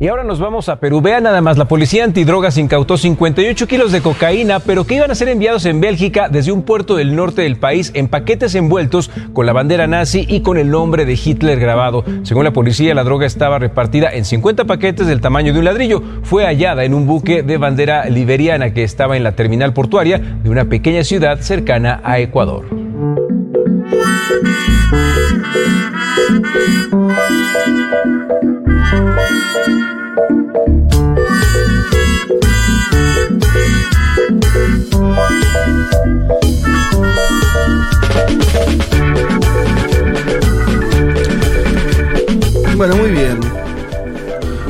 Y 0.00 0.06
ahora 0.06 0.22
nos 0.22 0.38
vamos 0.38 0.68
a 0.68 0.78
Perú. 0.78 1.00
Vea 1.00 1.20
nada 1.20 1.40
más, 1.40 1.58
la 1.58 1.66
policía 1.66 2.04
antidrogas 2.04 2.56
incautó 2.56 2.96
58 2.96 3.66
kilos 3.66 3.90
de 3.90 4.00
cocaína, 4.00 4.60
pero 4.60 4.84
que 4.84 4.94
iban 4.94 5.10
a 5.10 5.16
ser 5.16 5.28
enviados 5.28 5.64
en 5.66 5.80
Bélgica 5.80 6.28
desde 6.28 6.52
un 6.52 6.62
puerto 6.62 6.94
del 6.94 7.16
norte 7.16 7.42
del 7.42 7.56
país 7.56 7.90
en 7.94 8.06
paquetes 8.06 8.54
envueltos 8.54 9.10
con 9.32 9.44
la 9.44 9.52
bandera 9.52 9.88
nazi 9.88 10.24
y 10.28 10.42
con 10.42 10.56
el 10.56 10.70
nombre 10.70 11.04
de 11.04 11.14
Hitler 11.14 11.58
grabado. 11.58 12.04
Según 12.22 12.44
la 12.44 12.52
policía, 12.52 12.94
la 12.94 13.02
droga 13.02 13.26
estaba 13.26 13.58
repartida 13.58 14.12
en 14.12 14.24
50 14.24 14.66
paquetes 14.66 15.08
del 15.08 15.20
tamaño 15.20 15.52
de 15.52 15.58
un 15.58 15.64
ladrillo. 15.64 16.00
Fue 16.22 16.44
hallada 16.44 16.84
en 16.84 16.94
un 16.94 17.06
buque 17.06 17.42
de 17.42 17.58
bandera 17.58 18.04
liberiana 18.04 18.72
que 18.72 18.84
estaba 18.84 19.16
en 19.16 19.24
la 19.24 19.32
terminal 19.32 19.72
portuaria 19.72 20.18
de 20.18 20.48
una 20.48 20.66
pequeña 20.66 21.02
ciudad 21.02 21.40
cercana 21.40 22.00
a 22.04 22.20
Ecuador. 22.20 22.66
Bueno, 42.76 42.96
muy 42.96 43.10
bien. 43.10 43.40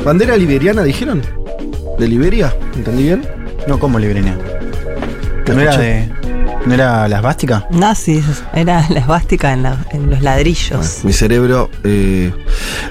¿Bandera 0.03 0.35
liberiana 0.35 0.83
dijeron? 0.83 1.21
¿De 1.97 2.07
Liberia? 2.07 2.53
¿Entendí 2.75 3.03
bien? 3.03 3.25
No, 3.67 3.79
¿cómo? 3.79 3.99
Te 5.45 5.53
¿No 5.53 5.61
era, 5.61 5.77
de, 5.77 6.09
¿No 6.65 6.73
era 6.73 7.07
la 7.07 7.17
esvástica? 7.17 7.65
Nazis, 7.71 8.23
era 8.53 8.85
la 8.89 8.99
esvástica 8.99 9.53
en, 9.53 9.63
la- 9.63 9.77
en 9.91 10.09
los 10.09 10.21
ladrillos. 10.21 10.99
Mi 11.03 11.13
cerebro. 11.13 11.69
eh, 11.83 12.31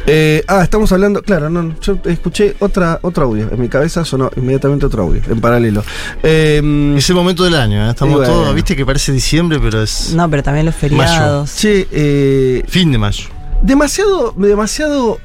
eh, 0.07 0.43
ah, 0.49 0.63
estamos 0.63 0.91
hablando. 0.91 1.23
Claro, 1.23 1.49
no, 1.51 1.75
yo 1.81 1.99
escuché 2.07 2.57
otra, 2.61 2.99
otro 3.03 3.27
audio. 3.27 3.49
En 3.53 3.61
mi 3.61 3.69
cabeza 3.69 4.05
sonó 4.05 4.31
inmediatamente 4.37 4.87
otro 4.87 5.03
audio, 5.05 5.21
en 5.29 5.41
paralelo. 5.41 5.85
Eh, 6.23 6.95
Es 6.97 7.09
el 7.11 7.15
momento 7.17 7.45
del 7.45 7.55
año, 7.55 7.87
¿eh? 7.87 7.91
estamos 7.91 8.17
bueno. 8.17 8.33
todos, 8.33 8.55
viste 8.55 8.75
que 8.75 8.85
parece 8.87 9.13
diciembre, 9.13 9.61
pero 9.61 9.83
es 9.83 10.13
No, 10.15 10.29
pero 10.29 10.43
también 10.43 10.67
los 10.67 10.75
feriados. 10.75 11.53
eh, 11.65 12.65
fin 12.69 12.91
de 12.91 12.99
mayo. 12.99 13.25
demasiado, 13.63 14.33
demasiado, 14.37 15.19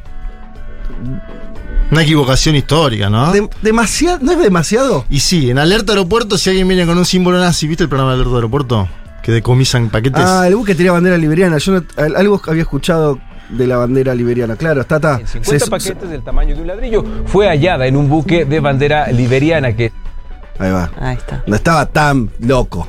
Una 1.94 2.02
equivocación 2.04 2.56
histórica, 2.56 3.10
¿no? 3.10 3.32
de- 3.32 3.48
demasiado, 3.62 4.18
¿no 4.22 4.32
es 4.32 4.40
demasiado? 4.40 5.06
Y 5.10 5.20
sí, 5.20 5.50
en 5.52 5.60
alerta 5.60 5.92
aeropuerto, 5.94 6.38
si 6.38 6.50
alguien 6.50 6.68
viene 6.68 6.86
con 6.88 6.98
un 6.98 7.06
símbolo 7.06 7.40
nazi, 7.40 7.68
¿viste 7.68 7.84
el 7.84 7.90
programa 7.90 8.12
de 8.14 8.22
alerta 8.22 8.36
aeropuerto? 8.36 8.90
Que 9.22 9.32
decomisan 9.32 9.90
paquetes. 9.90 10.22
Ah, 10.26 10.48
el 10.48 10.56
buque 10.56 10.74
tenía 10.76 10.92
bandera 10.92 11.18
liberiana. 11.18 11.58
Yo 11.60 11.74
no- 11.74 11.84
al- 11.96 12.16
algo 12.16 12.42
había 12.48 12.64
escuchado 12.64 13.20
de 13.50 13.68
la 13.68 13.78
bandera 13.78 14.16
liberiana. 14.16 14.56
Claro, 14.56 14.82
está, 14.82 14.96
está. 14.96 15.20
En 15.20 15.28
50 15.28 15.66
Se- 15.66 15.72
paquetes 15.72 16.10
del 16.10 16.24
tamaño 16.24 16.56
de 16.56 16.62
un 16.62 16.68
ladrillo. 16.68 17.06
Fue 17.28 17.48
hallada 17.48 17.86
en 17.88 17.96
un 17.96 18.10
buque 18.10 18.44
de 18.46 18.60
bandera 18.60 19.08
liberiana 19.12 19.74
que 19.76 19.92
Ahí 20.60 20.72
va. 20.72 20.92
Ahí 21.00 21.16
está. 21.16 21.44
No 21.48 21.56
estaba 21.56 21.86
tan 21.86 22.32
loco. 22.40 22.88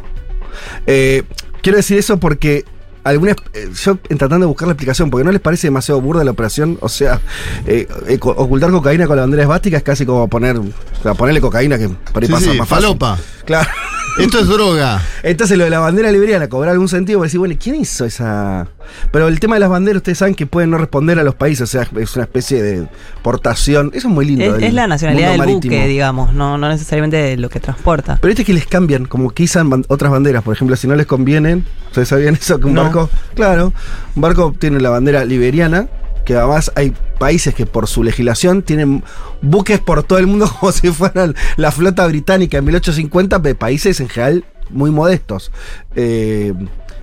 Eh, 0.86 1.22
quiero 1.62 1.76
decir 1.76 1.98
eso 1.98 2.18
porque 2.18 2.64
algunas, 3.04 3.36
eh, 3.52 3.68
yo 3.84 3.96
tratando 3.96 4.40
de 4.40 4.46
buscar 4.46 4.66
la 4.66 4.72
explicación, 4.72 5.10
porque 5.10 5.24
no 5.24 5.30
les 5.32 5.40
parece 5.40 5.66
demasiado 5.66 6.00
burda 6.00 6.24
la 6.24 6.30
operación, 6.32 6.78
o 6.80 6.88
sea, 6.88 7.20
eh, 7.66 7.86
eh, 8.08 8.18
ocultar 8.20 8.70
cocaína 8.70 9.06
con 9.06 9.16
la 9.16 9.22
bandera 9.22 9.42
esvástica 9.44 9.76
es 9.76 9.82
casi 9.82 10.04
como 10.06 10.26
poner, 10.28 10.56
o 10.56 10.64
sea, 11.02 11.14
ponerle 11.14 11.40
cocaína 11.40 11.78
que 11.78 11.88
para 12.12 12.26
Sí, 12.26 12.32
pasa 12.32 12.50
sí, 12.52 12.58
más 12.58 12.68
fácil. 12.68 12.84
falopa. 12.86 13.18
Claro. 13.44 13.68
Esto 14.16 14.38
es 14.38 14.46
droga. 14.46 15.02
Entonces 15.24 15.58
lo 15.58 15.64
de 15.64 15.70
la 15.70 15.80
bandera 15.80 16.12
liberiana 16.12 16.48
cobrar 16.48 16.70
algún 16.72 16.88
sentido, 16.88 17.18
porque 17.18 17.26
decir, 17.28 17.40
bueno, 17.40 17.56
¿quién 17.60 17.74
hizo 17.74 18.04
esa? 18.04 18.68
Pero 19.10 19.26
el 19.26 19.40
tema 19.40 19.56
de 19.56 19.60
las 19.60 19.68
banderas, 19.70 19.96
ustedes 19.98 20.18
saben 20.18 20.36
que 20.36 20.46
pueden 20.46 20.70
no 20.70 20.78
responder 20.78 21.18
a 21.18 21.24
los 21.24 21.34
países, 21.34 21.62
o 21.62 21.66
sea, 21.66 21.88
es 22.00 22.14
una 22.14 22.24
especie 22.24 22.62
de 22.62 22.86
portación. 23.22 23.90
Eso 23.92 24.06
es 24.08 24.14
muy 24.14 24.24
lindo. 24.26 24.56
Es, 24.56 24.62
es 24.62 24.72
la 24.72 24.86
nacionalidad 24.86 25.30
del 25.32 25.38
mundo 25.38 25.54
buque, 25.54 25.68
marítimo. 25.68 25.88
digamos, 25.88 26.32
no, 26.32 26.56
no 26.58 26.68
necesariamente 26.68 27.16
de 27.16 27.36
lo 27.36 27.48
que 27.48 27.58
transporta. 27.58 28.18
Pero 28.20 28.28
viste 28.30 28.44
que 28.44 28.54
les 28.54 28.66
cambian, 28.66 29.06
como 29.06 29.30
que 29.30 29.42
izan 29.42 29.68
ban- 29.68 29.84
otras 29.88 30.12
banderas. 30.12 30.44
Por 30.44 30.54
ejemplo, 30.54 30.76
si 30.76 30.86
no 30.86 30.94
les 30.94 31.06
convienen, 31.06 31.64
¿ustedes 31.88 32.08
sabían 32.08 32.34
eso? 32.34 32.60
Que 32.60 32.66
un 32.66 32.74
No. 32.74 32.84
barco, 32.84 33.10
claro, 33.34 33.72
un 34.14 34.22
barco 34.22 34.54
tiene 34.56 34.78
la 34.78 34.90
bandera 34.90 35.24
liberiana, 35.24 35.88
que 36.24 36.36
además 36.36 36.72
hay 36.74 36.94
países 37.18 37.54
que 37.54 37.66
por 37.66 37.86
su 37.86 38.02
legislación 38.02 38.62
tienen 38.62 39.04
buques 39.42 39.80
por 39.80 40.02
todo 40.02 40.18
el 40.18 40.26
mundo 40.26 40.50
como 40.60 40.72
si 40.72 40.90
fueran 40.90 41.34
la 41.56 41.70
flota 41.72 42.06
británica 42.06 42.58
en 42.58 42.64
1850, 42.64 43.38
de 43.38 43.54
países 43.54 44.00
en 44.00 44.08
general 44.08 44.44
muy 44.70 44.90
modestos. 44.90 45.52
Eh, 45.94 46.54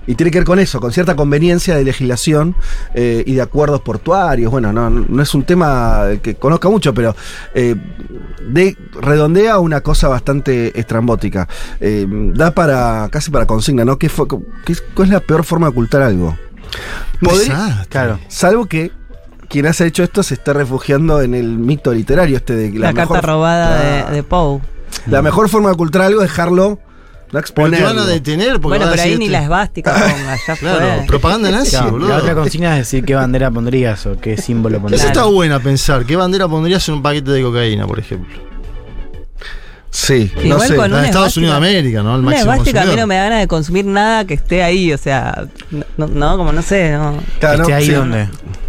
y 0.06 0.14
tiene 0.14 0.30
que 0.30 0.38
ver 0.38 0.46
con 0.46 0.58
eso, 0.58 0.80
con 0.80 0.92
cierta 0.92 1.14
conveniencia 1.14 1.76
de 1.76 1.84
legislación 1.84 2.56
eh, 2.94 3.22
y 3.26 3.34
de 3.34 3.42
acuerdos 3.42 3.80
portuarios. 3.82 4.50
Bueno, 4.50 4.72
no, 4.72 4.90
no 4.90 5.22
es 5.22 5.34
un 5.34 5.44
tema 5.44 6.06
que 6.22 6.34
conozca 6.34 6.68
mucho, 6.68 6.92
pero 6.92 7.14
eh, 7.54 7.76
de, 8.48 8.76
redondea 9.00 9.58
una 9.58 9.80
cosa 9.80 10.08
bastante 10.08 10.78
estrambótica. 10.78 11.48
Eh, 11.80 12.06
da 12.34 12.52
para 12.52 13.08
casi 13.10 13.30
para 13.30 13.46
consigna, 13.46 13.84
¿no? 13.84 13.98
¿Qué, 13.98 14.08
fue, 14.08 14.26
qué 14.64 14.72
es, 14.72 14.82
cuál 14.94 15.08
es 15.08 15.14
la 15.14 15.20
peor 15.20 15.44
forma 15.44 15.66
de 15.66 15.70
ocultar 15.70 16.02
algo? 16.02 16.36
Podría-. 17.20 17.86
Claro. 17.88 18.18
salvo 18.28 18.66
que 18.66 18.90
quien 19.52 19.66
haya 19.66 19.84
hecho 19.86 20.02
esto 20.02 20.22
se 20.22 20.34
esté 20.34 20.52
refugiando 20.54 21.20
en 21.20 21.34
el 21.34 21.58
mito 21.58 21.92
literario 21.92 22.36
este 22.38 22.56
de 22.56 22.70
La, 22.78 22.92
carta 22.94 23.14
mejor- 23.14 23.24
robada 23.24 23.78
Claro. 23.80 24.10
de, 24.10 24.16
de 24.16 24.22
Poe. 24.22 24.60
La 25.06 25.20
mejor 25.22 25.48
forma 25.50 25.68
de 25.68 25.74
ocultar 25.74 26.02
algo 26.02 26.22
es 26.22 26.28
dejarlo, 26.30 26.78
no 27.32 27.40
Pero 27.54 27.70
te 27.70 27.82
van 27.82 27.98
a 27.98 28.04
detener 28.06 28.60
porque 28.60 28.78
Bueno, 28.78 28.90
pero 28.90 29.02
ahí 29.02 29.16
ni 29.16 29.24
este- 29.26 29.32
la 29.32 29.42
esvástica 29.42 29.92
ponga, 29.94 30.36
ya 30.46 30.56
Claro, 30.56 30.78
fue. 30.98 31.06
propaganda 31.06 31.50
nazi, 31.50 31.76
la 31.76 32.16
otra 32.18 32.34
consigna 32.40 32.72
es 32.78 32.86
decir 32.86 33.04
qué 33.04 33.14
bandera 33.14 33.50
pondrías 33.50 34.04
o 34.06 34.18
qué 34.18 34.36
símbolo 34.36 34.76
Esa 34.76 34.82
pondrías. 34.82 35.04
está 35.06 35.24
buena 35.24 35.60
pensar. 35.60 36.04
¿Qué 36.06 36.16
bandera 36.16 36.48
pondrías 36.48 36.86
en 36.88 36.94
un 36.96 37.02
paquete 37.02 37.30
de 37.30 37.42
cocaína, 37.42 37.86
por 37.86 37.98
ejemplo? 37.98 38.51
Sí, 39.94 40.32
no 40.36 40.42
Igual 40.42 40.68
sé. 40.68 40.74
con 40.76 40.90
La 40.90 41.00
de 41.00 41.04
Estados 41.06 41.26
esvástica- 41.36 41.38
Unidos 41.40 41.60
de 41.60 41.68
América, 41.68 42.02
¿no? 42.02 42.14
El 42.14 42.20
Una 42.22 42.30
máximo 42.30 42.52
esvástica 42.52 42.82
a 42.82 42.84
mí 42.86 42.96
no 42.96 43.06
me 43.06 43.14
da 43.16 43.24
ganas 43.24 43.40
de 43.40 43.46
consumir 43.46 43.84
nada 43.84 44.24
que 44.24 44.32
esté 44.32 44.62
ahí, 44.62 44.90
o 44.90 44.96
sea, 44.96 45.44
no, 45.98 46.06
no, 46.06 46.36
como 46.38 46.50
no 46.50 46.62
sé, 46.62 46.92
no. 46.92 47.18
Claro, 47.38 47.60
¿Esté 47.60 47.74
ahí 47.74 47.86
sí. 47.86 47.92
dónde? 47.92 48.22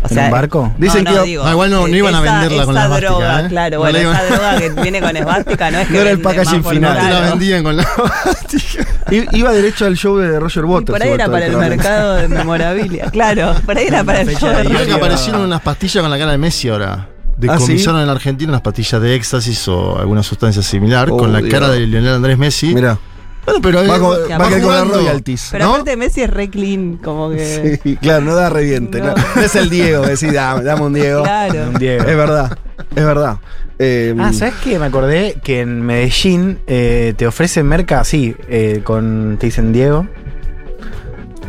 O 0.04 0.08
¿En 0.10 0.14
sea, 0.14 0.26
un 0.26 0.32
barco? 0.32 0.74
Dicen 0.78 1.06
no, 1.06 1.12
que 1.12 1.18
no, 1.18 1.24
digo, 1.24 1.44
Ah, 1.46 1.52
igual 1.52 1.72
no- 1.72 1.88
no 1.88 1.96
iban 1.96 2.14
a 2.14 2.22
esa- 2.22 2.32
venderla 2.34 2.66
con 2.66 2.74
la 2.76 2.82
esa 2.82 2.88
esvástica, 2.98 3.10
droga, 3.10 3.40
¿eh? 3.40 3.48
claro, 3.48 3.74
No 3.76 3.80
bueno, 3.80 3.98
esa 4.12 4.26
droga 4.26 4.58
que 4.58 4.70
viene 4.82 5.02
con 5.02 5.16
esvástica 5.18 5.72
no 5.72 5.80
es 5.80 5.88
que 5.88 5.94
No 5.94 6.00
era 6.02 6.10
el 6.12 6.20
packaging 6.20 6.64
final. 6.66 6.98
Te 7.00 7.14
la 7.14 7.20
vendían 7.22 7.64
con 7.64 7.78
la 7.78 7.84
I- 9.12 9.28
Iba 9.32 9.52
derecho 9.54 9.86
al 9.86 9.96
show 9.96 10.18
de 10.18 10.40
Roger 10.42 10.64
Y 10.64 10.68
Waters. 10.68 10.92
por 10.92 11.04
ahí 11.08 11.14
era 11.14 11.28
para 11.30 11.46
el 11.46 11.56
mercado 11.56 12.16
de 12.16 12.28
memorabilia, 12.28 13.06
claro, 13.12 13.56
por 13.66 13.78
ahí 13.78 13.88
era 13.88 14.04
para 14.04 14.22
el 14.22 14.36
show 14.38 14.50
de 14.50 14.64
que 14.64 14.68
Diario. 14.70 14.96
aparecieron 14.98 15.42
unas 15.42 15.62
pastillas 15.62 16.02
con 16.02 16.12
la 16.12 16.18
cara 16.18 16.32
de 16.32 16.38
Messi 16.38 16.68
ahora. 16.68 17.08
¿Ah, 17.48 17.58
sí? 17.58 17.64
Decomisaron 17.64 18.02
en 18.02 18.08
la 18.08 18.14
Argentina 18.14 18.50
unas 18.52 18.62
pastillas 18.62 19.02
de 19.02 19.16
éxtasis 19.16 19.68
o 19.68 19.98
alguna 20.00 20.24
sustancia 20.24 20.62
similar 20.62 21.10
Oh, 21.12 21.18
con 21.18 21.34
la 21.34 21.40
Dios. 21.40 21.52
cara 21.52 21.70
de 21.70 21.82
Lionel 21.88 22.14
Andrés 22.16 22.38
Messi. 22.38 22.74
Mira, 22.76 22.98
Bueno, 23.46 23.60
pero 23.62 23.86
va, 23.88 24.00
con, 24.00 24.18
que 24.28 24.38
va 24.38 24.46
a 24.46 24.50
caer 24.50 24.62
con 24.62 24.74
las 24.74 24.88
royalties. 24.88 25.50
Pero 25.52 25.66
¿no? 25.66 25.72
aparte 25.72 25.98
Messi 25.98 26.22
es 26.22 26.30
re 26.30 26.50
clean, 26.50 26.98
como 27.04 27.30
que. 27.32 27.80
Sí, 27.84 27.96
claro, 27.98 28.24
no 28.26 28.36
da 28.36 28.50
reviente. 28.50 29.02
No. 29.02 29.14
Es 29.42 29.56
el 29.56 29.70
Diego, 29.70 30.02
decir, 30.08 30.32
dame, 30.32 30.64
dame 30.64 30.82
un 30.84 30.94
Diego. 30.94 31.24
Claro. 31.24 31.70
Un 31.70 31.74
Diego. 31.80 32.04
Es 32.04 32.16
verdad, 32.18 32.58
es 32.96 33.04
verdad. 33.06 33.38
Eh, 33.80 34.16
Ah, 34.20 34.32
¿sabes 34.32 34.54
qué? 34.64 34.78
Me 34.80 34.86
acordé 34.86 35.42
que 35.44 35.60
en 35.62 35.82
Medellín 35.82 36.60
eh, 36.68 37.16
te 37.18 37.26
ofrecen 37.28 37.66
merca 37.68 38.00
así, 38.00 38.36
eh, 38.48 38.82
con. 38.84 39.38
te 39.40 39.48
dicen 39.48 39.74
Diego. 39.74 40.08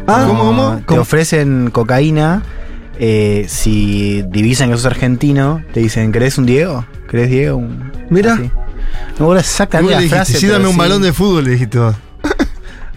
ah, 0.06 0.25
No, 0.27 0.39
¿cómo? 0.39 0.77
Te 0.78 0.84
¿Cómo? 0.87 1.01
ofrecen 1.03 1.71
cocaína. 1.71 2.43
Eh, 2.99 3.47
si 3.49 4.22
divisan 4.28 4.71
que 4.71 4.77
sos 4.77 4.87
argentino, 4.87 5.62
te 5.72 5.81
dicen, 5.81 6.12
¿querés 6.12 6.38
un 6.38 6.47
Diego? 6.47 6.84
¿Querés 7.09 7.31
Diego? 7.31 7.56
Un- 7.59 7.93
Mira. 8.10 8.34
así. 8.34 8.43
No 8.43 8.49
me 8.49 8.53
acuerdo 8.55 9.16
¿Cómo 9.19 9.37
exactamente 9.37 10.03
la 10.03 10.09
frase. 10.09 10.38
sí, 10.38 10.47
dame 10.47 10.66
un 10.69 10.77
balón 10.77 11.03
de 11.03 11.12
fútbol, 11.12 11.44
le 11.44 11.50
dijiste 11.53 11.78
vos. 11.78 11.94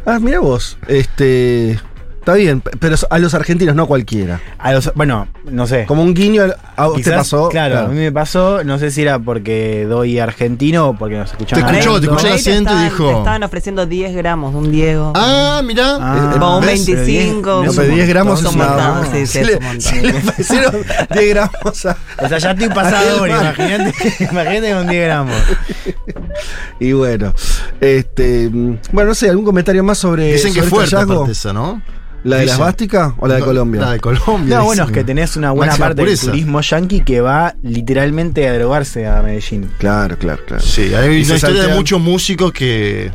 Ah, 0.05 0.19
mira 0.19 0.39
vos. 0.39 0.77
Este. 0.87 1.79
Está 2.27 2.35
bien, 2.35 2.59
pero 2.81 2.97
a 3.09 3.19
los 3.19 3.33
argentinos, 3.35 3.73
no 3.73 3.87
cualquiera. 3.87 4.41
A 4.57 4.73
los- 4.73 4.91
bueno, 4.95 5.29
no 5.49 5.65
sé. 5.65 5.85
Como 5.85 6.03
un 6.03 6.13
guiño, 6.13 6.43
a 6.75 6.87
vos 6.87 7.01
te 7.01 7.09
pasó. 7.09 7.47
Claro, 7.47 7.79
a 7.79 7.87
mí 7.87 7.95
me 7.95 8.11
pasó, 8.11 8.65
no 8.65 8.77
sé 8.79 8.91
si 8.91 9.03
era 9.03 9.17
porque 9.17 9.85
doy 9.87 10.19
argentino 10.19 10.89
o 10.89 10.93
porque 10.97 11.15
nos 11.15 11.31
escuchaban. 11.31 11.71
Te 11.71 11.79
escuchó, 11.79 12.01
te 12.01 12.07
escuchó 12.07 12.27
el 12.27 12.33
acento 12.33 12.59
y 12.73 12.73
estaban- 12.73 12.83
dijo- 12.83 13.07
Te 13.11 13.17
estaban 13.19 13.43
ofreciendo 13.43 13.85
10 13.85 14.13
gramos, 14.13 14.53
un 14.55 14.73
Diego. 14.73 15.13
Ah, 15.15 15.61
mirá. 15.63 15.95
Ah, 16.01 16.31
Como 16.37 16.57
un 16.57 16.65
¿ves? 16.65 16.85
25. 16.85 17.63
No, 17.65 17.71
pero 17.71 17.87
un 17.87 17.95
10 17.95 18.09
gramos 18.09 18.41
es 18.41 18.45
un 18.47 18.55
una. 18.55 19.03
sí, 19.05 19.09
sí, 19.19 19.27
si 19.27 19.39
es 19.39 19.47
le, 19.47 19.55
un 19.55 19.81
si 19.81 20.01
le 20.01 20.09
ofrecieron 20.17 20.73
10 21.13 21.29
gramos 21.29 21.85
a. 21.85 21.97
O 22.21 22.27
sea, 22.27 22.37
ya 22.39 22.51
estoy 22.51 22.67
pasador, 22.67 23.29
imagínate, 23.29 23.93
imagínate 24.31 24.73
con 24.73 24.87
10 24.89 25.05
gramos. 25.05 25.35
Y 26.79 26.91
bueno, 26.91 27.33
este. 27.81 28.49
mm, 28.51 28.77
Bueno, 28.91 29.09
no 29.09 29.15
sé, 29.15 29.29
¿algún 29.29 29.45
comentario 29.45 29.81
más 29.83 29.97
sobre. 29.97 30.33
Dicen 30.33 30.53
que 30.53 30.61
sobre 30.63 30.83
este 30.83 30.97
fuerte 31.05 31.31
esa, 31.31 31.53
¿no? 31.53 31.81
¿La 32.27 32.37
de 32.37 32.45
la 32.45 32.51
Dicen. 32.51 32.53
esvástica 32.61 33.15
o 33.17 33.27
la 33.27 33.35
de 33.35 33.41
Colombia? 33.41 33.81
La 33.81 33.91
de 33.93 33.99
Colombia. 33.99 34.57
No, 34.57 34.65
bueno, 34.65 34.83
es 34.83 34.91
que 34.91 35.03
tenés 35.03 35.35
una 35.37 35.51
buena 35.51 35.71
Máxima 35.71 35.87
parte 35.87 36.01
pureza. 36.03 36.21
del 36.25 36.31
turismo 36.31 36.61
yanqui 36.61 37.01
que 37.01 37.21
va 37.21 37.55
literalmente 37.63 38.47
a 38.47 38.53
drogarse 38.53 39.07
a 39.07 39.21
Medellín. 39.21 39.69
Claro, 39.77 40.17
claro, 40.17 40.43
claro. 40.45 40.63
Sí, 40.63 40.93
hay 40.93 41.21
Y 41.21 41.23
una 41.25 41.35
historia 41.35 41.63
de 41.63 41.73
muchos 41.75 41.99
músicos 42.01 42.51
que 42.51 43.11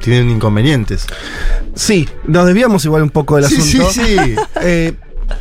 tienen 0.00 0.30
inconvenientes. 0.30 1.06
Sí, 1.74 2.08
nos 2.26 2.46
desviamos 2.46 2.84
igual 2.86 3.02
un 3.02 3.10
poco 3.10 3.36
del 3.36 3.44
Sí, 3.46 3.56
asunto. 3.56 3.90
sí, 3.92 4.00
sí. 4.18 4.36
Eh, 4.62 4.94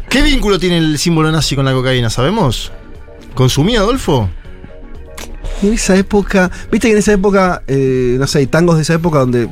¿Qué 0.09 0.21
vínculo 0.21 0.59
tiene 0.59 0.77
el 0.77 0.97
símbolo 1.00 1.31
nazi 1.31 1.56
con 1.56 1.65
la 1.65 1.71
cocaína? 1.73 2.09
¿Sabemos? 2.09 2.71
¿Consumía 3.35 3.79
Adolfo? 3.79 4.29
En 5.63 5.73
esa 5.73 5.95
época, 5.95 6.51
viste 6.71 6.88
que 6.88 6.94
en 6.94 7.00
esa 7.00 7.13
época, 7.13 7.63
eh, 7.67 8.15
no 8.19 8.27
sé, 8.27 8.39
hay 8.39 8.47
tangos 8.47 8.75
de 8.75 8.83
esa 8.83 8.94
época 8.94 9.19
donde 9.19 9.50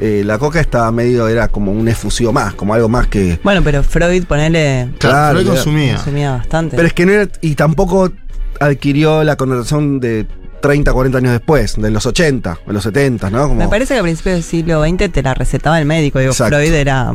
eh, 0.00 0.22
la 0.24 0.38
coca 0.38 0.60
estaba 0.60 0.90
medio, 0.92 1.28
era 1.28 1.48
como 1.48 1.72
un 1.72 1.86
efusivo 1.88 2.32
más, 2.32 2.54
como 2.54 2.74
algo 2.74 2.88
más 2.88 3.06
que. 3.06 3.38
Bueno, 3.42 3.62
pero 3.62 3.82
Freud, 3.82 4.24
ponele, 4.24 4.90
Claro, 4.98 5.38
Freud 5.38 5.48
consumía. 5.54 5.96
consumía 5.96 6.32
bastante. 6.32 6.76
Pero 6.76 6.86
es 6.88 6.94
que 6.94 7.06
no 7.06 7.12
era. 7.12 7.28
Y 7.40 7.54
tampoco 7.54 8.10
adquirió 8.60 9.24
la 9.24 9.36
connotación 9.36 10.00
de 10.00 10.26
30, 10.62 10.92
40 10.94 11.18
años 11.18 11.32
después, 11.32 11.74
de 11.76 11.90
los 11.90 12.06
80, 12.06 12.58
de 12.66 12.72
los 12.72 12.82
70, 12.84 13.28
¿no? 13.28 13.42
Como, 13.48 13.54
Me 13.56 13.68
parece 13.68 13.92
que 13.94 14.00
a 14.00 14.02
principios 14.02 14.36
del 14.36 14.42
siglo 14.42 14.82
XX 14.82 15.12
te 15.12 15.22
la 15.22 15.34
recetaba 15.34 15.78
el 15.78 15.84
médico. 15.84 16.18
Digo, 16.20 16.32
Exacto. 16.32 16.56
Freud 16.56 16.72
era. 16.72 17.12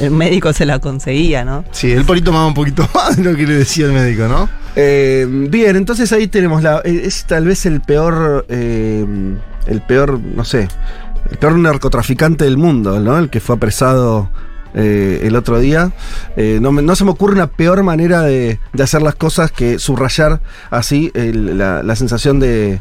El 0.00 0.10
médico 0.12 0.52
se 0.52 0.66
la 0.66 0.78
conseguía, 0.78 1.44
¿no? 1.44 1.64
Sí, 1.72 1.90
él 1.90 2.04
por 2.04 2.14
ahí 2.16 2.22
tomaba 2.22 2.46
un 2.46 2.54
poquito 2.54 2.88
más 2.94 3.16
de 3.16 3.24
lo 3.24 3.34
que 3.36 3.46
le 3.46 3.54
decía 3.54 3.86
el 3.86 3.92
médico, 3.92 4.28
¿no? 4.28 4.48
Eh, 4.76 5.26
bien, 5.28 5.74
entonces 5.76 6.12
ahí 6.12 6.28
tenemos 6.28 6.62
la. 6.62 6.80
eh, 6.84 7.02
Es 7.04 7.24
tal 7.26 7.44
vez 7.46 7.66
el 7.66 7.80
peor. 7.80 8.46
eh, 8.48 9.04
el 9.66 9.80
peor, 9.82 10.18
no 10.20 10.44
sé. 10.44 10.68
El 11.30 11.38
peor 11.38 11.56
narcotraficante 11.58 12.44
del 12.44 12.56
mundo, 12.56 13.00
¿no? 13.00 13.18
El 13.18 13.30
que 13.30 13.40
fue 13.40 13.56
apresado 13.56 14.30
eh, 14.74 15.20
el 15.24 15.36
otro 15.36 15.58
día. 15.60 15.92
Eh, 16.36 16.58
no, 16.60 16.96
se 16.96 17.04
me 17.04 17.10
ocurre 17.10 17.34
una 17.34 17.48
peor 17.48 17.82
manera 17.82 18.22
de, 18.22 18.58
hacer 18.80 19.02
las 19.02 19.14
cosas 19.14 19.52
que 19.52 19.78
subrayar 19.78 20.40
así 20.70 21.10
la, 21.14 21.96
sensación 21.96 22.40
de, 22.40 22.80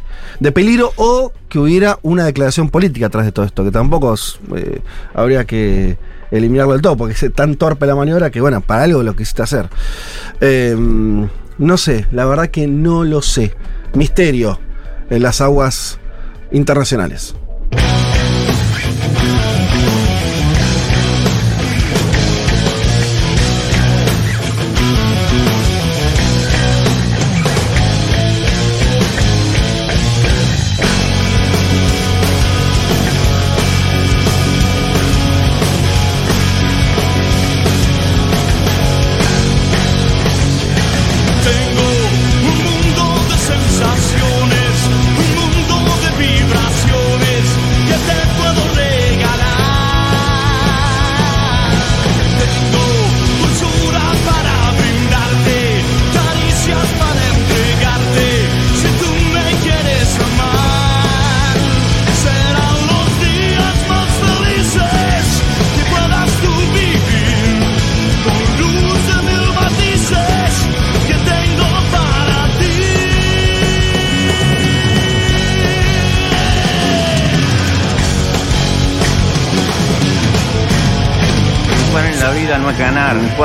peligro 0.53 0.93
o 0.95 1.33
que 1.49 1.59
hubiera 1.59 1.99
una 2.01 2.25
declaración 2.25 2.69
política 2.69 3.07
atrás 3.07 3.25
de 3.25 3.31
todo 3.31 3.45
esto, 3.45 3.63
que 3.63 3.71
tampoco 3.71 4.15
eh, 4.55 4.81
habría 5.13 5.45
que 5.45 5.97
eliminarlo 6.31 6.73
del 6.73 6.81
todo, 6.81 6.95
porque 6.95 7.13
es 7.13 7.33
tan 7.33 7.55
torpe 7.55 7.85
la 7.85 7.95
maniobra 7.95 8.29
que, 8.29 8.39
bueno, 8.39 8.61
para 8.61 8.83
algo 8.83 9.03
lo 9.03 9.15
quisiste 9.15 9.41
hacer. 9.41 9.69
Eh, 10.39 10.75
no 11.57 11.77
sé, 11.77 12.07
la 12.11 12.25
verdad 12.25 12.47
que 12.47 12.67
no 12.67 13.03
lo 13.03 13.21
sé. 13.21 13.53
Misterio 13.93 14.59
en 15.09 15.21
las 15.21 15.41
aguas 15.41 15.99
internacionales. 16.51 17.35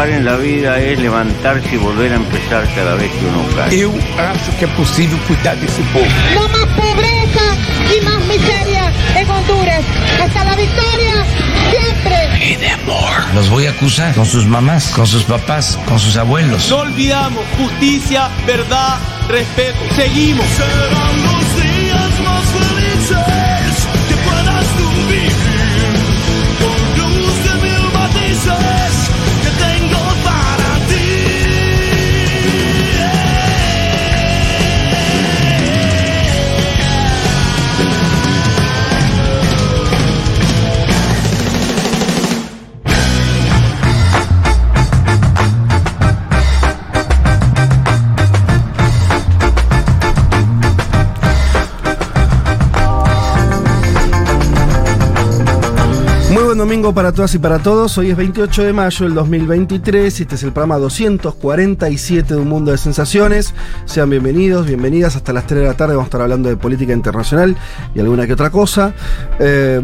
Jugar 0.06 0.10
en 0.10 0.24
la 0.24 0.36
vida 0.36 0.78
es 0.80 0.98
levantarse 0.98 1.74
y 1.74 1.78
volver 1.78 2.12
a 2.12 2.16
empezar 2.16 2.66
cada 2.74 2.94
vez 2.94 3.10
que 3.10 3.26
uno 3.26 3.44
cae. 3.54 3.80
Eu 3.80 3.92
acho 4.18 4.52
que 4.58 4.64
é 4.64 4.68
possível 4.68 5.18
cuidar 5.26 5.56
desse 5.56 5.82
povo. 5.92 6.06
No 6.34 6.48
más 6.48 6.66
pobreza 6.76 7.46
y 7.94 8.04
más 8.04 8.20
miseria 8.26 8.92
en 9.16 9.30
Honduras. 9.30 9.84
Hasta 10.22 10.44
la 10.44 10.56
victoria, 10.56 11.24
siempre. 11.70 12.46
Y 12.50 12.56
de 12.56 12.70
amor. 12.70 13.34
Los 13.34 13.48
voy 13.50 13.66
a 13.66 13.70
acusar 13.70 14.14
con 14.14 14.26
sus 14.26 14.46
mamás, 14.46 14.90
con 14.90 15.06
sus 15.06 15.24
papás, 15.24 15.78
con 15.86 15.98
sus 15.98 16.16
abuelos. 16.16 16.68
No 16.70 16.78
olvidamos 16.78 17.44
justicia, 17.58 18.28
verdad, 18.46 18.98
respeto. 19.28 19.78
Seguimos. 19.94 20.46
Domingo 56.58 56.94
para 56.94 57.12
todas 57.12 57.34
y 57.34 57.38
para 57.38 57.58
todos. 57.58 57.98
Hoy 57.98 58.10
es 58.10 58.16
28 58.16 58.64
de 58.64 58.72
mayo 58.72 59.04
del 59.04 59.14
2023 59.14 60.20
y 60.20 60.22
este 60.22 60.36
es 60.36 60.42
el 60.42 60.52
programa 60.52 60.78
247 60.78 62.34
de 62.34 62.40
Un 62.40 62.48
Mundo 62.48 62.70
de 62.70 62.78
Sensaciones. 62.78 63.54
Sean 63.84 64.08
bienvenidos, 64.08 64.66
bienvenidas. 64.66 65.16
Hasta 65.16 65.32
las 65.32 65.46
3 65.46 65.60
de 65.60 65.66
la 65.66 65.74
tarde 65.74 65.94
vamos 65.94 66.06
a 66.06 66.08
estar 66.08 66.20
hablando 66.22 66.48
de 66.48 66.56
política 66.56 66.92
internacional 66.92 67.56
y 67.94 68.00
alguna 68.00 68.26
que 68.26 68.32
otra 68.32 68.50
cosa. 68.50 68.94
Eh, 69.38 69.80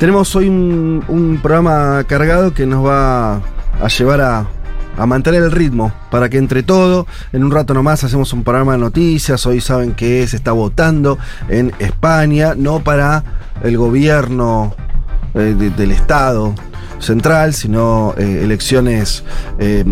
tenemos 0.00 0.34
hoy 0.34 0.48
un, 0.48 1.04
un 1.08 1.38
programa 1.40 2.04
cargado 2.04 2.52
que 2.52 2.66
nos 2.66 2.84
va 2.84 3.36
a 3.36 3.88
llevar 3.88 4.20
a, 4.20 4.46
a 4.96 5.06
mantener 5.06 5.42
el 5.42 5.52
ritmo 5.52 5.92
para 6.10 6.28
que 6.28 6.38
entre 6.38 6.62
todo, 6.62 7.06
en 7.32 7.44
un 7.44 7.50
rato 7.50 7.74
nomás 7.74 8.02
hacemos 8.02 8.32
un 8.32 8.42
programa 8.42 8.72
de 8.72 8.78
noticias, 8.78 9.46
hoy 9.46 9.60
saben 9.60 9.92
que 9.92 10.26
se 10.26 10.36
está 10.36 10.52
votando 10.52 11.18
en 11.48 11.72
España, 11.78 12.54
no 12.56 12.80
para 12.80 13.24
el 13.62 13.76
gobierno 13.76 14.74
eh, 15.34 15.54
de- 15.58 15.70
del 15.70 15.90
Estado 15.92 16.54
central, 16.98 17.52
sino 17.52 18.14
eh, 18.16 18.42
elecciones 18.44 19.24
eh, 19.58 19.84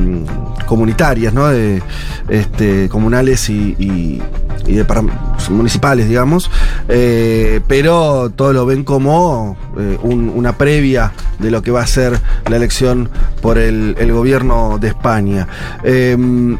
comunitarias, 0.66 1.35
¿no? 1.35 1.49
De, 1.49 1.82
este, 2.28 2.88
comunales 2.88 3.49
y, 3.50 4.20
de 4.66 4.85
para- 4.85 5.02
municipales, 5.50 6.09
digamos, 6.09 6.49
Eh, 6.88 7.61
pero 7.66 8.30
todo 8.30 8.52
lo 8.52 8.66
ven 8.66 8.85
como 8.85 9.56
un- 10.02 10.30
una 10.35 10.52
previa 10.56 11.12
de 11.38 11.50
lo 11.50 11.62
que 11.62 11.70
va 11.70 11.82
a 11.82 11.87
ser 11.87 12.18
la 12.49 12.56
elección 12.56 13.09
por 13.42 13.59
el, 13.59 13.94
gobierno 14.12 14.78
de 14.80 14.88
España. 14.88 15.49
Eh, 15.85 16.16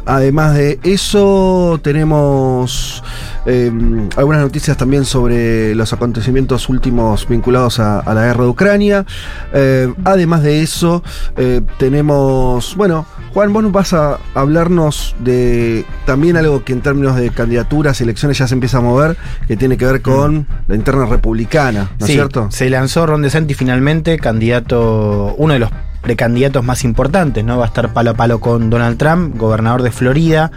además 0.07 0.55
de 0.55 0.79
eso, 0.83 1.79
tenemos 1.83 3.03
eh, 3.47 3.71
algunas 4.17 4.41
noticias 4.41 4.77
también 4.77 5.05
sobre 5.05 5.75
los 5.75 5.93
acontecimientos 5.93 6.69
últimos 6.69 7.29
vinculados 7.29 7.81
a, 7.81 8.01
a 8.01 8.15
la 8.15 8.27
guerra 8.27 8.45
de 8.45 8.51
Ucrania. 8.51 9.07
Eh, 9.53 9.93
además 10.05 10.43
de 10.43 10.63
eso, 10.63 11.03
eh, 11.37 11.63
tenemos, 11.79 12.77
bueno, 12.77 13.07
Juan, 13.33 13.53
vos 13.53 13.71
vas 13.71 13.93
a 13.93 14.19
hablarnos 14.35 15.15
de 15.21 15.85
también 16.05 16.37
algo 16.37 16.65
que 16.65 16.73
en 16.73 16.81
términos 16.81 17.17
de 17.17 17.31
candidaturas 17.31 18.01
y 18.01 18.05
elecciones 18.05 18.39
ya 18.39 18.49
se 18.49 18.55
empieza 18.55 18.79
a 18.79 18.81
mover, 18.81 19.17
que 19.47 19.57
tiene 19.57 19.77
que 19.77 19.87
ver 19.87 20.03
con 20.03 20.47
la 20.67 20.75
interna 20.75 21.07
republicana, 21.07 21.91
¿no 21.99 22.07
Sí, 22.07 22.13
es 22.13 22.17
cierto? 22.17 22.49
Se 22.51 22.69
lanzó 22.71 23.07
Ron 23.07 23.23
DeSantis 23.23 23.57
finalmente, 23.57 24.19
candidato, 24.19 25.35
uno 25.39 25.53
de 25.53 25.61
los 25.61 25.71
precandidatos 26.01 26.65
más 26.65 26.83
importantes, 26.85 27.45
¿no? 27.45 27.59
Va 27.59 27.65
a 27.65 27.69
estar 27.69 27.93
palo 27.93 28.11
a 28.11 28.15
palo 28.15 28.41
con 28.41 28.71
Donald 28.71 28.99
Trump, 28.99 29.37
gobernador 29.37 29.83
de 29.83 29.93
Florida. 29.93 30.51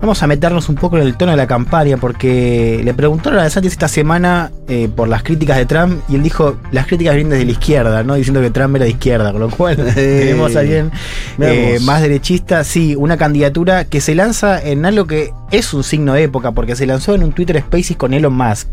Vamos 0.00 0.22
a 0.22 0.26
meternos 0.26 0.70
un 0.70 0.76
poco 0.76 0.96
en 0.96 1.02
el 1.06 1.14
tono 1.16 1.32
de 1.32 1.36
la 1.36 1.46
campaña 1.46 1.98
porque 1.98 2.80
le 2.82 2.94
preguntaron 2.94 3.38
a 3.38 3.42
DeSantis 3.42 3.72
esta 3.72 3.86
semana 3.86 4.50
eh, 4.66 4.88
por 4.94 5.08
las 5.08 5.22
críticas 5.22 5.58
de 5.58 5.66
Trump 5.66 6.00
y 6.08 6.14
él 6.14 6.22
dijo, 6.22 6.56
las 6.72 6.86
críticas 6.86 7.14
vienen 7.16 7.32
desde 7.32 7.44
la 7.44 7.52
izquierda, 7.52 8.02
¿no? 8.02 8.14
Diciendo 8.14 8.40
que 8.40 8.50
Trump 8.50 8.76
era 8.76 8.86
de 8.86 8.92
izquierda, 8.92 9.30
con 9.30 9.42
lo 9.42 9.50
cual 9.50 9.76
tenemos 9.94 10.56
a 10.56 10.60
alguien 10.60 10.90
eh, 11.38 11.78
más 11.82 12.00
derechista. 12.00 12.64
Sí, 12.64 12.96
una 12.96 13.18
candidatura 13.18 13.84
que 13.84 14.00
se 14.00 14.14
lanza 14.14 14.58
en 14.62 14.86
algo 14.86 15.06
que 15.06 15.32
es 15.50 15.74
un 15.74 15.84
signo 15.84 16.14
de 16.14 16.22
época 16.22 16.52
porque 16.52 16.76
se 16.76 16.86
lanzó 16.86 17.14
en 17.14 17.22
un 17.22 17.32
Twitter 17.32 17.60
Spaces 17.60 17.98
con 17.98 18.14
Elon 18.14 18.32
Musk. 18.32 18.68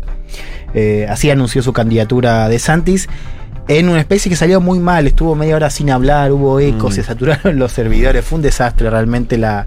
Eh, 0.72 1.06
así 1.10 1.30
anunció 1.30 1.62
su 1.62 1.74
candidatura 1.74 2.48
de 2.48 2.58
Santis. 2.58 3.06
En 3.68 3.88
una 3.88 4.00
especie 4.00 4.30
que 4.30 4.36
salió 4.36 4.60
muy 4.60 4.78
mal, 4.78 5.06
estuvo 5.06 5.34
media 5.34 5.54
hora 5.56 5.68
sin 5.68 5.90
hablar, 5.90 6.32
hubo 6.32 6.58
eco, 6.58 6.90
se 6.90 7.02
saturaron 7.02 7.58
los 7.58 7.70
servidores, 7.72 8.24
fue 8.24 8.36
un 8.36 8.42
desastre 8.42 8.88
realmente 8.88 9.36
la, 9.36 9.66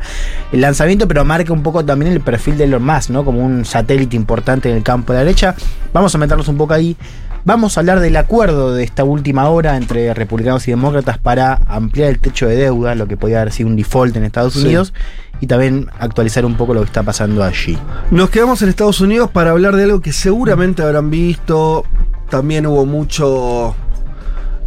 el 0.51 0.62
lanzamiento, 0.62 1.08
pero 1.08 1.24
marca 1.24 1.53
un 1.53 1.62
poco 1.62 1.86
también 1.86 2.12
el 2.12 2.20
perfil 2.22 2.58
de 2.58 2.63
Elon 2.63 2.84
Musk, 2.84 3.12
¿no? 3.12 3.24
Como 3.24 3.46
un 3.46 3.63
satélite 3.63 4.15
importante 4.15 4.70
en 4.70 4.77
el 4.77 4.84
campo 4.84 5.13
de 5.13 5.20
la 5.20 5.25
derecha. 5.25 5.55
Vamos 5.93 6.13
a 6.15 6.17
meternos 6.17 6.48
un 6.48 6.58
poco 6.58 6.74
ahí. 6.74 6.98
Vamos 7.43 7.75
a 7.75 7.79
hablar 7.79 8.00
del 8.00 8.17
acuerdo 8.17 8.74
de 8.74 8.84
esta 8.84 9.03
última 9.03 9.50
hora 9.50 9.75
entre 9.75 10.13
republicanos 10.13 10.67
y 10.67 10.72
demócratas 10.72 11.17
para 11.17 11.60
ampliar 11.65 12.10
el 12.10 12.20
techo 12.20 12.48
de 12.48 12.55
deuda, 12.55 12.93
lo 12.96 13.08
que 13.08 13.17
podía 13.17 13.41
haber 13.41 13.51
sido 13.53 13.70
un 13.70 13.75
default 13.75 14.15
en 14.15 14.25
Estados 14.25 14.53
Sí. 14.53 14.62
Unidos, 14.65 14.93
y 15.39 15.48
también 15.48 15.88
actualizar 16.00 16.46
un 16.46 16.55
poco 16.55 16.74
lo 16.75 16.81
que 16.81 16.88
está 16.88 17.01
pasando 17.01 17.43
allí. 17.43 17.77
Nos 18.12 18.29
quedamos 18.29 18.62
en 18.62 18.70
Estados 18.70 19.01
Unidos 19.01 19.31
para 19.31 19.51
hablar 19.51 19.75
de 19.75 19.84
algo 19.86 20.01
que 20.01 20.12
seguramente 20.13 20.84
habrán 20.84 21.10
visto. 21.10 21.84
También 22.29 22.65
hubo 22.67 22.86
mucho. 22.86 23.75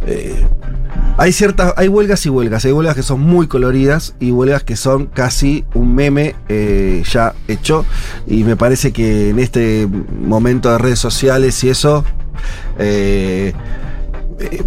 Eh, 0.05 0.45
hay 1.17 1.31
ciertas. 1.31 1.73
Hay 1.77 1.87
huelgas 1.87 2.25
y 2.25 2.29
huelgas. 2.29 2.65
Hay 2.65 2.71
huelgas 2.71 2.95
que 2.95 3.03
son 3.03 3.21
muy 3.21 3.47
coloridas 3.47 4.15
y 4.19 4.31
huelgas 4.31 4.63
que 4.63 4.75
son 4.75 5.07
casi 5.07 5.65
un 5.73 5.95
meme 5.95 6.35
eh, 6.49 7.03
ya 7.09 7.33
hecho. 7.47 7.85
Y 8.27 8.43
me 8.43 8.55
parece 8.55 8.91
que 8.91 9.29
en 9.29 9.39
este 9.39 9.87
momento 9.87 10.71
de 10.71 10.77
redes 10.77 10.99
sociales 10.99 11.63
y 11.63 11.69
eso. 11.69 12.03
eh, 12.77 13.53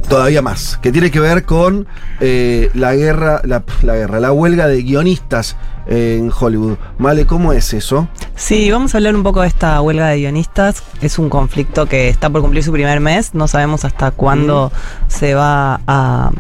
todavía 0.09 0.41
más, 0.41 0.79
que 0.81 0.91
tiene 0.91 1.11
que 1.11 1.21
ver 1.21 1.45
con 1.45 1.87
la 2.21 2.95
guerra, 2.95 3.43
la 3.45 3.63
guerra, 3.83 4.19
la 4.19 4.33
huelga 4.33 4.67
de 4.67 4.83
guionistas 4.83 5.57
en 5.89 6.31
Hollywood. 6.39 6.77
Vale, 6.99 7.27
¿cómo 7.27 7.53
es 7.53 7.73
eso? 7.73 8.09
Sí, 8.37 8.71
vamos 8.71 8.95
a 8.95 8.99
hablar 8.99 9.17
un 9.17 9.23
poco 9.23 9.41
de 9.41 9.49
esta 9.49 9.81
huelga 9.81 10.09
de 10.09 10.19
guionistas. 10.19 10.83
Es 11.01 11.19
un 11.19 11.29
conflicto 11.31 11.87
que 11.87 12.09
está 12.09 12.31
por 12.31 12.43
cumplir 12.43 12.63
su 12.63 12.73
primer 12.73 13.01
mes. 13.01 13.35
No 13.35 13.49
sabemos 13.49 13.85
hasta 13.85 14.11
cuándo 14.11 14.71
se 15.09 15.35
va 15.35 15.81
a. 15.87 16.31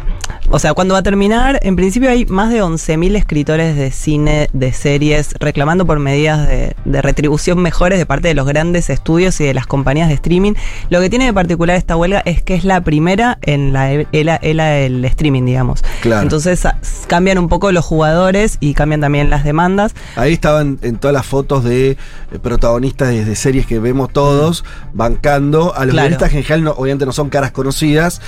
O 0.51 0.59
sea, 0.59 0.73
cuándo 0.73 0.95
va 0.95 1.01
a 1.01 1.03
terminar. 1.03 1.59
En 1.63 1.77
principio 1.77 2.11
hay 2.11 2.25
más 2.27 2.51
de 2.51 2.63
11.000 2.63 3.17
escritores 3.17 3.77
de 3.77 3.91
cine, 3.91 4.49
de 4.53 4.73
series, 4.73 5.35
reclamando 5.41 5.85
por 5.85 5.99
medidas 5.99 6.47
de, 6.47 6.75
de 6.85 7.03
retribución 7.03 7.59
mejores 7.61 7.99
de 7.99 8.07
parte 8.07 8.29
de 8.29 8.35
los 8.35 8.47
grandes 8.47 8.89
estudios 8.89 9.41
y 9.41 9.45
de 9.45 9.55
las 9.55 9.67
compañías 9.67 10.09
de 10.09 10.15
streaming. 10.15 10.55
Lo 10.89 11.01
que 11.01 11.11
tiene 11.11 11.27
de 11.27 11.33
particular 11.33 11.77
esta 11.77 11.97
huelga 11.97 12.23
es 12.25 12.43
que 12.43 12.55
es 12.55 12.65
la 12.65 12.81
primera 12.83 13.39
en 13.43 13.73
la 13.73 13.91
era, 13.91 14.39
del 14.39 15.05
streaming, 15.05 15.45
digamos. 15.45 15.83
Claro. 16.01 16.23
Entonces 16.23 16.67
cambian 17.07 17.39
un 17.39 17.49
poco 17.49 17.73
los 17.73 17.85
jugadores 17.85 18.57
y 18.61 18.75
cambian 18.75 19.01
también 19.01 19.31
las 19.31 19.38
demandas. 19.45 19.95
Ahí 20.17 20.33
estaban 20.33 20.79
en 20.83 20.97
todas 20.99 21.15
las 21.15 21.27
fotos 21.27 21.65
de 21.65 21.91
eh, 21.93 21.97
protagonistas 22.43 23.09
de, 23.09 23.25
de 23.25 23.37
series 23.37 23.67
que 23.67 23.79
vemos 23.79 24.13
todos, 24.13 24.65
bancando 24.93 25.75
a 25.75 25.85
los 25.85 25.93
Claro. 25.95 26.09
guionistas 26.09 26.31
que 26.31 26.39
en 26.39 26.45
general 26.45 26.65
no- 26.65 26.71
obviamente 26.73 27.07
no 27.07 27.13
son 27.13 27.29
caras 27.31 27.53
conocidas, 27.53 28.21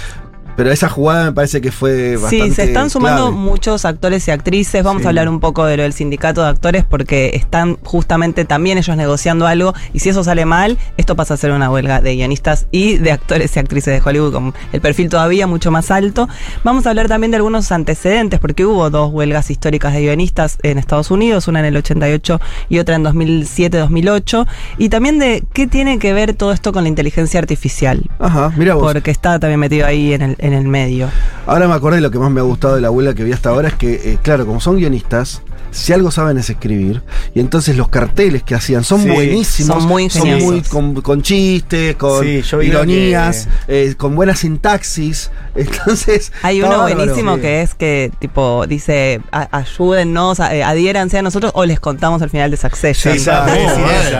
pero 0.61 0.73
esa 0.73 0.90
jugada 0.90 1.25
me 1.25 1.33
parece 1.33 1.62
que 1.62 1.73
fue 1.73 2.17
bastante 2.17 2.49
Sí, 2.49 2.55
se 2.55 2.64
están 2.64 2.90
sumando 2.90 3.29
clave. 3.29 3.37
muchos 3.43 3.87
actores 3.87 4.29
y 4.29 4.31
actrices. 4.31 4.85
Vamos 4.85 5.00
Sí. 5.00 5.07
a 5.07 5.09
hablar 5.09 5.31
un 5.31 5.40
poco 5.40 5.64
de 5.64 5.79
lo 5.79 5.85
del 5.85 5.95
sindicato 5.95 6.43
de 6.43 6.49
actores 6.50 6.85
porque 6.85 7.31
están 7.33 7.79
justamente 7.83 8.45
también 8.45 8.76
ellos 8.76 8.95
negociando 8.95 9.47
algo 9.47 9.73
y 9.95 10.00
si 10.00 10.11
eso 10.11 10.23
sale 10.23 10.45
mal, 10.45 10.76
esto 10.99 11.17
pasa 11.17 11.33
a 11.33 11.37
ser 11.38 11.52
una 11.52 11.71
huelga 11.71 12.02
de 12.02 12.14
guionistas 12.14 12.67
y 12.73 12.99
de 12.99 13.11
actores 13.11 13.57
y 13.57 13.59
actrices 13.59 13.95
de 13.95 14.07
Hollywood 14.07 14.35
con 14.35 14.55
el 14.75 14.83
perfil 14.83 15.09
todavía 15.09 15.47
mucho 15.47 15.71
más 15.71 15.90
alto. 15.90 16.29
Vamos 16.62 16.85
a 16.87 16.90
hablar 16.90 17.09
también 17.09 17.31
de 17.31 17.38
algunos 17.38 17.73
antecedentes 17.73 18.38
porque 18.38 18.67
hubo 18.67 18.90
dos 18.90 19.11
huelgas 19.11 19.50
históricas 19.50 19.95
de 19.95 20.02
guionistas 20.02 20.59
en 20.62 20.76
Estados 20.76 21.11
Unidos, 21.11 21.49
una 21.49 21.61
en 21.61 21.64
el 21.64 21.76
88 21.79 22.38
y 22.69 22.81
otra 22.81 22.97
en 22.97 23.02
2007-2008 23.05 24.47
y 24.76 24.90
también 24.90 25.19
de 25.19 25.43
qué 25.55 25.67
tiene 25.67 25.99
que 25.99 26.12
ver 26.12 26.35
todo 26.35 26.52
esto 26.52 26.73
con 26.75 26.83
la 26.83 26.90
inteligencia 26.90 27.40
artificial. 27.40 28.02
Ajá, 28.19 28.52
mira 28.59 28.75
vos. 28.75 28.93
Porque 28.93 29.11
está 29.11 29.38
también 29.38 29.61
metido 29.61 29.87
ahí 29.87 30.12
en 30.12 30.23
el, 30.23 30.37
en 30.38 30.50
el 30.52 30.69
medio. 30.69 31.09
Ahora 31.47 31.69
me 31.69 31.75
acordé 31.75 31.97
de 31.97 32.02
lo 32.02 32.11
que 32.11 32.19
más 32.19 32.30
me 32.30 32.40
ha 32.40 32.45
gustado 32.45 32.75
de 32.75 32.80
la 32.80 32.88
abuela 32.88 33.14
que 33.14 33.25
vi 33.25 33.33
hasta 33.33 33.50
ahora 33.50 33.69
es 33.69 33.75
que, 33.75 34.12
eh, 34.12 34.19
claro, 34.23 34.47
como 34.47 34.61
son 34.61 34.76
guionistas, 34.76 35.42
si 35.71 35.93
algo 35.93 36.11
saben 36.11 36.39
es 36.39 36.50
escribir, 36.50 37.03
y 37.35 37.41
entonces 37.41 37.77
los 37.77 37.89
carteles 37.89 38.43
que 38.43 38.55
hacían 38.55 38.85
son 38.85 39.03
Sí, 39.03 39.09
buenísimos, 39.11 39.79
son 39.83 39.89
muy 39.89 40.05
ingeniosos. 40.05 40.43
muy 40.50 40.61
con, 40.62 40.95
con 41.03 41.23
chistes, 41.23 41.97
con 41.97 42.25
Sí, 42.25 42.43
ironías, 42.62 43.49
eh, 43.69 43.95
con 43.97 44.15
buena 44.15 44.35
sintaxis. 44.35 45.31
Entonces, 45.55 46.33
Hay 46.43 46.61
uno 46.62 46.71
bárbaro. 46.79 46.95
buenísimo 46.97 47.35
Sí. 47.37 47.41
que 47.43 47.62
es 47.62 47.75
que, 47.75 48.12
tipo, 48.21 48.67
dice, 48.69 49.21
"A- 49.33 49.49
ayúdennos, 49.59 50.39
eh, 50.41 50.62
adhiéranse 50.62 51.19
a 51.19 51.23
nosotros 51.23 51.53
o 51.55 51.65
les 51.65 51.81
contamos 51.81 52.23
al 52.23 52.31
final 52.31 52.50
de 52.50 52.57
Succession. 52.57 53.15
Esa. 53.15 53.47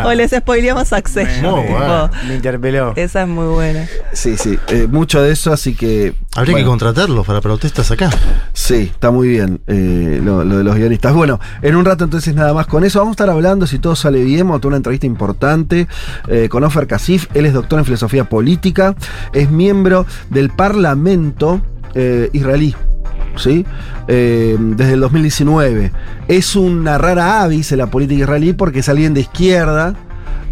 O 0.05 0.13
les 0.13 0.31
spoileamos 0.33 0.89
Succession. 0.89 1.51
Muy 1.55 1.63
tipo, 1.67 1.79
bueno. 1.79 2.11
Me 2.27 2.35
interpeló. 2.35 2.93
Esa 2.97 3.23
es 3.23 3.29
muy 3.29 3.47
buena. 3.47 3.87
Sí, 4.13 4.37
sí, 4.37 4.59
eh, 4.69 4.87
mucho 4.91 5.23
de 5.23 5.33
eso, 5.33 5.53
así 5.53 5.75
que... 5.75 6.15
Habría 6.37 6.57
que 6.59 6.65
contratarlos 6.65 7.27
para 7.27 7.41
protestas 7.41 7.91
acá. 7.91 8.09
Sí, 8.53 8.91
está 8.93 9.11
muy 9.11 9.27
bien 9.29 9.61
eh, 9.67 10.21
lo, 10.23 10.45
lo 10.45 10.59
de 10.59 10.65
los 10.65 10.77
guionistas. 10.77 11.13
Bueno, 11.13 11.41
en 11.61 11.75
un 11.75 11.85
rato 11.85 12.05
entonces 12.05 12.35
nada 12.37 12.55
más 12.55 12.69
con 12.69 12.85
eso. 12.85 13.01
Vamos 13.01 13.13
a 13.13 13.15
estar 13.15 13.31
hablando, 13.31 13.67
si 13.67 13.81
todo 13.81 13.97
sale 13.97 14.23
bien, 14.23 14.43
vamos 14.43 14.59
a 14.59 14.61
tener 14.61 14.69
una 14.69 14.77
entrevista 14.77 15.07
importante 15.07 15.89
eh, 16.29 16.49
con 16.49 16.63
Ofer 16.63 16.87
Kasif. 16.87 17.27
Él 17.35 17.47
es 17.47 17.53
doctor 17.53 17.81
en 17.81 17.85
filosofía 17.85 18.29
política, 18.29 18.95
es 19.33 19.51
miembro 19.51 20.07
del 20.29 20.51
Parlamento 20.51 21.61
eh, 21.95 22.31
israelí. 22.33 22.77
¿Sí? 23.37 23.65
Eh, 24.07 24.57
desde 24.59 24.95
el 24.95 25.01
2019. 25.01 25.93
Es 26.29 26.55
una 26.55 26.99
rara 26.99 27.43
avis 27.43 27.73
en 27.73 27.79
la 27.79 27.87
política 27.89 28.23
israelí 28.23 28.53
porque 28.53 28.81
es 28.81 28.89
alguien 28.89 29.15
de 29.15 29.23
izquierda, 29.23 29.95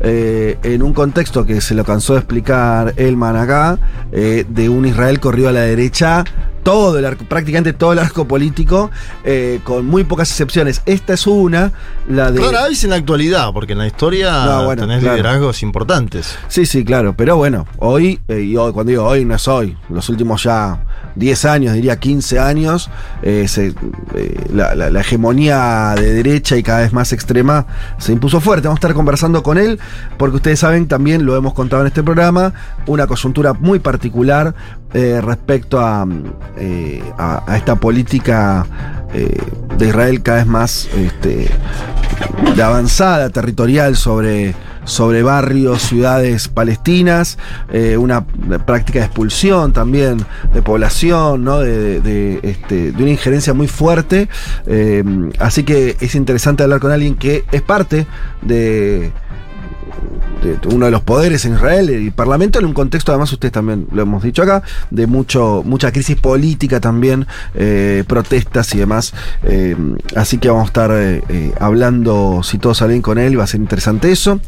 eh, 0.01 0.59
en 0.63 0.83
un 0.83 0.93
contexto 0.93 1.45
que 1.45 1.61
se 1.61 1.75
lo 1.75 1.85
cansó 1.85 2.15
de 2.15 2.21
explicar 2.21 2.95
Elman 2.97 3.37
acá, 3.37 3.79
eh, 4.13 4.45
de 4.49 4.69
un 4.69 4.87
Israel 4.87 5.21
corrido 5.21 5.49
a 5.49 5.53
la 5.53 5.63
derecha, 5.63 6.25
todo 6.63 6.99
el 6.99 7.05
arco, 7.05 7.25
prácticamente 7.25 7.73
todo 7.73 7.93
el 7.93 7.99
arco 7.99 8.27
político, 8.29 8.91
eh, 9.25 9.61
con 9.65 9.87
muy 9.87 10.05
pocas 10.05 10.31
excepciones. 10.31 10.83
Esta 10.87 11.15
es 11.15 11.27
una, 11.27 11.73
la 12.09 12.31
de... 12.31 12.41
Rara 12.41 12.69
vez 12.69 12.85
en 12.85 12.91
la 12.91 12.97
actualidad, 12.97 13.53
porque 13.53 13.73
en 13.73 13.79
la 13.79 13.87
historia 13.87 14.45
No, 14.45 14.65
bueno, 14.67 14.83
tenés 14.83 15.01
claro. 15.01 15.17
liderazgos 15.17 15.63
importantes. 15.63 16.37
Sí, 16.49 16.67
sí, 16.67 16.85
claro, 16.85 17.15
pero 17.17 17.37
bueno, 17.37 17.67
hoy, 17.79 18.21
eh, 18.29 18.41
y 18.43 18.57
hoy, 18.57 18.73
cuando 18.73 18.91
digo 18.91 19.05
hoy, 19.05 19.25
no 19.25 19.35
es 19.35 19.49
hoy, 19.49 19.77
los 19.89 20.09
últimos 20.09 20.43
ya 20.43 20.85
10 21.15 21.45
años, 21.47 21.75
diría 21.75 21.99
15 21.99 22.39
años, 22.39 22.91
eh, 23.23 23.47
se- 23.49 23.75
la, 24.53 24.75
la- 24.75 24.91
la 24.91 25.01
hegemonía 25.01 25.95
de 25.97 26.13
derecha 26.15 26.57
y 26.57 26.63
cada 26.63 26.81
vez 26.81 26.93
más 26.93 27.13
extrema 27.13 27.67
se 27.99 28.13
impuso 28.13 28.41
fuerte. 28.41 28.69
Vamos 28.69 28.79
a 28.79 28.81
estar 28.81 28.95
conversando 28.95 29.43
con 29.43 29.59
él, 29.59 29.79
porque 30.17 30.37
ustedes 30.37 30.61
saben, 30.61 30.87
también 30.89 31.25
lo 31.25 31.37
hemos 31.37 31.55
contado 31.55 31.83
en 31.83 31.89
este 31.89 32.03
programa, 32.03 32.53
una 32.87 33.07
coyuntura 33.07 33.53
muy 33.55 33.79
particular 33.79 34.55
eh, 34.95 35.21
respecto 35.23 35.79
a, 35.81 36.05
mm, 36.07 36.25
eh, 36.59 37.03
a- 37.19 37.43
a 37.47 37.57
esta 37.57 37.77
política 37.77 38.67
eh, 39.15 39.39
de 39.79 39.87
Israel 39.89 40.23
cada 40.23 40.39
vez 40.39 40.47
más 40.47 40.89
este, 40.97 41.49
de 42.55 42.63
avanzada 42.63 43.31
territorial 43.31 43.97
sobre, 43.97 44.55
sobre 44.85 45.23
barrios, 45.23 45.83
ciudades 45.83 46.49
palestinas, 46.49 47.39
una 47.99 48.25
práctica 48.67 48.99
de 49.01 49.05
expulsión 49.07 49.73
también 49.73 50.19
de 50.53 50.63
población, 50.63 51.45
¿no? 51.45 51.61
de, 51.61 52.01
de- 52.01 52.41
este, 52.43 52.93
de 52.93 53.03
una 53.03 53.13
injerencia 53.13 53.55
muy 53.55 53.69
fuerte. 53.69 54.29
Así 55.39 55.63
que 55.65 55.97
es 56.01 56.15
interesante 56.15 56.63
hablar 56.65 56.81
con 56.81 56.91
alguien 56.93 57.15
que 57.15 57.45
es 57.53 57.63
parte 57.63 58.07
de 58.43 59.13
de 60.43 60.59
uno 60.69 60.87
de 60.87 60.91
los 60.91 61.03
poderes 61.03 61.45
en 61.45 61.55
Israel, 61.55 61.91
el 61.91 62.13
Parlamento, 62.13 62.59
en 62.59 62.67
un 62.67 62.73
contexto, 62.73 63.13
además 63.13 63.33
ustedes 63.33 63.53
también 63.53 63.87
lo 63.93 64.03
hemos 64.03 64.23
dicho 64.23 64.43
acá, 64.43 64.63
de 64.91 65.07
mucho, 65.07 65.63
mucha 65.65 65.93
crisis 65.93 66.17
política 66.17 66.81
también, 66.81 67.27
eh, 67.55 68.05
protestas 68.07 68.75
y 68.75 68.79
demás. 68.79 69.15
Eh, 69.43 69.77
así 70.15 70.39
que 70.39 70.49
vamos 70.49 70.65
a 70.65 70.67
estar 70.67 70.91
eh, 70.93 71.53
hablando, 71.61 72.43
si 72.43 72.59
todos 72.59 72.79
salen 72.79 73.03
con 73.03 73.19
él, 73.19 73.39
va 73.39 73.45
a 73.45 73.47
ser 73.47 73.61
interesante 73.61 74.13
eso. 74.13 74.41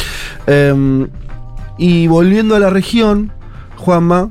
Y 1.78 2.06
volviendo 2.09 2.56
a 2.56 2.59
la 2.59 2.70
región, 2.70 3.32
Juanma, 3.76 4.28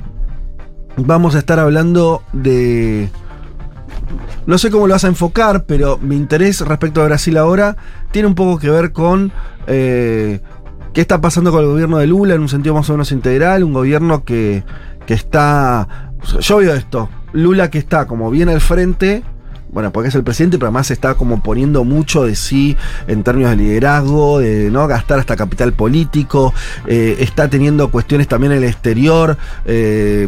vamos 0.98 1.36
a 1.36 1.40
estar 1.40 1.60
hablando 1.60 2.22
de... 2.32 3.10
No 4.46 4.58
sé 4.58 4.72
cómo 4.72 4.88
lo 4.88 4.94
vas 4.94 5.04
a 5.04 5.08
enfocar, 5.08 5.66
pero 5.66 5.98
mi 5.98 6.16
interés 6.16 6.62
respecto 6.62 7.02
a 7.02 7.06
Brasil 7.06 7.38
ahora 7.38 7.76
tiene 8.12 8.28
un 8.28 8.36
poco 8.36 8.58
que 8.58 8.70
ver 8.70 8.92
con 8.92 9.32
qué 11.00 11.04
está 11.04 11.22
pasando 11.22 11.54
con 11.54 11.62
el 11.62 11.68
gobierno 11.68 11.98
de 11.98 12.08
Lula 12.08 12.34
en 12.34 12.42
un 12.42 12.50
sentido 12.50 12.76
más 12.76 12.90
o 12.90 12.92
menos 12.92 13.14
integral, 13.14 13.64
un 13.64 13.72
gobierno 13.72 14.26
que, 14.26 14.66
que 15.08 15.14
está... 15.14 16.12
Yo 16.42 16.58
veo 16.58 16.74
esto, 16.74 17.10
Lula 17.32 17.70
que 17.70 17.78
está 17.78 18.06
como 18.06 18.30
bien 18.30 18.50
al 18.50 18.60
frente, 18.60 19.24
bueno, 19.72 19.94
porque 19.94 20.10
es 20.10 20.16
el 20.16 20.26
presidente, 20.26 20.58
pero 20.58 20.68
además 20.68 20.92
está 20.92 21.14
como 21.14 21.42
poniendo 21.42 21.86
mucho 21.86 22.26
de 22.26 22.36
sí 22.36 22.76
en 23.08 23.24
términos 23.24 23.52
de 23.52 23.56
liderazgo, 23.56 24.40
de 24.40 24.70
no 24.72 24.86
gastar 24.90 25.20
hasta 25.20 25.38
capital 25.38 25.72
político, 25.72 26.54
eh, 26.86 27.16
está 27.20 27.50
teniendo 27.50 27.90
cuestiones 27.92 28.28
también 28.28 28.52
en 28.52 28.58
el 28.58 28.66
exterior 28.66 29.38
eh, 29.64 30.28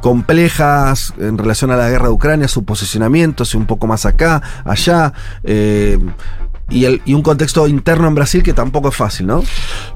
complejas 0.00 1.14
en 1.20 1.38
relación 1.38 1.70
a 1.70 1.76
la 1.76 1.88
guerra 1.88 2.06
de 2.06 2.12
Ucrania, 2.14 2.48
su 2.48 2.64
posicionamiento, 2.64 3.44
si 3.44 3.56
un 3.56 3.66
poco 3.66 3.86
más 3.86 4.04
acá, 4.04 4.42
allá. 4.64 5.12
eh, 5.44 5.96
y, 6.70 6.84
el, 6.84 7.00
y 7.04 7.14
un 7.14 7.22
contexto 7.22 7.66
interno 7.66 8.08
en 8.08 8.14
Brasil 8.14 8.42
que 8.42 8.52
tampoco 8.52 8.88
es 8.90 8.96
fácil, 8.96 9.26
¿no? 9.26 9.42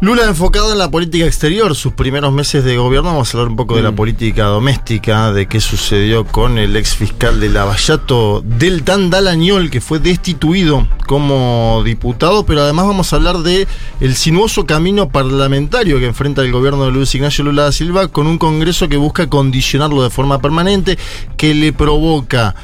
Lula 0.00 0.25
enfocado 0.25 0.73
en 0.73 0.79
la 0.79 0.91
política 0.91 1.26
exterior, 1.26 1.75
sus 1.75 1.93
primeros 1.93 2.33
meses 2.33 2.64
de 2.64 2.76
gobierno, 2.76 3.11
vamos 3.11 3.35
a 3.35 3.38
hablar 3.38 3.50
un 3.50 3.57
poco 3.57 3.76
de 3.76 3.83
la 3.83 3.91
Mm. 3.91 3.97
política 3.97 4.45
doméstica, 4.47 5.33
de 5.33 5.47
qué 5.47 5.61
sucedió 5.61 6.25
con 6.25 6.59
el 6.59 6.75
ex 6.76 6.97
fiscal 6.97 7.41
de 7.41 7.50
Lavallato, 7.50 8.43
Deltan 8.45 9.11
Dalañol, 9.11 9.71
que 9.71 9.81
fue 9.81 9.99
destituido 9.99 10.87
como 11.07 11.83
diputado, 11.85 12.47
pero 12.47 12.62
además 12.62 12.87
vamos 12.87 13.12
a 13.12 13.17
hablar 13.17 13.38
de 13.38 13.67
el 14.00 14.14
sinuoso 14.14 14.64
camino 14.67 15.09
parlamentario 15.11 15.99
que 15.99 16.07
enfrenta 16.07 16.43
el 16.43 16.52
gobierno 16.52 16.87
de 16.87 16.93
Luis 16.93 17.14
Ignacio 17.14 17.45
Lula 17.45 17.64
da 17.64 17.73
Silva 17.73 18.09
con 18.09 18.26
un 18.26 18.38
Congreso 18.38 18.88
que 18.88 18.97
busca 18.97 19.29
condicionarlo 19.29 20.02
de 20.02 20.11
forma 20.11 20.41
permanente, 20.41 20.99
que 21.37 21.55
le 21.55 21.73
provoca 21.73 22.55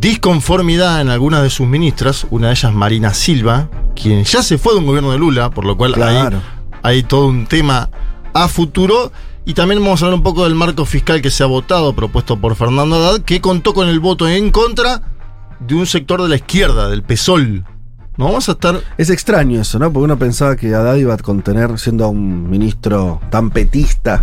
disconformidad 0.00 1.00
en 1.00 1.08
algunas 1.08 1.42
de 1.42 1.50
sus 1.50 1.66
ministras, 1.66 2.26
una 2.30 2.48
de 2.48 2.54
ellas 2.54 2.72
Marina 2.72 3.14
Silva, 3.14 3.68
quien 3.94 4.24
ya 4.24 4.42
se 4.42 4.58
fue 4.58 4.72
de 4.72 4.78
un 4.80 4.86
gobierno 4.86 5.12
de 5.12 5.18
Lula, 5.18 5.50
por 5.50 5.64
lo 5.64 5.76
cual 5.76 5.92
Claro. 5.92 6.40
hay, 6.82 6.96
hay 6.96 7.02
todo 7.02 7.26
un 7.26 7.46
tema 7.46 7.90
a 8.32 8.48
futuro. 8.48 9.12
Y 9.46 9.54
también 9.54 9.80
vamos 9.82 10.02
a 10.02 10.04
hablar 10.06 10.18
un 10.18 10.22
poco 10.22 10.44
del 10.44 10.54
marco 10.54 10.84
fiscal 10.84 11.20
que 11.22 11.30
se 11.30 11.42
ha 11.42 11.46
votado, 11.46 11.94
propuesto 11.94 12.38
por 12.38 12.54
Fernando 12.56 12.96
Haddad, 12.96 13.22
que 13.22 13.40
contó 13.40 13.74
con 13.74 13.88
el 13.88 13.98
voto 13.98 14.28
en 14.28 14.50
contra 14.50 15.02
de 15.58 15.74
un 15.74 15.86
sector 15.86 16.22
de 16.22 16.28
la 16.28 16.36
izquierda, 16.36 16.88
del 16.88 17.02
PSOL. 17.02 17.64
No 18.20 18.26
vamos 18.26 18.50
a 18.50 18.52
estar. 18.52 18.78
Es 18.98 19.08
extraño 19.08 19.62
eso, 19.62 19.78
¿no? 19.78 19.90
Porque 19.90 20.04
uno 20.04 20.18
pensaba 20.18 20.54
que 20.54 20.74
Haddad 20.74 20.96
iba 20.96 21.14
a 21.14 21.16
contener, 21.16 21.78
siendo 21.78 22.06
un 22.10 22.50
ministro 22.50 23.18
tan 23.30 23.48
petista, 23.48 24.22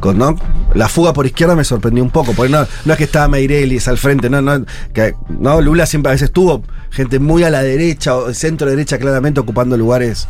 con, 0.00 0.18
¿no? 0.18 0.34
La 0.74 0.88
fuga 0.88 1.12
por 1.12 1.26
izquierda 1.26 1.54
me 1.54 1.62
sorprendió 1.62 2.02
un 2.02 2.10
poco, 2.10 2.32
porque 2.32 2.50
no, 2.50 2.66
no 2.84 2.92
es 2.92 2.98
que 2.98 3.04
estaba 3.04 3.28
Meireles 3.28 3.86
al 3.86 3.98
frente, 3.98 4.28
no, 4.28 4.42
no, 4.42 4.64
que, 4.92 5.14
no, 5.28 5.60
Lula 5.60 5.86
siempre 5.86 6.10
a 6.10 6.14
veces 6.14 6.32
tuvo 6.32 6.64
gente 6.90 7.20
muy 7.20 7.44
a 7.44 7.50
la 7.50 7.62
derecha 7.62 8.16
o 8.16 8.34
centro 8.34 8.68
derecha 8.68 8.98
claramente 8.98 9.38
ocupando 9.38 9.76
lugares 9.76 10.26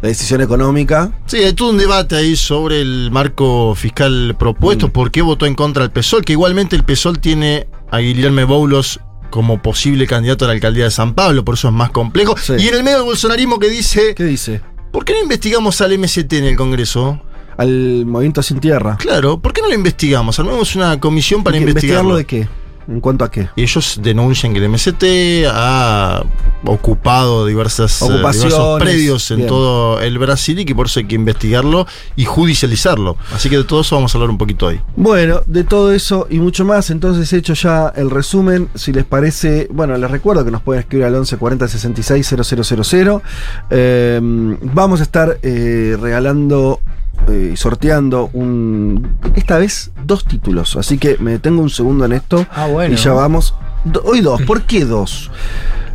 de 0.00 0.06
decisión 0.06 0.40
económica. 0.40 1.10
Sí, 1.26 1.38
hay 1.38 1.54
todo 1.54 1.70
un 1.70 1.78
debate 1.78 2.14
ahí 2.14 2.36
sobre 2.36 2.80
el 2.80 3.10
marco 3.10 3.74
fiscal 3.74 4.36
propuesto, 4.38 4.92
por 4.92 5.10
qué 5.10 5.22
votó 5.22 5.46
en 5.46 5.56
contra 5.56 5.82
el 5.82 5.90
PSOL, 5.90 6.24
que 6.24 6.34
igualmente 6.34 6.76
el 6.76 6.84
PSOL 6.84 7.18
tiene 7.18 7.66
a 7.90 7.98
Guillermo 7.98 8.46
Boulos 8.46 9.00
como 9.34 9.60
posible 9.60 10.06
candidato 10.06 10.44
a 10.44 10.46
la 10.46 10.54
alcaldía 10.54 10.84
de 10.84 10.92
San 10.92 11.14
Pablo, 11.14 11.44
por 11.44 11.56
eso 11.56 11.66
es 11.66 11.74
más 11.74 11.90
complejo. 11.90 12.36
Sí. 12.36 12.52
Y 12.56 12.68
en 12.68 12.74
el 12.74 12.84
medio 12.84 12.98
del 12.98 13.06
bolsonarismo 13.06 13.58
que 13.58 13.68
dice, 13.68 14.14
¿Qué 14.14 14.22
dice? 14.22 14.60
¿por 14.92 15.04
qué 15.04 15.12
no 15.12 15.22
investigamos 15.24 15.80
al 15.80 15.98
MST 15.98 16.34
en 16.34 16.44
el 16.44 16.56
Congreso? 16.56 17.20
Al 17.56 18.06
movimiento 18.06 18.44
sin 18.44 18.60
tierra. 18.60 18.96
Claro, 18.96 19.40
¿por 19.40 19.52
qué 19.52 19.60
no 19.60 19.66
lo 19.66 19.74
investigamos? 19.74 20.38
Armemos 20.38 20.76
una 20.76 21.00
comisión 21.00 21.42
para 21.42 21.56
¿Y 21.56 21.64
que 21.64 21.70
investigarlo. 21.70 22.10
¿Investigarlo 22.10 22.46
de 22.46 22.48
qué? 22.48 22.63
¿En 22.88 23.00
cuanto 23.00 23.24
a 23.24 23.30
qué? 23.30 23.48
Y 23.56 23.62
ellos 23.62 23.98
denuncian 24.02 24.52
que 24.52 24.58
el 24.58 24.68
MST 24.68 25.04
ha 25.50 26.22
ocupado 26.64 27.46
diversas, 27.46 28.02
eh, 28.02 28.12
diversos 28.12 28.80
predios 28.80 29.30
en 29.30 29.38
bien. 29.38 29.48
todo 29.48 30.00
el 30.00 30.18
Brasil 30.18 30.58
y 30.58 30.64
que 30.64 30.74
por 30.74 30.86
eso 30.86 31.00
hay 31.00 31.06
que 31.06 31.14
investigarlo 31.14 31.86
y 32.16 32.24
judicializarlo. 32.24 33.16
Así 33.34 33.48
que 33.48 33.58
de 33.58 33.64
todo 33.64 33.80
eso 33.80 33.96
vamos 33.96 34.14
a 34.14 34.18
hablar 34.18 34.30
un 34.30 34.38
poquito 34.38 34.66
hoy. 34.66 34.80
Bueno, 34.96 35.40
de 35.46 35.64
todo 35.64 35.92
eso 35.92 36.26
y 36.30 36.38
mucho 36.38 36.64
más, 36.64 36.90
entonces 36.90 37.32
he 37.32 37.38
hecho 37.38 37.54
ya 37.54 37.92
el 37.96 38.10
resumen. 38.10 38.68
Si 38.74 38.92
les 38.92 39.04
parece, 39.04 39.68
bueno, 39.70 39.96
les 39.96 40.10
recuerdo 40.10 40.44
que 40.44 40.50
nos 40.50 40.62
pueden 40.62 40.80
escribir 40.80 41.06
al 41.06 41.14
11 41.14 41.36
40 41.36 41.68
66 41.68 42.28
000. 42.28 43.22
Eh, 43.70 44.20
vamos 44.62 45.00
a 45.00 45.02
estar 45.02 45.38
eh, 45.42 45.96
regalando 46.00 46.80
eh, 47.28 47.54
sorteando 47.56 48.30
un. 48.32 49.16
Esta 49.34 49.58
vez 49.58 49.90
dos 50.04 50.24
títulos, 50.24 50.76
así 50.76 50.98
que 50.98 51.16
me 51.18 51.32
detengo 51.32 51.62
un 51.62 51.70
segundo 51.70 52.04
en 52.04 52.12
esto 52.12 52.46
Ah, 52.50 52.66
bueno. 52.66 52.94
y 52.94 52.96
ya 52.96 53.12
vamos. 53.12 53.54
Do- 53.84 54.02
hoy 54.04 54.20
dos, 54.20 54.42
¿por 54.42 54.62
qué 54.62 54.84
dos? 54.84 55.30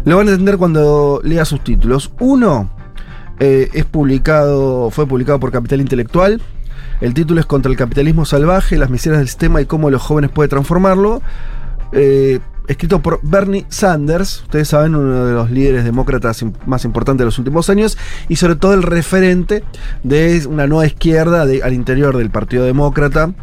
Lo 0.06 0.18
van 0.18 0.28
a 0.28 0.32
entender 0.32 0.58
cuando 0.58 1.22
lea 1.24 1.46
sus 1.46 1.64
títulos. 1.64 2.12
Uno 2.20 2.70
eh, 3.40 3.70
es 3.74 3.86
publicado, 3.86 4.90
fue 4.92 5.06
publicado 5.08 5.40
por 5.40 5.52
Capital 5.52 5.82
Intelectual. 5.82 6.42
El 7.02 7.14
título 7.14 7.40
es 7.40 7.46
Contra 7.46 7.72
el 7.72 7.78
capitalismo 7.78 8.26
salvaje, 8.26 8.78
las 8.78 8.90
miserias 8.90 9.20
del 9.20 9.28
sistema 9.28 9.62
y 9.62 9.66
cómo 9.66 9.90
los 9.90 10.02
jóvenes 10.02 10.32
pueden 10.32 10.50
transformarlo. 10.50 11.22
Eh, 11.94 12.40
escrito 12.70 13.02
por 13.02 13.20
Bernie 13.24 13.66
Sanders, 13.68 14.44
ustedes 14.44 14.68
saben, 14.68 14.96
uno 14.96 15.26
de 15.26 15.34
los 15.34 15.50
líderes 15.50 15.84
demócratas 15.84 16.46
más 16.68 16.86
importantes 16.86 17.20
de 17.20 17.26
los 17.26 17.40
últimos 17.40 17.70
años, 17.70 17.98
y 18.30 18.36
sobre 18.36 18.56
todo 18.56 18.76
el 18.76 18.84
referente 18.84 19.64
de 20.04 20.46
una 20.48 20.68
nueva 20.68 20.86
izquierda 20.86 21.42
al 21.42 21.74
interior 21.74 22.16
del 22.16 22.30
Partido 22.30 22.64
Demócrata. 22.64 23.34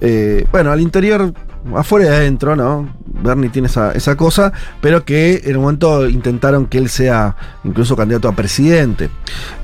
Eh, 0.00 0.46
bueno, 0.50 0.72
al 0.72 0.80
interior, 0.80 1.34
afuera 1.76 2.06
y 2.06 2.08
adentro, 2.08 2.56
¿no? 2.56 2.88
Bernie 3.22 3.50
tiene 3.50 3.68
esa, 3.68 3.92
esa 3.92 4.16
cosa, 4.16 4.54
pero 4.80 5.04
que 5.04 5.42
en 5.44 5.56
un 5.56 5.64
momento 5.64 6.08
intentaron 6.08 6.66
que 6.66 6.78
él 6.78 6.88
sea 6.88 7.36
incluso 7.64 7.94
candidato 7.94 8.26
a 8.26 8.32
presidente. 8.32 9.10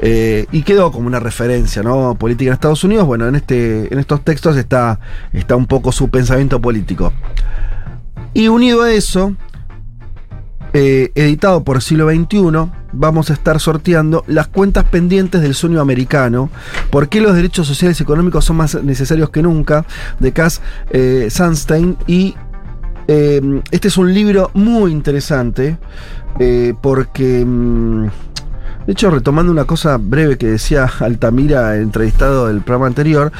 Eh, 0.00 0.44
y 0.52 0.62
quedó 0.62 0.92
como 0.92 1.06
una 1.06 1.18
referencia, 1.18 1.82
¿no? 1.82 2.14
Política 2.14 2.50
en 2.50 2.54
Estados 2.54 2.84
Unidos. 2.84 3.06
Bueno, 3.06 3.26
en, 3.26 3.36
este, 3.36 3.92
en 3.92 3.98
estos 3.98 4.22
textos 4.22 4.56
está, 4.58 5.00
está 5.32 5.56
un 5.56 5.66
poco 5.66 5.92
su 5.92 6.10
pensamiento 6.10 6.60
político. 6.60 7.12
Y 8.34 8.48
unido 8.48 8.82
a 8.82 8.92
eso, 8.92 9.34
eh, 10.72 11.10
editado 11.14 11.64
por 11.64 11.82
Siglo 11.82 12.10
XXI, 12.10 12.70
vamos 12.92 13.30
a 13.30 13.32
estar 13.32 13.60
sorteando 13.60 14.24
las 14.26 14.48
cuentas 14.48 14.84
pendientes 14.84 15.40
del 15.40 15.54
sueño 15.54 15.80
americano. 15.80 16.50
¿Por 16.90 17.08
qué 17.08 17.20
los 17.20 17.34
derechos 17.34 17.66
sociales 17.66 17.98
y 18.00 18.02
económicos 18.02 18.44
son 18.44 18.56
más 18.56 18.82
necesarios 18.82 19.30
que 19.30 19.42
nunca? 19.42 19.84
De 20.18 20.32
Cass 20.32 20.60
eh, 20.90 21.28
Sunstein. 21.30 21.96
Y 22.06 22.34
eh, 23.06 23.62
este 23.70 23.88
es 23.88 23.96
un 23.96 24.12
libro 24.12 24.50
muy 24.54 24.92
interesante 24.92 25.78
eh, 26.38 26.74
porque... 26.80 27.44
mm, 27.44 28.06
de 28.86 28.92
hecho, 28.92 29.10
retomando 29.10 29.52
una 29.52 29.66
cosa 29.66 29.98
breve 29.98 30.38
que 30.38 30.46
decía 30.46 30.90
Altamira, 31.00 31.76
entrevistado 31.76 32.46
del 32.46 32.62
programa 32.62 32.86
anterior, 32.86 33.32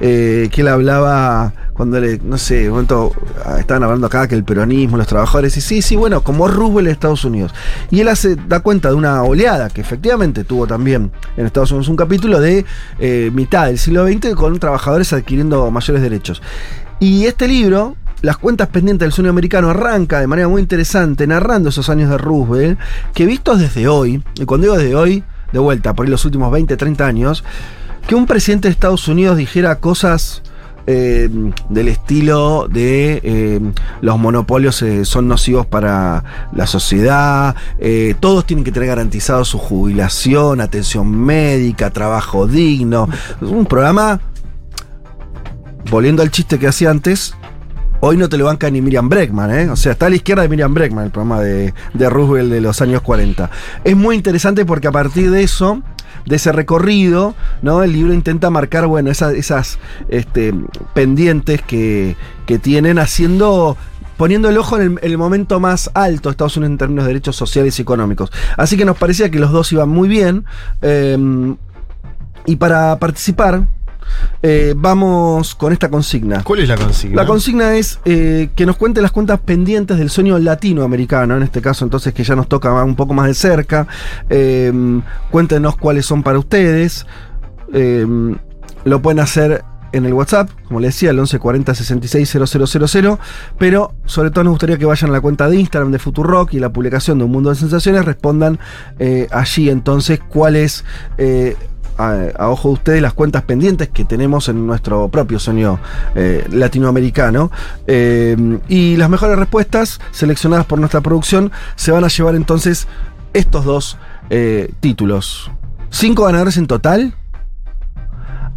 que 0.00 0.50
él 0.52 0.66
hablaba 0.66 1.52
cuando 1.76 2.00
le, 2.00 2.18
no 2.18 2.38
sé, 2.38 2.64
un 2.64 2.70
momento 2.70 3.12
ah, 3.44 3.58
estaban 3.60 3.82
hablando 3.82 4.06
acá 4.06 4.26
que 4.26 4.34
el 4.34 4.44
peronismo, 4.44 4.96
los 4.96 5.06
trabajadores, 5.06 5.56
y 5.58 5.60
sí, 5.60 5.82
sí, 5.82 5.94
bueno, 5.94 6.22
como 6.22 6.48
Roosevelt 6.48 6.88
en 6.88 6.92
Estados 6.92 7.24
Unidos. 7.24 7.54
Y 7.90 8.00
él 8.00 8.08
hace, 8.08 8.36
da 8.36 8.60
cuenta 8.60 8.88
de 8.88 8.94
una 8.94 9.22
oleada 9.22 9.68
que 9.68 9.82
efectivamente 9.82 10.44
tuvo 10.44 10.66
también 10.66 11.12
en 11.36 11.46
Estados 11.46 11.70
Unidos 11.72 11.88
un 11.88 11.96
capítulo 11.96 12.40
de 12.40 12.64
eh, 12.98 13.30
mitad 13.34 13.66
del 13.66 13.78
siglo 13.78 14.06
XX 14.06 14.34
con 14.34 14.58
trabajadores 14.58 15.12
adquiriendo 15.12 15.70
mayores 15.70 16.02
derechos. 16.02 16.42
Y 16.98 17.26
este 17.26 17.46
libro, 17.46 17.96
Las 18.22 18.38
cuentas 18.38 18.68
pendientes 18.68 19.04
del 19.04 19.12
sueño 19.12 19.28
americano, 19.28 19.68
arranca 19.68 20.20
de 20.20 20.26
manera 20.26 20.48
muy 20.48 20.62
interesante 20.62 21.26
narrando 21.26 21.68
esos 21.68 21.90
años 21.90 22.08
de 22.08 22.16
Roosevelt, 22.16 22.78
que 23.12 23.26
vistos 23.26 23.60
desde 23.60 23.86
hoy, 23.86 24.24
y 24.40 24.46
cuando 24.46 24.66
digo 24.66 24.78
desde 24.78 24.94
hoy, 24.94 25.22
de 25.52 25.58
vuelta, 25.58 25.92
por 25.92 26.06
ahí 26.06 26.10
los 26.10 26.24
últimos 26.24 26.50
20, 26.50 26.74
30 26.74 27.06
años, 27.06 27.44
que 28.06 28.14
un 28.14 28.24
presidente 28.26 28.68
de 28.68 28.72
Estados 28.72 29.08
Unidos 29.08 29.36
dijera 29.36 29.76
cosas 29.76 30.42
eh, 30.88 31.28
del 31.68 31.88
estilo 31.88 32.68
de 32.70 33.20
eh, 33.24 33.60
los 34.02 34.18
monopolios 34.18 34.80
eh, 34.82 35.04
son 35.04 35.26
nocivos 35.26 35.66
para 35.66 36.48
la 36.52 36.66
sociedad, 36.66 37.56
todos 38.20 38.46
tienen 38.46 38.64
que 38.64 38.72
tener 38.72 38.88
garantizado 38.88 39.44
su 39.44 39.58
jubilación, 39.58 40.60
atención 40.60 41.10
médica, 41.10 41.90
trabajo 41.90 42.46
digno. 42.46 43.08
Un 43.40 43.66
programa, 43.66 44.20
volviendo 45.90 46.22
al 46.22 46.30
chiste 46.30 46.58
que 46.58 46.68
hacía 46.68 46.90
antes, 46.90 47.34
hoy 48.00 48.16
no 48.16 48.28
te 48.28 48.36
lo 48.36 48.44
banca 48.46 48.70
ni 48.70 48.80
Miriam 48.80 49.08
Breckman, 49.08 49.50
¿eh? 49.50 49.70
O 49.70 49.76
sea, 49.76 49.92
está 49.92 50.06
a 50.06 50.10
la 50.10 50.16
izquierda 50.16 50.42
de 50.42 50.48
Miriam 50.48 50.72
Breckman 50.72 51.06
el 51.06 51.10
programa 51.10 51.40
de, 51.40 51.74
de 51.94 52.10
Roosevelt 52.10 52.50
de 52.50 52.60
los 52.60 52.80
años 52.80 53.02
40. 53.02 53.50
Es 53.84 53.96
muy 53.96 54.16
interesante 54.16 54.64
porque 54.64 54.88
a 54.88 54.92
partir 54.92 55.30
de 55.30 55.42
eso, 55.42 55.82
de 56.24 56.36
ese 56.36 56.52
recorrido, 56.52 57.34
¿no? 57.62 57.82
El 57.82 57.92
libro 57.92 58.12
intenta 58.12 58.50
marcar, 58.50 58.86
bueno, 58.86 59.10
esas, 59.10 59.78
este, 60.08 60.54
pendientes 60.94 61.62
que, 61.62 62.16
que 62.46 62.58
tienen 62.58 62.98
haciendo 62.98 63.76
poniendo 64.16 64.48
el 64.48 64.56
ojo 64.56 64.76
en 64.76 64.82
el, 64.82 64.88
en 65.02 65.10
el 65.10 65.18
momento 65.18 65.60
más 65.60 65.90
alto 65.92 66.30
Estados 66.30 66.56
Unidos 66.56 66.70
en 66.70 66.78
términos 66.78 67.04
de 67.04 67.08
derechos 67.08 67.36
sociales 67.36 67.78
y 67.78 67.82
económicos. 67.82 68.32
Así 68.56 68.78
que 68.78 68.86
nos 68.86 68.96
parecía 68.96 69.30
que 69.30 69.38
los 69.38 69.52
dos 69.52 69.70
iban 69.72 69.90
muy 69.90 70.08
bien. 70.08 70.46
eh, 70.80 71.54
y 72.46 72.56
para 72.56 72.98
participar, 72.98 73.66
eh, 74.42 74.74
vamos 74.76 75.54
con 75.54 75.72
esta 75.72 75.88
consigna. 75.88 76.42
¿Cuál 76.42 76.60
es 76.60 76.68
la 76.68 76.76
consigna? 76.76 77.22
La 77.22 77.26
consigna 77.26 77.74
es 77.76 78.00
eh, 78.04 78.50
que 78.54 78.66
nos 78.66 78.76
cuente 78.76 79.02
las 79.02 79.12
cuentas 79.12 79.40
pendientes 79.40 79.98
del 79.98 80.10
sueño 80.10 80.38
latinoamericano, 80.38 81.36
en 81.36 81.42
este 81.42 81.60
caso 81.60 81.84
entonces 81.84 82.12
que 82.14 82.24
ya 82.24 82.36
nos 82.36 82.48
toca 82.48 82.72
un 82.84 82.96
poco 82.96 83.14
más 83.14 83.26
de 83.26 83.34
cerca. 83.34 83.86
Eh, 84.28 84.72
cuéntenos 85.30 85.76
cuáles 85.76 86.06
son 86.06 86.22
para 86.22 86.38
ustedes. 86.38 87.06
Eh, 87.72 88.06
lo 88.84 89.02
pueden 89.02 89.20
hacer 89.20 89.64
en 89.92 90.04
el 90.04 90.12
WhatsApp, 90.12 90.50
como 90.66 90.80
les 90.80 90.94
decía, 90.94 91.10
el 91.10 91.16
1140 91.16 91.74
66 91.74 92.38
000, 92.92 93.18
pero 93.58 93.94
sobre 94.04 94.30
todo 94.30 94.44
nos 94.44 94.52
gustaría 94.52 94.78
que 94.78 94.84
vayan 94.84 95.10
a 95.10 95.12
la 95.14 95.20
cuenta 95.20 95.48
de 95.48 95.56
Instagram 95.56 95.90
de 95.90 95.98
Futurock 95.98 96.52
y 96.54 96.60
la 96.60 96.70
publicación 96.70 97.18
de 97.18 97.24
Un 97.24 97.32
Mundo 97.32 97.50
de 97.50 97.56
Sensaciones, 97.56 98.04
respondan 98.04 98.58
eh, 98.98 99.26
allí 99.30 99.70
entonces 99.70 100.20
cuál 100.28 100.56
es... 100.56 100.84
eh, 101.18 101.56
a, 101.98 102.16
a 102.38 102.48
ojo 102.50 102.68
de 102.68 102.74
ustedes 102.74 103.02
las 103.02 103.12
cuentas 103.12 103.42
pendientes 103.42 103.88
que 103.88 104.04
tenemos 104.04 104.48
en 104.48 104.66
nuestro 104.66 105.08
propio 105.08 105.38
sueño 105.38 105.78
eh, 106.14 106.46
latinoamericano. 106.50 107.50
Eh, 107.86 108.58
y 108.68 108.96
las 108.96 109.10
mejores 109.10 109.38
respuestas 109.38 110.00
seleccionadas 110.10 110.66
por 110.66 110.78
nuestra 110.78 111.00
producción 111.00 111.52
se 111.74 111.92
van 111.92 112.04
a 112.04 112.08
llevar 112.08 112.34
entonces 112.34 112.86
estos 113.32 113.64
dos 113.64 113.98
Eh, 114.28 114.72
títulos. 114.80 115.52
¿Cinco 115.88 116.24
ganadores 116.24 116.56
en 116.56 116.66
total? 116.66 117.14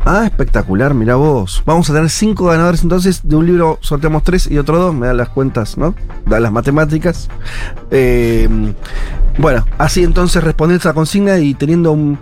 Ah, 0.03 0.23
espectacular, 0.25 0.95
mira 0.95 1.13
vos. 1.13 1.61
Vamos 1.63 1.87
a 1.91 1.93
tener 1.93 2.09
cinco 2.09 2.45
ganadores 2.45 2.81
entonces. 2.81 3.21
De 3.21 3.35
un 3.35 3.45
libro 3.45 3.77
sorteamos 3.81 4.23
tres 4.23 4.49
y 4.49 4.57
otro 4.57 4.79
dos. 4.79 4.95
Me 4.95 5.05
dan 5.05 5.17
las 5.17 5.29
cuentas, 5.29 5.77
¿no? 5.77 5.93
Dan 6.25 6.41
las 6.41 6.51
matemáticas. 6.51 7.29
Bueno, 9.37 9.63
así 9.77 10.03
entonces 10.03 10.43
responder 10.43 10.77
esa 10.77 10.93
consigna 10.93 11.37
y 11.37 11.53
teniendo 11.53 11.91
un. 11.91 12.17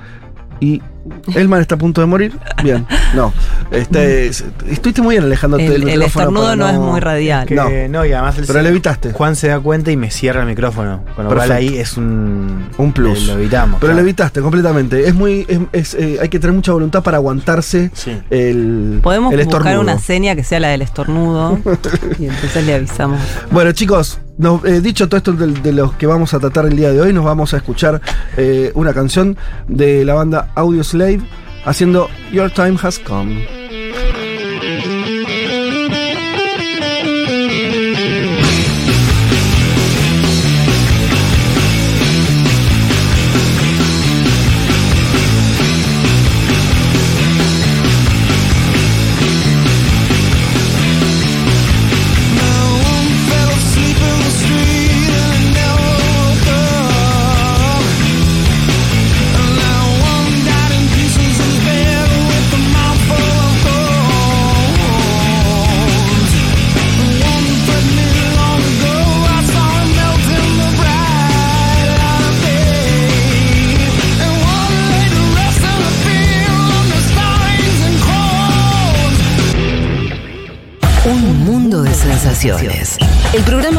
Elman 1.36 1.62
está 1.62 1.76
a 1.76 1.78
punto 1.78 2.02
de 2.02 2.08
morir. 2.08 2.38
Bien, 2.64 2.86
no. 3.16 3.34
Este, 3.72 4.28
es- 4.28 4.44
estuviste 4.70 5.02
muy 5.02 5.16
bien 5.16 5.24
alejándote 5.26 5.66
El, 5.66 5.72
del 5.74 5.82
el 5.82 5.88
micrófono. 6.00 6.08
estornudo 6.26 6.44
para 6.46 6.56
no, 6.56 6.70
es 6.70 6.78
muy 6.80 7.00
radial. 7.00 7.48
Que, 7.48 7.56
No. 7.56 7.70
no. 7.90 8.06
y 8.06 8.14
además 8.14 8.38
el 8.38 8.46
Pero 8.46 8.62
lo 8.62 8.70
evitaste. 8.70 9.12
Juan 9.12 9.36
se 9.36 9.48
da 9.50 9.60
cuenta 9.60 9.92
y 9.92 9.98
me 9.98 10.10
cierra 10.12 10.42
el 10.42 10.48
micrófono. 10.48 11.04
Con 11.16 11.26
lo 11.26 11.34
cual 11.36 11.52
ahí 11.52 11.78
es 11.78 11.98
un. 11.98 12.68
Un 12.78 12.94
plus. 12.94 13.24
eh, 13.24 13.28
Lo 13.28 13.34
evitamos. 13.34 13.80
Pero 13.80 13.90
claro. 13.92 13.96
lo 13.96 14.02
evitaste 14.02 14.42
completamente. 14.42 15.08
Es 15.08 15.14
muy. 15.14 15.46
es- 15.48 15.60
es, 15.72 15.94
eh, 15.96 16.18
hay 16.22 16.30
que 16.30 16.40
tener 16.40 16.56
mucha 16.56 16.72
voluntad 16.72 17.04
para 17.04 17.18
aguantarse 17.18 17.92
Sí. 17.94 18.18
el. 18.30 19.00
Podemos 19.04 19.34
el 19.34 19.40
buscar 19.44 19.62
estornudo. 19.62 19.82
una 19.82 20.00
seña 20.00 20.36
que 20.36 20.44
sea 20.44 20.60
la 20.60 20.70
del 20.70 20.82
estornudo 20.82 21.60
y 22.20 22.26
entonces 22.26 22.66
le 22.66 22.74
avisamos. 22.76 23.20
Bueno, 23.52 23.72
chicos, 23.72 24.20
eh, 24.66 24.82
dicho 24.82 25.08
todo 25.10 25.18
esto 25.18 25.34
de, 25.34 25.48
de 25.48 25.72
los 25.74 25.94
que 25.94 26.06
vamos 26.06 26.34
a 26.34 26.40
tratar 26.40 26.66
el 26.66 26.76
día 26.76 26.92
de 26.92 27.02
hoy, 27.02 27.14
nos 27.14 27.26
vamos 27.26 27.54
a 27.54 27.58
escuchar 27.58 28.02
eh, 28.38 28.72
una 28.76 28.94
canción 28.94 29.38
de 29.68 30.06
la 30.06 30.14
banda 30.14 30.52
Audio 30.56 30.84
Slave 30.84 31.22
haciendo 31.66 32.08
Your 32.32 32.52
Time 32.52 32.78
Has 32.82 33.00
Come. 33.00 33.67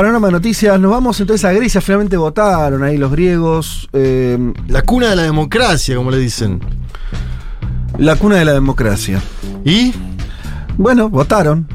Panorama 0.00 0.28
de 0.28 0.32
noticias, 0.32 0.80
nos 0.80 0.90
vamos 0.92 1.20
entonces 1.20 1.44
a 1.44 1.52
Grecia. 1.52 1.82
Finalmente 1.82 2.16
votaron 2.16 2.82
ahí 2.82 2.96
los 2.96 3.12
griegos. 3.12 3.86
eh, 3.92 4.38
La 4.66 4.80
cuna 4.80 5.10
de 5.10 5.16
la 5.16 5.24
democracia, 5.24 5.94
como 5.94 6.10
le 6.10 6.16
dicen. 6.16 6.58
la 7.98 8.16
cuna 8.16 8.36
de 8.36 8.46
la 8.46 8.54
democracia. 8.54 9.20
¿Y? 9.62 9.92
Bueno, 10.78 11.10
votaron. 11.10 11.68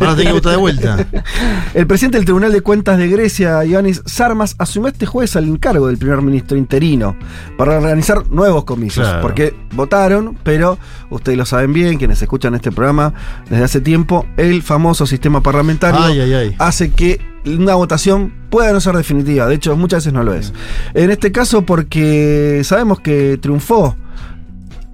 Ahora 0.00 0.16
tengo 0.16 0.30
que 0.30 0.32
votar 0.32 0.52
de 0.52 0.58
vuelta. 0.58 1.06
El 1.74 1.86
presidente 1.86 2.18
del 2.18 2.24
Tribunal 2.24 2.50
de 2.50 2.62
Cuentas 2.62 2.98
de 2.98 3.06
Grecia, 3.06 3.64
Ioannis 3.64 4.02
Sarmas, 4.06 4.56
asumió 4.58 4.88
este 4.88 5.06
jueves 5.06 5.36
el 5.36 5.44
encargo 5.44 5.86
del 5.86 5.98
primer 5.98 6.22
ministro 6.22 6.56
interino 6.58 7.14
para 7.56 7.76
organizar 7.76 8.28
nuevos 8.28 8.64
comicios. 8.64 9.06
Claro. 9.06 9.22
Porque 9.22 9.54
votaron, 9.72 10.36
pero 10.42 10.78
ustedes 11.10 11.38
lo 11.38 11.46
saben 11.46 11.72
bien, 11.72 11.96
quienes 11.98 12.20
escuchan 12.20 12.56
este 12.56 12.72
programa 12.72 13.14
desde 13.48 13.62
hace 13.62 13.80
tiempo, 13.80 14.26
el 14.36 14.64
famoso 14.64 15.06
sistema 15.06 15.40
parlamentario 15.42 16.00
Ay, 16.02 16.18
ay, 16.22 16.34
ay. 16.34 16.56
hace 16.58 16.90
que 16.90 17.35
una 17.46 17.74
votación 17.74 18.32
pueda 18.50 18.72
no 18.72 18.80
ser 18.80 18.96
definitiva. 18.96 19.46
De 19.46 19.54
hecho, 19.54 19.76
muchas 19.76 19.98
veces 20.04 20.12
no 20.12 20.22
lo 20.22 20.34
es. 20.34 20.52
En 20.94 21.10
este 21.10 21.30
caso, 21.32 21.62
porque 21.62 22.60
sabemos 22.64 23.00
que 23.00 23.38
triunfó 23.40 23.96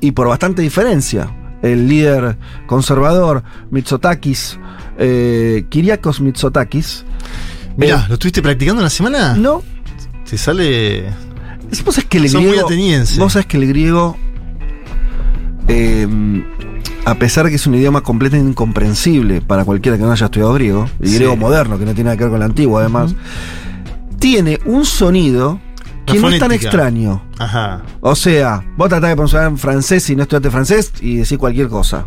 y 0.00 0.12
por 0.12 0.28
bastante 0.28 0.62
diferencia. 0.62 1.30
El 1.62 1.88
líder 1.88 2.36
conservador 2.66 3.42
Mitsotakis, 3.70 4.58
eh, 4.98 5.64
Kyriakos 5.68 6.20
Mitsotakis, 6.20 7.04
Mirá, 7.76 8.04
¿lo 8.08 8.14
estuviste 8.14 8.42
practicando 8.42 8.80
en 8.80 8.84
la 8.84 8.90
semana? 8.90 9.34
no, 9.36 9.62
Te 10.28 10.36
sale. 10.36 11.04
vos 11.84 11.94
sabés 11.94 12.08
que 12.10 12.18
el 12.18 12.28
Son 12.28 12.40
muy 12.42 12.50
griego, 12.50 12.66
ateniense. 12.66 13.18
vos 13.20 13.32
sabés 13.32 13.46
que 13.46 13.56
el 13.58 13.68
griego, 13.68 14.16
eh, 15.68 16.06
a 17.04 17.14
pesar 17.16 17.44
de 17.44 17.50
que 17.50 17.56
es 17.56 17.66
un 17.66 17.74
idioma 17.74 18.02
completamente 18.02 18.50
incomprensible 18.50 19.40
para 19.40 19.64
cualquiera 19.64 19.98
que 19.98 20.04
no 20.04 20.12
haya 20.12 20.26
estudiado 20.26 20.52
griego, 20.54 20.88
y 21.00 21.08
Sí. 21.08 21.14
griego 21.16 21.36
moderno, 21.36 21.78
que 21.78 21.84
no 21.84 21.92
tiene 21.94 22.04
nada 22.08 22.16
que 22.16 22.24
ver 22.24 22.30
con 22.32 22.40
el 22.42 22.46
antiguo 22.46 22.78
además, 22.78 23.14
tiene 24.18 24.58
un 24.64 24.84
sonido 24.84 25.60
que 26.06 26.18
no 26.18 26.28
es 26.28 26.38
tan 26.38 26.52
extraño. 26.52 27.22
Ajá. 27.38 27.82
O 28.00 28.14
sea, 28.14 28.64
vos 28.76 28.88
tratás 28.88 29.10
de 29.10 29.14
pronunciar 29.16 29.44
en 29.46 29.58
francés 29.58 30.02
si 30.04 30.16
no 30.16 30.22
estudiaste 30.22 30.50
francés 30.50 30.92
y 31.00 31.16
decir 31.16 31.38
cualquier 31.38 31.68
cosa. 31.68 32.06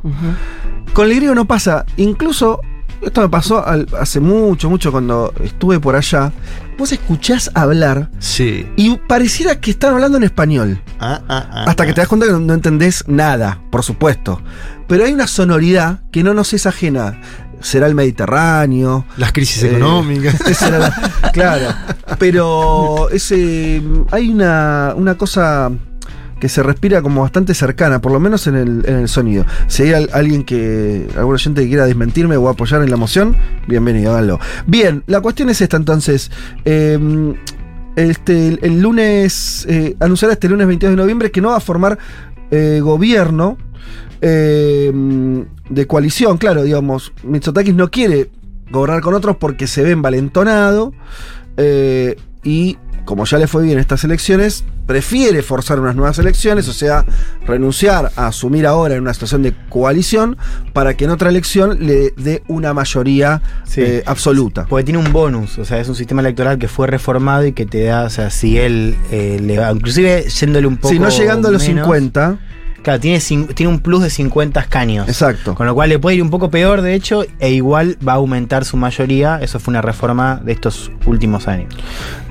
Con 0.94 1.08
el 1.10 1.16
griego 1.16 1.36
no 1.36 1.46
pasa. 1.46 1.86
Incluso, 1.98 2.60
esto 3.02 3.22
me 3.22 3.30
pasó 3.30 3.66
al- 3.66 3.88
hace 4.00 4.20
mucho, 4.20 4.70
mucho 4.70 4.92
cuando 4.92 5.34
estuve 5.44 5.80
por 5.80 5.96
allá. 5.96 6.32
Vos 6.78 6.92
escuchás 6.92 7.50
hablar 7.54 8.10
Sí. 8.20 8.68
y 8.76 8.98
pareciera 9.08 9.60
que 9.62 9.72
están 9.72 9.94
hablando 9.94 10.18
en 10.18 10.24
español. 10.24 10.82
Ah, 11.00 11.22
ah, 11.30 11.48
ah, 11.52 11.66
Hasta 11.68 11.86
que 11.86 11.92
ah. 11.92 11.94
te 11.96 12.02
das 12.02 12.08
cuenta 12.08 12.26
que 12.28 12.34
no, 12.34 12.54
entendés 12.54 13.06
nada, 13.08 13.62
por 13.72 13.84
supuesto. 13.84 14.42
Pero 14.88 15.06
hay 15.06 15.14
una 15.14 15.28
sonoridad 15.28 16.02
que 16.12 16.24
no 16.24 16.34
nos 16.34 16.54
es 16.54 16.66
ajena. 16.66 17.20
Será 17.62 17.88
el 17.88 17.96
Mediterráneo. 17.96 19.06
Las 19.18 19.32
crisis 19.32 19.64
Eh, 19.64 19.70
económicas. 19.70 20.36
la- 20.72 21.32
claro. 21.32 21.74
Pero 22.20 23.10
ese, 23.12 23.82
hay 24.12 24.30
una, 24.30 24.94
una 24.96 25.16
cosa 25.16 25.72
se 26.50 26.64
respira 26.64 27.02
como 27.02 27.22
bastante 27.22 27.54
cercana, 27.54 28.00
por 28.02 28.12
lo 28.12 28.20
menos 28.20 28.48
en 28.48 28.56
el, 28.56 28.84
en 28.88 28.96
el 28.98 29.08
sonido. 29.08 29.46
Si 29.68 29.84
hay 29.84 29.94
al- 29.94 30.10
alguien 30.14 30.44
que, 30.44 31.08
algún 31.18 31.34
oyente 31.36 31.62
que 31.62 31.68
quiera 31.68 31.86
desmentirme 31.86 32.38
o 32.38 32.50
apoyar 32.50 32.82
en 32.84 32.90
la 32.92 32.98
moción, 32.98 33.36
bienvenido, 33.68 34.12
háganlo. 34.12 34.40
Bien, 34.68 35.04
la 35.08 35.22
cuestión 35.22 35.50
es 35.50 35.62
esta 35.62 35.78
entonces. 35.78 36.32
Eh, 36.66 37.34
este, 37.96 38.60
el, 38.66 38.82
lunes, 38.82 39.66
eh, 39.70 39.96
anunciará 40.02 40.34
este 40.34 40.50
lunes 40.50 40.68
22 40.68 40.92
de 40.96 41.02
noviembre 41.02 41.32
que 41.32 41.40
no 41.42 41.50
va 41.52 41.58
a 41.58 41.62
formar 41.62 41.98
eh, 42.52 42.80
gobierno 42.84 43.58
eh, 44.22 44.92
de 45.70 45.88
coalición. 45.88 46.38
Claro, 46.38 46.64
digamos, 46.64 47.14
Mitsotakis 47.24 47.74
no 47.76 47.90
quiere 47.90 48.30
gobernar 48.72 49.02
con 49.02 49.14
otros 49.14 49.38
porque 49.38 49.68
se 49.68 49.84
ve 49.84 49.92
envalentonado 49.92 50.94
eh, 51.58 52.18
y 52.44 52.78
como 53.06 53.26
ya 53.26 53.38
le 53.38 53.48
fue 53.48 53.64
bien 53.64 53.80
estas 53.80 54.04
elecciones, 54.04 54.64
prefiere 54.86 55.42
forzar 55.42 55.80
unas 55.80 55.96
nuevas 55.96 56.20
elecciones, 56.20 56.68
o 56.68 56.74
sea, 56.74 57.06
renunciar 57.46 58.12
a 58.16 58.28
asumir 58.28 58.68
ahora 58.68 58.96
en 58.96 59.02
una 59.02 59.14
situación 59.14 59.42
de 59.44 59.54
coalición 59.70 60.38
para 60.74 60.96
que 60.96 61.06
en 61.06 61.12
otra 61.12 61.30
elección 61.30 61.78
le 61.86 62.14
dé 62.18 62.44
una 62.48 62.74
mayoría 62.74 63.42
Sí. 63.66 63.82
eh, 63.82 64.04
absoluta. 64.06 64.66
Porque 64.68 64.84
tiene 64.84 65.00
un 65.00 65.12
bonus, 65.12 65.58
o 65.58 65.66
sea, 65.66 65.80
es 65.80 65.88
un 65.90 65.96
sistema 65.96 66.22
electoral 66.22 66.58
que 66.60 66.68
fue 66.68 66.88
reformado 66.88 67.46
y 67.46 67.54
que 67.54 67.66
te 67.66 67.84
da, 67.86 68.04
o 68.04 68.10
sea, 68.10 68.30
si 68.30 68.58
él 68.58 68.96
eh, 69.12 69.40
le 69.42 69.58
va, 69.58 69.72
inclusive 69.72 70.26
yéndole 70.30 70.68
un 70.68 70.78
poco. 70.78 70.90
Si 70.94 71.00
no 71.00 71.10
llegando 71.10 71.48
a 71.48 71.52
los 71.52 71.62
menos, 71.68 71.86
50, 71.86 72.38
Claro, 72.86 73.00
tiene, 73.00 73.20
tiene 73.56 73.72
un 73.72 73.80
plus 73.80 74.04
de 74.04 74.12
50 74.12 74.60
escaños. 74.60 75.08
exacto. 75.10 75.56
Con 75.56 75.66
lo 75.66 75.74
cual 75.74 75.90
le 75.90 75.98
puede 75.98 76.18
ir 76.18 76.22
un 76.22 76.30
poco 76.30 76.52
peor, 76.52 76.82
de 76.84 76.94
hecho, 76.94 77.26
e 77.40 77.52
igual 77.52 77.98
va 78.08 78.12
a 78.14 78.16
aumentar 78.18 78.64
su 78.64 78.78
mayoría. 78.78 79.40
Eso 79.42 79.60
fue 79.60 79.72
una 79.72 79.82
reforma 79.82 80.40
de 80.46 80.52
estos 80.52 80.92
últimos 81.08 81.48
años. 81.48 81.74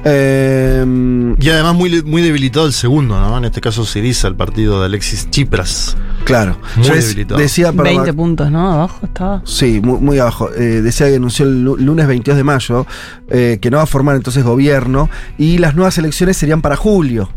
Eh, 0.05 1.35
Y 1.41 1.49
además 1.49 1.75
muy, 1.75 2.03
muy 2.03 2.23
debilitado 2.23 2.67
el 2.67 2.73
segundo, 2.73 3.19
¿no? 3.19 3.37
En 3.37 3.45
este 3.47 3.61
caso 3.61 3.85
Siriza, 3.85 4.29
el 4.29 4.37
partido 4.37 4.79
de 4.79 4.87
Alexis 4.87 5.29
Tsipras. 5.29 5.97
claro. 6.25 6.57
Muy 6.77 6.87
Yo 6.87 6.95
debilitado. 6.95 7.41
decía 7.41 7.73
para 7.73 7.91
20 7.91 8.13
puntos, 8.13 8.49
¿no? 8.51 8.71
Abajo 8.73 9.07
estaba. 9.07 9.43
Sí, 9.45 9.81
muy, 9.83 9.99
muy 9.99 10.19
abajo. 10.21 10.51
Eh, 10.55 10.83
decía 10.83 11.09
que 11.09 11.17
anunció 11.17 11.47
el 11.47 11.65
lu- 11.65 11.77
lunes 11.79 12.07
22 12.07 12.37
de 12.37 12.45
mayo 12.45 12.87
eh, 13.29 13.59
que 13.61 13.71
no 13.73 13.79
va 13.79 13.83
a 13.83 13.87
formar 13.87 14.15
entonces 14.15 14.45
gobierno 14.45 15.11
y 15.37 15.59
las 15.59 15.75
nuevas 15.75 15.99
elecciones 15.99 16.37
serían 16.37 16.63
para 16.63 16.77
julio. 16.77 17.29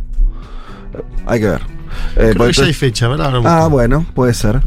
Hay 1.25 1.39
que 1.39 1.47
ver. 1.47 1.76
Eh, 2.15 2.15
Creo 2.15 2.29
que 2.31 2.36
porque- 2.38 2.53
ya 2.53 2.63
hay 2.65 2.73
fecha, 2.73 3.07
¿verdad? 3.07 3.33
Ah, 3.45 3.67
bueno, 3.67 4.05
puede 4.13 4.33
ser. 4.33 4.62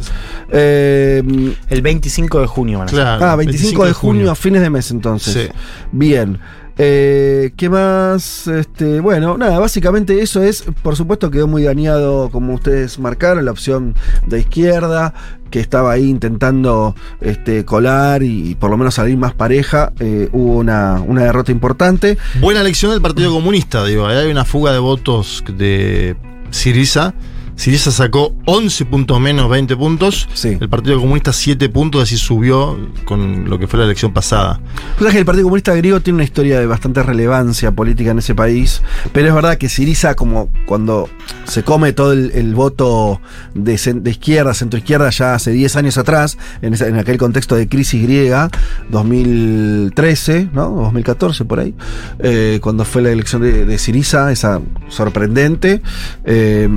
Eh, 0.51 1.23
El 1.69 1.83
25 1.83 2.41
de 2.41 2.47
junio 2.47 2.79
van 2.79 2.89
a 2.89 2.91
ser. 2.91 3.01
Claro, 3.01 3.25
ah, 3.25 3.37
25, 3.37 3.85
de 3.87 3.93
junio, 3.93 4.31
a 4.31 4.35
fines 4.35 4.63
de 4.63 4.71
mes 4.71 4.91
entonces. 4.91 5.33
Sí. 5.35 5.49
Bien. 5.93 6.39
Eh, 6.83 7.53
¿Qué 7.59 7.69
más? 7.69 8.47
Este, 8.47 9.01
bueno, 9.01 9.37
nada, 9.37 9.59
básicamente 9.59 10.23
eso 10.23 10.43
es, 10.43 10.65
por 10.83 10.97
supuesto 10.97 11.31
quedó 11.31 11.47
muy 11.47 11.63
dañado, 11.63 12.31
como 12.31 12.55
ustedes 12.55 12.99
marcaron, 12.99 13.45
la 13.45 13.51
opción 13.51 13.95
de 14.27 14.41
izquierda, 14.41 15.13
que 15.51 15.61
estaba 15.61 15.93
ahí 15.93 16.09
intentando 16.09 16.95
este, 17.21 17.67
colar 17.67 18.23
y, 18.23 18.55
por 18.55 18.71
lo 18.71 18.79
menos 18.79 18.95
salir 18.95 19.19
más 19.19 19.35
pareja. 19.35 19.93
Eh, 20.01 20.31
hubo 20.33 20.57
una, 20.57 21.03
una 21.07 21.25
derrota 21.25 21.53
importante. 21.53 22.17
Buena 22.41 22.63
elección 22.63 22.93
del 22.93 23.03
Partido 23.03 23.31
Comunista, 23.31 23.85
digo. 23.85 24.07
Ahí 24.07 24.17
hay 24.17 24.31
una 24.31 24.47
fuga 24.47 24.73
de 24.73 24.79
votos 24.79 25.45
de 25.55 26.17
Siriza. 26.51 27.15
Siriza 27.61 27.91
sacó 27.91 28.33
11 28.47 28.87
puntos 28.87 29.21
menos 29.21 29.51
20 29.51 29.77
puntos. 29.77 30.27
Sí. 30.33 30.57
El 30.59 30.71
Partido 30.71 30.99
Comunista 30.99 31.31
7 31.35 31.69
puntos, 31.69 32.03
así 32.03 32.17
subió 32.17 32.79
con 33.05 33.51
lo 33.51 33.59
que 33.59 33.67
fue 33.67 33.79
la 33.79 33.85
elección 33.85 34.15
pasada. 34.15 34.61
Sabes 34.99 35.13
que 35.13 35.19
el 35.19 35.27
Partido 35.27 35.45
Comunista 35.45 35.75
griego 35.75 36.01
tiene 36.01 36.15
una 36.17 36.25
historia 36.25 36.59
de 36.59 36.65
bastante 36.65 37.03
relevancia 37.03 37.71
política 37.73 38.13
en 38.13 38.19
ese 38.21 38.35
país, 38.35 38.81
pero 39.13 39.29
es 39.29 39.35
verdad 39.35 39.59
que 39.59 39.69
Siriza, 39.69 40.15
como 40.15 40.49
cuando 40.65 41.11
se 41.45 41.63
come 41.63 41.93
todo 41.93 42.15
el, 42.15 42.31
el 42.35 42.55
voto 42.55 43.21
de, 43.55 43.77
de 43.77 44.11
izquierda, 44.11 44.55
centro-izquierda, 44.55 45.11
ya 45.11 45.35
hace 45.35 45.51
10 45.51 45.77
años 45.77 45.99
atrás, 45.99 46.39
en, 46.63 46.73
esa- 46.73 46.89
en 46.89 46.97
aquel 46.97 47.19
contexto 47.19 47.57
de 47.57 47.69
crisis 47.69 48.03
griega, 48.03 48.49
2013, 48.89 50.49
¿no? 50.55 50.71
2014 50.71 51.45
por 51.45 51.61
ahí, 51.61 51.75
eh, 52.21 52.59
cuando 52.63 52.87
fue 52.87 53.03
la 53.03 53.11
elección 53.11 53.43
de, 53.43 53.67
de 53.67 53.79
Siriza, 53.79 54.33
esa 54.33 54.61
sorprendente. 54.89 55.83
eh, 56.25 56.69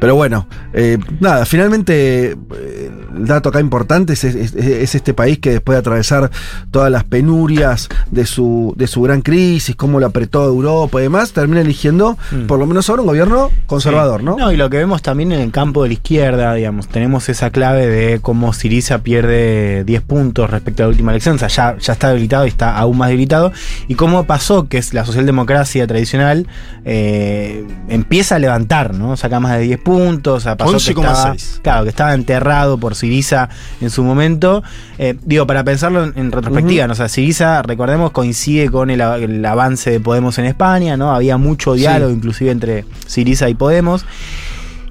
pero 0.00 0.14
bueno, 0.14 0.46
eh, 0.72 0.98
nada, 1.20 1.44
finalmente 1.46 2.32
eh, 2.32 2.90
el 3.16 3.26
dato 3.26 3.48
acá 3.48 3.60
importante 3.60 4.12
es, 4.12 4.24
es- 4.24 4.54
es 4.54 4.94
este 4.94 5.14
país 5.14 5.38
que 5.38 5.50
después 5.50 5.74
de 5.76 5.80
atravesar 5.80 6.30
todas 6.70 6.90
las 6.90 7.04
penurias 7.04 7.88
de 8.10 8.26
su, 8.26 8.74
de 8.76 8.86
su 8.86 9.00
gran 9.02 9.22
crisis, 9.22 9.74
cómo 9.76 9.98
lo 10.00 10.06
apretó 10.06 10.44
Europa 10.44 10.98
y 11.00 11.02
demás, 11.04 11.32
termina 11.32 11.60
eligiendo 11.60 12.16
Mm. 12.32 12.46
por 12.46 12.58
lo 12.58 12.66
menos 12.66 12.88
ahora 12.90 13.02
un 13.02 13.08
gobierno 13.08 13.50
conservador, 13.66 14.22
¿no? 14.22 14.36
No, 14.36 14.52
y 14.52 14.56
lo 14.56 14.68
que 14.70 14.76
vemos 14.78 15.02
también 15.02 15.32
en 15.32 15.40
el 15.40 15.50
campo 15.50 15.82
de 15.82 15.88
la 15.88 15.94
izquierda, 15.94 16.54
digamos, 16.54 16.88
tenemos 16.88 17.28
esa 17.28 17.50
clave 17.50 17.86
de 17.86 18.20
cómo 18.20 18.52
Siriza 18.52 18.98
pierde 18.98 19.84
10 19.84 20.02
puntos 20.02 20.50
respecto 20.50 20.82
a 20.82 20.86
la 20.86 20.90
última 20.90 21.12
elección, 21.12 21.36
o 21.36 21.38
sea, 21.38 21.48
ya, 21.48 21.76
ya 21.78 21.92
está 21.94 22.08
debilitado 22.08 22.44
y 22.44 22.48
está 22.48 22.76
aún 22.76 22.98
más 22.98 23.08
debilitado, 23.08 23.52
y 23.88 23.94
cómo 23.94 24.24
pasó 24.24 24.68
que 24.68 24.78
es 24.78 24.92
la 24.94 25.04
socialdemocracia 25.04 25.86
tradicional, 25.86 26.46
eh, 26.84 27.64
empieza 27.88 28.36
a 28.36 28.38
levantar, 28.38 28.94
¿no? 28.94 29.16
Saca 29.16 29.40
más 29.40 29.58
de 29.58 29.64
10 29.64 29.78
puntos, 29.86 30.38
o 30.38 30.40
sea, 30.40 30.56
pasó 30.56 30.72
que 30.72 30.78
estaba, 30.78 31.34
11,6. 31.34 31.60
claro, 31.62 31.84
que 31.84 31.90
estaba 31.90 32.12
enterrado 32.12 32.76
por 32.76 32.96
Siriza 32.96 33.48
en 33.80 33.88
su 33.90 34.02
momento. 34.02 34.64
Eh, 34.98 35.16
digo, 35.24 35.46
para 35.46 35.62
pensarlo 35.62 36.02
en, 36.02 36.12
en 36.16 36.32
retrospectiva, 36.32 36.88
¿no? 36.88 36.92
o 36.94 36.96
sea, 36.96 37.08
Siriza, 37.08 37.62
recordemos, 37.62 38.10
coincide 38.10 38.68
con 38.68 38.90
el, 38.90 39.00
a- 39.00 39.18
el 39.18 39.44
avance 39.46 39.90
de 39.92 40.00
Podemos 40.00 40.38
en 40.38 40.46
España, 40.46 40.96
¿no? 40.96 41.14
Había 41.14 41.36
mucho 41.36 41.74
Sí. 41.74 41.80
diálogo, 41.82 42.10
inclusive 42.12 42.50
entre 42.50 42.84
Siriza 43.06 43.48
y 43.48 43.54
Podemos. 43.54 44.04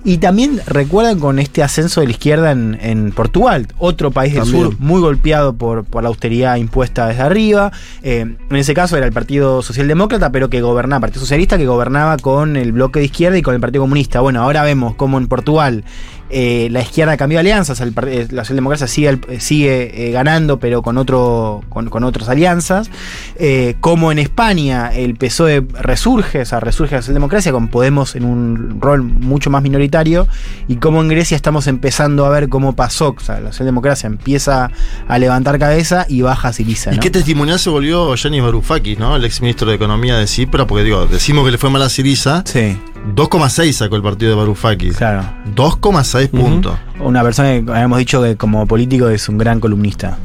Y 0.07 0.19
también 0.19 0.61
recuerdan 0.67 1.19
con 1.19 1.39
este 1.39 1.63
ascenso 1.63 1.99
de 1.99 2.05
la 2.05 2.11
izquierda 2.11 2.51
en, 2.51 2.77
en 2.79 3.11
Portugal, 3.11 3.67
otro 3.79 4.11
país 4.11 4.33
del 4.33 4.43
También. 4.43 4.63
sur 4.65 4.75
muy 4.79 5.01
golpeado 5.01 5.55
por, 5.55 5.83
por 5.83 6.03
la 6.03 6.09
austeridad 6.09 6.57
impuesta 6.57 7.07
desde 7.07 7.23
arriba. 7.23 7.71
Eh, 8.03 8.19
en 8.19 8.55
ese 8.55 8.75
caso 8.75 8.95
era 8.97 9.07
el 9.07 9.13
Partido 9.13 9.63
Socialdemócrata, 9.63 10.31
pero 10.31 10.47
que 10.51 10.61
gobernaba, 10.61 11.01
Partido 11.01 11.21
Socialista, 11.21 11.57
que 11.57 11.65
gobernaba 11.65 12.17
con 12.17 12.55
el 12.55 12.71
bloque 12.71 12.99
de 12.99 13.05
izquierda 13.05 13.39
y 13.39 13.41
con 13.41 13.55
el 13.55 13.59
Partido 13.59 13.81
Comunista. 13.81 14.21
Bueno, 14.21 14.43
ahora 14.43 14.61
vemos 14.61 14.93
cómo 14.93 15.17
en 15.17 15.27
Portugal 15.27 15.83
eh, 16.29 16.69
la 16.71 16.81
izquierda 16.81 17.17
cambió 17.17 17.39
alianzas, 17.39 17.79
el 17.81 17.93
eh, 18.07 18.27
la 18.31 18.43
socialdemocracia 18.43 18.87
sigue, 18.87 19.19
eh, 19.29 19.39
sigue 19.39 20.07
eh, 20.07 20.11
ganando, 20.11 20.59
pero 20.59 20.81
con, 20.81 20.97
otro, 20.97 21.63
con, 21.69 21.89
con 21.89 22.03
otras 22.03 22.29
alianzas. 22.29 22.89
Eh, 23.37 23.75
como 23.79 24.11
en 24.11 24.19
España 24.19 24.91
el 24.93 25.15
PSOE 25.15 25.65
resurge, 25.73 26.41
o 26.41 26.45
sea, 26.45 26.59
resurge 26.59 26.95
la 26.95 27.01
socialdemocracia 27.01 27.51
con 27.51 27.67
Podemos 27.67 28.15
en 28.15 28.25
un 28.25 28.81
rol 28.81 29.03
mucho 29.03 29.49
más 29.49 29.61
minoritario. 29.61 30.27
Y 30.67 30.77
como 30.77 31.01
en 31.01 31.09
Grecia 31.09 31.35
estamos 31.35 31.67
empezando 31.67 32.25
a 32.25 32.29
ver 32.29 32.49
cómo 32.49 32.75
pasó, 32.75 33.15
o 33.17 33.21
sea, 33.21 33.39
la 33.39 33.51
socialdemocracia 33.51 34.07
empieza 34.07 34.71
a 35.07 35.19
levantar 35.19 35.59
cabeza 35.59 36.05
y 36.09 36.21
baja 36.21 36.53
Siriza. 36.53 36.93
¿Y 36.93 36.99
qué 36.99 37.11
testimonial 37.11 37.59
se 37.59 37.69
volvió 37.69 38.15
Yanis 38.15 38.41
Varoufakis, 38.41 38.97
¿no? 38.97 39.15
El 39.15 39.25
ex 39.25 39.41
ministro 39.41 39.69
de 39.69 39.75
Economía 39.75 40.17
de 40.17 40.27
Cipra, 40.27 40.65
porque 40.65 40.83
digo, 40.83 41.05
decimos 41.05 41.45
que 41.45 41.51
le 41.51 41.57
fue 41.57 41.69
mal 41.69 41.81
a 41.81 41.89
Siriza. 41.89 42.43
Sí, 42.45 42.77
2,6 43.13 43.71
sacó 43.73 43.95
el 43.95 44.01
partido 44.01 44.31
de 44.31 44.37
Varoufakis. 44.37 44.97
claro. 44.97 45.23
2,6 45.55 46.29
puntos. 46.29 46.75
Una 46.99 47.21
persona 47.23 47.49
que 47.49 47.71
habíamos 47.71 47.99
dicho 47.99 48.21
que 48.23 48.35
como 48.35 48.65
político 48.65 49.09
es 49.09 49.29
un 49.29 49.37
gran 49.37 49.59
columnista. 49.59 50.17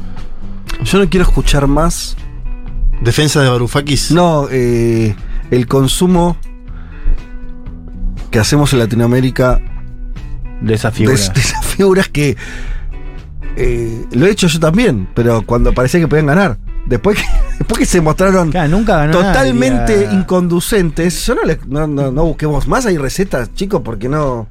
Yo 0.83 0.97
no 0.99 1.09
quiero 1.09 1.25
escuchar 1.27 1.67
más, 1.67 2.15
Defensa 3.01 3.41
de 3.41 3.49
Varoufakis. 3.49 4.11
no, 4.11 4.47
eh, 4.51 5.15
el 5.51 5.67
consumo 5.67 6.37
que 8.31 8.39
hacemos 8.39 8.71
en 8.73 8.79
Latinoamérica 8.79 9.59
De 10.61 10.73
esa 10.73 10.89
de, 10.89 10.95
figura. 10.95 11.17
de 11.17 11.39
esas 11.39 11.65
figuras 11.65 12.07
que 12.07 12.37
eh, 13.57 14.05
lo 14.11 14.25
he 14.25 14.31
hecho 14.31 14.47
yo 14.47 14.59
también, 14.59 15.07
pero 15.13 15.41
cuando 15.43 15.73
parecía 15.73 15.99
que 15.99 16.07
podían 16.07 16.27
ganar. 16.27 16.57
Después 16.85 17.17
que, 17.17 17.23
después 17.59 17.79
que 17.79 17.85
se 17.85 18.01
mostraron 18.01 18.51
Claro, 18.51 18.69
nunca 18.69 18.97
ganó 18.97 19.13
totalmente 19.13 20.09
inconducentes, 20.11 21.25
yo 21.25 21.35
no, 21.35 21.43
le- 21.43 21.59
no, 21.67 21.87
no- 21.87 22.11
no 22.11 22.25
busquemos 22.25 22.67
más, 22.67 22.85
hay 22.85 22.97
recetas, 22.97 23.53
chicos, 23.53 23.81
porque 23.83 24.09
no, 24.09 24.47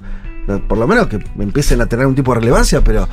no, 0.47 0.66
por 0.69 0.79
lo 0.79 0.87
menos 0.87 1.09
que 1.09 1.19
empiecen 1.38 1.81
a 1.81 1.87
tener 1.87 2.07
un 2.07 2.14
tipo 2.14 2.33
de 2.35 2.40
relevancia, 2.40 2.83
pero 2.83 3.09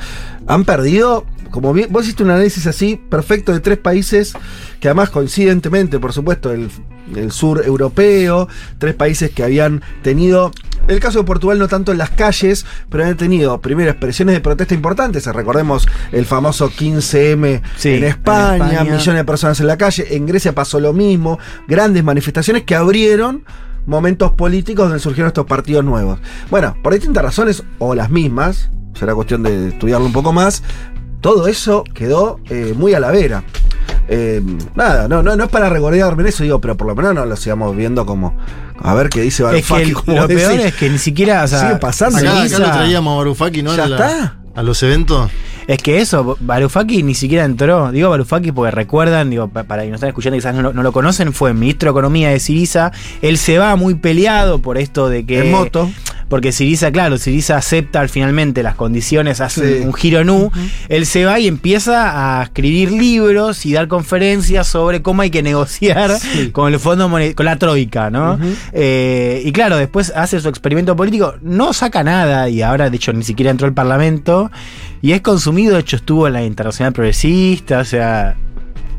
han 0.46 0.64
perdido, 0.64 1.26
como 1.50 1.72
bien, 1.72 1.88
vos 1.90 2.04
hiciste 2.04 2.22
un 2.22 2.30
análisis 2.30 2.66
así 2.66 2.96
perfecto 3.10 3.52
de 3.52 3.60
tres 3.60 3.78
países 3.78 4.34
que 4.80 4.88
además 4.88 5.10
coincidentemente, 5.10 5.98
por 5.98 6.12
supuesto, 6.12 6.52
el, 6.52 6.70
el 7.16 7.32
sur 7.32 7.62
europeo, 7.64 8.48
tres 8.78 8.94
países 8.94 9.30
que 9.30 9.42
habían 9.42 9.82
tenido 10.02 10.52
el 10.88 11.00
caso 11.00 11.18
de 11.18 11.24
Portugal 11.24 11.58
no 11.58 11.68
tanto 11.68 11.92
en 11.92 11.98
las 11.98 12.10
calles, 12.10 12.66
pero 12.88 13.04
han 13.04 13.16
tenido 13.16 13.60
primero 13.60 13.90
expresiones 13.90 14.34
de 14.34 14.40
protesta 14.40 14.74
importantes. 14.74 15.26
Recordemos 15.26 15.86
el 16.12 16.24
famoso 16.26 16.70
15M 16.70 17.62
Sí, 17.76 17.94
en, 17.94 18.04
España, 18.04 18.56
en 18.56 18.62
España. 18.72 18.84
millones 18.96 19.20
de 19.20 19.24
personas 19.24 19.60
en 19.60 19.66
la 19.66 19.76
calle. 19.76 20.16
En 20.16 20.26
Grecia 20.26 20.54
pasó 20.54 20.80
lo 20.80 20.92
mismo, 20.92 21.38
grandes 21.66 22.02
manifestaciones 22.02 22.64
que 22.64 22.74
abrieron 22.74 23.44
momentos 23.86 24.32
políticos 24.32 24.86
donde 24.86 25.00
surgieron 25.00 25.28
estos 25.28 25.46
partidos 25.46 25.84
nuevos. 25.84 26.18
Bueno, 26.50 26.76
por 26.82 26.92
distintas 26.92 27.22
razones, 27.22 27.62
o 27.78 27.94
las 27.94 28.10
mismas, 28.10 28.70
será 28.94 29.14
cuestión 29.14 29.42
de 29.42 29.68
estudiarlo 29.68 30.06
un 30.06 30.12
poco 30.12 30.32
más, 30.32 30.62
todo 31.20 31.48
eso 31.48 31.84
quedó 31.94 32.38
eh, 32.48 32.74
muy 32.76 32.94
a 32.94 33.00
la 33.00 33.10
vera. 33.10 33.44
Eh, 34.08 34.42
nada, 34.74 35.06
no, 35.08 35.22
no, 35.22 35.36
no 35.36 35.44
es 35.44 35.50
para 35.50 35.68
regodearme 35.68 36.22
en 36.22 36.28
eso, 36.30 36.42
digo, 36.42 36.60
pero 36.60 36.76
por 36.76 36.86
lo 36.86 36.94
menos 36.94 37.14
no 37.14 37.26
lo 37.26 37.36
sigamos 37.36 37.76
viendo 37.76 38.06
como. 38.06 38.34
A 38.80 38.94
ver 38.94 39.08
qué 39.10 39.20
dice 39.20 39.44
Es 39.54 39.66
que 39.66 39.82
el- 39.82 39.92
lo 40.06 40.26
peor 40.28 40.52
es 40.60 40.74
que 40.74 40.88
ni 40.88 40.98
siquiera. 40.98 41.44
O 41.44 41.48
sea, 41.48 41.60
Sigue 41.60 41.76
pasando. 41.76 42.18
Acá, 42.18 42.42
acá 42.42 42.58
lo 42.58 42.70
traíamos 42.70 43.12
a 43.12 43.16
Varoufakis, 43.18 43.62
¿no? 43.64 43.76
¿Ya 43.76 43.84
A 43.84 43.88
la- 43.88 43.96
está? 43.96 44.36
A 44.54 44.62
los 44.62 44.82
eventos. 44.82 45.30
Es 45.66 45.78
que 45.82 46.00
eso, 46.00 46.36
Varoufakis 46.40 47.04
ni 47.04 47.14
siquiera 47.14 47.44
entró. 47.44 47.92
Digo 47.92 48.08
Varoufakis 48.08 48.52
porque 48.52 48.70
recuerdan, 48.70 49.28
digo, 49.30 49.48
pa- 49.48 49.64
para 49.64 49.82
quienes 49.82 49.98
están 49.98 50.08
escuchando 50.08 50.36
y 50.36 50.40
quizás 50.40 50.54
no, 50.54 50.62
lo- 50.62 50.72
no 50.72 50.82
lo 50.82 50.92
conocen, 50.92 51.32
fue 51.34 51.52
ministro 51.52 51.88
de 51.88 51.90
Economía 51.90 52.30
de 52.30 52.40
Siriza. 52.40 52.90
Él 53.20 53.36
se 53.36 53.58
va 53.58 53.76
muy 53.76 53.94
peleado 53.96 54.60
por 54.60 54.78
esto 54.78 55.08
de 55.10 55.26
que. 55.26 55.40
En 55.40 55.50
moto. 55.52 55.90
Porque 56.28 56.52
Siriza, 56.52 56.92
claro, 56.92 57.16
Siriza 57.18 57.56
acepta 57.56 58.00
al 58.00 58.08
finalmente 58.08 58.62
las 58.62 58.74
condiciones, 58.74 59.40
hace 59.40 59.76
Sí. 59.78 59.80
un, 59.82 59.88
un 59.88 59.94
giro 59.94 60.24
nu. 60.24 60.50
Él 60.88 61.06
se 61.06 61.24
va 61.24 61.40
y 61.40 61.46
empieza 61.48 62.38
a 62.38 62.42
escribir 62.42 62.92
libros 62.92 63.64
y 63.64 63.72
dar 63.72 63.88
conferencias 63.88 64.66
sobre 64.66 65.00
cómo 65.02 65.22
hay 65.22 65.30
que 65.30 65.42
negociar 65.42 66.18
Sí. 66.20 66.50
con 66.50 66.72
el 66.72 66.78
Fondo 66.78 67.08
con 67.34 67.46
la 67.46 67.56
Troika, 67.56 68.10
¿no? 68.10 68.38
Eh, 68.72 69.42
y 69.44 69.52
claro, 69.52 69.76
después 69.78 70.12
hace 70.14 70.38
su 70.40 70.48
experimento 70.48 70.94
político, 70.96 71.34
no 71.42 71.72
saca 71.72 72.04
nada 72.04 72.48
y 72.48 72.60
ahora, 72.62 72.90
de 72.90 72.96
hecho, 72.96 73.12
ni 73.12 73.24
siquiera 73.24 73.50
entró 73.50 73.66
al 73.66 73.74
Parlamento 73.74 74.50
y 75.00 75.12
es 75.12 75.20
consumido. 75.22 75.74
De 75.74 75.80
hecho, 75.80 75.96
estuvo 75.96 76.26
en 76.26 76.34
la 76.34 76.44
Internacional 76.44 76.92
Progresista, 76.92 77.78
o 77.80 77.84
sea, 77.84 78.36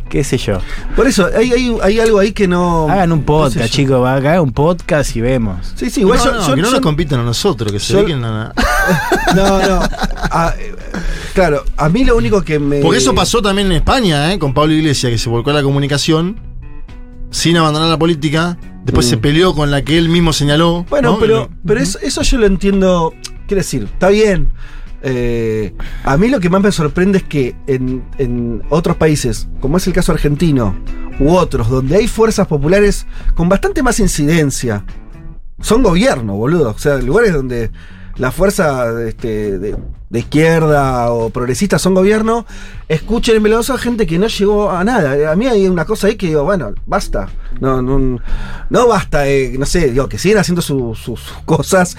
qué 0.10 0.24
sé 0.24 0.38
yo. 0.38 0.60
Por 0.96 1.08
eso, 1.08 1.30
hay, 1.36 1.52
hay, 1.54 1.78
hay 1.82 2.00
algo 2.00 2.20
ahí 2.20 2.32
que 2.34 2.48
no. 2.48 2.90
Hagan 2.90 3.12
un 3.12 3.20
no 3.20 3.22
sé 3.22 3.26
podcast, 3.26 3.60
yo. 3.60 3.76
chicos, 3.76 4.04
va, 4.04 4.16
hagan 4.16 4.40
un 4.42 4.52
podcast 4.52 5.16
y 5.16 5.22
vemos. 5.22 5.74
Sí, 5.76 5.90
sí, 5.90 6.02
igual 6.02 6.20
no, 6.20 6.32
no, 6.34 6.48
yo- 6.48 6.56
que 6.56 6.62
no 6.62 6.72
nos 6.72 6.82
compitan 6.82 7.20
a 7.20 7.24
nosotros, 7.24 7.72
que 7.72 7.80
se 7.80 7.96
dediquen 7.96 8.24
a... 8.26 8.54
No, 9.36 9.60
no. 9.60 9.84
Eh, 9.84 10.76
claro, 11.34 11.64
a 11.78 11.88
mí 11.90 12.04
lo 12.04 12.18
único 12.18 12.42
que 12.42 12.58
me. 12.60 12.80
Porque 12.82 12.98
eso 12.98 13.14
pasó 13.14 13.42
también 13.42 13.68
en 13.68 13.74
España, 13.74 14.34
¿eh? 14.34 14.40
Con 14.40 14.54
Pablo 14.54 14.74
Iglesias, 14.74 15.12
que 15.12 15.18
se 15.18 15.30
volcó 15.30 15.52
a 15.52 15.54
la 15.54 15.64
comunicación 15.64 16.40
sin 17.30 17.56
abandonar 17.58 17.90
la 17.90 18.00
política. 18.00 18.58
Después 18.86 19.06
Mm. 19.06 19.10
se 19.10 19.18
peleó 19.18 19.54
con 19.54 19.70
la 19.70 19.84
que 19.84 19.98
él 20.00 20.10
mismo 20.10 20.34
señaló. 20.34 20.86
Bueno, 20.90 21.12
¿no? 21.12 21.20
pero, 21.20 21.50
pero 21.66 21.80
eso, 21.80 22.00
eso 22.02 22.22
yo 22.24 22.38
lo 22.40 22.48
entiendo. 22.48 23.14
Quiero 23.48 23.60
decir, 23.60 23.84
está 23.84 24.10
bien. 24.10 24.50
Eh, 25.02 25.74
a 26.04 26.18
mí 26.18 26.28
lo 26.30 26.40
que 26.40 26.50
más 26.50 26.62
me 26.62 26.72
sorprende 26.72 27.20
es 27.20 27.24
que 27.24 27.56
en, 27.68 28.64
otros 28.70 28.98
países, 28.98 29.48
como 29.62 29.78
es 29.78 29.88
el 29.88 29.94
caso 29.94 30.12
argentino, 30.12 30.76
u 31.20 31.32
otros, 31.36 31.70
donde 31.70 31.98
hay 31.98 32.08
fuerzas 32.08 32.48
populares 32.48 33.06
con 33.36 33.50
bastante 33.50 33.84
más 33.84 34.00
incidencia 34.00 34.84
son 35.62 35.84
gobierno, 35.84 36.36
boludo. 36.36 36.70
O 36.70 36.78
sea, 36.80 36.98
lugares 36.98 37.34
donde 37.34 37.72
la 38.16 38.32
fuerza 38.32 39.02
este, 39.08 39.60
de, 39.60 39.76
izquierda 40.14 41.12
o 41.12 41.30
progresista 41.30 41.78
son 41.80 41.94
gobierno, 41.94 42.46
escuchen 42.88 43.36
en 43.38 43.44
Veloso 43.44 43.74
a 43.74 43.78
gente 43.78 44.08
que 44.08 44.18
no 44.20 44.28
llegó 44.28 44.72
a 44.72 44.84
nada. 44.84 45.32
A 45.32 45.36
mí 45.36 45.48
hay 45.48 45.68
una 45.68 45.86
cosa 45.86 46.08
ahí 46.08 46.16
que 46.16 46.28
digo, 46.28 46.44
bueno, 46.44 46.74
basta. 46.86 47.30
No, 47.60 47.82
no, 47.82 48.20
no 48.70 48.88
basta, 48.88 49.28
eh, 49.28 49.56
no 49.58 49.66
sé, 49.66 49.92
digo, 49.92 50.08
que 50.10 50.18
siguen 50.18 50.38
haciendo 50.38 50.62
su- 50.62 50.96
su- 50.96 51.18
sus 51.18 51.38
cosas, 51.46 51.98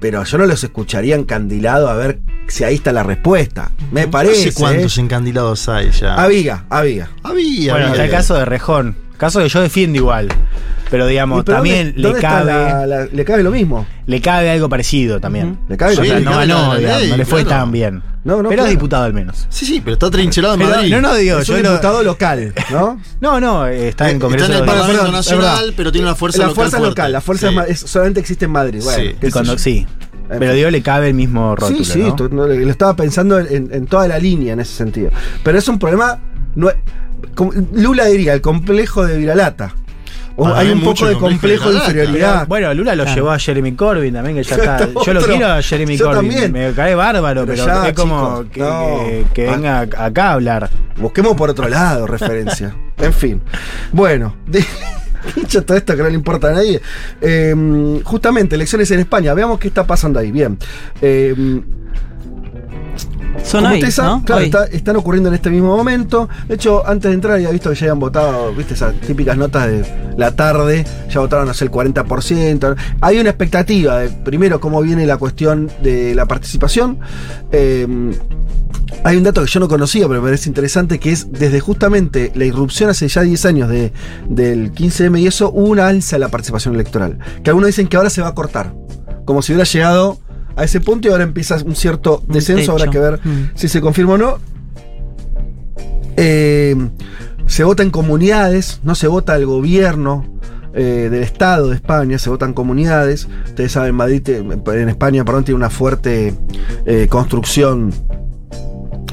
pero 0.00 0.24
yo 0.24 0.38
no 0.38 0.46
los 0.46 0.62
escucharía 0.62 1.16
encandilado 1.16 1.88
a 1.88 1.94
ver 1.94 2.20
si 2.48 2.64
ahí 2.64 2.76
está 2.76 2.92
la 2.92 3.02
respuesta. 3.02 3.70
Me 3.90 4.08
parece. 4.08 4.46
No 4.46 4.52
sé 4.52 4.58
cuántos 4.58 4.98
eh. 4.98 5.00
encandilados 5.00 5.68
hay 5.68 5.90
ya. 5.90 6.14
Había, 6.14 6.64
había. 6.70 7.10
Había, 7.22 7.72
Bueno, 7.72 7.88
había. 7.88 8.04
el 8.04 8.10
caso 8.10 8.34
de 8.34 8.44
Rejón. 8.44 8.96
Caso 9.16 9.40
que 9.40 9.48
yo 9.48 9.60
defiendo 9.60 9.96
igual. 9.98 10.28
Pero 10.90 11.06
digamos, 11.08 11.42
pero 11.44 11.56
también 11.56 11.86
¿dónde- 11.86 11.96
le 11.96 12.02
dónde 12.02 12.18
está 12.20 12.28
cabe. 12.30 12.52
la- 12.52 12.86
la- 12.86 13.04
le 13.06 13.24
cabe 13.24 13.42
lo 13.42 13.50
mismo. 13.50 13.86
Le 14.06 14.20
cabe 14.20 14.50
algo 14.50 14.68
parecido 14.68 15.18
también. 15.20 15.58
Le 15.68 15.76
cabe 15.76 15.94
O 15.94 15.96
lo 15.96 16.04
sea, 16.04 16.12
Sí, 16.12 16.16
mismo. 16.20 16.30
no 16.30 16.40
le 16.40 16.46
cabe 16.46 16.60
ganó, 16.60 16.72
la 16.74 16.78
digamos, 16.78 17.00
ley, 17.00 17.10
no 17.10 17.16
le 17.16 17.24
fue 17.24 17.44
claro. 17.44 17.62
tan 17.62 17.72
bien. 17.72 18.02
No, 18.22 18.36
no, 18.42 18.48
pero 18.48 18.48
claro. 18.50 18.64
es 18.64 18.70
diputado 18.70 19.04
al 19.04 19.12
menos. 19.12 19.46
Sí, 19.48 19.66
sí, 19.66 19.80
pero 19.80 19.94
está 19.94 20.10
trincherado 20.10 20.54
en 20.54 20.60
Pero, 20.60 20.70
Madrid. 20.70 20.90
no, 20.92 21.00
no 21.00 21.14
digo, 21.16 21.38
es 21.40 21.46
yo 21.46 21.54
un 21.56 21.62
no- 21.62 21.70
diputado 21.70 22.02
local, 22.04 22.52
¿no? 22.70 23.00
No, 23.20 23.40
no, 23.40 23.66
eh, 23.66 23.88
está 23.88 24.04
en 24.10 24.16
Está 24.16 24.24
Congreso 24.26 24.46
en 24.46 24.52
el 24.58 24.64
Parlamento 24.64 24.92
perdón, 24.98 25.12
Nacional, 25.12 25.74
pero 25.76 25.90
tiene 25.92 26.06
una 26.06 26.14
fuerza 26.14 26.38
la 26.38 26.44
local. 26.46 26.54
fuerza 26.54 26.76
fuerte. 26.78 26.90
local, 26.90 27.12
la 27.12 27.20
fuerza 27.20 27.48
Sí. 27.48 27.54
ma- 27.54 27.64
es- 27.64 27.80
solamente 27.80 28.20
existe 28.20 28.44
en 28.44 28.50
Madrid. 28.52 28.80
Bueno, 28.84 29.12
Sí. 29.20 29.30
cuando- 29.32 29.58
sí. 29.58 29.86
Pero 30.28 30.52
digo, 30.54 30.70
le 30.70 30.82
cabe 30.82 31.08
el 31.08 31.14
mismo 31.14 31.54
rótulo. 31.56 31.84
Sí, 31.84 31.92
sí, 31.92 31.98
¿no? 32.00 32.16
tú- 32.16 32.28
no, 32.32 32.46
lo 32.48 32.70
estaba 32.70 32.94
pensando 32.96 33.38
en, 33.38 33.72
en 33.72 33.86
toda 33.86 34.08
la 34.08 34.18
línea 34.18 34.52
en 34.54 34.60
ese 34.60 34.72
sentido. 34.74 35.10
Pero 35.42 35.58
es 35.58 35.66
un 35.68 35.78
problema. 35.80 36.18
no 36.56 36.70
Lula 37.72 38.06
diría, 38.06 38.34
el 38.34 38.40
complejo 38.40 39.04
de 39.06 39.16
Viralata. 39.18 39.74
O 40.38 40.46
hay 40.48 40.70
un 40.70 40.82
poco 40.82 41.06
de 41.06 41.16
complejo 41.16 41.70
de 41.70 41.76
inferioridad. 41.78 42.46
Bueno, 42.46 42.72
Lula 42.74 42.94
lo 42.94 43.04
Claro. 43.04 43.16
llevó 43.16 43.30
a 43.30 43.38
Jeremy 43.38 43.72
Corbyn 43.72 44.12
también, 44.12 44.36
que 44.36 44.42
ya 44.42 44.56
está. 44.56 44.88
Yo 45.04 45.14
lo 45.14 45.22
quiero 45.22 45.46
a 45.46 45.62
Jeremy 45.62 45.96
Yo 45.96 46.04
Corbyn. 46.06 46.30
también. 46.30 46.52
Me 46.52 46.72
cae 46.74 46.94
bárbaro, 46.94 47.46
Pero 47.46 47.64
pero, 47.64 47.66
ya, 47.82 47.88
es 47.88 47.94
como 47.94 48.42
chicos, 48.42 48.46
que, 48.52 48.60
no. 48.60 48.98
que- 49.06 49.24
que 49.32 49.48
Ah. 49.48 49.52
venga 49.52 49.80
acá 49.80 50.24
a 50.28 50.32
hablar. 50.34 50.70
Busquemos 50.98 51.34
por 51.36 51.48
otro 51.48 51.68
lado 51.68 52.06
referencia. 52.18 52.74
En 52.98 53.12
fin. 53.14 53.40
Bueno, 53.92 54.36
de- 54.46 54.62
dicho 55.36 55.64
todo 55.64 55.78
esto 55.78 55.96
que 55.96 56.02
no 56.02 56.08
le 56.10 56.14
importa 56.14 56.48
a 56.48 56.52
nadie. 56.52 56.82
eh, 57.22 58.00
justamente, 58.04 58.56
elecciones 58.56 58.90
en 58.90 59.00
España. 59.00 59.32
Veamos 59.32 59.58
qué 59.58 59.68
está 59.68 59.86
pasando 59.86 60.18
ahí. 60.20 60.30
Bien. 60.32 60.58
Eh, 61.00 61.34
Son 63.44 63.62
Como 63.62 63.74
hoy, 63.74 63.90
saben, 63.92 64.10
¿no? 64.12 64.24
claro, 64.24 64.40
Hoy. 64.40 64.46
está- 64.46 64.64
están 64.66 64.96
ocurriendo 64.96 65.28
en 65.28 65.34
este 65.36 65.50
mismo 65.50 65.76
momento. 65.76 66.28
De 66.48 66.56
hecho, 66.56 66.84
antes 66.86 67.10
de 67.10 67.14
entrar 67.14 67.34
había 67.34 67.50
visto 67.50 67.70
que 67.70 67.76
ya 67.76 67.84
habían 67.86 68.00
votado, 68.00 68.52
viste, 68.52 68.74
esas 68.74 68.94
típicas 69.00 69.36
notas 69.36 69.68
de 69.68 69.84
la 70.16 70.32
tarde, 70.34 70.84
ya 71.08 71.20
votaron 71.20 71.48
hace 71.48 71.64
el 71.64 71.70
40%. 71.70 72.74
Hay 73.00 73.18
una 73.20 73.30
expectativa 73.30 73.98
de, 74.00 74.08
primero, 74.10 74.60
cómo 74.60 74.82
viene 74.82 75.06
la 75.06 75.16
cuestión 75.16 75.70
de 75.82 76.14
la 76.16 76.26
participación. 76.26 76.98
Eh, 77.52 77.86
hay 79.04 79.16
un 79.16 79.22
dato 79.22 79.42
que 79.44 79.48
yo 79.50 79.60
no 79.60 79.68
conocía, 79.68 80.08
pero 80.08 80.20
me 80.20 80.26
parece 80.28 80.48
interesante, 80.48 80.98
que 80.98 81.12
es 81.12 81.30
desde 81.30 81.60
justamente 81.60 82.32
la 82.34 82.44
irrupción 82.46 82.90
hace 82.90 83.06
ya 83.06 83.22
10 83.22 83.44
años 83.46 83.68
de, 83.68 83.92
del 84.28 84.72
15M 84.72 85.20
y 85.20 85.26
eso, 85.28 85.50
hubo 85.52 85.68
una 85.68 85.86
alza 85.86 86.16
en 86.16 86.20
la 86.20 86.28
participación 86.28 86.74
electoral. 86.74 87.18
Que 87.44 87.50
algunos 87.50 87.68
dicen 87.68 87.86
que 87.86 87.96
ahora 87.96 88.10
se 88.10 88.22
va 88.22 88.28
a 88.28 88.34
cortar. 88.34 88.74
Como 89.24 89.42
si 89.42 89.52
hubiera 89.52 89.68
llegado 89.68 90.18
a 90.56 90.64
ese 90.64 90.80
punto 90.80 91.06
y 91.08 91.10
ahora 91.12 91.24
empieza 91.24 91.56
un 91.64 91.76
cierto 91.76 92.22
Un 92.26 92.32
descenso, 92.34 92.72
habrá 92.72 92.90
que 92.90 92.98
ver 92.98 93.20
Mm. 93.22 93.50
si 93.54 93.68
se 93.68 93.80
confirma 93.80 94.14
o 94.14 94.18
no. 94.18 94.38
Eh, 96.16 96.74
se 97.46 97.62
vota 97.64 97.82
en 97.82 97.90
comunidades, 97.90 98.80
no 98.82 98.94
se 98.94 99.06
vota 99.06 99.34
al 99.34 99.46
gobierno 99.46 100.24
eh, 100.74 101.08
del 101.10 101.22
Estado 101.22 101.68
de 101.68 101.76
España, 101.76 102.18
se 102.18 102.28
votan 102.30 102.52
comunidades. 102.52 103.28
Ustedes 103.46 103.72
saben, 103.72 103.94
Madrid, 103.94 104.22
te- 104.22 104.38
en 104.38 104.88
España, 104.88 105.24
perdón, 105.24 105.44
tiene 105.44 105.56
una 105.56 105.70
fuerte 105.70 106.34
eh, 106.84 107.06
construcción 107.08 107.92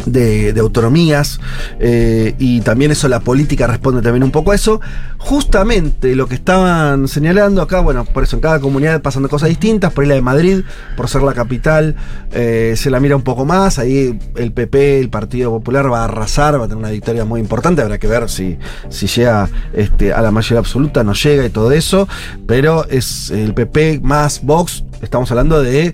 de, 0.06 0.54
autonomías 0.60 1.40
eh, 1.80 2.36
y 2.40 2.62
también 2.62 2.92
eso, 2.92 3.08
la 3.08 3.20
política 3.20 3.68
responde 3.68 4.02
también 4.02 4.24
un 4.24 4.32
poco 4.32 4.52
a 4.52 4.56
eso. 4.56 4.82
Justamente 5.18 6.16
lo 6.16 6.28
que 6.28 6.36
estaban 6.36 7.08
señalando 7.08 7.62
acá, 7.62 7.80
bueno, 7.80 8.06
por 8.06 8.24
eso 8.24 8.36
en 8.36 8.42
cada 8.42 8.60
comunidad 8.60 9.02
pasando 9.02 9.30
cosas 9.30 9.50
distintas, 9.50 9.94
por 9.94 10.04
ahí 10.04 10.10
la 10.10 10.16
de 10.16 10.22
Madrid, 10.22 10.62
por 10.98 11.08
ser 11.08 11.22
la 11.24 11.34
capital, 11.34 11.96
eh, 12.32 12.74
se 12.78 12.90
la 12.90 13.00
mira 13.00 13.16
un 13.16 13.22
poco 13.22 13.46
más, 13.46 13.80
ahí 13.80 14.20
el 14.36 14.52
PP, 14.52 15.00
el 15.00 15.10
Partido 15.10 15.52
Popular 15.52 15.92
va 15.92 16.02
a 16.02 16.06
arrasar, 16.06 16.60
va 16.60 16.66
a 16.66 16.68
tener 16.68 16.78
una 16.78 16.92
victoria 16.92 17.26
muy 17.26 17.40
importante, 17.40 17.82
habrá 17.82 17.98
que 17.98 18.08
ver 18.08 18.30
si, 18.30 18.58
si 18.90 19.08
llega 19.08 19.50
este, 19.74 20.14
a 20.14 20.22
la 20.22 20.32
mayoría 20.32 20.60
absoluta, 20.60 21.04
no 21.04 21.14
llega 21.14 21.46
y 21.46 21.50
todo 21.50 21.72
eso, 21.72 22.08
pero 22.48 22.86
es 22.90 23.32
el 23.32 23.54
PP 23.54 24.02
más 24.04 24.42
Vox, 24.44 24.84
estamos 25.02 25.30
hablando 25.32 25.62
de 25.62 25.94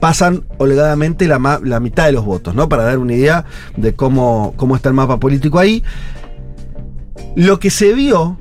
pasan 0.00 0.44
holgadamente 0.58 1.26
la, 1.26 1.60
la 1.62 1.80
mitad 1.80 2.06
de 2.06 2.12
los 2.12 2.24
votos, 2.24 2.54
¿no? 2.54 2.68
Para 2.68 2.84
dar 2.84 2.98
una 2.98 3.14
idea 3.14 3.44
de 3.76 3.94
cómo, 3.94 4.54
cómo 4.56 4.76
está 4.76 4.88
el 4.88 4.94
mapa 4.94 5.18
político 5.18 5.58
ahí. 5.58 5.82
Lo 7.36 7.58
que 7.58 7.70
se 7.70 7.92
vio 7.92 8.38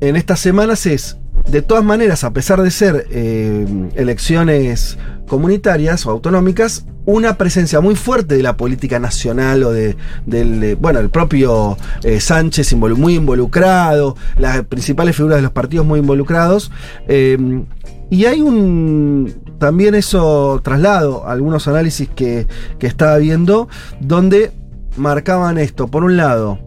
en 0.00 0.16
estas 0.16 0.40
semanas 0.40 0.86
es, 0.86 1.18
de 1.48 1.62
todas 1.62 1.84
maneras, 1.84 2.24
a 2.24 2.32
pesar 2.32 2.62
de 2.62 2.70
ser 2.70 3.06
eh, 3.10 3.66
elecciones 3.94 4.98
comunitarias 5.26 6.06
o 6.06 6.10
autonómicas, 6.10 6.86
una 7.04 7.36
presencia 7.36 7.80
muy 7.80 7.96
fuerte 7.96 8.36
de 8.36 8.42
la 8.42 8.56
política 8.56 8.98
nacional 9.00 9.64
o 9.64 9.72
de, 9.72 9.96
del, 10.24 10.76
bueno, 10.76 11.00
el 11.00 11.10
propio 11.10 11.76
eh, 12.04 12.20
Sánchez 12.20 12.74
muy 12.74 13.16
involucrado, 13.16 14.16
las 14.38 14.62
principales 14.64 15.16
figuras 15.16 15.38
de 15.38 15.42
los 15.42 15.52
partidos 15.52 15.86
muy 15.86 15.98
involucrados. 16.00 16.70
eh, 17.08 17.64
y 18.10 18.26
hay 18.26 18.42
un 18.42 19.41
también 19.62 19.94
eso 19.94 20.60
traslado 20.64 21.24
a 21.24 21.30
algunos 21.30 21.68
análisis 21.68 22.08
que, 22.08 22.48
que 22.80 22.88
estaba 22.88 23.16
viendo, 23.18 23.68
donde 24.00 24.50
marcaban 24.96 25.56
esto. 25.56 25.86
Por 25.86 26.02
un 26.02 26.16
lado, 26.16 26.58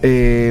eh, 0.00 0.50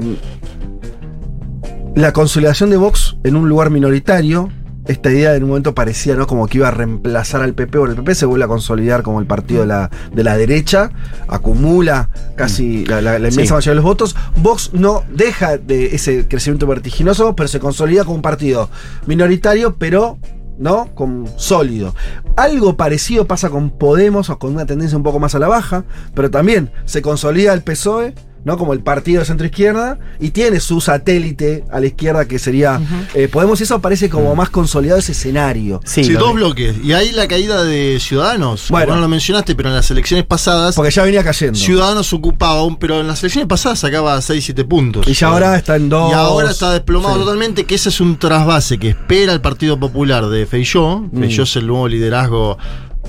la 1.95 2.13
consolidación 2.13 2.69
de 2.69 2.77
Vox 2.77 3.17
en 3.23 3.35
un 3.35 3.49
lugar 3.49 3.69
minoritario. 3.71 4.51
Esta 4.85 5.11
idea 5.11 5.33
en 5.35 5.41
un 5.41 5.49
momento 5.49 5.73
parecía 5.73 6.13
¿no? 6.15 6.27
como 6.27 6.45
que 6.45 6.59
iba 6.59 6.67
a 6.67 6.71
reemplazar 6.71 7.41
al 7.41 7.55
PP, 7.55 7.75
o 7.79 7.85
el 7.87 7.95
PP 7.95 8.13
se 8.13 8.27
vuelve 8.27 8.45
a 8.45 8.47
consolidar 8.47 9.01
como 9.01 9.19
el 9.19 9.25
partido 9.25 9.61
de 9.61 9.65
la, 9.67 9.89
de 10.13 10.23
la 10.23 10.37
derecha, 10.37 10.91
acumula 11.27 12.11
casi 12.35 12.85
la, 12.85 13.01
la- 13.01 13.13
la 13.17 13.29
inmensa 13.29 13.41
Sí. 13.47 13.51
mayoría 13.53 13.71
de 13.71 13.75
los 13.77 13.83
votos. 13.83 14.15
Vox 14.43 14.69
no 14.73 15.01
deja 15.11 15.57
de 15.57 15.95
ese 15.95 16.27
crecimiento 16.27 16.67
vertiginoso, 16.67 17.35
pero 17.35 17.47
se 17.47 17.59
consolida 17.59 18.03
como 18.03 18.17
un 18.17 18.21
partido 18.21 18.69
minoritario, 19.07 19.75
pero 19.79 20.19
¿no? 20.57 20.93
Con 20.95 21.27
sólido. 21.37 21.95
Algo 22.35 22.77
parecido 22.77 23.25
pasa 23.25 23.49
con 23.49 23.69
Podemos 23.69 24.29
o 24.29 24.39
con 24.39 24.53
una 24.53 24.65
tendencia 24.65 24.97
un 24.97 25.03
poco 25.03 25.19
más 25.19 25.35
a 25.35 25.39
la 25.39 25.47
baja, 25.47 25.85
pero 26.13 26.31
también 26.31 26.71
se 26.85 27.01
consolida 27.01 27.53
el 27.53 27.63
PSOE, 27.63 28.13
¿no? 28.45 28.57
Como 28.57 28.71
el 28.73 28.79
partido 28.79 29.19
de 29.19 29.25
centro 29.25 29.45
izquierda 29.45 29.99
y 30.19 30.29
tiene 30.29 30.59
su 30.61 30.79
satélite 30.79 31.65
a 31.71 31.79
la 31.81 31.87
izquierda 31.87 32.25
que 32.25 32.39
sería 32.39 32.79
eh, 33.13 33.27
Podemos 33.27 33.59
y 33.59 33.63
eso 33.63 33.81
parece 33.81 34.09
como 34.09 34.33
más 34.35 34.49
consolidado 34.49 34.99
ese 34.99 35.11
escenario. 35.11 35.81
Sí, 35.83 36.13
dos 36.13 36.33
bloques. 36.33 36.75
Y 36.83 36.93
ahí 36.93 37.11
la 37.11 37.27
caída 37.27 37.63
de 37.63 37.99
Ciudadanos. 37.99 38.69
Bueno. 38.69 38.95
No 38.95 39.01
lo 39.01 39.07
mencionaste, 39.09 39.55
pero 39.55 39.69
en 39.69 39.75
las 39.75 39.89
elecciones 39.91 40.25
pasadas, 40.25 40.75
Porque 40.75 40.91
ya 40.91 41.03
venía 41.03 41.23
cayendo. 41.23 41.57
Ciudadanos 41.59 42.13
ocupaba 42.13 42.63
un, 42.63 42.77
pero 42.77 43.01
en 43.01 43.07
las 43.07 43.21
elecciones 43.23 43.47
pasadas 43.49 43.79
sacaba 43.79 44.17
6-7 44.19 44.65
puntos. 44.67 45.07
Y 45.07 45.13
ya 45.13 45.27
ahora 45.27 45.55
está 45.57 45.75
en 45.75 45.89
dos. 45.89 46.11
Y 46.11 46.13
ahora 46.13 46.51
está 46.51 46.71
desplomado 46.71 47.15
Sí. 47.15 47.21
totalmente, 47.21 47.65
que 47.65 47.75
ese 47.75 47.89
es 47.89 47.99
un 47.99 48.17
trasvase 48.17 48.77
que 48.77 48.89
espera 48.89 49.33
el 49.33 49.41
Partido 49.41 49.79
Popular 49.79 50.27
de 50.27 50.45
Feijó. 50.45 50.99
Mm. 51.11 51.19
Feijó 51.19 51.43
es 51.43 51.55
el 51.55 51.65
nuevo 51.67 51.87
liderazgo 51.87 52.57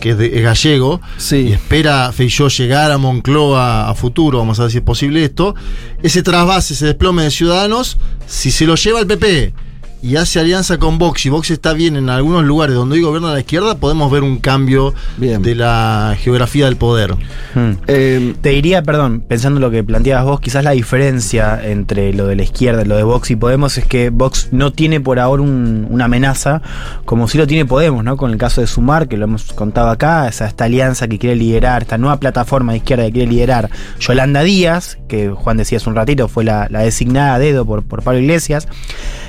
que 0.01 0.11
es, 0.11 0.19
de- 0.19 0.37
es 0.39 0.43
gallego. 0.43 1.01
Sí. 1.19 1.37
Y 1.49 1.53
espera 1.53 2.13
Feijó 2.13 2.49
llegar 2.49 2.91
a 2.93 2.99
Moncloa 2.99 3.89
a 3.89 3.95
futuro, 3.95 4.39
vamos 4.39 4.59
a 4.61 4.63
ver 4.65 4.73
si 4.73 4.79
es 4.79 4.85
posible 4.85 5.25
esto. 5.25 5.55
Ese 6.03 6.23
trasvase, 6.23 6.75
ese 6.75 6.87
desplome 6.87 7.23
de 7.25 7.31
Ciudadanos, 7.31 7.99
si 8.27 8.51
se 8.51 8.67
lo 8.67 8.75
lleva 8.77 9.01
el 9.01 9.07
PP 9.07 9.55
y 10.07 10.17
hace 10.17 10.39
alianza 10.41 10.79
con 10.79 10.99
Vox 10.99 11.27
y 11.27 11.31
Vox 11.31 11.51
está 11.51 11.73
bien 11.73 11.97
en 11.97 12.09
algunos 12.11 12.45
lugares 12.45 12.75
donde 12.77 12.97
hay 12.97 13.03
gobierno 13.03 13.29
a 13.29 13.33
la 13.33 13.41
izquierda, 13.41 13.75
podemos 13.77 14.11
ver 14.11 14.23
un 14.23 14.39
cambio 14.39 14.95
Bien. 15.17 15.43
de 15.43 15.55
la 15.55 16.17
geografía 16.21 16.67
del 16.67 16.77
poder. 16.77 17.15
Hmm. 17.55 17.73
Eh, 17.89 18.35
Te 18.41 18.51
diría, 18.51 18.83
perdón, 18.83 19.21
pensando 19.27 19.59
en 19.59 19.63
lo 19.63 19.71
que 19.71 19.83
planteabas 19.83 20.25
vos, 20.25 20.41
quizás 20.41 20.63
la 20.63 20.71
diferencia 20.73 21.61
entre 21.63 22.13
lo 22.13 22.27
de 22.27 22.37
la 22.37 22.43
izquierda, 22.45 22.85
lo 22.85 22.97
de 22.97 23.03
Vox 23.03 23.31
y 23.31 23.37
Podemos, 23.37 23.77
es 23.79 23.87
que 23.87 24.11
Vox 24.11 24.49
no 24.53 24.73
tiene 24.73 25.01
por 25.01 25.19
ahora 25.19 25.43
un- 25.43 25.87
una 25.91 26.05
amenaza, 26.05 26.63
como 27.05 27.27
si 27.29 27.39
lo 27.39 27.47
tiene 27.47 27.65
Podemos, 27.67 28.05
¿no? 28.05 28.17
Con 28.17 28.31
el 28.31 28.39
caso 28.39 28.61
de 28.61 28.67
Sumar, 28.69 29.09
que 29.09 29.17
lo 29.17 29.25
hemos 29.25 29.53
contado 29.55 29.91
acá, 29.91 30.29
esa, 30.29 30.47
esta 30.47 30.65
alianza 30.65 31.09
que 31.09 31.19
quiere 31.19 31.35
liderar, 31.37 31.83
esta 31.83 31.99
nueva 31.99 32.19
plataforma 32.21 32.73
de 32.73 32.79
izquierda 32.79 33.05
que 33.07 33.13
quiere 33.13 33.31
liderar 33.31 33.71
Yolanda 33.99 34.43
Díaz, 34.43 34.99
que 35.09 35.31
Juan 35.31 35.57
decía 35.57 35.79
hace 35.79 35.89
un 35.91 35.97
ratito, 35.97 36.29
fue 36.29 36.45
la, 36.45 36.69
la 36.71 36.81
designada 36.81 37.35
a 37.35 37.39
dedo 37.39 37.65
por, 37.65 37.83
por 37.83 38.03
Pablo 38.03 38.21
Iglesias, 38.21 38.69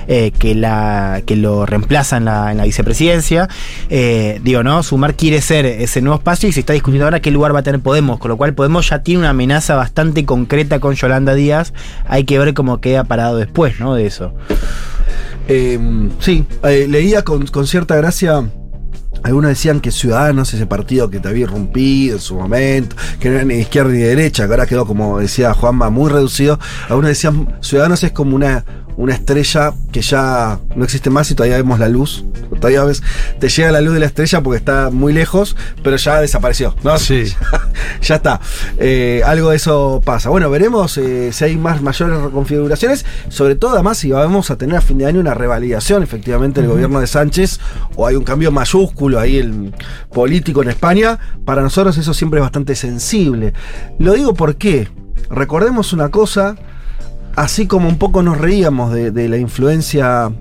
eh, 0.07 0.31
que, 0.37 0.55
la, 0.55 1.21
que 1.25 1.35
lo 1.35 1.65
reemplaza 1.65 2.17
en 2.17 2.25
la, 2.25 2.51
en 2.51 2.57
la 2.57 2.65
vicepresidencia. 2.65 3.47
Eh, 3.89 4.39
digo, 4.43 4.63
¿no? 4.63 4.83
Sumar 4.83 5.15
quiere 5.15 5.41
ser 5.41 5.65
ese 5.65 6.01
nuevo 6.01 6.17
espacio 6.17 6.49
y 6.49 6.51
se 6.51 6.61
está 6.61 6.73
discutiendo 6.73 7.05
ahora 7.05 7.19
qué 7.19 7.31
lugar 7.31 7.53
va 7.53 7.59
a 7.59 7.63
tener 7.63 7.81
Podemos, 7.81 8.19
con 8.19 8.29
lo 8.29 8.37
cual 8.37 8.53
Podemos 8.53 8.89
ya 8.89 9.03
tiene 9.03 9.19
una 9.19 9.29
amenaza 9.29 9.75
bastante 9.75 10.25
concreta 10.25 10.79
con 10.79 10.95
Yolanda 10.95 11.35
Díaz. 11.35 11.73
Hay 12.05 12.23
que 12.23 12.39
ver 12.39 12.53
cómo 12.53 12.81
queda 12.81 13.03
parado 13.03 13.37
después, 13.37 13.79
¿no? 13.79 13.93
De 13.93 14.05
eso. 14.05 14.33
Eh, 15.47 15.79
sí, 16.19 16.45
eh, 16.63 16.87
leía 16.89 17.23
con, 17.23 17.45
con 17.47 17.67
cierta 17.67 17.95
gracia. 17.95 18.49
Algunos 19.23 19.49
decían 19.49 19.79
que 19.79 19.91
Ciudadanos, 19.91 20.53
ese 20.53 20.65
partido 20.67 21.09
que 21.09 21.19
te 21.19 21.27
había 21.27 21.43
irrumpido 21.43 22.15
en 22.15 22.21
su 22.21 22.35
momento, 22.35 22.95
que 23.19 23.29
no 23.29 23.35
era 23.35 23.45
ni 23.45 23.55
izquierda 23.55 23.91
ni 23.91 23.99
de 23.99 24.09
derecha, 24.09 24.45
que 24.45 24.53
ahora 24.53 24.65
quedó, 24.65 24.85
como 24.85 25.19
decía 25.19 25.53
Juanma, 25.53 25.89
muy 25.89 26.09
reducido. 26.09 26.59
Algunos 26.87 27.09
decían, 27.09 27.57
Ciudadanos 27.61 28.03
es 28.03 28.11
como 28.11 28.35
una, 28.35 28.63
una 28.97 29.13
estrella 29.13 29.73
que 29.91 30.01
ya 30.01 30.59
no 30.75 30.83
existe 30.83 31.11
más 31.11 31.29
y 31.29 31.35
todavía 31.35 31.57
vemos 31.57 31.79
la 31.79 31.87
luz. 31.87 32.25
Todavía 32.59 32.83
ves, 32.83 33.03
te 33.39 33.47
llega 33.47 33.71
la 33.71 33.79
luz 33.79 33.93
de 33.93 33.99
la 33.99 34.07
estrella 34.07 34.41
porque 34.41 34.57
está 34.57 34.89
muy 34.89 35.13
lejos, 35.13 35.55
pero 35.83 35.97
ya 35.97 36.19
desapareció. 36.19 36.75
¿no? 36.83 36.97
Sí. 36.97 37.25
ya 38.01 38.15
está. 38.15 38.41
Eh, 38.79 39.21
algo 39.23 39.51
de 39.51 39.57
eso 39.57 40.01
pasa. 40.03 40.29
Bueno, 40.29 40.49
veremos 40.49 40.97
eh, 40.97 41.31
si 41.31 41.43
hay 41.43 41.57
más 41.57 41.81
mayores 41.81 42.19
reconfiguraciones. 42.19 43.05
Sobre 43.29 43.55
todo, 43.55 43.75
además, 43.75 43.99
si 43.99 44.11
vamos 44.11 44.49
a 44.49 44.57
tener 44.57 44.75
a 44.75 44.81
fin 44.81 44.97
de 44.97 45.05
año 45.05 45.19
una 45.19 45.35
revalidación 45.35 46.01
efectivamente 46.01 46.61
del 46.61 46.69
gobierno 46.69 46.99
de 46.99 47.07
Sánchez 47.07 47.59
o 47.95 48.07
hay 48.07 48.15
un 48.15 48.23
cambio 48.23 48.51
mayúsculo 48.51 49.19
ahí 49.19 49.37
el 49.37 49.75
político 50.11 50.63
en 50.63 50.69
España. 50.69 51.19
Para 51.45 51.61
nosotros 51.61 51.97
eso 51.99 52.15
siempre 52.15 52.39
es 52.39 52.43
bastante 52.43 52.75
sensible. 52.75 53.53
Lo 53.99 54.13
digo 54.13 54.33
porque 54.33 54.87
recordemos 55.29 55.93
una 55.93 56.09
cosa. 56.09 56.55
Así 57.38 57.67
como 57.67 57.88
un 57.88 57.99
poco 57.99 58.23
nos 58.23 58.39
reíamos 58.39 58.91
de, 58.91 59.29
la 59.29 59.38
influencia 59.38 60.31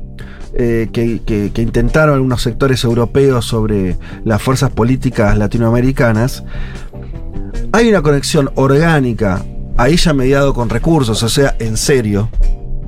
eh, 0.54 0.88
que 0.90 1.62
intentaron 1.62 2.14
algunos 2.14 2.40
sectores 2.40 2.82
europeos 2.84 3.44
sobre 3.44 3.98
las 4.24 4.40
fuerzas 4.40 4.70
políticas 4.70 5.36
latinoamericanas, 5.36 6.42
hay 7.72 7.90
una 7.90 8.00
conexión 8.00 8.50
orgánica, 8.54 9.44
ahí 9.76 9.96
ya 9.96 10.14
mediado 10.14 10.54
con 10.54 10.70
recursos, 10.70 11.22
o 11.22 11.28
sea, 11.28 11.54
en 11.58 11.76
serio, 11.76 12.30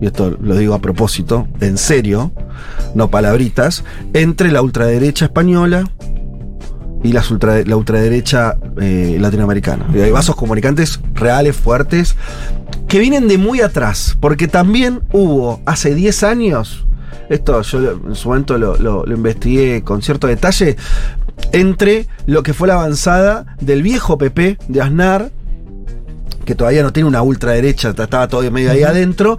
y 0.01 0.07
esto 0.07 0.37
lo 0.41 0.57
digo 0.57 0.73
a 0.73 0.79
propósito, 0.79 1.47
en 1.61 1.77
serio, 1.77 2.33
no 2.95 3.11
palabritas, 3.11 3.85
entre 4.15 4.51
la 4.51 4.63
ultraderecha 4.63 5.27
española 5.27 5.85
y 7.03 7.13
las 7.13 7.31
ultra- 7.31 7.63
la 7.65 7.77
ultraderecha 7.77 8.57
eh, 8.81 9.17
latinoamericana. 9.21 9.87
Hay 9.95 10.11
vasos 10.11 10.37
comunicantes 10.37 11.01
reales, 11.15 11.57
fuertes, 11.57 12.17
que 12.89 12.99
vienen 12.99 13.29
de 13.29 13.39
muy 13.39 13.61
atrás, 13.61 14.17
porque 14.21 14.49
también 14.49 15.01
hubo 15.13 15.61
hace 15.67 15.95
10 15.95 16.23
años, 16.25 16.87
esto 17.29 17.61
yo 17.63 18.01
en 18.09 18.15
su 18.15 18.29
momento 18.29 18.57
lo, 18.59 18.77
lo- 18.79 19.05
lo 19.07 19.15
investigué 19.17 19.83
con 19.83 20.03
cierto 20.03 20.27
detalle, 20.27 20.77
entre 21.53 22.07
lo 22.27 22.43
que 22.43 22.53
fue 22.55 22.67
la 22.69 22.75
avanzada 22.75 23.57
del 23.61 23.83
viejo 23.83 24.19
PP 24.19 24.59
de 24.69 24.81
Aznar, 24.81 25.31
que 26.45 26.55
todavía 26.55 26.83
no 26.83 26.93
tiene 26.93 27.09
una 27.09 27.23
ultraderecha, 27.23 27.91
estaba 27.91 28.27
todavía 28.27 28.51
medio 28.51 28.71
ahí 28.73 28.83
adentro, 28.83 29.39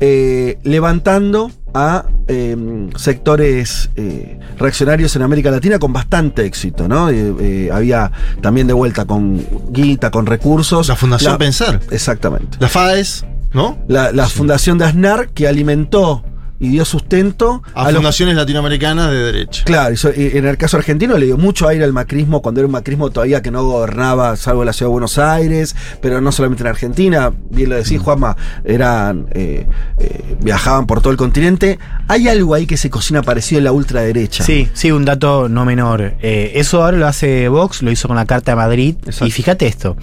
eh, 0.00 0.58
levantando 0.64 1.52
a 1.74 2.04
eh, 2.28 2.88
sectores 2.96 3.90
eh, 3.96 4.38
reaccionarios 4.58 5.14
en 5.16 5.22
América 5.22 5.50
Latina 5.50 5.78
con 5.78 5.92
bastante 5.92 6.44
éxito, 6.44 6.88
¿no? 6.88 7.10
Eh, 7.10 7.34
eh, 7.40 7.70
había 7.72 8.10
también 8.40 8.66
de 8.66 8.72
vuelta 8.72 9.04
con 9.04 9.44
guita, 9.70 10.10
con 10.10 10.26
recursos. 10.26 10.88
La 10.88 10.96
Fundación 10.96 11.38
Pensar. 11.38 11.80
Exactamente. 11.90 12.58
La 12.60 12.68
FAES, 12.68 13.24
¿no? 13.52 13.78
La, 13.88 14.12
la 14.12 14.26
fundación 14.26 14.78
de 14.78 14.84
Aznar 14.84 15.28
que 15.28 15.48
alimentó 15.48 16.24
y 16.62 16.68
dio 16.68 16.84
sustento 16.84 17.62
A, 17.74 17.86
los 17.86 17.96
fundaciones 17.96 18.36
latinoamericanas 18.36 19.10
de 19.10 19.16
derecha. 19.16 19.64
Claro, 19.64 19.94
y 20.16 20.36
en 20.38 20.46
el 20.46 20.56
caso 20.56 20.76
argentino 20.76 21.18
le 21.18 21.26
dio 21.26 21.36
mucho 21.36 21.66
aire 21.66 21.82
al 21.84 21.92
macrismo 21.92 22.40
cuando 22.40 22.60
era 22.60 22.66
un 22.66 22.72
macrismo 22.72 23.10
todavía 23.10 23.42
que 23.42 23.50
no 23.50 23.64
gobernaba, 23.64 24.36
salvo 24.36 24.64
la 24.64 24.72
ciudad 24.72 24.88
de 24.88 24.92
Buenos 24.92 25.18
Aires, 25.18 25.74
pero 26.00 26.20
no 26.20 26.30
solamente 26.30 26.62
en 26.62 26.68
Argentina, 26.68 27.32
bien 27.50 27.68
lo 27.68 27.74
decís, 27.76 28.00
Juanma, 28.00 28.36
eran, 28.64 29.26
eh, 29.32 29.66
eh, 29.98 30.36
viajaban 30.40 30.86
por 30.86 31.00
todo 31.00 31.10
el 31.10 31.16
continente. 31.16 31.80
Hay 32.06 32.28
algo 32.28 32.54
ahí 32.54 32.66
que 32.66 32.76
se 32.76 32.90
cocina 32.90 33.22
parecido 33.22 33.58
en 33.58 33.64
la 33.64 33.72
ultraderecha. 33.72 34.44
Sí, 34.44 34.68
sí, 34.72 34.92
un 34.92 35.04
dato 35.04 35.48
no 35.48 35.64
menor. 35.64 36.14
Eh, 36.22 36.52
eso 36.54 36.84
ahora 36.84 36.96
lo 36.96 37.08
hace 37.08 37.48
Vox, 37.48 37.82
lo 37.82 37.90
hizo 37.90 38.06
con 38.06 38.16
la 38.16 38.24
Carta 38.26 38.52
de 38.52 38.56
Madrid. 38.56 38.94
Exacto. 39.04 39.26
Y 39.26 39.30
fíjate 39.32 39.66
esto. 39.66 39.96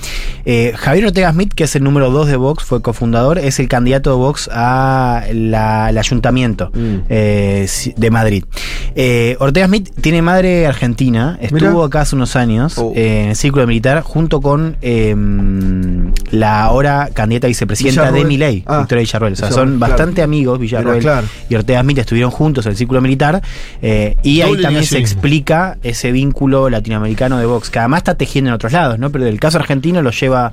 Eh, 0.44 0.74
Javier 0.76 1.06
Ortega 1.06 1.32
Smith, 1.32 1.54
que 1.54 1.64
es 1.64 1.76
el 1.78 1.84
número 1.86 2.12
2 2.12 2.28
de 2.28 2.36
Vox, 2.36 2.66
fue 2.66 2.82
cofundador, 2.82 3.40
es 3.40 3.60
el 3.62 3.70
candidato 3.70 4.10
de 4.10 4.18
Vox 4.18 4.50
a 4.52 5.24
la- 5.32 5.86
al 5.88 5.98
ayuntamiento 5.98 6.49
Mm. 6.74 6.96
eh, 7.10 7.68
de 7.96 8.12
Madrid. 8.12 8.44
Eh, 8.96 9.36
Ortega 9.40 9.68
Smith 9.68 9.90
tiene 10.02 10.22
madre 10.22 10.66
argentina, 10.68 11.38
estuvo 11.42 11.60
Mirá. 11.72 11.86
acá 11.86 12.02
hace 12.02 12.16
unos 12.16 12.36
años 12.36 12.78
Oh. 12.78 12.94
eh, 12.96 13.24
en 13.24 13.30
el 13.30 13.36
círculo 13.36 13.66
militar 13.68 14.02
junto 14.02 14.42
con 14.42 14.78
eh, 14.82 15.16
la 16.32 16.64
ahora 16.64 17.10
candidata 17.14 17.48
a 17.48 17.50
vicepresidenta 17.50 18.12
de 18.12 18.26
Milei, 18.26 18.64
Ah, 18.66 18.80
Victoria 18.80 19.02
Villarroel. 19.02 19.34
O 19.34 19.36
sea, 19.36 19.52
son 19.52 19.78
claro. 19.78 19.80
bastante 19.92 20.22
amigos, 20.22 20.60
Villarroel 20.60 21.02
claro. 21.02 21.28
y 21.50 21.56
Ortega 21.56 21.82
Smith 21.82 21.98
estuvieron 22.00 22.32
juntos 22.32 22.66
en 22.66 22.72
el 22.72 22.78
círculo 22.78 23.02
militar 23.02 23.42
eh, 23.82 24.16
y 24.24 24.42
ahí 24.42 24.62
también 24.62 24.86
se 24.86 24.98
explica 24.98 25.78
ese 25.84 26.12
vínculo 26.12 26.70
latinoamericano 26.70 27.38
de 27.40 27.46
Vox, 27.46 27.70
que 27.70 27.80
además 27.80 28.00
está 28.00 28.16
tejiendo 28.16 28.50
en 28.50 28.56
otros 28.56 28.72
lados, 28.74 29.00
¿no? 29.00 29.12
Pero 29.12 29.26
el 29.28 29.40
caso 29.40 29.58
argentino 29.58 30.02
lo 30.02 30.12
lleva 30.12 30.52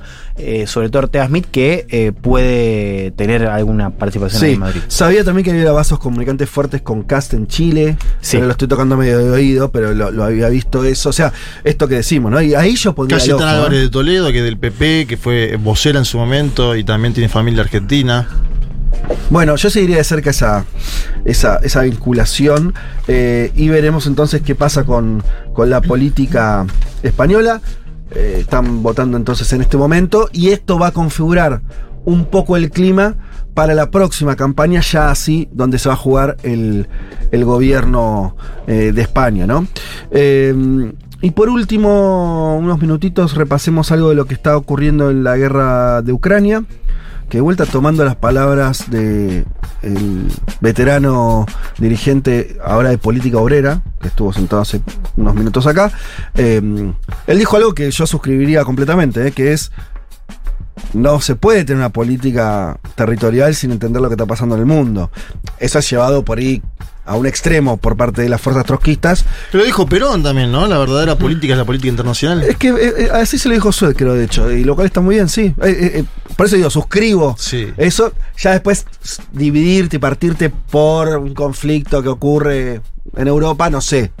sobre 0.65 0.89
todo 0.89 1.03
Ortega 1.03 1.27
Smith, 1.27 1.45
que 1.51 2.13
puede 2.21 3.11
tener 3.11 3.45
alguna 3.47 3.89
participación 3.91 4.41
Sí, 4.41 4.51
en 4.53 4.59
Madrid. 4.59 4.81
sabía 4.87 5.23
también 5.23 5.43
que 5.45 5.51
había 5.51 5.71
vasos 5.87 5.99
comunicantes 5.99 6.49
fuertes 6.49 6.81
con 6.81 7.03
Cast 7.03 7.33
en 7.33 7.47
Chile. 7.47 7.97
Sí. 8.19 8.35
Pero 8.35 8.47
lo 8.47 8.51
estoy 8.51 8.67
tocando 8.67 8.97
medio 8.97 9.19
de 9.19 9.29
oído, 9.31 9.71
pero 9.71 9.93
lo, 9.93 10.11
lo 10.11 10.25
había 10.25 10.49
visto 10.49 10.83
eso. 10.83 11.09
O 11.09 11.13
sea, 11.13 11.31
esto 11.63 11.87
que 11.87 11.95
decimos, 11.95 12.29
¿no? 12.29 12.41
Y 12.41 12.55
ahí 12.55 12.75
yo 12.75 12.93
pondría 12.93 13.19
Cayetana. 13.19 13.51
Álvarez 13.51 13.81
de 13.83 13.89
Toledo, 13.89 14.29
que 14.33 14.39
es 14.39 14.43
del 14.43 14.57
PP, 14.57 15.05
que 15.07 15.15
fue 15.15 15.55
vocera 15.55 15.97
en 15.97 16.03
su 16.03 16.17
momento 16.17 16.75
y 16.75 16.83
también 16.83 17.13
tiene 17.13 17.29
familia 17.29 17.61
argentina. 17.61 18.27
Bueno, 19.29 19.55
yo 19.55 19.69
seguiría 19.69 19.97
de 19.97 20.03
cerca 20.03 20.31
esa, 20.31 20.65
esa, 21.23 21.57
esa 21.63 21.81
vinculación 21.83 22.73
eh, 23.07 23.53
y 23.55 23.69
veremos 23.69 24.07
entonces 24.07 24.41
qué 24.41 24.55
pasa 24.55 24.83
con, 24.83 25.23
con 25.53 25.69
la 25.69 25.79
política 25.79 26.65
española. 27.01 27.61
Eh, 28.11 28.39
están 28.41 28.83
votando 28.83 29.15
entonces 29.15 29.53
en 29.53 29.61
este 29.61 29.77
momento 29.77 30.29
y 30.33 30.49
esto 30.49 30.77
va 30.79 30.87
a 30.87 30.91
configurar 30.91 31.61
un 32.03 32.25
poco 32.25 32.57
el 32.57 32.71
clima 32.71 33.15
para 33.57 33.73
la 33.73 33.89
próxima 33.89 34.35
campaña, 34.35 34.81
ya 34.81 35.09
así, 35.09 35.49
donde 35.51 35.79
se 35.79 35.89
va 35.89 35.95
a 35.95 35.97
jugar 35.97 36.37
el, 36.43 36.87
el 37.31 37.43
gobierno 37.43 38.37
eh, 38.67 38.91
de 38.93 39.01
España, 39.01 39.47
¿no? 39.47 39.65
Eh, 40.11 40.93
y 41.23 41.31
por 41.31 41.49
último, 41.49 42.55
unos 42.55 42.79
minutitos 42.79 43.33
repasemos 43.33 43.91
algo 43.91 44.09
de 44.09 44.15
lo 44.15 44.25
que 44.25 44.35
está 44.35 44.55
ocurriendo 44.55 45.09
en 45.09 45.23
la 45.23 45.37
guerra 45.37 46.03
de 46.03 46.13
Ucrania 46.13 46.65
que 47.29 47.39
de 47.39 47.41
vuelta 47.41 47.65
tomando 47.65 48.05
las 48.05 48.15
palabras 48.15 48.91
de 48.91 49.43
el 49.81 50.27
veterano 50.61 51.47
dirigente 51.79 52.57
ahora 52.63 52.89
de 52.89 52.99
política 52.99 53.39
obrera, 53.39 53.81
que 53.99 54.09
estuvo 54.09 54.31
sentado 54.33 54.61
hace 54.61 54.81
unos 55.17 55.33
minutos 55.33 55.65
acá, 55.65 55.91
eh, 56.35 56.61
él 57.25 57.39
dijo 57.39 57.57
algo 57.57 57.73
que 57.73 57.89
yo 57.89 58.05
suscribiría 58.05 58.63
completamente, 58.63 59.27
eh, 59.27 59.31
que 59.31 59.51
es 59.51 59.71
no 60.93 61.21
se 61.21 61.35
puede 61.35 61.63
tener 61.65 61.77
una 61.79 61.89
política 61.89 62.77
territorial 62.95 63.55
sin 63.55 63.71
entender 63.71 64.01
lo 64.01 64.09
que 64.09 64.13
está 64.15 64.25
pasando 64.25 64.55
en 64.55 64.61
el 64.61 64.67
mundo. 64.67 65.11
Eso 65.59 65.77
ha 65.77 65.81
llevado 65.81 66.23
por 66.23 66.37
ahí 66.39 66.61
a 67.05 67.15
un 67.15 67.25
extremo 67.25 67.77
por 67.77 67.95
parte 67.95 68.21
de 68.21 68.27
las 68.29 68.41
fuerzas 68.41 68.65
trotskistas. 68.65 69.25
Pero 69.51 69.63
dijo 69.63 69.85
Perón 69.87 70.23
también, 70.23 70.51
¿no? 70.51 70.67
La 70.67 70.77
verdadera 70.77 71.15
política 71.17 71.53
es 71.53 71.57
la 71.57 71.63
política 71.65 71.89
internacional. 71.89 72.43
Es 72.43 72.57
que 72.57 72.67
eh, 72.69 72.93
eh, 72.97 73.09
así 73.13 73.39
se 73.39 73.47
lo 73.47 73.55
dijo 73.55 73.71
Sued, 73.71 73.95
creo, 73.95 74.13
de 74.13 74.25
hecho, 74.25 74.51
y 74.51 74.65
lo 74.65 74.75
cual 74.75 74.87
está 74.87 74.99
muy 74.99 75.15
bien, 75.15 75.29
sí. 75.29 75.53
Eh, 75.63 76.03
por 76.35 76.45
eso 76.47 76.57
digo, 76.57 76.69
suscribo 76.69 77.35
Sí. 77.39 77.71
eso. 77.77 78.11
Ya 78.37 78.51
después 78.51 78.85
dividirte 79.31 79.95
y 79.95 79.99
partirte 79.99 80.49
por 80.49 81.07
un 81.17 81.33
conflicto 81.33 82.03
que 82.03 82.09
ocurre 82.09 82.81
en 83.15 83.27
Europa, 83.27 83.69
no 83.69 83.79
sé. 83.79 84.11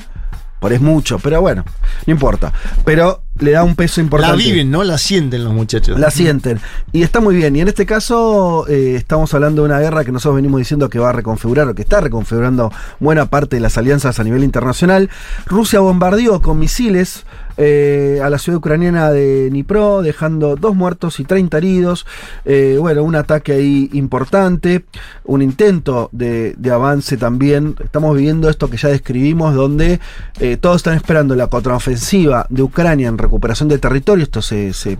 Por 0.59 0.73
es 0.73 0.81
mucho, 0.81 1.19
pero 1.19 1.39
bueno, 1.41 1.63
no 2.07 2.11
importa. 2.11 2.51
Pero 2.83 3.21
le 3.39 3.51
da 3.51 3.63
un 3.63 3.75
peso 3.75 3.99
La 4.01 4.03
importante. 4.05 4.43
viven, 4.43 4.71
¿no? 4.71 4.83
La 4.83 4.97
sienten 4.97 5.43
los 5.43 5.53
muchachos. 5.53 5.99
La 5.99 6.11
sienten. 6.11 6.59
Y 6.91 7.03
está 7.03 7.19
muy 7.19 7.35
bien. 7.35 7.55
Y 7.55 7.61
en 7.61 7.67
este 7.67 7.85
caso 7.85 8.65
eh, 8.67 8.95
estamos 8.95 9.33
hablando 9.33 9.61
de 9.61 9.67
una 9.69 9.79
guerra 9.79 10.03
que 10.03 10.11
nosotros 10.11 10.35
venimos 10.35 10.59
diciendo 10.59 10.89
que 10.89 10.99
va 10.99 11.09
a 11.09 11.13
reconfigurar 11.13 11.67
o 11.67 11.75
que 11.75 11.81
está 11.81 12.01
reconfigurando 12.01 12.71
buena 12.99 13.27
parte 13.27 13.55
de 13.57 13.59
las 13.61 13.77
alianzas 13.77 14.19
a 14.19 14.23
nivel 14.23 14.43
internacional. 14.43 15.09
Rusia 15.45 15.79
bombardeó 15.79 16.41
con 16.41 16.59
misiles 16.59 17.25
eh, 17.57 18.19
a 18.23 18.29
la 18.29 18.37
ciudad 18.37 18.57
ucraniana 18.57 19.11
de 19.11 19.49
Dnipro, 19.49 20.01
dejando 20.03 20.55
dos 20.55 20.75
muertos 20.75 21.19
y 21.19 21.23
30 21.23 21.57
heridos. 21.57 22.05
Eh, 22.45 22.77
bueno, 22.79 23.03
un 23.03 23.15
ataque 23.15 23.53
ahí 23.53 23.89
importante, 23.93 24.85
un 25.25 25.41
intento 25.41 26.09
de, 26.11 26.55
avance 26.71 27.17
también. 27.17 27.75
Estamos 27.83 28.15
viviendo 28.15 28.49
esto 28.49 28.69
que 28.69 28.77
ya 28.77 28.89
describimos, 28.89 29.55
donde 29.55 29.99
eh, 30.39 30.57
todos 30.57 30.77
están 30.77 30.95
esperando 30.95 31.35
la 31.35 31.47
contraofensiva 31.47 32.45
de 32.49 32.61
Ucrania 32.61 33.07
en 33.07 33.17
recuperación 33.17 33.69
de 33.69 33.79
territorio. 33.79 34.23
Esto 34.23 34.41
se, 34.41 34.73
se, 34.73 34.97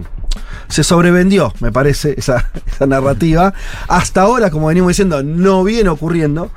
sobrevendió, 0.84 1.54
me 1.60 1.72
parece, 1.72 2.16
esa 2.18 2.50
narrativa. 2.88 3.54
Hasta 3.88 4.22
ahora, 4.22 4.50
como 4.50 4.68
venimos 4.68 4.90
diciendo, 4.90 5.22
no 5.22 5.64
viene 5.64 5.90
ocurriendo. 5.90 6.52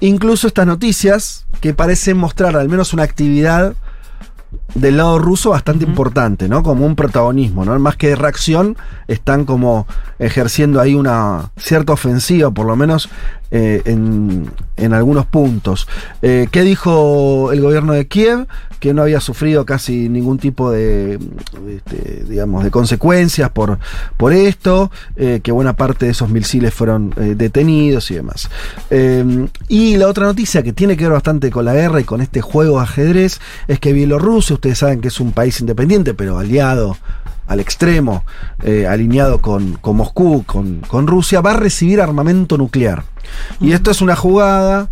Incluso 0.00 0.48
estas 0.48 0.66
noticias 0.66 1.46
que 1.60 1.74
parecen 1.74 2.16
mostrar 2.16 2.56
al 2.56 2.68
menos 2.68 2.92
una 2.92 3.04
actividad 3.04 3.74
del 4.74 4.96
lado 4.96 5.18
ruso 5.18 5.50
bastante 5.50 5.84
importante, 5.84 6.48
¿no? 6.48 6.62
Como 6.62 6.86
un 6.86 6.96
protagonismo, 6.96 7.64
¿no? 7.64 7.78
Más 7.78 7.96
que 7.96 8.08
de 8.08 8.16
reacción, 8.16 8.76
están 9.08 9.44
como 9.44 9.86
ejerciendo 10.18 10.80
ahí 10.80 10.94
una 10.94 11.50
cierta 11.56 11.92
ofensiva, 11.92 12.50
por 12.50 12.66
lo 12.66 12.76
menos 12.76 13.08
eh, 13.50 13.82
en, 13.84 14.50
en 14.76 14.92
algunos 14.94 15.26
puntos. 15.26 15.86
Eh, 16.22 16.48
¿Qué 16.50 16.62
dijo 16.62 17.52
el 17.52 17.60
gobierno 17.60 17.92
de 17.92 18.06
Kiev? 18.06 18.46
Que 18.80 18.94
no 18.94 19.02
había 19.02 19.20
sufrido 19.20 19.64
casi 19.64 20.08
ningún 20.08 20.38
tipo 20.38 20.70
de, 20.72 21.20
este, 21.68 22.24
digamos, 22.28 22.64
de 22.64 22.72
consecuencias 22.72 23.48
por, 23.50 23.78
por 24.16 24.32
esto, 24.32 24.90
eh, 25.14 25.38
que 25.40 25.52
buena 25.52 25.76
parte 25.76 26.06
de 26.06 26.12
esos 26.12 26.30
misiles 26.30 26.74
fueron 26.74 27.14
detenidos 27.16 28.10
y 28.10 28.14
demás. 28.14 28.50
Eh, 28.90 29.46
y 29.68 29.96
la 29.98 30.08
otra 30.08 30.26
noticia 30.26 30.64
que 30.64 30.72
tiene 30.72 30.96
que 30.96 31.04
ver 31.04 31.12
bastante 31.12 31.50
con 31.50 31.64
la 31.64 31.74
guerra 31.74 32.00
y 32.00 32.04
con 32.04 32.22
este 32.22 32.40
juego 32.40 32.78
de 32.78 32.82
ajedrez 32.82 33.40
es 33.68 33.78
que 33.78 33.92
Bielorrusia, 33.92 34.54
ustedes 34.62 34.78
saben 34.78 35.00
que 35.00 35.08
es 35.08 35.18
un 35.18 35.32
país 35.32 35.60
independiente, 35.60 36.14
pero 36.14 36.38
aliado 36.38 36.96
al 37.48 37.58
extremo, 37.58 38.22
eh, 38.62 38.86
alineado 38.86 39.40
con, 39.40 39.72
con 39.74 39.96
Moscú, 39.96 40.44
con, 40.44 40.82
con 40.82 41.08
Rusia, 41.08 41.40
va 41.40 41.50
a 41.50 41.56
recibir 41.56 42.00
armamento 42.00 42.56
nuclear. 42.56 43.02
Y 43.58 43.72
esto 43.72 43.90
es 43.90 44.00
una 44.00 44.14
jugada 44.14 44.88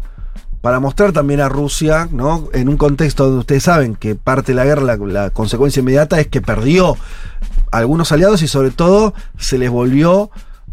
para 0.61 0.81
mostrar 0.81 1.13
también 1.13 1.41
a 1.41 1.49
Rusia, 1.49 2.09
¿no? 2.11 2.49
En 2.53 2.69
un 2.69 2.77
contexto 2.77 3.27
donde 3.27 3.39
ustedes 3.39 3.63
saben 3.63 3.95
que 3.95 4.17
parte 4.17 4.51
de 4.51 4.57
la 4.57 4.65
guerra, 4.65 4.83
la, 4.83 4.97
la 4.97 5.31
consecuencia 5.31 5.81
inmediata 5.81 6.19
es 6.19 6.27
que 6.27 6.41
perdió 6.41 6.97
algunos 7.71 8.11
aliados 8.11 8.43
y 8.43 8.49
sobre 8.49 8.73
todo 8.73 9.15
se 9.39 9.57
les 9.57 9.71
volvió 9.71 10.33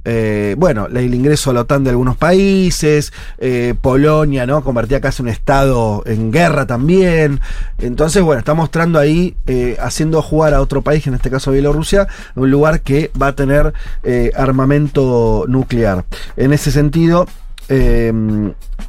eh, 0.09 0.55
bueno, 0.57 0.87
el 0.87 1.13
ingreso 1.13 1.49
a 1.49 1.53
la 1.53 1.61
OTAN 1.61 1.83
de 1.83 1.89
algunos 1.89 2.15
países, 2.15 3.11
eh, 3.39 3.73
Polonia, 3.81 4.45
¿no? 4.45 4.63
Convertía 4.63 5.01
casi 5.01 5.21
un 5.21 5.27
estado 5.27 6.01
en 6.05 6.31
guerra 6.31 6.65
también. 6.65 7.41
Entonces, 7.77 8.23
bueno, 8.23 8.39
está 8.39 8.53
mostrando 8.53 8.99
ahí, 8.99 9.35
eh, 9.47 9.75
haciendo 9.81 10.21
jugar 10.21 10.53
a 10.53 10.61
otro 10.61 10.81
país, 10.81 11.05
en 11.07 11.13
este 11.13 11.29
caso 11.29 11.51
Bielorrusia, 11.51 12.07
un 12.35 12.49
lugar 12.49 12.83
que 12.83 13.11
va 13.21 13.27
a 13.27 13.35
tener 13.35 13.73
armamento 14.33 15.43
nuclear. 15.49 16.05
En 16.37 16.53
ese 16.53 16.71
sentido, 16.71 17.27
eh, 17.67 18.13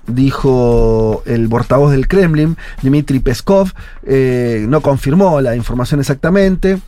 dijo 0.06 1.24
el 1.26 1.48
portavoz 1.48 1.90
del 1.90 2.06
Kremlin, 2.06 2.56
Dmitry 2.82 3.18
Peskov, 3.18 3.72
no 4.06 4.80
confirmó 4.82 5.40
la 5.40 5.56
información 5.56 5.98
exactamente. 5.98 6.78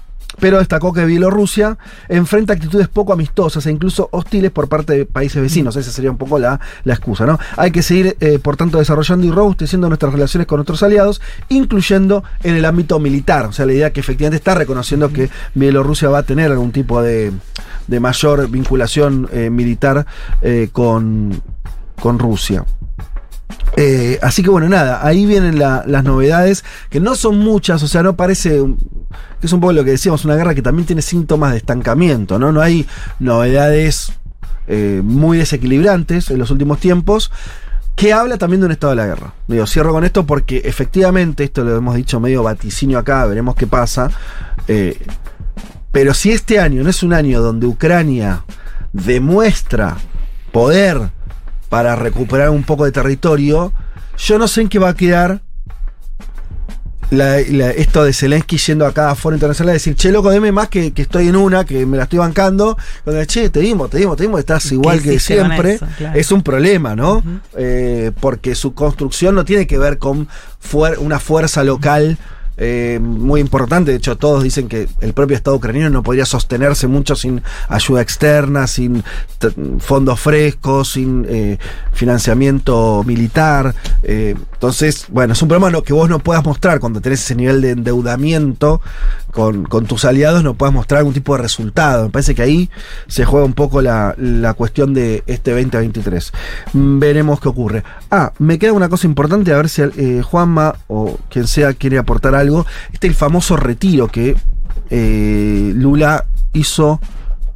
Pero 0.41 0.59
destacó 0.59 0.93
que 0.93 1.05
Bielorrusia 1.05 1.79
enfrenta 2.09 2.55
actitudes 2.55 2.89
poco 2.89 3.13
amistosas 3.13 3.67
e 3.67 3.71
incluso 3.71 4.09
hostiles 4.13 4.51
por 4.51 4.69
parte 4.69 4.95
de 4.95 5.07
países 5.07 5.41
vecinos. 5.41 5.77
Esa 5.77 5.91
sería 5.91 6.11
un 6.11 6.17
poco 6.17 6.39
la, 6.39 6.61
la 6.85 6.95
excusa, 6.95 7.27
¿no? 7.27 7.39
Hay 7.57 7.71
que 7.71 7.83
seguir, 7.83 8.17
eh, 8.21 8.39
por 8.39 8.57
tanto, 8.57 8.79
desarrollando 8.79 9.27
y 9.27 9.31
robusteciendo 9.31 9.89
nuestras 9.89 10.13
relaciones 10.13 10.47
con 10.47 10.61
otros 10.61 10.83
aliados, 10.83 11.21
incluyendo 11.49 12.25
en 12.43 12.57
el 12.57 12.65
ámbito 12.65 12.99
militar. 12.99 13.47
O 13.47 13.53
sea, 13.53 13.67
la 13.67 13.73
idea 13.73 13.93
que 13.93 14.01
efectivamente 14.01 14.37
está 14.37 14.55
reconociendo 14.55 15.13
que 15.13 15.31
Bielorrusia 15.55 16.09
va 16.09 16.19
a 16.19 16.23
tener 16.23 16.51
algún 16.51 16.73
tipo 16.73 17.03
de, 17.03 17.33
de 17.87 18.01
mayor 18.01 18.49
vinculación 18.49 19.29
eh, 19.33 19.51
militar 19.51 20.07
eh, 20.43 20.69
con, 20.73 21.43
con 22.01 22.19
Rusia. 22.19 22.65
Eh, 23.77 24.19
así 24.23 24.43
que 24.43 24.51
bueno, 24.51 24.69
nada, 24.69 25.07
ahí 25.07 25.27
vienen 25.27 25.59
la- 25.59 25.85
las 25.87 26.05
novedades, 26.05 26.65
que 26.91 27.01
no 27.01 27.15
son 27.15 27.39
muchas, 27.39 27.83
o 27.83 27.89
sea, 27.89 28.03
no 28.03 28.17
parece, 28.17 28.63
que 29.41 29.47
es 29.47 29.53
un 29.53 29.61
poco 29.61 29.73
lo 29.73 29.85
que 29.85 29.93
decíamos, 29.93 30.25
una 30.25 30.37
guerra 30.37 30.55
que 30.55 30.63
también 30.63 30.87
tiene 30.87 31.03
síntomas 31.03 31.53
de 31.53 31.59
estancamiento, 31.59 32.39
¿no? 32.39 32.53
No 32.53 32.61
hay 32.61 32.87
novedades 33.19 34.13
eh, 34.67 35.01
muy 35.03 35.39
desequilibrantes 35.39 36.31
en 36.31 36.39
los 36.39 36.51
últimos 36.51 36.79
tiempos, 36.79 37.33
que 37.97 38.13
habla 38.13 38.39
también 38.39 38.61
de 38.61 38.67
un 38.67 38.73
estado 38.73 38.93
de 38.93 38.97
la 38.97 39.07
guerra. 39.07 39.35
Digo, 39.49 39.67
cierro 39.67 39.93
con 39.93 40.05
esto 40.05 40.25
porque 40.27 40.63
efectivamente, 40.65 41.45
esto 41.45 41.65
lo 41.65 41.77
hemos 41.77 41.97
dicho 41.97 42.21
medio 42.21 42.43
vaticinio 42.43 42.99
acá, 42.99 43.25
veremos 43.27 43.57
qué 43.57 43.67
pasa, 43.67 44.11
eh, 44.69 44.97
pero 45.93 46.15
si 46.15 46.31
este 46.31 46.61
año 46.61 46.83
no 46.85 46.91
es 46.91 47.03
un 47.03 47.13
año 47.13 47.41
donde 47.43 47.67
Ucrania 47.67 48.45
demuestra 48.93 49.97
poder 50.53 51.11
para 51.71 51.97
recuperar 51.97 52.51
un 52.51 52.65
poco 52.65 52.85
de 52.85 52.93
territorio, 52.93 53.73
yo 54.19 54.39
no 54.39 54.47
sé 54.47 54.61
en 54.61 54.69
qué 54.69 54.79
va 54.79 54.91
a 54.91 54.95
quedar 54.95 55.41
la- 57.11 57.41
la- 57.49 57.71
esto 57.71 58.05
de 58.05 58.13
Zelensky 58.13 58.57
yendo 58.57 58.87
a 58.87 58.93
cada 58.93 59.17
foro 59.17 59.35
internacional 59.35 59.71
a 59.71 59.73
decir, 59.73 59.97
che, 59.97 60.13
loco, 60.13 60.31
deme 60.31 60.53
más 60.53 60.69
que, 60.69 60.93
que 60.93 61.03
estoy 61.03 61.27
en 61.27 61.35
una, 61.35 61.65
que 61.65 61.85
me 61.85 61.97
la 61.97 62.05
estoy 62.05 62.21
bancando. 62.21 62.77
Cuando, 63.03 63.25
che, 63.25 63.51
te 63.51 63.59
dimos, 63.61 63.91
te 63.91 63.99
dimos, 63.99 64.17
te 64.17 64.23
dimos, 64.25 64.39
estás 64.39 64.71
igual 64.71 65.03
que 65.03 65.19
siempre. 65.19 65.73
eso? 65.75 65.87
Claro. 65.99 66.19
Es 66.19 66.31
un 66.31 66.43
problema, 66.43 66.95
¿no? 66.95 67.23
Eh, 67.57 68.13
porque 68.21 68.55
su 68.55 68.75
construcción 68.75 69.35
no 69.35 69.45
tiene 69.45 69.67
que 69.67 69.77
ver 69.79 69.99
con 69.99 70.29
fuer- 70.63 70.99
una 70.99 71.19
fuerza 71.19 71.65
local. 71.65 72.17
Eh, 72.57 72.99
muy 73.01 73.41
importante, 73.41 73.91
de 73.91 73.97
hecho 73.97 74.17
todos 74.17 74.43
dicen 74.43 74.69
que 74.69 74.89
el 75.01 75.13
propio 75.15 75.37
Estado 75.37 75.57
ucraniano 75.57 75.91
no 75.91 76.03
podría 76.03 76.27
sostenerse 76.27 76.87
mucho 76.87 77.17
sin 77.17 77.43
ayuda 77.69 78.03
externa, 78.03 78.67
sin 78.67 79.03
fondos 79.79 80.21
frescos, 80.21 80.93
sin 80.93 81.27
eh, 81.29 81.59
financiamiento 81.93 83.03
militar. 83.07 83.75
eh, 84.03 84.35
entonces, 84.61 85.07
bueno, 85.09 85.33
es 85.33 85.41
un 85.41 85.49
problema 85.49 85.71
no- 85.71 85.83
que 85.83 85.95
vos 85.95 86.11
no 86.11 86.19
puedas 86.19 86.45
mostrar 86.45 86.81
cuando 86.81 87.01
tenés 87.01 87.23
ese 87.25 87.35
nivel 87.35 87.63
de 87.63 87.71
endeudamiento 87.71 88.83
con, 89.33 89.65
tus 89.87 90.05
aliados, 90.05 90.45
no 90.45 90.53
puedas 90.53 90.75
mostrar 90.75 90.99
algún 90.99 91.15
tipo 91.15 91.35
de 91.35 91.41
resultado. 91.41 92.05
Me 92.05 92.11
parece 92.11 92.35
que 92.35 92.43
ahí 92.43 92.71
se 93.07 93.25
juega 93.25 93.47
un 93.47 93.55
poco 93.55 93.81
la, 93.81 94.15
cuestión 94.59 94.93
de 94.93 95.23
este 95.27 95.53
2023. 95.53 96.33
Mm, 96.75 96.99
Veremos 96.99 97.41
qué 97.41 97.49
ocurre. 97.49 97.85
Ah, 98.11 98.35
me 98.39 98.59
queda 98.59 98.75
una 98.75 98.91
cosa 98.91 99.07
importante, 99.07 99.51
a 99.51 99.57
ver 99.57 99.71
si 99.71 99.81
eh, 99.81 100.21
Juanma 100.23 100.75
o 100.89 101.19
quien 101.31 101.47
sea 101.47 101.73
quiere 101.73 101.97
aportar 101.97 102.35
algo. 102.35 102.67
Este 102.93 103.07
el 103.07 103.15
famoso 103.15 103.57
retiro 103.57 104.09
que 104.09 104.37
eh, 104.91 105.73
Lula 105.75 106.27
hizo 106.53 107.01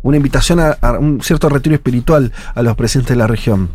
una 0.01 0.17
invitación 0.17 0.59
a, 0.59 0.71
a 0.81 0.93
un 0.93 1.21
cierto 1.21 1.51
retiro 1.51 1.75
espiritual 1.75 2.33
a 2.55 2.63
los 2.63 2.75
presidentes 2.77 3.11
de 3.11 3.17
la 3.17 3.27
región. 3.27 3.69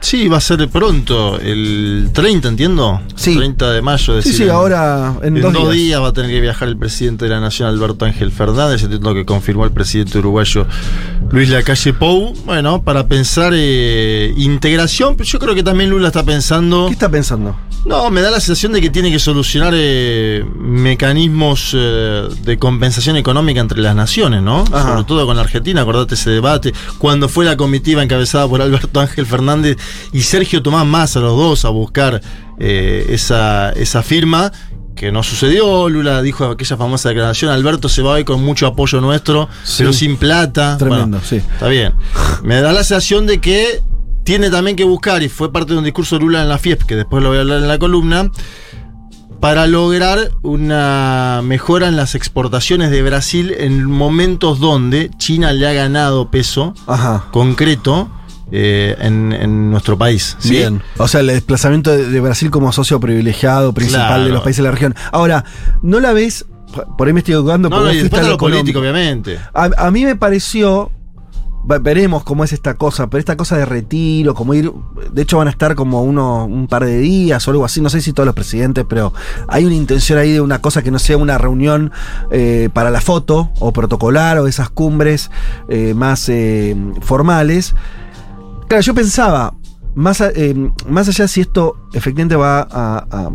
Sí, 0.00 0.28
va 0.28 0.38
a 0.38 0.40
ser 0.40 0.66
pronto, 0.70 1.38
el 1.38 2.08
30, 2.12 2.48
entiendo. 2.48 3.00
Sí. 3.16 3.36
30 3.36 3.70
de 3.72 3.82
mayo. 3.82 3.98
Sí, 4.22 4.28
decir, 4.30 4.34
sí, 4.34 4.42
en- 4.44 4.50
ahora 4.50 5.14
en, 5.22 5.36
En 5.36 5.42
dos, 5.42 5.52
dos, 5.52 5.62
días. 5.64 5.74
días. 5.74 6.00
va 6.02 6.08
a 6.08 6.12
tener 6.12 6.30
que 6.30 6.40
viajar 6.40 6.68
el 6.68 6.76
presidente 6.78 7.26
de 7.26 7.30
la 7.32 7.40
Nación, 7.40 7.68
Alberto 7.68 8.06
Ángel 8.06 8.32
Fernández, 8.32 8.82
entiendo 8.82 9.12
que 9.14 9.24
confirmó 9.26 9.64
el 9.64 9.72
presidente 9.72 10.18
uruguayo 10.18 10.66
Luis 11.30 11.48
Lacalle 11.50 11.92
Pou, 11.92 12.34
bueno, 12.46 12.82
para 12.82 13.06
pensar 13.06 13.52
eh, 13.54 14.32
integración, 14.36 15.16
pero 15.16 15.28
yo 15.28 15.38
creo 15.38 15.54
que 15.54 15.62
también 15.62 15.90
Lula 15.90 16.08
está 16.08 16.24
pensando... 16.24 16.86
¿Qué 16.86 16.94
está 16.94 17.08
pensando? 17.10 17.54
No, 17.86 18.10
me 18.10 18.20
da 18.20 18.30
la 18.30 18.40
sensación 18.40 18.72
de 18.72 18.80
que 18.82 18.90
tiene 18.90 19.10
que 19.10 19.18
solucionar 19.18 19.72
eh, 19.74 20.44
mecanismos 20.54 21.72
eh, 21.74 22.28
de 22.42 22.58
compensación 22.58 23.16
económica 23.16 23.60
entre 23.60 23.80
las 23.80 23.94
naciones, 23.94 24.42
¿no? 24.42 24.64
Ajá. 24.72 24.90
Sobre 24.92 25.04
todo 25.04 25.24
con 25.26 25.36
la 25.36 25.42
Argentina, 25.42 25.80
acordate 25.82 26.14
ese 26.14 26.30
debate, 26.30 26.74
cuando 26.98 27.28
fue 27.28 27.44
la 27.46 27.56
comitiva 27.56 28.02
encabezada 28.02 28.46
por 28.48 28.60
Alberto 28.60 29.00
Ángel 29.00 29.24
Fernández 29.24 29.78
y 30.12 30.22
Sergio 30.22 30.62
Tomás 30.62 30.86
Massa, 30.86 31.20
los 31.20 31.36
dos, 31.36 31.64
a 31.64 31.68
buscar 31.70 32.20
eh, 32.58 33.06
esa, 33.10 33.70
esa 33.72 34.02
firma. 34.02 34.52
Que 34.96 35.10
no 35.12 35.22
sucedió, 35.22 35.88
Lula 35.88 36.20
dijo 36.20 36.44
aquella 36.44 36.76
famosa 36.76 37.08
declaración, 37.08 37.50
Alberto 37.50 37.88
se 37.88 38.02
va 38.02 38.10
hoy 38.12 38.24
con 38.24 38.42
mucho 38.44 38.66
apoyo 38.66 39.00
nuestro, 39.00 39.48
Sí. 39.62 39.76
pero 39.78 39.92
sin 39.94 40.16
plata. 40.18 40.76
Tremendo, 40.76 41.18
Bueno, 41.18 41.20
sí. 41.26 41.36
Está 41.36 41.68
bien. 41.68 41.94
Me 42.42 42.60
da 42.60 42.72
la 42.72 42.84
sensación 42.84 43.24
de 43.26 43.40
que 43.40 43.80
tiene 44.24 44.50
también 44.50 44.76
que 44.76 44.84
buscar, 44.84 45.22
y 45.22 45.30
fue 45.30 45.50
parte 45.50 45.72
de 45.72 45.78
un 45.78 45.84
discurso 45.84 46.16
de 46.16 46.20
Lula 46.24 46.42
en 46.42 46.50
la 46.50 46.58
FIEP, 46.58 46.82
que 46.82 46.96
después 46.96 47.22
lo 47.22 47.30
voy 47.30 47.38
a 47.38 47.40
hablar 47.40 47.58
en 47.62 47.68
la 47.68 47.78
columna, 47.78 48.30
para 49.40 49.66
lograr 49.66 50.18
una 50.42 51.40
mejora 51.42 51.88
en 51.88 51.96
las 51.96 52.14
exportaciones 52.14 52.90
de 52.90 53.02
Brasil 53.02 53.54
en 53.56 53.84
momentos 53.86 54.60
donde 54.60 55.10
China 55.16 55.52
le 55.54 55.66
ha 55.66 55.72
ganado 55.72 56.30
peso 56.30 56.74
Ajá. 56.86 57.24
concreto 57.32 58.10
eh, 58.52 58.96
en, 59.00 59.32
en 59.32 59.70
nuestro 59.70 59.96
país. 59.98 60.36
¿sí? 60.38 60.50
Bien. 60.50 60.82
O 60.98 61.08
sea, 61.08 61.20
el 61.20 61.28
desplazamiento 61.28 61.90
de, 61.90 62.08
de 62.08 62.20
Brasil 62.20 62.50
como 62.50 62.72
socio 62.72 62.98
privilegiado 63.00 63.72
principal 63.72 64.06
Claro. 64.06 64.24
de 64.24 64.30
los 64.30 64.42
países 64.42 64.58
de 64.58 64.64
la 64.64 64.72
región. 64.72 64.94
Ahora, 65.12 65.44
¿no 65.82 66.00
la 66.00 66.12
ves? 66.12 66.46
Por 66.96 67.08
ahí 67.08 67.12
me 67.12 67.20
estoy 67.20 67.34
equivocando. 67.34 67.68
No, 67.68 67.80
no, 67.82 67.92
y 67.92 67.96
después 67.98 68.22
a 68.22 68.24
de 68.24 68.30
lo 68.30 68.38
político, 68.38 68.78
obviamente. 68.78 69.38
A, 69.54 69.70
a 69.76 69.90
mí 69.90 70.04
me 70.04 70.14
pareció. 70.16 70.90
Veremos 71.82 72.24
cómo 72.24 72.42
es 72.42 72.54
esta 72.54 72.74
cosa, 72.74 73.10
pero 73.10 73.18
esta 73.18 73.36
cosa 73.36 73.58
de 73.58 73.66
retiro, 73.66 74.34
como 74.34 74.54
ir. 74.54 74.72
De 75.12 75.20
hecho, 75.22 75.36
van 75.36 75.46
a 75.46 75.50
estar 75.50 75.74
como 75.74 76.02
uno, 76.02 76.46
un 76.46 76.68
par 76.68 76.86
de 76.86 76.96
días 76.98 77.46
o 77.46 77.50
algo 77.50 77.66
así. 77.66 77.82
No 77.82 77.90
sé 77.90 78.00
si 78.00 78.14
todos 78.14 78.24
los 78.24 78.34
presidentes, 78.34 78.86
pero 78.88 79.12
hay 79.46 79.66
una 79.66 79.74
intención 79.74 80.18
ahí 80.18 80.32
de 80.32 80.40
una 80.40 80.60
cosa 80.62 80.82
que 80.82 80.90
no 80.90 80.98
sea 80.98 81.18
una 81.18 81.36
reunión 81.36 81.92
eh, 82.30 82.70
para 82.72 82.90
la 82.90 83.02
foto 83.02 83.50
o 83.58 83.72
protocolar 83.74 84.38
o 84.38 84.46
esas 84.46 84.70
cumbres 84.70 85.30
eh, 85.68 85.92
más 85.94 86.30
eh, 86.30 86.74
formales. 87.02 87.74
Claro, 88.70 88.82
yo 88.82 88.94
pensaba, 88.94 89.52
más, 89.96 90.20
a- 90.20 90.30
eh, 90.30 90.54
más 90.88 91.08
allá 91.08 91.26
si 91.26 91.40
esto 91.40 91.88
efectivamente 91.92 92.36
va 92.36 92.60
a, 92.70 93.04
a- 93.10 93.30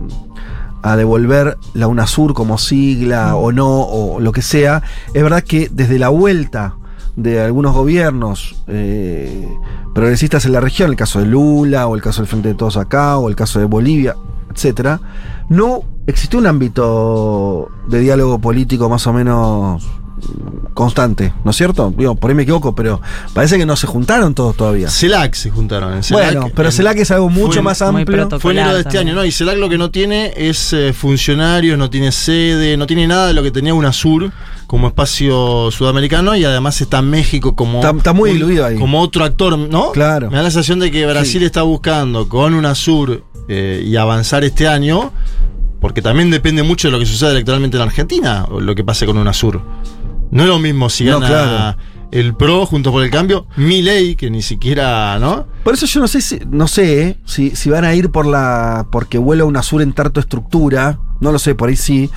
a 0.82 0.96
devolver 0.96 1.58
la 1.74 1.88
UNASUR 1.88 2.34
como 2.34 2.58
sigla 2.58 3.36
o 3.36 3.52
no, 3.52 3.68
o 3.82 4.22
lo 4.22 4.32
que 4.32 4.42
sea, 4.42 4.82
es 5.14 5.22
verdad 5.22 5.44
que 5.44 5.68
desde 5.70 6.00
la 6.00 6.08
vuelta 6.08 6.78
de 7.18 7.42
algunos 7.42 7.74
gobiernos 7.76 8.56
eh, 8.68 9.46
progresistas 9.94 10.46
en 10.46 10.54
la 10.54 10.62
región, 10.62 10.90
el 10.90 10.96
caso 10.96 11.20
de 11.20 11.26
Lula, 11.26 11.88
o 11.88 11.96
el 11.96 12.02
caso 12.02 12.22
del 12.22 12.30
Frente 12.30 12.48
de 12.48 12.54
Todos 12.56 12.78
acá, 12.78 13.18
o 13.18 13.28
el 13.28 13.36
caso 13.36 13.60
de 13.60 13.66
Bolivia, 13.66 14.16
etcétera, 14.54 15.02
no 15.50 15.82
existió 16.08 16.40
un 16.40 16.48
ámbito 16.48 17.68
de 17.90 18.00
diálogo 18.00 18.40
político 18.40 18.88
más 18.88 19.06
o 19.06 19.12
menos 19.12 19.86
constante, 20.74 21.34
¿no 21.43 21.51
es 21.51 21.57
cierto? 21.57 21.93
Digo, 21.97 22.16
por 22.16 22.30
ahí 22.32 22.36
me 22.36 22.43
equivoco, 22.43 22.76
pero 22.76 23.01
parece 23.34 23.57
que 23.57 23.66
no 23.66 23.76
se 23.76 23.88
juntaron 23.88 24.34
todos 24.34 24.55
todavía. 24.55 24.89
CELAC 24.89 25.34
se 25.36 25.49
juntaron. 25.51 25.93
En 25.93 26.03
CELAC, 26.03 26.34
bueno, 26.34 26.51
pero 26.55 26.70
en- 26.70 26.74
CELAC 26.74 26.97
es 26.97 27.11
algo 27.11 27.30
mucho 27.30 27.53
fue- 27.53 27.61
más 27.61 27.82
amplio. 27.82 28.30
Fue 28.39 28.51
enero 28.53 28.74
de 28.74 28.80
este 28.80 28.84
también. 28.97 29.07
año, 29.09 29.16
¿no? 29.16 29.26
Y 29.26 29.32
CELAC 29.32 29.57
lo 29.57 29.70
que 29.70 29.78
no 29.78 29.91
tiene 29.91 30.34
es 30.36 30.74
eh, 30.74 30.93
funcionarios, 30.93 31.78
no 31.78 31.89
tiene 31.89 32.11
sede, 32.11 32.78
no 32.78 32.88
tiene 32.88 33.07
nada 33.07 33.28
de 33.28 33.34
lo 33.34 33.43
que 33.43 33.51
tenía 33.51 33.74
UNASUR 33.74 34.32
como 34.68 34.88
espacio 34.88 35.70
sudamericano 35.72 36.36
y 36.36 36.43
además 36.43 36.82
está 36.82 37.01
México 37.01 37.55
como. 37.55 37.80
Está- 37.80 37.91
está 37.95 38.13
muy 38.13 38.32
un- 38.32 38.38
diluido 38.38 38.66
ahí. 38.66 38.78
Como 38.78 39.01
otro 39.01 39.24
actor, 39.24 39.57
¿no? 39.57 39.91
Claro. 39.91 40.30
Me 40.30 40.38
da 40.38 40.43
la 40.43 40.51
sensación 40.51 40.80
de 40.80 40.91
que 40.91 41.05
Brasil 41.05 41.43
está 41.43 41.61
buscando 41.61 42.28
con 42.28 42.53
UNASUR 42.53 43.24
eh, 43.47 43.84
y 43.86 43.95
avanzar 43.95 44.43
este 44.43 44.68
año, 44.68 45.11
porque 45.80 46.01
también 46.01 46.32
depende 46.32 46.63
mucho 46.63 46.88
de 46.88 46.91
lo 46.93 46.99
que 46.99 47.05
suceda 47.05 47.32
electoralmente 47.32 47.78
en 47.78 47.84
Argentina, 47.84 48.45
o 48.49 48.59
lo 48.59 48.74
que 48.74 48.84
pase 48.84 49.05
con 49.05 49.18
UNASUR. 49.18 49.61
No 50.36 50.44
es 50.44 50.50
lo 50.50 50.60
mismo 50.60 50.90
si 50.90 51.06
No, 51.06 51.20
gana 51.20 51.28
claro. 51.76 51.78
el 52.12 52.36
PRO 52.36 52.66
junto 52.66 52.92
por 52.92 53.04
el 53.04 53.10
cambio, 53.10 53.48
mi 53.56 53.82
ley, 53.82 54.16
que 54.16 54.30
ni 54.30 54.42
siquiera, 54.42 55.18
¿no? 55.18 55.48
Por 55.64 55.74
eso 55.74 55.86
yo 55.86 56.00
no 56.02 56.08
sé 56.08 56.22
si, 56.22 56.40
no 56.50 56.68
sé, 56.68 57.02
¿eh? 57.08 57.18
si, 57.26 57.56
si 57.56 57.70
van 57.70 57.86
a 57.86 57.96
ir 57.96 58.12
por 58.12 58.26
la. 58.28 58.88
porque 58.92 59.18
vuela 59.18 59.46
una 59.46 59.64
sur 59.64 59.82
en 59.82 59.94
tarto 59.94 60.20
estructura. 60.20 61.00
No 61.22 61.32
lo 61.32 61.40
sé, 61.40 61.56
por 61.56 61.70
ahí 61.70 61.76
sí. 61.76 62.10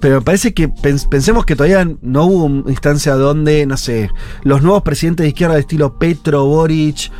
Pero 0.00 0.16
me 0.16 0.22
parece 0.22 0.52
que 0.52 0.68
pens- 0.68 1.08
pensemos 1.08 1.46
que 1.46 1.56
todavía 1.56 1.88
no 2.02 2.24
hubo 2.24 2.44
una 2.44 2.70
instancia 2.70 3.14
donde, 3.14 3.64
no 3.64 3.76
sé, 3.78 4.10
los 4.42 4.60
nuevos 4.60 4.82
presidentes 4.82 5.24
de 5.24 5.28
izquierda 5.28 5.54
de 5.54 5.60
estilo 5.60 5.98
Petro, 5.98 6.44
Boric, 6.44 7.10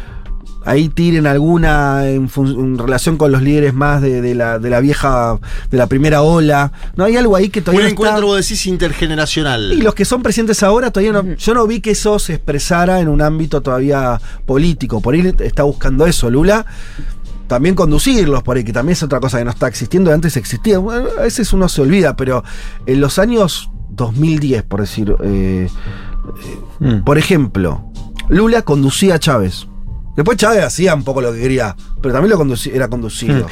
ahí 0.64 0.88
tiren 0.88 1.26
alguna 1.26 2.06
en, 2.08 2.28
relación 2.78 3.16
con 3.16 3.30
los 3.32 3.42
líderes 3.42 3.74
más 3.74 4.00
de, 4.02 4.20
de 4.22 4.34
la, 4.34 4.58
de 4.58 4.70
la 4.70 4.80
vieja, 4.80 5.38
de 5.70 5.76
la 5.78 5.86
primera 5.86 6.22
ola. 6.22 6.72
No 6.96 7.04
hay 7.04 7.16
algo 7.16 7.36
ahí 7.36 7.48
que 7.50 7.60
Un 7.60 7.64
todavía 7.64 7.82
no 7.82 7.88
está- 7.88 7.92
encuentro, 8.02 8.26
vos 8.28 8.36
decís, 8.36 8.66
intergeneracional. 8.66 9.72
y 9.72 9.82
los 9.82 9.94
que 9.94 10.04
son 10.04 10.22
presidentes 10.22 10.62
ahora 10.62 10.90
todavía 10.90 11.12
no. 11.12 11.34
Yo 11.36 11.54
no 11.54 11.66
vi 11.66 11.80
que 11.80 11.90
eso 11.92 12.18
se 12.18 12.34
expresara 12.34 13.00
en 13.00 13.08
un 13.08 13.20
ámbito 13.22 13.60
todavía 13.60 14.20
político. 14.46 15.00
Por 15.00 15.14
ahí 15.14 15.32
está 15.40 15.62
buscando 15.64 16.06
eso, 16.06 16.30
Lula. 16.30 16.64
También 17.46 17.74
conducirlos 17.74 18.42
por 18.42 18.56
ahí, 18.56 18.64
que 18.64 18.72
también 18.72 18.94
es 18.94 19.02
otra 19.02 19.20
cosa 19.20 19.38
que 19.38 19.44
no 19.44 19.50
está 19.50 19.68
existiendo. 19.68 20.10
Antes 20.12 20.36
existía. 20.38 20.78
Bueno, 20.78 21.08
a 21.18 21.22
veces 21.22 21.52
uno 21.52 21.68
se 21.68 21.82
olvida, 21.82 22.16
pero 22.16 22.42
en 22.86 23.00
los 23.00 23.18
años 23.18 23.70
2010, 23.90 24.62
por 24.62 24.80
decir. 24.80 25.14
eh, 25.22 25.68
eh, 26.80 27.02
Por 27.04 27.18
ejemplo, 27.18 27.84
Lula 28.30 28.62
conducía 28.62 29.16
a 29.16 29.18
Chávez. 29.18 29.66
Después 30.16 30.36
Chávez 30.38 30.64
hacía 30.64 30.94
un 30.94 31.02
poco 31.02 31.20
lo 31.20 31.32
que 31.32 31.40
quería, 31.40 31.74
pero 32.00 32.12
también 32.14 32.30
lo 32.30 32.38
conduci- 32.42 32.70
era 32.72 32.88
conducido. 32.88 33.46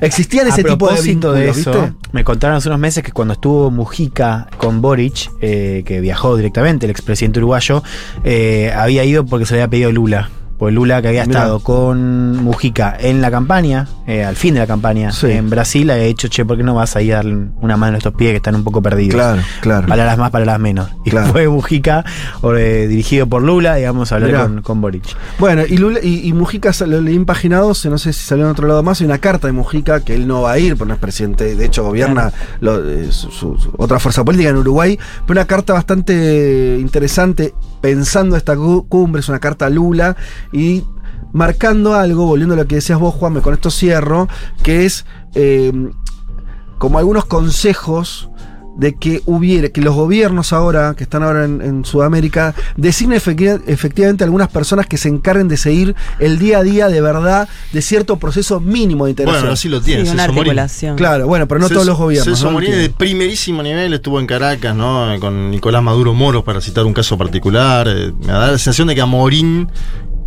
Existían 0.00 0.46
ese 0.48 0.60
a 0.62 0.64
tipo 0.64 0.88
de 0.88 1.00
vínculos, 1.02 1.36
de 1.36 1.48
eso, 1.50 1.72
¿viste? 1.82 1.92
me 2.12 2.24
contaron 2.24 2.56
hace 2.56 2.68
unos 2.68 2.80
meses 2.80 3.02
que 3.02 3.12
cuando 3.12 3.34
estuvo 3.34 3.70
Mujica 3.70 4.48
con 4.58 4.80
Boric, 4.80 5.30
eh, 5.40 5.82
que 5.86 6.00
viajó 6.00 6.36
directamente, 6.36 6.86
el 6.86 6.90
expresidente 6.90 7.38
uruguayo, 7.40 7.82
eh, 8.24 8.72
había 8.76 9.04
ido 9.04 9.24
porque 9.26 9.46
se 9.46 9.54
le 9.54 9.62
había 9.62 9.70
pedido 9.70 9.92
Lula. 9.92 10.30
Pues 10.58 10.74
Lula, 10.74 11.00
que 11.00 11.08
había 11.08 11.24
Mirá. 11.24 11.40
estado 11.40 11.60
con 11.60 12.36
Mujica 12.42 12.96
en 12.98 13.20
la 13.20 13.30
campaña, 13.30 13.86
eh, 14.08 14.24
al 14.24 14.34
fin 14.34 14.54
de 14.54 14.60
la 14.60 14.66
campaña, 14.66 15.12
Sí. 15.12 15.28
en 15.30 15.48
Brasil, 15.50 15.88
había 15.90 16.04
dicho, 16.04 16.26
che, 16.28 16.44
¿por 16.44 16.56
qué 16.56 16.64
no 16.64 16.74
vas 16.74 16.96
a 16.96 17.00
ir 17.02 17.12
a 17.12 17.16
darle 17.18 17.46
una 17.60 17.76
mano 17.76 17.94
a 17.94 17.98
estos 17.98 18.14
pies 18.14 18.32
que 18.32 18.36
están 18.38 18.56
un 18.56 18.64
poco 18.64 18.82
perdidos? 18.82 19.14
Claro, 19.14 19.42
claro. 19.60 19.86
Palabras 19.86 20.18
más, 20.18 20.30
palabras 20.32 20.58
menos. 20.58 20.90
Y 21.04 21.10
Claro. 21.10 21.28
fue 21.32 21.48
Mujica, 21.48 22.04
eh, 22.56 22.86
dirigido 22.88 23.28
por 23.28 23.42
Lula, 23.42 23.76
digamos, 23.76 24.10
a 24.10 24.16
hablar 24.16 24.30
Mirá. 24.30 24.42
con, 24.42 24.62
con 24.62 24.80
Boric. 24.80 25.04
Bueno, 25.38 25.62
y, 25.68 25.76
Lula- 25.76 26.00
y, 26.02 26.26
y 26.28 26.32
Mujica 26.32 26.72
lo 26.86 27.00
leí 27.00 27.18
12, 27.24 27.88
no 27.88 27.98
sé 27.98 28.12
si 28.12 28.24
salió 28.26 28.44
en 28.46 28.50
otro 28.50 28.66
lado 28.66 28.82
más, 28.82 29.00
hay 29.00 29.06
una 29.06 29.18
carta 29.18 29.46
de 29.46 29.52
Mujica 29.52 30.00
que 30.00 30.14
él 30.16 30.26
no 30.26 30.42
va 30.42 30.52
a 30.52 30.58
ir, 30.58 30.76
porque 30.76 30.88
no 30.88 30.94
es 30.94 31.00
presidente, 31.00 31.54
de 31.54 31.64
hecho 31.64 31.84
gobierna 31.84 32.32
lo- 32.60 32.84
eh, 32.84 33.12
su, 33.12 33.30
su- 33.30 33.56
su- 33.58 33.72
otra 33.76 34.00
fuerza 34.00 34.24
política 34.24 34.50
en 34.50 34.56
Uruguay, 34.56 34.98
pero 35.24 35.38
una 35.40 35.46
carta 35.46 35.72
bastante 35.72 36.78
interesante 36.80 37.54
pensando 37.80 38.36
esta 38.36 38.56
cu- 38.56 38.86
cumbre, 38.88 39.20
es 39.20 39.28
una 39.28 39.38
carta 39.38 39.66
a 39.66 39.70
Lula 39.70 40.16
y 40.52 40.84
marcando 41.32 41.94
algo, 41.94 42.26
volviendo 42.26 42.54
a 42.54 42.58
lo 42.58 42.66
que 42.66 42.76
decías 42.76 42.98
vos, 42.98 43.14
Juanme, 43.14 43.40
con 43.40 43.54
esto 43.54 43.70
cierro, 43.70 44.28
que 44.62 44.86
es 44.86 45.04
eh, 45.34 45.72
como 46.78 46.98
algunos 46.98 47.24
consejos 47.26 48.28
de 48.76 48.94
que 48.94 49.22
hubiera, 49.26 49.70
que 49.70 49.80
los 49.80 49.92
gobiernos 49.96 50.52
ahora, 50.52 50.94
que 50.96 51.02
están 51.02 51.24
ahora 51.24 51.44
en, 51.44 51.60
en 51.60 51.84
Sudamérica, 51.84 52.54
designen 52.76 53.18
efecti- 53.18 53.60
efectivamente 53.66 54.22
algunas 54.22 54.46
personas 54.50 54.86
que 54.86 54.96
se 54.96 55.08
encarguen 55.08 55.48
de 55.48 55.56
seguir 55.56 55.96
el 56.20 56.38
día 56.38 56.58
a 56.58 56.62
día 56.62 56.86
de 56.86 57.00
verdad 57.00 57.48
de 57.72 57.82
cierto 57.82 58.18
proceso 58.20 58.60
mínimo 58.60 59.06
de 59.06 59.10
integración. 59.10 59.42
Bueno, 59.42 59.54
así 59.54 59.68
lo 59.68 59.80
tiene. 59.80 60.06
Sí, 60.06 60.12
una 60.12 60.24
articulación. 60.24 60.94
Claro, 60.96 61.26
bueno, 61.26 61.48
pero 61.48 61.58
no 61.58 61.66
Celso- 61.66 61.72
todos 61.74 61.86
los 61.88 61.98
gobiernos. 61.98 62.24
Celso 62.24 62.44
¿no? 62.46 62.52
Morín 62.52 62.70
de 62.70 62.88
primerísimo 62.90 63.64
nivel 63.64 63.92
estuvo 63.94 64.20
en 64.20 64.28
Caracas, 64.28 64.76
¿no? 64.76 65.08
Con 65.18 65.50
Nicolás 65.50 65.82
Maduro 65.82 66.14
Moros, 66.14 66.44
para 66.44 66.60
citar 66.60 66.84
un 66.84 66.94
caso 66.94 67.18
particular. 67.18 67.88
Eh, 67.90 68.12
Me 68.20 68.28
da 68.28 68.52
la 68.52 68.58
sensación 68.58 68.86
de 68.86 68.94
que 68.94 69.00
a 69.00 69.06
Morín, 69.06 69.68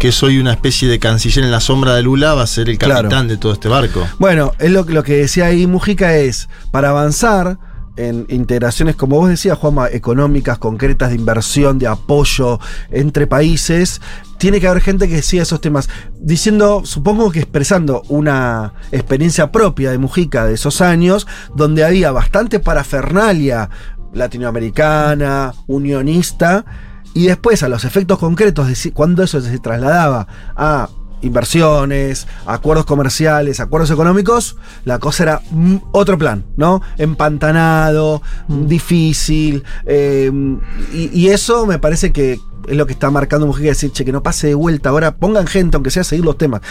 que 0.01 0.11
soy 0.11 0.39
una 0.39 0.51
especie 0.51 0.87
de 0.89 0.97
canciller 0.97 1.45
en 1.45 1.51
la 1.51 1.59
sombra 1.59 1.93
de 1.93 2.01
Lula, 2.01 2.33
va 2.33 2.41
a 2.41 2.47
ser 2.47 2.69
el 2.69 2.79
Claro. 2.79 3.03
capitán 3.03 3.27
de 3.27 3.37
todo 3.37 3.53
este 3.53 3.67
barco. 3.67 4.03
Bueno, 4.17 4.51
es 4.57 4.71
lo, 4.71 4.83
que- 4.83 4.93
lo 4.93 5.03
que 5.03 5.15
decía 5.17 5.45
ahí 5.45 5.67
Mujica 5.67 6.15
es, 6.15 6.49
para 6.71 6.89
avanzar 6.89 7.59
en 7.97 8.25
integraciones, 8.29 8.95
como 8.95 9.17
vos 9.17 9.29
decías, 9.29 9.59
Juanma, 9.59 9.89
económicas, 9.89 10.57
concretas, 10.57 11.09
de 11.09 11.15
inversión, 11.17 11.77
de 11.77 11.85
apoyo 11.85 12.59
entre 12.89 13.27
países, 13.27 14.01
tiene 14.39 14.59
que 14.59 14.67
haber 14.67 14.81
gente 14.81 15.07
que 15.07 15.21
siga 15.21 15.43
esos 15.43 15.61
temas. 15.61 15.87
Diciendo, 16.19 16.81
supongo 16.83 17.31
que 17.31 17.37
expresando 17.39 18.01
una 18.09 18.73
experiencia 18.91 19.51
propia 19.51 19.91
de 19.91 19.99
Mujica 19.99 20.45
de 20.47 20.55
esos 20.55 20.81
años, 20.81 21.27
donde 21.55 21.83
había 21.83 22.11
bastante 22.11 22.59
parafernalia 22.59 23.69
latinoamericana, 24.13 25.53
unionista, 25.67 26.65
y 27.14 27.26
después 27.28 27.64
a 27.64 27.70
los 27.70 27.84
efectos 27.86 28.20
concretos, 28.20 28.68
de 28.68 28.76
si- 28.76 28.91
cuando 28.91 29.24
eso 29.24 29.41
se 29.41 29.59
trasladaba 29.59 30.28
a 30.55 30.89
inversiones, 31.24 32.26
acuerdos 32.47 32.86
comerciales, 32.86 33.59
acuerdos 33.59 33.91
económicos, 33.91 34.57
la 34.86 34.97
cosa 34.99 35.24
era 35.24 35.41
mm, 35.51 35.76
otro 35.91 36.18
plan, 36.18 36.43
¿no? 36.57 36.82
Empantanado, 36.97 38.22
difícil, 38.47 39.64
eh, 39.86 40.32
y, 40.93 41.09
y 41.20 41.30
eso 41.30 41.66
me 41.66 41.80
parece 41.80 42.12
que 42.12 42.39
es 42.68 42.76
lo 42.78 42.86
que 42.86 42.93
está 42.93 43.09
marcando 43.12 43.47
Mujica, 43.47 43.70
decir, 43.70 43.91
che, 43.91 44.05
que 44.05 44.12
no 44.12 44.24
pase 44.24 44.47
de 44.47 44.53
vuelta, 44.55 44.89
ahora 44.89 45.16
pongan 45.16 45.47
gente, 45.47 45.78
aunque 45.78 45.89
sea 45.91 46.01
a 46.01 46.05
seguir 46.05 46.26
los 46.26 46.38
temas. 46.38 46.62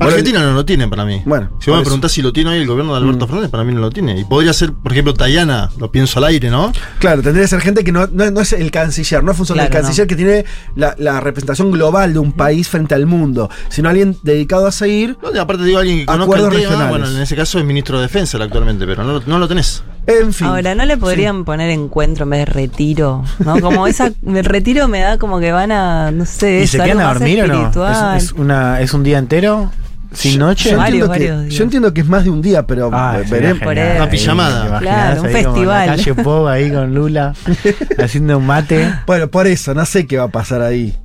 Bueno, 0.00 0.10
Argentina 0.16 0.40
no 0.40 0.52
lo 0.54 0.64
tiene 0.64 0.88
para 0.88 1.04
mí. 1.04 1.22
Bueno, 1.24 1.50
si 1.60 1.70
vos 1.70 1.78
me 1.78 1.84
preguntás 1.84 2.12
si 2.12 2.22
lo 2.22 2.32
tiene 2.32 2.50
hoy 2.50 2.58
el 2.58 2.66
gobierno 2.66 2.92
de 2.94 2.98
Alberto 3.00 3.26
Mm. 3.26 3.28
Fernández, 3.28 3.50
para 3.50 3.64
mí 3.64 3.72
no 3.74 3.80
lo 3.80 3.90
tiene. 3.90 4.18
Y 4.18 4.24
podría 4.24 4.52
ser, 4.52 4.72
por 4.72 4.92
ejemplo, 4.92 5.14
Tayana, 5.14 5.70
lo 5.78 5.92
pienso 5.92 6.18
al 6.18 6.24
aire, 6.24 6.50
¿no? 6.50 6.72
Claro, 6.98 7.22
tendría 7.22 7.44
que 7.44 7.48
ser 7.48 7.60
gente 7.60 7.84
que 7.84 7.92
no, 7.92 8.06
no- 8.10 8.30
no 8.30 8.40
es 8.40 8.52
el 8.52 8.70
canciller, 8.70 9.22
no 9.22 9.32
es 9.32 9.38
del 9.38 9.46
Claro, 9.46 9.70
canciller 9.70 10.06
que 10.06 10.16
tiene 10.16 10.44
la, 10.74 10.94
la 10.98 11.20
representación 11.20 11.70
global 11.70 12.12
de 12.12 12.18
un 12.18 12.32
país 12.32 12.68
frente 12.68 12.94
al 12.94 13.06
mundo, 13.06 13.50
sino 13.68 13.88
alguien 13.88 14.16
dedicado 14.22 14.66
a 14.66 14.72
seguir. 14.72 15.16
No, 15.22 15.38
aparte 15.40 15.64
digo 15.64 15.78
alguien 15.78 16.00
que 16.00 16.06
conozca 16.06 16.36
el 16.36 16.42
tema, 16.44 16.54
regionales. 16.54 16.88
bueno, 16.90 17.08
en 17.10 17.20
ese 17.22 17.36
caso 17.36 17.58
es 17.58 17.64
ministro 17.64 17.98
de 17.98 18.02
Defensa 18.04 18.38
actualmente, 18.38 18.86
pero 18.86 19.04
no, 19.04 19.12
lo- 19.14 19.22
no 19.26 19.38
lo 19.38 19.46
tenés. 19.48 19.82
En 20.06 20.32
fin. 20.32 20.46
Ahora, 20.46 20.74
¿no 20.74 20.86
le 20.86 20.96
podrían 20.96 21.44
poner 21.44 21.68
encuentro 21.70 22.24
en 22.24 22.30
vez 22.30 22.40
de 22.40 22.44
retiro? 22.46 23.22
¿No? 23.44 23.60
Como 23.60 23.86
esa, 23.86 24.10
el 24.26 24.44
retiro 24.44 24.88
me 24.88 25.00
da 25.00 25.18
como 25.18 25.38
que 25.40 25.52
van 25.52 25.70
a, 25.72 26.10
no 26.10 26.24
sé, 26.24 26.62
¿Y 26.62 26.66
se 26.66 26.78
quedan 26.78 27.00
a 27.00 27.12
dormir 27.12 27.42
o 27.42 27.46
no? 27.46 27.54
espiritual. 27.54 28.16
¿Es, 28.16 28.24
es 28.24 28.32
una, 28.32 28.80
¿Es 28.80 28.94
un 28.94 29.02
día 29.04 29.18
entero? 29.18 29.70
¿Sin 30.12 30.38
noche? 30.40 30.70
Yo, 30.72 30.76
Varios, 30.76 31.08
entiendo 31.08 31.12
que, 31.12 31.18
varios 31.30 31.42
días. 31.46 31.54
yo 31.54 31.64
entiendo 31.64 31.94
que 31.94 32.00
es 32.00 32.06
más 32.08 32.24
de 32.24 32.30
un 32.30 32.42
día, 32.42 32.66
pero 32.66 32.90
Ah, 32.92 33.18
veremos. 33.30 33.62
Una 33.62 34.10
pijamada. 34.10 34.62
¿te 34.62 34.68
imaginás 34.68 34.80
Claro, 34.80 35.20
un 35.20 35.26
en 35.26 35.32
festival. 35.32 35.86
La 35.86 35.96
calle 35.96 36.14
Pop 36.14 36.46
ahí 36.48 36.70
con 36.72 36.94
Lula 36.94 37.34
haciendo 37.98 38.38
un 38.38 38.46
mate. 38.46 38.92
Bueno, 39.06 39.28
por 39.28 39.46
eso, 39.46 39.72
no 39.74 39.84
sé 39.84 40.06
qué 40.06 40.18
va 40.18 40.24
a 40.24 40.28
pasar 40.28 40.62
ahí. 40.62 40.96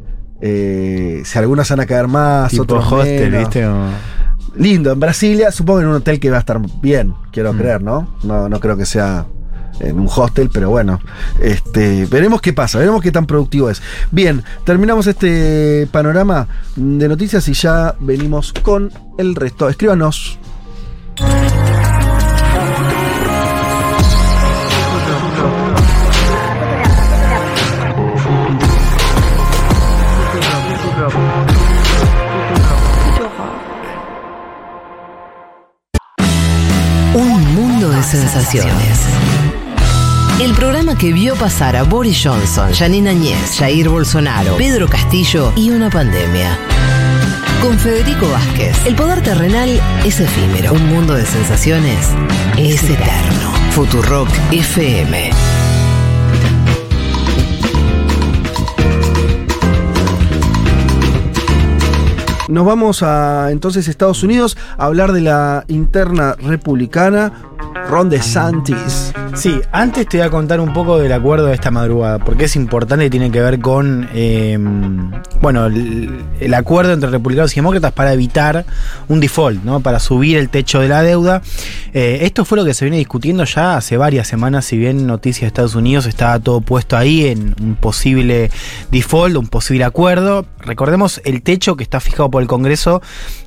Eh, 0.42 1.22
si 1.24 1.38
algunos 1.38 1.70
van 1.70 1.80
a 1.80 1.86
caer 1.86 2.08
más, 2.08 2.52
Tipo 2.52 2.64
otros 2.64 2.92
hostel, 2.92 3.32
menos. 3.32 3.50
¿viste? 3.50 3.68
Lindo, 4.58 4.92
en 4.92 5.00
Brasilia, 5.00 5.52
supongo 5.52 5.82
en 5.82 5.88
un 5.88 5.96
hotel 5.96 6.20
que 6.20 6.30
va 6.30 6.38
a 6.38 6.40
estar 6.40 6.60
bien, 6.82 7.14
quiero 7.32 7.54
Mm. 7.54 7.58
creer, 7.58 7.82
¿no? 7.84 8.08
¿no? 8.24 8.48
No 8.50 8.60
creo 8.60 8.78
que 8.78 8.86
sea 8.86 9.26
en 9.80 10.00
un 10.00 10.10
hostel, 10.14 10.50
pero 10.52 10.70
bueno. 10.70 11.00
Este, 11.42 12.06
veremos 12.06 12.42
qué 12.42 12.54
pasa, 12.54 12.80
veremos 12.80 13.02
qué 13.02 13.12
tan 13.12 13.26
productivo 13.26 13.70
es. 13.70 13.82
Bien, 14.12 14.44
terminamos 14.64 15.08
este 15.08 15.88
panorama 15.92 16.48
de 16.76 17.08
noticias 17.08 17.48
y 17.48 17.54
ya 17.54 17.96
venimos 18.00 18.54
con 18.54 18.92
el 19.18 19.36
resto. 19.36 19.70
Escríbanos. 19.70 20.40
Un 37.14 37.56
mundo 37.56 37.90
de 37.90 38.04
sensaciones. 38.04 39.35
El 40.38 40.54
programa 40.54 40.98
que 40.98 41.14
vio 41.14 41.34
pasar 41.36 41.78
a 41.78 41.84
Boris 41.84 42.22
Johnson, 42.22 42.74
Janine 42.74 43.12
Añez, 43.12 43.58
Jair 43.58 43.88
Bolsonaro, 43.88 44.58
Pedro 44.58 44.88
Castillo 44.90 45.54
y 45.56 45.70
una 45.70 45.90
pandemia. 45.90 46.58
con 47.62 47.80
Federico 47.80 48.30
Vázquez. 48.30 48.86
El 48.86 48.96
poder 48.96 49.24
terrenal 49.24 49.82
es 50.06 50.20
efímero. 50.20 50.74
Un 50.74 50.88
mundo 50.88 51.14
de 51.14 51.26
sensaciones 51.26 52.10
es 52.58 52.84
eterno. 52.84 53.54
Futurock 53.72 54.28
FM. 54.52 55.32
Nos 62.50 62.66
vamos 62.66 63.02
a 63.04 63.52
entonces 63.52 63.88
Estados 63.88 64.22
Unidos 64.22 64.58
a 64.78 64.86
hablar 64.86 65.14
de 65.14 65.22
la 65.22 65.64
interna 65.68 66.36
republicana 66.40 67.32
Ron 67.90 68.10
DeSantis. 68.10 69.14
Sí, 69.36 69.62
antes 69.72 70.08
te 70.08 70.18
voy 70.18 70.28
a 70.28 70.30
contar 70.30 70.60
un 70.60 70.74
poco 70.74 70.98
del 70.98 71.12
acuerdo 71.12 71.48
de 71.48 71.54
esta 71.54 71.72
madrugada, 71.72 72.20
porque 72.20 72.46
es 72.46 72.56
importante 72.56 73.06
y 73.06 73.10
tiene 73.10 73.32
que 73.32 73.42
ver 73.42 73.60
con, 73.60 74.10
eh, 74.14 74.58
bueno, 75.42 75.66
el, 75.66 76.24
el 76.40 76.54
acuerdo 76.54 76.94
entre 76.94 77.10
republicanos 77.10 77.52
y 77.54 77.56
demócratas 77.56 77.92
para 77.92 78.14
evitar 78.14 78.66
un 79.08 79.20
default, 79.20 79.64
¿no? 79.64 79.82
Para 79.82 80.00
subir 80.00 80.38
el 80.38 80.50
techo 80.50 80.80
de 80.80 80.88
la 80.88 81.04
deuda. 81.04 81.42
Eh, 81.94 82.20
esto 82.22 82.46
fue 82.46 82.58
lo 82.58 82.66
que 82.66 82.74
se 82.74 82.86
viene 82.86 82.98
discutiendo 82.98 83.44
ya 83.44 83.78
hace 83.78 83.98
varias 83.98 84.28
semanas, 84.28 84.66
si 84.66 84.78
bien 84.78 85.06
Noticias 85.06 85.42
de 85.42 85.48
Estados 85.48 85.76
Unidos 85.76 86.06
estaba 86.06 86.40
todo 86.40 86.62
puesto 86.62 86.98
ahí 86.98 87.28
en 87.28 87.56
un 87.62 87.76
posible 87.76 88.50
default, 88.92 89.36
un 89.36 89.48
posible 89.48 89.84
acuerdo. 89.84 90.46
Recordemos 90.60 91.22
el 91.26 91.42
techo 91.42 91.76
que 91.76 91.84
está 91.84 92.00
fijado 92.00 92.32
por 92.32 92.42
el 92.42 92.48
Congreso. 92.48 93.02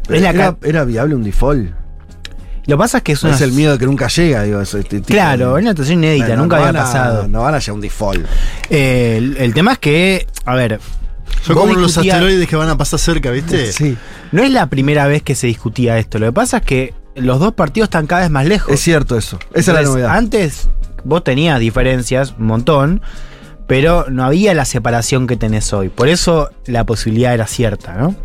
Era, 0.09 0.57
era 0.63 0.85
viable 0.85 1.15
un 1.15 1.25
default. 1.25 1.88
Lo 2.69 2.77
que 2.77 2.79
pasa 2.79 2.99
es 2.99 3.05
que 3.05 3.13
es 3.13 3.23
una... 3.25 3.35
Es 3.35 3.41
el 3.41 3.53
miedo 3.53 3.73
de 3.73 3.79
que 3.79 3.87
nunca 3.87 4.07
llega, 4.09 4.43
digo. 4.45 4.61
ese 4.61 4.83
tipo 4.85 5.07
Claro, 5.07 5.55
de- 5.55 5.61
es 5.61 5.63
una 5.65 5.71
situación 5.73 5.99
inédita, 6.05 6.27
Bueno, 6.29 6.43
nunca 6.43 6.57
no 6.59 6.65
había 6.67 6.81
a- 6.81 6.85
pasado. 6.85 7.29
no 7.29 7.43
van 7.43 7.55
a 7.55 7.59
llegar 7.59 7.71
a 7.71 7.75
un 7.75 7.81
default. 7.81 8.27
Eh, 8.71 9.15
el, 9.19 9.37
el 9.39 9.55
tema 9.55 9.73
es 9.73 9.79
que, 9.79 10.27
a 10.45 10.55
ver. 10.55 10.79
Son 11.43 11.57
como 11.57 11.75
los 11.75 11.97
asteroides 11.99 12.47
que 12.49 12.57
van 12.57 12.69
a 12.69 12.77
pasar 12.79 12.99
cerca, 13.01 13.31
¿viste? 13.31 13.73
Sí. 13.73 13.97
No 14.33 14.43
es 14.43 14.51
la 14.51 14.67
primera 14.69 15.07
vez 15.07 15.23
que 15.23 15.35
se 15.35 15.47
discutía 15.47 15.99
esto. 15.99 16.19
Lo 16.19 16.27
que 16.27 16.33
pasa 16.33 16.59
es 16.59 16.63
que 16.65 16.95
los 17.17 17.39
dos 17.41 17.55
partidos 17.55 17.87
están 17.89 18.07
cada 18.07 18.23
vez 18.23 18.31
más 18.31 18.47
lejos. 18.47 18.73
Es 18.73 18.81
cierto 18.81 19.17
eso. 19.17 19.39
Esa 19.55 19.73
es 19.73 19.77
la 19.79 19.83
novedad. 19.83 20.17
Antes 20.17 20.69
vos 21.05 21.23
tenías 21.25 21.59
diferencias, 21.61 22.35
un 22.39 22.47
montón, 22.47 23.03
pero 23.69 24.07
no 24.11 24.25
había 24.25 24.53
la 24.55 24.65
separación 24.65 25.29
que 25.29 25.37
tenés 25.37 25.73
hoy. 25.73 25.89
Por 25.91 26.09
eso 26.09 26.51
la 26.67 26.85
posibilidad 26.85 27.33
era 27.35 27.47
cierta, 27.47 27.95
¿no? 27.95 28.17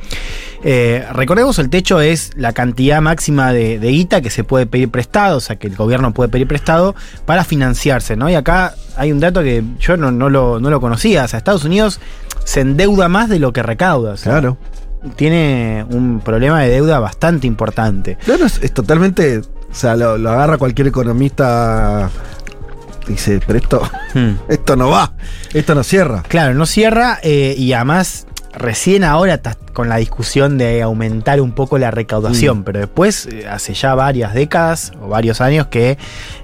Eh, 0.63 1.05
recordemos, 1.11 1.59
el 1.59 1.69
techo 1.69 1.99
es 1.99 2.31
la 2.37 2.53
cantidad 2.53 3.01
máxima 3.01 3.51
de, 3.51 3.77
de 3.79 3.89
guita 3.89 4.21
que 4.21 4.29
se 4.29 4.45
puede 4.45 4.65
pedir 4.65 4.89
prestado, 4.89 5.37
o 5.37 5.39
sea, 5.41 5.57
que 5.57 5.67
el 5.67 5.75
gobierno 5.75 6.13
puede 6.13 6.29
pedir 6.29 6.47
prestado 6.47 6.95
para 7.25 7.43
financiarse, 7.43 8.15
¿no? 8.15 8.29
Y 8.29 8.35
acá 8.35 8.73
hay 8.95 9.11
un 9.11 9.19
dato 9.19 9.41
que 9.43 9.61
yo 9.79 9.97
no, 9.97 10.11
no 10.11 10.29
lo, 10.29 10.61
no 10.61 10.69
lo 10.69 10.79
conocía, 10.79 11.25
o 11.25 11.27
sea, 11.27 11.37
Estados 11.37 11.65
Unidos 11.65 11.99
se 12.45 12.61
endeuda 12.61 13.09
más 13.09 13.27
de 13.27 13.39
lo 13.39 13.51
que 13.51 13.61
recauda, 13.61 14.13
o 14.13 14.17
sea, 14.17 14.31
Claro. 14.39 14.57
tiene 15.17 15.85
un 15.89 16.21
problema 16.21 16.61
de 16.61 16.69
deuda 16.69 16.99
bastante 16.99 17.45
importante. 17.45 18.17
Claro, 18.23 18.45
es, 18.45 18.59
es 18.63 18.73
totalmente. 18.73 19.39
O 19.39 19.75
sea, 19.75 19.95
lo, 19.95 20.17
lo 20.17 20.29
agarra 20.29 20.57
cualquier 20.57 20.87
economista. 20.87 22.09
Dice, 23.07 23.39
pero 23.45 23.59
esto, 23.59 23.81
Hmm. 24.13 24.33
esto 24.49 24.75
no 24.75 24.89
va. 24.89 25.13
Esto 25.53 25.75
no 25.75 25.83
cierra. 25.83 26.23
Claro, 26.27 26.53
no 26.53 26.65
cierra 26.65 27.19
eh, 27.23 27.55
y 27.57 27.73
además 27.73 28.27
recién 28.55 29.03
ahora 29.03 29.41
con 29.73 29.89
la 29.89 29.97
discusión 29.97 30.59
de 30.59 30.83
aumentar 30.83 31.41
un 31.41 31.53
poco 31.53 31.79
la 31.79 31.89
recaudación, 31.89 32.59
Mm. 32.59 32.63
pero 32.63 32.79
después 32.79 33.25
eh, 33.25 33.47
hace 33.49 33.73
ya 33.73 33.95
varias 33.95 34.35
décadas 34.35 34.91
o 35.01 35.07
varios 35.07 35.41
años 35.41 35.67
que... 35.67 35.97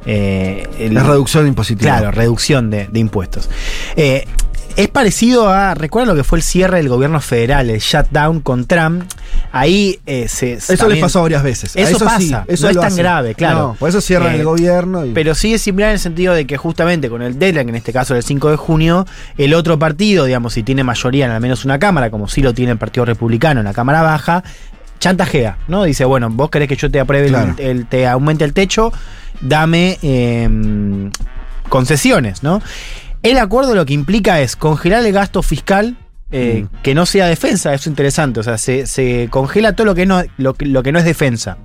eh, 0.07 0.67
el- 0.79 0.97
Es 0.97 1.05
reducción 1.05 1.47
impositiva. 1.47 1.97
Claro, 1.97 2.11
reducción 2.11 2.71
de, 2.71 2.87
de 2.87 2.99
impuestos. 2.99 3.47
Eh, 3.95 4.25
es 4.75 4.87
parecido 4.87 5.49
a, 5.49 5.75
¿recuerdan 5.75 6.09
lo 6.09 6.15
que 6.15 6.23
fue 6.23 6.39
el 6.39 6.43
cierre 6.43 6.77
del 6.77 6.89
gobierno 6.89 7.21
federal, 7.21 7.69
el 7.69 7.79
shutdown 7.79 8.39
con 8.41 8.65
Trump? 8.65 9.03
Ahí 9.51 9.99
eh, 10.05 10.27
se... 10.27 10.53
Eso 10.53 10.71
les 10.73 10.79
también- 10.79 11.01
pasó 11.01 11.21
varias 11.21 11.41
veces. 11.43 11.75
Eso, 11.75 11.97
sí, 11.99 12.05
pasa, 12.05 12.45
eso 12.47 12.65
no 12.65 12.69
es 12.69 12.75
tan 12.77 12.85
hacen. 12.85 12.97
grave, 12.97 13.35
claro. 13.35 13.59
No, 13.59 13.73
por 13.79 13.89
eso 13.89 13.99
cierran 14.01 14.33
Eh, 14.33 14.37
el 14.39 14.43
gobierno. 14.45 15.05
Y, 15.05 15.11
Pero 15.13 15.33
sí 15.35 15.53
es 15.53 15.61
similar 15.61 15.89
en 15.89 15.93
el 15.93 15.99
sentido 15.99 16.33
de 16.33 16.45
que 16.45 16.57
justamente 16.57 17.09
con 17.09 17.21
el 17.21 17.39
deadline, 17.39 17.69
en 17.69 17.75
este 17.75 17.91
caso 17.91 18.13
era 18.13 18.19
el 18.19 18.23
5 18.25 18.49
de 18.51 18.55
junio, 18.57 19.07
el 19.37 19.53
otro 19.53 19.79
partido, 19.79 20.25
digamos, 20.25 20.53
si 20.53 20.63
tiene 20.63 20.83
mayoría 20.83 21.25
en 21.25 21.31
al 21.31 21.41
menos 21.41 21.65
una 21.65 21.79
cámara, 21.79 22.09
como 22.11 22.27
sí 22.27 22.41
lo 22.41 22.53
tiene 22.53 22.71
el 22.73 22.77
Partido 22.77 23.05
Republicano 23.05 23.59
en 23.61 23.65
la 23.65 23.73
Cámara 23.73 24.01
Baja, 24.01 24.43
chantajea, 24.99 25.57
¿no? 25.67 25.83
Dice, 25.83 26.05
bueno, 26.05 26.29
vos 26.29 26.49
querés 26.49 26.67
que 26.67 26.75
yo 26.75 26.91
te 26.91 26.99
apruebe, 26.99 27.31
el- 27.57 27.85
te 27.87 28.05
aumente 28.07 28.43
el 28.43 28.53
techo, 28.53 28.91
dame 29.41 29.97
eh, 30.03 31.09
concesiones, 31.69 32.43
¿no? 32.43 32.61
El 33.23 33.37
acuerdo 33.37 33.75
lo 33.75 33.85
que 33.85 33.93
implica 33.93 34.39
es 34.41 34.55
congelar 34.55 35.05
el 35.05 35.11
gasto 35.13 35.41
fiscal. 35.43 35.97
Eh, 36.31 36.63
Mm. 36.63 36.81
que 36.83 36.95
no 36.95 37.05
sea 37.05 37.27
defensa, 37.27 37.73
eso 37.73 37.83
es 37.83 37.87
interesante. 37.87 38.39
O 38.39 38.43
sea, 38.43 38.57
se, 38.57 38.85
se 38.87 39.27
congela 39.29 39.73
todo 39.73 39.85
lo 39.85 39.95
que, 39.95 40.05
no, 40.05 40.21
lo, 40.37 40.55
lo 40.59 40.83
que 40.83 40.91
no 40.91 40.99
es 40.99 41.05
defensa. 41.05 41.57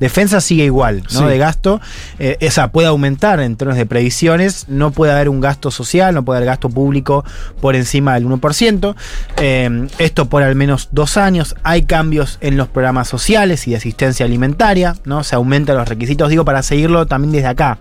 Defensa 0.00 0.40
sigue 0.40 0.64
igual, 0.64 1.02
¿no? 1.12 1.20
Sí. 1.20 1.24
De 1.24 1.38
gasto. 1.38 1.80
Eh, 2.18 2.36
o 2.46 2.50
sea, 2.50 2.70
puede 2.72 2.88
aumentar 2.88 3.40
en 3.40 3.56
términos 3.56 3.78
de 3.78 3.86
previsiones. 3.86 4.66
No 4.68 4.90
puede 4.92 5.12
haber 5.12 5.28
un 5.28 5.40
gasto 5.40 5.70
social, 5.70 6.14
no 6.14 6.24
puede 6.24 6.38
haber 6.38 6.48
gasto 6.48 6.68
público 6.68 7.24
por 7.60 7.74
encima 7.76 8.14
del 8.14 8.26
1%. 8.26 8.94
Eh, 9.38 9.88
esto 9.98 10.28
por 10.28 10.42
al 10.42 10.54
menos 10.54 10.88
dos 10.92 11.16
años. 11.16 11.54
Hay 11.62 11.82
cambios 11.82 12.38
en 12.40 12.56
los 12.56 12.68
programas 12.68 13.08
sociales 13.08 13.66
y 13.66 13.72
de 13.72 13.76
asistencia 13.76 14.24
alimentaria, 14.26 14.94
¿no? 15.04 15.24
Se 15.24 15.34
aumentan 15.36 15.76
los 15.76 15.88
requisitos, 15.88 16.28
digo, 16.30 16.44
para 16.44 16.62
seguirlo 16.62 17.06
también 17.06 17.32
desde 17.32 17.48
acá. 17.48 17.78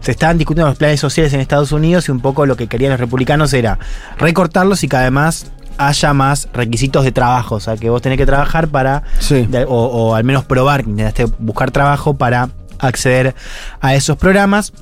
Se 0.00 0.10
estaban 0.10 0.38
discutiendo 0.38 0.68
los 0.68 0.78
planes 0.78 1.00
sociales 1.00 1.32
en 1.32 1.40
Estados 1.40 1.72
Unidos 1.72 2.08
y 2.08 2.12
un 2.12 2.20
poco 2.20 2.46
lo 2.46 2.56
que 2.56 2.66
querían 2.66 2.90
los 2.92 3.00
republicanos 3.00 3.52
era 3.52 3.78
recortarlos 4.18 4.84
y 4.84 4.88
que 4.88 4.96
además 4.96 5.46
haya 5.78 6.12
más 6.12 6.48
requisitos 6.52 7.04
de 7.04 7.12
trabajo, 7.12 7.54
o 7.56 7.60
sea, 7.60 7.76
que 7.76 7.88
vos 7.90 8.02
tenés 8.02 8.18
que 8.18 8.26
trabajar 8.26 8.68
para, 8.68 9.04
Sí. 9.20 9.46
de- 9.46 9.64
o, 9.64 9.68
o 9.70 10.14
al 10.14 10.24
menos 10.24 10.44
probar 10.44 10.84
que 10.84 10.90
intentaste 10.90 11.26
buscar 11.38 11.70
trabajo 11.70 12.14
para 12.16 12.50
acceder 12.80 13.34
a 13.80 13.94
esos 13.94 14.16
programas. 14.16 14.72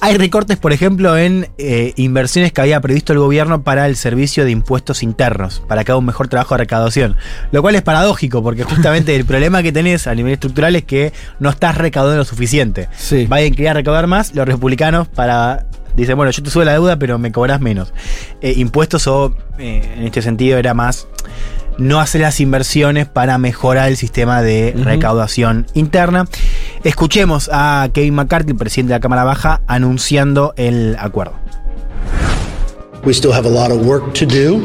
Hay 0.00 0.18
recortes, 0.18 0.58
por 0.58 0.72
ejemplo, 0.72 1.16
en 1.16 1.48
eh, 1.56 1.92
inversiones 1.96 2.52
que 2.52 2.60
había 2.60 2.80
previsto 2.80 3.12
el 3.12 3.20
gobierno 3.20 3.62
para 3.62 3.86
el 3.86 3.96
servicio 3.96 4.44
de 4.44 4.50
impuestos 4.50 5.02
internos, 5.02 5.62
para 5.68 5.84
que 5.84 5.92
haga 5.92 5.98
un 5.98 6.04
mejor 6.04 6.28
trabajo 6.28 6.54
de 6.54 6.58
recaudación. 6.58 7.16
Lo 7.52 7.62
cual 7.62 7.74
es 7.76 7.82
paradójico, 7.82 8.42
porque 8.42 8.64
justamente 8.64 9.14
el 9.16 9.24
problema 9.24 9.62
que 9.62 9.70
tenés 9.72 10.06
a 10.06 10.14
nivel 10.14 10.32
estructural 10.32 10.74
es 10.76 10.84
que 10.84 11.12
no 11.38 11.48
estás 11.48 11.78
recaudando 11.78 12.18
lo 12.18 12.24
suficiente. 12.24 12.88
Sí. 12.96 13.26
Biden 13.30 13.54
quería 13.54 13.72
recaudar 13.72 14.06
más, 14.06 14.34
los 14.34 14.46
republicanos 14.46 15.08
para. 15.08 15.66
Dicen, 15.96 16.16
bueno, 16.16 16.30
yo 16.32 16.42
te 16.42 16.50
subo 16.50 16.64
la 16.64 16.72
deuda, 16.72 16.98
pero 16.98 17.18
me 17.18 17.30
cobras 17.32 17.60
menos. 17.60 17.92
Eh, 18.40 18.54
impuestos 18.56 19.06
o, 19.06 19.34
eh, 19.58 19.82
en 19.96 20.04
este 20.04 20.22
sentido, 20.22 20.58
era 20.58 20.74
más 20.74 21.06
no 21.78 22.00
hacer 22.00 22.20
las 22.20 22.38
inversiones 22.40 23.06
para 23.08 23.36
mejorar 23.38 23.88
el 23.88 23.96
sistema 23.96 24.42
de 24.42 24.72
Ujú. 24.76 24.84
recaudación 24.84 25.66
interna. 25.74 26.26
Escuchemos 26.84 27.50
a 27.52 27.88
Kevin 27.92 28.14
McCarthy, 28.14 28.50
el 28.52 28.56
presidente 28.56 28.92
de 28.92 28.96
la 28.98 29.00
Cámara 29.00 29.24
Baja, 29.24 29.62
anunciando 29.66 30.52
el 30.56 30.96
acuerdo. 30.98 31.34
We 33.04 33.12
still 33.12 33.32
have 33.32 33.46
a 33.46 33.50
lot 33.50 33.70
of 33.70 33.84
work 33.86 34.14
to 34.14 34.24
do, 34.24 34.60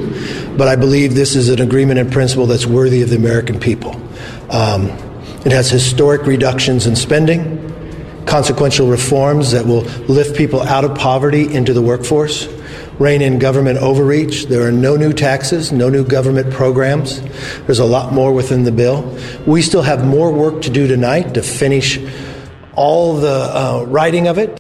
but 0.58 0.68
I 0.68 0.76
believe 0.78 1.14
this 1.14 1.36
is 1.36 1.50
an 1.50 1.62
agreement 1.62 2.00
in 2.00 2.08
principle 2.10 2.48
that's 2.48 2.66
worthy 2.66 3.04
of 3.04 3.10
the 3.10 3.18
American 3.18 3.60
people. 3.60 3.92
Um, 4.50 4.90
it 5.46 5.52
has 5.52 5.70
historic 5.70 6.26
reductions 6.26 6.86
in 6.88 6.96
spending, 6.96 7.60
consequential 8.30 8.88
reforms 8.88 9.52
that 9.52 9.66
will 9.66 9.82
lift 10.08 10.38
people 10.38 10.62
out 10.62 10.86
of 10.86 10.96
poverty 10.96 11.52
into 11.52 11.74
the 11.74 11.82
workforce, 11.82 12.48
rein 13.00 13.24
in 13.24 13.40
government 13.40 13.80
overreach. 13.80 14.46
There 14.46 14.68
are 14.68 14.72
no 14.72 14.96
new 14.96 15.14
taxes, 15.14 15.72
no 15.72 15.90
new 15.90 16.06
government 16.06 16.54
programs. 16.54 17.22
There's 17.62 17.80
a 17.80 17.86
lot 17.86 18.14
more 18.14 18.32
within 18.32 18.64
the 18.64 18.72
bill. 18.72 19.18
We 19.48 19.64
still 19.64 19.82
have 19.82 20.06
more 20.06 20.32
work 20.32 20.62
to 20.62 20.70
do 20.70 20.88
tonight 20.88 21.34
to 21.34 21.42
finish 21.42 22.00
all 22.76 23.18
the 23.18 23.28
uh, 23.28 23.86
writing 23.88 24.28
of 24.28 24.38
it. 24.38 24.59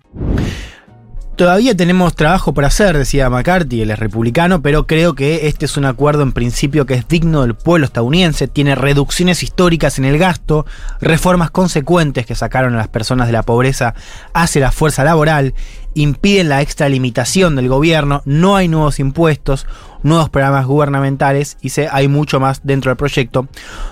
Todavía 1.39 1.73
tenemos 1.73 2.17
trabajo 2.17 2.53
por 2.53 2.65
hacer, 2.65 2.97
decía 2.97 3.29
McCarthy, 3.29 3.83
él 3.83 3.91
es 3.91 3.97
republicano, 3.97 4.61
pero 4.61 4.85
creo 4.85 5.15
que 5.15 5.47
este 5.47 5.67
es 5.67 5.77
un 5.77 5.85
acuerdo 5.85 6.21
en 6.21 6.33
principio 6.33 6.85
que 6.85 6.95
es 6.95 7.07
digno 7.07 7.43
del 7.43 7.55
pueblo 7.55 7.85
estadounidense, 7.85 8.49
tiene 8.49 8.75
reducciones 8.75 9.41
históricas 9.41 9.99
en 9.99 10.03
el 10.03 10.17
gasto, 10.17 10.65
reformas 10.99 11.49
consecuentes 11.49 12.25
que 12.25 12.35
sacaron 12.35 12.73
a 12.73 12.79
las 12.79 12.89
personas 12.89 13.27
de 13.27 13.31
la 13.31 13.43
pobreza 13.43 13.95
hacia 14.33 14.59
la 14.59 14.73
fuerza 14.73 15.05
laboral, 15.05 15.53
impiden 15.93 16.49
la 16.49 16.61
extralimitación 16.61 17.55
del 17.55 17.69
gobierno, 17.69 18.21
no 18.25 18.57
hay 18.57 18.67
nuevos 18.67 18.99
impuestos, 18.99 19.65
nuevos 20.03 20.29
programas 20.29 20.65
gubernamentales 20.65 21.55
y 21.61 21.69
se, 21.69 21.87
hay 21.89 22.09
mucho 22.09 22.41
más 22.41 22.59
dentro 22.65 22.89
del 22.89 22.97
proyecto. 22.97 23.47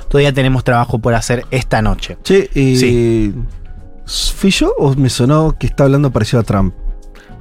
Todavía 0.09 0.33
tenemos 0.33 0.65
trabajo 0.65 0.99
por 0.99 1.13
hacer 1.13 1.45
esta 1.51 1.81
noche. 1.81 2.17
Che, 2.23 2.49
y. 2.53 2.75
Sí. 2.75 3.33
¿Fui 4.35 4.51
yo 4.51 4.73
o 4.77 4.93
me 4.95 5.09
sonó 5.09 5.57
que 5.57 5.67
está 5.67 5.85
hablando 5.85 6.11
parecido 6.11 6.41
a 6.41 6.43
Trump? 6.43 6.73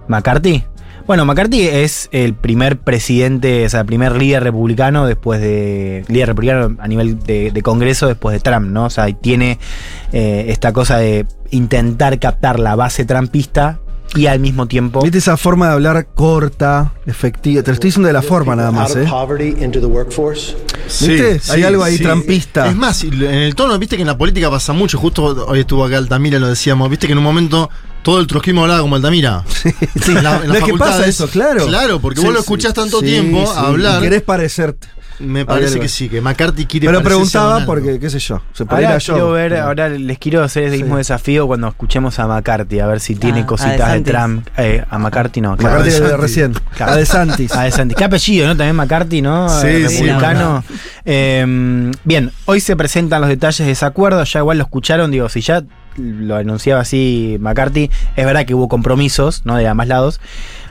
McCarthy. 0.09 0.65
Bueno, 1.07 1.25
McCarthy 1.25 1.69
es 1.69 2.09
el 2.11 2.35
primer 2.35 2.79
presidente, 2.79 3.65
o 3.65 3.69
sea, 3.69 3.81
el 3.81 3.87
primer 3.87 4.17
líder 4.17 4.43
republicano 4.43 5.07
después 5.07 5.41
de. 5.41 6.05
líder 6.09 6.29
republicano 6.29 6.77
a 6.81 6.89
nivel 6.89 7.21
de, 7.21 7.53
de 7.53 7.63
Congreso 7.63 8.09
después 8.09 8.33
de 8.35 8.41
Trump, 8.41 8.67
¿no? 8.67 8.87
O 8.87 8.91
sea, 8.91 9.13
tiene 9.13 9.61
eh, 10.13 10.47
esta 10.49 10.73
cosa 10.73 10.99
de 10.99 11.27
intentar 11.51 12.19
captar 12.19 12.59
la 12.59 12.75
base 12.75 13.05
trumpista 13.05 13.79
y 14.15 14.27
al 14.27 14.41
mismo 14.41 14.67
tiempo. 14.67 15.03
¿Viste 15.03 15.19
esa 15.19 15.37
forma 15.37 15.67
de 15.69 15.73
hablar 15.75 16.07
corta, 16.15 16.93
efectiva? 17.07 17.63
Te 17.63 17.71
lo 17.71 17.75
estoy 17.75 17.89
diciendo 17.89 18.07
de 18.07 18.13
la 18.13 18.23
forma 18.23 18.57
nada 18.57 18.71
más, 18.71 18.95
¿eh? 18.97 19.05
poverty 19.09 19.63
into 19.63 19.81
the 19.81 19.87
workforce. 19.87 20.57
¿Viste? 20.87 21.41
Hay 21.53 21.65
algo 21.65 21.83
ahí 21.83 21.99
trampista. 21.99 22.69
Es 22.69 22.77
más, 22.77 23.03
en 23.05 23.23
el 23.23 23.55
tono, 23.55 23.79
viste 23.79 23.97
que 23.97 24.03
en 24.03 24.09
la 24.09 24.17
política 24.17 24.49
pasa 24.51 24.73
mucho. 24.73 24.99
Justo 24.99 25.25
hoy 25.49 25.61
estuvo 25.61 25.85
acá 25.85 25.99
Altamira, 25.99 26.39
lo 26.39 26.49
decíamos. 26.49 26.89
Viste 26.89 27.07
que 27.07 27.13
en 27.13 27.19
un 27.19 27.25
momento 27.25 27.69
todo 28.03 28.21
el 28.21 28.27
trotskismo 28.29 28.63
hablaba 28.63 28.81
como 28.83 28.97
Altamira. 28.97 29.45
Sí, 30.03 30.13
en 30.13 30.23
la- 30.23 30.41
en 30.43 30.49
No 30.49 30.55
es 30.55 30.63
que 30.65 30.75
pasa 30.75 31.07
eso, 31.07 31.27
claro. 31.29 31.67
Claro, 31.67 32.01
porque 32.01 32.21
Sí, 32.21 32.25
vos 32.27 32.33
lo 32.33 32.41
sí. 32.41 32.45
escuchás 32.45 32.73
tanto 32.75 33.01
Sí, 33.01 33.07
tiempo 33.07 33.45
sí, 33.45 33.53
hablar. 33.57 33.99
y 34.01 34.05
querés 34.05 34.23
parecerte. 34.23 34.87
Me 35.19 35.45
parece 35.47 35.73
algo. 35.75 35.83
que 35.83 35.89
sí, 35.89 36.09
que 36.09 36.21
McCarthy 36.21 36.67
quiere 36.67 36.87
preguntaba 37.01 37.65
porque, 37.65 37.99
qué 37.99 38.11
sé 38.11 38.19
yo, 38.19 38.43
se 38.53 38.67
podría 38.67 38.89
Ahora 38.89 38.99
yo. 38.99 39.13
quiero 39.15 39.33
ver, 39.33 39.57
ahora 39.57 39.89
les 39.89 40.19
quiero 40.19 40.43
hacer 40.43 40.65
ese 40.65 40.77
mismo 40.79 40.97
desafío 40.99 41.47
cuando 41.47 41.69
escuchemos 41.69 42.19
a 42.19 42.27
McCarthy, 42.27 42.81
a 42.81 42.87
ver 42.87 43.01
si 43.01 43.15
tiene 43.15 43.41
Ah, 43.41 43.43
a 43.43 43.47
cositas 43.47 43.93
de. 43.93 44.01
Trump. 44.03 44.47
Eh, 44.57 44.85
a 44.89 44.99
McCarthy 44.99 45.41
no. 45.41 45.57
claro. 45.57 45.79
McCarthy 45.79 45.97
A 46.05 46.09
de 46.09 46.17
recién. 46.17 46.55
Claro. 46.77 46.93
A 46.93 46.97
DeSantis. 46.97 47.53
A 47.57 47.63
DeSantis. 47.65 47.97
Qué 47.97 48.05
apellido, 48.05 48.47
¿no? 48.47 48.57
También 48.57 48.77
McCarthy, 48.77 49.23
¿no? 49.23 49.49
Sí, 49.49 49.67
Eh, 49.69 49.89
sí, 49.89 50.03
Republicano. 50.05 50.65
Eh, 51.05 51.93
bien, 52.05 52.31
hoy 52.47 52.61
se 52.61 52.77
presentan 52.77 53.21
los 53.21 53.29
detalles 53.31 53.67
de 53.67 53.73
ese 53.73 53.85
acuerdo. 53.87 54.23
Ya 54.25 54.41
igual 54.41 54.59
lo 54.59 54.65
escucharon, 54.65 55.11
digo, 55.11 55.29
si 55.29 55.41
ya 55.41 55.63
lo 55.97 56.37
anunciaba 56.37 56.83
así 56.83 57.39
McCarthy, 57.41 57.91
es 58.17 58.25
verdad 58.27 58.45
que 58.45 58.55
hubo 58.55 58.69
compromisos, 58.69 59.43
¿no? 59.47 59.57
De 59.57 59.67
ambos 59.67 59.87
lados. 59.87 60.21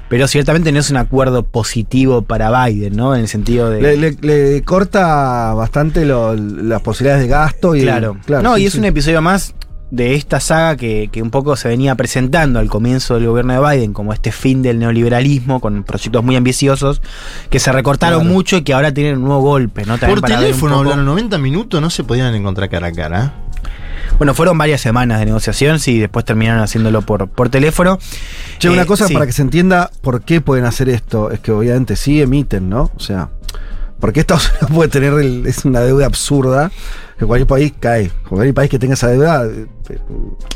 Pero 0.07 0.27
ciertamente 0.27 0.71
no 0.71 0.79
es 0.79 0.91
un 0.91 0.97
acuerdo 0.97 1.43
positivo 1.43 2.21
para 2.21 2.65
Biden, 2.67 2.95
¿no? 2.95 3.15
En 3.15 3.21
el 3.21 3.27
sentido 3.27 3.69
de. 3.71 3.81
Le, 3.81 3.97
le- 3.97 4.17
le 4.21 4.61
corta 4.63 5.53
bastante 5.53 6.05
lo- 6.05 6.35
las 6.35 6.81
posibilidades 6.81 7.23
de 7.23 7.27
gasto 7.29 7.75
y 7.75 7.81
Claro. 7.81 8.17
claro, 8.25 8.43
no, 8.43 8.55
sí, 8.55 8.61
y 8.61 8.65
es 8.67 8.73
sí. 8.73 8.79
un 8.79 8.85
episodio 8.85 9.21
más 9.21 9.55
de 9.91 10.15
esta 10.15 10.39
saga 10.39 10.75
que, 10.77 11.09
que 11.11 11.21
un 11.21 11.29
poco 11.29 11.55
se 11.55 11.67
venía 11.69 11.95
presentando 11.95 12.59
al 12.59 12.67
comienzo 12.69 13.13
del 13.15 13.27
gobierno 13.27 13.53
de 13.53 13.75
Biden 13.77 13.93
como 13.93 14.13
este 14.13 14.31
fin 14.31 14.61
del 14.61 14.79
neoliberalismo 14.79 15.59
con 15.61 15.83
proyectos 15.83 16.23
muy 16.23 16.35
ambiciosos 16.35 17.01
que 17.49 17.59
se 17.59 17.71
recortaron 17.71 18.21
Claro. 18.21 18.33
mucho 18.33 18.57
y 18.57 18.63
que 18.63 18.73
ahora 18.73 18.91
tienen 18.93 19.17
un 19.17 19.23
nuevo 19.25 19.41
golpe, 19.41 19.85
¿no? 19.85 19.97
También 19.97 20.19
Por 20.19 20.29
teléfono 20.29 20.73
poco- 20.73 20.81
hablaron 20.81 21.05
90 21.05 21.37
minutos, 21.37 21.81
no 21.81 21.89
se 21.89 22.03
podían 22.03 22.33
encontrar 22.35 22.67
cara 22.69 22.87
a 22.87 22.91
cara. 22.91 23.33
Bueno, 24.17 24.33
fueron 24.33 24.57
varias 24.57 24.79
semanas 24.81 25.19
de 25.19 25.25
negociación, 25.25 25.79
sí, 25.79 25.95
y 25.95 25.99
después 25.99 26.23
terminaron 26.23 26.61
haciéndolo 26.63 27.01
por, 27.01 27.27
por 27.27 27.49
teléfono. 27.49 27.99
Che, 28.59 28.69
una 28.69 28.83
Eh, 28.83 28.85
cosa 28.85 29.07
sí. 29.07 29.13
para 29.13 29.25
que 29.25 29.33
se 29.33 29.41
entienda 29.41 29.91
por 30.01 30.21
qué 30.21 30.39
pueden 30.39 30.65
hacer 30.65 30.87
esto, 30.89 31.31
es 31.31 31.39
que 31.41 31.51
obviamente 31.51 31.95
sí 31.97 32.21
emiten, 32.21 32.69
¿no? 32.69 32.91
O 32.95 32.99
sea, 32.99 33.29
porque 33.99 34.21
Estados 34.21 34.49
Unidos 34.51 34.71
puede 34.73 34.89
tener, 34.89 35.13
el- 35.13 35.45
es 35.45 35.65
una 35.65 35.81
deuda 35.81 36.05
absurda, 36.05 36.71
que 37.19 37.25
cualquier 37.25 37.47
país 37.47 37.73
cae. 37.77 38.09
Cualquier 38.29 38.53
país 38.53 38.69
que 38.69 38.79
tenga 38.79 38.93
esa 38.93 39.07
deuda, 39.09 39.45
eh, 39.47 39.67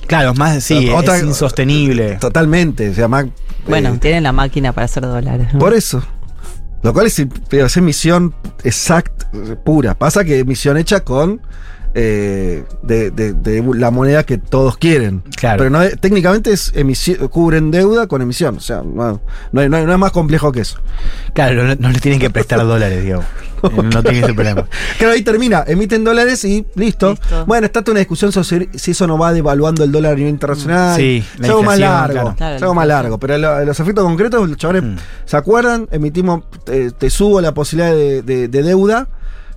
Claro, 0.08 0.34
más 0.36 0.64
sí, 0.64 0.90
Otra- 0.96 1.18
es 1.18 1.24
insostenible. 1.24 2.16
totalmente, 2.16 2.90
o 2.90 2.94
sea, 2.94 3.08
más... 3.10 3.26
Bueno, 3.68 3.90
eh, 3.90 3.98
tienen 4.00 4.24
la 4.24 4.32
máquina 4.32 4.72
para 4.72 4.86
hacer 4.86 5.04
dólares. 5.04 5.50
¿no? 5.54 5.60
Por 5.60 5.74
eso. 5.74 6.02
Lo 6.82 6.94
cual 6.94 7.08
es, 7.08 7.20
es 7.20 7.78
emisión 7.78 8.34
exacta, 8.64 9.30
pura. 9.66 9.96
Pasa 9.96 10.24
que 10.24 10.40
emisión 10.40 10.78
hecha 10.78 11.02
con 11.04 11.42
eh, 11.94 12.64
de, 12.84 13.12
de- 13.12 13.34
de 13.34 13.64
la 13.76 13.92
moneda 13.92 14.24
que 14.24 14.38
todos 14.38 14.78
quieren. 14.78 15.24
Claro. 15.36 15.58
Pero 15.58 15.70
no, 15.70 15.82
es- 15.82 16.00
técnicamente 16.00 16.52
es 16.52 16.72
emisión, 16.76 17.28
cubren 17.30 17.72
deuda 17.72 18.08
con 18.08 18.22
emisión. 18.22 18.58
O 18.58 18.60
sea, 18.60 18.84
no, 18.84 19.20
no, 19.52 19.62
es 19.62 19.98
más 19.98 20.12
complejo 20.12 20.52
que 20.52 20.62
eso. 20.62 20.78
Claro, 21.34 21.64
no, 21.64 21.76
no 21.76 21.90
le 21.92 22.00
tienen 22.00 22.20
que 22.20 22.30
prestar 22.30 22.60
dólares, 22.66 23.04
digamos. 23.04 23.26
No 23.62 24.02
tiene 24.02 24.20
ese 24.20 24.34
problema. 24.34 24.66
Claro, 24.98 25.14
ahí 25.16 25.22
termina, 25.22 25.66
emiten 25.68 26.06
dólares 26.06 26.46
y 26.46 26.66
listo. 26.76 27.10
Listo. 27.12 27.46
Bueno, 27.46 27.66
está 27.66 27.82
toda 27.82 27.92
una 27.92 28.00
discusión 28.00 28.32
sobre 28.32 28.70
si 28.80 28.92
eso 28.92 29.06
no 29.06 29.18
va 29.18 29.34
devaluando 29.34 29.84
el 29.84 29.92
dólar 29.92 30.14
a 30.14 30.16
nivel 30.16 30.30
internacional. 30.32 30.96
Sí, 30.96 31.26
es 31.34 31.40
la 31.42 31.48
algo 31.50 31.64
más 31.64 31.78
largo. 31.78 32.14
claro. 32.14 32.36
Claro, 32.38 32.56
es 32.56 32.62
algo 32.62 32.74
la 32.74 32.76
más 32.80 32.88
largo. 32.88 33.20
Pero 33.20 33.38
lo- 33.38 33.66
los 33.66 33.78
efectos 33.78 34.06
concretos, 34.06 34.48
los 34.48 34.58
chavales 34.58 34.84
Mm. 34.84 34.96
se 35.26 35.36
acuerdan, 35.36 35.90
emitimos, 35.92 36.44
te, 36.64 36.92
te 36.92 37.10
subo 37.10 37.42
la 37.42 37.54
posibilidad 37.54 37.94
de, 37.94 38.22
de- 38.22 38.48
de 38.48 38.64
deuda. 38.64 39.10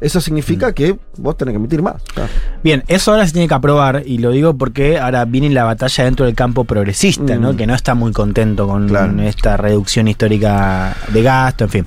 Eso 0.03 0.21
significa 0.21 0.71
Mm. 0.71 0.73
que 0.75 0.97
vos 1.17 1.37
tenés 1.37 1.53
que 1.53 1.57
emitir 1.57 1.81
más. 1.83 2.03
Claro. 2.15 2.29
Bien, 2.63 2.85
eso 2.89 3.13
ahora 3.13 3.27
se 3.27 3.33
tiene 3.33 3.49
que 3.49 3.55
aprobar, 3.55 4.03
y 4.05 4.19
lo 4.19 4.31
digo 4.31 4.55
porque 4.57 4.99
ahora 4.99 5.25
viene 5.25 5.49
la 5.51 5.65
batalla 5.65 6.05
dentro 6.05 6.27
del 6.27 6.35
campo 6.35 6.65
progresista, 6.65 7.37
¿no? 7.37 7.53
Mm. 7.53 7.57
Que 7.57 7.67
no 7.67 7.75
está 7.75 7.95
muy 7.95 8.13
contento 8.13 8.67
con 8.67 8.89
Claro. 8.89 9.21
esta 9.23 9.57
reducción 9.57 10.09
histórica 10.09 10.97
de 11.13 11.23
gasto, 11.23 11.65
en 11.65 11.71
fin. 11.71 11.87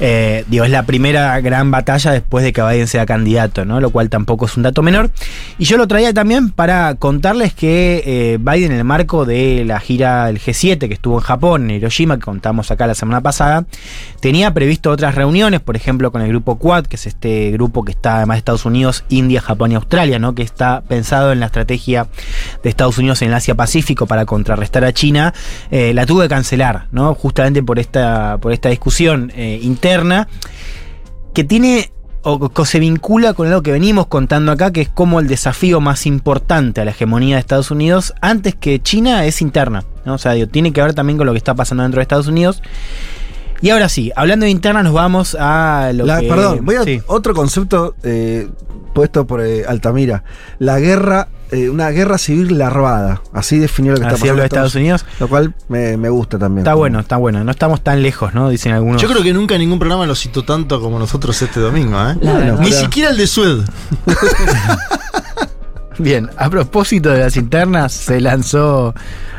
Eh, 0.00 0.44
digo, 0.48 0.64
es 0.64 0.70
la 0.70 0.84
primera 0.84 1.40
gran 1.40 1.70
batalla 1.70 2.12
después 2.12 2.44
de 2.44 2.52
que 2.52 2.62
Biden 2.62 2.86
sea 2.86 3.06
candidato, 3.06 3.64
¿no? 3.64 3.80
Lo 3.80 3.90
cual 3.90 4.08
tampoco 4.10 4.46
es 4.46 4.56
un 4.56 4.62
dato 4.62 4.82
menor. 4.82 5.10
Y 5.58 5.64
yo 5.64 5.76
lo 5.76 5.86
traía 5.88 6.12
también 6.12 6.50
para 6.50 6.94
contarles 6.96 7.54
que 7.54 8.02
eh, 8.06 8.38
Biden, 8.40 8.72
en 8.72 8.78
el 8.78 8.84
marco 8.84 9.24
de 9.24 9.64
la 9.64 9.80
gira 9.80 10.26
del 10.26 10.38
G7 10.38 10.88
que 10.88 10.94
estuvo 10.94 11.16
en 11.18 11.24
Japón, 11.24 11.64
en 11.70 11.76
Hiroshima, 11.76 12.16
que 12.16 12.22
contamos 12.24 12.70
acá 12.70 12.86
la 12.86 12.94
semana 12.94 13.20
pasada, 13.20 13.64
tenía 14.20 14.52
previsto 14.54 14.90
otras 14.90 15.14
reuniones, 15.14 15.60
por 15.60 15.76
ejemplo, 15.76 16.12
con 16.12 16.22
el 16.22 16.28
grupo 16.28 16.56
Quad, 16.58 16.86
que 16.86 16.96
es 16.96 17.06
este 17.06 17.52
grupo 17.56 17.84
que 17.84 17.92
está 17.92 18.16
además 18.16 18.36
de 18.36 18.38
Estados 18.38 18.64
Unidos, 18.64 19.04
India, 19.08 19.40
Japón 19.40 19.72
y 19.72 19.74
Australia, 19.74 20.18
¿no? 20.18 20.34
Que 20.34 20.42
está 20.42 20.82
pensado 20.82 21.32
en 21.32 21.40
la 21.40 21.46
estrategia 21.46 22.06
de 22.62 22.68
Estados 22.68 22.98
Unidos 22.98 23.22
en 23.22 23.28
el 23.28 23.34
Asia-Pacífico 23.34 24.06
para 24.06 24.24
contrarrestar 24.26 24.84
a 24.84 24.92
China. 24.92 25.34
Eh, 25.70 25.92
la 25.94 26.06
tuvo 26.06 26.22
que 26.22 26.28
cancelar, 26.28 26.86
¿no? 26.92 27.14
Justamente 27.14 27.62
por 27.62 27.78
esta, 27.78 28.38
por 28.38 28.52
esta 28.52 28.68
discusión 28.68 29.32
eh, 29.34 29.58
interna 29.62 30.28
que 31.34 31.44
tiene 31.44 31.90
o 32.28 32.64
se 32.64 32.80
vincula 32.80 33.34
con 33.34 33.46
algo 33.46 33.62
que 33.62 33.70
venimos 33.70 34.08
contando 34.08 34.50
acá, 34.50 34.72
que 34.72 34.80
es 34.80 34.88
como 34.88 35.20
el 35.20 35.28
desafío 35.28 35.80
más 35.80 36.06
importante 36.06 36.80
a 36.80 36.84
la 36.84 36.90
hegemonía 36.90 37.36
de 37.36 37.40
Estados 37.40 37.70
Unidos, 37.70 38.14
antes 38.20 38.56
que 38.56 38.82
China, 38.82 39.24
es 39.26 39.40
interna. 39.40 39.84
¿no? 40.04 40.14
O 40.14 40.18
sea, 40.18 40.32
digo, 40.32 40.48
tiene 40.48 40.72
que 40.72 40.82
ver 40.82 40.92
también 40.92 41.18
con 41.18 41.26
lo 41.26 41.32
que 41.32 41.38
está 41.38 41.54
pasando 41.54 41.84
dentro 41.84 42.00
de 42.00 42.02
Estados 42.02 42.26
Unidos. 42.26 42.62
Y 43.62 43.70
ahora 43.70 43.88
sí, 43.88 44.12
hablando 44.16 44.44
de 44.44 44.50
interna, 44.50 44.82
nos 44.82 44.92
vamos 44.92 45.36
a 45.38 45.90
lo 45.94 46.04
La- 46.06 46.20
que. 46.20 46.28
perdón, 46.28 46.60
voy 46.62 46.76
a 46.76 46.84
sí. 46.84 47.00
otro 47.06 47.34
concepto 47.34 47.94
eh, 48.02 48.48
puesto 48.94 49.26
por 49.26 49.40
eh, 49.40 49.64
Altamira. 49.66 50.24
La 50.58 50.78
guerra, 50.78 51.28
eh, 51.50 51.68
una 51.70 51.88
guerra 51.90 52.18
civil 52.18 52.58
larvada. 52.58 53.22
Así 53.32 53.58
definió 53.58 53.92
lo 53.92 53.98
que 53.98 54.02
está 54.04 54.14
Así 54.14 54.20
pasando. 54.22 54.32
habla 54.32 54.42
de 54.42 54.46
Estados 54.46 54.74
Unidos. 54.74 55.06
Lo 55.20 55.28
cual 55.28 55.54
me, 55.68 55.96
me 55.96 56.08
gusta 56.10 56.38
también. 56.38 56.60
Está 56.66 56.74
bueno, 56.74 57.00
está 57.00 57.16
bueno. 57.16 57.42
No 57.44 57.50
estamos 57.50 57.80
tan 57.82 58.02
lejos, 58.02 58.34
¿no? 58.34 58.48
Dicen 58.50 58.72
algunos. 58.72 59.00
Yo 59.00 59.08
creo 59.08 59.22
que 59.22 59.32
nunca 59.32 59.56
ningún 59.58 59.78
programa 59.78 60.06
lo 60.06 60.14
citó 60.14 60.44
tanto 60.44 60.80
como 60.80 60.98
nosotros 60.98 61.40
este 61.40 61.58
domingo, 61.60 61.98
¿eh? 62.08 62.16
Ni 62.60 62.72
siquiera 62.72 63.10
el 63.10 63.16
de 63.16 63.26
Sued. 63.26 63.60
Bien, 65.98 66.28
a 66.36 66.50
propósito 66.50 67.08
de 67.10 67.20
las 67.20 67.36
internas, 67.38 67.92
se 67.92 68.20
lanzó 68.20 68.94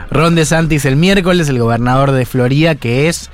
Ron 0.09 0.33
DeSantis 0.33 0.85
el 0.85 0.95
miércoles, 0.95 1.49
el 1.49 1.59
gobernador 1.59 2.11
de 2.11 2.25
Florida, 2.25 2.73
que 2.73 3.09
es 3.09 3.29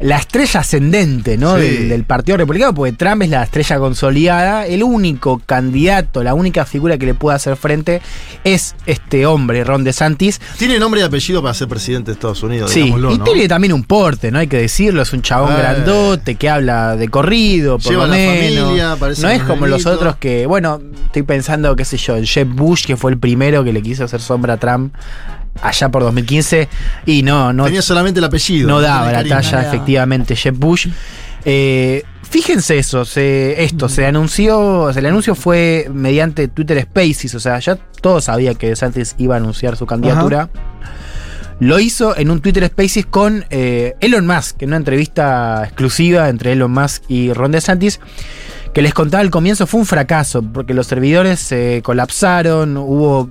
la 0.00 0.16
estrella 0.16 0.60
ascendente 0.60 1.36
¿no? 1.36 1.56
Sí. 1.56 1.62
del, 1.62 1.88
del 1.90 2.04
Partido 2.04 2.38
Republicano, 2.38 2.72
porque 2.74 2.92
Trump 2.92 3.22
es 3.22 3.28
la 3.30 3.42
estrella 3.42 3.78
consolidada. 3.78 4.66
El 4.66 4.82
único 4.82 5.40
candidato, 5.44 6.22
la 6.22 6.32
única 6.34 6.64
figura 6.64 6.96
que 6.96 7.04
le 7.06 7.14
puede 7.14 7.36
hacer 7.36 7.56
frente 7.56 8.00
es 8.44 8.74
este 8.86 9.26
hombre, 9.26 9.62
Ron 9.62 9.84
DeSantis. 9.84 10.40
Tiene 10.58 10.78
nombre 10.78 11.00
y 11.00 11.04
apellido 11.04 11.42
para 11.42 11.52
ser 11.52 11.68
presidente 11.68 12.10
de 12.10 12.14
Estados 12.14 12.42
Unidos, 12.42 12.70
Sí, 12.70 12.80
digámoslo, 12.84 13.12
y 13.12 13.18
¿no? 13.18 13.24
tiene 13.24 13.46
también 13.48 13.72
un 13.74 13.84
porte, 13.84 14.30
no 14.30 14.38
hay 14.38 14.46
que 14.46 14.56
decirlo, 14.56 15.02
es 15.02 15.12
un 15.12 15.20
chabón 15.22 15.52
Eh. 15.52 15.58
grandote 15.58 16.34
que 16.36 16.48
habla 16.48 16.96
de 16.96 17.08
corrido, 17.08 17.78
por 17.78 17.92
Lleva 17.92 18.06
lo 18.06 18.12
menos. 18.14 18.64
familia, 18.64 18.96
no 19.20 19.28
es 19.28 19.42
como 19.42 19.66
los 19.66 19.84
otros 19.86 20.16
que, 20.16 20.46
bueno, 20.46 20.80
estoy 21.06 21.24
pensando, 21.24 21.76
qué 21.76 21.84
sé 21.84 21.98
yo, 21.98 22.16
en 22.16 22.24
Jeb 22.24 22.48
Bush, 22.48 22.86
que 22.86 22.96
fue 22.96 23.10
el 23.10 23.18
primero 23.18 23.62
que 23.64 23.72
le 23.74 23.82
quiso 23.82 24.04
hacer 24.04 24.20
sombra 24.22 24.54
a 24.54 24.56
Trump 24.56 24.94
allá 25.62 25.88
por 25.88 26.02
2015, 26.02 26.68
y 27.06 27.22
no, 27.22 27.52
no, 27.52 27.64
Tenía 27.64 27.82
solamente 27.82 28.18
el 28.18 28.24
apellido. 28.24 28.68
no 28.68 28.80
daba 28.80 29.12
la 29.12 29.24
talla, 29.24 29.62
efectivamente, 29.62 30.36
Jeb 30.36 30.54
Bush. 30.56 30.88
Eh, 31.44 32.02
fíjense 32.22 32.78
eso, 32.78 33.04
se, 33.04 33.62
esto, 33.64 33.88
se 33.88 34.06
anunció, 34.06 34.82
o 34.82 34.92
sea, 34.92 35.00
el 35.00 35.06
anuncio 35.06 35.34
fue 35.34 35.88
mediante 35.92 36.48
Twitter 36.48 36.82
Spaces, 36.82 37.34
o 37.34 37.40
sea, 37.40 37.58
ya 37.58 37.76
todos 37.76 38.24
sabían 38.24 38.54
que 38.54 38.68
DeSantis 38.68 39.14
iba 39.18 39.34
a 39.34 39.38
anunciar 39.38 39.76
su 39.76 39.86
candidatura. 39.86 40.50
Lo 41.60 41.78
hizo 41.78 42.16
en 42.16 42.30
un 42.30 42.40
Twitter 42.40 42.66
Spaces 42.66 43.04
con 43.04 43.44
eh, 43.50 43.94
Elon 44.00 44.26
Musk, 44.26 44.62
en 44.62 44.70
una 44.70 44.78
entrevista 44.78 45.62
exclusiva 45.64 46.30
entre 46.30 46.52
Elon 46.52 46.72
Musk 46.72 47.02
y 47.08 47.34
Ron 47.34 47.52
DeSantis, 47.52 48.00
que 48.72 48.80
les 48.80 48.94
contaba 48.94 49.20
al 49.20 49.30
comienzo 49.30 49.66
fue 49.66 49.80
un 49.80 49.86
fracaso, 49.86 50.42
porque 50.42 50.72
los 50.72 50.86
servidores 50.86 51.38
se 51.38 51.82
colapsaron, 51.84 52.78
hubo 52.78 53.28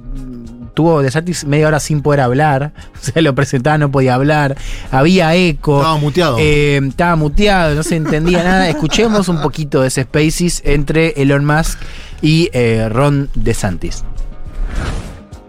tuvo 0.80 1.01
DeSantis 1.01 1.43
media 1.43 1.67
hora 1.67 1.82
sin 1.82 2.01
poder 2.01 2.21
hablar, 2.21 2.71
o 2.95 3.03
sea, 3.03 3.21
lo 3.21 3.36
presentaba, 3.36 3.77
no 3.77 3.91
podía 3.91 4.15
hablar, 4.15 4.55
había 4.91 5.36
eco. 5.36 5.80
Estaba 5.80 5.97
muteado. 5.97 6.38
Eh, 6.39 6.80
estaba 6.88 7.17
muteado, 7.17 7.75
no 7.75 7.84
se 7.84 7.97
entendía 7.97 8.45
nada. 8.45 8.69
Escuchemos 8.69 9.27
un 9.27 9.41
poquito 9.41 9.82
de 9.82 9.89
ese 9.89 10.03
Spaces 10.03 10.61
entre 10.63 11.21
Elon 11.21 11.43
Musk 11.43 11.77
y 12.21 12.49
eh, 12.53 12.88
Ron 12.88 13.30
DeSantis. 13.36 14.05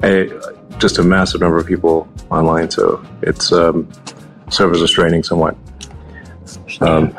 a, 0.03 0.26
just 0.81 0.99
a 0.99 1.03
massive 1.05 1.41
number 1.41 1.61
of 1.61 1.66
people 1.68 2.09
online, 2.28 2.68
so 2.68 3.01
it's 3.22 3.53
um, 3.53 3.87
servers 4.49 4.83
are 4.83 4.89
straining 4.89 5.22
somewhat. 5.22 5.55
Um, 6.81 7.14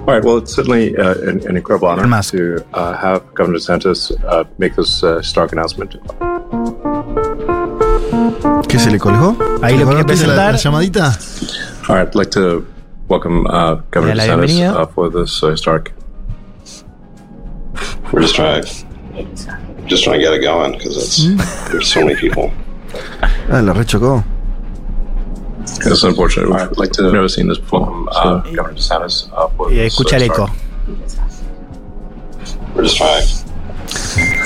all 0.00 0.14
right. 0.14 0.24
Well, 0.24 0.38
it's 0.38 0.54
certainly 0.54 0.96
uh, 0.96 1.14
an, 1.14 1.46
an 1.46 1.56
incredible 1.56 1.88
honor 1.88 2.06
Musk. 2.06 2.32
to 2.32 2.64
uh, 2.74 2.96
have 2.96 3.22
Governor 3.34 3.58
DeSantis 3.58 4.12
uh, 4.24 4.44
make 4.58 4.74
this 4.76 5.02
uh, 5.02 5.22
stark 5.22 5.52
announcement. 5.52 5.92
¿Qué 8.68 8.78
se 8.78 8.90
le 8.90 8.98
colgó? 8.98 9.36
Ahí 9.62 9.76
lo 9.78 9.86
quiere 9.86 10.04
¿Tiene 10.04 10.04
la, 10.04 10.04
presentar. 10.06 10.52
la 10.52 10.58
llamadita? 10.58 11.88
All 11.88 11.96
right, 11.96 12.06
I'd 12.08 12.14
like 12.14 12.30
to 12.32 12.66
welcome 13.08 13.46
uh, 13.46 13.76
Governor 13.90 14.14
la 14.14 14.24
DeSantis 14.24 14.60
uh, 14.74 14.86
for 14.86 15.10
this 15.10 15.42
uh, 15.42 15.50
historic. 15.50 15.92
We're 18.12 18.22
just 18.22 18.34
trying, 18.34 18.62
just 19.86 20.04
trying 20.04 20.18
to 20.18 20.24
get 20.24 20.32
it 20.34 20.40
going 20.42 20.72
because 20.72 20.96
it's 20.96 21.70
there's 21.70 21.88
so 21.92 22.00
many 22.04 22.16
people. 22.16 22.50
Ah, 23.50 23.60
la 23.60 23.72
rechocó. 23.72 24.24
It's 25.62 26.02
unfortunate. 26.02 26.50
I'd 26.52 26.76
like 26.76 26.92
to. 26.92 27.06
I've 27.06 27.12
never 27.12 27.28
seen 27.28 27.48
this 27.48 27.58
before. 27.58 28.06
Uh, 28.12 28.40
Governor 28.40 28.76
DeSantis 28.76 29.30
uh, 29.32 29.48
for 29.48 29.68
Y 29.70 29.80
escucha 29.80 30.16
el 30.16 30.22
uh, 30.22 30.26
eco. 30.26 30.46
We're 32.74 32.84
just 32.84 32.96
trying, 32.96 33.26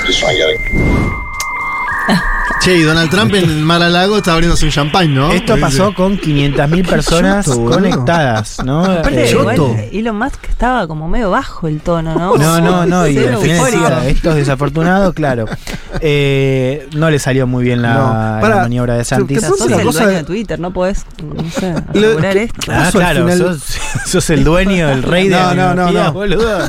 just 0.06 0.18
trying 0.18 0.36
to 0.36 0.38
get 0.38 0.50
it. 0.50 2.33
Che, 2.64 2.78
y 2.78 2.82
Donald 2.82 3.10
Trump 3.10 3.34
en 3.34 3.62
Mar-a-Lago 3.62 4.16
está 4.16 4.32
abriéndose 4.32 4.64
un 4.64 4.70
champagne, 4.70 5.14
¿no? 5.14 5.30
Esto 5.32 5.58
pasó 5.60 5.92
con 5.92 6.18
500.000 6.18 6.88
personas 6.88 7.44
Choto, 7.44 7.66
conectadas, 7.66 8.56
¿no? 8.64 8.82
Aparte, 8.86 9.24
Eh, 9.26 9.30
igual 9.32 9.56
Elon 9.92 10.16
Musk 10.18 10.48
estaba 10.48 10.86
como 10.86 11.06
medio 11.06 11.30
bajo 11.30 11.68
el 11.68 11.80
tono, 11.82 12.14
¿no? 12.14 12.36
No, 12.38 12.60
no, 12.62 12.86
no, 12.86 13.06
y 13.06 13.18
al 13.18 13.36
final 13.36 13.64
decía, 13.70 14.08
esto 14.08 14.30
es 14.30 14.36
desafortunado, 14.36 15.12
claro. 15.12 15.44
Eh, 16.00 16.88
no 16.94 17.10
le 17.10 17.18
salió 17.18 17.46
muy 17.46 17.64
bien 17.64 17.82
la, 17.82 17.94
No. 17.94 18.00
la 18.14 18.38
Pará, 18.40 18.56
maniobra 18.62 18.94
de 18.96 19.04
Santis. 19.04 19.42
Sos 19.42 19.60
el 19.70 19.82
cosa 19.84 20.04
dueño 20.04 20.06
de- 20.08 20.14
de 20.16 20.24
Twitter, 20.24 20.58
no 20.58 20.72
podés, 20.72 21.04
no 21.22 21.50
sé, 21.50 21.74
Lo- 21.92 22.06
asegurar 22.08 22.32
¿qué- 22.32 22.42
esto. 22.44 22.72
Ah, 22.72 22.86
al 22.86 22.92
claro, 22.92 23.36
sos, 23.36 23.62
sos 24.06 24.30
el 24.30 24.42
dueño, 24.42 24.88
el 24.90 25.02
rey 25.02 25.28
de 25.28 25.36
No, 25.36 25.54
la 25.54 25.74
no, 25.74 25.74
no, 25.74 25.92
no. 25.92 26.12
boludo. 26.14 26.60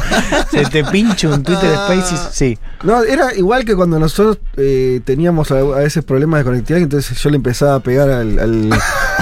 Se 0.52 0.66
te 0.66 0.84
pincha 0.84 1.30
un 1.30 1.42
Twitter 1.42 1.74
Spaces, 1.74 2.20
sí. 2.34 2.58
No, 2.84 3.02
era 3.02 3.34
igual 3.34 3.64
que 3.64 3.76
cuando 3.78 3.98
nosotros 3.98 4.40
eh, 4.58 5.00
teníamos 5.06 5.50
a, 5.52 5.56
a 5.60 5.85
veces 5.86 6.04
problemas 6.04 6.40
de 6.40 6.44
conectividad, 6.46 6.82
entonces 6.84 7.18
yo 7.18 7.30
le 7.30 7.38
empezaba 7.38 7.76
a 7.76 7.80
pegar 7.80 8.10
al, 8.10 8.38
al, 8.40 8.70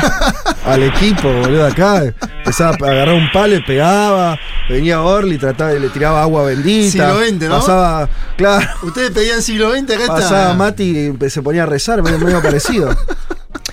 al 0.66 0.84
equipo, 0.84 1.32
boludo, 1.32 1.66
acá. 1.66 2.04
Empezaba 2.40 2.72
a 2.72 2.92
agarrar 2.92 3.16
un 3.16 3.32
palo 3.32 3.56
y 3.56 3.62
pegaba. 3.64 4.38
Venía 4.70 5.02
Orly, 5.02 5.38
trataba, 5.38 5.72
le 5.74 5.90
tiraba 5.90 6.22
agua 6.22 6.44
bendita. 6.46 6.92
Siglo 6.92 7.26
XX, 7.26 7.50
¿no? 7.50 7.60
Pasaba, 7.60 8.10
claro, 8.38 8.68
Ustedes 8.84 9.12
pedían 9.12 9.42
siglo 9.42 9.72
XX, 9.72 9.92
acá 9.92 10.08
pasaba 10.08 10.42
está. 10.44 10.54
Mati 10.56 11.14
y 11.22 11.30
se 11.30 11.42
ponía 11.42 11.64
a 11.64 11.66
rezar, 11.68 12.02
medio, 12.04 12.20
medio 12.20 12.42
parecido. 12.42 12.96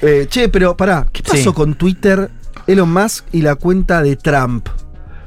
Eh, 0.03 0.26
che, 0.30 0.49
pero 0.49 0.76
pará, 0.76 1.07
¿qué 1.12 1.22
pasó 1.22 1.36
Sí. 1.36 1.53
con 1.53 1.74
Twitter, 1.74 2.30
Elon 2.66 2.91
Musk 2.91 3.24
y 3.32 3.43
la 3.43 3.55
cuenta 3.57 4.03
de 4.03 4.16
Trump? 4.16 4.66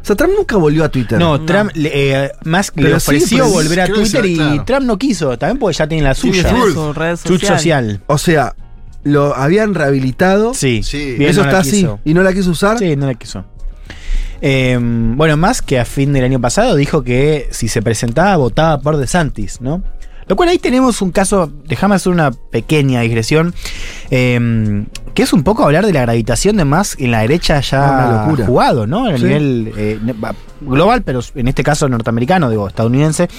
O 0.03 0.05
sea, 0.05 0.17
Trump 0.17 0.33
nunca 0.37 0.57
volvió 0.57 0.83
a 0.83 0.89
Twitter. 0.89 1.17
No, 1.17 1.39
Trump, 1.45 1.71
le- 1.75 1.91
eh, 2.25 2.31
Musk 2.43 2.75
le 2.77 2.89
sí, 2.89 2.93
ofreció 2.95 3.37
pues, 3.45 3.53
volver 3.53 3.79
a 3.81 3.87
Twitter 3.87 4.25
y 4.25 4.35
claro. 4.35 4.63
Trump 4.65 4.81
no 4.85 4.97
quiso, 4.97 5.37
también 5.37 5.57
porque 5.59 5.77
ya 5.77 5.87
tiene 5.87 6.03
la 6.03 6.13
suya. 6.13 6.47
Truth. 6.49 6.73
Su 6.73 6.93
red 6.93 7.17
Truth 7.23 7.43
social. 7.45 8.01
O 8.07 8.17
sea, 8.17 8.53
lo 9.03 9.33
habían 9.35 9.73
rehabilitado. 9.73 10.53
Sí, 10.53 10.83
Sí. 10.83 11.15
bien, 11.17 11.29
Eso 11.31 11.41
no 11.41 11.47
está 11.47 11.59
así. 11.59 11.87
¿Y 12.03 12.13
no 12.13 12.21
la 12.21 12.33
quiso 12.33 12.51
usar? 12.51 12.77
Sí, 12.79 12.95
no 12.97 13.05
la 13.07 13.13
quiso. 13.13 13.45
Eh, 14.41 14.77
bueno, 14.81 15.37
más 15.37 15.61
que 15.61 15.79
a 15.79 15.85
fin 15.85 16.11
del 16.11 16.25
año 16.25 16.41
pasado 16.41 16.75
dijo 16.75 17.01
que 17.03 17.47
si 17.51 17.69
se 17.69 17.81
presentaba 17.81 18.35
votaba 18.35 18.81
por 18.81 18.97
DeSantis, 18.97 19.61
¿no? 19.61 19.81
Lo 20.27 20.35
cual 20.35 20.49
ahí 20.49 20.57
tenemos 20.57 21.01
un 21.01 21.11
caso, 21.11 21.51
déjame 21.65 21.95
hacer 21.95 22.11
una 22.11 22.31
pequeña 22.31 23.01
digresión, 23.01 23.53
eh, 24.09 24.83
que 25.13 25.23
es 25.23 25.33
un 25.33 25.43
poco 25.43 25.63
hablar 25.63 25.85
de 25.85 25.93
la 25.93 26.01
gravitación 26.01 26.57
de 26.57 26.65
más 26.65 26.95
en 26.99 27.11
la 27.11 27.21
derecha 27.21 27.59
ya 27.61 28.25
una 28.27 28.45
jugado, 28.45 28.87
¿no? 28.87 29.05
A 29.05 29.17
Sí. 29.17 29.23
nivel 29.25 29.71
eh, 29.77 29.99
global, 30.61 31.01
pero 31.03 31.19
en 31.35 31.47
este 31.47 31.63
caso 31.63 31.87
norteamericano, 31.89 32.49
digo, 32.49 32.67
estadounidense. 32.67 33.29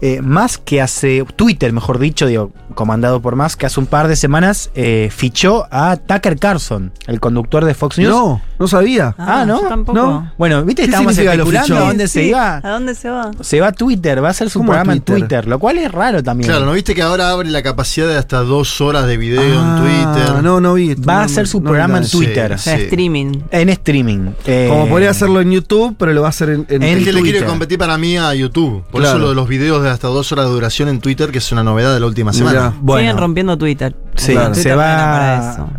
Eh, 0.00 0.20
más 0.22 0.58
que 0.58 0.80
hace 0.80 1.24
Twitter, 1.36 1.72
mejor 1.72 1.98
dicho, 1.98 2.26
digo, 2.26 2.52
comandado 2.74 3.20
por 3.20 3.34
más 3.36 3.56
que 3.56 3.66
hace 3.66 3.80
un 3.80 3.86
par 3.86 4.06
de 4.08 4.14
semanas 4.16 4.70
eh, 4.74 5.08
fichó 5.10 5.66
a 5.72 5.96
Tucker 5.96 6.38
Carlson, 6.38 6.92
el 7.06 7.18
conductor 7.20 7.64
de 7.64 7.74
Fox 7.74 7.98
News. 7.98 8.10
No, 8.10 8.40
no 8.58 8.68
sabía. 8.68 9.14
Ah, 9.18 9.44
¿no? 9.46 9.62
yo 9.62 9.68
tampoco. 9.68 9.98
No. 9.98 10.32
Bueno, 10.38 10.64
viste, 10.64 10.82
¿Qué 10.82 10.86
estábamos 10.86 11.18
especulando 11.18 11.76
a 11.76 11.80
dónde 11.80 12.06
se 12.08 12.22
Sí, 12.22 12.28
iba. 12.28 12.56
¿A 12.62 12.70
dónde 12.70 12.94
se 12.94 13.08
va? 13.10 13.30
Se 13.40 13.60
va 13.60 13.68
a 13.68 13.72
Twitter, 13.72 14.22
va 14.22 14.28
a 14.28 14.30
hacer 14.30 14.50
su 14.50 14.60
¿Cómo 14.60 14.72
a 14.72 14.76
programa 14.76 14.92
en 14.92 15.00
Twitter? 15.00 15.46
Lo 15.48 15.58
cual 15.58 15.78
es 15.78 15.90
raro 15.90 16.22
también. 16.22 16.48
Claro, 16.50 16.64
¿no 16.66 16.72
viste 16.72 16.94
que 16.94 17.02
ahora 17.02 17.30
abre 17.30 17.50
la 17.50 17.62
capacidad 17.62 18.06
de 18.06 18.16
hasta 18.16 18.38
dos 18.42 18.80
horas 18.80 19.06
de 19.06 19.16
video 19.16 19.40
Ah, 19.42 19.76
en 19.76 19.82
Twitter? 20.14 20.42
No, 20.42 20.60
no 20.60 20.74
vi. 20.74 20.94
Va 20.94 21.14
a 21.14 21.18
no, 21.18 21.22
hacer 21.24 21.48
su 21.48 21.58
no 21.60 21.70
programa 21.70 21.98
en. 21.98 22.08
Twitter. 22.08 22.58
Sí. 22.58 22.70
streaming. 22.70 23.40
En 23.50 23.68
streaming. 23.70 24.30
Eh, 24.46 24.66
Como 24.70 24.88
podría 24.88 25.10
hacerlo 25.10 25.40
en 25.40 25.50
YouTube, 25.50 25.96
pero 25.98 26.12
lo 26.12 26.20
va 26.22 26.28
a 26.28 26.30
hacer 26.30 26.50
en, 26.50 26.66
en- 26.68 26.82
En 26.82 26.98
Es 26.98 27.04
que 27.04 27.12
le 27.12 27.22
quiere 27.22 27.44
competir 27.44 27.78
para 27.78 27.98
mí 27.98 28.16
a 28.16 28.32
YouTube. 28.34 28.84
Por 28.90 29.00
Claro. 29.00 29.16
eso 29.16 29.18
lo 29.18 29.28
de 29.30 29.34
los 29.34 29.48
videos 29.48 29.82
de 29.82 29.87
hasta 29.92 30.08
dos 30.08 30.30
horas 30.32 30.46
de 30.46 30.52
duración 30.52 30.88
en 30.88 31.00
Twitter, 31.00 31.30
que 31.30 31.38
es 31.38 31.52
una 31.52 31.62
novedad 31.62 31.92
de 31.94 32.00
la 32.00 32.06
última 32.06 32.32
semana. 32.32 32.60
Mirá. 32.70 32.74
Bueno. 32.80 33.00
Siguen 33.02 33.16
rompiendo 33.18 33.56
Twitter. 33.58 33.96
Sí, 34.16 34.32
Claro. 34.32 34.54
se 34.54 34.62
Twitter 34.62 34.72
era 34.72 34.76
va. 34.76 35.12
para 35.12 35.52
eso. 35.52 35.70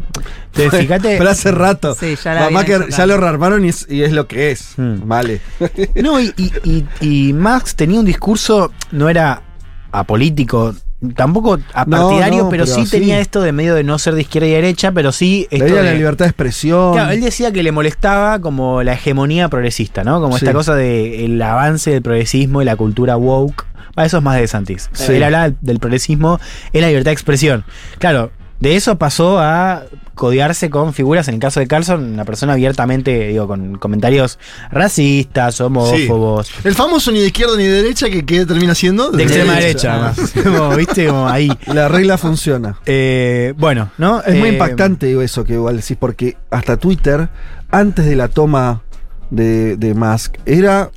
Te- 0.52 0.72
fíjate. 0.72 1.18
Pero 1.18 1.30
hace 1.30 1.52
rato. 1.52 1.96
Sí, 2.00 2.16
ya 2.24 2.34
la 2.34 2.42
Mamá 2.46 2.64
vienen 2.64 2.88
que 2.88 2.92
ya 2.94 3.06
lo 3.06 3.18
rearmaron 3.18 3.64
y 3.66 3.70
es, 3.70 3.86
y 3.90 4.02
es 4.02 4.12
lo 4.12 4.28
que 4.28 4.52
es. 4.52 4.74
Hmm. 4.78 5.08
Vale. 5.08 5.42
No, 6.02 6.20
y, 6.20 6.34
y, 6.38 6.52
y- 6.64 6.86
y 7.30 7.34
Max 7.34 7.76
tenía 7.76 8.00
un 8.00 8.06
discurso, 8.06 8.72
no 8.92 9.10
era 9.10 9.42
apolítico, 9.92 10.74
tampoco 11.16 11.60
apartidario, 11.74 12.44
no, 12.44 12.50
pero, 12.50 12.66
pero 12.66 12.66
sí, 12.66 12.86
sí. 12.86 12.92
tenía 12.92 13.20
esto 13.20 13.42
de 13.42 13.52
medio 13.52 13.74
de 13.76 13.84
no 13.84 13.98
ser 14.00 14.16
de 14.16 14.22
izquierda 14.22 14.48
y 14.48 14.52
derecha, 14.52 14.92
pero 14.92 15.12
sí. 15.12 15.48
Esto 15.52 15.76
de- 15.76 15.84
la 15.84 15.94
libertad 15.94 16.26
de 16.26 16.30
expresión. 16.30 16.94
Claro, 16.94 17.12
él 17.12 17.22
decía 17.22 17.52
que 17.52 17.64
le 17.64 17.72
molestaba 17.72 18.40
como 18.40 18.84
la 18.84 18.94
hegemonía 18.94 19.50
progresista, 19.50 20.04
¿no? 20.04 20.20
Como 20.22 20.38
Sí. 20.38 20.46
esta 20.46 20.54
cosa 20.54 20.76
del 20.76 21.42
avance 21.42 21.92
del 21.92 22.02
progresismo 22.02 22.62
y 22.62 22.66
la 22.66 22.76
cultura 22.76 23.18
woke. 23.18 23.66
Ah, 24.00 24.06
eso 24.06 24.18
es 24.18 24.24
más 24.24 24.40
de 24.40 24.48
Santis. 24.48 24.90
Sí. 24.94 25.12
Él 25.12 25.56
del 25.60 25.80
progresismo 25.80 26.40
en 26.72 26.82
la 26.82 26.88
libertad 26.88 27.10
de 27.10 27.14
expresión. 27.14 27.66
Claro, 27.98 28.32
de 28.62 28.78
eso 28.78 28.98
pasó 28.98 29.40
a 29.40 29.84
codearse 30.16 30.70
con 30.70 30.94
figuras, 30.94 31.28
en 31.28 31.34
el 31.34 31.40
caso 31.42 31.60
de 31.60 31.68
Carlson, 31.68 32.14
una 32.14 32.24
persona 32.24 32.54
abiertamente, 32.54 33.28
digo, 33.30 33.48
con 33.48 33.78
comentarios 33.78 34.40
racistas, 34.72 35.60
homófobos. 35.60 36.50
El 36.64 36.76
famoso 36.76 37.12
ni 37.12 37.20
de 37.20 37.28
izquierda 37.28 37.58
ni 37.58 37.64
de 37.64 37.84
derecha, 37.84 38.10
que, 38.10 38.26
que 38.26 38.46
termina 38.46 38.74
siendo 38.74 39.12
De 39.12 39.24
extrema 39.24 39.56
derecha, 39.56 39.94
además. 39.94 40.34
Como, 40.44 40.76
¿Viste? 40.76 41.08
Como 41.08 41.28
ahí. 41.28 41.50
La 41.68 41.90
regla 41.90 42.18
funciona. 42.18 42.78
Eh, 42.86 43.54
bueno, 43.58 43.92
¿no? 43.98 44.22
Es 44.24 44.36
muy 44.36 44.50
Eh, 44.50 44.54
impactante 44.54 45.08
digo, 45.08 45.22
eso 45.22 45.44
que 45.44 45.54
igual 45.54 45.78
decís, 45.78 45.98
porque 46.00 46.38
hasta 46.52 46.78
Twitter, 46.78 47.30
antes 47.70 48.06
de 48.06 48.16
la 48.16 48.30
toma 48.30 48.82
de, 49.30 49.76
de 49.78 49.94
Musk, 49.94 50.36
era 50.46 50.90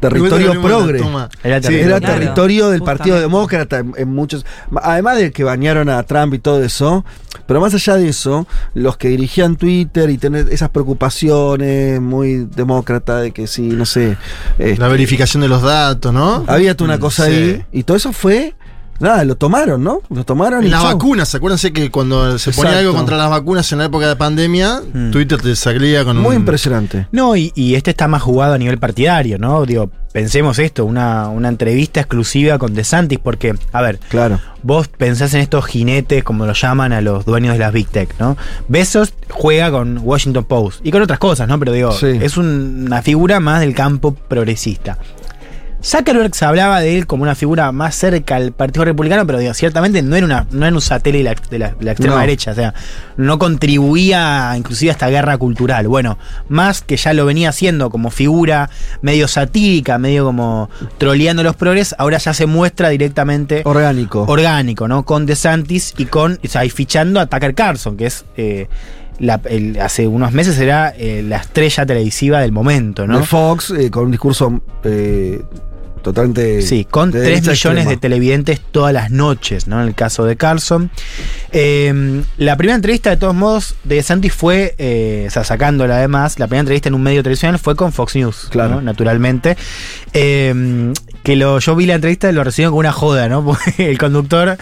territorio 0.00 0.60
progre. 0.62 0.98
Era 1.42 1.56
Sí, 1.58 1.62
territorio. 1.68 1.80
era 1.86 1.98
Claro, 2.00 2.14
territorio 2.14 2.68
del 2.70 2.82
Partido 2.82 3.16
justamente. 3.16 3.20
Demócrata 3.20 3.78
en, 3.78 3.92
en 3.96 4.08
muchos. 4.14 4.46
Además 4.82 5.18
de 5.18 5.32
que 5.32 5.44
bañaron 5.44 5.88
a 5.88 6.02
Trump 6.04 6.34
y 6.34 6.38
todo 6.38 6.62
eso, 6.62 7.04
pero 7.46 7.60
más 7.60 7.74
allá 7.74 7.96
de 7.96 8.08
eso, 8.08 8.46
los 8.74 8.96
que 8.96 9.08
dirigían 9.08 9.56
Twitter 9.56 10.10
y 10.10 10.18
tener 10.18 10.48
esas 10.50 10.70
preocupaciones 10.70 12.00
muy 12.00 12.46
demócrata 12.54 13.18
de 13.20 13.30
que 13.32 13.46
sí, 13.46 13.62
no 13.62 13.86
sé. 13.86 14.16
este, 14.58 14.80
La 14.80 14.88
verificación 14.88 15.40
de 15.42 15.48
los 15.48 15.62
datos, 15.62 16.12
¿no? 16.12 16.44
había 16.46 16.76
toda 16.76 16.90
una 16.90 16.98
cosa 16.98 17.26
Sí. 17.26 17.32
ahí 17.32 17.64
y 17.72 17.82
todo 17.82 17.96
eso 17.96 18.12
fue. 18.12 18.54
Nada, 19.00 19.24
lo 19.24 19.36
tomaron, 19.36 19.84
¿no? 19.84 20.00
Lo 20.10 20.24
tomaron 20.24 20.64
y 20.64 20.68
las 20.68 20.82
chau. 20.82 20.92
vacunas, 20.94 21.34
acuérdense 21.34 21.72
que 21.72 21.90
cuando 21.90 22.36
se 22.38 22.50
ponía 22.50 22.70
Exacto. 22.70 22.78
algo 22.88 22.94
contra 22.98 23.16
las 23.16 23.30
vacunas 23.30 23.70
en 23.72 23.78
la 23.78 23.84
época 23.84 24.08
de 24.08 24.16
pandemia, 24.16 24.80
Mm. 24.92 25.10
Twitter 25.12 25.40
te 25.40 25.54
salía 25.54 26.04
con 26.04 26.16
Muy 26.18 26.34
un. 26.34 26.42
impresionante. 26.42 27.06
No, 27.12 27.36
y, 27.36 27.52
y 27.54 27.74
este 27.76 27.90
está 27.90 28.08
más 28.08 28.22
jugado 28.22 28.54
a 28.54 28.58
nivel 28.58 28.78
partidario, 28.78 29.38
¿no? 29.38 29.64
Digo, 29.66 29.90
pensemos 30.12 30.58
esto, 30.58 30.84
una, 30.84 31.28
una 31.28 31.48
entrevista 31.48 32.00
exclusiva 32.00 32.58
con 32.58 32.74
DeSantis, 32.74 33.20
porque, 33.20 33.54
a 33.72 33.82
ver, 33.82 33.98
Claro. 34.08 34.40
vos 34.64 34.88
pensás 34.88 35.32
en 35.34 35.42
estos 35.42 35.66
jinetes, 35.66 36.24
como 36.24 36.44
lo 36.46 36.52
llaman 36.54 36.92
a 36.92 37.00
los 37.00 37.24
dueños 37.24 37.52
de 37.52 37.58
las 37.60 37.72
Big 37.72 37.86
Tech, 37.88 38.12
¿no? 38.18 38.36
Bezos 38.66 39.12
juega 39.30 39.70
con 39.70 39.98
Washington 40.02 40.44
Post 40.44 40.80
y 40.84 40.90
con 40.90 41.02
otras 41.02 41.20
cosas, 41.20 41.46
¿no? 41.46 41.56
Pero 41.60 41.72
digo, 41.72 41.92
Sí. 41.92 42.06
es 42.20 42.36
un- 42.36 42.84
una 42.86 43.02
figura 43.02 43.38
más 43.38 43.60
del 43.60 43.74
campo 43.74 44.14
progresista. 44.14 44.98
Zuckerberg 45.82 46.34
se 46.34 46.44
hablaba 46.44 46.80
de 46.80 46.98
él 46.98 47.06
como 47.06 47.22
una 47.22 47.34
figura 47.36 47.70
más 47.70 47.94
cerca 47.94 48.34
al 48.36 48.50
Partido 48.52 48.84
Republicano, 48.84 49.24
pero 49.26 49.38
digo, 49.38 49.54
ciertamente 49.54 50.02
no 50.02 50.16
era, 50.16 50.26
una, 50.26 50.46
no 50.50 50.66
era 50.66 50.74
un 50.74 50.80
satélite 50.80 51.18
de 51.18 51.34
la, 51.34 51.34
de 51.50 51.58
la- 51.58 51.70
de 51.78 51.84
la 51.84 51.90
extrema 51.92 52.14
No. 52.16 52.20
derecha, 52.20 52.50
o 52.50 52.54
sea, 52.54 52.74
no 53.16 53.38
contribuía 53.38 54.52
inclusive 54.56 54.90
a 54.90 54.92
esta 54.92 55.08
guerra 55.08 55.38
cultural. 55.38 55.86
Bueno, 55.86 56.18
más 56.48 56.82
que 56.82 56.96
ya 56.96 57.12
lo 57.12 57.24
venía 57.26 57.50
haciendo 57.50 57.90
como 57.90 58.10
figura 58.10 58.70
medio 59.02 59.28
satírica, 59.28 59.98
medio 59.98 60.24
como 60.24 60.68
troleando 60.98 61.42
los 61.44 61.54
progres, 61.54 61.94
ahora 61.98 62.18
ya 62.18 62.34
se 62.34 62.46
muestra 62.46 62.88
directamente 62.88 63.62
Orgánico. 63.64 64.24
orgánico, 64.26 64.88
¿no? 64.88 65.04
Con 65.04 65.26
DeSantis 65.26 65.94
y 65.96 66.06
con, 66.06 66.40
o 66.44 66.48
sea, 66.48 66.64
y 66.64 66.70
fichando 66.70 67.20
a 67.20 67.26
Tucker 67.26 67.54
Carlson, 67.54 67.96
que 67.96 68.06
es 68.06 68.24
eh, 68.36 68.68
la- 69.20 69.40
el- 69.44 69.80
hace 69.80 70.06
unos 70.08 70.32
meses 70.32 70.58
era 70.58 70.92
eh, 70.96 71.22
la 71.26 71.36
estrella 71.38 71.86
televisiva 71.86 72.40
del 72.40 72.52
momento, 72.52 73.06
¿no? 73.06 73.18
de 73.18 73.24
Fox, 73.24 73.70
eh, 73.70 73.90
con 73.90 74.06
un 74.06 74.10
discurso 74.12 74.60
eh, 74.84 75.42
totalmente. 75.98 76.62
Sí, 76.62 76.84
con 76.84 77.10
de 77.10 77.20
3 77.20 77.28
derecha 77.30 77.50
millones 77.50 77.88
de 77.88 77.96
televidentes 77.96 78.60
todas 78.60 78.92
las 78.92 79.10
noches, 79.10 79.66
¿no? 79.66 79.80
En 79.80 79.88
el 79.88 79.94
caso 79.94 80.24
de 80.24 80.36
Carlson. 80.36 80.90
Eh, 81.52 82.22
la 82.36 82.56
primera 82.56 82.76
entrevista, 82.76 83.10
de 83.10 83.16
todos 83.16 83.34
modos, 83.34 83.74
de 83.84 84.02
Santis 84.02 84.32
fue, 84.32 84.74
eh, 84.78 85.24
o 85.28 85.30
sea, 85.30 85.44
sacándola 85.44 85.96
además, 85.96 86.38
la 86.38 86.46
primera 86.46 86.60
entrevista 86.60 86.88
en 86.88 86.94
un 86.94 87.02
medio 87.02 87.22
tradicional 87.22 87.58
fue 87.58 87.76
con 87.76 87.92
Fox 87.92 88.16
News, 88.16 88.48
Claro. 88.50 88.76
¿no? 88.76 88.80
Naturalmente. 88.82 89.56
Eh, 90.12 90.92
que 91.22 91.36
lo, 91.36 91.58
yo 91.58 91.76
vi 91.76 91.86
la 91.86 91.94
entrevista 91.94 92.30
y 92.30 92.32
lo 92.32 92.44
recibieron 92.44 92.72
con 92.72 92.80
una 92.80 92.92
joda, 92.92 93.28
¿no? 93.28 93.44
Porque 93.44 93.90
el 93.90 93.98
conductor 93.98 94.56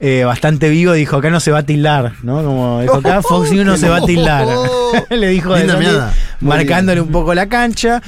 eh, 0.00 0.24
bastante 0.24 0.68
vivo, 0.68 0.92
dijo, 0.92 1.16
acá 1.16 1.30
no 1.30 1.40
se 1.40 1.50
va 1.50 1.60
a 1.60 1.62
tildar, 1.62 2.12
¿no? 2.22 2.42
Como 2.44 2.80
dijo, 2.82 2.96
acá 2.96 3.22
Fox 3.22 3.52
News 3.52 3.64
no 3.64 3.76
se 3.78 3.88
va 3.88 3.96
a 3.96 4.04
tildar. 4.04 4.46
Le 5.10 5.28
dijo 5.28 5.54
mirada. 5.56 6.12
marcándole 6.40 7.00
un 7.00 7.10
poco 7.10 7.32
la 7.34 7.48
cancha. 7.48 8.02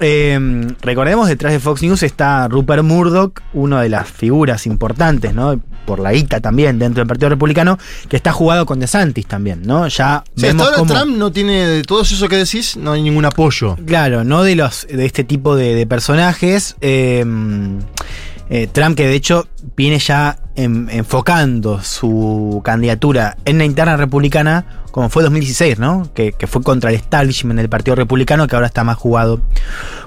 Eh, 0.00 0.66
recordemos, 0.80 1.28
detrás 1.28 1.52
de 1.52 1.60
Fox 1.60 1.82
News 1.82 2.02
está 2.02 2.48
Rupert 2.48 2.82
Murdoch, 2.82 3.40
una 3.52 3.82
de 3.82 3.90
las 3.90 4.08
figuras 4.08 4.66
importantes, 4.66 5.34
¿no? 5.34 5.60
Por 5.84 5.98
la 6.00 6.12
guita 6.12 6.40
también 6.40 6.78
dentro 6.78 7.00
del 7.02 7.06
Partido 7.08 7.28
Republicano, 7.28 7.78
que 8.08 8.16
está 8.16 8.32
jugado 8.32 8.64
con 8.64 8.80
DeSantis 8.80 9.26
también, 9.26 9.62
¿no? 9.64 9.86
Ya 9.88 10.22
Sí, 10.36 10.46
hasta 10.46 10.46
vemos 10.46 10.64
ahora 10.66 10.76
cómo- 10.78 10.94
Trump 10.94 11.16
no 11.18 11.30
tiene, 11.32 11.66
de 11.66 11.82
todo 11.82 12.02
eso 12.02 12.28
que 12.28 12.36
decís, 12.36 12.76
no 12.76 12.92
hay 12.92 13.02
ningún 13.02 13.24
apoyo. 13.26 13.76
Claro, 13.86 14.24
no 14.24 14.42
de 14.42 14.56
los 14.56 14.86
de 14.90 15.04
este 15.04 15.24
tipo 15.24 15.54
de, 15.56 15.74
de 15.74 15.86
personajes. 15.86 16.76
eh, 16.80 17.24
eh, 18.52 18.66
Trump, 18.72 18.96
que 18.96 19.06
de 19.06 19.14
hecho 19.14 19.46
viene 19.76 19.98
ya 20.00 20.36
en- 20.62 20.88
enfocando 20.90 21.82
su 21.82 22.60
candidatura 22.64 23.36
en 23.44 23.58
la 23.58 23.64
interna 23.64 23.96
republicana, 23.96 24.64
como 24.90 25.08
fue 25.08 25.22
2016, 25.22 25.78
¿no? 25.78 26.08
Que, 26.14 26.32
que 26.32 26.46
fue 26.46 26.62
contra 26.62 26.90
el 26.90 26.96
establishment 26.96 27.58
del 27.58 27.68
Partido 27.68 27.94
Republicano, 27.94 28.46
que 28.46 28.56
ahora 28.56 28.66
está 28.66 28.84
más 28.84 28.96
jugado 28.96 29.40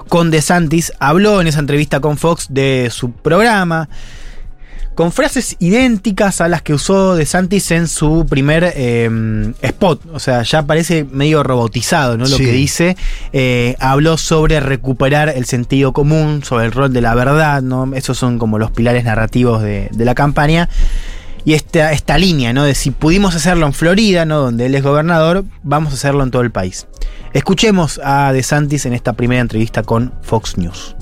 con 0.08 0.30
DeSantis. 0.30 0.92
Habló 1.00 1.40
en 1.40 1.46
esa 1.46 1.60
entrevista 1.60 2.00
con 2.00 2.16
Fox 2.18 2.48
de 2.50 2.88
su 2.90 3.10
programa 3.12 3.88
con 4.94 5.10
frases 5.12 5.56
idénticas 5.58 6.40
a 6.40 6.48
las 6.48 6.62
que 6.62 6.72
usó 6.74 7.16
DeSantis 7.16 7.70
en 7.72 7.88
su 7.88 8.26
primer 8.28 8.72
eh, 8.76 9.52
spot. 9.62 10.00
O 10.12 10.18
sea, 10.20 10.42
ya 10.42 10.62
parece 10.64 11.04
medio 11.04 11.42
robotizado, 11.42 12.16
¿no? 12.16 12.24
Lo 12.24 12.36
Sí. 12.36 12.44
que 12.44 12.52
dice. 12.52 12.96
Eh, 13.32 13.76
habló 13.80 14.16
sobre 14.16 14.60
recuperar 14.60 15.28
el 15.28 15.44
sentido 15.46 15.92
común, 15.92 16.42
sobre 16.44 16.66
el 16.66 16.72
rol 16.72 16.92
de 16.92 17.00
la 17.00 17.14
verdad, 17.14 17.60
¿no? 17.62 17.92
Esos 17.94 18.16
son 18.18 18.38
como 18.38 18.58
los 18.58 18.70
pilares 18.70 19.04
narrativos 19.04 19.62
de, 19.62 19.88
de 19.92 20.04
la 20.04 20.14
campaña. 20.14 20.68
Y 21.46 21.52
esta, 21.52 21.92
esta 21.92 22.16
línea, 22.16 22.52
¿no? 22.54 22.64
De 22.64 22.74
si 22.74 22.90
pudimos 22.90 23.34
hacerlo 23.34 23.66
en 23.66 23.74
Florida, 23.74 24.24
¿no? 24.24 24.38
Donde 24.38 24.66
él 24.66 24.74
es 24.74 24.82
gobernador, 24.82 25.44
vamos 25.62 25.92
a 25.92 25.96
hacerlo 25.96 26.22
en 26.22 26.30
todo 26.30 26.40
el 26.42 26.50
país. 26.50 26.86
Escuchemos 27.34 28.00
a 28.02 28.32
DeSantis 28.32 28.86
en 28.86 28.94
esta 28.94 29.12
primera 29.12 29.40
entrevista 29.42 29.82
con 29.82 30.14
Fox 30.22 30.56
News. 30.56 30.94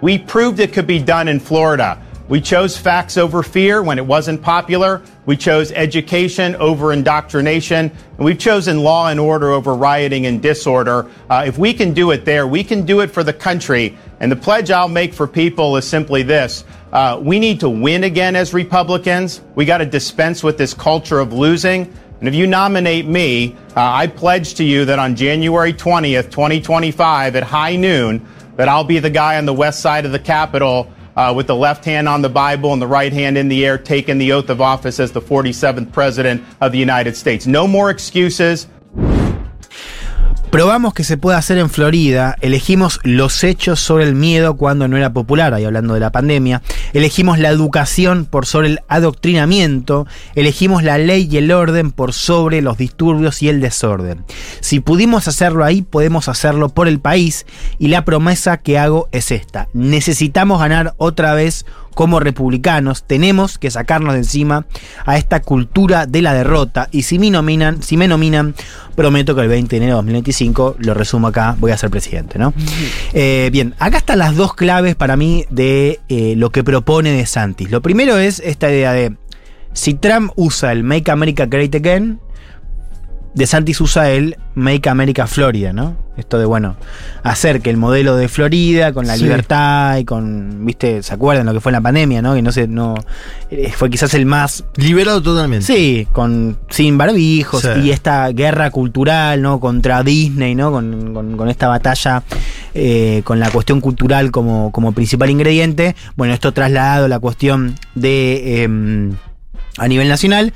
We 0.00 0.18
proved 0.18 0.58
it 0.60 0.74
could 0.74 0.86
be 0.86 0.98
done 0.98 1.30
in 1.30 1.40
Florida. 1.40 1.98
We 2.28 2.40
chose 2.40 2.76
facts 2.76 3.16
over 3.16 3.44
fear 3.44 3.84
when 3.84 3.98
it 3.98 4.06
wasn't 4.06 4.42
popular. 4.42 5.00
We 5.26 5.36
chose 5.36 5.70
education 5.70 6.56
over 6.56 6.92
indoctrination. 6.92 7.92
And 8.16 8.24
we've 8.24 8.38
chosen 8.38 8.82
law 8.82 9.10
and 9.10 9.20
order 9.20 9.52
over 9.52 9.74
rioting 9.74 10.26
and 10.26 10.42
disorder. 10.42 11.08
Uh, 11.30 11.44
if 11.46 11.56
we 11.56 11.72
can 11.72 11.94
do 11.94 12.10
it 12.10 12.24
there, 12.24 12.48
we 12.48 12.64
can 12.64 12.84
do 12.84 13.00
it 13.00 13.12
for 13.12 13.22
the 13.22 13.32
country. 13.32 13.96
And 14.18 14.32
the 14.32 14.36
pledge 14.36 14.72
I'll 14.72 14.88
make 14.88 15.14
for 15.14 15.28
people 15.28 15.76
is 15.76 15.86
simply 15.86 16.24
this. 16.24 16.64
Uh, 16.92 17.20
we 17.22 17.38
need 17.38 17.60
to 17.60 17.68
win 17.68 18.02
again 18.02 18.34
as 18.34 18.52
Republicans. 18.52 19.40
We 19.54 19.64
got 19.64 19.78
to 19.78 19.86
dispense 19.86 20.42
with 20.42 20.58
this 20.58 20.74
culture 20.74 21.20
of 21.20 21.32
losing. 21.32 21.92
And 22.18 22.28
if 22.28 22.34
you 22.34 22.48
nominate 22.48 23.06
me, 23.06 23.54
uh, 23.76 23.82
I 23.82 24.08
pledge 24.08 24.54
to 24.54 24.64
you 24.64 24.84
that 24.86 24.98
on 24.98 25.14
January 25.14 25.72
20th, 25.72 26.32
2025, 26.32 27.36
at 27.36 27.42
high 27.44 27.76
noon, 27.76 28.26
that 28.56 28.68
I'll 28.68 28.84
be 28.84 28.98
the 28.98 29.10
guy 29.10 29.36
on 29.36 29.44
the 29.44 29.54
west 29.54 29.80
side 29.80 30.04
of 30.04 30.12
the 30.12 30.18
Capitol 30.18 30.90
uh, 31.16 31.32
with 31.34 31.46
the 31.46 31.56
left 31.56 31.84
hand 31.84 32.08
on 32.08 32.22
the 32.22 32.28
Bible 32.28 32.72
and 32.72 32.80
the 32.80 32.86
right 32.86 33.12
hand 33.12 33.38
in 33.38 33.48
the 33.48 33.64
air, 33.64 33.78
taking 33.78 34.18
the 34.18 34.32
oath 34.32 34.50
of 34.50 34.60
office 34.60 35.00
as 35.00 35.12
the 35.12 35.20
47th 35.20 35.92
President 35.92 36.44
of 36.60 36.72
the 36.72 36.78
United 36.78 37.16
States. 37.16 37.46
No 37.46 37.66
more 37.66 37.90
excuses. 37.90 38.68
Probamos 40.56 40.94
que 40.94 41.04
se 41.04 41.18
puede 41.18 41.36
hacer 41.36 41.58
en 41.58 41.68
Florida, 41.68 42.34
elegimos 42.40 42.98
los 43.02 43.44
hechos 43.44 43.78
sobre 43.78 44.04
el 44.04 44.14
miedo 44.14 44.56
cuando 44.56 44.88
no 44.88 44.96
era 44.96 45.12
popular, 45.12 45.52
ahí 45.52 45.66
hablando 45.66 45.92
de 45.92 46.00
la 46.00 46.12
pandemia, 46.12 46.62
elegimos 46.94 47.38
la 47.38 47.50
educación 47.50 48.24
por 48.24 48.46
sobre 48.46 48.68
el 48.68 48.80
adoctrinamiento, 48.88 50.06
elegimos 50.34 50.82
la 50.82 50.96
ley 50.96 51.28
y 51.30 51.36
el 51.36 51.52
orden 51.52 51.90
por 51.90 52.14
sobre 52.14 52.62
los 52.62 52.78
disturbios 52.78 53.42
y 53.42 53.50
el 53.50 53.60
desorden. 53.60 54.24
Si 54.60 54.80
pudimos 54.80 55.28
hacerlo 55.28 55.62
ahí, 55.62 55.82
podemos 55.82 56.26
hacerlo 56.26 56.70
por 56.70 56.88
el 56.88 57.00
país 57.00 57.44
y 57.78 57.88
la 57.88 58.06
promesa 58.06 58.56
que 58.56 58.78
hago 58.78 59.10
es 59.12 59.32
esta. 59.32 59.68
Necesitamos 59.74 60.58
ganar 60.58 60.94
otra 60.96 61.34
vez 61.34 61.66
como 61.96 62.20
republicanos 62.20 63.04
tenemos 63.04 63.56
que 63.56 63.70
sacarnos 63.70 64.12
de 64.12 64.18
encima 64.18 64.66
a 65.06 65.16
esta 65.16 65.40
cultura 65.40 66.04
de 66.04 66.20
la 66.20 66.34
derrota 66.34 66.88
y 66.92 67.04
si 67.04 67.18
me 67.18 67.30
nominan, 67.30 67.82
si 67.82 67.96
me 67.96 68.06
nominan, 68.06 68.54
prometo 68.94 69.34
que 69.34 69.40
el 69.40 69.48
20 69.48 69.70
de 69.70 69.76
enero 69.78 69.92
de 69.92 69.96
2025, 70.02 70.76
lo 70.80 70.92
resumo 70.92 71.28
acá, 71.28 71.56
voy 71.58 71.70
a 71.70 71.78
ser 71.78 71.88
presidente, 71.88 72.38
¿no? 72.38 72.52
Eh, 73.14 73.48
bien, 73.50 73.74
acá 73.78 73.96
están 73.96 74.18
las 74.18 74.36
dos 74.36 74.52
claves 74.52 74.94
para 74.94 75.16
mí 75.16 75.46
de 75.48 76.00
eh, 76.10 76.34
lo 76.36 76.50
que 76.50 76.62
propone 76.62 77.12
De 77.12 77.24
Santis. 77.24 77.70
Lo 77.70 77.80
primero 77.80 78.18
es 78.18 78.42
esta 78.44 78.70
idea 78.70 78.92
de 78.92 79.16
si 79.72 79.94
Trump 79.94 80.32
usa 80.36 80.72
el 80.72 80.84
Make 80.84 81.10
America 81.10 81.46
Great 81.46 81.74
Again, 81.76 82.20
De 83.36 83.46
Santis 83.46 83.80
usa 83.82 84.10
el 84.10 84.36
Make 84.54 84.88
America 84.88 85.26
Florida, 85.26 85.72
¿no? 85.74 85.94
Esto 86.16 86.38
de, 86.38 86.46
bueno, 86.46 86.74
hacer 87.22 87.60
que 87.60 87.68
el 87.68 87.76
modelo 87.76 88.16
de 88.16 88.28
Florida, 88.28 88.94
con 88.94 89.06
la 89.06 89.14
Sí. 89.18 89.24
libertad 89.24 89.98
y 89.98 90.06
con, 90.06 90.64
viste, 90.64 91.02
¿se 91.02 91.12
acuerdan 91.12 91.44
lo 91.44 91.52
que 91.52 91.60
fue 91.60 91.68
en 91.68 91.74
la 91.74 91.82
pandemia, 91.82 92.22
no? 92.22 92.34
Que 92.34 92.40
no 92.40 92.50
sé, 92.50 92.66
no. 92.66 92.94
eh, 93.50 93.70
fue 93.76 93.90
quizás 93.90 94.14
el 94.14 94.24
más. 94.24 94.64
Liberado 94.76 95.22
totalmente. 95.22 95.66
Sí, 95.66 96.08
con 96.12 96.56
sin 96.70 96.96
barbijos 96.96 97.60
Sí. 97.60 97.68
y 97.84 97.90
esta 97.90 98.28
guerra 98.30 98.70
cultural, 98.70 99.42
¿no? 99.42 99.60
Contra 99.60 100.02
Disney, 100.02 100.54
¿no? 100.54 100.72
Con, 100.72 101.12
con- 101.12 101.36
con 101.36 101.48
esta 101.50 101.68
batalla, 101.68 102.22
eh, 102.72 103.20
con 103.24 103.38
la 103.38 103.50
cuestión 103.50 103.82
cultural 103.82 104.30
como, 104.30 104.72
como 104.72 104.92
principal 104.92 105.28
ingrediente. 105.28 105.94
Bueno, 106.16 106.32
esto 106.32 106.52
trasladado 106.52 107.04
a 107.04 107.08
la 107.08 107.18
cuestión 107.18 107.74
de. 107.94 108.62
em, 108.62 109.12
a 109.76 109.88
nivel 109.88 110.08
nacional. 110.08 110.54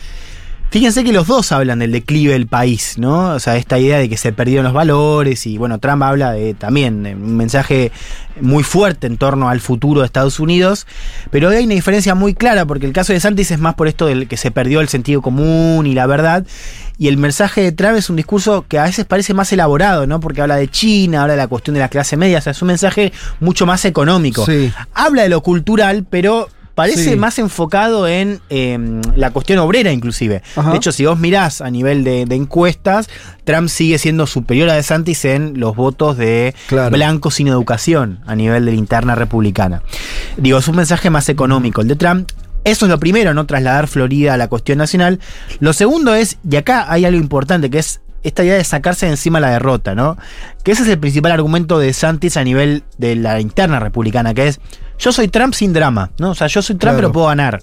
Fíjense 0.70 1.02
que 1.02 1.12
los 1.12 1.26
dos 1.26 1.50
hablan 1.50 1.80
del 1.80 1.90
declive 1.90 2.32
del 2.32 2.46
país, 2.46 2.94
¿no? 2.96 3.34
O 3.34 3.40
sea, 3.40 3.56
esta 3.56 3.78
idea 3.78 3.98
de 3.98 4.08
que 4.08 4.16
se 4.16 4.32
perdieron 4.32 4.64
los 4.64 4.72
valores 4.72 5.44
y 5.46 5.58
bueno, 5.58 5.78
Trump 5.80 6.02
habla 6.04 6.32
de 6.32 6.54
también 6.54 7.02
de 7.02 7.14
un 7.16 7.36
mensaje 7.36 7.90
muy 8.40 8.62
fuerte 8.62 9.08
en 9.08 9.16
torno 9.16 9.48
al 9.48 9.60
futuro 9.60 10.00
de 10.00 10.06
Estados 10.06 10.38
Unidos, 10.38 10.86
pero 11.30 11.48
hay 11.48 11.64
una 11.64 11.74
diferencia 11.74 12.14
muy 12.14 12.34
clara 12.34 12.66
porque 12.66 12.86
el 12.86 12.92
caso 12.92 13.12
de 13.12 13.18
Santis 13.18 13.50
es 13.50 13.58
más 13.58 13.74
por 13.74 13.88
esto 13.88 14.06
del 14.06 14.28
que 14.28 14.36
se 14.36 14.52
perdió 14.52 14.80
el 14.80 14.88
sentido 14.88 15.22
común 15.22 15.88
y 15.88 15.94
la 15.94 16.06
verdad 16.06 16.46
y 17.00 17.08
el 17.08 17.16
mensaje 17.16 17.62
de 17.62 17.72
Trump 17.72 17.96
es 17.96 18.08
un 18.08 18.16
discurso 18.16 18.66
que 18.68 18.78
a 18.78 18.84
veces 18.84 19.06
parece 19.06 19.34
más 19.34 19.50
elaborado, 19.52 20.06
¿no? 20.06 20.20
Porque 20.20 20.42
habla 20.42 20.56
de 20.56 20.68
China, 20.68 21.22
habla 21.22 21.32
de 21.32 21.38
la 21.38 21.48
cuestión 21.48 21.74
de 21.74 21.80
la 21.80 21.88
clase 21.88 22.16
media, 22.16 22.38
o 22.38 22.40
sea, 22.42 22.52
es 22.52 22.60
un 22.60 22.68
mensaje 22.68 23.12
mucho 23.40 23.64
más 23.64 23.86
económico. 23.86 24.44
Sí. 24.44 24.70
Habla 24.92 25.22
de 25.22 25.30
lo 25.30 25.42
cultural, 25.42 26.06
pero 26.08 26.48
parece 26.80 27.10
Sí. 27.10 27.16
más 27.16 27.38
enfocado 27.38 28.08
en 28.08 28.40
eh, 28.50 28.78
la 29.16 29.30
cuestión 29.30 29.58
obrera 29.58 29.92
inclusive. 29.92 30.42
Ajá. 30.56 30.70
De 30.70 30.76
hecho, 30.76 30.92
si 30.92 31.04
vos 31.06 31.18
mirás 31.18 31.60
a 31.60 31.70
nivel 31.70 32.04
de, 32.04 32.24
de 32.24 32.34
encuestas, 32.36 33.08
Trump 33.44 33.68
sigue 33.68 33.98
siendo 33.98 34.26
superior 34.26 34.68
a 34.70 34.74
DeSantis 34.74 35.24
en 35.24 35.60
los 35.60 35.76
votos 35.76 36.16
de 36.16 36.54
Claro. 36.68 36.90
blancos 36.90 37.34
sin 37.34 37.48
educación 37.48 38.20
a 38.26 38.34
nivel 38.34 38.64
de 38.64 38.72
la 38.72 38.78
interna 38.78 39.14
republicana. 39.14 39.82
Digo, 40.36 40.58
es 40.58 40.68
un 40.68 40.76
mensaje 40.76 41.10
más 41.10 41.28
económico 41.28 41.80
el 41.82 41.88
de 41.88 41.96
Trump. 41.96 42.30
Eso 42.64 42.84
es 42.86 42.90
lo 42.90 42.98
primero, 42.98 43.32
no 43.32 43.46
trasladar 43.46 43.86
Florida 43.88 44.34
a 44.34 44.36
la 44.36 44.48
cuestión 44.48 44.78
nacional. 44.78 45.18
Lo 45.60 45.72
segundo 45.72 46.14
es, 46.14 46.38
y 46.48 46.56
acá 46.56 46.86
hay 46.92 47.04
algo 47.06 47.18
importante, 47.18 47.70
que 47.70 47.78
es 47.78 48.00
esta 48.22 48.44
idea 48.44 48.56
de 48.56 48.64
sacarse 48.64 49.06
de 49.06 49.12
encima 49.12 49.40
la 49.40 49.48
derrota, 49.50 49.94
¿no? 49.94 50.18
Que 50.62 50.72
ese 50.72 50.82
es 50.82 50.88
el 50.90 50.98
principal 50.98 51.32
argumento 51.32 51.78
de 51.78 51.92
Santis 51.94 52.36
a 52.36 52.44
nivel 52.44 52.82
de 52.98 53.16
la 53.16 53.40
interna 53.40 53.80
republicana, 53.80 54.34
que 54.34 54.48
es, 54.48 54.60
yo 55.00 55.10
soy 55.12 55.28
Trump 55.28 55.54
sin 55.54 55.72
drama, 55.72 56.10
¿no? 56.18 56.30
O 56.30 56.34
sea, 56.34 56.46
yo 56.46 56.62
soy 56.62 56.76
Trump 56.76 56.92
Claro. 56.94 56.96
pero 56.98 57.12
puedo 57.12 57.26
ganar. 57.26 57.62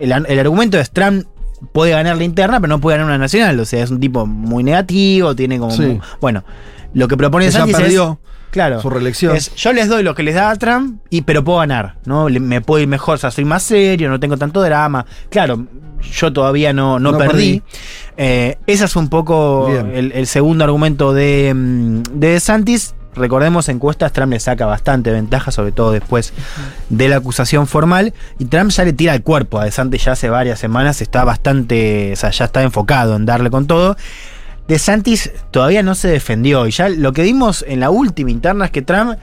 El, 0.00 0.10
el 0.12 0.38
argumento 0.40 0.78
es 0.80 0.90
Trump 0.90 1.24
puede 1.72 1.92
ganar 1.92 2.16
la 2.16 2.24
interna, 2.24 2.60
pero 2.60 2.68
no 2.68 2.80
puede 2.80 2.96
ganar 2.98 3.10
una 3.10 3.18
nacional. 3.18 3.58
O 3.60 3.64
sea, 3.64 3.82
es 3.84 3.90
un 3.90 4.00
tipo 4.00 4.26
muy 4.26 4.64
negativo, 4.64 5.34
tiene 5.36 5.58
como... 5.58 5.70
Sí. 5.70 5.82
muy- 5.82 6.00
bueno, 6.20 6.44
lo 6.94 7.06
que 7.08 7.16
propone 7.16 7.50
Santis 7.52 7.76
perdió 7.76 8.18
es... 8.22 8.34
Claro. 8.50 8.80
su 8.80 8.88
reelección. 8.90 9.34
Es, 9.34 9.52
yo 9.56 9.72
les 9.72 9.88
doy 9.88 10.02
lo 10.04 10.14
que 10.14 10.22
les 10.22 10.34
da 10.36 10.50
a 10.50 10.56
Trump, 10.56 11.00
y, 11.10 11.22
pero 11.22 11.42
puedo 11.42 11.58
ganar, 11.58 11.96
¿no? 12.04 12.28
Le- 12.28 12.38
Me 12.40 12.60
puedo 12.60 12.80
ir 12.82 12.88
mejor, 12.88 13.14
o 13.16 13.18
sea, 13.18 13.30
soy 13.32 13.44
más 13.44 13.62
serio, 13.64 14.08
no 14.10 14.20
tengo 14.20 14.36
tanto 14.36 14.62
drama. 14.62 15.04
Claro, 15.28 15.66
yo 16.12 16.32
todavía 16.32 16.72
no, 16.72 16.98
no, 17.00 17.12
No 17.12 17.18
perdí. 17.18 17.60
perdí. 17.60 17.62
Eh, 18.16 18.58
ese 18.68 18.84
es 18.84 18.94
un 18.94 19.08
poco 19.08 19.68
el, 19.92 20.12
el 20.12 20.26
segundo 20.28 20.62
argumento 20.64 21.12
de, 21.12 21.52
mm, 21.52 22.02
de 22.20 22.38
Santis. 22.40 22.94
Recordemos, 23.14 23.68
encuestas, 23.68 24.12
Trump 24.12 24.32
le 24.32 24.40
saca 24.40 24.66
bastante 24.66 25.10
ventaja, 25.10 25.50
sobre 25.50 25.72
todo 25.72 25.92
después 25.92 26.32
de 26.88 27.08
la 27.08 27.16
acusación 27.16 27.66
formal. 27.66 28.12
Y 28.38 28.46
Trump 28.46 28.70
ya 28.70 28.84
le 28.84 28.92
tira 28.92 29.14
el 29.14 29.22
cuerpo 29.22 29.58
a 29.58 29.64
DeSantis 29.64 30.04
ya 30.04 30.12
hace 30.12 30.28
varias 30.28 30.58
semanas. 30.58 31.00
Está 31.00 31.24
bastante, 31.24 32.12
o 32.12 32.16
sea, 32.16 32.30
ya 32.30 32.46
está 32.46 32.62
enfocado 32.62 33.16
en 33.16 33.26
darle 33.26 33.50
con 33.50 33.66
todo. 33.66 33.96
DeSantis 34.68 35.30
todavía 35.50 35.82
no 35.82 35.94
se 35.94 36.08
defendió. 36.08 36.66
Y 36.66 36.70
ya 36.70 36.88
lo 36.88 37.12
que 37.12 37.22
vimos 37.22 37.64
en 37.68 37.80
la 37.80 37.90
última 37.90 38.30
interna 38.30 38.66
es 38.66 38.70
que 38.70 38.82
Trump 38.82 39.18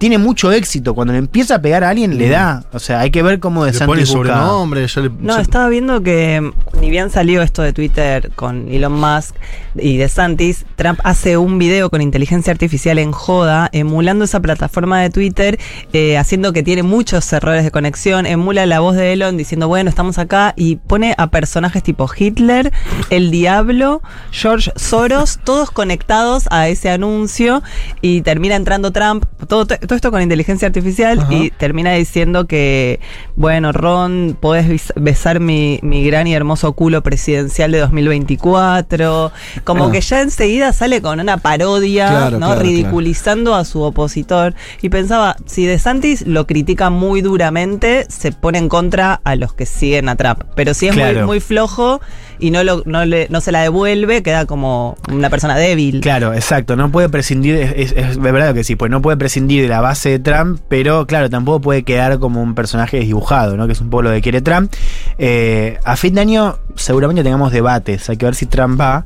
tiene 0.00 0.16
mucho 0.18 0.50
éxito. 0.50 0.94
Cuando 0.94 1.12
le 1.12 1.18
empieza 1.18 1.56
a 1.56 1.62
pegar 1.62 1.84
a 1.84 1.90
alguien, 1.90 2.16
le 2.18 2.30
da. 2.30 2.64
O 2.72 2.78
sea, 2.78 3.00
hay 3.00 3.10
que 3.10 3.22
ver 3.22 3.38
cómo 3.38 3.66
Le 3.66 3.72
pone 3.72 4.00
DeSantis 4.00 4.08
busca- 4.16 4.34
sobrenombre, 4.34 4.86
ya 4.88 5.00
le. 5.02 5.10
No, 5.20 5.36
se- 5.36 5.42
estaba 5.42 5.68
viendo 5.68 6.02
que 6.02 6.40
mm, 6.40 6.80
ni 6.80 6.88
bien 6.90 7.10
salió 7.10 7.42
esto 7.42 7.60
de 7.62 7.72
Twitter 7.74 8.30
con 8.34 8.68
Elon 8.68 8.94
Musk 8.94 9.36
y 9.76 9.98
de 9.98 10.08
Santis, 10.08 10.64
Trump 10.76 10.98
hace 11.04 11.36
un 11.36 11.58
video 11.58 11.90
con 11.90 12.00
inteligencia 12.00 12.50
artificial 12.50 12.98
en 12.98 13.12
joda, 13.12 13.68
emulando 13.72 14.24
esa 14.24 14.40
plataforma 14.40 15.00
de 15.00 15.10
Twitter, 15.10 15.58
eh, 15.92 16.16
haciendo 16.16 16.52
que 16.54 16.62
tiene 16.62 16.82
muchos 16.82 17.30
errores 17.32 17.62
de 17.62 17.70
conexión, 17.70 18.24
emula 18.26 18.64
la 18.66 18.80
voz 18.80 18.96
de 18.96 19.12
Elon 19.12 19.36
diciendo, 19.36 19.68
bueno, 19.68 19.90
estamos 19.90 20.16
acá, 20.18 20.54
y 20.56 20.76
pone 20.76 21.14
a 21.18 21.26
personajes 21.28 21.82
tipo 21.82 22.08
Hitler, 22.16 22.72
el 23.10 23.30
Diablo, 23.30 24.00
George 24.32 24.72
Soros, 24.76 25.38
todos 25.44 25.70
conectados 25.70 26.44
a 26.50 26.68
ese 26.68 26.88
anuncio, 26.90 27.62
y 28.00 28.22
termina 28.22 28.56
entrando 28.56 28.90
Trump, 28.92 29.24
todo, 29.46 29.66
todo 29.90 29.96
esto 29.96 30.12
con 30.12 30.22
inteligencia 30.22 30.66
artificial, 30.68 31.18
Ajá. 31.18 31.34
y 31.34 31.50
termina 31.50 31.92
diciendo 31.94 32.46
que, 32.46 33.00
bueno, 33.34 33.72
Ron, 33.72 34.36
podés 34.38 34.92
besar 34.94 35.40
mi, 35.40 35.80
mi 35.82 36.04
gran 36.04 36.28
y 36.28 36.34
hermoso 36.34 36.74
culo 36.74 37.02
presidencial 37.02 37.72
de 37.72 37.80
2024. 37.80 39.32
Como 39.64 39.86
Ah. 39.86 39.90
que 39.90 40.00
ya 40.00 40.20
enseguida 40.20 40.72
sale 40.72 41.02
con 41.02 41.18
una 41.18 41.38
parodia, 41.38 42.06
Claro, 42.08 42.38
¿no? 42.38 42.46
claro, 42.46 42.60
Ridiculizando 42.62 43.56
a 43.56 43.64
su 43.64 43.82
opositor. 43.82 44.54
Y 44.80 44.90
pensaba, 44.90 45.34
si 45.46 45.66
DeSantis 45.66 46.24
lo 46.24 46.46
critica 46.46 46.88
muy 46.90 47.20
duramente, 47.20 48.06
se 48.08 48.30
pone 48.30 48.58
en 48.58 48.68
contra 48.68 49.20
a 49.24 49.34
los 49.34 49.54
que 49.54 49.66
siguen 49.66 50.08
a 50.08 50.14
Trump. 50.14 50.44
Pero 50.54 50.72
si 50.72 50.86
es 50.86 50.96
muy, 50.96 51.22
muy 51.24 51.40
flojo 51.40 52.00
y 52.40 52.50
no, 52.50 52.64
lo, 52.64 52.82
no, 52.86 53.04
le- 53.04 53.26
no 53.30 53.40
se 53.40 53.52
la 53.52 53.62
devuelve, 53.62 54.22
queda 54.22 54.46
como 54.46 54.96
una 55.12 55.30
persona 55.30 55.56
débil. 55.56 56.00
Claro, 56.00 56.32
exacto. 56.34 56.76
No 56.76 56.90
puede 56.90 57.08
prescindir, 57.08 57.56
es, 57.56 57.72
es- 57.76 57.92
es 57.92 58.18
verdad 58.18 58.54
que 58.54 58.64
sí, 58.64 58.76
pues 58.76 58.90
no 58.90 59.00
puede 59.02 59.16
prescindir 59.16 59.62
de 59.62 59.68
la 59.68 59.80
base 59.80 60.08
de 60.10 60.18
Trump, 60.18 60.60
pero 60.68 61.06
claro, 61.06 61.28
tampoco 61.30 61.60
puede 61.60 61.82
quedar 61.82 62.18
como 62.18 62.42
un 62.42 62.54
personaje 62.54 62.98
desdibujado, 62.98 63.56
¿no? 63.56 63.66
Que 63.66 63.72
es 63.72 63.80
un 63.80 63.90
poco 63.90 64.02
lo 64.02 64.10
que 64.10 64.20
quiere 64.22 64.40
Trump. 64.40 64.72
Eh, 65.18 65.78
a 65.84 65.96
fin 65.96 66.14
de 66.14 66.20
año 66.22 66.58
seguramente 66.76 67.22
tengamos 67.22 67.52
debates, 67.52 68.08
hay 68.10 68.16
que 68.16 68.26
ver 68.26 68.34
si 68.34 68.46
Trump 68.46 68.80
va, 68.80 69.04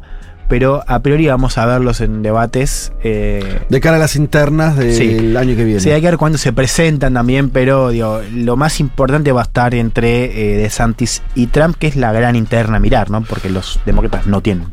pero 0.49 0.83
a 0.87 1.01
priori 1.01 1.27
vamos 1.27 1.59
a 1.59 1.66
verlos 1.66 2.01
en 2.01 2.23
debates. 2.23 2.93
eh, 3.03 3.61
De 3.69 3.81
cara 3.81 3.97
a 3.97 3.99
las 4.01 4.16
internas 4.16 4.77
del 4.77 4.95
Sí. 4.95 5.37
año 5.37 5.57
que 5.57 5.65
viene. 5.65 5.81
Sí, 5.81 5.91
hay 5.91 6.01
que 6.01 6.07
ver 6.09 6.16
cuándo 6.19 6.39
se 6.39 6.53
presentan 6.53 7.15
también, 7.15 7.51
pero 7.51 7.91
digo, 7.91 8.21
lo 8.33 8.57
más 8.57 8.81
importante 8.81 9.33
va 9.33 9.41
a 9.41 9.45
estar 9.45 9.75
entre 9.75 10.25
eh, 10.55 10.57
DeSantis 10.59 11.23
y 11.35 11.47
Trump, 11.49 11.77
que 11.79 11.87
es 11.89 11.97
la 11.97 12.12
gran 12.12 12.37
interna 12.37 12.77
a 12.77 12.81
mirar, 12.81 13.11
¿no? 13.11 13.23
Porque 13.23 13.51
los 13.51 13.81
demócratas 13.87 14.27
no 14.27 14.41
tienen. 14.41 14.66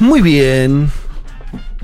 Muy 0.00 0.20
bien. 0.22 0.90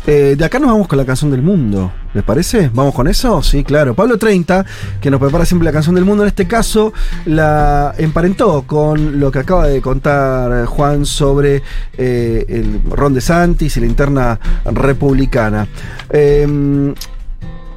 Eh, 0.06 0.35
de 0.36 0.44
acá 0.44 0.59
nos 0.59 0.70
vamos 0.70 0.86
con 0.86 0.98
la 0.98 1.05
canción 1.05 1.31
del 1.31 1.40
mundo. 1.40 1.90
¿Les 2.12 2.22
parece? 2.22 2.70
¿Vamos 2.72 2.94
con 2.94 3.09
eso? 3.09 3.43
Sí, 3.43 3.64
claro. 3.64 3.94
Pablo 3.94 4.18
30, 4.18 4.64
que 5.01 5.10
nos 5.10 5.18
prepara 5.18 5.47
siempre 5.47 5.64
la 5.64 5.72
canción 5.72 5.94
del 5.94 6.05
mundo, 6.05 6.24
en 6.24 6.28
este 6.28 6.47
caso 6.47 6.93
la 7.24 7.94
emparentó 7.97 8.62
con 8.66 9.18
lo 9.18 9.32
que 9.32 9.39
acaba 9.39 9.66
de 9.66 9.81
contar 9.81 10.66
Juan 10.66 11.06
sobre 11.06 11.62
eh, 11.97 12.44
el 12.48 12.81
Ron 12.90 13.14
DeSantis 13.14 13.76
y 13.78 13.81
la 13.81 13.86
interna 13.86 14.39
republicana. 14.64 15.66
Eh, 16.10 16.94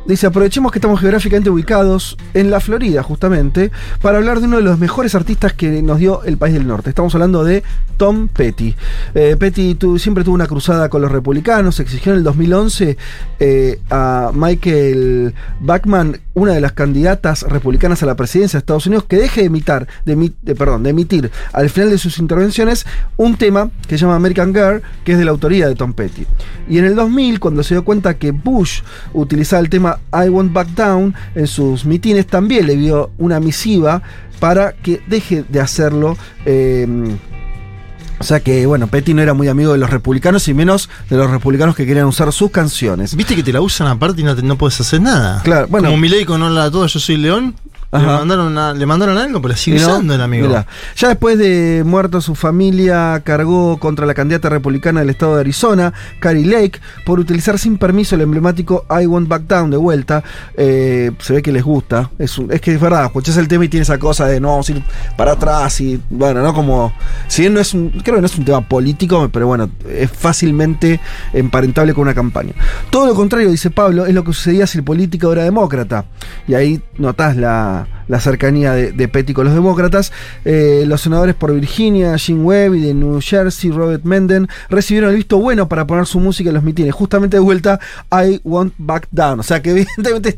Dice, 0.08 0.26
aprovechemos 0.28 0.72
que 0.72 0.80
estamos 0.80 1.00
geográficamente 1.02 1.50
ubicados 1.50 2.18
en 2.34 2.50
la 2.50 2.60
Florida, 2.62 3.04
justamente, 3.04 3.72
para 4.02 4.18
hablar 4.18 4.40
de 4.40 4.46
uno 4.48 4.56
de 4.58 4.64
los 4.64 4.80
mejores 4.80 5.16
artistas 5.16 5.52
que 5.54 5.82
nos 5.82 6.00
dio 6.00 6.24
el 6.24 6.38
país 6.38 6.54
del 6.54 6.66
norte. 6.66 6.90
Estamos 6.90 7.14
hablando 7.14 7.44
de 7.44 7.62
Tom 7.98 8.30
Petty. 8.30 8.74
Eh, 9.14 9.36
Petty 9.38 9.76
tu- 9.76 10.00
siempre 10.00 10.24
tuvo 10.24 10.36
una 10.36 10.48
cruzada 10.48 10.88
con 10.90 11.02
los 11.02 11.12
republicanos, 11.12 11.80
exigió 11.82 12.14
en 12.14 12.20
el 12.20 12.24
2011 12.24 12.98
eh, 13.40 13.80
a 13.90 14.32
Michael 14.34 15.34
Bachman, 15.60 16.20
una 16.38 16.53
de 16.53 16.61
las 16.61 16.73
candidatas 16.73 17.41
republicanas 17.41 18.03
a 18.03 18.05
la 18.05 18.15
presidencia 18.15 18.57
de 18.57 18.59
Estados 18.59 18.85
Unidos, 18.85 19.05
que 19.05 19.18
deje 19.18 19.41
de 19.41 19.47
emitar, 19.47 19.88
de, 20.05 20.15
de 20.43 20.89
emitir 20.89 21.31
al 21.51 21.68
final 21.72 21.89
de 21.89 21.97
sus 21.97 22.19
intervenciones 22.19 22.85
un 23.18 23.38
tema 23.38 23.72
que 23.88 23.97
se 23.97 24.03
llama 24.03 24.18
American 24.18 24.53
Girl, 24.53 24.84
que 25.03 25.14
es 25.14 25.18
de 25.18 25.26
la 25.26 25.31
autoría 25.31 25.68
de 25.68 25.73
Tom 25.73 25.93
Petty. 25.93 26.27
Y 26.69 26.77
en 26.77 26.85
el 26.85 26.93
2000, 26.93 27.39
cuando 27.39 27.64
se 27.64 27.73
dio 27.73 27.84
cuenta 27.84 28.19
que 28.19 28.30
Bush 28.30 28.81
utilizaba 29.14 29.61
el 29.61 29.69
tema 29.69 29.99
I 30.14 30.30
Won't 30.30 30.53
Back 30.53 30.68
Down 30.76 31.15
en 31.34 31.47
sus 31.47 31.85
mitines, 31.85 32.27
también 32.27 32.68
le 32.68 32.76
dio 32.76 33.09
una 33.18 33.39
misiva 33.39 34.03
para 34.39 34.73
que 34.73 35.01
deje 35.07 35.43
de 35.49 35.59
hacerlo. 35.59 36.18
eh, 36.45 37.18
o 38.19 38.23
sea 38.23 38.39
que, 38.39 38.65
bueno, 38.65 38.88
Petty 38.88 39.14
no 39.14 39.22
era 39.22 39.34
muy 39.34 39.48
amigo 39.48 39.72
de 39.73 39.77
los 39.77 39.89
republicanos 39.89 40.48
y 40.48 40.53
menos 40.53 40.89
de 41.10 41.18
los 41.18 41.30
republicanos 41.30 41.76
que 41.76 41.85
querían 41.85 42.06
usar 42.06 42.31
sus 42.34 42.52
canciones. 42.52 43.15
Viste 43.15 43.35
que 43.35 43.44
te 43.44 43.53
la 43.53 43.61
usan 43.61 43.88
aparte 43.88 44.22
y 44.22 44.23
no, 44.23 44.35
te- 44.35 44.41
no 44.44 44.57
puedes 44.57 44.80
hacer 44.81 45.02
nada. 45.02 45.41
Claro, 45.44 45.68
bueno. 45.69 45.88
Como 45.89 45.98
Milei 46.02 46.26
con 46.26 46.41
Hola 46.41 46.65
a 46.65 46.72
todos, 46.72 46.94
yo 46.94 46.99
soy 46.99 47.18
León. 47.18 47.56
Le 47.91 47.99
mandaron, 47.99 48.57
a- 48.57 48.73
le 48.73 48.85
mandaron 48.85 49.18
algo, 49.18 49.41
pero 49.41 49.53
la 49.53 49.57
sigue 49.57 49.80
no, 49.80 49.88
usando 49.88 50.14
el 50.14 50.22
amigo. 50.22 50.47
mirá, 50.47 50.68
ya 50.97 51.07
después 51.07 51.38
de 51.38 51.84
muerto 51.85 52.19
su 52.19 52.35
familia, 52.35 53.22
cargó 53.23 53.77
contra 53.80 54.05
la 54.05 54.14
candidata 54.14 54.49
republicana 54.49 54.99
del 54.99 55.09
estado 55.09 55.35
de 55.35 55.39
Arizona, 55.41 55.93
Carrie 56.19 56.45
Lake, 56.45 56.80
por 57.05 57.19
utilizar 57.19 57.57
sin 57.57 57.77
permiso 57.77 58.15
el 58.15 58.22
emblemático 58.22 58.85
I 58.89 59.05
Won't 59.05 59.30
Back 59.30 59.43
Down 59.43 59.69
de 59.72 59.77
vuelta. 59.77 60.22
Eh, 60.57 61.11
se 61.19 61.34
ve 61.34 61.41
que 61.41 61.51
les 61.53 61.64
gusta. 61.64 62.09
Es, 62.19 62.38
un- 62.38 62.51
es 62.51 62.59
que 62.59 62.73
es 62.73 62.80
verdad, 62.81 63.05
escuchás 63.05 63.38
el 63.38 63.47
tema 63.47 63.64
y 63.65 63.69
tiene 63.69 63.84
esa 63.84 63.97
cosa 63.97 64.26
de 64.26 64.39
no 64.41 64.49
vamos 64.49 64.68
a 64.68 64.72
ir 64.73 64.84
para 65.15 65.31
atrás 65.31 65.80
y 65.80 66.01
bueno, 66.09 66.41
no 66.41 66.53
como. 66.53 66.91
Si 67.30 67.43
bien 67.43 67.53
no 67.53 67.59
es 67.61 67.73
un. 67.73 67.89
Creo 68.03 68.15
que 68.15 68.22
no 68.22 68.27
es 68.27 68.38
un 68.38 68.43
tema 68.45 68.61
político, 68.68 69.30
pero 69.31 69.47
bueno, 69.47 69.69
es 69.89 70.11
fácilmente 70.11 70.99
emparentable 71.34 71.93
con 71.93 72.01
una 72.03 72.14
campaña. 72.14 72.53
Todo 72.89 73.07
lo 73.07 73.15
contrario, 73.15 73.49
dice 73.49 73.69
Pablo, 73.72 74.05
es 74.05 74.14
lo 74.14 74.23
que 74.23 74.34
sucedía 74.34 74.68
si 74.68 74.77
el 74.77 74.84
político 74.84 75.31
era 75.31 75.43
demócrata. 75.43 76.05
Y 76.47 76.53
ahí 76.53 76.81
notás 76.97 77.35
la, 77.38 77.77
на 77.78 77.97
la 78.08 78.20
cercanía 78.20 78.74
de, 78.74 78.92
de 78.92 79.08
Petty 79.08 79.34
con 79.34 79.46
los 79.46 79.54
demócratas. 79.54 80.12
Eh, 80.46 80.84
los 80.88 81.02
senadores 81.02 81.36
por 81.36 81.54
Virginia, 81.54 82.18
Jim 82.18 82.46
Webb 82.46 82.76
y 82.76 82.82
de 82.82 82.94
New 82.94 83.20
Jersey, 83.22 83.72
Robert 83.72 84.04
Menden, 84.04 84.48
recibieron 84.70 85.12
el 85.12 85.18
visto 85.18 85.38
bueno 85.38 85.68
para 85.68 85.86
poner 85.88 86.06
su 86.06 86.20
música 86.20 86.50
en 86.50 86.56
los 86.56 86.64
mitines. 86.64 86.94
Justamente 86.94 87.38
de 87.38 87.42
vuelta, 87.42 87.80
I 88.12 88.42
Won't 88.44 88.74
Back 88.78 89.08
Down. 89.12 89.40
O 89.40 89.44
sea 89.44 89.62
que 89.62 89.72
evidentemente 89.98 90.36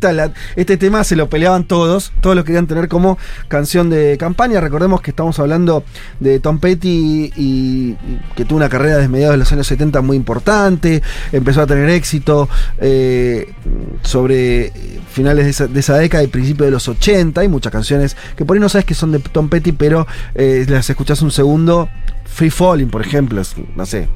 este 0.56 0.78
tema 0.78 1.04
se 1.04 1.16
lo 1.16 1.30
peleaban 1.30 1.66
todos, 1.66 2.12
todos 2.22 2.36
lo 2.36 2.44
querían 2.44 2.68
tener 2.68 2.88
como 2.88 3.18
canción 3.48 3.90
de 3.90 4.18
campaña. 4.18 4.60
Recordemos 4.62 5.02
que 5.02 5.12
estamos 5.12 5.40
hablando 5.40 5.84
de 6.20 6.40
Tom 6.40 6.60
Petty 6.60 6.90
y, 6.90 7.34
y 7.36 7.98
que 8.36 8.46
tuvo 8.46 8.58
una 8.58 8.70
carrera 8.70 8.98
desde 8.98 9.10
mediados 9.10 9.34
de 9.34 9.38
los 9.38 9.52
años 9.52 9.68
70 9.68 10.02
muy 10.02 10.18
importante, 10.18 11.02
empezó 11.32 11.62
a 11.62 11.68
tener 11.68 11.90
éxito 11.90 12.50
eh, 12.80 13.54
sobre 14.02 14.72
finales 15.12 15.58
de 15.58 15.80
esa, 15.80 15.98
década 15.98 16.24
y 16.24 16.28
principios 16.28 16.68
de 16.68 16.72
los 16.72 16.88
80. 16.88 17.41
Hay 17.41 17.48
muchas 17.60 17.73
canciones 17.73 18.15
que 18.38 18.45
por 18.45 18.56
ahí 18.56 18.61
no 18.61 18.69
sabes 18.69 18.86
que 18.86 18.94
son 18.94 19.11
de 19.11 19.19
Tom 19.19 19.49
Petty, 19.49 19.73
pero 19.73 20.07
eh, 20.34 20.65
las 20.69 20.90
escuchás 20.90 21.22
un 21.22 21.31
segundo. 21.31 21.90
Free 22.26 22.49
Falling, 22.49 22.90
por 22.90 23.02
ejemplo, 23.02 23.41
es, 23.41 23.56
no 23.76 23.86
sé, 23.86 24.07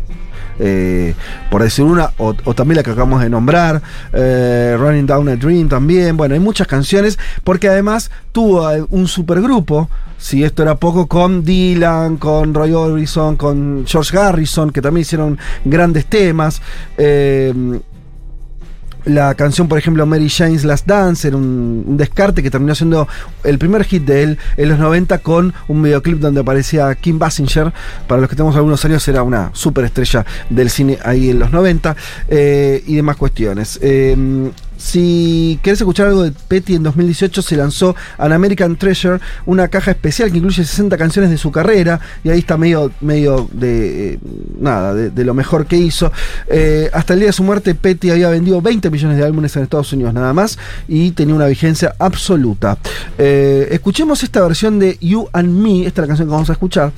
eh, 0.60 1.14
por 1.50 1.64
decir 1.64 1.84
una, 1.84 2.12
o, 2.18 2.34
también 2.54 2.78
la 2.78 2.84
que 2.84 2.92
acabamos 2.92 3.22
de 3.22 3.30
nombrar, 3.30 3.82
eh, 4.14 4.78
Running 4.80 5.08
Down 5.08 5.30
a 5.30 5.36
Dream 5.36 5.68
también, 5.68 6.16
bueno, 6.16 6.36
hay 6.36 6.40
muchas 6.40 6.68
canciones, 6.68 7.18
porque 7.44 7.68
además 7.68 8.12
tuvo 8.32 8.70
un 8.92 9.08
supergrupo, 9.08 9.90
si 10.20 10.44
esto 10.44 10.62
era 10.62 10.76
poco, 10.76 11.08
con 11.08 11.44
Dylan, 11.44 12.18
con 12.18 12.54
Roy 12.54 12.72
Orbison, 12.72 13.36
con 13.36 13.84
George 13.86 14.18
Harrison, 14.18 14.70
que 14.70 14.82
también 14.82 15.02
hicieron 15.02 15.38
grandes 15.66 16.06
temas. 16.06 16.62
La 19.06 19.36
canción, 19.36 19.68
por 19.68 19.78
ejemplo, 19.78 20.06
Mary 20.06 20.30
Jane's 20.30 20.64
Last 20.64 20.88
Dance 20.88 21.28
era 21.28 21.38
un, 21.38 21.98
descarte 21.98 22.42
que 22.42 22.50
terminó 22.50 22.76
siendo 22.76 23.08
el 23.44 23.58
primer 23.58 23.84
hit 23.84 24.04
de 24.04 24.24
él 24.24 24.38
en 24.58 24.70
los 24.70 24.80
90 24.80 25.18
con 25.20 25.54
un 25.68 25.84
videoclip 25.84 26.20
donde 26.20 26.42
aparecía 26.42 26.94
Kim 26.96 27.20
Basinger. 27.20 27.74
Para 28.08 28.22
los 28.22 28.30
que 28.30 28.36
tenemos 28.36 28.56
algunos 28.56 28.84
años, 28.86 29.08
era 29.08 29.24
una 29.24 29.52
superestrella 29.54 30.26
del 30.50 30.70
cine 30.70 30.98
ahí 31.04 31.30
en 31.30 31.40
los 31.40 31.52
90 31.52 31.96
eh, 32.30 32.84
y 32.86 32.96
demás 32.96 33.18
cuestiones. 33.18 33.80
Eh, 33.82 34.52
si 34.84 35.60
querés 35.64 35.80
escuchar 35.80 36.08
algo 36.08 36.24
de 36.24 36.34
Petty, 36.34 36.76
en 36.76 36.84
2018 36.84 37.42
se 37.42 37.56
lanzó 37.56 37.96
An 38.18 38.34
American 38.34 38.76
Treasure, 38.76 39.20
una 39.46 39.70
caja 39.70 39.92
especial 39.92 40.30
que 40.30 40.38
incluye 40.38 40.64
60 40.64 40.98
canciones 40.98 41.32
de 41.32 41.38
su 41.38 41.52
carrera, 41.52 42.02
y 42.22 42.30
ahí 42.30 42.40
está 42.40 42.58
medio, 42.58 42.92
medio 43.00 43.50
de 43.54 44.16
eh, 44.16 44.20
nada, 44.60 44.94
de, 44.94 45.24
lo 45.24 45.34
mejor 45.34 45.68
que 45.68 45.78
hizo. 45.78 46.12
Eh, 46.48 46.90
hasta 46.92 47.14
el 47.14 47.20
día 47.20 47.30
de 47.30 47.34
su 47.34 47.44
muerte, 47.44 47.76
Petty 47.76 48.12
había 48.12 48.28
vendido 48.30 48.62
20 48.62 48.90
millones 48.90 49.18
de 49.18 49.24
álbumes 49.24 49.56
en 49.56 49.64
Estados 49.64 49.94
Unidos 49.94 50.14
nada 50.14 50.34
más, 50.34 50.60
y 50.90 51.12
tenía 51.12 51.34
una 51.34 51.48
vigencia 51.48 51.96
absoluta. 51.98 52.78
Eh, 53.18 53.70
escuchemos 53.72 54.22
esta 54.22 54.42
versión 54.42 54.80
de 54.80 54.98
You 55.00 55.30
and 55.32 55.50
Me, 55.50 55.86
esta 55.88 56.02
es 56.02 56.04
la 56.04 56.08
canción 56.08 56.28
que 56.28 56.34
vamos 56.34 56.50
a 56.50 56.54
escuchar, 56.54 56.92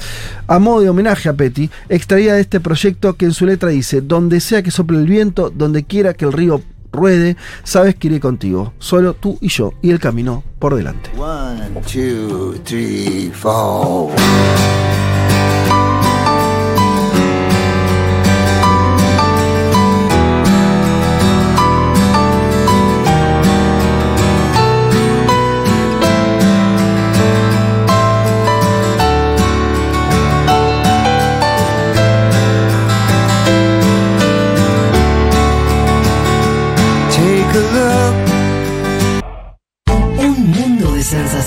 a 0.48 0.58
modo 0.58 0.82
de 0.82 0.90
homenaje 0.90 1.30
a 1.30 1.34
Petty, 1.34 1.70
extraída 1.88 2.34
de 2.34 2.42
este 2.42 2.60
proyecto 2.60 3.14
que 3.14 3.26
en 3.26 3.34
su 3.34 3.46
letra 3.46 3.70
dice, 3.70 4.02
donde 4.02 4.40
sea 4.40 4.64
que 4.64 4.72
sople 4.72 4.98
el 4.98 5.06
viento, 5.06 5.52
donde 5.56 5.84
quiera 5.84 6.16
que 6.16 6.26
el 6.26 6.34
río 6.34 6.64
ruede, 6.96 7.38
sabes 7.64 7.96
que 7.96 8.08
iré 8.08 8.20
contigo, 8.20 8.74
solo 8.80 9.14
tú 9.14 9.38
y 9.42 9.50
yo, 9.50 9.74
y 9.82 9.92
el 9.92 10.00
camino 10.00 10.44
por 10.60 10.76
delante. 10.76 11.12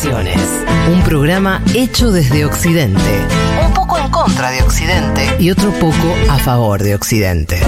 Un 0.04 1.02
programa 1.02 1.60
hecho 1.74 2.12
desde 2.12 2.44
Occidente, 2.44 3.26
un 3.66 3.74
poco 3.74 3.98
en 3.98 4.08
contra 4.10 4.52
de 4.52 4.62
Occidente 4.62 5.34
y 5.40 5.50
otro 5.50 5.72
poco 5.72 6.14
a 6.30 6.38
favor 6.38 6.80
de 6.84 6.94
Occidente. 6.94 7.60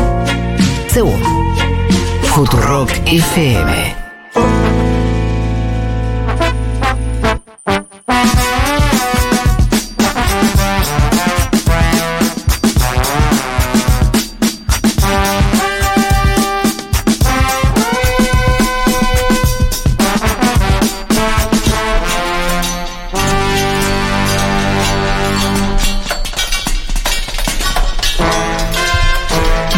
Según 0.87 1.21
Futurock 2.23 2.93
FM. 3.05 3.97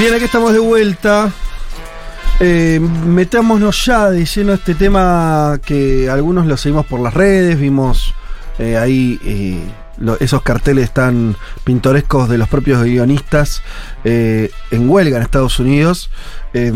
Bien, 0.03 0.15
aquí 0.15 0.25
estamos 0.25 0.53
de 0.53 0.59
vuelta. 0.59 1.31
Eh, 2.41 2.81
metámonos 2.81 3.87
ya 3.87 4.11
de 4.11 4.25
lleno 4.25 4.53
este 4.53 4.75
tema 4.75 5.61
que 5.65 6.11
algunos 6.11 6.47
lo 6.47 6.57
seguimos 6.57 6.87
por 6.87 6.99
las 6.99 7.15
redes, 7.15 7.57
vimos 7.57 8.13
eh, 8.59 8.77
ahí 8.77 9.21
eh, 9.25 9.61
esos 10.19 10.43
carteles 10.43 10.93
tan 10.93 11.37
pintorescos 11.63 12.29
de 12.29 12.37
los 12.37 12.49
propios 12.49 12.83
guionistas 12.83 13.63
eh, 14.03 14.51
en 14.73 14.91
huelga 14.91 15.19
en 15.19 15.23
Estados 15.23 15.61
Unidos. 15.61 16.11
Eh, 16.55 16.71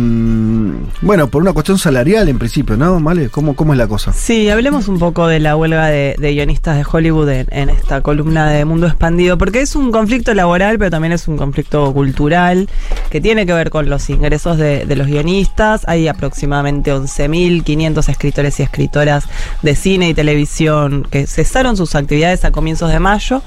bueno, 1.02 1.28
por 1.28 1.42
una 1.42 1.52
cuestión 1.52 1.78
salarial 1.78 2.28
en 2.28 2.38
principio, 2.38 2.76
¿no? 2.76 2.98
¿Vale? 3.00 3.28
¿Cómo, 3.28 3.54
cómo 3.54 3.74
es 3.74 3.78
la 3.78 3.86
cosa? 3.86 4.12
Sí, 4.12 4.48
hablemos 4.48 4.88
un 4.88 4.98
poco 4.98 5.26
de 5.26 5.40
la 5.40 5.56
huelga 5.56 5.86
de, 5.86 6.16
de 6.18 6.32
guionistas 6.32 6.76
de 6.76 6.84
Hollywood 6.90 7.28
en, 7.28 7.46
en 7.50 7.70
esta 7.70 8.00
columna 8.00 8.48
de 8.50 8.64
Mundo 8.64 8.86
Expandido, 8.86 9.36
porque 9.36 9.60
es 9.60 9.76
un 9.76 9.92
conflicto 9.92 10.32
laboral, 10.34 10.78
pero 10.78 10.90
también 10.90 11.12
es 11.12 11.28
un 11.28 11.36
conflicto 11.36 11.92
cultural 11.92 12.68
que 13.10 13.20
tiene 13.20 13.44
que 13.46 13.52
ver 13.52 13.70
con 13.70 13.90
los 13.90 14.08
ingresos 14.08 14.56
de, 14.56 14.86
de 14.86 14.96
los 14.96 15.06
guionistas. 15.06 15.82
Hay 15.86 16.08
aproximadamente 16.08 16.92
11.500 16.92 18.08
escritores 18.08 18.58
y 18.60 18.62
escritoras 18.62 19.24
de 19.62 19.74
cine 19.74 20.08
y 20.08 20.14
televisión 20.14 21.06
que 21.10 21.26
cesaron 21.26 21.76
sus 21.76 21.94
actividades 21.94 22.44
a 22.44 22.50
comienzos 22.50 22.90
de 22.90 23.00
mayo. 23.00 23.42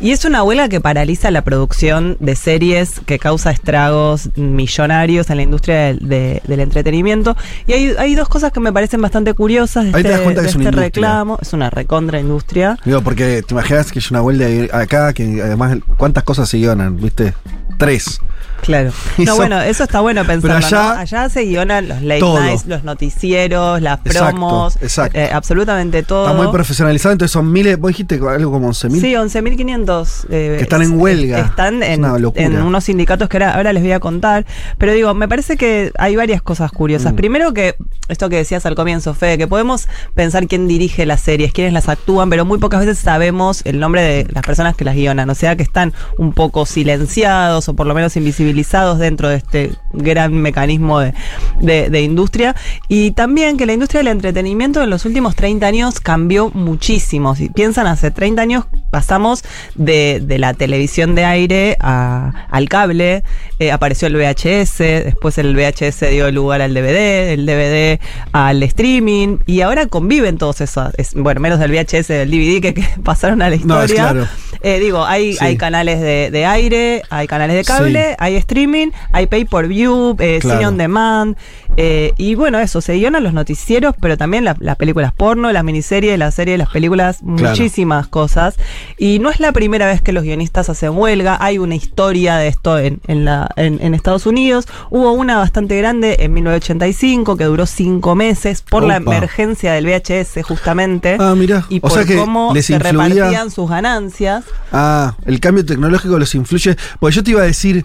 Y 0.00 0.10
es 0.12 0.24
una 0.24 0.42
huelga 0.42 0.68
que 0.68 0.80
paraliza 0.80 1.30
la 1.30 1.42
producción 1.42 2.16
de 2.20 2.36
series, 2.36 3.00
que 3.00 3.18
causa 3.18 3.50
estragos 3.50 4.30
millonarios 4.36 5.30
en 5.30 5.36
la 5.36 5.42
industria 5.42 5.73
del, 5.76 6.08
de- 6.08 6.42
del 6.46 6.60
entretenimiento. 6.60 7.36
Y 7.66 7.72
hay, 7.72 7.94
hay 7.98 8.14
dos 8.14 8.28
cosas 8.28 8.52
que 8.52 8.60
me 8.60 8.72
parecen 8.72 9.00
bastante 9.00 9.34
curiosas 9.34 9.84
de 9.84 9.96
Ahí 9.96 10.02
te 10.02 10.08
das 10.08 10.12
este, 10.20 10.24
cuenta 10.24 10.40
que 10.40 10.44
de 10.46 10.50
es 10.50 10.56
una 10.56 10.64
este 10.70 10.80
reclamo. 10.80 11.38
Es 11.40 11.52
una 11.52 11.70
recontra 11.70 12.18
industria. 12.20 12.78
Digo, 12.84 13.00
porque 13.02 13.42
te 13.46 13.54
imaginas 13.54 13.90
que 13.92 13.98
es 13.98 14.10
una 14.10 14.22
huelga 14.22 14.46
acá, 14.78 15.12
que 15.12 15.42
además, 15.42 15.78
¿cuántas 15.96 16.24
cosas 16.24 16.48
se 16.48 16.58
guionan? 16.58 16.96
¿Viste? 16.96 17.34
Tres. 17.78 18.20
Claro. 18.62 18.92
No, 19.18 19.36
bueno, 19.36 19.60
eso 19.60 19.84
está 19.84 20.00
bueno 20.00 20.24
pensarlo. 20.24 20.56
Pero 20.56 20.66
allá- 20.66 20.94
¿no? 20.94 21.00
allá 21.00 21.28
se 21.28 21.42
guionan 21.44 21.88
los 21.88 22.02
late 22.02 22.20
Todo. 22.20 22.40
nights, 22.42 22.66
los 22.66 22.82
noticieros, 22.84 23.80
las 23.80 24.00
promos, 24.00 24.76
exacto. 24.80 25.18
eh, 25.18 25.30
absolutamente 25.32 26.02
todo. 26.02 26.26
Está 26.28 26.42
muy 26.42 26.50
profesionalizado, 26.52 27.12
entonces 27.12 27.32
son 27.32 27.50
miles, 27.52 27.78
vos 27.78 27.88
dijiste 27.88 28.16
algo 28.26 28.50
como 28.50 28.68
11.000. 28.70 29.00
Sí, 29.00 29.12
11.500. 29.14 30.26
eh, 30.30 30.54
Que 30.58 30.62
están 30.64 30.82
en 30.82 30.98
huelga. 31.00 31.40
Están 31.40 31.82
Es 31.82 31.98
en, 31.98 32.62
unos 32.62 32.84
sindicatos 32.84 33.28
que 33.28 33.36
ahora, 33.36 33.54
ahora 33.54 33.72
les 33.72 33.82
voy 33.82 33.92
a 33.92 34.00
contar. 34.00 34.44
Pero 34.78 34.92
digo, 34.92 35.14
me 35.14 35.28
parece 35.28 35.56
que 35.56 35.92
hay 35.98 36.16
varias 36.16 36.42
cosas 36.42 36.72
curiosas. 36.72 37.12
Mm. 37.12 37.16
Primero 37.16 37.54
que, 37.54 37.76
esto 38.08 38.28
que 38.28 38.36
decías 38.36 38.66
al 38.66 38.74
comienzo, 38.74 39.14
Fede, 39.14 39.38
que 39.38 39.46
podemos 39.46 39.88
pensar 40.14 40.46
quién 40.46 40.68
dirige 40.68 41.06
las 41.06 41.20
series, 41.20 41.52
quiénes 41.52 41.72
las 41.72 41.88
actúan, 41.88 42.30
pero 42.30 42.44
muy 42.44 42.58
pocas 42.58 42.80
veces 42.80 42.98
sabemos 42.98 43.62
el 43.64 43.78
nombre 43.78 44.02
de 44.02 44.26
las 44.32 44.44
personas 44.44 44.74
que 44.76 44.84
las 44.84 44.94
guionan. 44.94 45.28
O 45.30 45.34
sea, 45.34 45.56
que 45.56 45.62
están 45.62 45.92
un 46.18 46.32
poco 46.32 46.66
silenciados 46.66 47.68
o 47.68 47.74
por 47.74 47.86
lo 47.86 47.94
menos 47.94 48.12
invisibilizados 48.40 48.98
dentro 48.98 49.28
de 49.28 49.36
este 49.36 49.70
gran 49.96 50.34
mecanismo 50.34 51.00
de, 51.00 51.14
de- 51.60 51.90
de 51.90 52.02
industria. 52.02 52.54
Y 52.88 53.12
también 53.12 53.56
que 53.56 53.66
la 53.66 53.72
industria 53.72 54.00
del 54.00 54.08
entretenimiento 54.08 54.82
en 54.82 54.90
los 54.90 55.04
últimos 55.04 55.34
30 55.36 55.66
años 55.66 56.00
cambió 56.00 56.50
muchísimo. 56.50 57.34
Si 57.36 57.48
piensan, 57.48 57.86
hace 57.86 58.10
30 58.10 58.42
años 58.42 58.64
pasamos 58.90 59.42
de, 59.74 60.20
de 60.24 60.38
la 60.38 60.54
televisión 60.54 61.14
de 61.14 61.24
aire 61.24 61.76
a- 61.80 62.46
al 62.50 62.68
cable, 62.68 63.22
eh, 63.58 63.72
apareció 63.72 64.08
el 64.08 64.16
VHS, 64.16 64.78
después 65.04 65.36
el 65.38 65.54
VHS 65.56 66.10
dio 66.10 66.30
lugar 66.30 66.62
al 66.62 66.74
DVD, 66.74 67.32
el 67.32 67.46
DVD 67.46 68.00
al 68.32 68.62
streaming, 68.62 69.38
y 69.46 69.60
ahora 69.62 69.86
conviven 69.86 70.38
todos 70.38 70.60
esos, 70.60 70.92
es- 70.96 71.14
bueno, 71.14 71.40
menos 71.40 71.58
del 71.58 71.70
VHS, 71.72 72.08
del 72.08 72.30
DVD 72.30 72.60
que, 72.60 72.74
que 72.74 72.84
pasaron 73.04 73.42
a 73.42 73.50
la 73.50 73.56
No, 73.56 73.82
es 73.82 73.90
historia. 73.90 74.12
claro. 74.12 74.28
Eh, 74.62 74.78
digo, 74.78 75.04
hay, 75.04 75.34
Sí. 75.34 75.44
hay 75.44 75.56
canales 75.58 76.00
de, 76.00 76.30
de 76.30 76.46
aire, 76.46 77.02
hay 77.10 77.26
canales 77.26 77.56
de 77.56 77.64
cable, 77.64 78.10
Sí. 78.10 78.16
hay 78.18 78.36
streaming, 78.36 78.88
hay 79.12 79.26
pay 79.26 79.44
per 79.44 79.68
view, 79.68 79.83
eh, 80.18 80.38
Claro. 80.40 80.58
cine 80.58 80.66
on 80.68 80.76
demand. 80.76 81.36
eh, 81.76 82.12
y 82.18 82.36
bueno, 82.36 82.60
eso, 82.60 82.80
se 82.80 82.94
guionan 82.94 83.24
los 83.24 83.32
noticieros, 83.32 83.96
pero 84.00 84.16
también 84.16 84.44
la- 84.44 84.56
las 84.60 84.76
películas 84.76 85.12
porno, 85.12 85.50
las 85.50 85.64
miniseries, 85.64 86.16
las 86.18 86.34
series, 86.34 86.56
las 86.56 86.68
películas, 86.70 87.18
Claro. 87.18 87.50
muchísimas 87.50 88.06
cosas. 88.06 88.54
Y 88.96 89.18
no 89.18 89.28
es 89.30 89.40
la 89.40 89.50
primera 89.50 89.86
vez 89.86 90.00
que 90.00 90.12
los 90.12 90.22
guionistas 90.22 90.68
hacen 90.68 90.90
huelga, 90.96 91.36
hay 91.40 91.58
una 91.58 91.74
historia 91.74 92.36
de 92.36 92.46
esto 92.46 92.78
en, 92.78 93.00
en 93.08 93.24
la, 93.24 93.48
en, 93.56 93.80
en 93.82 93.92
Estados 93.94 94.24
Unidos. 94.26 94.66
Hubo 94.90 95.10
una 95.12 95.38
bastante 95.38 95.76
grande 95.76 96.16
en 96.20 96.32
1985 96.34 97.36
que 97.36 97.44
duró 97.44 97.66
cinco 97.66 98.14
meses 98.14 98.62
por 98.62 98.84
la 98.84 98.96
emergencia 98.96 99.72
del 99.72 99.86
VHS 99.86 100.42
justamente. 100.44 101.16
Ah, 101.18 101.34
mira. 101.36 101.64
Y 101.68 101.78
O 101.78 101.82
por 101.82 101.92
sea 101.92 102.04
que 102.04 102.16
cómo 102.16 102.52
les 102.54 102.66
se 102.66 102.74
influía- 102.74 103.08
repartían 103.08 103.50
sus 103.50 103.68
ganancias. 103.68 104.44
Ah, 104.72 105.14
el 105.26 105.40
cambio 105.40 105.64
tecnológico 105.66 106.18
los 106.18 106.34
influye. 106.36 106.76
Pues 107.00 107.14
yo 107.16 107.24
te 107.24 107.32
iba 107.32 107.42
a 107.42 107.46
decir 107.46 107.84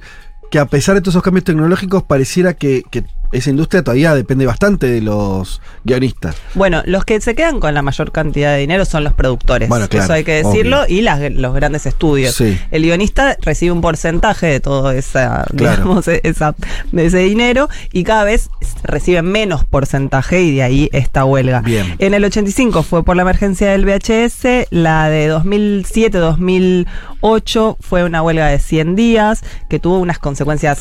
que 0.50 0.60
a 0.60 0.66
pesar 0.66 0.96
de 0.96 1.02
todos 1.02 1.14
esos 1.14 1.24
cambios 1.24 1.44
tecnológicos, 1.44 2.04
pareciera 2.04 2.54
que, 2.54 2.84
que 2.90 3.04
esa 3.32 3.52
industria 3.52 3.84
todavía 3.84 4.16
depende 4.16 4.48
bastante 4.48 4.88
de 4.88 5.02
los 5.02 5.62
guionistas. 5.84 6.36
Bueno, 6.56 6.82
los 6.88 7.06
que 7.06 7.22
se 7.22 7.36
quedan 7.36 7.60
con 7.60 7.76
la 7.76 7.84
mayor 7.84 8.12
cantidad 8.12 8.54
de 8.54 8.60
dinero 8.62 8.86
son 8.86 9.04
los 9.04 9.14
productores. 9.14 9.70
Bueno, 9.70 9.88
claro, 9.88 10.06
Eso 10.06 10.14
hay 10.14 10.24
que 10.24 10.44
decirlo. 10.44 10.82
obvio. 10.82 10.96
Y 10.98 11.02
las- 11.02 11.32
los 11.34 11.54
grandes 11.54 11.86
estudios. 11.86 12.34
Sí. 12.34 12.58
El 12.72 12.82
guionista 12.82 13.38
recibe 13.42 13.72
un 13.72 13.82
porcentaje 13.82 14.48
de 14.48 14.60
todo 14.60 14.90
esa, 14.92 15.46
Claro. 15.56 15.76
digamos, 15.84 16.08
e- 16.08 16.22
esa- 16.24 16.56
de 16.92 17.06
ese 17.06 17.20
dinero 17.20 17.70
y 17.94 18.04
cada 18.04 18.24
vez 18.24 18.50
recibe 18.82 19.22
menos 19.22 19.64
porcentaje 19.64 20.42
y 20.42 20.56
de 20.56 20.64
ahí 20.64 20.90
esta 20.92 21.24
huelga. 21.24 21.62
Bien. 21.62 21.94
En 22.00 22.16
el 22.16 22.26
85 22.26 22.82
fue 22.82 23.04
por 23.04 23.16
la 23.16 23.22
emergencia 23.22 23.70
del 23.70 23.86
VHS, 23.86 24.66
la 24.72 25.08
de 25.10 25.28
2007-2008 25.28 27.78
fue 27.80 28.04
una 28.04 28.24
huelga 28.24 28.48
de 28.48 28.58
100 28.58 28.96
días 28.96 29.44
que 29.70 29.78
tuvo 29.80 30.00
unas 30.00 30.18
consecuencias 30.18 30.39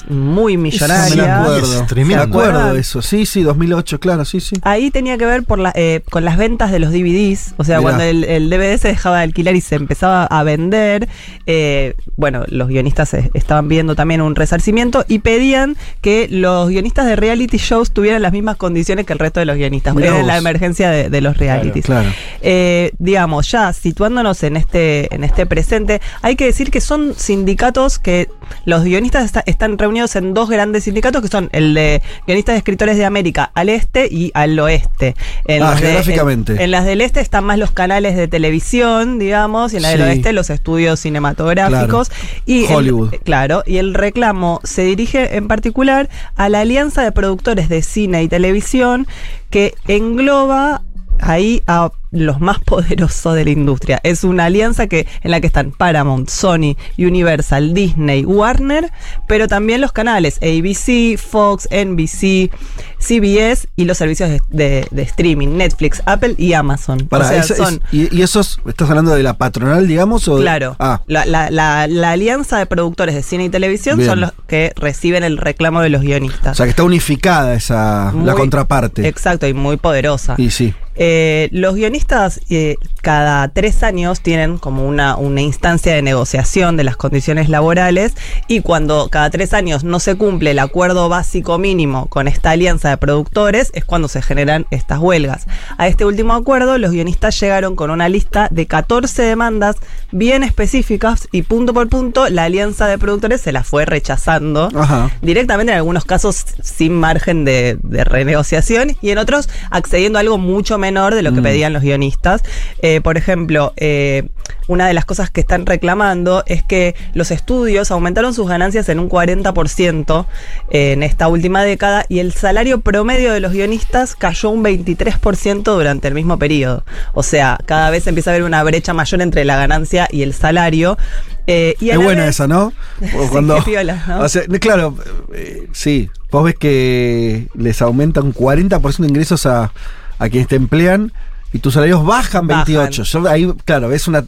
muy 0.09 0.57
millonarias. 0.57 1.11
Sí, 1.11 1.17
me 1.17 1.25
acuerdo. 1.31 1.87
Me 2.07 2.15
acuerdo 2.15 2.75
eso. 2.77 3.03
Sí, 3.03 3.27
sí, 3.27 3.43
2008, 3.43 4.01
claro, 4.01 4.25
sí, 4.25 4.41
sí. 4.41 4.57
Ahí 4.63 4.91
tenía 4.91 5.19
que 5.19 5.27
ver 5.27 5.43
por 5.45 5.59
la, 5.59 5.73
eh, 5.75 6.03
con 6.11 6.25
las 6.25 6.37
ventas 6.37 6.71
de 6.71 6.79
los 6.79 6.93
DVDs. 6.93 7.55
O 7.57 7.65
sea, 7.65 7.79
Mirá. 7.79 7.83
cuando 7.91 8.05
el, 8.05 8.25
el 8.25 8.51
DVD 8.51 8.77
se 8.79 8.89
dejaba 8.89 9.19
de 9.19 9.23
alquilar 9.25 9.55
y 9.57 9.61
se 9.61 9.75
empezaba 9.77 10.25
a 10.25 10.43
vender, 10.43 11.09
eh, 11.47 11.95
bueno, 12.17 12.45
los 12.49 12.69
guionistas 12.69 13.15
eh, 13.15 13.31
estaban 13.35 13.69
viendo 13.69 13.95
también 13.95 14.21
un 14.21 14.35
resarcimiento 14.35 15.05
y 15.09 15.21
pedían 15.21 15.77
que 16.01 16.29
los 16.31 16.69
guionistas 16.69 17.07
de 17.07 17.17
reality 17.17 17.57
shows 17.59 17.91
tuvieran 17.93 18.23
las 18.23 18.33
mismas 18.33 18.57
condiciones 18.57 19.07
que 19.07 19.13
el 19.13 19.19
resto 19.19 19.41
de 19.41 19.47
los 19.47 19.57
guionistas. 19.57 19.97
Era 19.97 20.23
la 20.23 20.37
emergencia 20.37 20.91
de, 20.91 21.11
de 21.11 21.21
los 21.21 21.37
realities. 21.37 21.85
Claro. 21.85 22.09
Eh, 22.43 22.93
digamos, 22.99 23.51
ya 23.51 23.73
situándonos 23.73 24.43
en 24.43 24.57
este, 24.57 25.15
en 25.15 25.25
este 25.25 25.47
presente, 25.47 26.01
hay 26.23 26.37
que 26.37 26.45
decir 26.47 26.71
que 26.71 26.81
son 26.81 27.15
sindicatos 27.17 27.99
que 27.99 28.29
los 28.65 28.85
guionistas 28.85 29.25
está- 29.25 29.43
están 29.49 29.79
reunidos 29.79 30.15
en 30.17 30.35
dos 30.35 30.49
grandes 30.49 30.85
sindicatos 30.85 31.23
que 31.23 31.29
son 31.29 31.49
el 31.53 31.75
de 31.75 32.03
guionistas 32.27 32.55
y 32.55 32.59
escritores 32.59 32.97
de 32.97 33.05
América 33.05 33.51
al 33.55 33.69
este 33.69 34.07
y 34.11 34.31
al 34.35 34.59
oeste. 34.59 35.15
En 35.47 35.63
Ah, 35.63 35.73
de- 35.75 35.79
geográficamente. 35.81 36.53
en, 36.53 36.61
en 36.61 36.71
las 36.71 36.85
del 36.85 37.01
este 37.01 37.21
están 37.21 37.45
más 37.45 37.59
los 37.59 37.71
canales 37.71 38.17
de 38.17 38.29
televisión, 38.29 39.19
digamos, 39.19 39.73
y 39.73 39.77
en 39.77 39.83
las 39.83 39.93
del 39.93 40.03
oeste 40.03 40.33
los 40.33 40.51
estudios 40.51 41.01
cinematográficos. 41.01 42.11
Y 42.47 42.67
el- 42.67 42.73
Hollywood. 42.75 43.15
claro, 43.25 43.63
y 43.67 43.79
el 43.79 43.95
reclamo 43.95 44.61
se 44.65 44.83
dirige 44.83 45.37
en 45.37 45.49
particular 45.49 46.09
a 46.37 46.49
la 46.49 46.61
Alianza 46.61 47.03
de 47.03 47.13
Productores 47.13 47.69
de 47.69 47.83
Cine 47.83 48.23
y 48.23 48.29
Televisión 48.29 49.07
que 49.51 49.75
engloba 49.87 50.83
ahí 51.21 51.63
a 51.67 51.91
los 52.11 52.41
más 52.41 52.59
poderosos 52.61 53.35
de 53.35 53.45
la 53.45 53.51
industria. 53.51 54.01
Es 54.03 54.25
una 54.25 54.47
alianza 54.47 54.87
que 54.87 55.07
en 55.23 55.31
la 55.31 55.41
que 55.41 55.47
están 55.47 55.71
Paramount, 55.73 56.29
Sony, 56.29 56.77
Universal, 56.99 57.75
Disney, 57.75 58.25
Warner, 58.25 58.91
pero 59.27 59.49
también 59.49 59.81
los 59.81 59.93
canales 59.93 60.39
ABC, 60.43 61.19
Fox, 61.19 61.69
NBC, 61.71 62.51
CBS 62.99 63.69
y 63.77 63.85
los 63.85 63.99
servicios 63.99 64.31
de, 64.31 64.41
de- 64.51 64.87
de 64.91 65.03
streaming, 65.03 65.57
Netflix, 65.57 66.03
Apple 66.07 66.35
y 66.39 66.53
Amazon. 66.53 67.07
Para, 67.09 67.27
o 67.27 67.29
sea, 67.29 67.39
esa- 67.41 67.55
es- 67.55 67.59
son 67.61 67.83
y, 67.93 68.15
y 68.17 68.23
esos, 68.23 68.61
¿estás 68.67 68.89
hablando 68.89 69.15
de 69.15 69.23
la 69.23 69.35
patronal, 69.39 69.87
digamos? 69.87 70.27
O 70.29 70.37
de- 70.37 70.43
Claro. 70.43 70.77
Ah, 70.79 71.03
La, 71.07 71.25
la- 71.27 71.51
la- 71.51 71.87
la 71.87 72.11
alianza 72.13 72.59
de 72.59 72.67
productores 72.67 73.15
de 73.15 73.23
cine 73.23 73.45
y 73.45 73.49
televisión 73.49 73.99
Bien. 73.99 74.11
son 74.11 74.21
los 74.21 74.33
que 74.47 74.73
reciben 74.77 75.23
el 75.25 75.37
reclamo 75.39 75.81
de 75.81 75.89
los 75.91 76.01
o 76.01 76.05
guionistas. 76.05 76.57
sea 76.57 76.67
que 76.67 76.71
está 76.71 76.83
unificada 76.85 77.55
esa, 77.55 78.13
la 78.25 78.35
contraparte. 78.35 79.07
Exacto, 79.07 79.47
y 79.47 79.55
muy 79.55 79.77
poderosa. 79.77 80.35
Y 80.39 80.51
sí. 80.51 80.75
Eh, 81.01 81.49
los 81.53 81.77
guionistas 81.77 81.98
guionistas 82.03 82.41
eh, 82.49 82.77
cada 83.03 83.49
tres 83.49 83.83
años 83.83 84.21
tienen 84.21 84.59
como 84.59 84.87
una, 84.87 85.17
una 85.17 85.41
instancia 85.41 85.95
de 85.95 86.03
negociación 86.03 86.77
de 86.77 86.85
las 86.85 86.97
condiciones 86.97 87.49
laborales 87.49 88.13
y 88.47 88.61
cuando 88.61 89.09
cada 89.11 89.31
tres 89.31 89.53
años 89.53 89.83
no 89.83 89.99
se 89.99 90.15
cumple 90.15 90.53
el 90.53 90.59
acuerdo 90.61 91.09
básico 91.09 91.59
mínimo 91.59 92.07
con 92.07 92.29
esta 92.29 92.51
alianza 92.51 92.91
de 92.91 92.99
productores 92.99 93.71
es 93.75 93.85
cuando 93.85 94.07
se 94.09 94.23
generan 94.23 94.67
estas 94.71 95.01
huelgas. 95.01 95.47
A 95.77 95.89
este 95.89 96.05
último 96.05 96.35
acuerdo 96.35 96.79
los 96.79 96.93
guionistas 96.93 97.39
llegaron 97.41 97.75
con 97.75 97.91
una 97.91 98.09
lista 98.09 98.47
de 98.53 98.67
14 98.67 99.23
demandas 99.23 99.77
bien 100.13 100.45
específicas 100.45 101.27
y 101.33 101.43
punto 101.43 101.75
por 101.75 101.89
punto 101.89 102.29
la 102.29 102.45
alianza 102.45 102.87
de 102.87 102.99
productores 102.99 103.41
se 103.41 103.51
las 103.53 103.67
fue 103.67 103.87
rechazando 103.87 104.69
Ajá. 104.75 105.11
directamente 105.21 105.73
en 105.73 105.79
algunos 105.79 106.05
casos 106.05 106.45
sin 106.63 106.95
margen 106.95 107.45
de, 107.45 107.77
de 107.83 108.05
renegociación 108.05 108.97
y 109.01 109.11
en 109.11 109.19
otros 109.19 109.49
accediendo 109.71 110.19
a 110.19 110.21
algo 110.21 110.39
mucho 110.39 110.79
menor 110.79 111.15
de 111.17 111.23
lo 111.23 111.33
que 111.33 111.39
Mm. 111.39 111.43
pedían 111.49 111.73
los 111.73 111.83
guionistas. 111.89 112.43
Eh, 112.83 113.01
por 113.01 113.17
ejemplo, 113.17 113.73
eh, 113.77 114.29
una 114.67 114.87
de 114.87 114.95
las 114.95 115.05
cosas 115.05 115.31
que 115.31 115.41
están 115.41 115.65
reclamando 115.67 116.43
es 116.47 116.63
que 116.63 116.95
los 117.15 117.31
estudios 117.31 117.91
aumentaron 117.91 118.35
sus 118.35 118.47
ganancias 118.49 118.89
en 118.89 118.99
un 119.01 119.09
40% 119.09 120.27
en 120.71 121.03
esta 121.03 121.29
última 121.29 121.63
década 121.65 122.05
y 122.09 122.19
el 122.19 122.33
salario 122.33 122.81
promedio 122.81 123.33
de 123.33 123.41
los 123.41 123.53
guionistas 123.53 124.15
cayó 124.15 124.51
un 124.51 124.63
23% 124.63 125.63
durante 125.65 126.09
el 126.09 126.15
mismo 126.15 126.39
periodo. 126.39 126.85
O 127.15 127.23
sea, 127.23 127.59
cada 127.67 127.91
vez 127.91 128.07
empieza 128.07 128.31
a 128.31 128.35
haber 128.35 128.45
una 128.45 128.63
brecha 128.63 128.93
mayor 128.93 129.23
entre 129.23 129.45
la 129.45 129.57
ganancia 129.57 130.07
y 130.11 130.23
el 130.23 130.35
salario. 130.35 130.99
Eh, 131.47 131.75
y 131.81 131.91
Es 131.91 131.97
buena 131.97 132.23
vez- 132.27 132.31
esa, 132.31 132.47
¿no? 132.47 132.73
O 133.17 133.29
Sí, 133.59 133.71
piola, 133.71 134.05
¿no? 134.07 134.21
o 134.25 134.29
sea, 134.29 134.43
claro, 134.61 134.95
eh, 135.33 135.67
sí. 135.73 136.11
Vos 136.31 136.45
ves 136.45 136.55
que 136.57 137.47
les 137.55 137.81
aumenta 137.81 138.21
un 138.21 138.35
40% 138.35 138.99
de 138.99 139.09
ingresos 139.09 139.47
a, 139.47 139.73
a 140.19 140.29
quienes 140.29 140.49
te 140.49 140.57
emplean 140.57 141.13
y 141.53 141.59
tus 141.59 141.75
salarios 141.75 142.05
bajan 142.05 142.47
Bajan. 142.47 142.65
28. 142.67 143.03
Yo 143.05 143.29
ahí, 143.29 143.53
claro, 143.65 143.89
ves 143.89 144.07
una. 144.09 144.25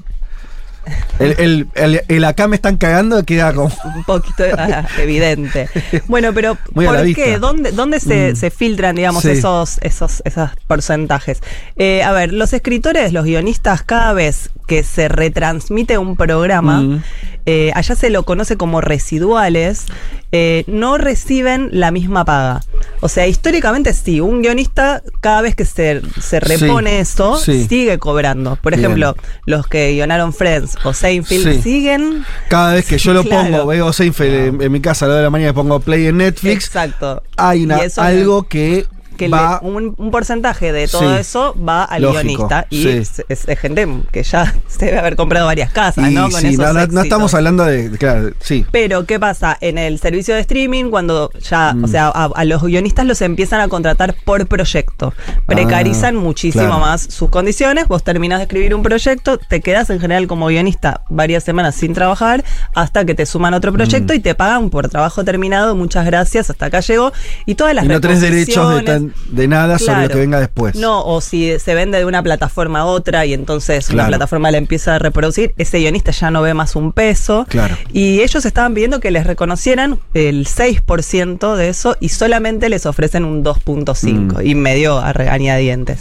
El, 1.19 1.35
el, 1.39 1.69
el- 1.75 2.01
el 2.09 2.25
acá 2.25 2.49
me 2.49 2.57
están 2.57 2.79
cagando 2.79 3.23
queda 3.25 3.53
como. 3.53 3.67
un 3.97 4.05
poquito 4.05 4.45
ah, 4.57 4.89
evidente. 4.99 5.69
Bueno, 6.09 6.33
pero 6.33 6.57
Muy 6.73 6.87
¿por 6.87 7.03
vista. 7.05 7.23
qué? 7.23 7.39
¿Dónde, 7.39 7.73
dónde 7.73 8.01
se, 8.01 8.33
Mm. 8.33 8.37
se 8.37 8.51
filtran, 8.51 8.97
digamos, 8.97 9.23
Sí. 9.23 9.31
esos, 9.31 9.77
esos, 9.83 10.23
esos 10.25 10.51
porcentajes? 10.67 11.43
Eh, 11.77 12.03
a 12.03 12.13
ver, 12.13 12.33
los 12.33 12.55
escritores, 12.55 13.13
los 13.13 13.25
guionistas, 13.27 13.83
cada 13.83 14.15
vez 14.15 14.51
que 14.67 14.83
se 14.83 15.09
retransmite 15.09 15.99
un 15.99 16.17
programa, 16.17 16.81
Mm. 16.81 17.03
Eh, 17.47 17.73
allá 17.75 17.95
se 17.95 18.11
lo 18.11 18.25
conoce 18.25 18.57
como 18.57 18.81
residuales, 18.81 19.87
eh, 20.33 20.65
no 20.67 20.99
reciben 20.99 21.69
la 21.73 21.91
misma 21.91 22.25
paga. 22.25 22.61
O 23.01 23.09
sea, 23.09 23.27
históricamente 23.27 23.93
sí, 23.95 24.21
un 24.21 24.43
guionista 24.43 25.03
cada 25.21 25.41
vez 25.43 25.55
que 25.57 25.65
se, 25.65 26.03
se 26.21 26.39
repone 26.41 26.91
Sí, 26.91 26.97
eso, 26.97 27.37
sí. 27.39 27.67
sigue 27.69 27.99
cobrando. 27.99 28.57
Por 28.57 28.73
Bien. 28.75 28.85
ejemplo, 28.85 29.17
los 29.47 29.67
que 29.67 29.93
guionaron 29.93 30.33
Friends 30.33 30.77
o 30.85 30.93
Seinfeld 30.93 31.55
Sí. 31.57 31.63
siguen 31.63 32.25
Cada 32.49 32.75
vez 32.75 32.87
que 32.87 32.99
yo 32.99 33.13
lo 33.15 33.25
Claro. 33.25 33.51
pongo, 33.51 33.67
veo 33.67 33.93
Seinfeld 33.93 34.35
en, 34.57 34.63
en 34.63 34.73
mi 34.73 34.81
casa 34.81 35.05
a 35.05 35.09
la 35.09 35.15
hora 35.15 35.19
de 35.21 35.27
la 35.27 35.31
mañana 35.31 35.51
y 35.51 35.55
pongo 35.55 35.81
play 35.81 36.07
en 36.07 36.19
Netflix, 36.19 36.67
Exacto. 36.67 37.23
hay 37.37 37.65
una, 37.65 37.81
algo 37.97 38.45
que, 38.45 38.87
que 39.27 39.29
va. 39.29 39.61
le- 39.63 39.69
un, 39.69 39.95
un 39.97 40.11
porcentaje 40.11 40.73
de 40.73 40.89
todo 40.89 41.15
Sí. 41.15 41.21
eso 41.21 41.55
va 41.57 41.85
al 41.85 42.03
Lógico, 42.03 42.23
guionista. 42.23 42.67
Y 42.71 42.83
sí. 42.83 42.89
es, 42.91 43.25
es- 43.29 43.49
es 43.49 43.59
gente 43.59 43.89
que 44.13 44.23
ya 44.23 44.55
se 44.69 44.87
debe 44.87 44.99
haber 44.99 45.17
comprado 45.17 45.47
varias 45.47 45.71
casas, 45.73 46.11
y 46.11 46.15
¿no? 46.15 46.31
Con 46.31 46.41
sí, 46.41 46.49
esos 46.49 46.91
no, 46.93 47.01
estamos 47.03 47.35
hablando 47.35 47.65
de. 47.65 47.91
Claro, 47.99 48.31
sí. 48.41 48.67
Pero, 48.71 49.07
¿qué 49.07 49.19
pasa? 49.21 49.57
En 49.61 49.79
el 49.79 49.99
servicio 49.99 50.35
de 50.35 50.41
streaming, 50.41 50.91
cuando 50.91 51.31
ya, 51.49 51.73
Mm. 51.75 51.85
o 51.85 51.89
sea, 51.89 52.07
a, 52.09 52.31
a 52.35 52.45
los 52.45 52.63
guionistas 52.63 53.07
los 53.07 53.21
empiezan 53.23 53.61
a 53.61 53.69
contratar 53.69 54.15
por 54.25 54.47
proyecto. 54.47 55.13
Precarizan 55.47 56.17
Ah, 56.17 56.21
muchísimo 56.21 56.65
claro. 56.65 56.81
más 56.81 57.03
sus 57.03 57.29
condiciones. 57.31 57.87
Vos 57.89 58.03
terminás 58.05 58.39
de 58.39 58.45
escribir 58.45 58.75
un 58.75 58.83
proyecto, 58.83 59.39
te 59.39 59.61
quedás 59.61 59.91
en 59.91 60.01
general 60.01 60.27
como 60.27 60.47
guionista 60.47 61.03
varias 61.09 61.45
semanas 61.45 61.75
sin 61.75 61.93
trabajar, 61.93 62.45
hasta 62.75 63.05
que 63.05 63.15
te 63.15 63.27
suman 63.27 63.55
otro 63.55 63.73
proyecto 63.73 64.13
Mm. 64.13 64.17
y 64.17 64.21
te 64.21 64.35
pagan 64.35 64.71
por 64.71 64.89
trabajo 64.89 65.25
terminado. 65.25 65.75
Muchas 65.75 66.05
gracias, 66.07 66.51
hasta 66.51 66.67
acá 66.67 66.81
llegó. 66.81 67.13
Y 67.47 67.55
todas 67.55 67.75
las 67.75 67.85
Y 67.85 67.89
no 67.89 68.01
tenés 68.01 68.21
derechos 68.21 68.71
de, 68.71 68.81
reposiciones- 68.83 69.10
de 69.31 69.49
nada 69.49 69.79
sobre 69.79 70.03
lo 70.03 70.09
que 70.09 70.19
venga 70.19 70.41
después. 70.41 70.75
no, 70.77 71.05
o 71.05 71.21
si 71.21 71.59
se 71.59 71.75
vende 71.75 71.99
de 71.99 72.05
una 72.05 72.23
plataforma 72.23 72.81
a 72.81 72.85
otra 72.87 73.27
y 73.27 73.33
entonces 73.35 73.89
una 73.89 73.95
Claro. 74.05 74.09
plataforma 74.11 74.51
la 74.51 74.59
empieza 74.59 74.95
a 74.97 74.99
reproducir, 74.99 75.55
ese 75.59 75.79
guionista 75.79 76.11
ya 76.13 76.31
no 76.31 76.43
ve 76.43 76.55
más 76.55 76.77
un 76.77 76.93
peso. 76.93 77.47
Claro. 77.49 77.77
Y 77.93 78.21
ellos 78.23 78.45
estaban 78.45 78.75
pidiendo 78.75 79.01
que 79.01 79.11
les 79.11 79.27
reconocieran 79.27 79.99
el 80.15 80.47
6% 80.47 81.57
de 81.57 81.69
eso 81.69 81.97
y 82.01 82.09
solamente 82.11 82.69
les 82.69 82.87
ofrecen 82.87 83.25
un 83.25 83.43
2.5 83.45 84.39
Mm. 84.43 84.47
y 84.47 84.55
medio 84.55 84.99
a 84.99 85.13
regañadientes. 85.13 86.01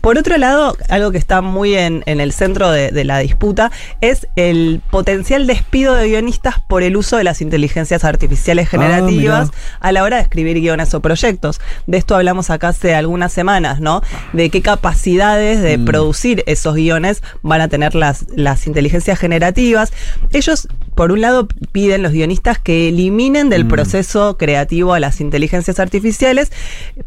Por 0.00 0.18
otro 0.18 0.36
lado, 0.38 0.76
algo 0.88 1.10
que 1.10 1.18
está 1.18 1.40
muy 1.40 1.74
en, 1.74 2.02
en 2.06 2.20
el 2.20 2.32
centro 2.32 2.70
de, 2.70 2.90
de 2.90 3.04
la 3.04 3.18
disputa 3.18 3.70
es 4.00 4.26
el 4.36 4.80
potencial 4.90 5.46
despido 5.46 5.94
de 5.94 6.08
guionistas 6.08 6.56
por 6.68 6.82
el 6.82 6.96
uso 6.96 7.16
de 7.16 7.24
las 7.24 7.40
inteligencias 7.40 8.04
artificiales 8.04 8.68
generativas 8.68 9.48
mirá. 9.48 9.58
a 9.80 9.92
la 9.92 10.02
hora 10.02 10.16
de 10.16 10.22
escribir 10.22 10.60
guiones 10.60 10.94
o 10.94 11.00
proyectos. 11.00 11.60
De 11.86 11.98
esto 11.98 12.14
hablamos 12.16 12.45
acá 12.50 12.68
hace 12.68 12.94
algunas 12.94 13.32
semanas, 13.32 13.80
¿no? 13.80 14.02
De 14.32 14.50
qué 14.50 14.62
capacidades 14.62 15.60
de 15.62 15.78
Mm. 15.78 15.84
producir 15.84 16.42
esos 16.46 16.74
guiones 16.74 17.22
van 17.42 17.60
a 17.60 17.68
tener 17.68 17.94
las, 17.94 18.26
las 18.34 18.66
inteligencias 18.66 19.18
generativas. 19.18 19.92
Ellos, 20.32 20.68
por 20.94 21.12
un 21.12 21.20
lado, 21.20 21.48
piden 21.72 22.02
los 22.02 22.12
guionistas 22.12 22.58
que 22.58 22.88
eliminen 22.88 23.48
del 23.50 23.64
Mm. 23.64 23.68
proceso 23.68 24.36
creativo 24.38 24.94
a 24.94 25.00
las 25.00 25.20
inteligencias 25.20 25.78
artificiales 25.80 26.50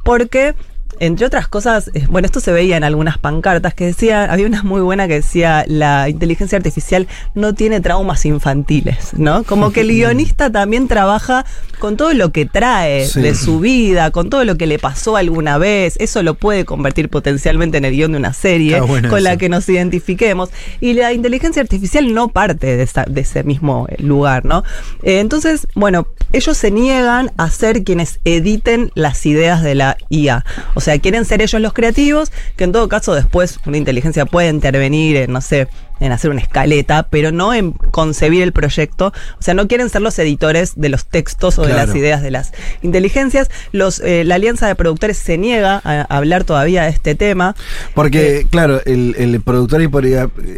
porque... 0.03 0.55
Entre 0.99 1.25
otras 1.25 1.47
cosas, 1.47 1.89
eh, 1.93 2.05
bueno, 2.09 2.25
esto 2.25 2.39
se 2.39 2.51
veía 2.51 2.77
en 2.77 2.83
algunas 2.83 3.17
pancartas 3.17 3.73
que 3.73 3.85
decía, 3.85 4.25
había 4.25 4.45
una 4.47 4.63
muy 4.63 4.81
buena 4.81 5.07
que 5.07 5.15
decía, 5.15 5.63
la 5.67 6.09
inteligencia 6.09 6.57
artificial 6.57 7.07
no 7.35 7.53
tiene 7.53 7.79
traumas 7.81 8.25
infantiles, 8.25 9.13
¿no? 9.13 9.43
Como 9.43 9.71
que 9.71 9.81
el 9.81 9.87
guionista 9.93 10.51
también 10.51 10.87
trabaja 10.87 11.45
con 11.79 11.95
todo 11.97 12.13
lo 12.13 12.31
que 12.31 12.45
trae 12.45 13.05
Sí. 13.07 13.21
de 13.21 13.33
su 13.35 13.59
vida, 13.59 14.11
con 14.11 14.29
todo 14.29 14.43
lo 14.43 14.57
que 14.57 14.67
le 14.67 14.79
pasó 14.79 15.15
alguna 15.15 15.57
vez, 15.57 15.95
eso 15.99 16.21
lo 16.23 16.33
puede 16.35 16.65
convertir 16.65 17.09
potencialmente 17.09 17.77
en 17.77 17.85
el 17.85 17.93
guion 17.93 18.11
de 18.11 18.17
una 18.17 18.33
serie 18.33 18.79
con 19.09 19.23
la 19.23 19.37
que 19.37 19.47
nos 19.49 19.67
identifiquemos. 19.69 20.49
Y 20.81 20.93
la 20.93 21.13
inteligencia 21.13 21.61
artificial 21.61 22.13
no 22.13 22.27
parte 22.27 22.75
de, 22.75 22.83
esa- 22.83 23.05
de 23.05 23.21
ese 23.21 23.43
mismo 23.43 23.87
lugar, 23.99 24.43
¿no? 24.45 24.63
Eh, 25.03 25.19
entonces, 25.19 25.67
bueno, 25.75 26.07
ellos 26.33 26.57
se 26.57 26.71
niegan 26.71 27.31
a 27.37 27.49
ser 27.49 27.83
quienes 27.83 28.19
editen 28.25 28.91
las 28.95 29.25
ideas 29.25 29.63
de 29.63 29.75
la 29.75 29.97
IA. 30.09 30.43
O 30.75 30.81
sea, 30.81 30.88
quieren 30.97 31.25
ser 31.25 31.41
ellos 31.41 31.61
los 31.61 31.73
creativos, 31.73 32.31
que 32.55 32.63
en 32.63 32.71
todo 32.71 32.89
caso 32.89 33.13
después 33.13 33.59
una 33.65 33.77
inteligencia 33.77 34.25
puede 34.25 34.49
intervenir 34.49 35.17
en, 35.17 35.31
no 35.31 35.41
sé, 35.41 35.67
en 35.99 36.11
hacer 36.13 36.31
una 36.31 36.39
escaleta, 36.41 37.07
pero 37.09 37.31
no 37.31 37.53
en 37.53 37.73
concebir 37.73 38.41
el 38.41 38.53
proyecto. 38.53 39.13
O 39.37 39.41
sea, 39.41 39.53
no 39.53 39.67
quieren 39.67 39.89
ser 39.89 40.01
los 40.01 40.17
editores 40.17 40.73
de 40.75 40.89
los 40.89 41.05
textos 41.05 41.59
o 41.59 41.63
de 41.63 41.73
las 41.73 41.93
ideas 41.93 42.21
de 42.21 42.31
las 42.31 42.53
inteligencias. 42.81 43.49
Los, 43.73 43.99
eh, 43.99 44.23
la 44.23 44.35
Alianza 44.35 44.67
de 44.67 44.75
Productores 44.75 45.17
se 45.17 45.37
niega 45.37 45.81
a, 45.83 46.01
a 46.01 46.17
hablar 46.17 46.45
todavía 46.45 46.83
de 46.83 46.89
este 46.89 47.15
tema. 47.15 47.55
Porque, 47.93 48.47
claro, 48.49 48.81
el, 48.85 49.13
el 49.17 49.41
productor 49.41 49.81
y 49.81 49.89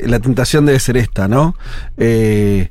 la 0.08 0.20
tentación 0.20 0.68
debe 0.68 0.80
ser 0.80 0.98
esta, 0.98 1.28
¿no? 1.28 1.56
Eh, 1.98 2.70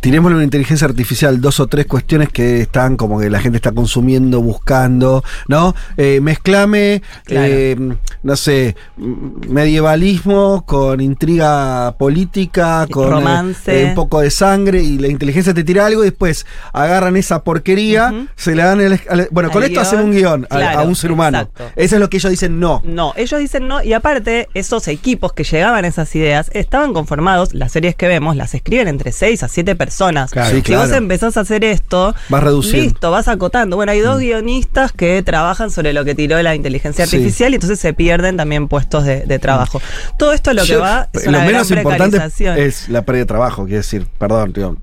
tirémosle 0.00 0.36
una 0.36 0.44
inteligencia 0.44 0.86
artificial, 0.86 1.40
dos 1.40 1.60
o 1.60 1.66
tres 1.66 1.86
cuestiones 1.86 2.28
que 2.28 2.60
están 2.62 2.96
como 2.96 3.18
que 3.18 3.30
la 3.30 3.40
gente 3.40 3.56
está 3.56 3.72
consumiendo, 3.72 4.40
buscando, 4.42 5.24
¿no? 5.48 5.74
Eh, 5.96 6.20
mezclame, 6.20 7.02
Claro. 7.24 7.46
eh, 7.48 7.76
no 8.22 8.36
sé, 8.36 8.76
medievalismo 9.48 10.64
con 10.66 11.00
intriga 11.00 11.94
política, 11.98 12.86
con 12.90 13.06
eh, 13.06 13.10
Romance. 13.10 13.82
eh, 13.82 13.84
un 13.86 13.94
poco 13.94 14.20
de 14.20 14.30
sangre 14.30 14.82
y 14.82 14.98
la 14.98 15.08
inteligencia 15.08 15.54
te 15.54 15.64
tira 15.64 15.86
algo 15.86 16.02
y 16.02 16.06
después 16.10 16.46
agarran 16.72 17.16
esa 17.16 17.42
porquería, 17.42 18.26
se 18.36 18.54
la 18.54 18.66
dan, 18.66 18.80
al- 19.08 19.28
bueno, 19.30 19.50
con 19.50 19.62
esto 19.62 19.74
guion, 19.80 19.82
hacen 19.86 20.00
un 20.00 20.12
guion 20.12 20.46
a- 20.50 20.82
un 20.82 20.96
ser 20.96 21.12
humano. 21.12 21.38
exacto. 21.38 21.64
Eso 21.76 21.96
es 21.96 22.00
lo 22.00 22.10
que 22.10 22.18
ellos 22.18 22.30
dicen 22.30 22.60
no. 22.60 22.82
No, 22.84 23.12
ellos 23.16 23.40
dicen 23.40 23.66
no, 23.68 23.82
y 23.82 23.92
aparte, 23.92 24.48
esos 24.54 24.88
equipos 24.88 25.32
que 25.32 25.44
llegaban 25.44 25.84
a 25.84 25.88
esas 25.88 26.14
ideas 26.14 26.50
estaban 26.52 26.92
conformados, 26.92 27.54
las 27.54 27.72
series 27.72 27.94
que 27.94 28.06
vemos 28.08 28.36
las 28.36 28.54
escriben 28.54 28.88
entre 28.88 29.12
6 29.24 29.42
a 29.42 29.48
7 29.48 29.74
personas. 29.74 30.30
Claro. 30.32 30.54
si 30.54 30.60
claro. 30.60 30.82
vos 30.86 30.92
empezás 30.92 31.36
a 31.38 31.40
hacer 31.40 31.64
esto, 31.64 32.14
Vas 32.28 32.42
reduciendo. 32.42 32.82
listo, 32.84 33.10
vas 33.10 33.26
acotando. 33.28 33.76
Bueno, 33.76 33.92
hay 33.92 34.00
dos 34.00 34.18
guionistas 34.20 34.92
que 34.92 35.22
trabajan 35.22 35.70
sobre 35.70 35.94
lo 35.94 36.04
que 36.04 36.14
tiró 36.14 36.40
la 36.42 36.54
inteligencia 36.54 37.06
Sí. 37.06 37.16
artificial 37.16 37.52
y 37.52 37.54
entonces 37.54 37.80
se 37.80 37.94
pierden 37.94 38.36
también 38.36 38.68
puestos 38.68 39.04
de, 39.06 39.20
de 39.22 39.38
trabajo. 39.38 39.80
Todo 40.18 40.34
esto 40.34 40.52
lo 40.52 40.64
que 40.64 40.76
va 40.76 41.08
es 41.14 41.24
lo 41.24 41.30
una 41.30 41.40
menos 41.46 41.70
gran 41.70 41.78
importante 41.82 42.18
es 42.66 42.88
la 42.90 43.02
pérdida 43.06 43.22
de 43.22 43.26
trabajo, 43.26 43.64
quiero 43.64 43.78
decir, 43.78 44.06
perdón, 44.18 44.52
tío. 44.52 44.76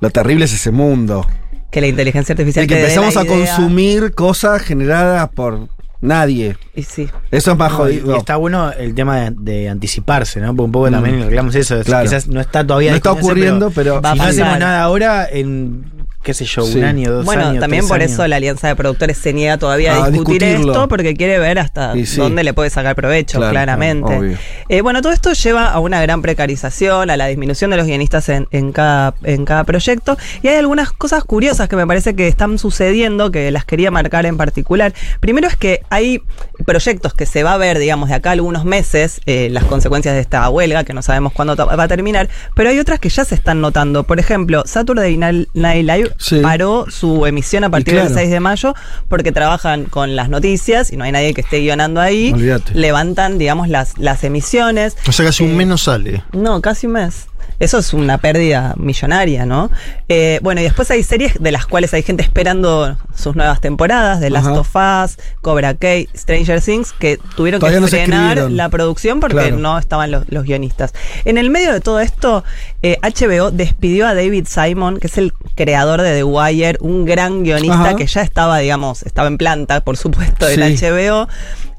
Lo 0.00 0.08
terrible 0.08 0.46
es 0.46 0.54
ese 0.54 0.70
mundo. 0.70 1.26
que 1.70 1.80
la 1.82 1.86
inteligencia 1.88 2.32
artificial 2.32 2.62
El 2.62 2.68
que 2.70 2.80
empezamos 2.80 3.16
a 3.18 3.24
idea. 3.24 3.36
consumir 3.56 4.14
cosas 4.14 4.62
generadas 4.62 5.28
por 5.34 5.68
nadie. 6.02 6.56
Y 6.74 6.82
sí. 6.82 7.08
Eso 7.30 7.52
es 7.52 7.58
más 7.58 7.70
No, 7.72 7.78
jodido. 7.78 8.14
y 8.14 8.18
está 8.18 8.36
bueno 8.36 8.70
el 8.72 8.94
tema 8.94 9.16
de, 9.20 9.30
de 9.38 9.68
anticiparse, 9.70 10.40
¿no? 10.40 10.48
Porque 10.48 10.66
un 10.66 10.72
poco 10.72 10.88
Mm. 10.88 10.92
también 10.92 11.22
reclamamos 11.22 11.54
eso. 11.54 11.76
es- 11.78 11.86
Claro. 11.86 12.04
Quizás 12.04 12.28
no 12.28 12.40
está 12.40 12.66
todavía 12.66 12.90
No 12.90 12.96
está 12.96 13.12
ocurriendo, 13.12 13.70
pero 13.70 14.00
a 14.02 14.12
si 14.12 14.18
no 14.18 14.24
hacemos 14.24 14.58
nada 14.58 14.82
ahora, 14.82 15.26
en 15.30 15.84
qué 16.22 16.34
sé 16.34 16.44
yo, 16.44 16.62
Sí. 16.64 16.78
un 16.78 16.84
año, 16.84 17.10
dos 17.12 17.24
bueno, 17.24 17.46
años. 17.48 17.60
también 17.60 17.82
tres 17.82 17.88
por 17.90 18.00
años. 18.00 18.12
eso 18.12 18.26
la 18.28 18.36
alianza 18.36 18.68
de 18.68 18.76
productores 18.76 19.18
se 19.18 19.32
niega 19.32 19.58
todavía 19.58 19.94
A 19.96 20.04
a 20.04 20.10
discutir 20.10 20.40
discutirlo. 20.42 20.72
esto 20.72 20.88
porque 20.88 21.14
quiere 21.14 21.38
ver 21.38 21.58
hasta 21.58 21.94
sí. 21.94 22.16
dónde 22.16 22.44
le 22.44 22.54
puede 22.54 22.70
sacar 22.70 22.94
provecho, 22.96 23.38
Claro, 23.38 23.52
claramente. 23.52 24.36
Eh, 24.68 24.80
bueno, 24.80 25.02
todo 25.02 25.12
esto 25.12 25.32
lleva 25.32 25.68
a 25.70 25.78
una 25.80 26.00
gran 26.02 26.22
precarización, 26.22 27.10
a 27.10 27.16
la 27.16 27.26
disminución 27.26 27.70
de 27.70 27.76
los 27.76 27.86
guionistas 27.86 28.28
en, 28.28 28.46
en 28.50 28.72
cada, 28.72 29.14
en 29.24 29.44
cada 29.44 29.64
proyecto. 29.64 30.16
Y 30.42 30.48
hay 30.48 30.56
algunas 30.56 30.92
cosas 30.92 31.24
curiosas 31.24 31.68
que 31.68 31.76
me 31.76 31.86
parece 31.86 32.14
que 32.14 32.28
están 32.28 32.58
sucediendo, 32.58 33.30
que 33.30 33.50
las 33.50 33.64
quería 33.64 33.90
marcar 33.90 34.26
en 34.26 34.36
particular. 34.36 34.92
Primero 35.20 35.48
es 35.48 35.56
que 35.56 35.82
hay 35.90 36.22
proyectos 36.64 37.14
que 37.14 37.26
se 37.26 37.42
va 37.42 37.54
a 37.54 37.56
ver, 37.58 37.78
digamos, 37.78 38.08
de 38.08 38.14
acá 38.14 38.30
a 38.30 38.32
algunos 38.32 38.64
meses, 38.64 39.20
eh, 39.26 39.48
las 39.50 39.64
consecuencias 39.64 40.14
de 40.14 40.20
esta 40.20 40.48
huelga, 40.48 40.84
que 40.84 40.92
no 40.94 41.02
sabemos 41.02 41.32
cuándo 41.32 41.56
va 41.56 41.82
a 41.82 41.88
terminar, 41.88 42.28
pero 42.54 42.70
hay 42.70 42.78
otras 42.78 42.98
que 43.00 43.08
ya 43.08 43.24
se 43.24 43.34
están 43.34 43.60
notando. 43.60 44.04
Por 44.04 44.18
ejemplo, 44.20 44.62
Saturday 44.66 45.16
Night 45.16 45.48
Live 45.54 46.11
Sí. 46.18 46.40
paró 46.40 46.86
su 46.88 47.26
emisión 47.26 47.64
a 47.64 47.70
partir 47.70 47.94
claro. 47.94 48.08
del 48.08 48.18
6 48.18 48.30
de 48.30 48.40
mayo 48.40 48.74
porque 49.08 49.32
trabajan 49.32 49.84
con 49.84 50.16
las 50.16 50.28
noticias 50.28 50.92
y 50.92 50.96
no 50.96 51.04
hay 51.04 51.12
nadie 51.12 51.34
que 51.34 51.40
esté 51.40 51.58
guionando 51.58 52.00
ahí. 52.00 52.32
Olvídate. 52.32 52.74
Levantan, 52.74 53.38
digamos, 53.38 53.68
las, 53.68 53.98
las 53.98 54.24
emisiones. 54.24 54.96
O 55.06 55.12
sea, 55.12 55.26
casi 55.26 55.44
un 55.44 55.56
mes 55.56 55.66
no 55.66 55.78
sale. 55.78 56.24
No, 56.32 56.60
casi 56.60 56.86
un 56.86 56.94
mes. 56.94 57.26
Eso 57.62 57.78
es 57.78 57.92
una 57.94 58.18
pérdida 58.18 58.74
millonaria, 58.76 59.46
¿no? 59.46 59.70
Eh, 60.08 60.40
bueno, 60.42 60.60
y 60.60 60.64
después 60.64 60.90
hay 60.90 61.04
series 61.04 61.34
de 61.40 61.52
las 61.52 61.64
cuales 61.66 61.94
hay 61.94 62.02
gente 62.02 62.24
esperando 62.24 62.98
sus 63.14 63.36
nuevas 63.36 63.60
temporadas, 63.60 64.18
de 64.18 64.30
Last 64.30 64.48
Ajá. 64.48 64.60
of 64.60 64.74
Us, 64.74 65.18
Cobra 65.42 65.74
Kai, 65.74 66.08
Stranger 66.12 66.60
Things, 66.60 66.92
que 66.92 67.18
tuvieron 67.36 67.60
Todavía 67.60 67.78
que 67.78 67.82
no 67.82 67.86
frenar 67.86 68.50
la 68.50 68.68
producción 68.68 69.20
porque 69.20 69.36
Claro. 69.36 69.58
no 69.58 69.78
estaban 69.78 70.10
los, 70.10 70.24
los 70.28 70.42
guionistas. 70.42 70.92
En 71.24 71.38
el 71.38 71.50
medio 71.50 71.72
de 71.72 71.80
todo 71.80 72.00
esto, 72.00 72.42
eh, 72.82 72.98
HBO 73.00 73.52
despidió 73.52 74.08
a 74.08 74.14
David 74.14 74.46
Simon, 74.48 74.98
que 74.98 75.06
es 75.06 75.16
el 75.18 75.32
creador 75.54 76.02
de 76.02 76.14
The 76.16 76.24
Wire, 76.24 76.78
un 76.80 77.04
gran 77.04 77.44
guionista 77.44 77.80
Ajá. 77.90 77.94
que 77.96 78.06
ya 78.08 78.22
estaba, 78.22 78.58
digamos, 78.58 79.04
estaba 79.04 79.28
en 79.28 79.38
planta, 79.38 79.82
por 79.84 79.96
supuesto, 79.96 80.46
Sí. 80.48 80.60
HBO. 80.60 81.28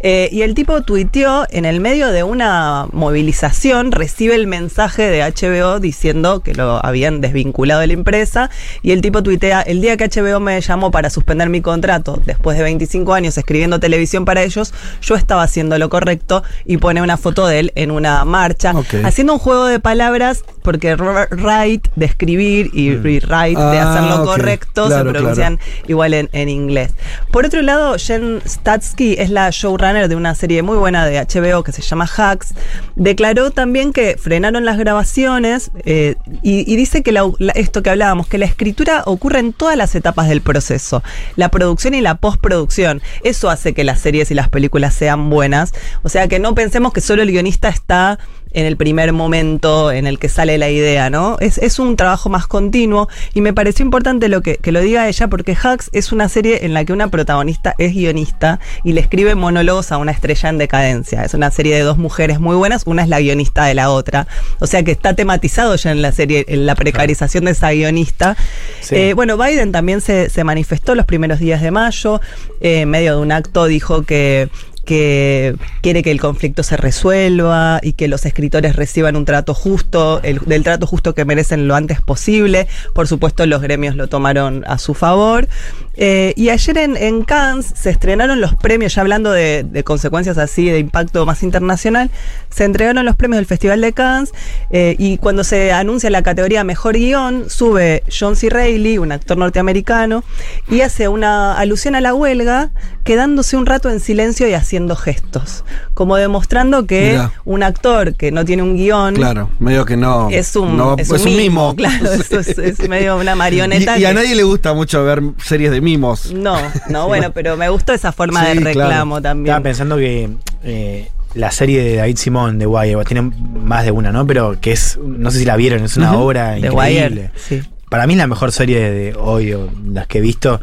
Eh, 0.05 0.27
y 0.33 0.41
el 0.41 0.53
tipo 0.53 0.81
tuiteó 0.81 1.45
en 1.49 1.63
el 1.65 1.79
medio 1.79 2.09
de 2.11 2.23
una 2.23 2.87
movilización, 2.91 3.91
recibe 3.93 4.35
el 4.35 4.47
mensaje 4.47 5.03
de 5.03 5.21
HBO 5.23 5.79
diciendo 5.79 6.41
que 6.41 6.53
lo 6.53 6.85
habían 6.85 7.21
desvinculado 7.21 7.79
de 7.79 7.87
la 7.87 7.93
empresa. 7.93 8.49
Y 8.81 8.91
el 8.91 9.01
tipo 9.01 9.23
tuitea, 9.23 9.61
el 9.61 9.79
día 9.81 9.95
que 9.95 10.09
HBO 10.09 10.41
me 10.41 10.59
llamó 10.59 10.91
para 10.91 11.09
suspender 11.09 11.47
mi 11.49 11.61
contrato, 11.61 12.21
después 12.25 12.57
de 12.57 12.63
25 12.63 13.13
años 13.13 13.37
escribiendo 13.37 13.79
televisión 13.79 14.25
para 14.25 14.43
ellos, 14.43 14.73
yo 15.01 15.15
estaba 15.15 15.43
haciendo 15.43 15.77
lo 15.77 15.87
correcto 15.89 16.43
y 16.65 16.77
pone 16.77 17.01
una 17.01 17.15
foto 17.15 17.47
de 17.47 17.59
él 17.59 17.71
en 17.75 17.89
una 17.89 18.25
marcha, 18.25 18.73
haciendo 19.05 19.33
un 19.33 19.39
juego 19.39 19.67
de 19.67 19.79
palabras, 19.79 20.43
porque 20.63 20.89
r- 20.89 21.27
write 21.31 21.89
de 21.95 22.05
escribir 22.05 22.69
y 22.73 22.93
rewrite 22.95 23.61
de 23.61 23.79
Ah, 23.79 23.93
hacer 23.93 24.03
lo 24.09 24.25
correcto 24.25 24.87
Claro, 24.87 25.05
se 25.05 25.11
pronuncian 25.13 25.59
igual 25.87 26.13
en, 26.13 26.29
en 26.33 26.49
inglés. 26.49 26.91
Por 27.31 27.45
otro 27.45 27.61
lado, 27.61 27.95
Jen 27.97 28.41
Statsky 28.45 29.15
es 29.17 29.29
la 29.29 29.49
showrunner 29.49 29.92
de 29.93 30.15
una 30.15 30.33
serie 30.35 30.63
muy 30.63 30.77
buena 30.77 31.05
de 31.05 31.19
HBO 31.19 31.63
que 31.63 31.71
se 31.71 31.81
llama 31.81 32.09
Hacks. 32.17 32.53
Declaró 32.95 33.51
también 33.51 33.93
que 33.93 34.17
frenaron 34.17 34.65
las 34.65 34.77
grabaciones 34.77 35.71
eh, 35.85 36.15
y, 36.41 36.75
dice 36.75 37.03
que 37.03 37.13
esto 37.53 37.83
que 37.83 37.89
hablábamos, 37.91 38.27
que 38.27 38.37
la 38.37 38.45
escritura 38.45 39.03
ocurre 39.05 39.39
en 39.39 39.53
todas 39.53 39.77
las 39.77 39.93
etapas 39.95 40.27
del 40.27 40.41
proceso, 40.41 41.03
la 41.35 41.49
producción 41.49 41.93
y 41.93 42.01
la 42.01 42.15
postproducción. 42.15 43.01
Eso 43.23 43.49
hace 43.49 43.73
que 43.73 43.83
las 43.83 43.99
series 43.99 44.31
y 44.31 44.33
las 44.33 44.49
películas 44.49 44.93
sean 44.93 45.29
buenas. 45.29 45.73
O 46.01 46.09
sea, 46.09 46.27
que 46.27 46.39
no 46.39 46.55
pensemos 46.55 46.91
que 46.91 47.01
solo 47.01 47.21
el 47.21 47.31
guionista 47.31 47.69
está 47.69 48.17
en 48.53 48.65
el 48.65 48.77
primer 48.77 49.13
momento 49.13 49.91
en 49.91 50.07
el 50.07 50.19
que 50.19 50.29
sale 50.29 50.57
la 50.57 50.69
idea, 50.69 51.09
¿no? 51.09 51.37
Es, 51.39 51.57
es 51.57 51.79
un 51.79 51.95
trabajo 51.95 52.29
más 52.29 52.47
continuo 52.47 53.07
y 53.33 53.41
me 53.41 53.53
pareció 53.53 53.83
importante 53.83 54.29
lo 54.29 54.41
que, 54.41 54.57
que 54.57 54.71
lo 54.71 54.81
diga 54.81 55.07
ella 55.07 55.27
porque 55.27 55.57
Hacks 55.61 55.89
es 55.93 56.11
una 56.11 56.29
serie 56.29 56.65
en 56.65 56.73
la 56.73 56.85
que 56.85 56.93
una 56.93 57.09
protagonista 57.09 57.75
es 57.77 57.93
guionista 57.93 58.59
y 58.83 58.93
le 58.93 59.01
escribe 59.01 59.35
monólogos 59.35 59.91
a 59.91 59.97
una 59.97 60.11
estrella 60.11 60.49
en 60.49 60.57
decadencia. 60.57 61.23
Es 61.23 61.33
una 61.33 61.51
serie 61.51 61.75
de 61.75 61.81
dos 61.81 61.97
mujeres 61.97 62.39
muy 62.39 62.55
buenas, 62.55 62.83
una 62.85 63.03
es 63.03 63.09
la 63.09 63.19
guionista 63.19 63.65
de 63.65 63.73
la 63.73 63.89
otra. 63.89 64.27
O 64.59 64.67
sea 64.67 64.83
que 64.83 64.91
está 64.91 65.15
tematizado 65.15 65.75
ya 65.75 65.91
en 65.91 66.01
la 66.01 66.11
serie, 66.11 66.45
en 66.47 66.65
la 66.65 66.75
precarización 66.75 67.45
de 67.45 67.51
esa 67.51 67.71
guionista. 67.71 68.37
Sí. 68.81 68.95
Eh, 68.95 69.13
bueno, 69.13 69.37
Biden 69.37 69.71
también 69.71 70.01
se, 70.01 70.29
se 70.29 70.43
manifestó 70.43 70.95
los 70.95 71.05
primeros 71.05 71.39
días 71.39 71.61
de 71.61 71.71
mayo, 71.71 72.21
eh, 72.61 72.81
en 72.81 72.89
medio 72.89 73.15
de 73.15 73.21
un 73.21 73.31
acto 73.31 73.65
dijo 73.65 74.03
que 74.03 74.49
que 74.85 75.55
quiere 75.81 76.03
que 76.03 76.11
el 76.11 76.19
conflicto 76.19 76.63
se 76.63 76.77
resuelva 76.77 77.79
y 77.81 77.93
que 77.93 78.07
los 78.07 78.25
escritores 78.25 78.75
reciban 78.75 79.15
un 79.15 79.25
trato 79.25 79.53
justo, 79.53 80.21
el, 80.23 80.39
del 80.39 80.63
trato 80.63 80.87
justo 80.87 81.13
que 81.13 81.25
merecen 81.25 81.67
lo 81.67 81.75
antes 81.75 82.01
posible. 82.01 82.67
Por 82.93 83.07
supuesto, 83.07 83.45
los 83.45 83.61
gremios 83.61 83.95
lo 83.95 84.07
tomaron 84.07 84.63
a 84.67 84.77
su 84.77 84.93
favor. 84.93 85.47
Eh, 85.95 86.33
y 86.35 86.49
ayer 86.49 86.77
en, 86.79 86.97
en 86.97 87.23
Cannes 87.23 87.71
se 87.75 87.91
estrenaron 87.91 88.41
los 88.41 88.55
premios, 88.55 88.95
ya 88.95 89.01
hablando 89.01 89.31
de, 89.31 89.83
consecuencias 89.85 90.37
así, 90.37 90.69
de 90.69 90.79
impacto 90.79 91.25
más 91.25 91.43
internacional, 91.43 92.09
se 92.49 92.63
entregaron 92.63 93.05
los 93.05 93.15
premios 93.15 93.37
del 93.37 93.45
Festival 93.45 93.81
de 93.81 93.93
Cannes 93.93 94.31
eh, 94.71 94.95
y 94.97 95.17
cuando 95.17 95.43
se 95.43 95.71
anuncia 95.71 96.09
la 96.09 96.23
categoría 96.23 96.63
Mejor 96.63 96.95
Guión, 96.95 97.49
sube 97.49 98.03
John 98.09 98.35
C. 98.35 98.49
Reilly, 98.49 98.97
un 98.97 99.11
actor 99.11 99.37
norteamericano, 99.37 100.23
y 100.69 100.81
hace 100.81 101.07
una 101.07 101.57
alusión 101.57 101.95
a 101.95 102.01
la 102.01 102.13
huelga, 102.13 102.71
quedándose 103.03 103.55
un 103.55 103.65
rato 103.65 103.89
en 103.89 103.99
silencio 103.99 104.47
y 104.47 104.53
haciendo 104.73 104.95
gestos, 104.95 105.63
como 105.93 106.15
demostrando 106.15 106.87
que 106.87 107.11
Mirá. 107.11 107.31
un 107.45 107.61
actor 107.61 108.15
que 108.15 108.31
no 108.31 108.43
tiene 108.43 108.63
un 108.63 108.75
guion 108.75 109.13
Claro, 109.13 109.51
medio 109.59 109.85
que 109.85 109.95
no. 109.95 110.29
es 110.31 110.55
un, 110.55 110.75
no, 110.75 110.95
es 110.97 111.11
un 111.11 111.35
mimo, 111.35 111.75
claro, 111.75 112.07
Sí. 112.27 112.35
es, 112.37 112.57
es 112.57 112.89
medio 112.89 113.17
una 113.17 113.35
marioneta. 113.35 113.99
Y, 113.99 114.01
y 114.01 114.05
a 114.05 114.09
que- 114.09 114.15
nadie 114.15 114.33
le 114.35 114.41
gusta 114.41 114.73
mucho 114.73 115.03
ver 115.03 115.21
series 115.45 115.69
de 115.69 115.79
mimos. 115.79 116.33
No, 116.33 116.57
no, 116.89 117.05
bueno, 117.07 117.31
pero 117.33 117.55
me 117.55 117.69
gustó 117.69 117.93
esa 117.93 118.11
forma 118.11 118.39
Sí, 118.45 118.57
de 118.57 118.61
claro. 118.71 118.79
reclamo 118.89 119.21
también. 119.21 119.51
Estaba 119.53 119.63
pensando 119.63 119.97
que 119.97 120.29
eh, 120.63 121.09
la 121.35 121.51
serie 121.51 121.83
de 121.83 121.95
David 121.97 122.17
Simón 122.17 122.57
de 122.57 122.65
Wire, 122.65 123.05
tiene 123.05 123.21
más 123.21 123.85
de 123.85 123.91
una, 123.91 124.11
¿no? 124.11 124.25
Pero 124.25 124.59
que 124.59 124.71
es, 124.71 124.97
no 124.97 125.29
sé 125.29 125.37
si 125.37 125.45
la 125.45 125.55
vieron, 125.55 125.83
es 125.83 125.97
una 125.97 126.15
obra 126.17 126.57
increíble. 126.57 126.75
Wire, 126.75 127.31
sí. 127.35 127.61
Para 127.89 128.07
mí 128.07 128.13
es 128.13 128.17
la 128.17 128.25
mejor 128.25 128.51
serie 128.51 128.89
de 128.89 129.13
hoy, 129.15 129.53
o 129.53 129.69
las 129.85 130.07
que 130.07 130.17
he 130.17 130.21
visto. 130.21 130.59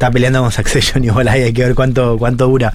Está 0.00 0.10
peleando 0.10 0.40
con 0.40 0.50
Succession 0.50 1.04
igual 1.04 1.28
ahí, 1.28 1.42
hay 1.42 1.52
que 1.52 1.62
ver 1.62 1.74
cuánto, 1.74 2.16
cuánto 2.16 2.46
dura. 2.46 2.72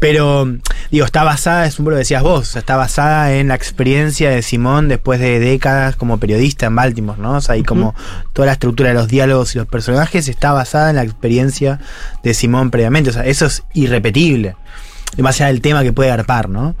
Pero, 0.00 0.56
digo, 0.90 1.04
está 1.06 1.22
basada, 1.22 1.66
es 1.66 1.78
un 1.78 1.84
poco 1.84 1.92
lo 1.92 1.98
decías 1.98 2.20
vos, 2.20 2.56
está 2.56 2.74
basada 2.74 3.32
en 3.34 3.46
la 3.46 3.54
experiencia 3.54 4.30
de 4.30 4.42
Simón 4.42 4.88
después 4.88 5.20
de 5.20 5.38
décadas 5.38 5.94
como 5.94 6.18
periodista 6.18 6.66
en 6.66 6.74
Baltimore, 6.74 7.20
¿no? 7.20 7.34
O 7.36 7.40
sea, 7.40 7.56
y 7.56 7.62
como 7.62 7.94
toda 8.32 8.46
la 8.46 8.54
estructura 8.54 8.88
de 8.88 8.96
los 8.96 9.06
diálogos 9.06 9.54
y 9.54 9.58
los 9.58 9.68
personajes 9.68 10.26
está 10.26 10.50
basada 10.50 10.90
en 10.90 10.96
la 10.96 11.04
experiencia 11.04 11.78
de 12.24 12.34
Simón 12.34 12.72
previamente. 12.72 13.10
O 13.10 13.12
sea, 13.12 13.24
eso 13.24 13.46
es 13.46 13.62
irrepetible. 13.72 14.56
Más 15.16 15.36
allá 15.36 15.46
del 15.46 15.60
tema 15.60 15.84
que 15.84 15.92
puede 15.92 16.10
garpar, 16.10 16.48
¿no? 16.48 16.74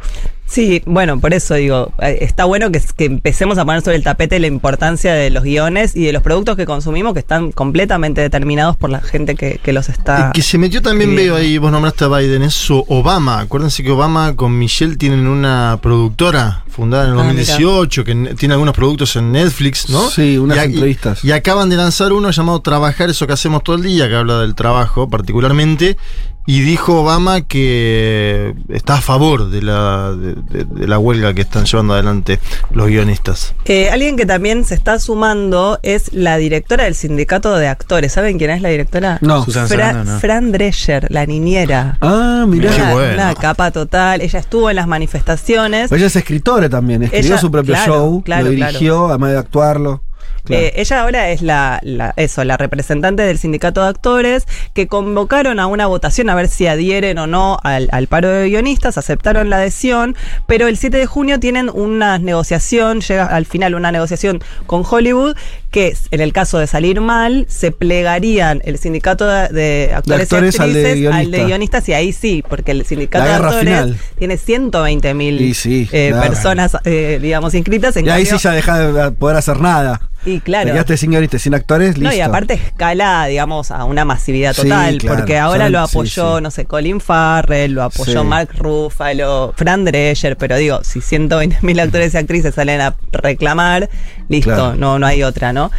Sí, 0.46 0.82
bueno, 0.84 1.18
por 1.18 1.32
eso 1.34 1.54
digo, 1.54 1.92
eh, 2.00 2.18
está 2.20 2.44
bueno 2.44 2.70
que, 2.70 2.80
que 2.96 3.06
empecemos 3.06 3.56
a 3.58 3.64
poner 3.64 3.80
sobre 3.82 3.96
el 3.96 4.04
tapete 4.04 4.38
la 4.38 4.46
importancia 4.46 5.12
de 5.14 5.30
los 5.30 5.42
guiones 5.42 5.96
y 5.96 6.04
de 6.04 6.12
los 6.12 6.22
productos 6.22 6.56
que 6.56 6.66
consumimos 6.66 7.14
que 7.14 7.20
están 7.20 7.50
completamente 7.50 8.20
determinados 8.20 8.76
por 8.76 8.90
la 8.90 9.00
gente 9.00 9.34
que, 9.36 9.58
que 9.62 9.72
los 9.72 9.88
está. 9.88 10.30
Que 10.34 10.42
se 10.42 10.58
metió 10.58 10.82
también, 10.82 11.16
veo 11.16 11.34
ahí, 11.36 11.56
vos 11.58 11.72
nombraste 11.72 12.04
a 12.04 12.08
Biden, 12.08 12.42
eso 12.42 12.84
Obama. 12.88 13.40
Acuérdense 13.40 13.82
que 13.82 13.90
Obama 13.90 14.36
con 14.36 14.56
Michelle 14.58 14.96
tienen 14.96 15.26
una 15.26 15.78
productora 15.82 16.62
fundada 16.68 17.04
en 17.04 17.10
el 17.14 17.18
Ah, 17.20 17.24
2018 17.24 18.04
que 18.04 18.12
n- 18.12 18.34
tiene 18.34 18.52
algunos 18.54 18.74
productos 18.74 19.16
en 19.16 19.32
Netflix, 19.32 19.88
¿no? 19.88 20.08
Sí, 20.10 20.36
unas 20.38 20.56
Y 20.58 20.60
a- 20.60 20.66
y- 20.66 20.74
entrevistas. 20.74 21.24
Y, 21.24 21.32
acaban 21.32 21.70
de 21.70 21.76
lanzar 21.76 22.12
uno 22.12 22.30
llamado 22.30 22.60
Trabajar, 22.60 23.08
eso 23.10 23.26
que 23.26 23.32
hacemos 23.32 23.64
todo 23.64 23.76
el 23.76 23.82
día, 23.82 24.08
que 24.08 24.14
habla 24.16 24.40
del 24.40 24.54
trabajo 24.54 25.08
particularmente. 25.08 25.96
Y 26.46 26.60
dijo 26.60 27.00
Obama 27.00 27.40
que 27.40 28.54
está 28.68 28.96
a 28.96 29.00
favor 29.00 29.48
de 29.48 29.62
la, 29.62 30.12
de, 30.12 30.33
de- 30.34 30.64
de 30.64 30.86
la 30.88 30.98
huelga 30.98 31.32
que 31.34 31.42
están 31.42 31.64
llevando 31.64 31.94
adelante 31.94 32.38
los 32.72 32.86
guionistas. 32.88 33.54
Eh, 33.64 33.90
alguien 33.90 34.16
que 34.16 34.26
también 34.26 34.64
se 34.64 34.74
está 34.74 34.98
sumando 34.98 35.78
es 35.82 36.12
la 36.12 36.36
directora 36.36 36.84
del 36.84 36.94
sindicato 36.94 37.54
de 37.56 37.68
actores. 37.68 38.12
¿Saben 38.12 38.38
quién 38.38 38.50
es 38.50 38.62
la 38.62 38.68
directora? 38.68 39.18
No. 39.20 39.44
Fra- 39.44 39.66
Sarandon, 39.68 40.06
¿no? 40.14 40.20
Fran 40.20 40.52
Drescher, 40.52 41.06
la 41.10 41.26
niñera. 41.26 41.98
Ah, 42.00 42.44
mirá. 42.48 42.70
Qué 42.70 42.82
Una, 42.82 42.92
bueno. 42.92 43.14
una 43.14 43.34
capa 43.34 43.70
total. 43.70 44.20
Ella 44.20 44.38
estuvo 44.38 44.70
en 44.70 44.76
las 44.76 44.86
manifestaciones. 44.86 45.90
Ella 45.92 46.06
es 46.06 46.16
escritora 46.16 46.68
también, 46.68 47.02
escribió 47.02 47.26
Ella- 47.32 47.38
su 47.38 47.50
propio 47.50 47.74
claro, 47.74 47.92
show, 47.94 48.22
claro, 48.22 48.44
lo 48.44 48.50
dirigió, 48.50 49.08
además 49.08 49.30
de 49.32 49.38
actuarlo. 49.38 50.02
Claro. 50.44 50.62
Eh, 50.62 50.72
ella 50.76 51.00
ahora 51.02 51.30
es 51.30 51.40
la, 51.42 51.80
la- 51.82 52.12
eso, 52.16 52.44
la 52.44 52.56
representante 52.56 53.22
del 53.22 53.38
sindicato 53.38 53.82
de 53.82 53.88
actores 53.88 54.44
que 54.74 54.86
convocaron 54.88 55.58
a 55.58 55.66
una 55.66 55.86
votación 55.86 56.28
a 56.28 56.34
ver 56.34 56.48
si 56.48 56.66
adhieren 56.66 57.16
o 57.18 57.26
no 57.26 57.58
al, 57.62 57.88
al 57.92 58.06
paro 58.08 58.28
de 58.28 58.48
guionistas, 58.50 58.98
aceptaron 58.98 59.48
la 59.48 59.56
adhesión, 59.56 60.16
pero 60.46 60.68
el 60.68 60.76
7 60.76 60.98
de 60.98 61.06
junio 61.06 61.40
tienen 61.40 61.70
una 61.72 62.18
negociación, 62.18 63.00
llega 63.00 63.24
al 63.26 63.46
final 63.46 63.74
una 63.74 63.90
negociación 63.90 64.42
con 64.66 64.84
Hollywood, 64.88 65.36
que 65.70 65.96
en 66.10 66.20
el 66.20 66.32
caso 66.32 66.58
de 66.58 66.66
salir 66.66 67.00
mal, 67.00 67.46
se 67.48 67.72
plegarían 67.72 68.60
el 68.64 68.78
sindicato 68.78 69.26
de, 69.26 69.48
de 69.48 69.90
actores, 69.94 70.22
actores 70.32 70.54
y 70.56 70.62
al 70.62 70.72
de 70.72 70.80
actrices 70.80 70.92
al 70.92 70.92
de, 70.92 70.98
guionista. 71.38 71.46
guionistas, 71.46 71.88
y 71.88 71.92
ahí 71.94 72.12
sí, 72.12 72.44
porque 72.48 72.72
el 72.72 72.84
sindicato 72.84 73.24
de 73.24 73.32
actores 73.32 73.58
final. 73.60 73.96
tiene 74.18 74.36
120 74.36 75.14
mil 75.14 75.54
sí, 75.54 75.88
nada. 75.92 76.22
personas, 76.22 76.76
eh, 76.84 77.18
digamos, 77.20 77.54
inscritas. 77.54 77.96
En 77.96 78.06
y 78.06 78.10
ahí 78.10 78.24
cambio- 78.24 78.38
sí 78.38 78.44
ya 78.44 78.50
deja 78.52 78.78
de 78.78 79.10
poder 79.12 79.36
hacer 79.36 79.60
nada. 79.60 80.00
Y 80.26 80.40
claro. 80.40 80.66
Te 80.66 80.72
quedaste 80.72 80.96
sin 80.96 81.10
guionistas, 81.10 81.42
sin 81.42 81.54
actores, 81.54 81.98
listo. 81.98 82.10
No, 82.10 82.14
y 82.16 82.20
aparte 82.20 82.54
escala, 82.54 83.26
digamos, 83.26 83.70
a 83.70 83.84
una 83.84 84.04
masividad 84.04 84.54
Sí, 84.54 84.62
total, 84.62 84.98
claro. 84.98 85.16
porque 85.18 85.38
ahora 85.38 85.64
Son- 85.64 85.72
lo 85.72 85.80
apoyó, 85.80 86.36
sí. 86.38 86.42
no 86.42 86.50
sé, 86.50 86.64
Colin 86.64 87.00
Farrell, 87.00 87.72
lo 87.72 87.82
apoyó. 87.82 88.24
Mark 88.24 88.50
Ruffalo, 88.56 89.52
Fran 89.56 89.84
Drescher, 89.84 90.36
pero 90.36 90.56
digo, 90.56 90.82
si 90.82 91.00
120.000 91.00 91.80
actores 91.80 92.14
y 92.14 92.16
actrices 92.16 92.54
salen 92.54 92.80
a 92.80 92.94
reclamar, 93.12 93.90
listo, 94.28 94.50
Claro. 94.54 94.74
no, 94.76 94.98
no 94.98 95.06
hay 95.06 95.22
otra, 95.22 95.52
¿no? 95.52 95.70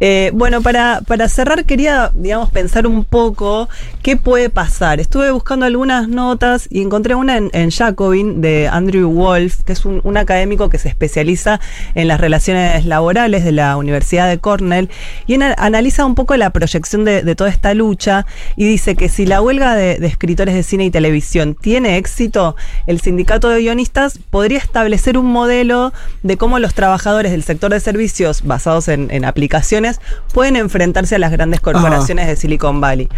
Eh, 0.00 0.30
bueno, 0.34 0.60
para, 0.60 1.00
para 1.06 1.28
cerrar 1.28 1.64
quería, 1.64 2.10
digamos, 2.14 2.50
pensar 2.50 2.86
un 2.86 3.04
poco 3.04 3.68
qué 4.02 4.16
puede 4.16 4.50
pasar. 4.50 5.00
Estuve 5.00 5.30
buscando 5.30 5.64
algunas 5.66 6.08
notas 6.08 6.66
y 6.70 6.82
encontré 6.82 7.14
una 7.14 7.36
en, 7.38 7.48
en 7.54 7.70
Jacobin 7.70 8.40
de 8.42 8.68
Andrew 8.70 9.10
Wolf, 9.10 9.62
que 9.64 9.72
es 9.72 9.84
un, 9.86 10.00
un 10.04 10.16
académico 10.18 10.68
que 10.68 10.78
se 10.78 10.88
especializa 10.88 11.60
en 11.94 12.08
las 12.08 12.20
relaciones 12.20 12.84
laborales 12.84 13.44
de 13.44 13.52
la 13.52 13.76
Universidad 13.76 13.93
de 14.26 14.38
Cornell, 14.38 14.90
y 15.26 15.34
en- 15.34 15.42
analiza 15.56 16.04
un 16.04 16.14
poco 16.14 16.36
la 16.36 16.50
proyección 16.50 17.04
de, 17.04 17.22
de 17.22 17.34
toda 17.34 17.50
esta 17.50 17.74
lucha 17.74 18.26
y 18.56 18.66
dice 18.66 18.94
que 18.96 19.08
si 19.08 19.26
la 19.26 19.40
huelga 19.40 19.74
de, 19.74 19.98
de 19.98 20.06
escritores 20.06 20.54
de 20.54 20.62
cine 20.62 20.84
y 20.84 20.90
televisión 20.90 21.54
tiene 21.60 21.96
éxito, 21.96 22.56
el 22.86 23.00
sindicato 23.00 23.48
de 23.48 23.60
guionistas 23.60 24.18
podría 24.30 24.58
establecer 24.58 25.16
un 25.18 25.26
modelo 25.26 25.92
de 26.22 26.36
cómo 26.36 26.58
los 26.58 26.74
trabajadores 26.74 27.32
del 27.32 27.42
sector 27.42 27.70
de 27.72 27.80
servicios 27.80 28.42
basados 28.44 28.88
en, 28.88 29.10
en 29.10 29.24
aplicaciones 29.24 30.00
pueden 30.32 30.56
enfrentarse 30.56 31.14
a 31.14 31.18
las 31.18 31.30
grandes 31.32 31.60
corporaciones 31.60 32.26
de 32.26 32.36
Silicon 32.36 32.80
Valley. 32.80 33.08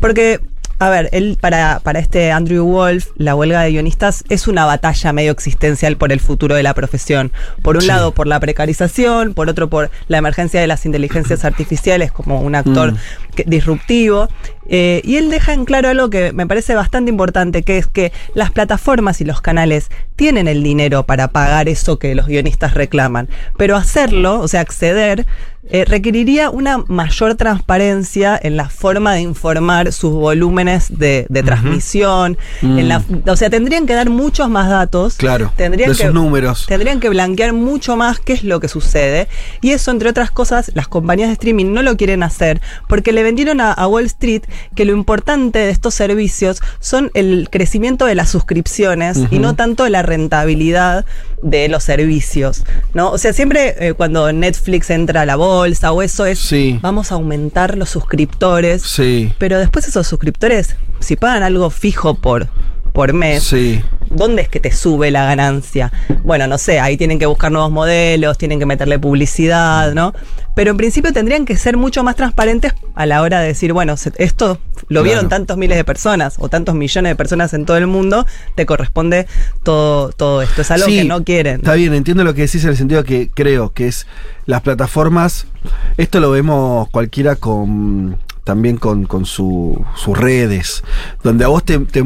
Porque 0.00 0.40
a 0.78 0.90
ver, 0.90 1.08
él 1.12 1.38
para, 1.40 1.80
para 1.82 1.98
este 1.98 2.32
Andrew 2.32 2.64
Wolf, 2.66 3.08
la 3.16 3.34
huelga 3.34 3.62
de 3.62 3.70
guionistas 3.70 4.24
es 4.28 4.48
una 4.48 4.64
batalla 4.64 5.12
medio 5.12 5.32
existencial 5.32 5.96
por 5.96 6.12
el 6.12 6.20
futuro 6.20 6.54
de 6.54 6.62
la 6.62 6.74
profesión. 6.74 7.32
Por 7.62 7.76
un 7.76 7.82
Sí. 7.82 7.88
lado, 7.88 8.12
por 8.12 8.26
la 8.26 8.40
precarización, 8.40 9.34
por 9.34 9.48
otro, 9.48 9.68
por 9.68 9.90
la 10.08 10.18
emergencia 10.18 10.60
de 10.60 10.66
las 10.66 10.84
inteligencias 10.86 11.44
artificiales 11.44 12.12
como 12.12 12.40
un 12.40 12.54
actor 12.54 12.92
Mm. 12.92 12.96
que- 13.34 13.44
disruptivo. 13.46 14.28
Eh, 14.68 15.02
y 15.04 15.16
él 15.16 15.30
deja 15.30 15.52
en 15.52 15.66
claro 15.66 15.90
algo 15.90 16.08
que 16.08 16.32
me 16.32 16.46
parece 16.46 16.74
bastante 16.74 17.10
importante, 17.10 17.62
que 17.62 17.76
es 17.78 17.86
que 17.86 18.12
las 18.34 18.50
plataformas 18.50 19.20
y 19.20 19.24
los 19.24 19.42
canales 19.42 19.90
tienen 20.16 20.48
el 20.48 20.62
dinero 20.62 21.04
para 21.04 21.28
pagar 21.28 21.68
eso 21.68 21.98
que 21.98 22.14
los 22.14 22.26
guionistas 22.26 22.72
reclaman, 22.74 23.28
pero 23.58 23.76
hacerlo, 23.76 24.40
o 24.40 24.48
sea, 24.48 24.60
acceder, 24.62 25.26
eh, 25.70 25.84
requeriría 25.86 26.50
una 26.50 26.78
mayor 26.88 27.34
transparencia 27.36 28.38
en 28.42 28.56
la 28.56 28.68
forma 28.68 29.14
de 29.14 29.22
informar 29.22 29.92
sus 29.92 30.12
volúmenes 30.12 30.98
de, 30.98 31.26
de 31.28 31.42
transmisión, 31.42 32.36
Mm. 32.62 32.78
en 32.78 32.88
la- 32.88 33.02
o 33.26 33.36
sea, 33.36 33.50
tendrían 33.50 33.86
que 33.86 33.94
dar 33.94 34.10
muchos 34.10 34.48
más 34.50 34.68
datos, 34.68 35.16
Claro, 35.16 35.52
tendrían 35.56 35.90
de 35.90 35.96
que, 35.96 36.04
sus 36.04 36.14
números. 36.14 36.66
Tendrían 36.66 37.00
que 37.00 37.08
blanquear 37.08 37.52
mucho 37.52 37.96
más 37.96 38.20
qué 38.20 38.34
es 38.34 38.44
lo 38.44 38.60
que 38.60 38.68
sucede. 38.68 39.28
Y 39.62 39.70
eso, 39.72 39.90
entre 39.90 40.08
otras 40.10 40.30
cosas, 40.30 40.70
las 40.74 40.86
compañías 40.88 41.28
de 41.28 41.34
streaming 41.34 41.72
no 41.72 41.82
lo 41.82 41.96
quieren 41.96 42.22
hacer 42.22 42.60
porque 42.88 43.12
le 43.12 43.22
vendieron 43.22 43.60
a, 43.60 43.72
a 43.72 43.86
Wall 43.88 44.04
Street 44.06 44.42
que 44.76 44.84
lo 44.84 44.92
importante 44.92 45.58
de 45.60 45.70
estos 45.70 45.94
servicios 45.94 46.60
son 46.80 47.10
el 47.14 47.48
crecimiento 47.50 48.04
de 48.06 48.14
las 48.14 48.28
suscripciones 48.30 49.18
y 49.30 49.38
no 49.38 49.54
tanto 49.54 49.88
la 49.88 50.02
rentabilidad 50.02 51.04
de 51.44 51.68
los 51.68 51.84
servicios. 51.84 52.64
¿no? 52.94 53.10
O 53.10 53.18
sea, 53.18 53.32
siempre 53.32 53.76
eh, 53.78 53.92
cuando 53.92 54.32
Netflix 54.32 54.90
entra 54.90 55.20
a 55.20 55.26
la 55.26 55.36
bolsa 55.36 55.92
o 55.92 56.02
eso 56.02 56.26
es 56.26 56.52
vamos 56.80 57.12
a 57.12 57.16
aumentar 57.16 57.76
los 57.76 57.90
suscriptores. 57.90 58.82
Sí. 58.82 59.32
Pero 59.38 59.58
después 59.58 59.86
esos 59.86 60.06
suscriptores, 60.06 60.76
si 61.00 61.16
pagan 61.16 61.42
algo 61.42 61.70
fijo 61.70 62.14
por, 62.14 62.48
por 62.94 63.12
mes, 63.12 63.42
Sí. 63.42 63.82
¿dónde 64.08 64.42
es 64.42 64.48
que 64.48 64.60
te 64.60 64.70
sube 64.70 65.10
la 65.10 65.24
ganancia? 65.24 65.90
Bueno, 66.22 66.46
no 66.46 66.58
sé, 66.58 66.78
ahí 66.78 66.96
tienen 66.96 67.18
que 67.18 67.26
buscar 67.26 67.50
nuevos 67.50 67.72
modelos, 67.72 68.38
tienen 68.38 68.60
que 68.60 68.66
meterle 68.66 69.00
publicidad, 69.00 69.92
¿no? 69.94 70.14
Pero 70.54 70.70
en 70.70 70.76
principio 70.76 71.12
tendrían 71.12 71.44
que 71.44 71.56
ser 71.56 71.76
mucho 71.76 72.04
más 72.04 72.14
transparentes 72.14 72.72
a 72.94 73.04
la 73.06 73.20
hora 73.22 73.40
de 73.40 73.48
decir, 73.48 73.72
bueno, 73.72 73.96
esto 74.16 74.60
lo 74.86 74.86
Claro. 74.86 75.02
vieron 75.02 75.28
tantos 75.28 75.56
miles 75.56 75.76
de 75.76 75.82
personas 75.82 76.36
o 76.38 76.48
tantos 76.48 76.76
millones 76.76 77.10
de 77.10 77.16
personas 77.16 77.52
en 77.52 77.66
todo 77.66 77.76
el 77.78 77.88
mundo, 77.88 78.26
te 78.54 78.64
corresponde 78.64 79.26
todo, 79.64 80.10
todo 80.12 80.40
esto. 80.42 80.62
Es 80.62 80.70
algo 80.70 80.86
Sí, 80.86 80.98
que 80.98 81.04
no 81.04 81.24
quieren. 81.24 81.56
Está 81.56 81.74
bien, 81.74 81.94
entiendo 81.94 82.22
lo 82.22 82.32
que 82.32 82.42
decís 82.42 82.62
en 82.62 82.70
el 82.70 82.76
sentido 82.76 83.02
que 83.02 83.28
creo 83.34 83.72
que 83.72 83.88
es 83.88 84.06
las 84.46 84.60
plataformas, 84.60 85.48
esto 85.96 86.20
lo 86.20 86.30
vemos 86.30 86.88
cualquiera 86.90 87.34
con 87.34 88.18
también 88.44 88.76
con, 88.76 89.06
con 89.06 89.24
su- 89.26 89.84
sus 89.96 90.16
redes, 90.16 90.84
donde 91.22 91.44
a 91.44 91.48
vos 91.48 91.64
te, 91.64 91.78
te, 91.80 92.04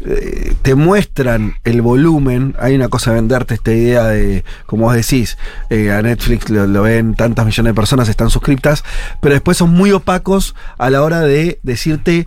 eh, 0.00 0.74
muestran 0.74 1.54
el 1.64 1.82
volumen, 1.82 2.54
hay 2.58 2.74
una 2.74 2.88
cosa 2.88 3.10
de 3.10 3.16
venderte 3.16 3.54
esta 3.54 3.72
idea 3.72 4.04
de, 4.06 4.44
como 4.66 4.84
vos 4.84 4.94
decís, 4.94 5.36
eh, 5.68 5.92
a 5.92 6.00
Netflix 6.02 6.48
lo, 6.50 6.66
lo 6.66 6.82
ven 6.82 7.14
tantas 7.14 7.44
millones 7.46 7.70
de 7.70 7.74
personas, 7.74 8.08
están 8.08 8.30
suscriptas, 8.30 8.84
pero 9.20 9.34
después 9.34 9.56
son 9.58 9.70
muy 9.70 9.92
opacos 9.92 10.54
a 10.78 10.90
la 10.90 11.02
hora 11.02 11.20
de 11.20 11.58
decirte 11.62 12.26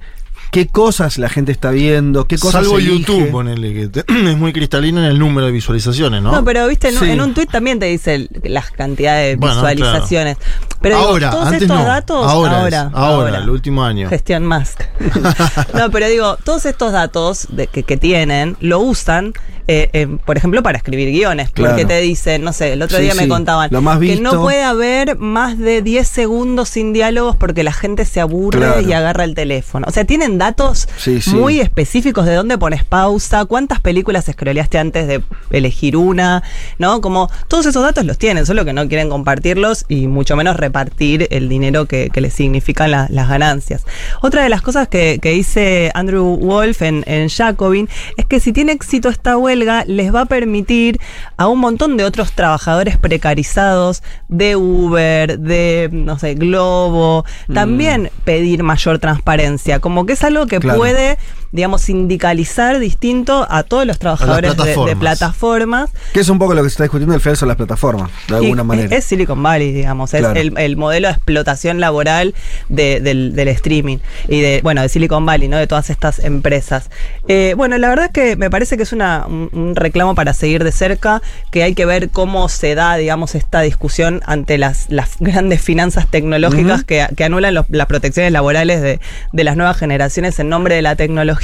qué 0.54 0.68
cosas 0.68 1.18
la 1.18 1.28
gente 1.30 1.52
está 1.52 1.72
viendo, 1.72 2.26
qué 2.28 2.38
cosas 2.38 2.64
Salvo 2.64 2.78
elige. 2.78 3.00
YouTube, 3.00 3.32
ponele, 3.32 3.74
que 3.74 3.88
te- 3.88 4.06
es 4.32 4.38
muy 4.38 4.54
cristalino 4.54 5.00
en 5.00 5.06
el 5.08 5.18
número 5.20 5.48
de 5.48 5.52
visualizaciones, 5.52 6.22
¿no? 6.22 6.32
¿no? 6.32 6.46
pero 6.46 6.68
viste, 6.68 6.90
en, 6.90 6.94
un- 6.98 7.04
Sí. 7.04 7.10
en 7.10 7.22
un 7.22 7.34
tweet 7.34 7.48
también 7.48 7.80
te 7.80 7.88
dice 7.88 8.14
el- 8.16 8.30
las 8.44 8.70
cantidades 8.72 9.32
de 9.32 9.36
Bueno, 9.38 9.56
visualizaciones. 9.56 10.38
Pero 10.80 10.98
digo, 10.98 11.10
ahora, 11.10 11.30
todos 11.32 11.46
antes 11.48 11.62
estos 11.64 11.78
no. 11.80 11.86
datos, 11.86 12.28
ahora, 12.32 12.60
ahora, 12.62 12.82
es, 12.90 12.94
ahora, 12.96 13.38
el 13.40 13.50
último 13.50 13.84
año. 13.84 14.08
Gestión 14.10 14.46
Musk. 14.48 14.82
no, 15.74 15.90
pero 15.92 16.08
digo, 16.08 16.38
todos 16.44 16.66
estos 16.66 16.92
datos 16.92 17.48
de, 17.50 17.68
que, 17.68 17.84
que 17.84 17.98
tienen 17.98 18.56
lo 18.60 18.80
usan, 18.80 19.34
eh, 19.68 19.90
eh, 19.94 20.08
por 20.26 20.38
ejemplo, 20.38 20.62
para 20.64 20.78
escribir 20.78 21.10
guiones. 21.12 21.50
Porque 21.52 21.74
Claro. 21.74 21.88
te 21.88 22.00
dicen, 22.02 22.44
no 22.44 22.54
sé, 22.54 22.74
el 22.74 22.82
otro 22.82 22.98
Sí, 22.98 23.04
día 23.04 23.14
me 23.16 23.24
sí, 23.24 23.30
contaban 23.30 23.70
que 23.70 24.16
no 24.22 24.42
puede 24.42 24.64
haber 24.64 25.18
más 25.18 25.58
de 25.58 25.82
10 25.82 26.08
segundos 26.08 26.70
sin 26.70 26.94
diálogos 26.94 27.36
porque 27.36 27.64
la 27.64 27.72
gente 27.74 28.06
se 28.06 28.20
aburre 28.20 28.60
Claro. 28.60 28.82
y 28.82 28.92
agarra 28.94 29.24
el 29.24 29.36
teléfono. 29.36 29.86
O 29.88 29.92
sea, 29.92 30.06
tienen 30.06 30.38
datos 30.38 30.88
Sí, 30.98 31.20
muy 31.34 31.60
específicos 31.60 32.26
de 32.26 32.34
dónde 32.36 32.58
pones 32.58 32.84
pausa, 32.84 33.46
cuántas 33.46 33.80
películas 33.82 34.26
scrolleaste 34.32 34.78
antes 34.78 35.08
de 35.08 35.22
elegir 35.52 35.96
una, 35.98 36.44
¿no? 36.78 37.02
Como 37.02 37.30
todos 37.48 37.66
esos 37.66 37.84
datos 37.84 38.06
los 38.06 38.18
tienen, 38.18 38.46
solo 38.46 38.66
que 38.66 38.74
no 38.74 38.88
quieren 38.88 39.10
compartirlos 39.10 39.86
y 39.88 40.08
mucho 40.08 40.36
menos 40.36 40.58
repartir 40.58 41.28
el 41.32 41.50
dinero 41.50 41.86
que, 41.86 42.10
que 42.12 42.22
les 42.22 42.34
significan 42.34 42.92
la- 42.92 43.08
las 43.10 43.30
ganancias. 43.30 43.86
Otra 44.22 44.44
de 44.44 44.50
las 44.50 44.62
cosas 44.62 44.88
que, 44.88 45.20
que 45.22 45.32
dice 45.32 45.92
Andrew 45.94 46.38
Wolf 46.38 46.82
en, 46.82 47.04
en 47.08 47.30
Jacobin 47.30 47.88
es 48.18 48.26
que 48.26 48.40
si 48.40 48.54
tiene 48.54 48.72
éxito 48.74 49.10
esta 49.10 49.38
huelga, 49.54 49.84
les 49.86 50.14
va 50.14 50.22
a 50.22 50.26
permitir 50.26 51.00
a 51.38 51.48
un 51.48 51.60
montón 51.60 51.96
de 51.98 52.04
otros 52.04 52.32
trabajadores 52.34 52.98
precarizados 52.98 54.02
de 54.28 54.56
Uber, 54.56 55.38
de, 55.40 55.90
no 55.92 56.18
sé, 56.18 56.34
Globo, 56.36 57.26
también 57.54 58.10
pedir 58.24 58.64
mayor 58.64 59.00
transparencia, 59.00 59.80
como 59.80 60.06
que 60.06 60.14
es 60.14 60.24
algo 60.24 60.48
que 60.48 60.60
Claro. 60.60 60.80
puede 60.80 61.18
digamos, 61.54 61.82
sindicalizar 61.84 62.80
distinto 62.80 63.48
a 63.50 63.64
todos 63.64 63.86
los 63.86 63.98
trabajadores 64.00 64.52
de- 64.58 64.64
de, 64.90 64.96
plataformas. 65.00 65.90
Que 66.12 66.20
es 66.20 66.28
un 66.30 66.40
poco 66.40 66.54
lo 66.56 66.64
que 66.64 66.70
se 66.70 66.74
está 66.74 66.84
discutiendo 66.84 67.14
al 67.16 67.22
final 67.22 67.38
son 67.38 67.48
las 67.48 67.58
plataformas, 67.58 68.12
de 68.28 68.36
alguna 68.36 68.64
manera. 68.64 68.94
Es, 68.96 69.06
Silicon 69.06 69.42
Valley, 69.42 69.72
digamos, 69.72 70.14
es 70.16 70.22
el, 70.42 70.58
el 70.58 70.76
modelo 70.78 71.08
de 71.08 71.14
explotación 71.14 71.80
laboral 71.80 72.34
de- 72.70 73.00
del, 73.00 73.36
del 73.36 73.48
streaming 73.50 74.00
y 74.28 74.42
de, 74.42 74.60
bueno, 74.64 74.82
de 74.82 74.90
Silicon 74.90 75.26
Valley, 75.26 75.48
¿no? 75.48 75.58
De 75.58 75.68
todas 75.68 75.90
estas 75.90 76.20
empresas. 76.20 76.90
Eh, 77.28 77.54
bueno, 77.56 77.78
la 77.78 77.88
verdad 77.88 78.06
es 78.08 78.12
que 78.12 78.36
me 78.36 78.50
parece 78.50 78.76
que 78.76 78.84
es 78.84 78.92
una, 78.92 79.26
un, 79.28 79.50
un 79.54 79.76
reclamo 79.76 80.16
para 80.16 80.34
seguir 80.34 80.64
de 80.64 80.72
cerca, 80.72 81.22
que 81.52 81.62
hay 81.64 81.76
que 81.76 81.86
ver 81.86 82.10
cómo 82.10 82.50
se 82.50 82.74
da, 82.76 82.96
digamos, 82.98 83.36
esta 83.36 83.62
discusión 83.62 84.22
ante 84.26 84.58
las, 84.58 84.90
las 84.90 85.12
grandes 85.20 85.62
finanzas 85.62 86.08
tecnológicas 86.10 86.84
que, 86.84 87.08
que 87.16 87.24
anulan 87.24 87.54
los- 87.54 87.70
las 87.70 87.86
protecciones 87.86 88.32
laborales 88.32 88.82
de, 88.82 89.00
de 89.32 89.44
las 89.44 89.56
nuevas 89.56 89.78
generaciones 89.78 90.40
en 90.40 90.50
nombre 90.50 90.74
de 90.76 90.82
la 90.82 90.96
tecnología 90.96 91.43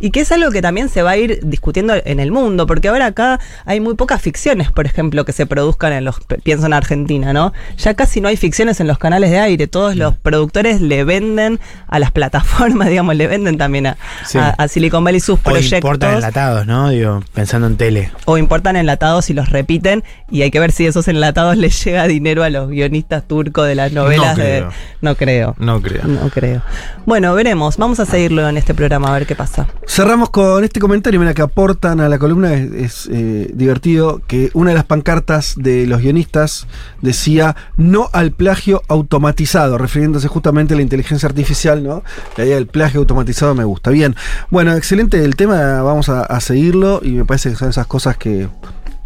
y 0.00 0.10
que 0.10 0.20
es 0.20 0.32
algo 0.32 0.50
que 0.50 0.62
también 0.62 0.88
se 0.88 1.02
va 1.02 1.10
a 1.12 1.16
ir 1.16 1.40
discutiendo 1.42 1.94
en 2.04 2.20
el 2.20 2.30
mundo, 2.32 2.66
porque 2.66 2.88
ahora 2.88 3.06
acá 3.06 3.40
hay 3.64 3.80
muy 3.80 3.94
pocas 3.94 4.20
ficciones, 4.22 4.70
por 4.70 4.86
ejemplo, 4.86 5.24
que 5.24 5.32
se 5.32 5.46
produzcan 5.46 5.92
en 5.92 6.04
los, 6.04 6.16
pienso 6.42 6.66
en 6.66 6.72
Argentina, 6.72 7.32
¿no? 7.32 7.52
Ya 7.78 7.94
casi 7.94 8.20
no 8.20 8.28
hay 8.28 8.36
ficciones 8.36 8.80
en 8.80 8.86
los 8.86 8.98
canales 8.98 9.30
de 9.30 9.38
aire, 9.40 9.66
todos 9.66 9.96
los 9.96 10.14
productores 10.16 10.80
le 10.80 11.04
venden 11.04 11.58
a 11.88 11.98
las 11.98 12.10
plataformas, 12.12 12.88
digamos, 12.90 13.16
le 13.16 13.26
venden 13.26 13.58
también 13.58 13.86
a, 13.88 13.96
Sí. 14.26 14.38
a- 14.38 14.50
a 14.50 14.68
Silicon 14.68 15.02
Valley 15.04 15.20
sus 15.20 15.38
O 15.38 15.42
proyectos. 15.42 15.78
importan 15.78 16.14
enlatados, 16.14 16.66
¿no? 16.66 16.90
Digo, 16.90 17.22
pensando 17.34 17.66
en 17.66 17.76
tele. 17.76 18.10
o 18.26 18.38
importan 18.38 18.76
enlatados 18.76 19.30
y 19.30 19.34
los 19.34 19.50
repiten 19.50 20.04
y 20.30 20.42
hay 20.42 20.50
que 20.50 20.60
ver 20.60 20.72
si 20.72 20.86
esos 20.86 21.08
enlatados 21.08 21.56
les 21.56 21.82
llega 21.84 22.06
dinero 22.06 22.42
a 22.44 22.50
los 22.50 22.68
guionistas 22.68 23.26
turcos 23.26 23.66
de 23.66 23.74
las 23.74 23.92
novelas 23.92 24.36
No 24.36 24.42
de 24.44 24.50
creo. 24.58 24.72
no 25.00 25.14
creo 25.16 25.54
No 25.58 25.82
creo. 25.82 26.02
no 26.04 26.28
creo 26.30 26.62
bueno 27.06 27.34
veremos 27.34 27.76
vamos 27.76 28.00
a 28.00 28.06
seguirlo 28.06 28.48
en 28.48 28.56
este 28.56 28.74
programa 28.74 29.10
ver 29.18 29.26
qué 29.26 29.34
pasa 29.34 29.66
Cerramos 29.86 30.30
con 30.30 30.64
este 30.64 30.80
comentario, 30.80 31.18
mira, 31.20 31.32
que 31.32 31.42
aportan 31.42 32.00
a 32.00 32.08
la 32.08 32.18
columna, 32.18 32.52
es, 32.54 33.08
eh, 33.10 33.50
divertido, 33.54 34.20
que 34.26 34.50
una 34.52 34.70
de 34.70 34.76
las 34.76 34.84
pancartas 34.84 35.54
de 35.56 35.86
los 35.86 36.02
guionistas 36.02 36.66
decía 37.00 37.56
no 37.76 38.10
al 38.12 38.32
plagio 38.32 38.82
automatizado, 38.88 39.78
refiriéndose 39.78 40.28
justamente 40.28 40.74
a 40.74 40.76
la 40.76 40.82
inteligencia 40.82 41.28
artificial, 41.28 41.82
¿no? 41.82 42.02
La 42.36 42.44
idea 42.44 42.56
del 42.56 42.66
plagio 42.66 43.00
automatizado 43.00 43.54
me 43.54 43.64
gusta. 43.64 43.90
Bien, 43.90 44.16
bueno, 44.50 44.74
excelente 44.74 45.24
el 45.24 45.36
tema, 45.36 45.82
vamos 45.82 46.08
a, 46.08 46.22
a 46.22 46.40
seguirlo 46.40 47.00
y 47.02 47.12
me 47.12 47.24
parece 47.24 47.50
que 47.50 47.56
son 47.56 47.70
esas 47.70 47.86
cosas 47.86 48.16
que, 48.16 48.48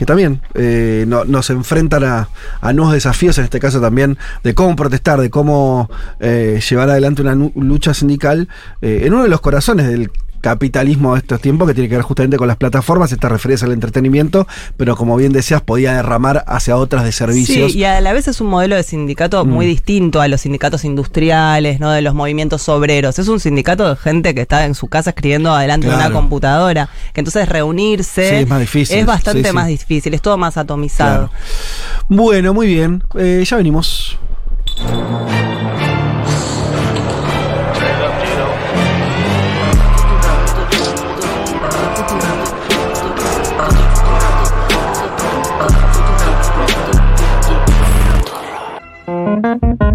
que 0.00 0.06
también 0.06 0.40
eh, 0.54 1.04
no- 1.06 1.26
nos 1.26 1.50
enfrentan 1.50 2.04
a, 2.04 2.28
nuevos 2.72 2.94
desafíos, 2.94 3.36
en 3.36 3.44
este 3.44 3.60
caso 3.60 3.82
también 3.82 4.16
de 4.42 4.54
cómo 4.54 4.74
protestar, 4.74 5.20
de 5.20 5.28
cómo 5.28 5.90
eh, 6.20 6.58
llevar 6.70 6.88
adelante 6.88 7.20
una 7.20 7.34
lucha 7.34 7.92
sindical 7.92 8.48
eh, 8.80 9.02
en 9.04 9.12
uno 9.12 9.24
de 9.24 9.28
los 9.28 9.42
corazones 9.42 9.88
del 9.88 10.10
capitalismo 10.40 11.14
de 11.14 11.20
estos 11.20 11.40
tiempos 11.40 11.68
que 11.68 11.74
tiene 11.74 11.88
que 11.88 11.96
ver 11.96 12.02
justamente 12.04 12.36
con 12.36 12.48
las 12.48 12.56
plataformas, 12.56 13.12
estas 13.12 13.30
referidas 13.30 13.62
al 13.62 13.72
entretenimiento, 13.72 14.46
pero 14.76 14.96
como 14.96 15.16
bien 15.16 15.32
decías, 15.32 15.60
podía 15.62 15.92
derramar 15.94 16.44
hacia 16.46 16.76
otras 16.76 17.04
de 17.04 17.12
servicios. 17.12 17.72
Sí, 17.72 17.78
y 17.78 17.84
a 17.84 18.00
la 18.00 18.12
vez 18.12 18.28
es 18.28 18.40
un 18.40 18.48
modelo 18.48 18.76
de 18.76 18.82
sindicato 18.82 19.44
muy 19.44 19.66
Mm. 19.66 19.68
distinto 19.68 20.20
a 20.20 20.28
los 20.28 20.40
sindicatos 20.40 20.84
industriales, 20.84 21.78
¿no? 21.80 21.90
De 21.90 22.02
los 22.02 22.14
movimientos 22.14 22.68
obreros. 22.68 23.18
Es 23.18 23.28
un 23.28 23.40
sindicato 23.40 23.88
de 23.88 23.96
gente 23.96 24.34
que 24.34 24.40
está 24.42 24.64
en 24.64 24.74
su 24.74 24.88
casa 24.88 25.10
escribiendo 25.10 25.52
adelante 25.54 25.86
de 25.86 25.92
una 25.94 26.04
Claro. 26.06 26.14
computadora. 26.20 26.88
Que 27.12 27.20
entonces 27.20 27.48
reunirse 27.48 28.28
Sí, 28.30 28.34
es 28.36 28.48
más 28.48 28.60
difícil. 28.60 28.98
es 28.98 29.06
bastante 29.06 29.48
sí. 29.48 29.54
más 29.54 29.66
difícil, 29.66 30.14
es 30.14 30.22
todo 30.22 30.36
más 30.36 30.56
atomizado. 30.56 31.28
Claro. 31.28 31.30
Bueno, 32.08 32.54
muy 32.54 32.66
bien. 32.66 33.02
Eh, 33.18 33.44
ya 33.46 33.56
venimos. 33.56 34.18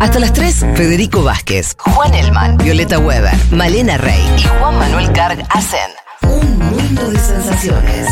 Hasta 0.06 0.20
las 0.20 0.34
3, 0.34 0.68
Federico 0.76 1.24
Vázquez, 1.24 1.76
Juan 1.80 2.14
Elman, 2.14 2.58
Violeta 2.58 3.00
Weber, 3.00 3.34
Malena 3.50 3.98
Rey 3.98 4.22
y 4.38 4.44
Juan 4.44 4.78
Manuel 4.78 5.12
Carg 5.14 5.44
hacen 5.50 5.90
un 6.22 6.60
mundo 6.60 7.10
de 7.10 7.18
sensaciones. 7.18 8.08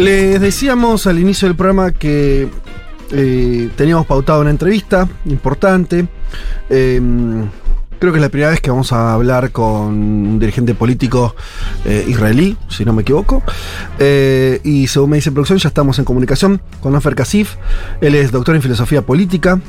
Les 0.00 0.40
decíamos 0.40 1.06
al 1.06 1.18
inicio 1.18 1.46
del 1.46 1.58
programa 1.58 1.92
que 1.92 2.48
eh, 3.10 3.70
teníamos 3.76 4.06
pautado 4.06 4.40
una 4.40 4.48
entrevista 4.48 5.06
importante. 5.26 6.08
Eh, 6.70 6.98
creo 7.98 8.12
que 8.12 8.18
es 8.18 8.22
la 8.22 8.30
primera 8.30 8.50
vez 8.50 8.62
que 8.62 8.70
vamos 8.70 8.94
a 8.94 9.12
hablar 9.12 9.52
con 9.52 9.68
un 9.68 10.38
dirigente 10.38 10.74
político 10.74 11.36
eh, 11.84 12.06
israelí, 12.08 12.56
si 12.68 12.86
no 12.86 12.94
me 12.94 13.02
equivoco. 13.02 13.42
Eh, 13.98 14.60
y 14.64 14.86
según 14.86 15.10
me 15.10 15.16
dice 15.16 15.30
producción, 15.32 15.58
ya 15.58 15.68
estamos 15.68 15.98
en 15.98 16.06
comunicación 16.06 16.62
con 16.80 16.94
Ofer 16.94 17.14
Kasif. 17.14 17.56
Él 18.00 18.14
es 18.14 18.32
doctor 18.32 18.56
en 18.56 18.62
filosofía 18.62 19.02
política. 19.02 19.60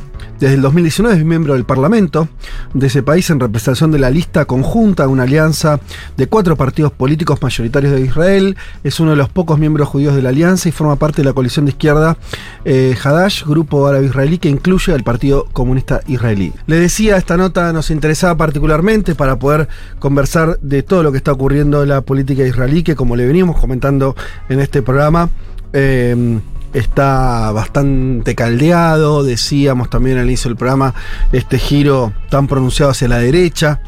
Desde 0.42 0.56
el 0.56 0.64
2019 0.64 1.20
es 1.20 1.24
miembro 1.24 1.54
del 1.54 1.66
Parlamento 1.66 2.28
de 2.74 2.88
ese 2.88 3.04
país 3.04 3.30
en 3.30 3.40
representación 3.40 3.92
de 3.92 4.00
la 4.00 4.10
lista 4.10 4.46
conjunta, 4.46 5.08
una 5.08 5.22
alianza 5.22 5.80
de 6.18 6.26
cuatro 6.26 6.56
partidos 6.56 6.92
políticos 6.92 7.40
mayoritarios 7.40 7.94
de 7.94 8.02
Israel. 8.02 8.58
Es 8.84 9.00
uno 9.00 9.12
de 9.12 9.18
los 9.18 9.30
pocos 9.30 9.60
miembros 9.60 9.88
judíos 9.90 10.16
de 10.16 10.24
la 10.24 10.30
alianza 10.30 10.68
y 10.68 10.72
forma 10.72 10.96
parte 10.96 11.22
de 11.22 11.26
la 11.26 11.34
coalición 11.34 11.66
de 11.66 11.74
izquierda 11.74 12.18
eh, 12.66 12.98
Hadash, 13.04 13.44
grupo 13.46 13.86
árabe 13.86 14.08
israelí 14.08 14.40
que 14.40 14.50
incluye 14.50 14.92
al 14.92 15.04
Partido 15.04 15.46
Comunista 15.54 16.02
Israelí. 16.08 16.52
Le 16.66 16.78
decía, 16.78 17.18
esta 17.18 17.38
nota 17.38 17.72
nos 17.72 17.92
interesaba 17.92 18.36
particularmente 18.36 19.14
para 19.14 19.38
poder 19.38 19.68
conversar 20.00 20.60
de 20.62 20.82
todo 20.82 21.04
lo 21.04 21.12
que 21.12 21.20
está 21.20 21.32
ocurriendo 21.34 21.84
en 21.84 21.90
la 21.90 22.02
política 22.02 22.42
israelí, 22.48 22.82
que 22.82 22.96
como 22.96 23.16
le 23.16 23.28
venimos 23.28 23.62
comentando 23.62 24.16
en 24.50 24.60
este 24.60 24.82
programa, 24.82 25.30
eh, 25.72 26.40
está 26.74 27.52
bastante 27.52 28.36
caldeado, 28.36 29.24
decíamos 29.24 29.90
también 29.90 30.18
al 30.18 30.26
inicio 30.28 30.50
del 30.50 30.58
programa, 30.58 30.94
este 31.32 31.58
giro 31.60 32.14
tan 32.30 32.48
pronunciado 32.48 32.92
hacia 32.92 33.08
la 33.08 33.18
derecha. 33.18 33.82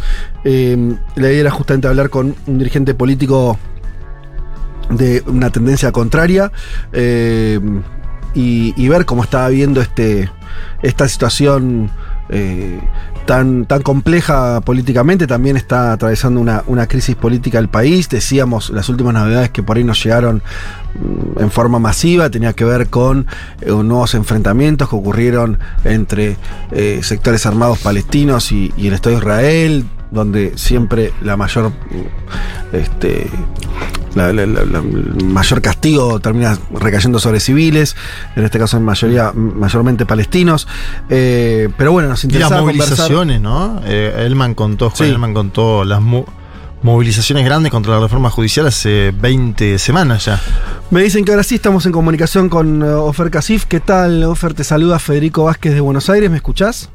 Eh, 0.43 0.95
la 1.15 1.29
idea 1.29 1.41
era 1.41 1.51
justamente 1.51 1.87
hablar 1.87 2.09
con 2.09 2.35
un 2.45 2.57
dirigente 2.57 2.93
político 2.93 3.57
de 4.89 5.23
una 5.27 5.49
tendencia 5.49 5.91
contraria 5.91 6.51
eh, 6.91 7.59
y, 8.33 8.87
ver 8.87 9.05
cómo 9.05 9.23
estaba 9.23 9.47
viendo 9.49 9.81
este, 9.81 10.29
esta 10.81 11.07
situación 11.07 11.89
eh, 12.29 12.79
tan, 13.25 13.65
tan 13.65 13.81
compleja 13.81 14.61
políticamente. 14.61 15.27
También 15.27 15.55
está 15.55 15.93
atravesando 15.93 16.39
una, 16.39 16.63
una 16.67 16.87
crisis 16.87 17.15
política 17.15 17.59
el 17.59 17.69
país. 17.69 18.09
Decíamos 18.09 18.69
las 18.71 18.89
últimas 18.89 19.13
novedades 19.13 19.51
que 19.51 19.63
por 19.63 19.77
ahí 19.77 19.83
nos 19.83 20.03
llegaron 20.03 20.41
en 21.39 21.51
forma 21.51 21.79
masiva, 21.79 22.29
tenía 22.29 22.53
que 22.53 22.63
ver 22.65 22.87
con 22.89 23.25
eh, 23.61 23.71
nuevos 23.71 24.13
enfrentamientos 24.13 24.89
que 24.89 24.95
ocurrieron 24.95 25.59
entre 25.83 26.37
eh, 26.71 26.99
sectores 27.03 27.45
armados 27.45 27.79
palestinos 27.79 28.51
y, 28.51 28.71
y 28.77 28.87
el 28.87 28.93
Estado 28.93 29.15
de 29.15 29.21
Israel, 29.21 29.85
donde 30.11 30.53
siempre 30.55 31.11
la 31.21 31.35
mayor 31.37 31.69
mm, 31.71 32.75
este, 32.75 33.27
la, 34.15 34.31
la- 34.31 34.45
la- 34.45 34.63
la- 34.65 34.79
el 34.79 35.25
mayor 35.25 35.61
castigo 35.63 36.19
termina 36.19 36.55
recayendo 36.79 37.17
sobre 37.19 37.39
civiles, 37.39 37.95
en 38.35 38.45
este 38.45 38.59
caso 38.59 38.77
en 38.77 38.83
mayoría, 38.83 39.31
mayormente 39.33 40.05
palestinos. 40.05 40.67
Eh, 41.09 41.69
pero 41.77 41.91
bueno, 41.91 42.09
nos 42.09 42.23
Y 42.23 42.29
las 42.29 42.51
movilizaciones, 42.51 43.41
¿no? 43.41 43.81
Eh, 43.85 44.13
Elman 44.27 44.53
contó, 44.53 44.91
Juan 44.91 45.07
Sí. 45.09 45.11
Elman 45.13 45.33
contó 45.33 45.83
las 45.83 45.99
movilizaciones 46.83 47.45
grandes 47.45 47.71
contra 47.71 47.93
la 47.95 47.99
reforma 48.01 48.29
judicial 48.29 48.67
hace 48.67 49.11
20 49.15 49.79
semanas 49.79 50.25
ya. 50.25 50.39
Me 50.91 51.01
dicen 51.01 51.25
que 51.25 51.31
ahora 51.31 51.43
sí 51.43 51.55
estamos 51.55 51.85
en 51.85 51.91
comunicación 51.91 52.49
con 52.49 52.81
eh, 52.83 52.85
Ofer 52.85 53.31
Casif. 53.31 53.65
¿Qué 53.65 53.79
tal, 53.79 54.23
Ofer? 54.25 54.53
Te 54.53 54.63
saluda 54.63 54.99
Federico 54.99 55.45
Vázquez 55.45 55.73
de 55.73 55.79
Buenos 55.79 56.09
Aires. 56.09 56.29
¿Me 56.29 56.37
escuchás? 56.37 56.89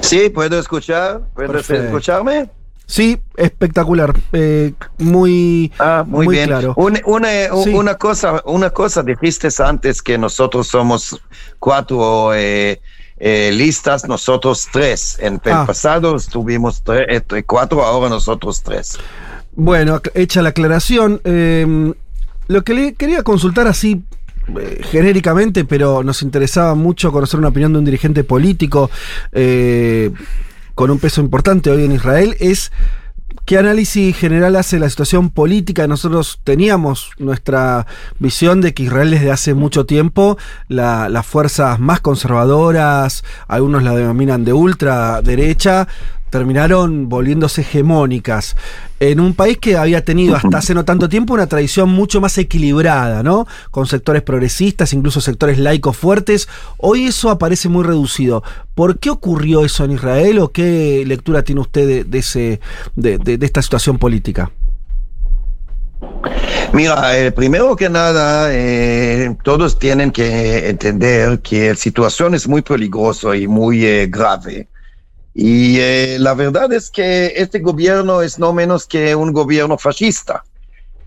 Sí, 0.00 0.30
puedo 0.30 0.58
escuchar. 0.58 1.20
¿Puedes 1.34 1.50
Perfecto. 1.52 1.84
escucharme? 1.84 2.50
Sí, 2.86 3.18
espectacular. 3.36 4.14
Eh, 4.32 4.72
muy, 4.98 5.72
Ah, 5.78 6.04
muy, 6.06 6.28
bien. 6.28 6.46
claro. 6.48 6.72
Un- 6.76 7.00
una, 7.04 7.28
Sí. 7.64 7.74
una 7.74 7.96
cosa, 7.96 8.42
una 8.46 8.70
cosa 8.70 9.02
dijiste 9.02 9.48
antes 9.62 10.00
que 10.02 10.16
nosotros 10.18 10.68
somos 10.68 11.20
cuatro 11.58 12.32
eh, 12.34 12.80
eh, 13.18 13.50
listas, 13.52 14.06
nosotros 14.08 14.68
tres. 14.72 15.16
En 15.20 15.40
el 15.44 15.52
Ah. 15.52 15.64
pasado 15.66 16.16
estuvimos 16.16 16.84
tre- 16.84 17.06
eh, 17.08 17.42
cuatro, 17.44 17.82
ahora 17.84 18.08
nosotros 18.10 18.62
tres. 18.62 18.98
Bueno, 19.54 20.00
hecha 20.14 20.42
la 20.42 20.50
aclaración, 20.50 21.20
eh, 21.24 21.94
lo 22.48 22.62
que 22.64 22.74
le 22.74 22.94
quería 22.94 23.22
consultar 23.22 23.66
así 23.66 24.02
eh, 24.60 24.80
genéricamente, 24.90 25.64
pero 25.64 26.04
nos 26.04 26.22
interesaba 26.22 26.74
mucho 26.76 27.10
conocer 27.10 27.40
una 27.40 27.48
opinión 27.48 27.72
de 27.72 27.78
un 27.80 27.84
dirigente 27.84 28.22
político 28.22 28.90
eh, 29.32 30.12
con 30.76 30.90
un 30.90 30.98
peso 31.00 31.20
importante 31.20 31.68
hoy 31.70 31.84
en 31.84 31.90
Israel, 31.92 32.36
es 32.38 32.70
qué 33.46 33.58
análisis 33.58 34.16
general 34.16 34.56
hace 34.56 34.78
la 34.78 34.90
situación 34.90 35.30
política. 35.30 35.86
Nosotros 35.86 36.40
teníamos 36.44 37.12
nuestra 37.18 37.86
visión 38.18 38.60
de 38.60 38.74
que 38.74 38.82
Israel 38.82 39.12
desde 39.12 39.30
hace 39.30 39.54
mucho 39.54 39.86
tiempo, 39.86 40.36
la- 40.68 41.08
las 41.08 41.24
fuerzas 41.24 41.78
más 41.78 42.00
conservadoras, 42.00 43.24
algunos 43.48 43.82
la 43.84 43.94
denominan 43.94 44.44
de 44.44 44.52
ultraderecha, 44.52 45.86
terminaron 46.30 47.08
volviéndose 47.08 47.60
hegemónicas 47.62 48.56
en 49.00 49.20
un 49.20 49.34
país 49.34 49.58
que 49.58 49.76
había 49.76 50.04
tenido 50.04 50.36
hasta 50.36 50.58
hace 50.58 50.74
no 50.74 50.84
tanto 50.84 51.08
tiempo 51.08 51.34
una 51.34 51.46
tradición 51.46 51.88
mucho 51.90 52.20
más 52.20 52.36
equilibrada, 52.38 53.22
¿no? 53.22 53.46
Con 53.70 53.86
sectores 53.86 54.22
progresistas, 54.22 54.92
incluso 54.92 55.20
sectores 55.20 55.58
laicos 55.58 55.96
fuertes. 55.96 56.48
Hoy 56.78 57.04
eso 57.06 57.30
aparece 57.30 57.68
muy 57.68 57.84
reducido. 57.84 58.42
¿Por 58.74 58.98
qué 58.98 59.10
ocurrió 59.10 59.64
eso 59.64 59.84
en 59.84 59.92
Israel 59.92 60.38
o 60.40 60.48
qué 60.52 61.04
lectura 61.06 61.42
tiene 61.42 61.60
usted 61.62 61.86
de, 61.86 62.04
de 62.04 62.18
ese, 62.18 62.60
de, 62.94 63.18
de- 63.18 63.38
de 63.38 63.46
esta 63.46 63.62
situación 63.62 63.98
política? 63.98 64.50
Mira, 66.72 67.16
eh, 67.18 67.32
primero 67.32 67.74
que 67.76 67.88
nada, 67.88 68.48
eh, 68.52 69.34
todos 69.42 69.78
tienen 69.78 70.10
que 70.10 70.68
entender 70.68 71.40
que 71.40 71.70
la 71.70 71.74
situación 71.76 72.34
es 72.34 72.46
muy 72.48 72.60
peligrosa 72.62 73.34
y 73.36 73.46
muy 73.46 73.84
eh, 73.86 74.06
grave. 74.08 74.68
Y 75.38 75.78
eh, 75.80 76.16
la 76.18 76.32
verdad 76.32 76.72
es 76.72 76.90
que 76.90 77.34
este 77.36 77.58
gobierno 77.58 78.22
es 78.22 78.38
no 78.38 78.54
menos 78.54 78.86
que 78.86 79.14
un 79.14 79.32
gobierno 79.34 79.76
fascista. 79.76 80.42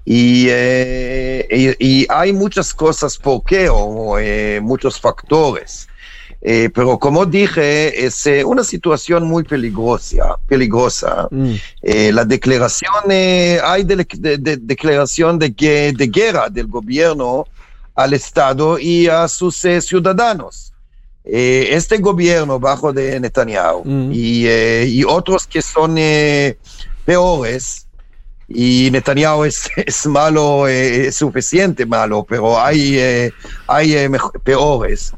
Y, 0.06 0.46
eh, 0.50 1.48
y- 1.80 2.02
y 2.04 2.08
hay 2.10 2.32
muchas 2.32 2.72
cosas 2.74 3.18
por 3.18 3.44
qué, 3.44 3.70
o 3.72 4.20
eh, 4.20 4.60
muchos 4.62 5.00
factores. 5.00 5.88
Eh, 6.42 6.70
pero 6.74 7.00
como 7.00 7.26
dije, 7.26 8.06
es 8.06 8.24
eh, 8.28 8.46
una 8.46 8.64
situación 8.64 9.28
muy 9.28 9.44
peligrosa. 9.46 10.40
peligrosa. 10.48 11.28
Eh, 11.82 12.12
la 12.14 12.24
declaración, 12.24 12.94
eh, 13.10 13.60
hay 13.64 13.84
de, 13.84 13.96
de- 14.20 14.38
de- 14.38 14.58
declaración 14.58 15.40
de, 15.40 15.50
de 15.50 16.08
guerra 16.08 16.50
del 16.50 16.68
gobierno 16.68 17.48
al 17.96 18.14
Estado 18.14 18.78
y 18.78 19.08
a 19.08 19.28
sus 19.28 19.58
ciudadanos. 19.82 20.69
Eh, 21.32 21.76
este 21.76 22.00
gobierno 22.00 22.60
bajo 22.60 22.92
de 22.92 23.20
Netanyahu 23.20 23.84
y, 24.12 24.48
eh, 24.48 24.86
y 24.88 25.04
otros 25.04 25.46
que 25.46 25.62
son 25.62 25.96
eh, 26.00 26.58
peores, 27.06 27.86
y 28.48 28.90
Netanyahu 28.92 29.44
es, 29.44 29.70
es 29.76 30.08
malo, 30.08 30.68
es 30.68 31.16
suficiente 31.16 31.86
malo, 31.86 32.26
pero 32.28 32.60
hay, 32.60 33.32
hay 33.68 34.10
peores. 34.44 35.14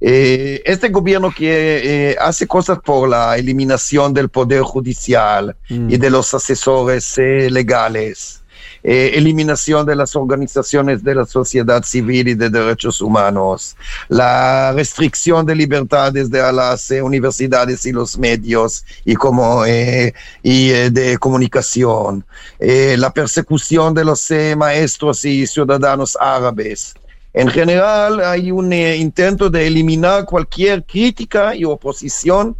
Este 0.00 0.88
gobierno 0.88 1.32
que 1.32 2.16
hace 2.20 2.46
cosas 2.46 2.80
por 2.84 3.08
la 3.08 3.36
eliminación 3.36 4.12
del 4.12 4.28
poder 4.28 4.62
judicial 4.62 5.56
y 5.68 5.96
de 5.96 6.10
los 6.10 6.34
asesores 6.34 7.16
legales, 7.16 8.42
eh, 8.82 9.12
eliminación 9.14 9.84
de 9.86 9.96
las 9.96 10.14
organizaciones 10.14 11.02
de 11.02 11.14
la 11.14 11.26
sociedad 11.26 11.82
civil 11.82 12.28
y 12.28 12.34
de 12.34 12.48
derechos 12.48 13.00
humanos, 13.00 13.76
la 14.08 14.72
restricción 14.72 15.44
de 15.44 15.54
libertades 15.54 16.30
de 16.30 16.52
las 16.52 16.90
eh, 16.90 17.02
universidades 17.02 17.84
y 17.86 17.92
los 17.92 18.16
medios 18.18 18.84
y 19.04 19.14
como 19.14 19.64
eh, 19.64 20.14
y 20.42 20.68
de 20.68 21.18
comunicación, 21.18 22.24
la 22.58 23.12
persecución 23.12 23.94
de 23.94 24.04
los 24.04 24.28
maestros 24.56 25.24
y 25.24 25.46
ciudadanos 25.46 26.16
árabes. 26.20 26.94
En 27.34 27.48
general, 27.48 28.20
hay 28.20 28.50
un 28.50 28.72
intento 28.72 29.50
de 29.50 29.66
eliminar 29.66 30.24
cualquier 30.24 30.84
crítica 30.84 31.54
y 31.54 31.64
oposición 31.64 32.56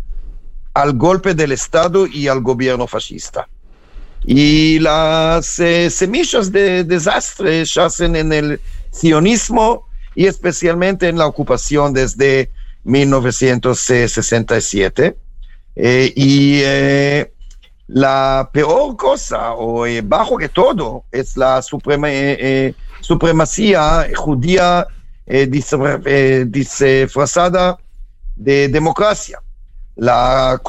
al 0.74 0.92
golpe 0.92 1.34
del 1.34 1.52
Estado 1.52 2.06
y 2.06 2.28
al 2.28 2.40
gobierno 2.40 2.86
fascista. 2.86 3.48
Y 4.24 4.78
las 4.80 5.58
eh, 5.58 5.90
semillas 5.90 6.52
de 6.52 6.84
desastre 6.84 7.64
yacen 7.64 8.14
en 8.16 8.32
el 8.32 8.60
sionismo 8.90 9.86
y 10.14 10.26
especialmente 10.26 11.08
en 11.08 11.18
la 11.18 11.26
ocupación 11.26 11.92
desde 11.92 12.50
1967. 12.84 15.16
Eh, 15.76 16.12
y 16.16 16.60
eh, 16.64 17.32
la 17.86 18.50
peor 18.52 18.96
cosa, 18.96 19.52
o 19.54 19.86
eh, 19.86 20.00
bajo 20.02 20.36
que 20.36 20.48
todo, 20.48 21.04
es 21.12 21.36
la 21.36 21.62
suprema, 21.62 22.08
eh, 22.10 22.74
supremacía 23.00 24.08
judía 24.16 24.86
disfra- 25.26 26.00
disfrazada 26.50 27.78
de 28.34 28.66
democracia. 28.68 29.40
La 29.98 30.60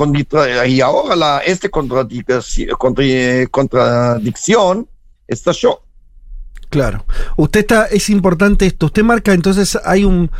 y 0.67 0.81
ahora 0.81 1.15
la, 1.15 1.37
esta 1.39 1.69
contradicción, 1.69 2.75
contra- 2.79 3.47
contradicción 3.51 4.89
estalló. 5.27 5.83
Claro. 6.69 7.05
Usted 7.37 7.59
está, 7.61 7.85
es 7.85 8.09
importante 8.09 8.65
esto. 8.65 8.87
Usted 8.87 9.03
marca 9.03 9.33
entonces, 9.33 9.77
hay 9.85 10.03
un, 10.03 10.31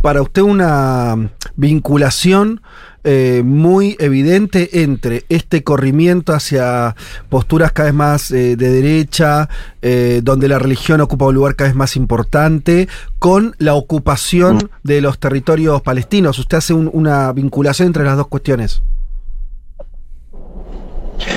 para 0.00 0.22
usted 0.22 0.40
una 0.42 1.30
vinculación 1.56 2.62
eh, 3.04 3.42
muy 3.44 3.96
evidente 3.98 4.82
entre 4.82 5.24
este 5.28 5.64
corrimiento 5.64 6.32
hacia 6.32 6.94
posturas 7.28 7.72
cada 7.72 7.86
vez 7.86 7.94
más 7.94 8.30
eh, 8.30 8.56
de 8.56 8.70
derecha, 8.70 9.48
eh, 9.82 10.20
donde 10.22 10.48
la 10.48 10.58
religión 10.58 11.00
ocupa 11.00 11.26
un 11.26 11.34
lugar 11.34 11.56
cada 11.56 11.68
vez 11.70 11.76
más 11.76 11.96
importante, 11.96 12.88
con 13.18 13.54
la 13.58 13.74
ocupación 13.74 14.70
de 14.82 15.00
los 15.00 15.18
territorios 15.18 15.82
palestinos. 15.82 16.38
Usted 16.38 16.58
hace 16.58 16.74
un- 16.74 16.90
una 16.92 17.32
vinculación 17.32 17.86
entre 17.88 18.04
las 18.04 18.16
dos 18.16 18.28
cuestiones. 18.28 18.82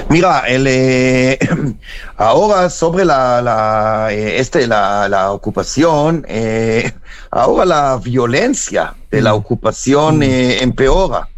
Mira, 0.10 0.40
el, 0.48 0.66
eh, 0.68 1.38
ahora 2.18 2.70
sobre 2.70 3.06
la, 3.06 3.42
la, 3.42 4.12
este, 4.12 4.66
la, 4.68 5.08
la 5.10 5.32
ocupación, 5.32 6.26
eh, 6.28 6.92
ahora 7.30 7.66
la 7.66 7.98
violencia 8.04 8.96
de 9.12 9.22
la 9.22 9.34
ocupación 9.36 10.24
eh, 10.24 10.62
empeora. 10.64 11.30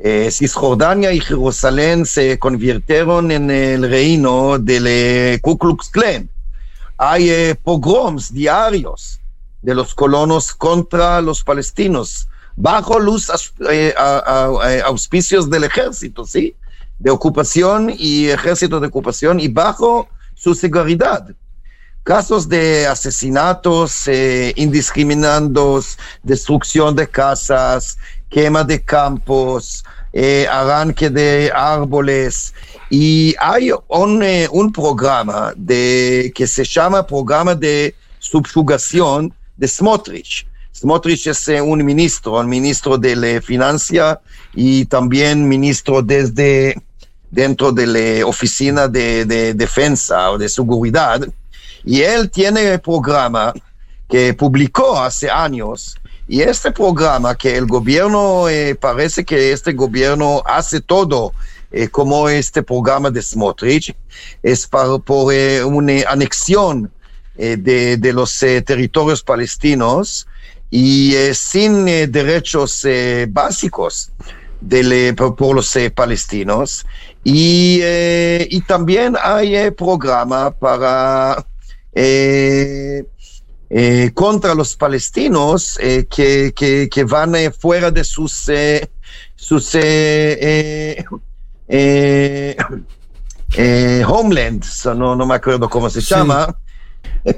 Eh, 0.00 0.30
Cisjordania 0.30 1.12
y 1.12 1.20
Jerusalén 1.20 2.06
se 2.06 2.38
convirtieron 2.38 3.32
en 3.32 3.50
el 3.50 3.90
reino 3.90 4.56
del 4.56 4.86
eh, 4.86 5.38
Ku 5.42 5.58
Klux 5.58 5.88
Klan. 5.88 6.30
Hay 6.96 7.30
eh, 7.30 7.56
pogroms 7.56 8.32
diarios 8.32 9.18
de 9.60 9.74
los 9.74 9.94
colonos 9.94 10.52
contra 10.52 11.20
los 11.20 11.42
palestinos, 11.42 12.28
bajo 12.54 13.00
los 13.00 13.28
eh, 13.70 13.92
auspicios 14.84 15.50
del 15.50 15.64
ejército, 15.64 16.24
¿sí? 16.24 16.54
De 17.00 17.10
ocupación 17.10 17.92
y 17.96 18.28
ejército 18.28 18.78
de 18.78 18.86
ocupación 18.86 19.40
y 19.40 19.48
bajo 19.48 20.08
su 20.34 20.54
seguridad. 20.54 21.26
Casos 22.04 22.48
de 22.48 22.86
asesinatos 22.86 24.08
indiscriminados, 24.54 25.98
destrucción 26.22 26.96
de 26.96 27.06
casas, 27.06 27.98
quema 28.28 28.64
de 28.64 28.82
campos, 28.82 29.84
eh, 30.12 30.46
arranque 30.50 31.10
de 31.10 31.50
árboles. 31.54 32.54
Y 32.90 33.34
hay 33.38 33.70
un, 33.88 34.22
eh, 34.22 34.48
un 34.50 34.72
programa 34.72 35.52
de, 35.56 36.32
que 36.34 36.46
se 36.46 36.64
llama 36.64 37.06
Programa 37.06 37.54
de 37.54 37.94
Subjugación 38.18 39.32
de 39.56 39.68
Smotrich. 39.68 40.46
Smotrich 40.74 41.26
es 41.26 41.48
eh, 41.48 41.60
un 41.60 41.84
ministro, 41.84 42.38
un 42.38 42.48
ministro 42.48 42.96
de 42.96 43.16
la 43.16 43.40
Financia 43.42 44.20
y 44.54 44.84
también 44.86 45.48
ministro 45.48 46.02
desde 46.02 46.80
dentro 47.30 47.72
de 47.72 47.86
la 47.86 48.26
Oficina 48.26 48.88
de, 48.88 49.24
de 49.24 49.54
Defensa 49.54 50.30
o 50.30 50.38
de 50.38 50.48
Seguridad. 50.48 51.20
Y 51.84 52.00
él 52.00 52.30
tiene 52.30 52.72
el 52.72 52.80
programa 52.80 53.52
que 54.08 54.34
publicó 54.34 54.98
hace 54.98 55.30
años. 55.30 55.96
Y 56.28 56.42
este 56.42 56.70
programa 56.70 57.34
que 57.34 57.56
el 57.56 57.66
gobierno, 57.66 58.48
eh, 58.48 58.74
parece 58.74 59.24
que 59.24 59.50
este 59.52 59.72
gobierno 59.72 60.42
hace 60.44 60.80
todo 60.80 61.32
eh, 61.72 61.88
como 61.88 62.28
este 62.28 62.62
programa 62.62 63.10
de 63.10 63.22
Smotrich, 63.22 63.94
es 64.42 64.66
para, 64.66 64.98
por 64.98 65.32
eh, 65.32 65.64
una 65.64 66.02
anexión 66.08 66.90
eh, 67.36 67.56
de, 67.56 67.96
de 67.96 68.12
los 68.12 68.42
eh, 68.42 68.60
territorios 68.62 69.22
palestinos 69.22 70.26
y 70.70 71.14
eh, 71.14 71.34
sin 71.34 71.86
derechos 71.86 72.86
básicos 73.30 74.10
del, 74.60 75.14
por, 75.14 75.54
los 75.54 75.76
palestinos. 75.94 76.84
Y, 77.24 77.80
eh, 77.82 78.46
y 78.50 78.60
también 78.62 79.16
hay 79.22 79.56
eh, 79.56 79.72
programa 79.72 80.50
para 80.50 81.44
eh, 83.70 84.10
contra 84.14 84.54
los 84.54 84.76
palestinos 84.76 85.78
eh, 85.80 86.06
que, 86.08 86.52
que, 86.54 86.88
que 86.88 87.04
van 87.04 87.34
eh, 87.34 87.50
fuera 87.50 87.90
de 87.90 88.02
sus, 88.04 88.48
eh, 88.48 88.88
sus 89.36 89.74
eh, 89.74 89.80
eh, 90.40 91.04
eh, 91.68 92.56
eh, 93.56 94.04
homelands, 94.06 94.86
no, 94.96 95.14
no 95.16 95.26
me 95.26 95.34
acuerdo 95.34 95.68
cómo 95.68 95.88
se 95.90 96.00
Sí. 96.00 96.14
llama, 96.14 96.56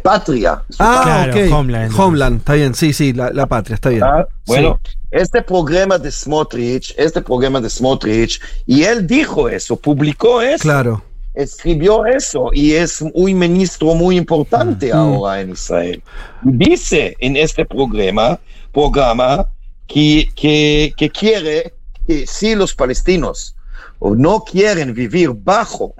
patria. 0.02 0.62
su 0.68 0.76
Ah, 0.82 1.24
patria. 1.26 1.46
ok. 1.46 1.98
Homeland. 1.98 2.38
está 2.38 2.54
bien, 2.54 2.74
sí, 2.74 2.92
sí, 2.92 3.12
la, 3.12 3.30
la 3.30 3.46
patria, 3.46 3.74
está 3.74 3.88
bien. 3.90 4.02
Ah, 4.04 4.26
bueno, 4.46 4.78
Sí. 4.84 4.96
este 5.10 5.42
programa 5.42 5.98
de 5.98 6.10
Smotrich, 6.12 6.94
este 6.96 7.20
programa 7.22 7.60
de 7.60 7.68
Smotrich, 7.70 8.40
y 8.66 8.84
él 8.84 9.06
dijo 9.06 9.48
eso, 9.48 9.76
publicó 9.76 10.40
eso. 10.42 10.62
Claro. 10.62 11.02
Escribió 11.34 12.04
eso 12.06 12.50
y 12.52 12.72
es 12.72 13.00
un 13.00 13.38
ministro 13.38 13.94
muy 13.94 14.16
importante 14.16 14.92
ahora 14.92 15.40
en 15.40 15.50
Israel. 15.50 16.02
Dice 16.42 17.16
en 17.20 17.36
este 17.36 17.64
programa, 17.64 18.38
programa 18.72 19.46
que, 19.86 20.28
que, 20.34 20.92
que 20.96 21.08
quiere 21.10 21.74
que 22.06 22.26
si 22.26 22.54
los 22.54 22.74
palestinos 22.74 23.54
no 24.00 24.42
quieren 24.44 24.92
vivir 24.94 25.30
bajo 25.32 25.94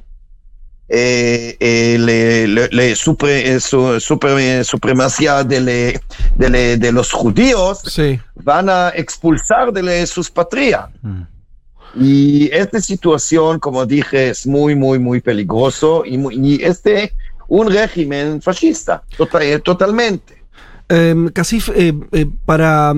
eh, 0.89 1.57
le- 2.01 2.49
le- 2.49 2.69
le 2.69 2.93
supre- 2.95 3.61
su- 3.61 4.01
supre- 4.01 4.37
eh, 4.61 4.65
supremacía 4.65 5.45
de, 5.45 5.61
los 6.93 7.13
judíos, 7.13 7.83
van 8.35 8.69
a 8.69 8.89
expulsar 8.97 9.73
de 9.73 10.05
sus 10.09 10.29
patrias. 10.31 10.87
Y 11.99 12.49
esta 12.53 12.81
situación, 12.81 13.59
como 13.59 13.85
dije, 13.87 14.31
es 14.31 14.47
muy, 14.47 14.75
muy, 14.75 14.99
muy 14.99 15.21
peligroso 15.21 16.05
y, 16.05 16.19
muy- 16.19 16.37
y 16.37 16.63
este 16.63 17.13
un 17.49 17.69
régimen 17.71 18.41
fascista, 18.41 19.03
tota- 19.17 19.43
eh, 19.43 19.59
totalmente. 19.59 20.41
Casif, 21.33 21.69
eh, 21.75 21.93
eh, 22.13 22.27
para. 22.45 22.95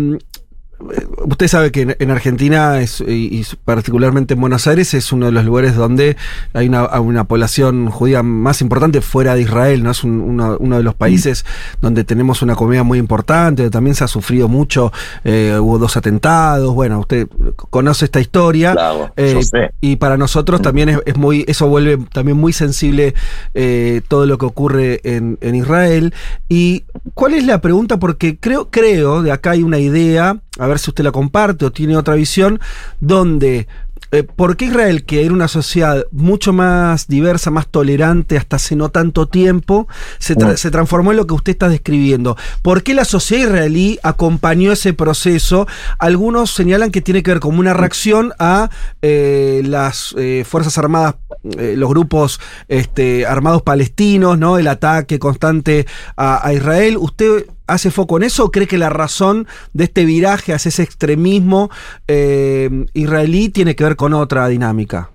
Mm, 0.82 0.90
eh, 0.92 1.06
Usted 1.24 1.48
sabe 1.48 1.70
que 1.70 1.82
en, 1.82 1.96
en 1.98 2.10
Argentina 2.10 2.80
es, 2.80 3.00
y, 3.00 3.44
particularmente 3.64 4.34
en 4.34 4.40
Buenos 4.40 4.66
Aires 4.66 4.92
es 4.94 5.12
uno 5.12 5.26
de 5.26 5.32
los 5.32 5.44
lugares 5.44 5.76
donde 5.76 6.16
hay 6.52 6.68
una, 6.68 7.00
una 7.00 7.24
población 7.24 7.90
judía 7.90 8.22
más 8.22 8.60
importante 8.60 9.00
fuera 9.00 9.34
de 9.34 9.42
Israel, 9.42 9.82
¿no? 9.82 9.90
Es 9.92 10.04
un- 10.04 10.20
uno, 10.20 10.56
uno 10.58 10.76
de 10.76 10.82
los 10.82 10.94
países 10.94 11.44
donde 11.80 12.04
tenemos 12.04 12.42
una 12.42 12.54
comunidad 12.56 12.84
muy 12.84 12.98
importante, 12.98 13.62
donde 13.62 13.70
también 13.72 13.94
se 13.94 14.04
ha 14.04 14.08
sufrido 14.08 14.48
mucho, 14.48 14.92
eh, 15.24 15.56
hubo 15.60 15.78
dos 15.78 15.96
atentados, 15.96 16.74
bueno, 16.74 17.00
usted 17.00 17.28
conoce 17.70 18.04
esta 18.06 18.20
historia. 18.20 18.74
Eh, 19.16 19.32
yo 19.34 19.42
sé. 19.42 19.70
y 19.80 19.96
para 19.96 20.16
nosotros 20.16 20.60
también 20.62 20.88
es, 20.88 20.98
es 21.06 21.16
muy, 21.16 21.44
eso 21.48 21.66
vuelve 21.68 21.98
también 22.12 22.36
muy 22.36 22.52
sensible 22.52 23.14
eh, 23.54 24.00
todo 24.08 24.26
lo 24.26 24.38
que 24.38 24.46
ocurre 24.46 25.00
en, 25.04 25.38
en 25.40 25.54
Israel. 25.54 26.12
¿Y 26.48 26.84
cuál 27.14 27.34
es 27.34 27.44
la 27.46 27.60
pregunta? 27.60 27.98
Porque 27.98 28.36
creo, 28.38 28.68
creo, 28.70 29.22
de 29.22 29.32
acá 29.32 29.52
hay 29.52 29.62
una 29.62 29.78
idea 29.78 30.38
a 30.58 30.66
ver 30.66 30.78
si 30.78 30.90
usted 30.90 31.04
la 31.04 31.12
comparte 31.12 31.64
o 31.64 31.72
tiene 31.72 31.96
otra 31.96 32.14
visión, 32.14 32.60
donde 33.00 33.66
eh, 34.10 34.24
¿por 34.24 34.58
qué 34.58 34.66
Israel, 34.66 35.04
que 35.04 35.24
era 35.24 35.32
una 35.32 35.48
sociedad 35.48 36.04
mucho 36.10 36.52
más 36.52 37.06
diversa, 37.08 37.50
más 37.50 37.66
tolerante 37.68 38.36
hasta 38.36 38.56
hace 38.56 38.76
no 38.76 38.90
tanto 38.90 39.26
tiempo, 39.26 39.88
se, 40.18 40.36
tra- 40.36 40.56
se 40.56 40.70
transformó 40.70 41.12
en 41.12 41.16
lo 41.16 41.26
que 41.26 41.32
usted 41.32 41.52
está 41.52 41.70
describiendo? 41.70 42.36
¿Por 42.60 42.82
qué 42.82 42.92
la 42.92 43.06
sociedad 43.06 43.48
israelí 43.48 43.98
acompañó 44.02 44.70
ese 44.72 44.92
proceso? 44.92 45.66
Algunos 45.98 46.50
señalan 46.52 46.90
que 46.90 47.00
tiene 47.00 47.22
que 47.22 47.30
ver 47.30 47.40
como 47.40 47.58
una 47.58 47.72
reacción 47.72 48.34
a 48.38 48.68
eh, 49.00 49.62
las 49.64 50.14
eh, 50.18 50.44
Fuerzas 50.46 50.76
Armadas, 50.76 51.14
los 51.42 51.88
grupos 51.88 52.38
este, 52.68 53.24
armados 53.26 53.62
palestinos, 53.62 54.38
¿no? 54.38 54.58
El 54.58 54.68
ataque 54.68 55.18
constante 55.18 55.86
a, 56.16 56.46
a 56.46 56.52
Israel. 56.52 56.98
¿Usted 56.98 57.46
hace 57.72 57.90
foco 57.90 58.16
en 58.16 58.24
eso 58.24 58.44
o 58.44 58.50
cree 58.50 58.66
que 58.66 58.78
la 58.78 58.90
razón 58.90 59.46
de 59.72 59.84
este 59.84 60.04
viraje 60.04 60.52
hacia 60.52 60.68
ese 60.68 60.82
extremismo 60.82 61.70
eh, 62.08 62.86
israelí 62.94 63.48
tiene 63.48 63.74
que 63.76 63.84
ver 63.84 63.96
con 63.96 64.14
otra 64.14 64.48
dinámica? 64.48 65.10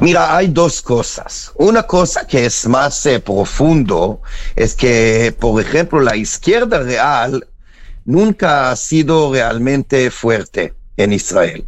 Mira, 0.00 0.36
hay 0.36 0.48
dos 0.48 0.82
cosas. 0.82 1.52
Una 1.56 1.82
cosa 1.82 2.26
que 2.26 2.46
es 2.46 2.66
más 2.66 3.04
eh, 3.06 3.20
profundo 3.20 4.20
es 4.54 4.74
que, 4.74 5.34
por 5.38 5.60
ejemplo, 5.60 6.00
la 6.00 6.16
izquierda 6.16 6.80
real 6.80 7.46
nunca 8.04 8.70
ha 8.70 8.76
sido 8.76 9.32
realmente 9.32 10.10
fuerte 10.10 10.74
en 10.96 11.12
Israel. 11.12 11.64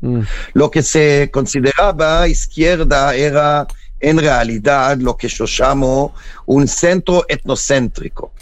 Lo 0.54 0.70
que 0.70 0.82
se 0.82 1.30
consideraba 1.32 2.28
izquierda 2.28 3.14
era 3.14 3.66
en 4.00 4.18
realidad 4.18 4.96
lo 4.98 5.16
que 5.16 5.28
yo 5.28 5.44
llamo 5.46 6.14
un 6.46 6.68
centro 6.68 7.24
etnocéntrico. 7.28 8.32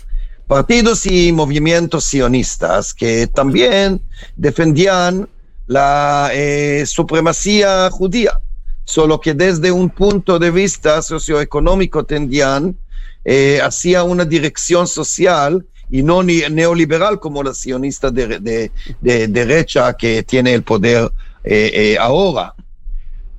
Partidos 0.46 1.06
y 1.06 1.32
movimientos 1.32 2.04
sionistas 2.04 2.94
que 2.94 3.26
también 3.26 4.00
defendían 4.36 5.28
la 5.66 6.30
eh, 6.32 6.84
supremacía 6.86 7.90
judía, 7.90 8.40
solo 8.84 9.20
que 9.20 9.34
desde 9.34 9.72
un 9.72 9.90
punto 9.90 10.38
de 10.38 10.52
vista 10.52 11.02
socioeconómico 11.02 12.04
tendían 12.04 12.76
eh, 13.24 13.58
hacia 13.60 14.04
una 14.04 14.24
dirección 14.24 14.86
social 14.86 15.66
y 15.90 16.04
no 16.04 16.22
neoliberal 16.22 17.18
como 17.18 17.42
la 17.42 17.52
sionista 17.52 18.12
de, 18.12 18.38
de- 18.38 18.70
de 19.00 19.26
derecha 19.26 19.94
que 19.94 20.22
tiene 20.22 20.54
el 20.54 20.62
poder 20.62 21.10
eh, 21.42 21.96
ahora. 21.98 22.54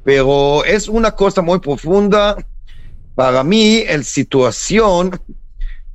Pero 0.04 0.64
es 0.66 0.90
una 0.90 1.12
cosa 1.12 1.42
muy 1.42 1.60
profunda. 1.60 2.36
Para 3.16 3.44
mí, 3.46 3.84
la 3.86 4.04
situación 4.04 5.20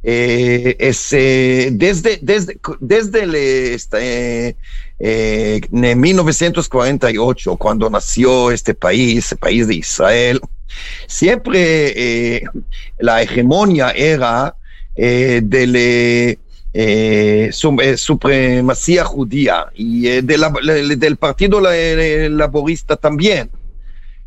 eh, 0.03 0.77
es 0.79 1.12
eh, 1.12 1.70
desde, 1.73 2.19
desde, 2.23 2.59
desde 2.81 3.23
el, 3.23 3.35
este, 3.35 4.57
eh, 4.99 5.61
en 5.73 6.01
1948, 6.01 7.57
cuando 7.57 7.89
nació 7.91 8.51
este 8.51 8.74
país, 8.74 9.33
el 9.33 9.39
país 9.39 9.66
de 9.69 9.74
Israel, 9.77 10.41
siempre 11.07 12.37
eh, 12.37 12.43
la 12.99 13.23
hegemonia 13.23 13.91
era 13.91 14.57
eh, 14.97 15.41
su- 17.53 17.77
eh, 17.81 17.97
supremacía 17.97 19.05
judía 19.05 19.66
y 19.74 20.20
de 20.23 20.39
la- 20.39 20.51
del 20.97 21.16
partido 21.16 21.61
la- 21.61 21.74
laborista 22.29 22.97
también. 22.97 23.51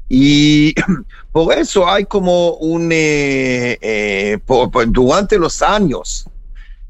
Y 0.10 0.73
por 1.32 1.53
eso 1.57 1.88
hay 1.90 2.06
como 2.06 2.53
un, 2.56 2.90
eh, 2.91 3.77
eh, 3.82 4.38
por- 4.45 4.69
por- 4.72 4.91
durante 4.91 5.38
los 5.38 5.61
años, 5.61 6.26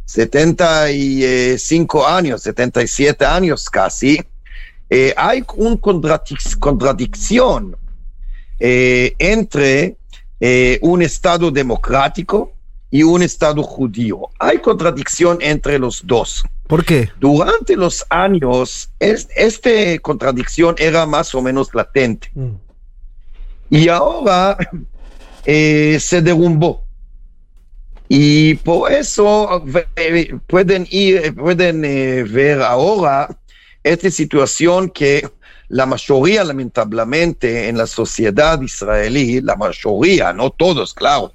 75 0.06 2.06
años, 2.08 2.42
77 2.44 3.26
años 3.26 3.70
casi, 3.70 4.22
eh, 4.90 5.14
hay 5.18 5.44
una 5.56 5.78
contradicción 6.60 7.76
eh, 8.60 9.14
entre 9.18 9.98
eh, 10.40 10.80
un 10.82 11.02
Estado 11.02 11.52
democrático 11.52 12.54
y 12.92 13.04
un 13.04 13.24
Estado 13.24 13.64
judío. 13.64 14.30
Hay 14.40 14.60
contradicción 14.60 15.40
entre 15.42 15.80
los 15.80 16.02
dos. 16.06 16.44
¿Por 16.68 16.86
qué? 16.86 17.10
Durante 17.20 17.76
los 17.76 18.06
años, 18.10 18.90
es- 19.00 19.28
esta 19.36 19.70
contradicción 20.02 20.76
era 20.78 21.06
más 21.06 21.34
o 21.36 21.42
menos 21.42 21.74
latente. 21.74 22.32
Y 23.70 23.90
ahora 23.90 24.58
eh, 25.46 25.98
se 26.00 26.22
derrumbó. 26.22 26.84
Y 28.08 28.56
por 28.56 28.92
eso 28.92 29.64
eh, 29.96 30.38
pueden 30.46 30.88
ir, 30.92 31.34
pueden 31.36 31.84
eh, 31.84 32.24
ver 32.24 32.62
ahora 32.62 33.36
esta 33.84 34.12
situación 34.12 34.90
que 34.90 35.28
la 35.68 35.88
mayoría, 35.88 36.44
lamentablemente, 36.44 37.68
en 37.68 37.78
la 37.78 37.88
sociedad 37.88 38.62
israelí, 38.62 39.42
la 39.42 39.56
mayoría, 39.56 40.32
no 40.32 40.52
todos, 40.52 40.94
claro, 40.94 41.32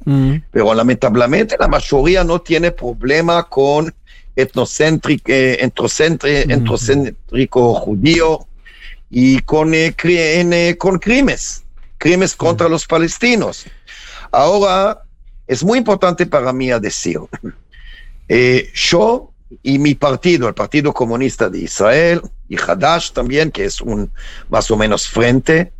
pero 0.52 0.72
lamentablemente 0.72 1.56
la 1.58 1.66
mayoría 1.66 2.22
no 2.22 2.40
tiene 2.40 2.70
problema 2.70 3.48
con 3.48 3.92
etnocéntrico, 4.36 5.32
eh, 5.32 5.62
entrocéntrico 5.62 7.74
judío 7.74 8.46
y 9.10 9.40
con, 9.40 9.74
eh, 9.74 9.94
eh, 10.04 10.76
con 10.78 10.98
crímenes, 10.98 11.64
crímenes 12.00 12.34
contra 12.34 12.68
los 12.68 12.86
palestinos. 12.86 13.66
Ahora, 14.32 15.02
es 15.46 15.62
muy 15.62 15.78
importante 15.78 16.26
para 16.26 16.52
mí 16.52 16.68
decir, 16.80 17.18
eh, 18.28 18.70
yo 18.74 19.30
y 19.62 19.78
mi 19.78 19.94
partido, 19.94 20.48
el 20.48 20.54
Partido 20.54 20.92
Comunista 20.92 21.48
de 21.50 21.58
Israel, 21.58 22.22
y 22.48 22.56
Hadash 22.56 23.10
también, 23.12 23.50
que 23.50 23.64
es 23.64 23.80
un 23.80 24.10
más 24.48 24.70
o 24.70 24.76
menos 24.76 25.06
frente, 25.08 25.72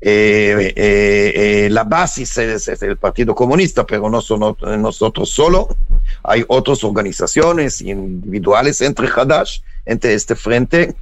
eh, 0.00 0.72
eh, 0.76 1.68
la 1.70 1.84
base 1.84 2.22
es, 2.22 2.68
el 2.82 2.96
Partido 2.98 3.34
Comunista, 3.34 3.84
pero 3.86 4.08
no 4.10 4.20
son 4.20 4.40
ot- 4.40 4.78
nosotros 4.78 5.30
solo. 5.30 5.74
Hay 6.22 6.44
otras 6.48 6.84
organizaciones 6.84 7.80
individuales 7.80 8.80
entre 8.82 9.08
Hadash, 9.08 9.60
entre 9.86 10.12
este 10.14 10.36
frente. 10.36 10.94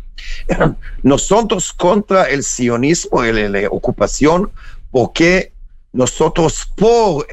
Nosotros 1.03 1.73
contra 1.73 2.25
el 2.25 2.43
sionismo 2.43 3.25
y 3.25 3.33
la, 3.33 3.69
ocupación, 3.69 4.51
porque 4.91 5.53
nosotros 5.93 6.69
por 6.77 7.27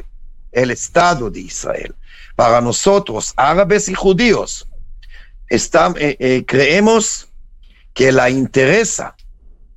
el 0.52 0.72
Estado 0.72 1.30
de 1.30 1.42
Israel, 1.42 1.94
para 2.36 2.62
nosotros, 2.62 3.34
árabes 3.36 3.88
y 3.90 3.94
judíos, 3.94 4.68
eh, 5.50 5.60
eh, 5.98 6.44
creemos 6.48 7.28
que 7.94 8.12
la 8.12 8.30
interesa 8.30 9.16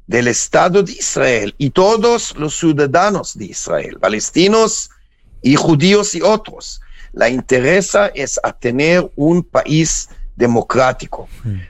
del 0.06 0.28
Estado 0.28 0.82
de 0.82 0.92
Israel 0.92 1.54
y 1.58 1.70
todos 1.70 2.36
los 2.36 2.56
ciudadanos 2.56 3.36
de 3.36 3.46
Israel, 3.46 3.98
palestinos 3.98 4.90
y 5.42 5.56
judíos 5.56 6.14
y 6.14 6.22
otros, 6.22 6.80
la 7.12 7.28
interesa 7.28 8.08
es 8.08 8.40
tener 8.60 9.10
un 9.16 9.42
país 9.42 10.08
democrático, 10.36 11.28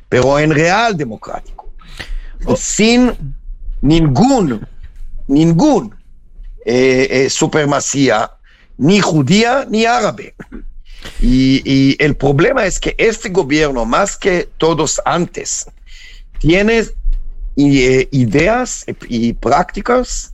pero 0.09 0.39
en 0.39 0.51
real 0.51 0.97
democrático, 0.97 1.73
sin 2.57 3.13
ningún, 3.81 4.67
ningún 5.27 5.95
eh, 6.65 7.09
eh, 7.11 7.31
supremacía, 7.31 8.31
ni 8.79 9.01
judía 9.01 9.67
ni 9.69 9.85
árabe. 9.85 10.35
Y, 11.21 11.63
y 11.65 11.97
el 12.03 12.17
problema 12.17 12.65
es 12.65 12.81
que 12.81 12.95
este 12.97 13.29
gobierno, 13.29 13.85
más 13.85 14.17
que 14.17 14.49
todos 14.57 15.01
antes, 15.05 15.67
tiene 16.39 16.85
eh, 17.57 18.09
ideas 18.11 18.87
y 19.09 19.35
prácticas 19.35 20.31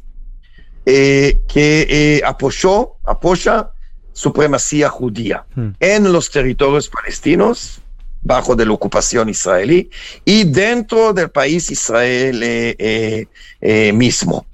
que 0.85 2.23
apoyó, 2.27 2.97
apoya 3.05 3.71
supremacía 4.13 4.89
judía 4.89 5.47
en 5.79 6.13
los 6.13 6.31
territorios 6.31 6.89
palestinos 6.89 7.81
bajo 8.23 8.55
de 8.55 8.67
la 8.67 8.73
ocupación 8.73 9.29
israelí 9.29 9.91
y 10.25 10.45
dentro 10.45 11.13
del 11.13 11.31
país 11.31 11.71
Israel 11.71 12.43
eh, 12.43 12.77
eh, 12.79 13.27
eh, 13.61 13.93
mismo. 13.93 14.47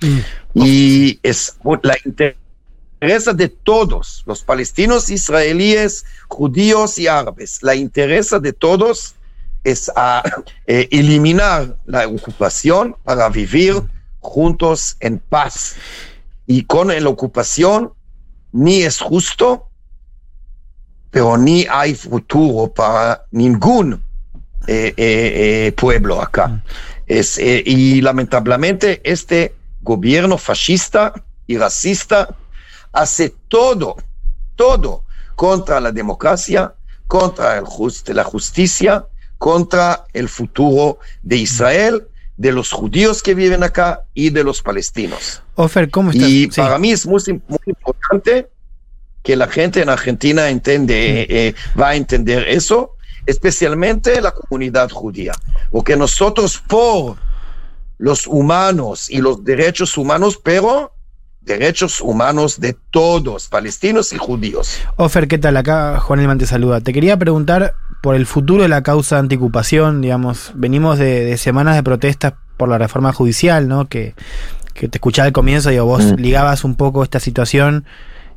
Y 0.55 1.19
es 1.23 1.59
la 1.83 1.97
interesa 2.05 3.33
de 3.33 3.49
todos, 3.49 4.23
los 4.27 4.43
palestinos, 4.43 5.11
israelíes, 5.11 6.05
judíos 6.29 6.99
y 6.99 7.09
árabes, 7.09 7.63
la 7.63 7.75
interesa 7.75 8.39
de 8.39 8.53
todos 8.53 9.17
es 9.67 9.91
a 9.97 10.23
eh, 10.67 10.89
eliminar 10.93 11.77
la 11.87 12.07
ocupación 12.07 12.97
para 13.03 13.29
vivir 13.29 13.83
juntos 14.21 14.97
en 15.01 15.19
paz. 15.19 15.75
Y 16.47 16.63
con 16.63 16.89
la 16.89 17.09
ocupación 17.09 17.93
ni 18.53 18.83
es 18.83 19.01
justo, 19.01 19.69
pero 21.17 21.39
ni 21.39 21.67
hay 21.71 21.95
futuro 21.95 22.71
para 22.71 23.25
ningún 23.31 23.95
eh, 24.67 24.93
eh, 24.99 25.67
eh, 25.69 25.73
pueblo 25.73 26.21
acá. 26.21 26.63
Es, 27.07 27.39
eh, 27.39 27.63
y 27.65 28.03
lamentablemente 28.03 29.01
este 29.03 29.55
gobierno 29.81 30.37
fascista 30.37 31.15
y 31.47 31.57
racista 31.57 32.37
hace 32.93 33.35
todo, 33.49 33.97
todo 34.57 35.05
contra 35.37 35.81
la 35.81 35.91
democracia, 35.91 36.75
contra 37.07 37.57
el 37.57 37.65
just- 37.65 38.11
la 38.11 38.25
justicia, 38.25 39.07
contra 39.39 40.05
el 40.13 40.29
futuro 40.29 40.99
de 41.23 41.37
Israel, 41.37 42.09
de 42.37 42.53
los 42.53 42.73
judíos 42.73 43.23
que 43.23 43.33
viven 43.35 43.63
acá 43.63 44.03
y 44.13 44.29
de 44.29 44.45
los 44.45 44.61
palestinos. 44.61 45.43
Ofer, 45.55 45.89
¿cómo 45.91 46.11
estás? 46.11 46.29
Y 46.29 46.51
Sí. 46.51 46.61
para 46.61 46.79
mí 46.79 46.91
es 46.91 47.07
muy, 47.07 47.23
muy 47.49 47.59
importante 47.65 48.51
que 49.27 49.35
la 49.35 49.49
gente 49.49 49.83
en 49.83 49.89
Argentina 49.89 50.49
entiende, 50.51 51.23
eh, 51.23 51.27
eh, 51.29 51.55
va 51.79 51.89
a 51.89 51.95
entender 51.97 52.47
eso, 52.47 52.93
especialmente 53.27 54.21
la 54.21 54.31
comunidad 54.31 54.89
judía. 54.89 55.33
Porque 55.73 55.97
nosotros 55.97 56.63
por 56.65 57.17
los 57.99 58.29
humanos 58.29 59.11
y 59.11 59.19
los 59.19 59.43
derechos 59.43 59.99
humanos, 59.99 60.39
pero 60.41 60.93
derechos 61.41 62.01
humanos 62.01 62.61
de 62.61 62.77
todos, 62.93 63.49
palestinos 63.49 64.13
y 64.13 64.17
judíos. 64.19 64.79
Ofer, 64.95 65.27
¿qué 65.27 65.39
tal? 65.39 65.57
Acá 65.57 65.99
Juan 65.99 66.21
Elman 66.21 66.39
te 66.39 66.47
saluda. 66.47 66.81
Te 66.81 66.93
quería 66.93 67.17
preguntar 67.17 67.75
por 68.05 68.15
el 68.15 68.27
futuro 68.27 68.63
de 68.63 68.69
la 68.69 68.85
causa 68.85 69.19
antiocupación, 69.19 70.03
digamos, 70.03 70.53
venimos 70.55 71.01
de, 71.01 71.25
de 71.25 71.37
semanas 71.37 71.75
de 71.75 71.83
protestas 71.83 72.35
por 72.57 72.69
la 72.69 72.79
reforma 72.79 73.13
judicial, 73.13 73.67
¿no? 73.67 73.89
Que, 73.89 74.15
que 74.73 74.87
te 74.87 74.99
escuchaba 74.99 75.27
al 75.27 75.33
comienzo, 75.33 75.71
digo, 75.71 75.85
vos 75.85 76.05
Mm. 76.05 76.15
ligabas 76.15 76.63
un 76.63 76.77
poco 76.77 77.03
esta 77.03 77.19
situación 77.19 77.87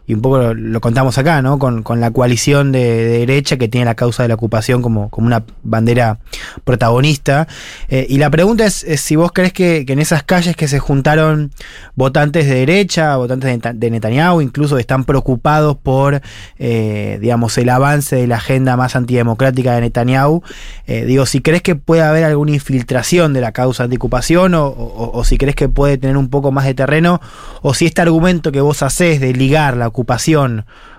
y 0.10 0.16
un 0.16 0.22
poco 0.22 0.40
lo, 0.56 0.82
contamos 0.82 1.20
acá, 1.20 1.44
¿no? 1.44 1.60
Con, 1.60 1.84
con 1.84 2.00
la 2.02 2.10
coalición 2.10 2.72
de, 2.72 2.80
de 2.80 3.20
derecha 3.20 3.58
que 3.58 3.68
tiene 3.68 3.86
la 3.86 3.94
causa 3.94 4.24
de 4.24 4.30
la 4.30 4.34
ocupación 4.34 4.82
como, 4.82 5.10
como 5.12 5.28
una 5.28 5.44
bandera 5.62 6.18
protagonista. 6.64 7.48
Eh, 7.90 8.08
y 8.10 8.18
la 8.18 8.32
pregunta 8.32 8.66
es, 8.66 8.86
si 8.98 9.16
vos 9.16 9.32
crees 9.32 9.54
que, 9.54 9.86
en 9.88 10.00
esas 10.00 10.24
calles 10.24 10.56
que 10.56 10.68
se 10.68 10.80
juntaron 10.80 11.52
votantes 11.94 12.48
de 12.48 12.56
derecha, 12.56 13.18
votantes 13.18 13.60
de 13.76 13.90
Netanyahu, 13.92 14.42
incluso 14.42 14.80
están 14.80 15.04
preocupados 15.04 15.78
por, 15.78 16.22
eh, 16.58 17.20
digamos, 17.22 17.56
el 17.60 17.70
avance 17.70 18.16
de 18.16 18.26
la 18.26 18.38
agenda 18.38 18.76
más 18.78 18.96
antidemocrática 18.96 19.76
de 19.76 19.82
Netanyahu, 19.82 20.42
eh, 20.88 21.06
digo, 21.06 21.28
si 21.28 21.42
crees 21.42 21.62
que 21.62 21.76
puede 21.76 22.02
haber 22.02 22.24
alguna 22.24 22.52
infiltración 22.54 23.34
de 23.34 23.42
la 23.42 23.52
causa 23.52 23.84
antiocupación 23.84 24.56
o, 24.56 24.66
o- 24.70 25.12
o 25.20 25.24
si 25.24 25.38
crees 25.38 25.56
que 25.56 25.70
puede 25.70 26.00
tener 26.00 26.18
un 26.18 26.30
poco 26.30 26.52
más 26.52 26.66
de 26.66 26.74
terreno, 26.74 27.22
o 27.62 27.76
si 27.76 27.86
este 27.86 28.02
argumento 28.02 28.52
que 28.52 28.62
vos 28.62 28.82
hacés 28.82 29.20
de 29.20 29.34
ligar 29.34 29.78
la 29.78 29.86
ocupación 29.86 29.99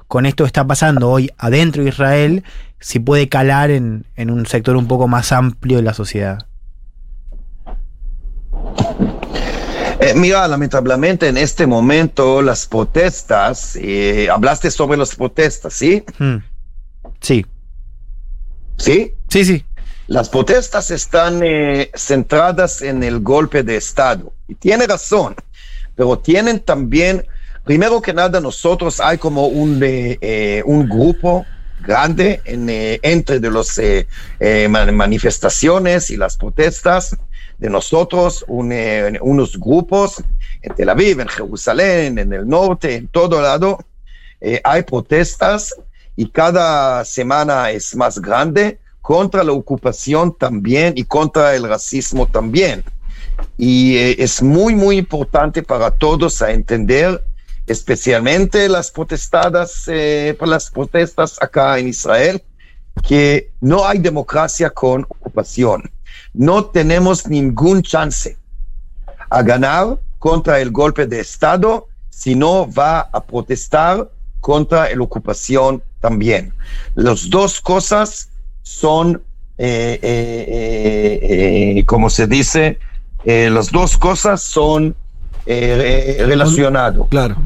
con 0.09 0.27
esto 0.27 0.45
que 0.45 0.49
está 0.49 0.67
pasando 0.67 1.11
hoy 1.11 1.31
adentro 1.39 1.83
de 1.83 1.91
Israel, 1.91 2.45
si 2.81 2.99
puede 2.99 3.29
calar 3.29 3.71
en, 3.71 4.07
en 4.17 4.31
un 4.31 4.47
sector 4.47 4.77
un 4.77 4.89
poco 4.89 5.09
más 5.09 5.33
amplio 5.33 5.77
de 5.77 5.83
la 5.83 5.95
sociedad. 5.95 6.47
Eh, 10.01 10.15
mira, 10.17 10.49
lamentablemente 10.49 11.29
en 11.29 11.37
este 11.37 11.67
momento 11.67 12.41
las 12.41 12.67
protestas, 12.67 13.77
eh, 13.77 14.29
hablaste 14.31 14.71
sobre 14.71 14.97
las 14.97 15.15
protestas, 15.15 15.75
¿sí? 15.75 16.03
Hmm. 16.19 16.37
Sí. 17.21 17.45
¿Sí? 18.79 19.15
Sí, 19.29 19.45
sí. 19.45 19.65
Las 20.07 20.31
protestas 20.31 20.91
están 20.91 21.43
eh, 21.45 21.91
centradas 21.95 22.81
en 22.81 23.03
el 23.03 23.21
golpe 23.21 23.63
de 23.63 23.77
Estado. 23.77 24.33
Y 24.49 24.55
tiene 24.55 24.87
razón, 24.87 25.37
pero 25.95 26.19
tienen 26.19 26.61
también, 26.61 27.27
primero 27.65 28.01
que 28.01 28.13
nada, 28.13 28.41
nosotros 28.41 29.01
hay 29.01 29.19
como 29.19 29.47
un, 29.47 29.83
eh, 29.83 30.19
eh, 30.21 30.63
un 30.65 30.89
grupo 30.89 31.45
grande 31.83 32.41
eh, 32.45 32.99
entre 33.03 33.41
de 33.41 33.51
las 33.51 34.93
manifestaciones 34.93 36.11
y 36.11 36.17
las 36.17 36.37
protestas 36.37 37.17
de 37.59 37.71
nosotros, 37.71 38.45
un, 38.49 38.73
unos 39.21 39.59
grupos 39.59 40.23
en 40.63 40.75
Tel 40.75 40.89
Aviv, 40.89 41.21
en 41.21 41.29
Jerusalén, 41.29 42.19
en 42.19 42.33
el 42.33 42.47
norte, 42.49 42.97
en 42.97 43.09
todo 43.09 43.41
lado. 43.41 43.79
hay 44.65 44.83
protestas 44.83 45.75
y 46.17 46.29
cada 46.29 47.05
semana 47.05 47.71
es 47.71 47.95
más 47.97 48.19
grande 48.19 48.79
contra 49.01 49.43
la 49.43 49.53
ocupación 49.53 50.37
también 50.37 50.95
y 50.97 51.05
contra 51.05 51.55
el 51.55 51.69
racismo 51.69 52.27
también. 52.27 52.85
Y 53.57 53.97
es 53.97 54.43
muy, 54.43 54.75
muy 54.75 54.99
importante 54.99 55.63
para 55.63 55.91
todos 55.91 56.43
a 56.43 56.51
entender, 56.51 57.23
especialmente 57.71 58.69
las 58.69 58.91
protestadas, 58.91 59.85
eh, 59.87 60.35
por 60.39 60.49
las 60.49 60.71
protestas 60.71 61.37
acá 61.41 61.79
en 61.79 61.89
Israel, 61.89 62.43
que 63.07 63.51
no 63.61 63.87
hay 63.87 63.99
democracia 63.99 64.71
con 64.71 65.05
ocupación. 65.09 65.91
No 66.35 66.65
tenemos 66.65 67.27
ningún 67.27 67.83
chance 67.83 68.37
a 69.31 69.43
ganar 69.43 69.99
contra 70.19 70.61
el 70.61 70.71
golpe 70.71 71.07
de 71.07 71.21
Estado 71.21 71.87
si 72.11 72.35
no 72.35 72.71
va 72.71 73.01
a 73.13 73.23
protestar 73.23 74.11
contra 74.41 74.95
la 74.95 75.03
ocupación 75.03 75.83
también. 76.01 76.53
Las 76.95 77.31
dos 77.31 77.61
cosas 77.61 78.31
son, 78.63 79.23
eh, 79.59 79.99
eh, 80.03 81.19
eh, 81.23 81.79
eh, 81.79 81.85
como 81.87 82.11
se 82.11 82.27
dice, 82.27 82.79
eh, 83.25 83.49
las 83.51 83.71
dos 83.71 83.97
cosas 83.97 84.43
son 84.43 84.97
eh, 85.51 86.27
relacionadas. 86.27 87.07
Claro, 87.09 87.37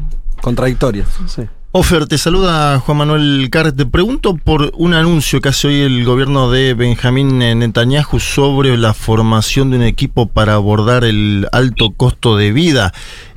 contradictorias. 0.41 1.07
Sí. 1.27 1.43
Ofer, 1.77 2.07
te 2.07 2.17
saluda 2.17 2.79
Juan 2.79 2.99
Manuel 2.99 3.49
Carr. 3.51 3.73
Te 3.73 3.85
pregunto 3.85 4.37
por 4.37 4.71
un 4.75 4.93
anuncio 4.93 5.41
que 5.41 5.49
hace 5.49 5.67
hoy 5.67 5.81
el 5.81 6.05
gobierno 6.05 6.49
de 6.49 6.73
Benjamín 6.73 7.39
Netanyahu 7.39 8.21
sobre 8.21 8.77
la 8.77 8.93
formación 8.93 9.71
de 9.71 9.77
un 9.77 9.83
equipo 9.83 10.27
para 10.27 10.53
abordar 10.53 11.03
el 11.03 11.49
alto 11.51 11.91
costo 11.91 12.37
de 12.37 12.53
vida 12.53 12.93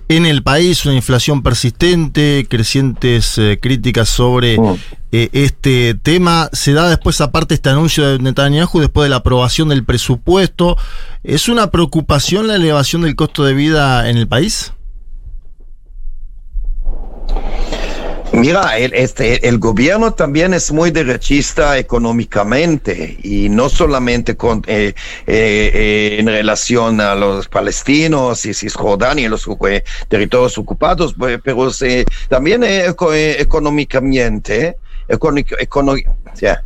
en 0.09 0.25
el 0.25 0.43
país, 0.43 0.85
una 0.87 0.95
inflación 0.95 1.43
persistente, 1.43 2.47
crecientes 2.49 3.37
eh, 3.37 3.59
críticas 3.61 4.09
sobre 4.09 4.57
eh, 5.13 5.29
este 5.33 5.95
tema. 5.95 6.49
Se 6.53 6.73
da 6.73 6.89
después, 6.89 7.21
aparte, 7.21 7.55
este 7.55 7.69
anuncio 7.69 8.09
de 8.09 8.19
Netanyahu 8.19 8.81
después 8.81 9.05
de 9.05 9.11
la 9.11 9.17
aprobación 9.17 9.69
del 9.69 9.85
presupuesto. 9.85 10.77
¿Es 11.23 11.49
una 11.49 11.71
preocupación 11.71 12.47
la 12.47 12.57
elevación 12.57 13.03
del 13.03 13.17
costo 13.17 13.45
de 13.45 13.53
vida 13.53 14.09
en 14.09 14.17
el 14.17 14.27
país? 14.27 14.73
Mira, 18.33 18.79
el, 18.79 18.93
este, 18.95 19.49
el 19.49 19.59
gobierno 19.59 20.13
también 20.15 20.55
es 20.55 20.71
muy 20.71 20.91
derechista 20.91 21.79
económicamente 21.79 23.17
y 23.23 23.49
no 23.49 23.69
solamente 23.69 24.37
con, 24.37 24.63
eh, 24.67 24.95
eh, 25.27 25.71
eh, 25.75 26.17
en 26.21 26.27
relación 26.27 27.01
a 27.01 27.15
los 27.15 27.49
palestinos 27.49 28.45
y 28.47 28.55
Cisjordania 28.55 29.27
y 29.27 29.29
los 29.29 29.47
eh, 29.69 29.83
territorios 30.09 30.57
ocupados, 30.59 31.15
pe- 31.15 31.39
pero 31.39 31.71
también 32.29 32.63
eco- 32.65 33.13
eh, 33.15 33.41
económicamente. 33.41 34.77
económico- 35.09 35.57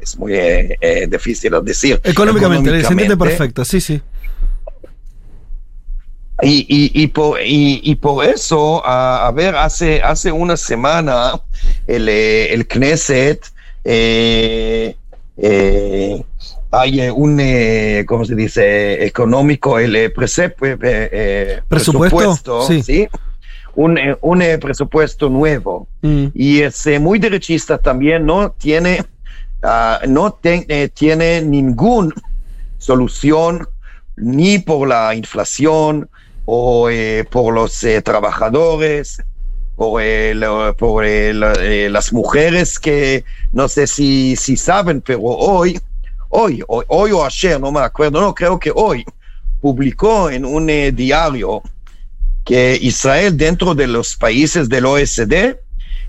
es 0.00 0.18
muy 0.18 0.34
eh, 0.34 0.76
eh, 0.80 1.06
difícil 1.08 1.52
de 1.52 1.60
decir. 1.62 2.00
Económicamente, 2.02 2.70
se 2.82 2.92
entiende 2.92 3.16
perfecto, 3.30 3.64
sí, 3.64 3.80
sí. 3.80 4.02
Y, 6.42 6.66
y, 6.68 7.02
y, 7.02 7.06
por, 7.06 7.38
y, 7.40 7.80
por 7.96 8.24
eso, 8.24 8.84
a, 8.84 9.28
a 9.28 9.30
ver, 9.30 9.54
hace, 9.54 10.02
hace 10.02 10.32
una 10.32 10.56
semana 10.56 11.40
el, 11.86 12.08
eh, 12.08 12.52
el 12.52 12.66
Knesset 12.66 13.46
eh, 13.84 14.96
eh, 15.36 16.22
hay 16.70 17.00
eh, 17.00 17.10
un, 17.10 17.38
eh, 17.40 18.04
¿cómo 18.08 18.24
se 18.24 18.34
dice? 18.34 19.04
Económico, 19.04 19.78
el 19.78 19.94
eh, 19.94 21.62
¿Presupuesto? 21.68 22.66
Sí. 22.66 22.82
¿sí? 22.82 23.08
Un, 23.74 23.98
un 24.20 24.42
presupuesto 24.60 25.28
nuevo. 25.28 25.86
Mm. 26.02 26.26
Y 26.34 26.62
es 26.62 26.86
muy 27.00 27.18
derechista 27.18 27.78
también, 27.78 28.26
no 28.26 28.50
tiene, 28.50 29.04
ah, 29.62 30.00
no 30.08 30.32
te- 30.32 30.88
tiene 30.94 31.40
ningún 31.42 32.12
solución 32.78 33.68
ni 34.16 34.58
por 34.58 34.88
la 34.88 35.14
inflación 35.14 36.08
o 36.44 36.88
eh, 36.90 37.24
por 37.30 37.54
los 37.54 37.82
eh, 37.84 38.02
trabajadores, 38.02 39.22
por, 39.76 40.00
eh, 40.02 40.34
por 40.78 41.04
eh, 41.04 41.32
la- 41.32 41.54
eh, 41.54 41.88
las 41.90 42.12
mujeres 42.12 42.78
que 42.78 43.24
no 43.52 43.68
sé 43.68 43.86
si, 43.86 44.36
si 44.36 44.56
saben, 44.56 45.00
pero 45.00 45.20
hoy, 45.22 45.78
hoy, 46.28 46.62
hoy, 46.68 46.84
hoy 46.88 47.12
o 47.12 47.24
ayer, 47.24 47.60
no 47.60 47.70
me 47.72 47.80
acuerdo, 47.80 48.20
no, 48.20 48.34
creo 48.34 48.58
que 48.58 48.72
hoy, 48.74 49.04
publicó 49.60 50.30
en 50.30 50.44
un 50.44 50.68
eh, 50.68 50.90
diario 50.92 51.62
que 52.44 52.76
Israel 52.80 53.36
dentro 53.36 53.74
de 53.74 53.86
los 53.86 54.16
países 54.16 54.68
del 54.68 54.86
OSD 54.86 55.56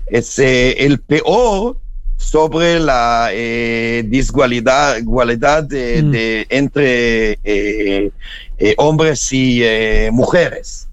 es 0.06 0.38
el 0.38 1.00
peor 1.00 1.78
sobre 2.16 2.78
la 2.80 3.28
eh, 3.32 4.02
desigualdad 4.06 4.96
igualdad 4.98 5.64
de, 5.64 6.02
Mm. 6.02 6.10
de- 6.10 6.46
entre 6.48 7.32
eh, 7.44 8.10
eh, 8.58 8.74
hombres 8.78 9.32
y 9.32 9.62
eh, 9.62 10.10
mujeres. 10.12 10.88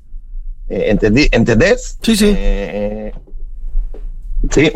Eh, 0.70 0.94
¿entendí- 0.96 1.30
¿Entendés? 1.32 1.98
Sí, 2.02 2.16
sí. 2.16 2.34
Eh, 2.38 3.12
sí. 4.52 4.72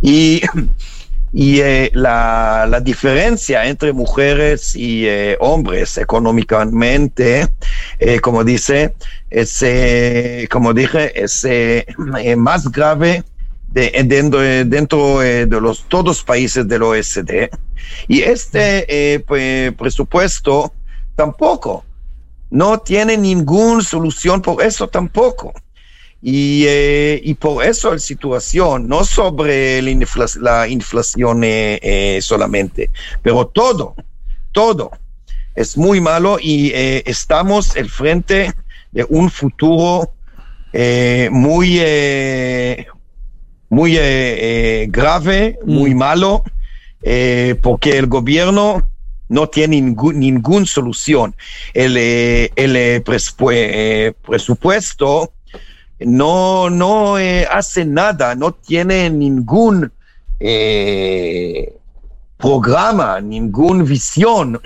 Y, 0.00 0.42
y 1.32 1.60
eh, 1.60 1.90
la, 1.94 2.66
la 2.68 2.80
diferencia 2.80 3.64
entre 3.66 3.92
mujeres 3.92 4.76
y 4.76 5.06
eh, 5.06 5.36
hombres 5.40 5.96
económicamente, 5.98 7.48
eh, 7.98 8.20
como 8.20 8.44
dice, 8.44 8.94
es, 9.30 9.62
eh, 9.62 10.46
como 10.50 10.74
dije, 10.74 11.12
es 11.22 11.46
más 12.36 12.70
grave 12.70 13.24
de, 13.72 13.90
eh, 13.94 14.02
dentro, 14.04 14.42
eh, 14.42 14.64
dentro 14.64 15.22
eh, 15.22 15.46
de 15.46 15.60
los 15.60 15.84
todos 15.88 16.22
países 16.22 16.66
del 16.68 16.82
OSD. 16.82 17.48
Y 18.08 18.20
este 18.22 18.84
eh, 18.88 19.20
pues, 19.20 19.72
presupuesto 19.74 20.72
tampoco 21.16 21.84
no 22.50 22.78
tiene 22.78 23.16
ninguna 23.16 23.82
solución 23.82 24.42
por 24.42 24.62
eso 24.62 24.88
tampoco. 24.88 25.52
Y, 26.24 26.64
eh, 26.68 27.20
y 27.24 27.34
por 27.34 27.64
eso 27.64 27.90
la 27.92 27.98
situación, 27.98 28.86
no 28.86 29.02
sobre 29.04 29.82
la, 29.82 29.90
infla- 29.90 30.38
la 30.40 30.68
inflación 30.68 31.42
eh, 31.42 31.80
eh, 31.82 32.20
solamente, 32.22 32.90
pero 33.22 33.46
todo, 33.48 33.96
todo 34.52 34.92
es 35.56 35.76
muy 35.76 36.00
malo 36.00 36.38
y 36.40 36.70
eh, 36.74 37.02
estamos 37.06 37.76
al 37.76 37.88
frente 37.88 38.52
de 38.92 39.04
un 39.08 39.30
futuro 39.30 40.12
eh, 40.72 41.28
muy, 41.32 41.78
eh, 41.80 42.86
muy 43.72 43.96
eh, 43.96 44.00
eh, 44.02 44.86
grave, 44.90 45.58
muy 45.64 45.94
malo, 45.94 46.44
eh, 47.02 47.56
porque 47.62 47.96
el 47.96 48.06
gobierno 48.06 48.86
no 49.30 49.48
tiene 49.48 49.80
ningún, 49.80 50.20
ninguna 50.20 50.66
solución. 50.66 51.34
El, 51.72 51.96
el 51.96 53.02
presupuesto 53.02 55.32
no, 56.00 56.68
no 56.68 57.16
hace 57.50 57.86
nada, 57.86 58.34
no 58.34 58.52
tiene 58.52 59.08
ningún 59.08 59.90
programa, 62.36 63.20
ninguna 63.22 63.84
visión 63.84 64.60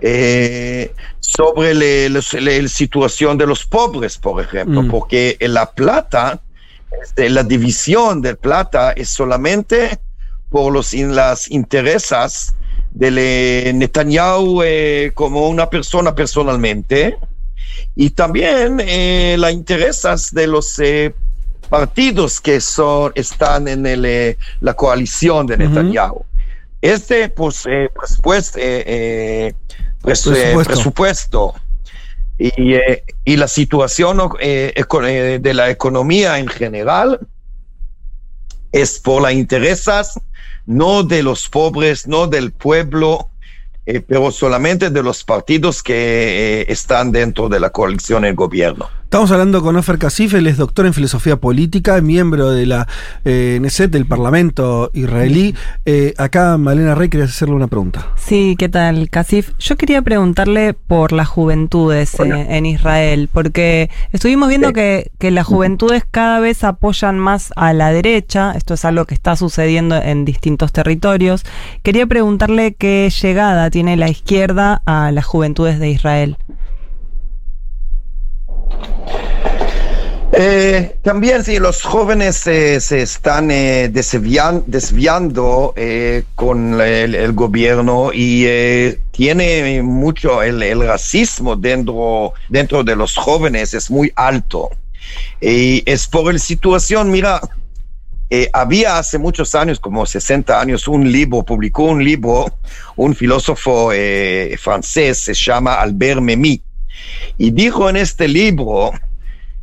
eh, 0.00 0.92
sobre 1.20 2.08
la 2.10 2.68
situación 2.68 3.38
de 3.38 3.46
los 3.46 3.64
pobres, 3.66 4.18
por 4.18 4.42
ejemplo, 4.42 4.82
Mm. 4.82 4.90
porque 4.90 5.36
la 5.40 5.70
plata, 5.70 6.40
este, 7.02 7.30
la 7.30 7.42
división 7.42 8.20
de 8.22 8.34
plata 8.34 8.92
es 8.92 9.08
solamente 9.10 9.98
por 10.48 10.72
los 10.72 10.94
in- 10.94 11.14
las 11.14 11.50
intereses 11.50 12.54
de 12.92 13.10
le- 13.10 13.72
Netanyahu 13.72 14.62
eh, 14.64 15.12
como 15.14 15.48
una 15.48 15.70
persona 15.70 16.14
personalmente 16.14 17.16
y 17.94 18.10
también 18.10 18.80
eh, 18.80 19.36
las 19.38 19.52
intereses 19.52 20.32
de 20.32 20.46
los 20.48 20.78
eh, 20.80 21.14
partidos 21.68 22.40
que 22.40 22.60
son, 22.60 23.12
están 23.14 23.68
en 23.68 23.86
el, 23.86 24.04
eh, 24.04 24.36
la 24.60 24.74
coalición 24.74 25.46
de 25.46 25.56
Netanyahu. 25.58 26.24
Este 26.82 27.28
pues, 27.28 27.64
eh, 27.66 27.88
pres- 28.22 28.52
eh, 28.56 29.54
Presupuesto. 30.02 30.64
presupuesto 30.64 31.54
y, 32.40 32.74
eh, 32.74 33.04
y 33.22 33.36
la 33.36 33.46
situación 33.46 34.18
eh, 34.40 34.72
eh, 34.74 35.38
de 35.42 35.54
la 35.54 35.68
economía 35.68 36.38
en 36.38 36.48
general 36.48 37.20
es 38.72 38.98
por 38.98 39.20
las 39.20 39.34
intereses 39.34 40.18
no 40.64 41.02
de 41.02 41.22
los 41.22 41.50
pobres, 41.50 42.06
no 42.06 42.28
del 42.28 42.52
pueblo, 42.52 43.28
pero 43.84 44.30
solamente 44.30 44.88
de 44.88 45.02
los 45.02 45.24
partidos 45.24 45.82
que 45.82 46.64
están 46.68 47.12
dentro 47.12 47.48
de 47.48 47.60
la 47.60 47.70
coalición 47.70 48.22
del 48.22 48.36
gobierno. 48.36 48.88
Estamos 49.10 49.32
hablando 49.32 49.60
con 49.60 49.74
Ofer 49.74 49.98
Kasif, 49.98 50.34
él 50.34 50.46
es 50.46 50.56
doctor 50.56 50.86
en 50.86 50.94
filosofía 50.94 51.34
política, 51.34 52.00
miembro 52.00 52.50
de 52.50 52.64
la 52.64 52.86
eh, 53.24 53.56
Knesset, 53.58 53.90
del 53.90 54.06
Parlamento 54.06 54.92
israelí. 54.94 55.52
Eh, 55.84 56.14
acá, 56.16 56.56
Malena 56.58 56.94
Rey, 56.94 57.08
quería 57.08 57.24
hacerle 57.24 57.56
una 57.56 57.66
pregunta. 57.66 58.06
Sí, 58.14 58.54
¿qué 58.56 58.68
tal, 58.68 59.10
Casif? 59.10 59.50
Yo 59.58 59.74
quería 59.76 60.00
preguntarle 60.02 60.74
por 60.74 61.10
las 61.10 61.26
juventudes 61.26 62.14
eh, 62.20 62.46
en 62.50 62.66
Israel, 62.66 63.28
porque 63.32 63.90
estuvimos 64.12 64.48
viendo 64.48 64.72
que, 64.72 65.10
que 65.18 65.32
las 65.32 65.44
juventudes 65.44 66.04
cada 66.08 66.38
vez 66.38 66.62
apoyan 66.62 67.18
más 67.18 67.52
a 67.56 67.72
la 67.72 67.90
derecha, 67.90 68.52
esto 68.52 68.74
es 68.74 68.84
algo 68.84 69.06
que 69.06 69.14
está 69.14 69.34
sucediendo 69.34 69.96
en 69.96 70.24
distintos 70.24 70.70
territorios. 70.70 71.42
Quería 71.82 72.06
preguntarle 72.06 72.74
qué 72.74 73.12
llegada 73.20 73.70
tiene 73.70 73.96
la 73.96 74.08
izquierda 74.08 74.82
a 74.86 75.10
las 75.10 75.24
juventudes 75.24 75.80
de 75.80 75.90
Israel. 75.90 76.36
Eh, 80.32 80.96
también 81.02 81.44
si 81.44 81.58
los 81.58 81.82
jóvenes 81.82 82.46
eh, 82.46 82.80
se 82.80 83.02
están 83.02 83.50
eh, 83.50 83.90
desvian- 83.92 84.62
desviando 84.66 85.74
eh, 85.76 86.22
con 86.36 86.80
el, 86.80 87.14
el 87.16 87.32
gobierno 87.32 88.10
y 88.14 88.44
eh, 88.46 89.00
tiene 89.10 89.82
mucho 89.82 90.40
el, 90.42 90.62
el 90.62 90.86
racismo 90.86 91.56
dentro, 91.56 92.32
dentro 92.48 92.84
de 92.84 92.94
los 92.96 93.16
jóvenes 93.16 93.74
es 93.74 93.90
muy 93.90 94.12
alto. 94.14 94.70
Y 95.40 95.82
es 95.84 96.06
por 96.06 96.32
la 96.32 96.38
situación, 96.38 97.10
mira, 97.10 97.40
eh, 98.30 98.48
había 98.52 98.98
hace 98.98 99.18
muchos 99.18 99.54
años, 99.56 99.80
como 99.80 100.06
60 100.06 100.60
años, 100.60 100.86
un 100.86 101.10
libro, 101.10 101.42
publicó 101.42 101.82
un 101.84 102.04
libro, 102.04 102.46
un 102.94 103.16
filósofo 103.16 103.90
francés, 104.58 105.18
se 105.22 105.34
llama 105.34 105.74
Albert 105.74 106.20
Memmi, 106.20 106.62
y 107.38 107.50
dijo 107.50 107.88
en 107.88 107.96
este 107.96 108.28
libro, 108.28 108.92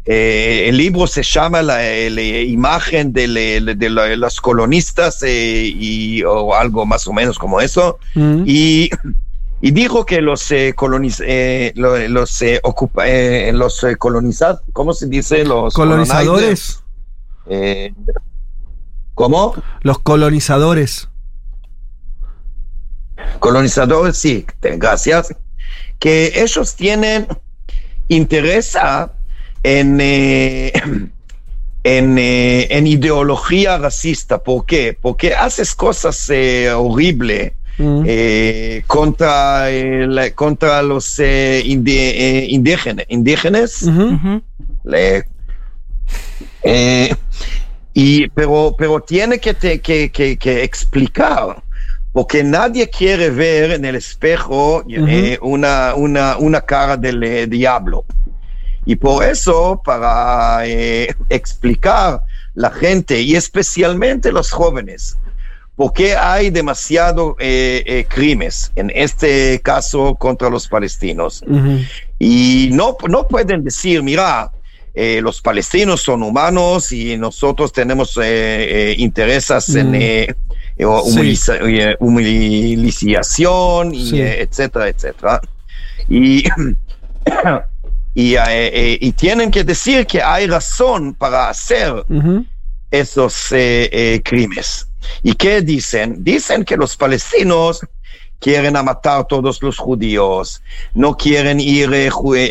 eh, 0.05 0.65
el 0.69 0.77
libro 0.77 1.05
se 1.07 1.21
llama 1.23 1.61
La, 1.61 1.77
la 2.09 2.21
imagen 2.21 3.11
de, 3.13 3.27
le- 3.27 3.61
de 3.75 3.89
la- 3.89 4.15
los 4.15 4.39
colonistas 4.39 5.21
eh, 5.23 5.63
y, 5.73 6.23
o 6.23 6.53
algo 6.55 6.85
más 6.85 7.07
o 7.07 7.13
menos 7.13 7.37
como 7.37 7.59
eso. 7.59 7.99
Y, 8.45 8.89
y 9.61 9.71
dijo 9.71 10.05
que 10.05 10.21
los 10.21 10.49
eh, 10.51 10.73
coloniz- 10.75 11.21
eh, 11.25 11.73
lo- 11.75 11.97
los 12.07 12.41
eh, 12.41 12.61
ocupa- 12.63 13.05
los 13.53 13.85
colonizados, 13.97 14.61
¿cómo 14.71 14.93
se 14.93 15.07
dice? 15.07 15.43
Los 15.43 15.73
¿Colonizadores? 15.73 16.83
¿Cómo? 19.13 19.55
Los 19.81 19.99
colonizadores. 19.99 21.09
colonizadores, 23.39 24.17
sí, 24.17 24.45
gracias, 24.61 25.35
que 25.99 26.33
ellos 26.41 26.75
tienen 26.75 27.27
interés 28.07 28.77
en, 29.63 29.97
eh, 30.01 30.71
en, 31.83 32.17
eh, 32.17 32.67
en 32.69 32.87
ideología 32.87 33.77
racista. 33.77 34.37
¿Por 34.43 34.65
qué? 34.65 34.97
Porque 34.99 35.33
haces 35.33 35.73
cosas 35.75 36.29
eh, 36.29 36.69
horribles 36.71 37.53
eh, 38.07 38.83
contra, 38.87 39.67
contra 40.33 40.81
los 40.81 41.19
indígenas. 43.09 43.83
Le- 44.83 45.25
y, 47.93 48.27
pero, 48.29 48.75
pero 48.77 48.99
tiene 49.01 49.39
que, 49.39 49.53
te- 49.53 49.79
que, 49.79 50.11
que- 50.11 50.37
que 50.37 50.63
explicar, 50.63 51.61
porque 52.17 52.43
nadie 52.43 52.89
quiere 52.89 53.29
ver 53.29 53.73
en 53.73 53.85
el 53.85 53.95
espejo 53.95 54.83
eh, 54.89 55.37
una, 55.39 55.93
una, 55.93 56.35
una 56.37 56.61
cara 56.61 56.97
del 56.97 57.21
eh, 57.21 57.45
diablo. 57.45 58.05
Y 58.87 58.95
por 58.95 59.23
eso, 59.23 59.79
para 59.85 60.65
eh, 60.65 61.13
explicar 61.29 62.23
la 62.55 62.71
gente, 62.71 63.21
y 63.21 63.35
especialmente 63.35 64.31
los 64.31 64.49
jóvenes, 64.49 65.15
por 65.75 65.93
qué 65.93 66.15
hay 66.15 66.49
demasiado 66.49 67.35
eh, 67.37 67.83
eh, 67.85 68.07
crímenes, 68.09 68.71
en 68.75 68.91
este 68.95 69.61
caso 69.61 70.15
contra 70.15 70.49
los 70.49 70.67
palestinos. 70.67 71.43
Y 72.17 72.71
no, 72.73 72.97
no 73.07 73.27
pueden 73.27 73.63
decir, 73.63 74.01
mira, 74.01 74.51
eh, 74.95 75.19
los 75.21 75.39
palestinos 75.39 76.01
son 76.01 76.23
humanos 76.23 76.91
y 76.91 77.15
nosotros 77.15 77.71
tenemos 77.71 78.17
eh, 78.17 78.23
eh, 78.23 78.95
intereses 78.97 79.69
en 79.75 79.91
Mm. 79.91 79.95
eh, 79.95 80.35
humiliza- 80.85 81.57
eh, 81.61 81.95
humiliación, 81.99 83.93
y, 83.93 84.09
Sí. 84.09 84.21
eh, 84.21 84.41
etcétera, 84.41 84.87
etcétera. 84.89 85.41
Y, 86.09 86.43
y, 88.15 88.35
eh, 88.35 88.41
eh, 88.47 88.97
y 89.01 89.11
tienen 89.11 89.51
que 89.51 89.63
decir 89.63 90.05
que 90.05 90.21
hay 90.21 90.47
razón 90.47 91.13
para 91.13 91.49
hacer 91.49 92.05
esos 92.91 93.51
eh, 93.51 93.89
eh, 93.91 94.21
crímenes. 94.23 94.87
¿Y 95.23 95.33
qué 95.33 95.61
dicen? 95.61 96.23
Dicen 96.23 96.63
que 96.65 96.75
los 96.77 96.95
palestinos 96.97 97.81
quieren 98.39 98.75
a 98.75 98.83
matar 98.83 99.25
todos 99.25 99.61
los 99.63 99.77
judíos, 99.77 100.61
no 100.93 101.15
quieren 101.17 101.59
ir 101.59 101.87
a 101.87 101.91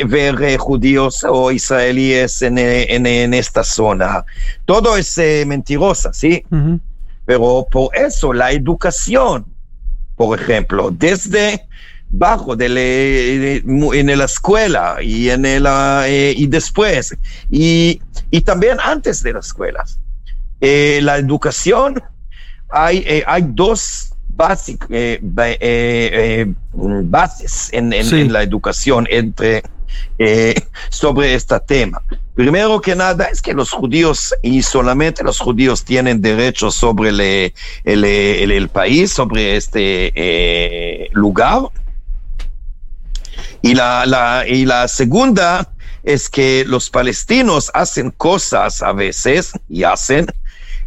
ver 0.07 0.43
eh, 0.43 0.57
judíos 0.59 1.25
o 1.29 1.53
israelíes 1.53 2.43
en, 2.43 2.59
eh, 2.59 2.87
en- 2.95 3.07
en 3.07 3.35
esta 3.35 3.63
zona. 3.63 4.25
Todo 4.65 4.97
es 4.97 5.17
eh, 5.19 5.45
mentirosa, 5.47 6.13
¿sí? 6.13 6.45
Pero 7.27 7.67
por 7.71 7.95
eso 7.97 8.33
la 8.33 8.53
educación, 8.53 9.45
por 10.17 10.41
ejemplo, 10.41 10.91
desde 10.91 11.67
bajo 12.09 12.55
de 12.55 12.69
le- 12.69 13.57
en 13.57 14.19
la 14.19 14.25
escuela 14.25 14.99
y 15.03 15.29
en 15.29 15.45
el, 15.45 15.67
ah, 15.67 16.05
eh, 16.07 16.33
y 16.37 16.47
después 16.47 17.17
y, 17.51 18.01
y 18.31 18.41
también 18.43 18.79
antes 18.81 19.23
de 19.25 19.33
las 19.33 19.47
escuelas. 19.49 19.99
Eh, 20.61 21.01
la 21.03 21.19
educación 21.19 22.01
hay, 22.71 22.99
eh, 23.07 23.25
hay 23.27 23.45
dos 23.49 24.15
basic- 24.37 24.87
eh, 24.91 25.19
ba- 25.21 26.55
bases 27.05 27.69
en, 27.73 27.93
en- 27.93 28.05
Sí. 28.05 28.21
en 28.21 28.33
la 28.33 28.43
educación 28.43 29.07
entre 29.11 29.63
sobre 30.91 31.35
este 31.35 31.59
tema. 31.61 32.03
Primero 32.37 32.83
que 32.83 32.95
nada 32.95 33.25
es 33.33 33.41
que 33.41 33.55
los 33.55 33.71
judíos 33.71 34.35
y 34.43 34.63
solamente 34.63 35.25
los 35.25 35.39
judíos 35.41 35.83
tienen 35.85 36.21
derechos 36.21 36.75
sobre 36.75 37.09
el, 37.09 37.21
el, 37.23 38.05
el- 38.05 38.51
el 38.53 38.69
país, 38.69 39.11
sobre 39.11 39.57
este 39.57 40.13
eh, 40.15 41.09
lugar. 41.13 41.63
Y 43.63 43.75
la, 43.75 44.05
la, 44.05 44.45
y 44.47 44.67
la 44.67 44.87
segunda 44.87 45.73
es 46.03 46.29
que 46.29 46.65
los 46.67 46.91
palestinos 46.91 47.71
hacen 47.73 48.11
cosas 48.11 48.83
a 48.83 48.93
veces 48.93 49.53
y 49.69 49.83
hacen 49.85 50.27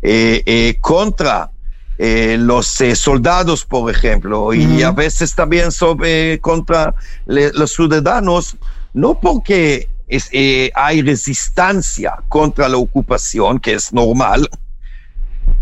eh, 0.03 0.43
eh, 0.45 0.77
contra 0.79 1.49
eh, 1.97 2.37
los 2.39 2.79
eh, 2.79 2.95
soldados, 2.95 3.65
por 3.65 3.89
ejemplo, 3.91 4.53
y 4.53 4.83
a 4.83 4.91
veces 4.91 5.33
también 5.35 5.71
sobre 5.71 6.39
contra 6.39 6.93
le- 7.25 7.51
los 7.53 7.73
ciudadanos, 7.73 8.55
no 8.93 9.19
porque 9.19 9.89
es, 10.09 10.27
eh, 10.31 10.71
hay 10.75 11.01
resistencia 11.01 12.17
contra 12.27 12.67
la 12.67 12.77
ocupación, 12.77 13.59
que 13.59 13.73
es 13.73 13.93
normal 13.93 14.49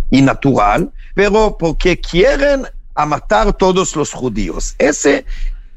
y 0.09 0.21
natural, 0.21 0.91
pero 1.13 1.57
porque 1.59 1.99
quieren 1.99 2.65
a 2.95 3.05
matar 3.05 3.53
todos 3.53 3.95
los 3.95 4.11
judíos. 4.11 4.73
Ese 4.79 5.25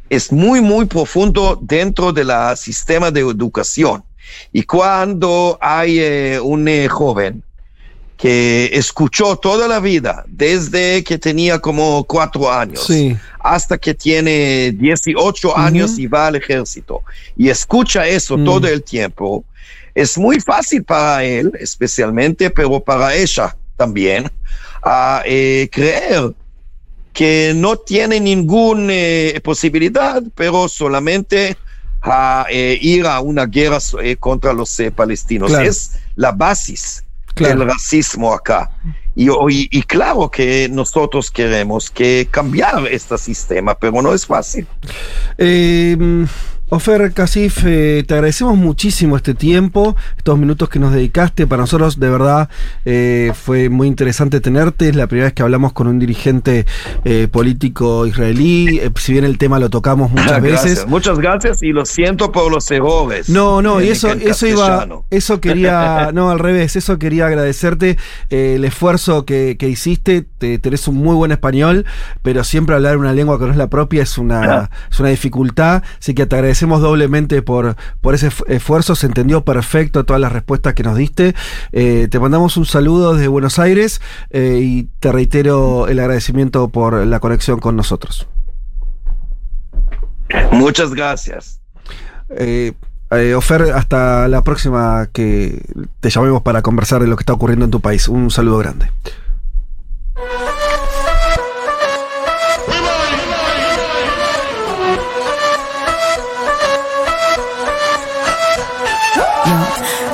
es 0.08 0.32
muy, 0.32 0.60
muy 0.60 0.86
profundo 0.86 1.58
dentro 1.60 2.12
del 2.12 2.30
sistema 2.56 3.10
de 3.10 3.20
educación. 3.20 4.02
Y 4.52 4.62
cuando 4.62 5.58
hay 5.60 5.98
eh, 5.98 6.40
un 6.40 6.66
eh, 6.68 6.88
joven 6.88 7.42
que 8.20 8.70
escuchó 8.74 9.36
toda 9.36 9.66
la 9.66 9.80
vida, 9.80 10.24
desde 10.28 11.02
que 11.02 11.16
tenía 11.18 11.58
como 11.58 12.04
cuatro 12.04 12.52
años, 12.52 12.84
Sí. 12.86 13.16
hasta 13.38 13.78
que 13.78 13.94
tiene 13.94 14.72
18 14.72 15.56
años 15.56 15.98
y 15.98 16.06
va 16.06 16.26
al 16.26 16.36
ejército, 16.36 17.02
y 17.36 17.48
escucha 17.48 18.06
eso 18.06 18.36
Mm. 18.36 18.44
todo 18.44 18.68
el 18.68 18.82
tiempo, 18.82 19.44
es 19.94 20.18
muy 20.18 20.38
fácil 20.38 20.84
para 20.84 21.24
él, 21.24 21.50
especialmente, 21.58 22.50
pero 22.50 22.78
para 22.80 23.14
ella 23.14 23.56
también, 23.76 24.30
a 24.82 25.22
eh, 25.24 25.68
creer 25.72 26.34
que 27.14 27.52
no 27.56 27.76
tiene 27.76 28.20
ninguna 28.20 28.92
posibilidad, 29.42 30.22
pero 30.34 30.68
solamente 30.68 31.56
a 32.02 32.46
eh, 32.50 32.78
ir 32.80 33.06
a 33.06 33.20
una 33.20 33.46
guerra 33.46 33.78
eh, 34.02 34.16
contra 34.16 34.52
los 34.52 34.78
eh, 34.80 34.90
palestinos. 34.90 35.50
Claro. 35.50 35.68
Es 35.68 35.92
la 36.16 36.32
base 36.32 36.74
Claro. 37.34 37.58
del 37.60 37.68
racismo 37.68 38.32
acá. 38.32 38.70
Y, 39.14 39.28
y- 39.30 39.68
y 39.70 39.82
claro 39.82 40.30
que 40.30 40.68
nosotros 40.70 41.30
queremos 41.30 41.90
que 41.90 42.28
cambiar 42.30 42.86
este 42.88 43.16
sistema, 43.18 43.74
pero 43.74 44.00
no 44.02 44.12
es 44.14 44.26
fácil. 44.26 44.66
Eh, 45.38 45.96
Ofer 46.72 47.12
Casif, 47.12 47.64
eh, 47.66 48.04
te 48.06 48.14
agradecemos 48.14 48.56
muchísimo 48.56 49.16
este 49.16 49.34
tiempo, 49.34 49.96
estos 50.16 50.38
minutos 50.38 50.68
que 50.68 50.78
nos 50.78 50.92
dedicaste. 50.92 51.48
Para 51.48 51.62
nosotros, 51.62 51.98
de 51.98 52.08
verdad, 52.08 52.48
eh, 52.84 53.32
fue 53.34 53.68
muy 53.68 53.88
interesante 53.88 54.40
tenerte. 54.40 54.88
Es 54.88 54.94
la 54.94 55.08
primera 55.08 55.26
vez 55.26 55.34
que 55.34 55.42
hablamos 55.42 55.72
con 55.72 55.88
un 55.88 55.98
dirigente 55.98 56.66
eh, 57.04 57.26
político 57.28 58.06
israelí. 58.06 58.80
Si 58.94 59.12
bien 59.12 59.24
el 59.24 59.36
tema 59.36 59.58
lo 59.58 59.68
tocamos 59.68 60.10
muchas 60.12 60.40
Gracias, 60.40 60.64
veces. 60.64 60.86
Muchas 60.86 61.18
gracias 61.18 61.60
y 61.64 61.72
lo 61.72 61.84
siento 61.84 62.30
por 62.30 62.52
los 62.52 62.70
errores. 62.70 63.28
No, 63.28 63.60
no, 63.62 63.80
y 63.80 63.88
eso, 63.88 64.12
eso 64.12 64.46
iba, 64.46 64.86
eso 65.10 65.40
quería, 65.40 66.10
no, 66.14 66.30
al 66.30 66.38
revés, 66.38 66.76
eso 66.76 67.00
quería 67.00 67.26
agradecerte 67.26 67.98
el 68.28 68.64
esfuerzo 68.64 69.24
que, 69.24 69.56
que 69.58 69.68
hiciste, 69.68 70.24
te, 70.38 70.60
tenés 70.60 70.86
un 70.86 70.98
muy 70.98 71.16
buen 71.16 71.32
español, 71.32 71.84
pero 72.22 72.44
siempre 72.44 72.76
hablar 72.76 72.96
una 72.96 73.12
lengua 73.12 73.40
que 73.40 73.46
no 73.46 73.50
es 73.50 73.56
la 73.56 73.68
propia 73.68 74.04
es 74.04 74.18
una, 74.18 74.70
es 74.88 75.00
una 75.00 75.08
dificultad, 75.08 75.82
así 75.98 76.14
que 76.14 76.26
te 76.26 76.36
agradecemos 76.36 76.59
doblemente 76.66 77.42
por, 77.42 77.76
por 78.00 78.14
ese 78.14 78.30
esfuerzo, 78.48 78.94
se 78.94 79.06
entendió 79.06 79.44
perfecto 79.44 80.04
todas 80.04 80.20
las 80.20 80.32
respuestas 80.32 80.74
que 80.74 80.82
nos 80.82 80.96
diste, 80.96 81.34
Eh, 81.72 82.08
te 82.10 82.18
mandamos 82.18 82.56
un 82.56 82.66
saludo 82.66 83.14
desde 83.14 83.28
Buenos 83.28 83.58
Aires 83.58 84.00
eh, 84.30 84.60
y 84.62 84.88
te 84.98 85.12
reitero 85.12 85.88
el 85.88 85.98
agradecimiento 85.98 86.68
por 86.68 87.06
la 87.06 87.20
conexión 87.20 87.60
con 87.60 87.76
nosotros. 87.76 88.26
Muchas 90.52 90.94
gracias. 90.94 91.60
Eh, 92.30 92.72
eh, 93.10 93.34
Ofer, 93.34 93.72
hasta 93.74 94.28
la 94.28 94.42
próxima 94.42 95.08
que 95.12 95.62
te 96.00 96.10
llamemos 96.10 96.42
para 96.42 96.62
conversar 96.62 97.00
de 97.02 97.08
lo 97.08 97.16
que 97.16 97.22
está 97.22 97.32
ocurriendo 97.32 97.64
en 97.64 97.70
tu 97.70 97.80
país. 97.80 98.08
Un 98.08 98.30
saludo 98.30 98.58
grande. 98.58 98.90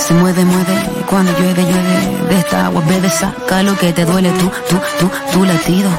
Se 0.07 0.15
mueve, 0.15 0.45
mueve, 0.45 0.73
cuando 1.11 1.33
llueve, 1.33 1.63
llueve. 1.63 2.29
De 2.29 2.39
esta 2.39 2.67
agua 2.67 2.81
bebe, 2.87 3.11
saca 3.11 3.65
lo 3.65 3.77
que 3.77 3.93
te 3.93 4.05
duele. 4.05 4.31
Tú, 4.31 4.49
tú, 4.69 4.77
tú, 5.01 5.11
tu 5.33 5.45
latido. 5.45 5.91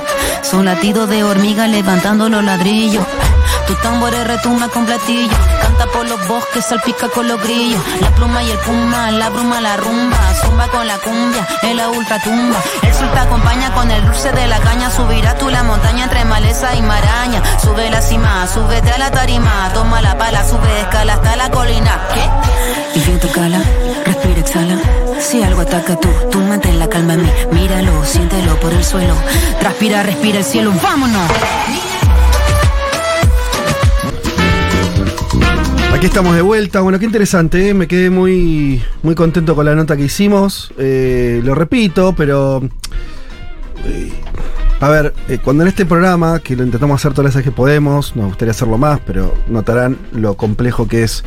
Son 0.43 0.63
latidos 0.63 1.09
de 1.09 1.25
hormiga 1.25 1.67
levantando 1.67 2.29
los 2.29 2.41
ladrillos. 2.41 3.03
Tu 3.67 3.75
tambores 3.75 4.25
retumba 4.25 4.69
con 4.69 4.85
platillo. 4.85 5.35
Canta 5.61 5.87
por 5.87 6.07
los 6.07 6.25
bosques, 6.27 6.65
salpica 6.65 7.09
con 7.09 7.27
los 7.27 7.41
grillos. 7.43 7.81
La 7.99 8.09
pluma 8.11 8.41
y 8.41 8.51
el 8.51 8.57
puma, 8.59 9.11
la 9.11 9.29
bruma, 9.29 9.59
la 9.59 9.75
rumba. 9.75 10.17
Zumba 10.41 10.67
con 10.69 10.87
la 10.87 10.97
cumbia, 10.99 11.45
en 11.63 11.75
la 11.75 11.89
ultratumba. 11.89 12.59
El 12.83 12.93
sol 12.93 13.09
te 13.11 13.19
acompaña 13.19 13.73
con 13.73 13.91
el 13.91 14.05
dulce 14.05 14.31
de 14.31 14.47
la 14.47 14.59
caña. 14.59 14.89
Subirás 14.89 15.37
tú 15.37 15.49
la 15.49 15.63
montaña 15.63 16.05
entre 16.05 16.23
maleza 16.23 16.73
y 16.75 16.81
maraña. 16.81 17.43
Sube 17.61 17.89
la 17.89 18.01
cima, 18.01 18.47
súbete 18.47 18.89
a 18.91 18.97
la 18.99 19.11
tarima. 19.11 19.69
Toma 19.73 20.01
la 20.01 20.17
pala, 20.17 20.47
sube 20.47 20.79
escala 20.79 21.15
hasta 21.15 21.35
la 21.35 21.51
colina. 21.51 21.99
¿Qué? 22.13 22.99
Y 22.99 23.03
viento 23.03 23.27
cala, 23.33 23.59
respira, 24.05 24.39
exhala. 24.39 24.77
Si 25.19 25.43
algo 25.43 25.61
ataca 25.61 25.99
tú, 25.99 26.09
tú 26.31 26.39
mantén 26.39 26.79
la 26.79 26.87
calma 26.87 27.15
en 27.15 27.23
mí. 27.23 27.31
Míralo, 27.51 28.05
siéntelo 28.05 28.57
por 28.61 28.71
el 28.71 28.85
suelo. 28.85 29.15
Transpira, 29.59 30.03
respira 30.03 30.37
el 30.37 30.45
cielo. 30.45 30.71
¡Vámonos! 30.81 31.29
Aquí 35.97 36.05
estamos 36.05 36.35
de 36.35 36.43
vuelta. 36.43 36.81
Bueno, 36.81 36.99
qué 36.99 37.05
interesante. 37.05 37.69
¿eh? 37.69 37.73
Me 37.73 37.87
quedé 37.87 38.11
muy, 38.11 38.83
muy 39.01 39.15
contento 39.15 39.55
con 39.55 39.65
la 39.65 39.73
nota 39.73 39.97
que 39.97 40.03
hicimos. 40.03 40.71
Eh, 40.77 41.41
lo 41.43 41.55
repito, 41.55 42.13
pero. 42.15 42.61
eh, 43.83 44.11
a 44.79 44.89
ver, 44.89 45.15
cuando 45.43 45.63
en 45.63 45.69
este 45.69 45.87
programa, 45.87 46.39
que 46.39 46.55
lo 46.55 46.63
intentamos 46.63 47.01
hacer 47.01 47.13
todas 47.13 47.25
las 47.25 47.33
veces 47.33 47.49
que 47.49 47.55
podemos, 47.55 48.15
nos 48.15 48.27
gustaría 48.27 48.51
hacerlo 48.51 48.77
más, 48.77 48.99
pero 49.07 49.33
notarán 49.47 49.97
lo 50.11 50.37
complejo 50.37 50.87
que 50.87 51.01
es 51.01 51.23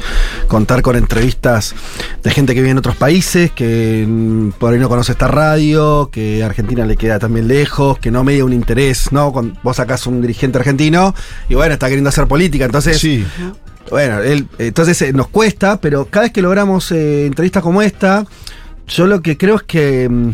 contar 0.46 0.82
con 0.82 0.94
entrevistas 0.94 1.74
de 2.22 2.30
gente 2.30 2.54
que 2.54 2.60
vive 2.60 2.70
en 2.70 2.78
otros 2.78 2.94
países, 2.94 3.50
que 3.50 4.06
mm, 4.08 4.50
por 4.50 4.72
ahí 4.72 4.78
no 4.78 4.88
conoce 4.88 5.10
esta 5.10 5.26
radio, 5.26 6.10
que 6.12 6.44
Argentina 6.44 6.86
le 6.86 6.96
queda 6.96 7.18
también 7.18 7.48
lejos, 7.48 7.98
que 7.98 8.12
no 8.12 8.22
media 8.22 8.44
un 8.44 8.52
interés, 8.52 9.10
¿no? 9.10 9.32
Cuando 9.32 9.58
vos 9.64 9.78
sacás 9.78 10.06
un 10.06 10.20
dirigente 10.20 10.58
argentino 10.58 11.12
y 11.48 11.56
bueno, 11.56 11.72
está 11.72 11.88
queriendo 11.88 12.10
hacer 12.10 12.28
política, 12.28 12.66
entonces. 12.66 13.00
Bueno, 13.88 14.20
él, 14.20 14.46
entonces 14.58 15.00
eh, 15.02 15.12
nos 15.12 15.28
cuesta, 15.28 15.80
pero 15.80 16.06
cada 16.06 16.24
vez 16.24 16.32
que 16.32 16.42
logramos 16.42 16.92
eh, 16.92 17.26
entrevistas 17.26 17.62
como 17.62 17.82
esta, 17.82 18.24
yo 18.86 19.06
lo 19.06 19.22
que 19.22 19.36
creo 19.36 19.56
es 19.56 19.62
que 19.62 20.08
mm, 20.08 20.30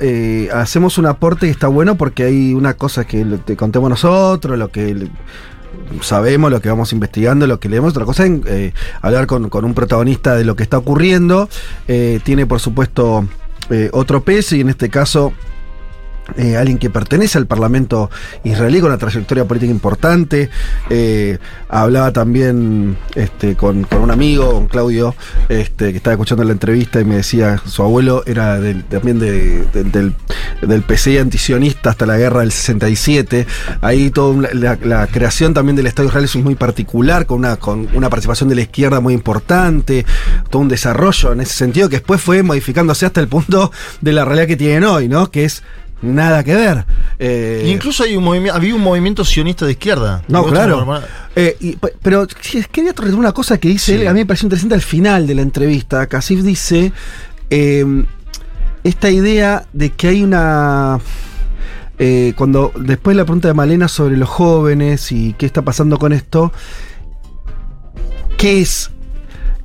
eh, 0.00 0.48
hacemos 0.52 0.98
un 0.98 1.06
aporte 1.06 1.46
que 1.46 1.52
está 1.52 1.68
bueno 1.68 1.96
porque 1.96 2.24
hay 2.24 2.54
una 2.54 2.74
cosa 2.74 3.04
que 3.04 3.24
te 3.44 3.56
contemos 3.56 3.90
nosotros, 3.90 4.58
lo 4.58 4.68
que 4.68 5.08
sabemos, 6.00 6.50
lo 6.50 6.60
que 6.60 6.68
vamos 6.68 6.92
investigando, 6.92 7.46
lo 7.46 7.60
que 7.60 7.68
leemos, 7.68 7.90
otra 7.90 8.04
cosa 8.04 8.24
es 8.26 8.72
hablar 9.02 9.26
con, 9.26 9.48
con 9.48 9.64
un 9.64 9.74
protagonista 9.74 10.34
de 10.34 10.44
lo 10.44 10.56
que 10.56 10.62
está 10.62 10.78
ocurriendo. 10.78 11.48
Tiene 11.86 12.46
por 12.46 12.60
supuesto 12.60 13.28
otro 13.92 14.22
peso 14.22 14.56
y 14.56 14.62
en 14.62 14.70
este 14.70 14.88
caso 14.88 15.34
eh, 16.36 16.56
alguien 16.56 16.78
que 16.78 16.90
pertenece 16.90 17.38
al 17.38 17.46
Parlamento 17.46 18.10
israelí 18.44 18.80
con 18.80 18.90
una 18.90 18.98
trayectoria 18.98 19.44
política 19.46 19.70
importante. 19.70 20.50
Eh, 20.90 21.38
hablaba 21.68 22.12
también 22.12 22.96
este, 23.14 23.54
con, 23.56 23.84
con 23.84 24.00
un 24.02 24.10
amigo, 24.10 24.52
con 24.52 24.66
Claudio, 24.66 25.14
este, 25.48 25.90
que 25.92 25.96
estaba 25.98 26.14
escuchando 26.14 26.42
la 26.44 26.52
entrevista 26.52 27.00
y 27.00 27.04
me 27.04 27.16
decía, 27.16 27.60
su 27.64 27.82
abuelo 27.82 28.22
era 28.26 28.58
también 28.90 29.18
de- 29.18 29.64
de- 29.72 29.84
del, 29.84 30.14
del 30.62 30.82
PCI 30.82 31.18
antisionista 31.18 31.90
hasta 31.90 32.06
la 32.06 32.16
guerra 32.18 32.40
del 32.40 32.52
67. 32.52 33.46
Ahí 33.80 34.10
toda 34.10 34.48
la, 34.52 34.78
la 34.82 35.06
creación 35.06 35.54
también 35.54 35.76
del 35.76 35.86
Estado 35.86 36.08
de 36.08 36.10
Israel 36.10 36.24
es 36.24 36.36
muy 36.36 36.54
particular, 36.54 37.26
con 37.26 37.38
una, 37.38 37.56
con 37.56 37.88
una 37.94 38.10
participación 38.10 38.48
de 38.48 38.56
la 38.56 38.62
izquierda 38.62 39.00
muy 39.00 39.14
importante, 39.14 40.04
todo 40.50 40.62
un 40.62 40.68
desarrollo 40.68 41.32
en 41.32 41.40
ese 41.40 41.54
sentido 41.54 41.88
que 41.88 41.96
después 41.96 42.20
fue 42.20 42.42
modificándose 42.42 43.06
hasta 43.06 43.20
el 43.20 43.28
punto 43.28 43.70
de 44.00 44.12
la 44.12 44.24
realidad 44.24 44.46
que 44.46 44.56
tienen 44.56 44.84
hoy, 44.84 45.08
¿no? 45.08 45.30
Que 45.30 45.44
es 45.44 45.62
nada 46.14 46.42
que 46.44 46.54
ver. 46.54 46.84
Eh, 47.18 47.64
Y 47.66 47.70
incluso 47.70 48.04
hay 48.04 48.16
un 48.16 48.48
había 48.50 48.74
un 48.74 48.82
movimiento 48.82 49.24
sionista 49.24 49.64
de 49.66 49.72
izquierda. 49.72 50.22
no, 50.28 50.44
claro. 50.46 51.00
Eh, 51.34 51.56
y- 51.60 51.76
pe- 51.76 51.94
pero 52.02 52.26
quería 52.72 52.92
retomar 52.92 53.14
una 53.14 53.32
cosa 53.32 53.58
que 53.58 53.68
dice 53.68 53.94
él, 53.96 54.08
a 54.08 54.12
mí 54.12 54.20
me 54.20 54.26
pareció 54.26 54.46
interesante 54.46 54.74
al 54.74 54.82
final 54.82 55.26
de 55.26 55.34
la 55.34 55.42
entrevista. 55.42 56.06
Casif 56.06 56.42
dice 56.42 56.92
eh, 57.50 58.04
esta 58.84 59.10
idea 59.10 59.64
de 59.72 59.90
que 59.90 60.08
hay 60.08 60.22
una. 60.22 60.98
eh, 61.98 62.32
cuando 62.36 62.72
después 62.78 63.16
la 63.16 63.24
pregunta 63.24 63.48
de 63.48 63.54
Malena 63.54 63.88
sobre 63.88 64.16
los 64.16 64.28
jóvenes 64.28 65.10
y 65.12 65.32
qué 65.38 65.46
está 65.46 65.62
pasando 65.62 65.98
con 65.98 66.12
esto, 66.12 66.52
¿qué 68.36 68.60
es? 68.60 68.90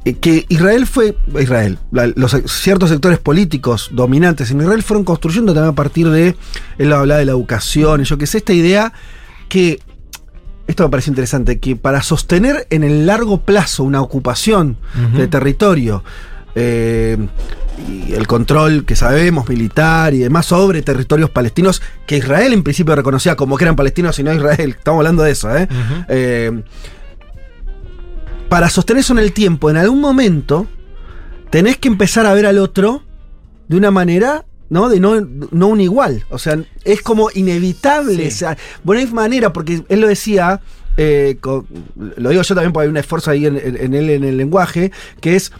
Eh, 0.03 0.15
que 0.15 0.45
Israel 0.49 0.87
fue, 0.87 1.15
Israel, 1.39 1.77
los 1.91 2.31
ciertos 2.47 2.89
sectores 2.89 3.19
políticos 3.19 3.89
dominantes 3.93 4.51
en 4.51 4.61
Israel 4.61 4.81
fueron 4.83 5.03
construyendo 5.03 5.53
también 5.53 5.71
a 5.71 5.75
partir 5.75 6.09
de, 6.09 6.35
él 6.77 6.93
hablaba 6.93 7.19
de 7.19 7.25
la 7.25 7.31
educación, 7.31 8.01
y 8.01 8.03
yo 8.05 8.17
que 8.17 8.27
sé, 8.27 8.39
esta 8.39 8.53
idea 8.53 8.93
que, 9.47 9.79
esto 10.67 10.83
me 10.83 10.89
parece 10.89 11.11
interesante, 11.11 11.59
que 11.59 11.75
para 11.75 12.01
sostener 12.01 12.67
en 12.69 12.83
el 12.83 13.05
largo 13.05 13.41
plazo 13.41 13.83
una 13.83 14.01
ocupación 14.01 14.77
de 15.15 15.27
territorio, 15.27 16.03
eh, 16.55 17.17
y 17.87 18.13
el 18.13 18.27
control 18.27 18.85
que 18.85 18.95
sabemos, 18.95 19.47
militar 19.49 20.13
y 20.13 20.19
demás, 20.19 20.45
sobre 20.47 20.81
territorios 20.81 21.29
palestinos 21.29 21.81
que 22.05 22.17
Israel 22.17 22.53
en 22.53 22.63
principio 22.63 22.95
reconocía 22.95 23.35
como 23.35 23.57
que 23.57 23.63
eran 23.63 23.75
palestinos 23.75 24.17
y 24.19 24.23
no 24.23 24.33
Israel, 24.33 24.75
estamos 24.77 24.99
hablando 24.99 25.23
de 25.23 25.31
eso, 25.31 25.55
¿eh? 25.55 25.67
Eh, 26.09 26.63
para 28.51 28.69
sostener 28.69 28.99
eso 28.99 29.13
en 29.13 29.19
el 29.19 29.31
tiempo, 29.31 29.69
en 29.69 29.77
algún 29.77 30.01
momento, 30.01 30.67
tenés 31.49 31.77
que 31.77 31.87
empezar 31.87 32.25
a 32.25 32.33
ver 32.33 32.45
al 32.45 32.57
otro 32.57 33.01
de 33.69 33.77
una 33.77 33.91
manera, 33.91 34.43
¿no? 34.69 34.89
De 34.89 34.99
no, 34.99 35.21
no 35.51 35.67
un 35.67 35.79
igual. 35.79 36.25
O 36.29 36.37
sea, 36.37 36.59
es 36.83 37.01
como 37.01 37.29
inevitable. 37.33 38.27
O 38.27 38.31
sea, 38.31 38.57
bueno, 38.83 38.99
hay 38.99 39.07
manera, 39.07 39.53
porque 39.53 39.83
él 39.87 40.01
lo 40.01 40.07
decía, 40.09 40.59
eh, 40.97 41.37
lo 42.17 42.29
digo 42.29 42.41
yo 42.41 42.53
también 42.53 42.73
porque 42.73 42.83
hay 42.87 42.89
un 42.89 42.97
esfuerzo 42.97 43.31
ahí 43.31 43.45
en, 43.45 43.55
en- 43.55 43.77
en 43.77 43.93
él 43.93 44.09
en 44.09 44.25
el 44.25 44.35
lenguaje, 44.35 44.91
que 45.21 45.37
es. 45.37 45.53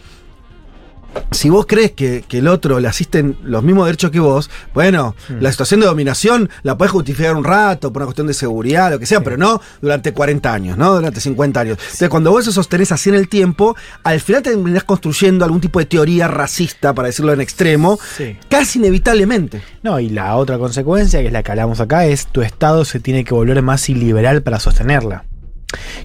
Si 1.30 1.48
vos 1.50 1.66
crees 1.66 1.92
que, 1.92 2.24
que 2.28 2.38
el 2.38 2.48
otro 2.48 2.78
le 2.78 2.88
asisten 2.88 3.36
los 3.42 3.62
mismos 3.62 3.86
derechos 3.86 4.10
que 4.10 4.20
vos, 4.20 4.50
bueno, 4.74 5.14
la 5.40 5.50
situación 5.50 5.80
de 5.80 5.86
dominación 5.86 6.50
la 6.62 6.76
puedes 6.76 6.92
justificar 6.92 7.34
un 7.34 7.44
rato 7.44 7.92
por 7.92 8.02
una 8.02 8.06
cuestión 8.06 8.26
de 8.26 8.34
seguridad, 8.34 8.90
lo 8.90 8.98
que 8.98 9.06
sea, 9.06 9.22
pero 9.22 9.36
no 9.36 9.60
durante 9.80 10.12
40 10.12 10.52
años, 10.52 10.76
¿no? 10.78 10.94
Durante 10.94 11.20
50 11.20 11.60
años. 11.60 11.78
Entonces, 11.80 12.08
cuando 12.08 12.30
vos 12.30 12.42
eso 12.42 12.52
sostenés 12.52 12.92
así 12.92 13.08
en 13.08 13.14
el 13.16 13.28
tiempo, 13.28 13.74
al 14.04 14.20
final 14.20 14.42
terminás 14.42 14.84
construyendo 14.84 15.44
algún 15.44 15.60
tipo 15.60 15.78
de 15.78 15.86
teoría 15.86 16.28
racista, 16.28 16.92
para 16.94 17.06
decirlo 17.06 17.32
en 17.32 17.40
extremo, 17.40 17.98
Sí. 18.16 18.36
casi 18.48 18.78
inevitablemente. 18.78 19.62
No, 19.82 19.98
y 20.00 20.10
la 20.10 20.36
otra 20.36 20.58
consecuencia, 20.58 21.20
que 21.20 21.26
es 21.28 21.32
la 21.32 21.42
que 21.42 21.50
hablamos 21.50 21.80
acá, 21.80 22.06
es 22.06 22.26
tu 22.26 22.42
Estado 22.42 22.84
se 22.84 23.00
tiene 23.00 23.24
que 23.24 23.34
volver 23.34 23.60
más 23.62 23.88
iliberal 23.88 24.42
para 24.42 24.60
sostenerla. 24.60 25.24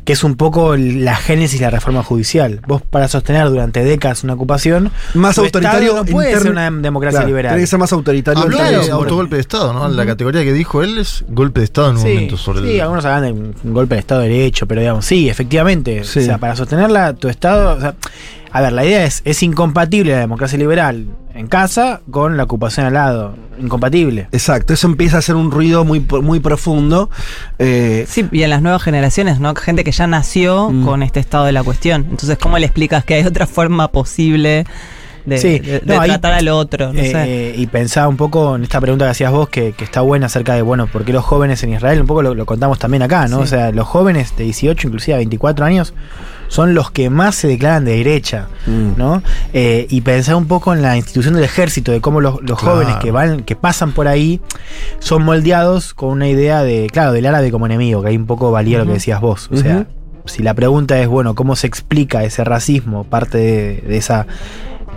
Que 0.06 0.14
es 0.14 0.24
un 0.24 0.36
poco 0.36 0.76
la 0.78 1.16
génesis 1.16 1.60
de 1.60 1.66
la 1.66 1.72
reforma 1.72 2.04
judicial. 2.04 2.62
Vos 2.68 2.82
para 2.82 3.08
sostener 3.08 3.48
durante 3.50 3.84
décadas 3.84 4.24
una 4.24 4.34
ocupación, 4.34 4.92
Más 5.14 5.36
tu 5.36 5.42
autoritario 5.42 5.94
no 5.96 6.06
puede 6.06 6.30
interno- 6.32 6.42
ser 6.44 6.52
una 6.52 6.72
democracia 6.72 7.20
Claro, 7.20 7.28
liberal. 7.28 7.52
Tiene 7.52 7.64
que 7.64 7.68
ser 7.68 7.80
más 7.80 7.92
autoritario. 7.94 8.42
Habló 8.44 8.58
de 8.58 8.92
autogolpe 8.92 9.36
de 9.36 9.42
Estado, 9.42 9.74
¿no? 9.74 9.88
La 9.90 10.06
categoría 10.06 10.44
que 10.44 10.54
dijo 10.54 10.84
él 10.84 10.98
es 10.98 11.26
golpe 11.28 11.62
de 11.62 11.66
Estado 11.66 11.90
en 11.92 11.96
un 11.98 12.02
Sí, 12.02 12.08
momento 12.10 12.38
sobre 12.38 12.62
sí, 12.62 12.76
el. 12.76 12.82
algunos 12.82 13.06
hablan 13.06 13.24
de 13.24 13.32
un 13.68 13.74
golpe 13.74 13.96
de 13.96 14.00
Estado 14.00 14.22
de 14.22 14.30
Derecho, 14.30 14.68
pero 14.68 14.82
digamos, 14.82 15.06
sí, 15.06 15.30
efectivamente. 15.30 16.04
Sí. 16.04 16.20
O 16.20 16.24
sea, 16.24 16.38
para 16.38 16.56
sostenerla, 16.56 17.14
tu 17.14 17.28
Estado. 17.30 17.76
o 17.78 17.80
sea, 17.82 17.96
a 18.52 18.62
ver, 18.62 18.74
la 18.74 18.86
idea 18.86 19.06
es: 19.06 19.22
es 19.26 19.44
incompatible 19.44 20.12
la 20.14 20.20
democracia 20.20 20.58
liberal 20.58 21.08
en 21.34 21.48
casa 21.48 22.02
con 22.10 22.36
la 22.38 22.44
ocupación 22.44 22.86
al 22.88 22.94
lado. 22.94 23.36
Incompatible. 23.60 24.28
Exacto, 24.32 24.74
eso 24.74 24.88
empieza 24.88 25.16
a 25.18 25.20
hacer 25.20 25.36
un 25.36 25.52
ruido 25.52 25.84
muy, 25.86 26.00
muy 26.22 26.40
profundo. 26.40 27.10
Eh, 27.60 28.06
Sí, 28.08 28.28
y 28.32 28.44
en 28.44 28.50
las 28.50 28.62
nuevas 28.62 28.82
generaciones, 28.84 29.40
¿no? 29.40 29.54
Gente 29.56 29.84
que 29.84 29.92
ya 29.92 30.08
nació 30.08 30.70
Mm. 30.72 30.86
con 30.86 31.04
este 31.04 31.20
estado 31.20 31.46
de 31.46 31.52
la 31.52 31.64
cuestión. 31.64 32.06
Entonces, 32.10 32.38
¿cómo 32.38 32.58
le 32.60 32.66
explicas 32.66 33.04
que 33.04 33.16
hay 33.16 33.26
otra 33.26 33.46
forma 33.48 33.88
posible 33.90 34.66
de, 35.28 35.38
Sí, 35.38 35.60
de- 35.60 35.80
de 35.82 35.96
no, 35.96 36.02
ahí- 36.02 36.10
tratar 36.10 36.34
al 36.34 36.48
otro? 36.48 36.92
No 36.94 37.00
Eh, 37.00 37.12
sé. 37.12 37.24
eh, 37.50 37.56
y 37.58 37.68
pensaba 37.68 38.08
un 38.08 38.18
poco 38.18 38.56
en 38.56 38.64
esta 38.64 38.80
pregunta 38.82 39.06
que 39.06 39.12
hacías 39.12 39.32
vos, 39.32 39.50
que, 39.50 39.74
que 39.74 39.84
está 39.84 40.02
buena 40.02 40.26
acerca 40.28 40.56
de, 40.56 40.62
bueno, 40.64 40.88
¿por 40.88 41.04
qué 41.06 41.14
los 41.14 41.24
jóvenes 41.26 41.62
en 41.64 41.74
Israel? 41.74 42.02
Un 42.02 42.08
poco 42.08 42.22
lo, 42.24 42.34
lo 42.34 42.46
contamos 42.46 42.80
también 42.80 43.04
acá, 43.04 43.28
¿no? 43.28 43.38
Sí. 43.38 43.44
O 43.44 43.48
sea, 43.48 43.72
los 43.72 43.86
jóvenes 43.88 44.36
de 44.38 44.46
18, 44.46 44.88
inclusive 44.88 45.16
a 45.16 45.18
24 45.18 45.66
años, 45.66 45.94
son 46.48 46.74
los 46.74 46.92
que 46.92 47.10
más 47.10 47.36
se 47.36 47.50
declaran 47.50 47.84
de 47.84 47.98
derecha, 47.98 48.48
Mm. 48.68 48.92
¿no? 48.98 49.22
Eh, 49.54 49.86
y 49.90 50.00
pensar 50.00 50.36
un 50.36 50.48
poco 50.48 50.74
en 50.74 50.82
la 50.82 50.96
institución 50.96 51.34
del 51.34 51.44
ejército, 51.44 51.92
de 51.92 52.00
cómo 52.00 52.22
los, 52.22 52.36
los 52.42 52.58
Claro. 52.58 52.76
jóvenes 52.76 52.96
que 52.98 53.12
van, 53.12 53.44
que 53.44 53.58
pasan 53.58 53.92
por 53.92 54.08
ahí, 54.08 54.40
son 55.00 55.24
moldeados 55.24 55.94
con 55.94 56.10
una 56.10 56.30
idea 56.30 56.64
de, 56.64 56.88
claro, 56.90 57.12
del 57.12 57.26
árabe 57.26 57.52
como 57.52 57.66
enemigo, 57.66 58.02
que 58.02 58.08
ahí 58.10 58.16
un 58.18 58.28
poco 58.28 58.50
valía 58.52 58.78
lo 58.78 58.86
que 58.86 58.94
decías 58.94 59.20
vos. 59.20 59.50
O 59.52 59.58
sea. 59.58 59.88
Si 60.28 60.44
la 60.44 60.54
pregunta 60.54 61.00
es, 61.00 61.08
bueno, 61.08 61.36
¿cómo 61.36 61.56
se 61.56 61.68
explica 61.68 62.24
ese 62.24 62.44
racismo, 62.44 63.04
parte 63.04 63.38
de, 63.38 63.98
esa 63.98 64.28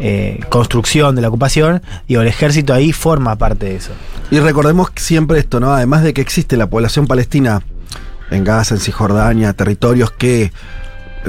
eh, 0.00 0.40
construcción 0.48 1.16
de 1.16 1.22
la 1.22 1.28
ocupación? 1.28 1.82
Digo, 2.08 2.22
el 2.22 2.28
ejército 2.28 2.74
ahí 2.74 2.92
forma 2.92 3.36
parte 3.36 3.66
de 3.66 3.76
eso. 3.76 3.92
Y 4.30 4.38
recordemos 4.38 4.90
siempre 4.96 5.38
esto, 5.38 5.60
¿no? 5.60 5.72
Además 5.72 6.02
de 6.02 6.12
que 6.14 6.20
existe 6.20 6.56
la 6.56 6.68
población 6.68 7.06
palestina 7.06 7.62
en 8.30 8.44
Gaza, 8.44 8.74
en 8.74 8.80
Cisjordania, 8.80 9.52
territorios 9.52 10.10
que, 10.12 10.52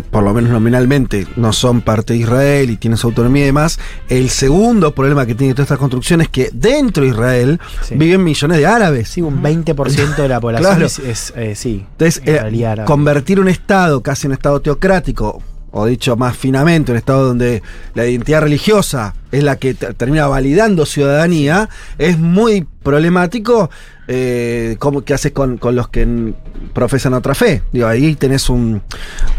por 0.10 0.24
lo 0.24 0.34
menos 0.34 0.52
nominalmente, 0.52 1.28
no 1.36 1.52
son 1.54 1.82
parte 1.82 2.14
de 2.14 2.20
Israel 2.20 2.70
y 2.70 2.78
tienen 2.78 2.98
su 2.98 3.08
autonomía 3.08 3.44
y 3.44 3.48
demás, 3.48 3.80
el 4.10 4.30
segundo 4.30 4.94
problema 4.96 5.26
que 5.26 5.36
tiene 5.36 5.54
toda 5.54 5.64
esta 5.64 5.78
construcción 5.78 6.22
es 6.22 6.30
que 6.30 6.50
dentro 6.54 7.04
de 7.04 7.10
Israel 7.10 7.60
Sí. 7.82 7.96
viven 7.96 8.24
millones 8.24 8.58
de 8.58 8.66
árabes. 8.66 9.10
Sí, 9.10 9.22
un 9.22 9.42
20% 9.42 10.16
de 10.16 10.28
la 10.30 10.40
población 10.42 10.70
Claro. 10.72 10.86
es, 10.86 11.00
es, 11.00 11.34
eh, 11.36 11.56
sí. 11.56 11.86
Entonces, 11.92 12.22
eh, 12.26 12.40
convertir 12.86 13.40
un 13.40 13.48
Estado 13.50 14.02
casi 14.02 14.28
en 14.28 14.32
un 14.32 14.34
Estado 14.36 14.62
teocrático, 14.62 15.42
o 15.72 15.86
dicho 15.86 16.16
más 16.18 16.36
finamente, 16.38 16.92
un 16.92 16.98
Estado 16.98 17.26
donde 17.28 17.62
la 17.94 18.06
identidad 18.06 18.42
religiosa 18.42 19.14
es 19.32 19.44
la 19.44 19.56
que 19.58 19.74
te- 19.74 19.94
termina 19.94 20.28
validando 20.28 20.86
ciudadanía, 20.86 21.70
es 21.98 22.18
muy 22.20 22.66
problemático. 22.84 23.70
Eh, 24.14 24.76
¿cómo, 24.80 25.04
¿Qué 25.06 25.14
haces 25.14 25.32
con, 25.32 25.58
con 25.58 25.76
los 25.76 25.88
que 25.88 26.34
profesan 26.74 27.14
otra 27.14 27.34
fe? 27.34 27.62
Digo, 27.72 27.88
ahí 27.88 28.16
tenés 28.16 28.50
un, 28.50 28.82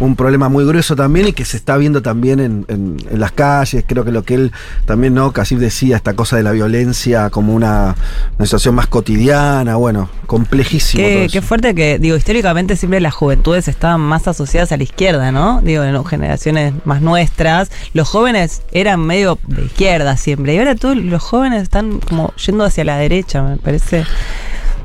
un 0.01 0.17
problema 0.17 0.49
muy 0.49 0.65
grueso 0.65 0.97
también 0.97 1.29
y 1.29 1.33
que 1.35 1.45
se 1.45 1.59
está 1.59 1.77
viendo 1.77 2.01
también 2.01 2.41
en, 2.41 2.65
en- 2.69 2.97
en 3.11 3.21
las 3.21 3.33
calles. 3.33 3.85
Creo 3.87 4.05
que 4.05 4.13
lo 4.13 4.23
que 4.23 4.35
él 4.35 4.53
también, 4.87 5.13
¿no? 5.15 5.33
Casi 5.33 5.57
decía, 5.57 5.97
esta 5.97 6.15
cosa 6.15 6.37
de 6.37 6.45
la 6.45 6.53
violencia 6.53 7.29
como 7.29 7.55
una, 7.55 7.95
una 8.39 8.47
situación 8.47 8.75
más 8.77 8.87
cotidiana, 8.87 9.77
bueno, 9.77 10.09
complejísimo. 10.27 11.03
Qué, 11.05 11.29
qué 11.31 11.43
fuerte 11.43 11.75
que, 11.75 11.99
digo, 11.99 12.17
históricamente 12.17 12.77
siempre 12.77 13.01
las 13.01 13.13
juventudes 13.13 13.69
estaban 13.69 14.01
más 14.01 14.27
asociadas 14.27 14.73
a 14.73 14.77
la 14.79 14.85
izquierda, 14.85 15.33
¿no? 15.33 15.61
Digo, 15.63 15.83
en 15.85 16.03
generaciones 16.05 16.73
más 16.87 17.03
nuestras, 17.03 17.71
los 17.93 18.09
jóvenes 18.09 18.63
eran 18.73 19.01
medio 19.01 19.39
de 19.49 19.65
izquierda 19.65 19.82
siempre. 20.17 20.55
Y 20.55 20.59
ahora 20.59 20.75
todos 20.75 20.97
los 20.97 21.23
jóvenes 21.23 21.63
están 21.63 21.99
como 22.01 22.33
yendo 22.35 22.65
hacia 22.65 22.85
la 22.85 22.97
derecha, 22.99 23.43
me 23.43 23.57
parece 23.57 24.05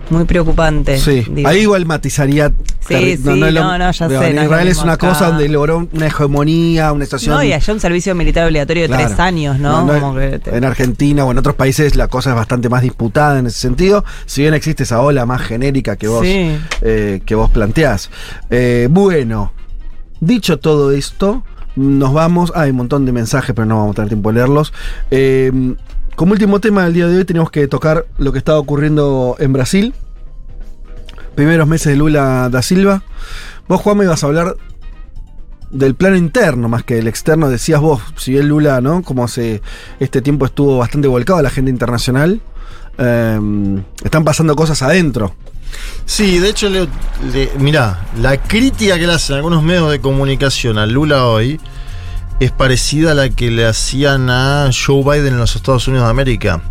muy 0.10 0.24
preocupante. 0.26 0.98
Sí, 0.99 1.26
digo. 1.30 1.48
ahí 1.49 1.60
igual 1.61 1.86
matizaría. 1.86 2.52
Sí, 2.88 3.18
sí, 3.18 3.22
no, 3.26 3.36
no, 3.78 3.91
ya 3.91 4.07
digo, 4.07 4.22
sé, 4.22 4.30
en 4.30 4.41
Israel 4.44 4.68
es 4.69 4.78
una 4.78 4.94
acá. 4.94 5.10
cosa 5.10 5.28
donde 5.28 5.49
logró 5.49 5.86
una 5.91 6.07
hegemonía, 6.07 6.94
una 6.94 7.03
situación. 7.03 7.36
No, 7.36 7.44
y 7.44 7.52
allá 7.52 7.74
un 7.74 7.82
servicio 7.82 8.15
militar 8.15 8.48
obligatorio 8.48 8.84
de 8.84 8.88
Claro. 8.88 9.06
tres 9.07 9.19
años, 9.19 9.60
¿no? 9.60 9.86
No, 9.86 9.94
no, 9.94 9.99
Como 9.99 10.15
que 10.18 10.40
te- 10.40 10.56
En 10.56 10.64
Argentina 10.64 11.26
o 11.26 11.32
en 11.32 11.38
otros 11.38 11.56
países 11.56 11.95
la 11.98 12.07
cosa 12.07 12.30
es 12.30 12.36
bastante 12.38 12.69
más 12.69 12.82
disputada 12.84 13.40
en 13.40 13.48
ese 13.48 13.60
sentido. 13.60 14.06
Si 14.26 14.41
bien 14.41 14.53
existe 14.53 14.84
esa 14.84 15.02
ola 15.02 15.26
más 15.26 15.41
genérica 15.41 15.98
que 15.98 16.07
vos, 16.07 16.26
Sí. 16.26 16.57
eh, 16.82 17.22
que 17.26 17.36
vos 17.36 17.49
planteás. 17.49 18.10
Eh, 18.49 18.88
bueno, 18.90 19.52
dicho 20.22 20.57
todo 20.57 20.91
esto, 20.94 21.44
nos 21.77 22.11
vamos. 22.11 22.51
Hay 22.55 22.71
un 22.71 22.77
montón 22.77 23.05
de 23.05 23.11
mensajes, 23.13 23.55
pero 23.55 23.65
no 23.65 23.77
vamos 23.77 23.93
a 23.93 23.95
tener 23.95 24.09
tiempo 24.09 24.29
de 24.29 24.35
leerlos. 24.35 24.73
Eh, 25.11 25.75
como 26.15 26.31
último 26.31 26.59
tema 26.59 26.83
del 26.83 26.93
día 26.93 27.07
de 27.07 27.17
hoy, 27.17 27.25
tenemos 27.25 27.51
que 27.51 27.67
tocar 27.67 28.05
lo 28.17 28.31
que 28.31 28.39
estaba 28.39 28.57
ocurriendo 28.59 29.35
en 29.39 29.53
Brasil. 29.53 29.93
Primeros 31.35 31.67
meses 31.67 31.93
de 31.93 31.95
Lula 31.95 32.49
da 32.51 32.61
Silva. 32.61 33.03
Vos, 33.67 33.81
Juan, 33.81 33.97
me 33.97 34.05
ibas 34.05 34.23
a 34.23 34.27
hablar 34.27 34.55
del 35.69 35.95
plano 35.95 36.15
interno 36.15 36.69
más 36.69 36.83
que 36.83 36.95
del 36.95 37.07
externo. 37.07 37.49
Decías 37.49 37.79
vos, 37.79 38.01
si 38.15 38.31
bien 38.31 38.47
Lula, 38.47 38.81
¿no? 38.81 39.03
Como 39.03 39.23
hace 39.23 39.61
este 39.99 40.21
tiempo 40.21 40.45
estuvo 40.45 40.79
bastante 40.79 41.07
volcado 41.07 41.39
a 41.39 41.43
la 41.43 41.49
agenda 41.49 41.69
internacional, 41.69 42.41
eh, 42.97 43.39
están 44.03 44.23
pasando 44.23 44.55
cosas 44.55 44.81
adentro. 44.81 45.35
Sí, 46.06 46.39
de 46.39 46.49
hecho, 46.49 46.69
le, 46.69 46.88
le- 47.34 47.52
mirá, 47.57 48.06
la 48.19 48.41
crítica 48.41 48.98
que 48.98 49.07
le 49.07 49.14
hacen 49.14 49.35
algunos 49.35 49.61
medios 49.64 49.91
de 49.91 49.99
comunicación 49.99 50.77
a 50.77 50.85
Lula 50.85 51.26
hoy 51.26 51.60
es 52.39 52.52
parecida 52.52 53.11
a 53.11 53.15
la 53.15 53.30
que 53.30 53.52
le 53.52 53.65
hacían 53.65 54.30
a 54.30 54.69
Joe 54.72 55.03
Biden 55.03 55.34
en 55.34 55.38
los 55.39 55.56
Estados 55.56 55.88
Unidos 55.88 56.06
de 56.06 56.11
América. 56.11 56.61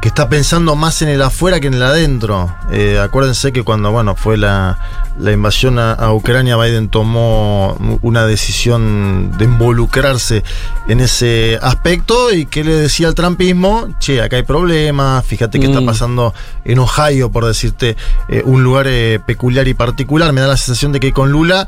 Que 0.00 0.06
está 0.08 0.28
pensando 0.28 0.76
más 0.76 1.02
en 1.02 1.08
el 1.08 1.20
afuera 1.22 1.58
que 1.58 1.66
en 1.66 1.74
el 1.74 1.82
adentro. 1.82 2.54
Eh, 2.70 3.00
acuérdense 3.02 3.52
que 3.52 3.64
cuando 3.64 3.90
bueno, 3.90 4.14
fue 4.14 4.36
la, 4.36 4.78
la 5.18 5.32
invasión 5.32 5.80
a, 5.80 5.92
a 5.92 6.12
Ucrania, 6.14 6.56
Biden 6.56 6.88
tomó 6.88 7.72
una 8.02 8.24
decisión 8.24 9.32
de 9.36 9.44
involucrarse 9.46 10.44
en 10.86 11.00
ese 11.00 11.58
aspecto 11.60 12.32
y 12.32 12.46
que 12.46 12.62
le 12.62 12.74
decía 12.74 13.08
al 13.08 13.16
trumpismo, 13.16 13.88
che, 13.98 14.22
acá 14.22 14.36
hay 14.36 14.44
problemas, 14.44 15.26
fíjate 15.26 15.58
qué 15.58 15.66
está 15.66 15.80
Mm. 15.80 15.86
pasando 15.86 16.32
en 16.64 16.78
Ohio, 16.78 17.32
por 17.32 17.44
decirte, 17.44 17.96
eh, 18.28 18.42
un 18.44 18.62
lugar 18.62 18.86
eh, 18.88 19.18
peculiar 19.26 19.66
y 19.66 19.74
particular. 19.74 20.32
Me 20.32 20.40
da 20.40 20.46
la 20.46 20.56
sensación 20.56 20.92
de 20.92 21.00
que 21.00 21.12
con 21.12 21.32
Lula 21.32 21.66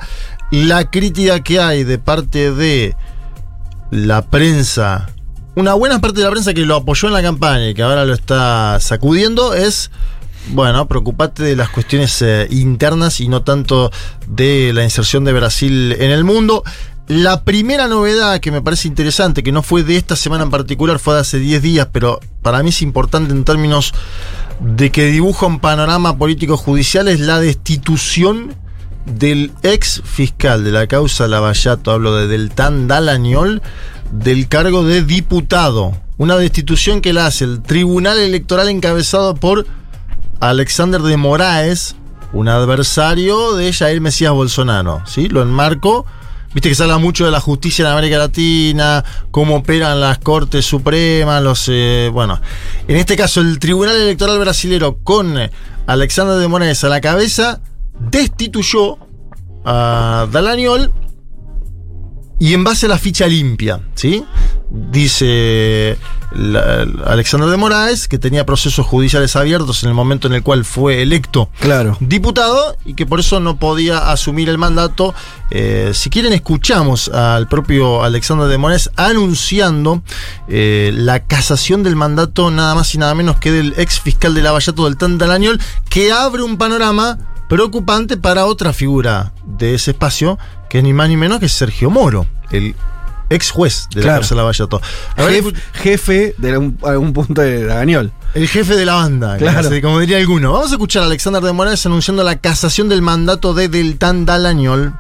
la 0.53 0.89
crítica 0.89 1.41
que 1.41 1.59
hay 1.59 1.83
de 1.83 1.99
parte 1.99 2.53
de 2.53 2.95
la 3.91 4.23
prensa, 4.23 5.09
una 5.55 5.75
buena 5.75 6.01
parte 6.01 6.19
de 6.19 6.25
la 6.25 6.31
prensa 6.31 6.55
que 6.55 6.65
lo 6.65 6.77
apoyó 6.77 7.09
en 7.09 7.15
la 7.15 7.23
campaña 7.23 7.69
y 7.69 7.75
que 7.75 7.83
ahora 7.83 8.05
lo 8.05 8.15
está 8.15 8.79
sacudiendo 8.81 9.55
es, 9.55 9.91
bueno, 10.49 10.87
preocupate 10.87 11.43
de 11.43 11.57
las 11.57 11.71
cuestiones 11.71 12.23
eh, 12.23 12.47
internas 12.51 13.21
y 13.21 13.29
no 13.29 13.43
tanto 13.43 13.91
de 14.27 14.73
la 14.73 14.85
inserción 14.85 15.25
de 15.25 15.33
Brasil 15.33 15.97
en 15.99 16.11
el 16.11 16.25
mundo. 16.25 16.63
La 17.09 17.43
primera 17.43 17.89
novedad 17.89 18.39
que 18.39 18.53
me 18.53 18.63
parece 18.63 18.87
interesante, 18.87 19.43
que 19.43 19.51
no 19.51 19.65
fue 19.65 19.83
de 19.83 19.97
esta 19.97 20.15
semana 20.15 20.45
en 20.45 20.51
particular, 20.51 21.01
fue 21.01 21.15
de 21.15 21.21
hace 21.21 21.41
10 21.41 21.61
días, 21.61 21.89
pero 21.91 22.21
para 22.43 22.63
mí 22.63 22.69
es 22.69 22.83
importante 22.83 23.33
en 23.33 23.43
términos 23.43 23.93
de 24.61 24.93
que 24.93 25.07
dibuja 25.07 25.47
un 25.47 25.59
panorama 25.59 26.17
político 26.17 26.57
judicial, 26.57 27.09
es 27.09 27.19
la 27.19 27.41
destitución 27.41 28.55
del 29.07 29.51
ex 29.63 30.03
fiscal 30.05 30.63
de 30.63 30.71
la 30.71 30.87
causa 30.87 31.27
Lavallato, 31.27 31.91
hablo 31.91 32.15
de 32.15 32.29
Deltán 32.29 32.87
Dalañol, 32.87 33.61
del 34.11 34.49
cargo 34.49 34.85
de 34.85 35.03
diputado. 35.03 35.97
Una 36.19 36.37
destitución 36.37 37.01
que 37.01 37.13
la 37.13 37.27
hace 37.27 37.45
el 37.45 37.63
Tribunal 37.63 38.19
Electoral 38.19 38.69
encabezado 38.69 39.35
por 39.35 39.67
Alexander 40.41 41.01
de 41.01 41.17
Moraes, 41.17 41.97
un 42.33 42.49
adversario 42.49 43.55
de 43.55 43.73
Jair 43.73 44.01
Mesías 44.01 44.33
Bolsonaro. 44.33 45.03
¿sí? 45.07 45.29
Lo 45.29 45.43
enmarco. 45.43 46.07
Viste 46.53 46.69
que 46.69 46.75
se 46.75 46.83
habla 46.83 46.99
mucho 46.99 47.25
de 47.25 47.31
la 47.31 47.39
justicia 47.39 47.85
en 47.85 47.93
América 47.93 48.19
Latina, 48.19 49.05
cómo 49.31 49.57
operan 49.57 50.01
las 50.01 50.19
cortes 50.19 50.67
supremas, 50.67 51.41
los 51.45 51.69
eh, 51.69 52.11
bueno. 52.13 52.41
En 52.89 52.97
este 52.97 53.17
caso, 53.17 53.41
el 53.41 53.61
Tribunal 53.61 53.95
Electoral 53.95 54.37
Brasilero 54.41 54.99
con 55.05 55.37
Alexander 55.87 56.37
de 56.39 56.49
Moraes 56.49 56.83
a 56.83 56.89
la 56.89 57.01
cabeza 57.01 57.61
destituyó 58.01 58.99
a 59.65 60.27
Dalañol 60.33 60.91
y 62.41 62.55
en 62.55 62.65
base 62.65 62.87
a 62.87 62.89
la 62.89 62.99
ficha 62.99 63.27
limpia, 63.29 63.81
¿sí? 63.95 64.25
Dice 64.91 65.99
la- 66.33 66.87
Alexander 67.07 67.49
de 67.49 67.57
Moraes 67.57 68.09
que 68.09 68.19
tenía 68.19 68.47
procesos 68.47 68.87
judiciales 68.87 69.37
abiertos 69.37 69.83
en 69.83 69.89
el 69.91 69.95
momento 69.95 70.27
en 70.29 70.35
el 70.35 70.43
cual 70.43 70.65
fue 70.65 71.03
electo 71.03 71.51
Claro. 71.61 71.97
diputado 72.01 72.77
y 72.85 72.95
que 72.95 73.05
por 73.05 73.21
eso 73.21 73.41
no 73.41 73.59
podía 73.59 74.11
asumir 74.11 74.49
el 74.49 74.59
mandato. 74.59 75.15
Eh, 75.51 75.91
si 75.93 76.09
quieren, 76.09 76.33
escuchamos 76.33 77.09
al 77.09 77.47
propio 77.49 78.03
Alexander 78.03 78.49
de 78.49 78.59
Moraes 78.59 78.91
anunciando 78.97 80.03
eh, 80.49 80.93
la 80.95 81.21
casación 81.27 81.83
del 81.83 81.97
mandato 81.97 82.51
nada 82.51 82.75
más 82.75 82.95
y 82.95 82.99
nada 82.99 83.15
menos 83.15 83.39
que 83.39 83.51
del 83.53 83.75
ex 83.77 84.01
fiscal 84.01 84.35
de 84.35 84.43
Lavallato 84.43 84.85
del 84.87 84.97
Tantalañol, 84.97 85.61
que 85.89 86.11
abre 86.13 86.43
un 86.43 86.57
panorama 86.57 87.19
preocupante 87.49 88.17
para 88.17 88.47
otra 88.47 88.73
figura 88.73 89.33
de 89.45 89.75
ese 89.75 89.91
espacio, 89.91 90.39
que 90.71 90.79
es 90.79 90.85
ni 90.85 90.95
más 90.95 91.09
ni 91.11 91.17
menos 91.19 91.39
que 91.41 91.49
Sergio 91.51 91.91
Moro, 91.91 92.27
el 92.51 92.75
ex 93.29 93.51
juez 93.51 93.87
de 93.91 94.01
la 94.01 94.03
Claro. 94.03 94.19
cárcel 94.21 94.37
Lavallato. 94.39 94.81
A 95.17 95.23
ver, 95.25 95.43
Jef- 95.45 95.55
jefe 95.75 96.35
de 96.39 96.57
un- 96.57 96.79
algún 96.83 97.13
punto 97.13 97.43
de 97.43 97.67
Dagañol. 97.67 98.13
el 98.35 98.49
jefe 98.49 98.75
de 98.77 98.85
la 98.87 98.95
banda, 98.95 99.37
Claro. 99.37 99.61
claro. 99.69 99.83
como 99.83 99.99
diría 100.01 100.17
alguno. 100.19 100.53
Vamos 100.53 100.71
a 100.71 100.75
escuchar 100.75 101.03
a 101.03 101.07
Alexander 101.07 101.43
de 101.43 101.53
Moraes 101.53 101.85
anunciando 101.87 102.23
la 102.25 102.37
casación 102.37 102.89
del 102.89 103.03
mandato 103.03 103.53
de 103.53 103.69
Deltan 103.69 104.25
Dalañol. 104.25 104.95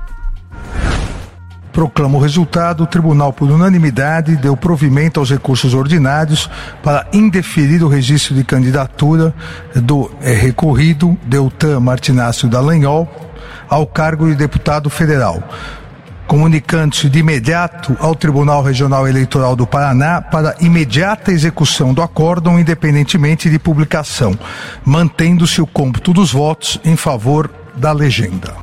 Proclama 1.72 2.18
o 2.18 2.22
resultado, 2.22 2.82
o 2.82 2.86
tribunal, 2.88 3.32
por 3.32 3.48
unanimidade, 3.48 4.36
deu 4.36 4.56
provimento 4.56 5.20
aos 5.20 5.30
recursos 5.30 5.72
ordinários 5.72 6.50
para 6.82 7.06
indeferir 7.12 7.84
o 7.84 7.88
registro 7.88 8.34
de 8.34 8.42
candidatura 8.44 9.32
do 9.76 10.10
eh, 10.20 10.34
recorrido 10.42 11.16
Deltan 11.24 11.80
Martinácio 11.80 12.48
Dallagnol 12.48 13.06
ao 13.70 13.86
cargo 13.86 14.26
de 14.26 14.34
deputado 14.34 14.90
federal, 14.90 15.42
comunicando-se 16.26 17.08
de 17.08 17.20
imediato 17.20 17.96
ao 18.00 18.14
Tribunal 18.14 18.62
Regional 18.62 19.06
Eleitoral 19.06 19.54
do 19.54 19.66
Paraná 19.66 20.20
para 20.20 20.56
imediata 20.60 21.32
execução 21.32 21.94
do 21.94 22.02
acórdão, 22.02 22.58
independentemente 22.58 23.48
de 23.48 23.58
publicação, 23.58 24.36
mantendo-se 24.84 25.62
o 25.62 25.66
cômputo 25.66 26.12
dos 26.12 26.32
votos 26.32 26.80
em 26.84 26.96
favor 26.96 27.48
da 27.76 27.92
legenda. 27.92 28.54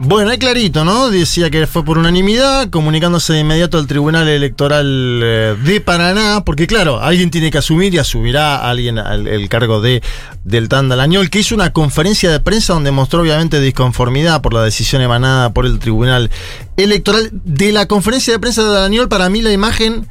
Bueno, 0.00 0.32
es 0.32 0.38
clarito, 0.38 0.84
¿no? 0.84 1.08
Decía 1.08 1.50
que 1.50 1.66
fue 1.68 1.84
por 1.84 1.98
unanimidad, 1.98 2.68
comunicándose 2.68 3.32
de 3.32 3.40
inmediato 3.40 3.78
al 3.78 3.86
Tribunal 3.86 4.28
Electoral 4.28 5.20
eh, 5.22 5.56
de 5.64 5.80
Paraná, 5.80 6.42
porque 6.44 6.66
claro, 6.66 7.00
alguien 7.00 7.30
tiene 7.30 7.50
que 7.52 7.58
asumir 7.58 7.94
y 7.94 7.98
asumirá 7.98 8.68
alguien 8.68 8.98
al- 8.98 9.28
el 9.28 9.48
cargo 9.48 9.80
de 9.80 10.02
del 10.42 10.68
Dalañol, 10.68 11.30
que 11.30 11.38
hizo 11.38 11.54
una 11.54 11.72
conferencia 11.72 12.30
de 12.30 12.40
prensa 12.40 12.74
donde 12.74 12.90
mostró 12.90 13.22
obviamente 13.22 13.60
disconformidad 13.60 14.42
por 14.42 14.52
la 14.52 14.62
decisión 14.62 15.00
emanada 15.00 15.52
por 15.54 15.64
el 15.64 15.78
Tribunal 15.78 16.28
Electoral. 16.76 17.30
De 17.32 17.70
la 17.72 17.86
conferencia 17.86 18.32
de 18.34 18.40
prensa 18.40 18.62
de 18.64 18.70
Dalañol, 18.70 19.08
para 19.08 19.30
mí 19.30 19.42
la 19.42 19.52
imagen 19.52 20.08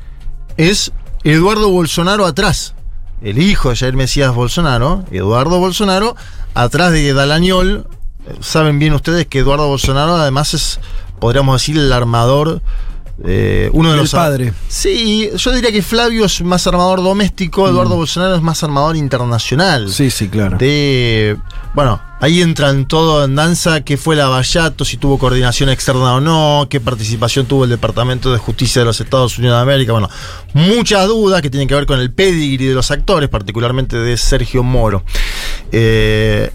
es 0.57 0.91
Eduardo 1.25 1.69
Bolsonaro 1.69 2.25
atrás. 2.25 2.73
El 3.21 3.37
hijo 3.37 3.69
de 3.69 3.75
Jair 3.75 3.95
Mesías 3.95 4.33
Bolsonaro, 4.33 5.03
Eduardo 5.11 5.59
Bolsonaro, 5.59 6.15
atrás 6.55 6.93
de 6.93 7.13
Dalañol. 7.13 7.85
Saben 8.39 8.79
bien 8.79 8.93
ustedes 8.93 9.27
que 9.27 9.39
Eduardo 9.39 9.67
Bolsonaro 9.67 10.15
además 10.15 10.53
es, 10.53 10.79
podríamos 11.19 11.61
decir, 11.61 11.77
el 11.77 11.91
armador. 11.91 12.61
eh, 13.23 13.69
uno 13.73 13.89
de 13.89 13.95
El 13.95 14.01
los 14.01 14.11
padre. 14.11 14.53
Sí, 14.67 15.29
yo 15.35 15.51
diría 15.51 15.71
que 15.71 15.81
Flavio 15.81 16.25
es 16.25 16.41
más 16.41 16.65
armador 16.67 17.03
doméstico, 17.03 17.69
Eduardo 17.69 17.95
Bolsonaro 17.95 18.35
es 18.35 18.41
más 18.41 18.63
armador 18.63 18.95
internacional. 18.95 19.89
Sí, 19.89 20.09
sí, 20.09 20.29
claro. 20.29 20.57
De. 20.57 21.37
Bueno, 21.75 22.01
ahí 22.19 22.41
entran 22.41 22.87
todo 22.87 23.23
en 23.23 23.35
danza, 23.35 23.81
qué 23.81 23.97
fue 23.97 24.15
la 24.15 24.27
Vallato, 24.27 24.85
si 24.85 24.97
tuvo 24.97 25.17
coordinación 25.17 25.69
externa 25.69 26.15
o 26.15 26.21
no, 26.21 26.67
qué 26.69 26.79
participación 26.79 27.45
tuvo 27.45 27.63
el 27.63 27.69
Departamento 27.71 28.31
de 28.31 28.37
Justicia 28.39 28.81
de 28.81 28.85
los 28.85 28.99
Estados 29.01 29.37
Unidos 29.37 29.57
de 29.57 29.61
América. 29.61 29.91
Bueno, 29.91 30.09
muchas 30.53 31.07
dudas 31.07 31.41
que 31.41 31.49
tienen 31.49 31.67
que 31.67 31.75
ver 31.75 31.85
con 31.85 31.99
el 31.99 32.11
pedigree 32.11 32.69
de 32.69 32.75
los 32.75 32.91
actores, 32.91 33.29
particularmente 33.29 33.97
de 33.97 34.17
Sergio 34.17 34.63
Moro. 34.63 35.03
Eh, 35.71 36.51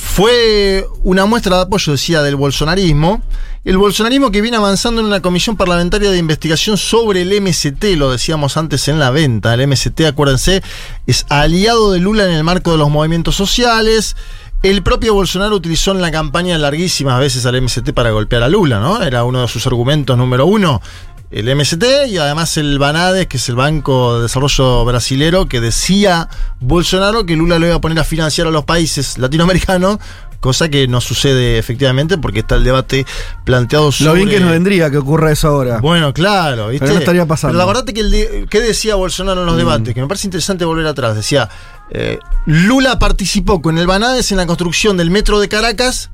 fue 0.00 0.86
una 1.04 1.26
muestra 1.26 1.56
de 1.56 1.62
apoyo, 1.62 1.92
decía, 1.92 2.22
del 2.22 2.36
bolsonarismo. 2.36 3.22
El 3.64 3.76
bolsonarismo 3.76 4.30
que 4.30 4.40
viene 4.40 4.56
avanzando 4.56 5.02
en 5.02 5.06
una 5.06 5.20
comisión 5.20 5.56
parlamentaria 5.56 6.10
de 6.10 6.16
investigación 6.16 6.78
sobre 6.78 7.22
el 7.22 7.40
MST, 7.40 7.84
lo 7.96 8.10
decíamos 8.10 8.56
antes 8.56 8.88
en 8.88 8.98
la 8.98 9.10
venta. 9.10 9.52
El 9.52 9.68
MST, 9.68 10.00
acuérdense, 10.06 10.62
es 11.06 11.26
aliado 11.28 11.92
de 11.92 12.00
Lula 12.00 12.24
en 12.24 12.32
el 12.32 12.42
marco 12.42 12.72
de 12.72 12.78
los 12.78 12.88
movimientos 12.88 13.36
sociales. 13.36 14.16
El 14.62 14.82
propio 14.82 15.14
Bolsonaro 15.14 15.56
utilizó 15.56 15.92
en 15.92 16.00
la 16.00 16.10
campaña 16.10 16.58
larguísimas 16.58 17.18
veces 17.20 17.46
al 17.46 17.60
MST 17.60 17.92
para 17.92 18.10
golpear 18.10 18.42
a 18.42 18.48
Lula, 18.48 18.80
¿no? 18.80 19.02
Era 19.02 19.24
uno 19.24 19.42
de 19.42 19.48
sus 19.48 19.66
argumentos 19.66 20.16
número 20.16 20.46
uno. 20.46 20.82
El 21.30 21.54
MST 21.54 21.84
y 22.08 22.18
además 22.18 22.56
el 22.56 22.78
Banades, 22.80 23.28
que 23.28 23.36
es 23.36 23.48
el 23.48 23.54
Banco 23.54 24.16
de 24.16 24.22
Desarrollo 24.22 24.84
Brasilero, 24.84 25.46
que 25.46 25.60
decía 25.60 26.28
Bolsonaro 26.58 27.24
que 27.24 27.36
Lula 27.36 27.58
lo 27.60 27.66
iba 27.66 27.76
a 27.76 27.80
poner 27.80 28.00
a 28.00 28.04
financiar 28.04 28.48
a 28.48 28.50
los 28.50 28.64
países 28.64 29.16
latinoamericanos, 29.16 29.98
cosa 30.40 30.68
que 30.68 30.88
no 30.88 31.00
sucede 31.00 31.58
efectivamente 31.58 32.18
porque 32.18 32.40
está 32.40 32.56
el 32.56 32.64
debate 32.64 33.06
planteado 33.44 33.92
sobre... 33.92 34.08
Lo 34.10 34.14
bien 34.14 34.28
que 34.28 34.40
nos 34.40 34.50
vendría 34.50 34.90
que 34.90 34.98
ocurra 34.98 35.30
eso 35.30 35.46
ahora. 35.48 35.78
Bueno, 35.78 36.12
claro, 36.12 36.68
¿viste? 36.68 36.84
Pero 36.86 36.94
no 36.94 36.98
estaría 37.00 37.26
pasando. 37.26 37.52
Pero 37.52 37.58
la 37.64 37.72
verdad 37.72 37.84
que 37.94 38.00
el 38.00 38.10
de- 38.10 38.46
¿qué 38.50 38.60
decía 38.60 38.96
Bolsonaro 38.96 39.40
en 39.42 39.46
los 39.46 39.54
Mm. 39.54 39.58
debates? 39.58 39.94
Que 39.94 40.00
me 40.00 40.08
parece 40.08 40.26
interesante 40.26 40.64
volver 40.64 40.86
atrás. 40.88 41.14
Decía, 41.14 41.48
eh, 41.90 42.18
Lula 42.46 42.98
participó 42.98 43.62
con 43.62 43.78
el 43.78 43.86
Banades 43.86 44.32
en 44.32 44.38
la 44.38 44.46
construcción 44.46 44.96
del 44.96 45.10
metro 45.10 45.38
de 45.38 45.48
Caracas, 45.48 46.10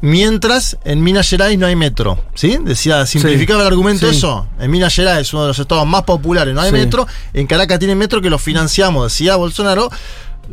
mientras 0.00 0.76
en 0.84 1.02
Minas 1.02 1.28
Gerais 1.28 1.58
no 1.58 1.66
hay 1.66 1.76
metro. 1.76 2.18
¿Sí? 2.34 2.58
Decía, 2.62 3.06
simplificaba 3.06 3.62
el 3.62 3.66
argumento 3.68 4.08
sí. 4.10 4.16
eso. 4.16 4.46
En 4.60 4.70
Minas 4.70 4.94
Gerais, 4.94 5.32
uno 5.32 5.42
de 5.42 5.48
los 5.48 5.58
estados 5.58 5.86
más 5.86 6.02
populares, 6.04 6.54
no 6.54 6.60
hay 6.60 6.70
Sí. 6.70 6.76
metro. 6.76 7.06
En 7.32 7.46
Caracas 7.46 7.78
tiene 7.78 7.94
metro 7.94 8.20
que 8.20 8.30
lo 8.30 8.38
financiamos, 8.38 9.12
decía 9.12 9.36
Bolsonaro. 9.36 9.90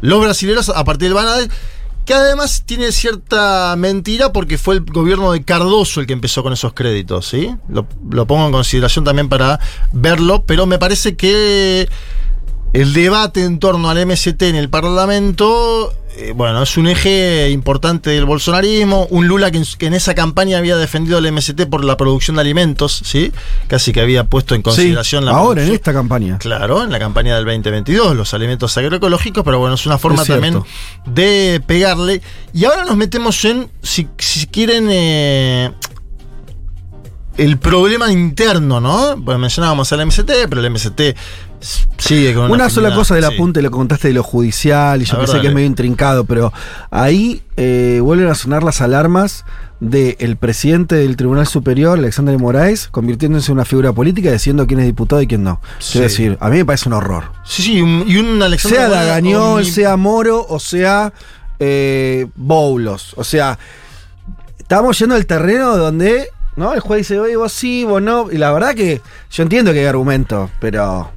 Los 0.02 0.22
brasileños 0.22 0.70
a 0.70 0.84
partir 0.84 1.10
del 1.10 1.14
Banades. 1.14 1.50
Que 2.06 2.14
además 2.14 2.64
tiene 2.66 2.92
cierta 2.92 3.76
mentira 3.78 4.34
porque 4.34 4.58
fue 4.58 4.76
el 4.76 4.82
gobierno 4.82 5.32
de 5.32 5.42
Cardoso 5.46 6.02
el 6.02 6.06
que 6.06 6.12
empezó 6.12 6.44
con 6.44 6.52
esos 6.52 6.74
créditos, 6.74 7.26
¿sí? 7.28 7.56
Lo, 7.70 7.88
lo 8.12 8.28
pongo 8.28 8.46
en 8.46 8.52
consideración 8.52 9.06
también 9.06 9.30
para 9.30 9.58
verlo, 9.94 10.44
pero 10.46 10.66
me 10.66 10.78
parece 10.78 11.16
que 11.16 11.88
el 12.74 12.92
debate 12.92 13.46
en 13.46 13.58
torno 13.58 13.90
al 13.90 14.06
MST 14.06 14.42
en 14.42 14.56
el 14.58 14.70
Parlamento, 14.70 15.94
eh, 16.16 16.34
bueno, 16.36 16.62
es 16.62 16.78
un 16.78 16.88
eje 16.88 17.50
importante 17.50 18.12
del 18.12 18.26
bolsonarismo. 18.26 19.08
Un 19.10 19.28
Lula 19.28 19.50
que 19.50 19.58
en, 19.58 19.66
que 19.78 19.88
en 19.88 19.94
esa 19.94 20.14
campaña 20.14 20.58
había 20.60 20.78
defendido 20.78 21.18
al 21.18 21.32
MST 21.32 21.66
por 21.70 21.84
la 21.84 21.98
producción 21.98 22.36
de 22.36 22.42
alimentos, 22.42 23.02
¿sí? 23.04 23.32
Casi 23.68 23.92
que 23.94 24.02
había 24.02 24.26
puesto 24.26 24.54
en 24.54 24.62
consideración 24.62 25.24
Sí, 25.24 25.26
la 25.26 25.36
ahora 25.36 25.64
en 25.64 25.72
esta 25.72 25.92
campaña. 25.92 26.38
Claro, 26.38 26.84
en 26.84 26.92
la 26.92 27.00
campaña 27.00 27.36
del 27.36 27.46
2022, 27.46 28.16
los 28.16 28.34
alimentos 28.34 28.78
agroecológicos, 28.78 29.44
pero 29.44 29.58
bueno, 29.60 29.76
es 29.76 29.86
una 29.86 29.98
forma 29.98 30.22
Es 30.22 30.28
también 30.28 30.62
de 31.06 31.62
pegarle. 31.66 32.22
Y 32.54 32.66
ahora 32.66 32.86
nos 32.86 32.96
metemos 32.96 33.44
en, 33.46 33.70
si, 33.82 34.08
si 34.20 34.46
quieren, 34.48 34.88
eh, 34.92 35.72
el 37.38 37.58
problema 37.58 38.12
interno, 38.12 38.80
¿no? 38.80 39.16
Pues 39.24 39.38
mencionábamos 39.40 39.92
al 39.92 40.06
MST, 40.06 40.30
pero 40.48 40.62
el 40.62 40.70
MST 40.70 41.02
sigue 41.98 42.34
con 42.34 42.52
Una 42.52 42.70
sola 42.70 42.94
cosa 42.94 43.16
del 43.16 43.24
sí. 43.26 43.34
apunte, 43.34 43.62
lo 43.62 43.72
contaste 43.72 44.10
de 44.10 44.14
lo 44.14 44.24
judicial, 44.24 45.02
y 45.02 45.06
yo 45.06 45.20
A 45.22 45.42
que 45.42 45.48
es 45.48 45.54
medio 45.54 45.68
intrincado, 45.68 46.26
pero 46.26 46.52
ahí 46.92 47.42
eh, 47.58 48.00
vuelven 48.02 48.28
a 48.28 48.36
sonar 48.36 48.64
las 48.64 48.82
alarmas 48.82 49.46
del 49.80 50.38
presidente 50.38 50.96
del 50.96 51.18
Tribunal 51.18 51.46
Superior, 51.48 51.98
Alexander 51.98 52.34
de 52.36 52.42
Moraes, 52.42 52.88
convirtiéndose 52.88 53.52
en 53.52 53.58
una 53.58 53.66
figura 53.66 53.92
política, 53.92 54.32
diciendo 54.32 54.66
quién 54.68 54.80
es 54.80 54.86
diputado 54.86 55.22
y 55.22 55.28
quién 55.28 55.44
no. 55.44 55.60
Sí. 55.80 55.98
Es 55.98 56.04
decir, 56.04 56.38
a 56.40 56.50
mí 56.50 56.58
me 56.58 56.66
parece 56.66 56.88
un 56.90 56.94
horror. 56.94 57.32
Sí, 57.44 57.62
sí, 57.64 57.82
un- 57.82 58.06
y 58.08 58.18
un 58.18 58.42
Alexander 58.42 58.80
sea 58.90 59.20
omni- 59.20 59.64
sea 59.66 59.98
Moro 59.98 60.46
o 60.48 60.60
sea 60.60 61.12
eh, 61.60 62.28
Boulos. 62.36 63.14
O 63.18 63.24
sea, 63.24 63.58
estamos 64.58 64.98
yendo 65.00 65.16
al 65.16 65.26
terreno 65.26 65.76
donde 65.78 66.30
¿no? 66.56 66.72
El 66.74 66.82
juez 66.82 67.00
dice, 67.00 67.20
oye, 67.20 67.36
vos 67.36 67.52
sí, 67.52 67.84
vos 67.84 68.00
no. 68.02 68.32
Y 68.32 68.38
la 68.38 68.52
verdad 68.52 68.76
que 68.76 69.02
yo 69.32 69.44
entiendo 69.44 69.74
que 69.74 69.80
hay 69.80 69.86
argumentos, 69.88 70.52
pero 70.60 71.10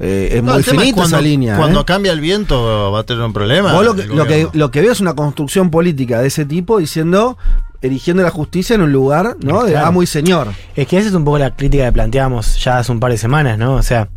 eh, 0.00 0.28
es 0.32 0.42
No, 0.42 0.52
muy 0.52 0.60
es 0.60 0.66
finita 0.68 0.94
cuando, 0.94 1.16
esa 1.16 1.20
línea. 1.20 1.56
Cuando 1.56 1.80
¿eh? 1.80 1.84
cambia 1.84 2.12
el 2.12 2.20
viento 2.20 2.92
va 2.92 3.00
a 3.00 3.04
tener 3.04 3.22
un 3.22 3.32
problema. 3.32 3.72
Vos 3.72 3.84
lo 3.84 3.94
que, 4.26 4.48
lo 4.52 4.70
que 4.70 4.80
veo 4.80 4.92
es 4.92 5.00
una 5.00 5.14
construcción 5.14 5.70
política 5.70 6.20
de 6.20 6.28
ese 6.28 6.44
tipo 6.44 6.78
diciendo, 6.78 7.36
erigiendo 7.80 8.22
la 8.22 8.30
justicia 8.30 8.74
en 8.74 8.82
un 8.82 8.92
lugar, 8.92 9.36
¿no? 9.40 9.62
De 9.64 9.72
Claro. 9.72 9.86
amo 9.86 10.02
y 10.02 10.06
señor. 10.06 10.48
Es 10.74 10.86
que 10.88 10.98
esa 10.98 11.08
es 11.08 11.14
un 11.14 11.24
poco 11.24 11.38
la 11.38 11.50
crítica 11.54 11.84
que 11.84 11.92
planteábamos 11.92 12.62
ya 12.62 12.78
hace 12.78 12.90
un 12.90 12.98
par 12.98 13.12
de 13.12 13.18
semanas, 13.18 13.56
¿no? 13.58 13.74
O 13.74 13.82
sea, 13.82 14.08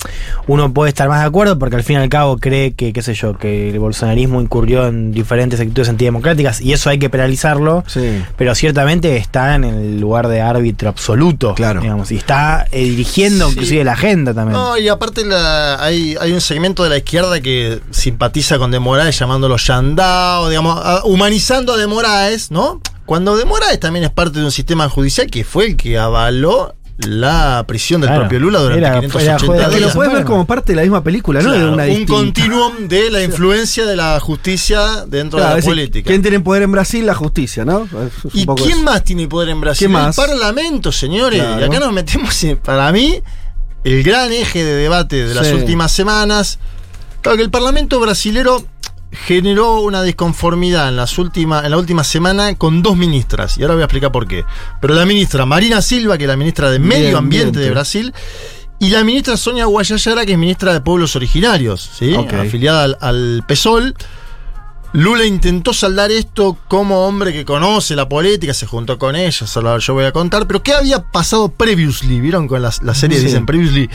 uno 0.47 0.73
puede 0.73 0.89
estar 0.89 1.07
más 1.07 1.19
de 1.21 1.27
acuerdo 1.27 1.59
porque 1.59 1.75
al 1.75 1.83
fin 1.83 1.97
y 1.97 1.99
al 1.99 2.09
cabo 2.09 2.37
cree 2.37 2.73
que, 2.73 2.91
qué 2.91 3.01
sé 3.03 3.13
yo, 3.13 3.37
que 3.37 3.69
el 3.69 3.77
bolsonarismo 3.79 4.41
incurrió 4.41 4.87
en 4.87 5.11
diferentes 5.11 5.59
actitudes 5.59 5.89
antidemocráticas 5.89 6.59
y 6.61 6.73
eso 6.73 6.89
hay 6.89 6.97
que 6.97 7.09
penalizarlo, 7.09 7.83
Sí. 7.87 8.23
pero 8.35 8.55
ciertamente 8.55 9.15
está 9.17 9.53
en 9.55 9.63
el 9.63 9.99
lugar 9.99 10.27
de 10.27 10.41
árbitro 10.41 10.89
absoluto, 10.89 11.53
Claro. 11.53 11.81
digamos, 11.81 12.11
y 12.11 12.17
está 12.17 12.65
eh, 12.71 12.83
dirigiendo 12.83 13.45
Sí. 13.47 13.51
inclusive 13.53 13.83
la 13.83 13.93
agenda 13.93 14.33
también. 14.33 14.53
No, 14.59 14.77
y 14.77 14.87
aparte 14.87 15.23
la- 15.25 15.83
hay, 15.83 16.15
hay 16.19 16.31
un 16.33 16.41
segmento 16.41 16.83
de 16.83 16.89
la 16.89 16.97
izquierda 16.97 17.39
que 17.41 17.79
simpatiza 17.91 18.57
con 18.57 18.71
De 18.71 18.79
Moraes 18.79 19.19
llamándolo 19.19 19.57
Yandao, 19.57 20.49
digamos, 20.49 20.79
a- 20.83 21.03
humanizando 21.05 21.73
a 21.73 21.77
De 21.77 21.85
Moraes, 21.87 22.49
¿no? 22.51 22.79
Cuando 23.11 23.35
De 23.35 23.43
Moraes 23.43 23.77
también 23.77 24.05
es 24.05 24.09
parte 24.09 24.39
de 24.39 24.45
un 24.45 24.53
sistema 24.53 24.87
judicial 24.87 25.27
que 25.29 25.43
fue 25.43 25.65
el 25.65 25.75
que 25.75 25.97
avaló 25.97 26.73
la 26.99 27.61
prisión 27.67 27.99
del 27.99 28.07
Claro. 28.09 28.21
propio 28.21 28.39
Lula 28.39 28.59
durante 28.59 28.79
Era- 28.79 28.87
era 28.99 28.99
580 29.01 29.45
juez 29.47 29.59
de 29.59 29.65
Que 29.65 29.71
lo 29.71 29.77
días. 29.87 29.95
puedes 29.95 30.13
ver 30.13 30.23
como 30.23 30.47
parte 30.47 30.71
de 30.71 30.75
la 30.77 30.81
misma 30.83 31.03
película, 31.03 31.41
¿no? 31.41 31.49
Claro, 31.49 31.65
de 31.65 31.71
una 31.73 31.83
un 31.83 31.89
distinta. 31.89 32.13
continuum 32.13 32.87
de 32.87 33.11
la 33.11 33.21
influencia 33.21 33.85
de 33.85 33.97
la 33.97 34.17
justicia 34.21 35.03
dentro 35.07 35.39
Claro, 35.39 35.43
de 35.43 35.49
la 35.49 35.55
decir, 35.57 35.71
política. 35.71 36.07
¿Quién 36.07 36.21
tiene 36.21 36.39
poder 36.39 36.63
en 36.63 36.71
Brasil? 36.71 37.05
La 37.05 37.13
justicia, 37.13 37.65
¿no? 37.65 37.83
Es 37.83 38.33
¿Y 38.33 38.45
quién 38.45 38.69
eso. 38.69 38.81
más 38.83 39.03
tiene 39.03 39.27
poder 39.27 39.49
en 39.49 39.59
Brasil? 39.59 39.93
El 39.93 40.13
Parlamento, 40.15 40.93
señores. 40.93 41.41
Claro. 41.41 41.59
Y 41.59 41.63
acá 41.65 41.79
nos 41.81 41.91
metemos 41.91 42.41
en, 42.45 42.55
para 42.59 42.89
mí, 42.93 43.21
el 43.83 44.03
gran 44.03 44.31
eje 44.31 44.63
de 44.63 44.73
debate 44.75 45.27
de 45.27 45.35
las 45.35 45.47
Sí. 45.47 45.53
últimas 45.53 45.91
semanas. 45.91 46.59
Claro 47.21 47.35
que 47.35 47.43
el 47.43 47.51
Parlamento 47.51 47.99
brasilero 47.99 48.63
generó 49.11 49.81
una 49.81 50.03
disconformidad 50.03 50.87
en, 50.89 50.95
las 50.95 51.17
últimas, 51.17 51.65
en 51.65 51.71
la 51.71 51.77
última 51.77 52.03
semana 52.03 52.55
con 52.55 52.81
dos 52.81 52.95
ministras. 52.97 53.57
Y 53.57 53.61
ahora 53.63 53.73
voy 53.75 53.81
a 53.81 53.85
explicar 53.85 54.11
por 54.11 54.27
qué. 54.27 54.45
Pero 54.79 54.93
la 54.93 55.05
ministra 55.05 55.45
Marina 55.45 55.81
Silva, 55.81 56.17
que 56.17 56.23
es 56.23 56.27
la 56.29 56.37
ministra 56.37 56.71
de 56.71 56.79
Medio 56.79 57.05
Bien, 57.07 57.15
Ambiente 57.17 57.47
ambiente. 57.47 57.59
de 57.59 57.71
Brasil, 57.71 58.13
y 58.79 58.89
la 58.89 59.03
ministra 59.03 59.37
Sonia 59.37 59.65
Guayayara, 59.65 60.25
que 60.25 60.31
es 60.33 60.37
ministra 60.37 60.73
de 60.73 60.81
Pueblos 60.81 61.15
Originarios, 61.15 61.89
¿sí? 61.97 62.15
Afiliada 62.15 62.83
al, 62.83 62.97
al 63.01 63.43
PSOL. 63.47 63.95
Lula 64.93 65.23
intentó 65.25 65.71
saldar 65.73 66.11
esto 66.11 66.57
como 66.67 67.05
hombre 67.07 67.31
que 67.31 67.45
conoce 67.45 67.95
la 67.95 68.09
política, 68.09 68.53
se 68.53 68.65
juntó 68.65 68.97
con 68.97 69.15
ella, 69.15 69.47
solo 69.47 69.77
yo 69.77 69.93
voy 69.93 70.03
a 70.03 70.11
contar, 70.11 70.47
pero 70.47 70.61
¿qué 70.63 70.73
había 70.73 71.01
pasado 71.01 71.47
previously? 71.49 72.19
¿Vieron 72.19 72.45
con 72.47 72.61
las, 72.61 72.81
las 72.83 72.97
series 72.97 73.21
Sí. 73.21 73.27
dicen 73.27 73.45
previously? 73.45 73.89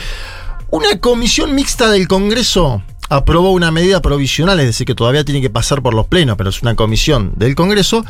Una 0.70 0.98
comisión 0.98 1.54
mixta 1.54 1.90
del 1.90 2.08
Congreso 2.08 2.82
aprobó 3.08 3.52
una 3.52 3.70
medida 3.70 4.02
provisional, 4.02 4.58
es 4.60 4.66
decir, 4.66 4.86
que 4.86 4.94
todavía 4.94 5.24
tiene 5.24 5.40
que 5.40 5.50
pasar 5.50 5.82
por 5.82 5.94
los 5.94 6.06
plenos, 6.06 6.36
pero 6.36 6.50
es 6.50 6.62
una 6.62 6.74
comisión 6.74 7.32
del 7.36 7.54
Congreso, 7.54 8.04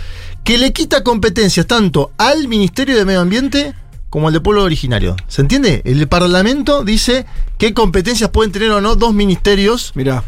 que 0.44 0.58
le 0.58 0.72
quita 0.72 1.02
competencias 1.02 1.66
tanto 1.66 2.12
al 2.18 2.48
Ministerio 2.48 2.96
de 2.96 3.04
Medio 3.04 3.20
Ambiente 3.20 3.74
como 4.10 4.28
al 4.28 4.34
de 4.34 4.40
Pueblo 4.40 4.62
Originario. 4.62 5.16
¿Se 5.28 5.42
entiende? 5.42 5.82
El 5.84 6.06
Parlamento 6.08 6.84
dice 6.84 7.26
qué 7.58 7.74
competencias 7.74 8.30
pueden 8.30 8.52
tener 8.52 8.70
o 8.70 8.80
no 8.80 8.96
dos 8.96 9.12
ministerios 9.12 9.92
Mirá. 9.94 10.24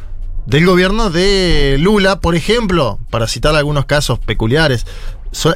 del 0.46 0.66
gobierno 0.66 1.10
de 1.10 1.76
Lula, 1.78 2.20
por 2.20 2.34
ejemplo, 2.34 2.98
para 3.10 3.26
citar 3.28 3.54
algunos 3.54 3.86
casos 3.86 4.18
peculiares. 4.18 4.84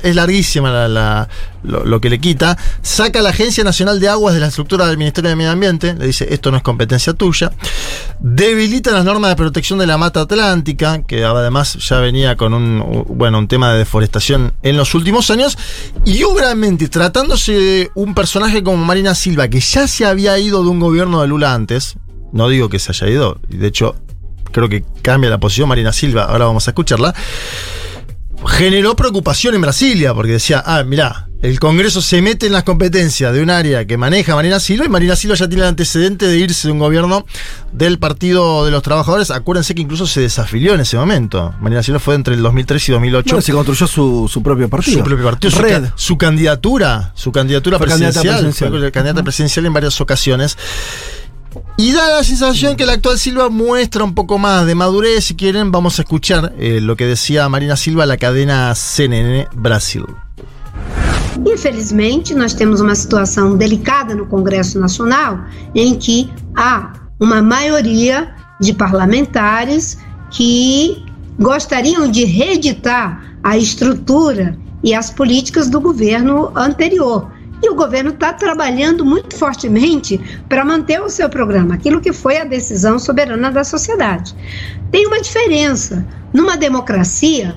Es 0.02 0.14
larguísima 0.14 0.70
la- 0.70 0.88
la- 0.88 1.28
lo, 1.64 2.00
que 2.00 2.10
le 2.10 2.18
quita. 2.20 2.56
Saca 2.82 3.20
a 3.20 3.22
la 3.22 3.30
Agencia 3.30 3.62
Nacional 3.64 4.00
de 4.00 4.08
Aguas 4.08 4.34
de 4.34 4.40
la 4.40 4.48
estructura 4.48 4.86
del 4.86 4.98
Ministerio 4.98 5.30
de 5.30 5.36
Medio 5.36 5.50
Ambiente. 5.52 5.94
Le 5.94 6.06
dice, 6.06 6.26
esto 6.34 6.50
no 6.50 6.56
es 6.56 6.62
competencia 6.62 7.12
tuya. 7.14 7.52
Debilita 8.20 8.90
las 8.90 9.04
normas 9.04 9.30
de 9.30 9.36
protección 9.36 9.78
de 9.78 9.86
la 9.86 9.98
mata 9.98 10.20
atlántica, 10.22 11.02
que 11.02 11.24
además 11.24 11.74
ya 11.74 11.98
venía 11.98 12.36
con 12.36 12.54
un, 12.54 13.04
bueno, 13.08 13.38
un 13.38 13.48
tema 13.48 13.72
de 13.72 13.78
deforestación 13.78 14.52
en 14.62 14.76
los 14.76 14.94
últimos 14.94 15.30
años. 15.30 15.56
Y 16.04 16.22
obviamente, 16.24 16.88
tratándose 16.88 17.52
de 17.52 17.90
un 17.94 18.14
personaje 18.14 18.62
como 18.62 18.84
Marina 18.84 19.14
Silva, 19.14 19.48
que 19.48 19.60
ya 19.60 19.86
se 19.88 20.04
había 20.04 20.38
ido 20.38 20.62
de 20.62 20.68
un 20.68 20.80
gobierno 20.80 21.20
de 21.22 21.28
Lula 21.28 21.54
antes, 21.54 21.94
no 22.32 22.48
digo 22.48 22.68
que 22.68 22.78
se 22.78 22.92
haya 22.92 23.08
ido, 23.08 23.40
de 23.48 23.66
hecho 23.66 23.94
creo 24.52 24.68
que 24.68 24.84
cambia 25.02 25.30
la 25.30 25.38
posición 25.38 25.68
Marina 25.68 25.92
Silva, 25.92 26.24
ahora 26.24 26.44
vamos 26.46 26.66
a 26.66 26.70
escucharla, 26.72 27.14
generó 28.46 28.96
preocupación 28.96 29.54
en 29.54 29.60
Brasilia, 29.60 30.14
porque 30.14 30.32
decía, 30.32 30.62
ah, 30.64 30.82
mirá, 30.84 31.28
el 31.42 31.58
Congreso 31.58 32.00
se 32.00 32.22
mete 32.22 32.46
en 32.46 32.52
las 32.52 32.62
competencias 32.62 33.34
de 33.34 33.42
un 33.42 33.50
área 33.50 33.84
que 33.84 33.96
maneja 33.96 34.36
Marina 34.36 34.60
Silva 34.60 34.84
y 34.86 34.88
Marina 34.88 35.16
Silva 35.16 35.34
ya 35.34 35.48
tiene 35.48 35.62
el 35.64 35.70
antecedente 35.70 36.28
de 36.28 36.38
irse 36.38 36.68
de 36.68 36.72
un 36.72 36.78
gobierno 36.78 37.26
del 37.72 37.98
Partido 37.98 38.64
de 38.64 38.70
los 38.70 38.82
Trabajadores. 38.84 39.32
Acuérdense 39.32 39.74
que 39.74 39.82
incluso 39.82 40.06
se 40.06 40.20
desafilió 40.20 40.74
en 40.74 40.80
ese 40.80 40.96
momento. 40.96 41.52
Marina 41.60 41.82
Silva 41.82 41.98
fue 41.98 42.14
entre 42.14 42.34
el 42.34 42.42
2003 42.42 42.88
y 42.88 42.92
2008. 42.92 43.26
Bueno, 43.26 43.42
se 43.42 43.52
construyó 43.52 43.86
su, 43.88 44.30
su 44.32 44.40
propio 44.40 44.68
partido. 44.68 44.98
Su 44.98 45.04
propio 45.04 45.24
partido, 45.24 45.50
su, 45.50 45.58
Red. 45.60 45.84
su 45.96 46.16
candidatura, 46.16 47.12
su 47.16 47.32
candidatura 47.32 47.78
Fue 47.78 47.88
candidata 47.88 48.20
presidencial, 48.20 48.44
presidencial. 48.44 48.80
fue 48.80 48.92
candidata 48.92 49.22
presidencial 49.24 49.66
en 49.66 49.72
varias 49.72 50.00
ocasiones. 50.00 50.56
Y 51.76 51.92
da 51.92 52.08
la 52.08 52.24
sensación 52.24 52.76
que 52.76 52.86
la 52.86 52.94
actual 52.94 53.18
Silva 53.18 53.48
muestra 53.48 54.04
un 54.04 54.14
poco 54.14 54.38
más 54.38 54.66
de 54.66 54.74
madurez. 54.74 55.24
Si 55.24 55.34
quieren, 55.34 55.72
vamos 55.72 55.98
a 55.98 56.02
escuchar 56.02 56.52
eh, 56.58 56.80
lo 56.80 56.96
que 56.96 57.06
decía 57.06 57.48
Marina 57.48 57.76
Silva 57.76 58.06
la 58.06 58.16
cadena 58.16 58.74
CNN 58.74 59.48
Brasil. 59.54 60.04
Infelizmente, 61.46 62.34
nós 62.34 62.52
temos 62.52 62.80
uma 62.80 62.94
situação 62.94 63.56
delicada 63.56 64.14
no 64.14 64.26
Congresso 64.26 64.78
Nacional 64.78 65.40
em 65.74 65.96
que 65.96 66.30
há 66.56 66.92
uma 67.18 67.40
maioria 67.40 68.34
de 68.60 68.72
parlamentares 68.72 69.98
que 70.30 71.04
gostariam 71.38 72.08
de 72.08 72.24
reeditar 72.24 73.22
a 73.42 73.56
estrutura 73.56 74.56
e 74.82 74.94
as 74.94 75.10
políticas 75.10 75.70
do 75.70 75.80
governo 75.80 76.52
anterior. 76.54 77.31
E 77.62 77.70
o 77.70 77.74
governo 77.74 78.10
está 78.10 78.32
trabalhando 78.32 79.04
muito 79.04 79.36
fortemente 79.36 80.20
para 80.48 80.64
manter 80.64 81.00
o 81.00 81.08
seu 81.08 81.28
programa, 81.28 81.74
aquilo 81.74 82.00
que 82.00 82.12
foi 82.12 82.38
a 82.38 82.44
decisão 82.44 82.98
soberana 82.98 83.50
da 83.52 83.62
sociedade. 83.62 84.34
Tem 84.90 85.06
uma 85.06 85.20
diferença. 85.20 86.04
Numa 86.32 86.56
democracia, 86.56 87.54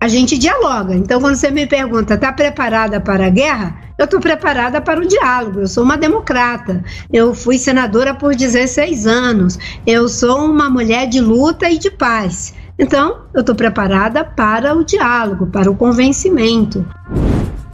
a 0.00 0.08
gente 0.08 0.38
dialoga. 0.38 0.94
Então, 0.94 1.20
quando 1.20 1.36
você 1.36 1.50
me 1.50 1.66
pergunta, 1.66 2.14
está 2.14 2.32
preparada 2.32 3.00
para 3.00 3.26
a 3.26 3.30
guerra? 3.30 3.76
Eu 3.98 4.04
estou 4.04 4.20
preparada 4.20 4.80
para 4.80 5.00
o 5.00 5.06
diálogo. 5.06 5.60
Eu 5.60 5.66
sou 5.66 5.82
uma 5.82 5.96
democrata. 5.96 6.84
Eu 7.12 7.34
fui 7.34 7.58
senadora 7.58 8.14
por 8.14 8.34
16 8.34 9.06
anos. 9.06 9.58
Eu 9.86 10.08
sou 10.08 10.44
uma 10.44 10.70
mulher 10.70 11.08
de 11.08 11.20
luta 11.20 11.68
e 11.70 11.78
de 11.78 11.90
paz. 11.90 12.54
Então, 12.78 13.22
eu 13.32 13.40
estou 13.40 13.54
preparada 13.54 14.22
para 14.22 14.76
o 14.76 14.84
diálogo, 14.84 15.46
para 15.46 15.70
o 15.70 15.74
convencimento. 15.74 16.86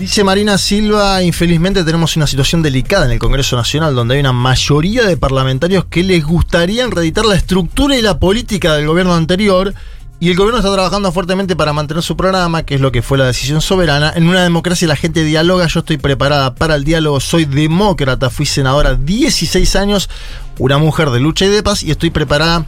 Dice 0.03 0.25
Marina 0.25 0.59
Silva, 0.59 1.23
infelizmente 1.23 1.85
tenemos 1.85 2.17
una 2.17 2.27
situación 2.27 2.61
delicada 2.61 3.05
en 3.05 3.13
el 3.13 3.21
Congreso 3.21 3.55
Nacional 3.55 3.95
donde 3.95 4.15
hay 4.15 4.21
una 4.21 4.33
mayoría 4.33 5.05
de 5.07 5.17
parlamentarios 5.17 5.85
que 5.85 6.03
les 6.03 6.25
gustaría 6.25 6.85
reeditar 6.89 7.25
la 7.25 7.37
estructura 7.37 7.97
y 7.97 8.03
la 8.03 8.19
política 8.19 8.75
del 8.75 8.89
gobierno 8.89 9.15
anterior 9.15 9.73
y 10.19 10.29
el 10.31 10.37
gobierno 10.37 10.59
está 10.59 10.73
trabajando 10.73 11.13
fuertemente 11.13 11.55
para 11.55 11.73
mantener 11.73 12.03
su 12.03 12.17
programa, 12.17 12.65
que 12.65 12.75
es 12.75 12.81
lo 12.81 12.91
que 12.91 13.01
fue 13.01 13.17
la 13.17 13.27
decisión 13.27 13.61
soberana. 13.61 14.13
En 14.17 14.27
una 14.27 14.43
democracia 14.43 14.89
la 14.89 14.97
gente 14.97 15.23
dialoga, 15.23 15.69
yo 15.69 15.79
estoy 15.79 15.99
preparada 15.99 16.57
para 16.57 16.75
el 16.75 16.83
diálogo, 16.83 17.21
soy 17.21 17.45
demócrata, 17.45 18.29
fui 18.29 18.45
senadora 18.45 18.97
16 18.97 19.77
años, 19.77 20.11
una 20.59 20.79
mujer 20.79 21.11
de 21.11 21.21
lucha 21.21 21.45
y 21.45 21.49
de 21.49 21.63
paz 21.63 21.85
y 21.85 21.93
estoy 21.93 22.11
preparada 22.11 22.67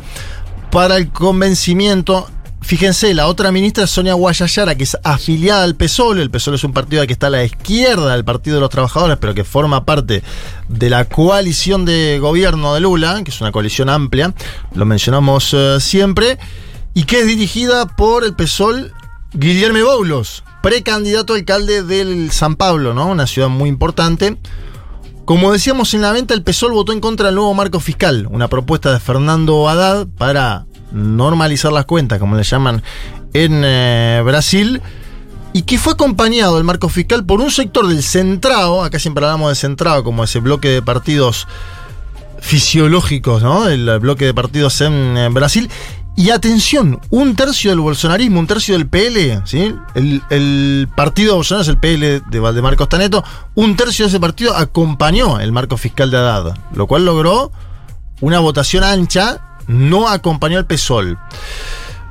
para 0.71 0.99
el 0.99 1.11
convencimiento. 1.11 2.29
Fíjense, 2.65 3.13
la 3.13 3.27
otra 3.27 3.53
ministra 3.53 3.85
es 3.85 3.91
Sonia 3.91 4.15
Guayayara, 4.15 4.75
que 4.75 4.85
es 4.85 4.97
afiliada 5.05 5.65
al 5.65 5.77
PSOL. 5.77 6.19
El 6.19 6.31
PSOL 6.31 6.55
es 6.55 6.65
un 6.65 6.73
partido 6.73 7.07
que 7.07 7.13
está 7.13 7.27
a 7.27 7.31
la 7.31 7.45
izquierda 7.45 8.15
del 8.15 8.25
Partido 8.25 8.57
de 8.57 8.63
los 8.63 8.71
Trabajadores, 8.71 9.19
pero 9.21 9.35
que 9.35 9.45
forma 9.45 9.85
parte 9.85 10.23
de 10.71 10.91
la 10.91 11.05
coalición 11.05 11.85
de 11.85 12.19
gobierno 12.19 12.73
de 12.73 12.81
Lula, 12.81 13.23
que 13.23 13.31
es 13.31 13.41
una 13.43 13.53
coalición 13.53 13.91
amplia, 13.91 14.33
lo 14.75 14.87
mencionamos 14.87 15.53
eh, 15.53 15.77
siempre, 15.79 16.39
y 16.95 17.05
que 17.05 17.21
es 17.21 17.27
dirigida 17.27 17.87
por 17.87 18.25
el 18.25 18.35
PSOL 18.35 18.95
Guillermo 19.35 19.85
Boulos, 19.85 20.43
precandidato 20.63 21.35
a 21.35 21.37
alcalde 21.37 21.83
del 21.83 22.31
San 22.31 22.57
Pablo, 22.57 22.95
¿no? 22.95 23.09
Una 23.09 23.27
ciudad 23.27 23.51
muy 23.51 23.69
importante. 23.69 24.39
Como 25.27 25.53
decíamos 25.53 25.93
en 25.93 26.01
la 26.01 26.13
venta, 26.13 26.33
el 26.33 26.43
PSOL 26.43 26.73
votó 26.73 26.93
en 26.93 27.01
contra 27.01 27.27
del 27.27 27.35
nuevo 27.35 27.53
marco 27.53 27.79
fiscal, 27.79 28.27
una 28.31 28.49
propuesta 28.49 28.91
de 28.91 29.01
Fernando 29.01 29.69
Haddad 29.69 30.07
para 30.17 30.65
normalizar 30.95 31.73
las 31.73 31.85
cuentas, 31.85 32.19
como 32.19 32.37
le 32.37 32.45
llaman 32.45 32.83
en 33.33 33.63
eh, 33.65 34.23
Brasil, 34.25 34.81
y 35.53 35.63
que 35.63 35.79
fue 35.79 35.93
acompañado 35.93 36.57
el 36.59 36.65
marco 36.65 36.89
fiscal 36.89 37.25
por 37.25 37.41
un 37.41 37.51
sector 37.51 37.87
del 37.87 38.03
centrado, 38.03 38.83
acá 38.83 38.99
siempre 38.99 39.25
hablamos 39.25 39.51
de 39.51 39.57
centrado 39.57 40.03
como 40.03 40.25
ese 40.25 40.41
bloque 40.41 40.69
de 40.69 40.83
partidos 40.83 41.47
fisiológicos, 42.41 43.43
¿no? 43.43 43.69
El 43.69 43.99
bloque 43.99 44.27
de 44.27 44.35
partidos 44.35 44.81
en, 44.81 45.17
eh, 45.17 45.29
Brasil, 45.31 45.71
Y 46.17 46.31
atención, 46.31 47.01
un 47.11 47.35
tercio 47.35 47.73
del 47.73 47.81
bolsonarismo, 47.81 48.39
un 48.39 48.47
tercio 48.47 48.75
del 48.79 48.87
PL, 48.87 49.43
¿sí? 49.47 49.75
El, 49.97 50.23
el 50.31 50.89
partido 50.95 51.33
de 51.33 51.37
Bolsonaro 51.39 51.63
es 51.63 51.69
el 51.69 51.79
PL 51.79 52.21
de 52.31 52.39
Valdemar 52.39 52.77
Costaneto, 52.77 53.25
un 53.57 53.75
tercio 53.75 54.05
de 54.05 54.11
ese 54.11 54.21
partido 54.21 54.55
acompañó 54.55 55.41
el 55.41 55.51
marco 55.51 55.77
fiscal 55.77 56.13
de 56.13 56.19
Haddad, 56.19 56.57
lo 56.73 56.87
cual 56.87 57.05
logró 57.05 57.51
una 58.21 58.39
votación 58.39 58.85
ancha, 58.85 59.54
no 59.67 60.09
acompañó 60.09 60.59
al 60.59 60.67
PSOL. 60.67 61.19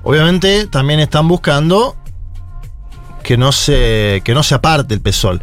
Obviamente 0.04 0.68
también 0.68 1.00
están 1.00 1.28
buscando 1.28 1.96
que 3.24 3.38
no 3.38 3.54
se, 3.54 4.22
que 4.26 4.34
no 4.34 4.44
se 4.44 4.54
aparte 4.56 4.94
el 4.94 5.02
PSOL. 5.02 5.42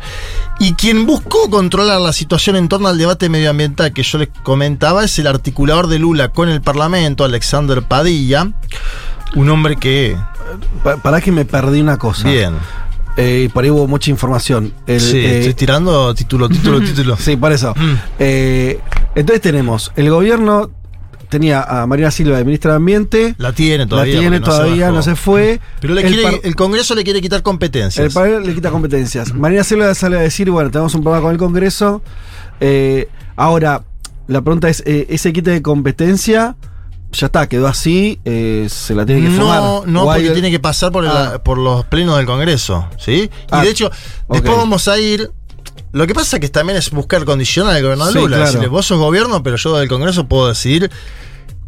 Y 0.59 0.75
quien 0.75 1.07
buscó 1.07 1.49
controlar 1.49 1.99
la 2.01 2.13
situación 2.13 2.57
en 2.57 2.69
torno 2.69 2.89
al 2.89 2.99
debate 2.99 3.31
medioambiental 3.31 3.93
que 3.95 4.03
yo 4.03 4.19
les 4.19 4.29
comentaba 4.43 5.03
es 5.05 5.19
el 5.19 5.27
articulador 5.27 5.87
de 5.87 5.99
Lula 5.99 6.29
con 6.29 6.51
el 6.51 6.61
Parlamento, 6.61 7.25
Alexander 7.25 7.83
Padilla, 7.83 8.53
un 9.35 9.49
hombre 9.49 9.77
que... 9.77 10.15
Pa- 10.85 10.97
Pará 10.99 11.23
que 11.23 11.33
me 11.33 11.47
perdí 11.47 11.81
una 11.81 11.97
cosa. 11.97 12.29
Bien. 12.29 12.55
Eh, 13.17 13.49
por 13.55 13.65
ahí 13.65 13.71
hubo 13.71 13.87
mucha 13.89 14.11
información. 14.11 14.75
El, 14.87 15.01
sí, 15.01 15.17
eh, 15.19 15.39
estoy 15.39 15.55
tirando 15.55 16.15
título, 16.15 16.49
título, 16.51 16.81
título. 16.85 17.17
Sí, 17.17 17.37
por 17.37 17.53
eso. 17.53 17.73
Eh, 18.19 18.79
entonces 19.15 19.41
tenemos, 19.41 19.91
el 19.97 20.11
gobierno 20.11 20.71
tenía 21.31 21.63
a 21.63 21.87
Marina 21.87 22.11
Silva 22.11 22.37
de 22.37 22.45
ministra 22.45 22.73
de 22.73 22.77
Ambiente. 22.77 23.35
La 23.39 23.53
tiene 23.53 23.87
todavía. 23.87 24.15
La 24.15 24.21
tiene 24.21 24.41
no 24.41 24.47
se 24.47 24.51
todavía, 24.53 24.91
no 24.91 25.03
se 25.03 25.17
fue. 25.17 25.61
Pero 25.81 25.95
le 25.95 26.03
El 26.03 26.09
quiere- 26.09 26.23
par- 26.23 26.41
el 26.43 26.55
Congreso 26.57 26.95
le 26.95 27.05
quiere 27.05 27.23
quitar 27.23 27.43
competencias. 27.43 28.05
El 28.05 28.13
Parlamento 28.13 28.49
le 28.49 28.55
quita 28.55 28.71
competencias. 28.71 29.33
Marina 29.35 29.65
Silva 29.65 29.95
sale 29.95 30.19
a 30.19 30.21
decir, 30.21 30.51
bueno, 30.51 30.71
tenemos 30.71 30.95
un 30.95 31.03
problema 31.03 31.23
con 31.23 31.33
el 31.33 31.39
Congreso. 31.39 32.03
Eh, 32.61 33.09
ahora, 33.37 33.85
la 34.27 34.43
pregunta 34.43 34.69
es, 34.69 34.83
eh, 34.87 35.07
¿ese 35.09 35.33
quite 35.33 35.51
de 35.51 35.63
competencia 35.63 36.57
ya 37.13 37.27
está, 37.27 37.49
quedó 37.49 37.67
así? 37.67 38.21
eh, 38.25 38.69
¿Se 38.71 38.95
la 38.95 39.05
tiene 39.07 39.23
que 39.29 39.31
fumar? 39.37 39.61
No, 39.61 39.83
no, 39.87 40.03
¿O 40.05 40.11
hay- 40.13 40.21
porque 40.23 40.35
tiene 40.35 40.51
que 40.51 40.61
pasar 40.61 40.93
por, 40.93 41.05
Ah. 41.07 41.31
la- 41.33 41.43
por 41.43 41.59
los 41.59 41.85
plenos 41.87 42.17
del 42.19 42.27
Congreso, 42.27 42.89
¿sí? 42.99 43.13
Y 43.13 43.31
Ah, 43.51 43.63
de 43.65 43.71
hecho, 43.71 43.91
después 44.29 44.57
vamos 44.57 44.87
a 44.89 44.99
ir. 44.99 45.31
Lo 45.93 46.07
que 46.07 46.15
pasa 46.15 46.39
que 46.39 46.49
también 46.49 46.79
es 46.79 46.91
buscar 46.91 47.25
condicionar 47.25 47.75
al 47.77 47.83
gobernador 47.83 48.13
Sí, 48.13 48.19
Lula. 48.21 48.37
claro. 48.37 48.47
Decirle, 48.47 48.69
vos 48.69 48.87
sos 48.87 48.99
gobierno, 48.99 49.43
pero 49.43 49.57
yo 49.57 49.77
del 49.77 49.89
Congreso 49.89 50.27
puedo 50.29 50.49
decidir 50.49 50.91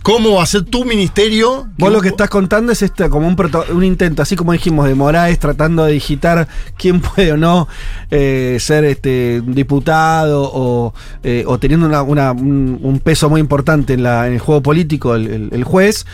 cómo 0.02 0.34
va 0.36 0.42
a 0.42 0.47
ser 0.47 0.62
tu 0.62 0.84
ministerio. 0.84 1.67
Vos 1.78 1.92
lo 1.92 2.01
que 2.01 2.09
estás 2.09 2.28
contando 2.28 2.73
es 2.73 2.83
este, 2.83 3.09
como 3.09 3.26
un, 3.26 3.36
proto- 3.36 3.65
un 3.73 3.84
intento, 3.84 4.23
así 4.23 4.34
como 4.36 4.52
dijimos, 4.52 4.86
de 4.86 4.94
Moraes 4.94 5.39
tratando 5.39 5.84
de 5.84 5.92
digitar 5.92 6.49
quién 6.76 7.01
puede 7.01 7.33
o 7.33 7.36
no 7.36 7.68
eh, 8.10 8.59
ser 8.60 8.84
este 8.84 9.42
diputado 9.44 10.51
o, 10.52 10.94
eh, 11.23 11.44
o 11.47 11.59
teniendo 11.59 11.86
una- 11.86 12.02
una- 12.02 12.33
un, 12.33 12.78
un 12.83 12.99
peso 13.01 13.28
muy 13.31 13.41
importante 13.41 13.94
en, 13.94 14.02
la, 14.02 14.26
en 14.26 14.34
el 14.34 14.39
juego 14.41 14.62
político, 14.62 15.15
el, 15.15 15.26
el- 15.28 15.49
el 15.52 15.65
juez. 15.65 16.07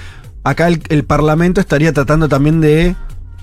Acá 0.45 0.69
el, 0.69 0.83
el 0.89 1.05
Parlamento 1.05 1.61
estaría 1.61 1.93
tratando 1.93 2.29
también 2.29 2.61
de 2.61 2.95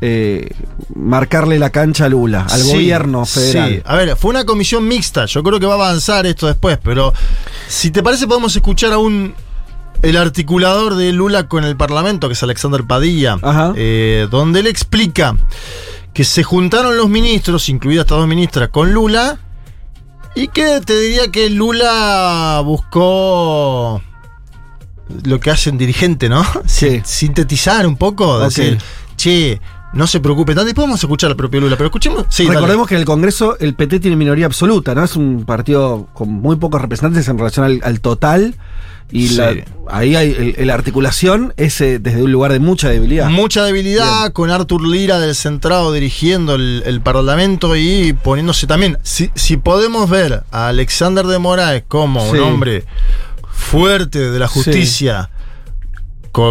eh, 0.01 0.49
marcarle 0.93 1.57
la 1.57 1.69
cancha 1.69 2.05
a 2.05 2.09
Lula, 2.09 2.45
al 2.49 2.61
Sí, 2.61 2.71
gobierno 2.73 3.25
federal. 3.25 3.69
Sí, 3.75 3.81
a 3.85 3.95
ver, 3.95 4.15
fue 4.17 4.31
una 4.31 4.45
comisión 4.45 4.87
mixta. 4.87 5.25
Yo 5.25 5.41
creo 5.43 5.59
que 5.59 5.65
va 5.65 5.73
a 5.73 5.87
avanzar 5.87 6.25
esto 6.25 6.47
después, 6.47 6.77
pero 6.83 7.13
si 7.67 7.91
te 7.91 8.03
parece, 8.03 8.27
podemos 8.27 8.55
escuchar 8.55 8.93
a 8.93 8.97
un. 8.97 9.33
El 10.01 10.17
articulador 10.17 10.95
de 10.95 11.13
Lula 11.13 11.47
con 11.47 11.63
el 11.63 11.77
Parlamento, 11.77 12.27
que 12.27 12.33
es 12.33 12.43
Alexander 12.43 12.83
Padilla, 12.83 13.37
eh, 13.75 14.27
donde 14.29 14.59
él 14.59 14.67
explica 14.67 15.35
que 16.13 16.23
se 16.23 16.43
juntaron 16.43 16.95
los 16.97 17.09
ministros, 17.09 17.69
incluidas 17.69 18.03
estas 18.03 18.19
dos 18.19 18.27
ministras, 18.27 18.69
con 18.69 18.93
Lula, 18.93 19.39
y 20.35 20.49
que 20.49 20.81
te 20.81 20.99
diría 20.99 21.31
que 21.31 21.49
Lula 21.49 22.61
buscó 22.63 24.01
lo 25.23 25.39
que 25.39 25.49
hace 25.51 25.69
un 25.69 25.77
dirigente, 25.77 26.29
¿no? 26.29 26.45
Sí. 26.65 27.01
Sintetizar 27.03 27.87
un 27.87 27.95
poco, 27.95 28.39
decir, 28.39 28.77
che, 29.15 29.59
no 29.95 30.05
se 30.07 30.19
preocupe 30.19 30.53
tanto. 30.53 30.81
Vamos 30.81 31.01
a 31.03 31.07
escuchar 31.07 31.31
al 31.31 31.35
propio 31.35 31.61
Lula, 31.61 31.75
pero 31.77 31.87
escuchemos. 31.87 32.25
Sí, 32.29 32.43
dale. 32.43 32.55
Recordemos 32.55 32.87
que 32.87 32.93
en 32.95 32.99
el 32.99 33.05
Congreso 33.05 33.57
el 33.59 33.73
PT 33.75 33.99
tiene 33.99 34.15
minoría 34.17 34.45
absoluta, 34.45 34.93
¿no? 34.93 35.03
Es 35.03 35.15
un 35.15 35.45
partido 35.45 36.07
con 36.13 36.29
muy 36.29 36.57
pocos 36.57 36.81
representantes 36.81 37.27
en 37.27 37.37
relación 37.37 37.65
al, 37.65 37.81
al 37.83 37.99
total. 38.01 38.55
Y 39.11 39.27
Sí. 39.27 39.35
la- 39.35 39.53
ahí 39.87 40.15
hay 40.15 40.55
la 40.65 40.73
articulación 40.73 41.53
es 41.57 41.79
eh, 41.79 41.99
desde 41.99 42.23
un 42.23 42.31
lugar 42.31 42.51
de 42.51 42.59
mucha 42.59 42.89
debilidad. 42.89 43.29
Mucha 43.29 43.63
debilidad 43.63 44.33
con 44.33 44.49
Artur 44.49 44.81
Lira 44.87 45.19
del 45.19 45.35
centrado 45.35 45.93
dirigiendo 45.93 46.55
el, 46.55 46.81
el 46.87 47.01
Parlamento 47.01 47.75
y 47.75 48.13
poniéndose 48.13 48.65
también. 48.65 48.97
Si, 49.03 49.29
si 49.35 49.57
podemos 49.57 50.09
ver 50.09 50.43
a 50.51 50.69
Alexander 50.69 51.27
de 51.27 51.37
Moraes 51.37 51.83
como 51.87 52.21
Sí. 52.31 52.37
un 52.37 52.43
hombre 52.45 52.83
fuerte 53.51 54.31
de 54.31 54.39
la 54.39 54.47
justicia, 54.47 55.29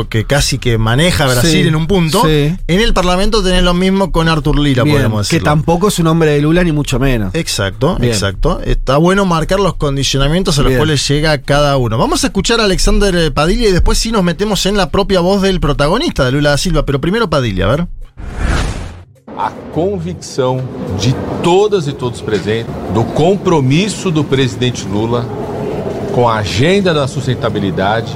que 0.08 0.24
casi 0.24 0.58
que 0.58 0.78
maneja 0.78 1.26
Brasil 1.26 1.50
Sí, 1.50 1.68
en 1.68 1.76
un 1.76 1.86
punto, 1.86 2.22
sí. 2.22 2.56
en 2.66 2.80
el 2.80 2.94
Parlamento 2.94 3.42
tenés 3.42 3.62
lo 3.62 3.74
mismo 3.74 4.10
con 4.12 4.28
Artur 4.28 4.58
Lira, 4.58 4.82
Bien, 4.82 4.96
podemos 4.96 5.28
que 5.28 5.36
decirlo. 5.36 5.50
tampoco 5.52 5.88
es 5.88 5.98
un 5.98 6.06
hombre 6.06 6.30
de 6.32 6.40
Lula 6.40 6.64
ni 6.64 6.72
mucho 6.72 6.98
menos. 6.98 7.34
Exacto, 7.34 7.96
Bien. 8.00 8.12
exacto. 8.12 8.60
Está 8.64 8.96
bueno 8.96 9.24
marcar 9.26 9.60
los 9.60 9.74
condicionamientos 9.74 10.58
a 10.58 10.62
los 10.62 10.70
Bien. 10.70 10.78
cuales 10.78 11.06
llega 11.06 11.36
cada 11.42 11.76
uno. 11.76 11.98
Vamos 11.98 12.24
a 12.24 12.28
escuchar 12.28 12.60
a 12.60 12.64
Alexander 12.64 13.14
eh, 13.14 13.30
Padilla 13.30 13.68
y 13.68 13.72
después 13.72 13.98
sí 13.98 14.10
nos 14.10 14.22
metemos 14.24 14.64
en 14.66 14.76
la 14.76 14.90
propia 14.90 15.20
voz 15.20 15.42
del 15.42 15.60
protagonista 15.60 16.24
de 16.24 16.32
Lula 16.32 16.50
da 16.50 16.58
Silva. 16.58 16.84
Pero 16.86 17.00
primero 17.00 17.28
Padilla, 17.28 17.66
a 17.66 17.68
ver. 17.76 17.86
a 19.36 19.50
convicção 19.72 20.60
de 21.00 21.12
todas 21.42 21.88
e 21.88 21.92
todos 21.92 22.20
presentes 22.20 22.72
do 22.94 23.02
compromisso 23.02 24.10
do 24.10 24.22
presidente 24.22 24.86
Lula 24.86 25.26
com 26.14 26.28
a 26.28 26.36
agenda 26.38 26.94
da 26.94 27.08
sustentabilidade, 27.08 28.12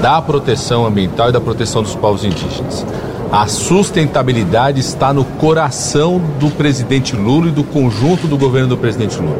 da 0.00 0.20
proteção 0.20 0.86
ambiental 0.86 1.28
e 1.28 1.32
da 1.32 1.40
proteção 1.40 1.82
dos 1.82 1.94
povos 1.94 2.24
indígenas. 2.24 2.84
A 3.32 3.46
sustentabilidade 3.46 4.80
está 4.80 5.12
no 5.12 5.24
coração 5.24 6.20
do 6.40 6.50
presidente 6.50 7.14
Lula 7.14 7.48
e 7.48 7.52
do 7.52 7.62
conjunto 7.62 8.26
do 8.26 8.36
governo 8.36 8.70
do 8.70 8.76
presidente 8.76 9.18
Lula. 9.18 9.38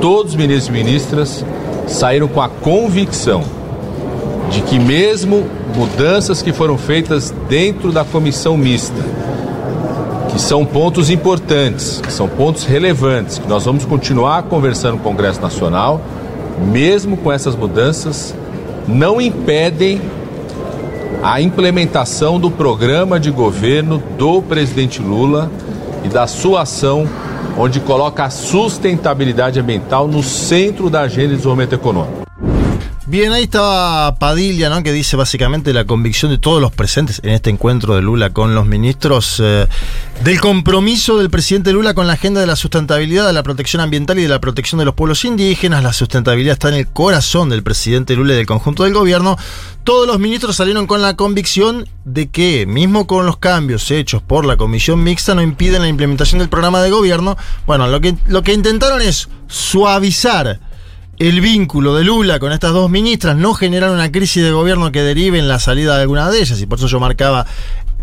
Todos 0.00 0.32
os 0.32 0.36
ministros 0.36 0.68
e 0.68 0.72
ministras 0.72 1.44
saíram 1.86 2.26
com 2.26 2.40
a 2.40 2.48
convicção 2.48 3.44
de 4.50 4.60
que 4.62 4.78
mesmo 4.78 5.46
mudanças 5.76 6.42
que 6.42 6.52
foram 6.52 6.76
feitas 6.76 7.32
dentro 7.48 7.92
da 7.92 8.04
comissão 8.04 8.56
mista, 8.56 9.00
que 10.30 10.40
são 10.40 10.64
pontos 10.64 11.10
importantes, 11.10 12.00
que 12.00 12.12
são 12.12 12.28
pontos 12.28 12.64
relevantes, 12.64 13.38
que 13.38 13.48
nós 13.48 13.64
vamos 13.64 13.84
continuar 13.84 14.42
conversando 14.44 14.94
no 14.94 15.00
Congresso 15.00 15.40
Nacional, 15.40 16.00
mesmo 16.72 17.16
com 17.16 17.30
essas 17.30 17.54
mudanças, 17.54 18.34
não 18.88 19.20
impedem 19.20 20.00
a 21.22 21.40
implementação 21.40 22.40
do 22.40 22.50
programa 22.50 23.20
de 23.20 23.30
governo 23.30 24.02
do 24.16 24.40
presidente 24.40 25.02
Lula 25.02 25.50
e 26.04 26.08
da 26.08 26.26
sua 26.26 26.62
ação, 26.62 27.06
onde 27.56 27.80
coloca 27.80 28.24
a 28.24 28.30
sustentabilidade 28.30 29.60
ambiental 29.60 30.08
no 30.08 30.22
centro 30.22 30.88
da 30.88 31.02
agenda 31.02 31.28
de 31.28 31.36
desenvolvimento 31.36 31.74
econômico. 31.74 32.17
Bien, 33.08 33.32
ahí 33.32 33.44
estaba 33.44 34.16
Padilla, 34.16 34.68
¿no? 34.68 34.82
Que 34.82 34.92
dice 34.92 35.16
básicamente 35.16 35.72
la 35.72 35.86
convicción 35.86 36.30
de 36.30 36.36
todos 36.36 36.60
los 36.60 36.72
presentes 36.72 37.22
en 37.24 37.30
este 37.30 37.48
encuentro 37.48 37.94
de 37.94 38.02
Lula 38.02 38.34
con 38.34 38.54
los 38.54 38.66
ministros 38.66 39.40
eh, 39.42 39.66
del 40.22 40.38
compromiso 40.42 41.16
del 41.16 41.30
presidente 41.30 41.72
Lula 41.72 41.94
con 41.94 42.06
la 42.06 42.12
agenda 42.12 42.42
de 42.42 42.46
la 42.46 42.54
sustentabilidad, 42.54 43.26
de 43.26 43.32
la 43.32 43.42
protección 43.42 43.80
ambiental 43.80 44.18
y 44.18 44.24
de 44.24 44.28
la 44.28 44.42
protección 44.42 44.78
de 44.78 44.84
los 44.84 44.94
pueblos 44.94 45.24
indígenas. 45.24 45.82
La 45.82 45.94
sustentabilidad 45.94 46.52
está 46.52 46.68
en 46.68 46.74
el 46.74 46.86
corazón 46.86 47.48
del 47.48 47.62
presidente 47.62 48.14
Lula 48.14 48.34
y 48.34 48.36
del 48.36 48.46
conjunto 48.46 48.84
del 48.84 48.92
gobierno. 48.92 49.38
Todos 49.84 50.06
los 50.06 50.18
ministros 50.18 50.56
salieron 50.56 50.86
con 50.86 51.00
la 51.00 51.16
convicción 51.16 51.88
de 52.04 52.28
que, 52.28 52.66
mismo 52.66 53.06
con 53.06 53.24
los 53.24 53.38
cambios 53.38 53.90
hechos 53.90 54.20
por 54.20 54.44
la 54.44 54.58
comisión 54.58 55.02
mixta, 55.02 55.34
no 55.34 55.40
impiden 55.40 55.80
la 55.80 55.88
implementación 55.88 56.40
del 56.40 56.50
programa 56.50 56.82
de 56.82 56.90
gobierno. 56.90 57.38
Bueno, 57.66 57.86
lo 57.86 58.02
que, 58.02 58.16
lo 58.26 58.42
que 58.42 58.52
intentaron 58.52 59.00
es 59.00 59.30
suavizar 59.46 60.60
el 61.18 61.40
vínculo 61.40 61.94
de 61.94 62.04
Lula 62.04 62.38
con 62.38 62.52
estas 62.52 62.72
dos 62.72 62.88
ministras, 62.90 63.36
no 63.36 63.54
generar 63.54 63.90
una 63.90 64.12
crisis 64.12 64.42
de 64.42 64.52
gobierno 64.52 64.92
que 64.92 65.02
derive 65.02 65.38
en 65.38 65.48
la 65.48 65.58
salida 65.58 65.96
de 65.96 66.02
alguna 66.02 66.30
de 66.30 66.40
ellas, 66.40 66.60
y 66.60 66.66
por 66.66 66.78
eso 66.78 66.86
yo 66.86 67.00
marcaba 67.00 67.46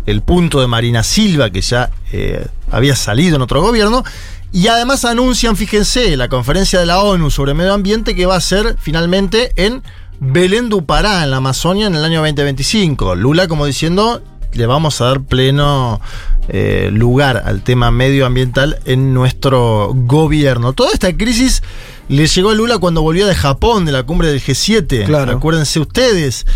el 0.04 0.22
punto 0.22 0.60
de 0.60 0.66
Marina 0.66 1.02
Silva, 1.02 1.50
que 1.50 1.60
ya 1.62 1.90
eh, 2.12 2.46
había 2.70 2.94
salido 2.94 3.36
en 3.36 3.42
otro 3.42 3.62
gobierno, 3.62 4.04
y 4.52 4.68
además 4.68 5.04
anuncian, 5.04 5.56
fíjense, 5.56 6.16
la 6.16 6.28
conferencia 6.28 6.78
de 6.78 6.86
la 6.86 7.02
ONU 7.02 7.30
sobre 7.30 7.54
medio 7.54 7.74
ambiente 7.74 8.14
que 8.14 8.26
va 8.26 8.36
a 8.36 8.40
ser 8.40 8.76
finalmente 8.78 9.52
en 9.56 9.82
Belén 10.20 10.68
do 10.68 10.84
Pará, 10.84 11.24
en 11.24 11.30
la 11.30 11.38
Amazonia, 11.38 11.86
en 11.86 11.94
el 11.94 12.04
año 12.04 12.20
2025. 12.20 13.16
Lula 13.16 13.48
como 13.48 13.66
diciendo, 13.66 14.22
le 14.52 14.66
vamos 14.66 15.00
a 15.00 15.06
dar 15.06 15.20
pleno 15.20 16.00
eh, 16.48 16.90
lugar 16.92 17.42
al 17.44 17.62
tema 17.62 17.90
medioambiental 17.90 18.78
en 18.84 19.12
nuestro 19.12 19.92
gobierno. 19.94 20.72
Toda 20.72 20.92
esta 20.92 21.14
crisis 21.16 21.62
le 22.08 22.26
llegó 22.26 22.50
a 22.50 22.54
Lula 22.54 22.78
cuando 22.78 23.02
volvió 23.02 23.26
de 23.26 23.34
Japón, 23.34 23.84
de 23.84 23.92
la 23.92 24.04
cumbre 24.04 24.28
del 24.28 24.40
G7. 24.40 25.06
Claro. 25.06 25.32
Acuérdense 25.32 25.80
ustedes. 25.80 26.46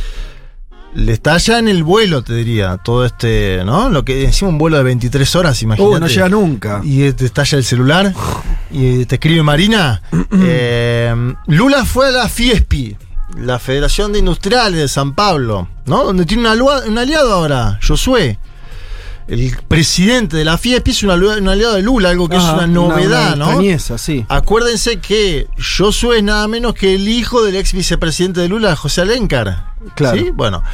Le 0.93 1.13
está 1.13 1.37
ya 1.37 1.61
en 1.61 1.69
el 1.69 1.85
vuelo, 1.85 2.23
te 2.23 2.35
diría, 2.35 2.77
todo 2.79 3.05
este, 3.05 3.63
¿no? 3.65 3.91
Lo 3.91 4.05
que 4.05 4.25
encima 4.25 4.49
un 4.49 4.59
vuelo 4.59 4.77
de 4.77 4.83
23 4.83 5.37
horas, 5.37 5.63
imagínate. 5.63 5.97
Uh, 5.97 6.01
no 6.01 6.07
llega 6.09 6.29
nunca. 6.29 6.81
Y 6.83 7.13
te 7.13 7.27
estalla 7.27 7.59
el 7.59 7.65
celular 7.65 8.13
y 8.73 9.05
te 9.05 9.15
escribe 9.17 9.43
Marina. 9.43 10.03
Eh, 10.43 11.35
Lula 11.47 11.85
fue 11.85 12.09
a 12.09 12.11
la 12.11 12.29
Fiespi, 12.29 12.97
la 13.37 13.59
Federación 13.59 14.13
de 14.13 14.21
Industriales 14.21 14.81
de 14.81 14.89
San 14.89 15.15
Pablo, 15.15 15.69
¿no? 15.87 16.05
Donde 16.05 16.25
tiene 16.25 16.49
un 16.51 16.99
aliado 16.99 17.33
ahora, 17.33 17.79
Josué. 17.87 18.39
El 19.31 19.57
presidente 19.69 20.37
de 20.37 20.45
la 20.45 20.59
FIESP 20.59 20.89
es 20.89 21.03
un 21.05 21.11
aliado, 21.11 21.75
de 21.75 21.83
Lula, 21.83 22.11
algo 22.11 22.29
que 22.29 22.37
es 22.37 22.43
una 22.43 22.67
novedad, 22.67 23.35
una 23.35 23.37
¿no? 23.37 23.45
extrañeza, 23.45 23.97
sí. 23.97 24.27
Acuérdense 24.29 24.99
que 24.99 25.47
Josué 25.57 26.19
es 26.19 26.25
nada 26.25 26.49
menos 26.49 26.75
que 26.75 26.97
el 26.97 27.09
hijo 27.09 27.45
del 27.45 27.55
ex 27.55 27.73
vicepresidente 27.73 28.41
de 28.41 28.49
Lula, 28.49 28.75
José 28.75 29.03
Alencar. 29.03 29.73
Claro. 29.95 30.19
¿Sí? 30.19 30.31
Bueno. 30.35 30.65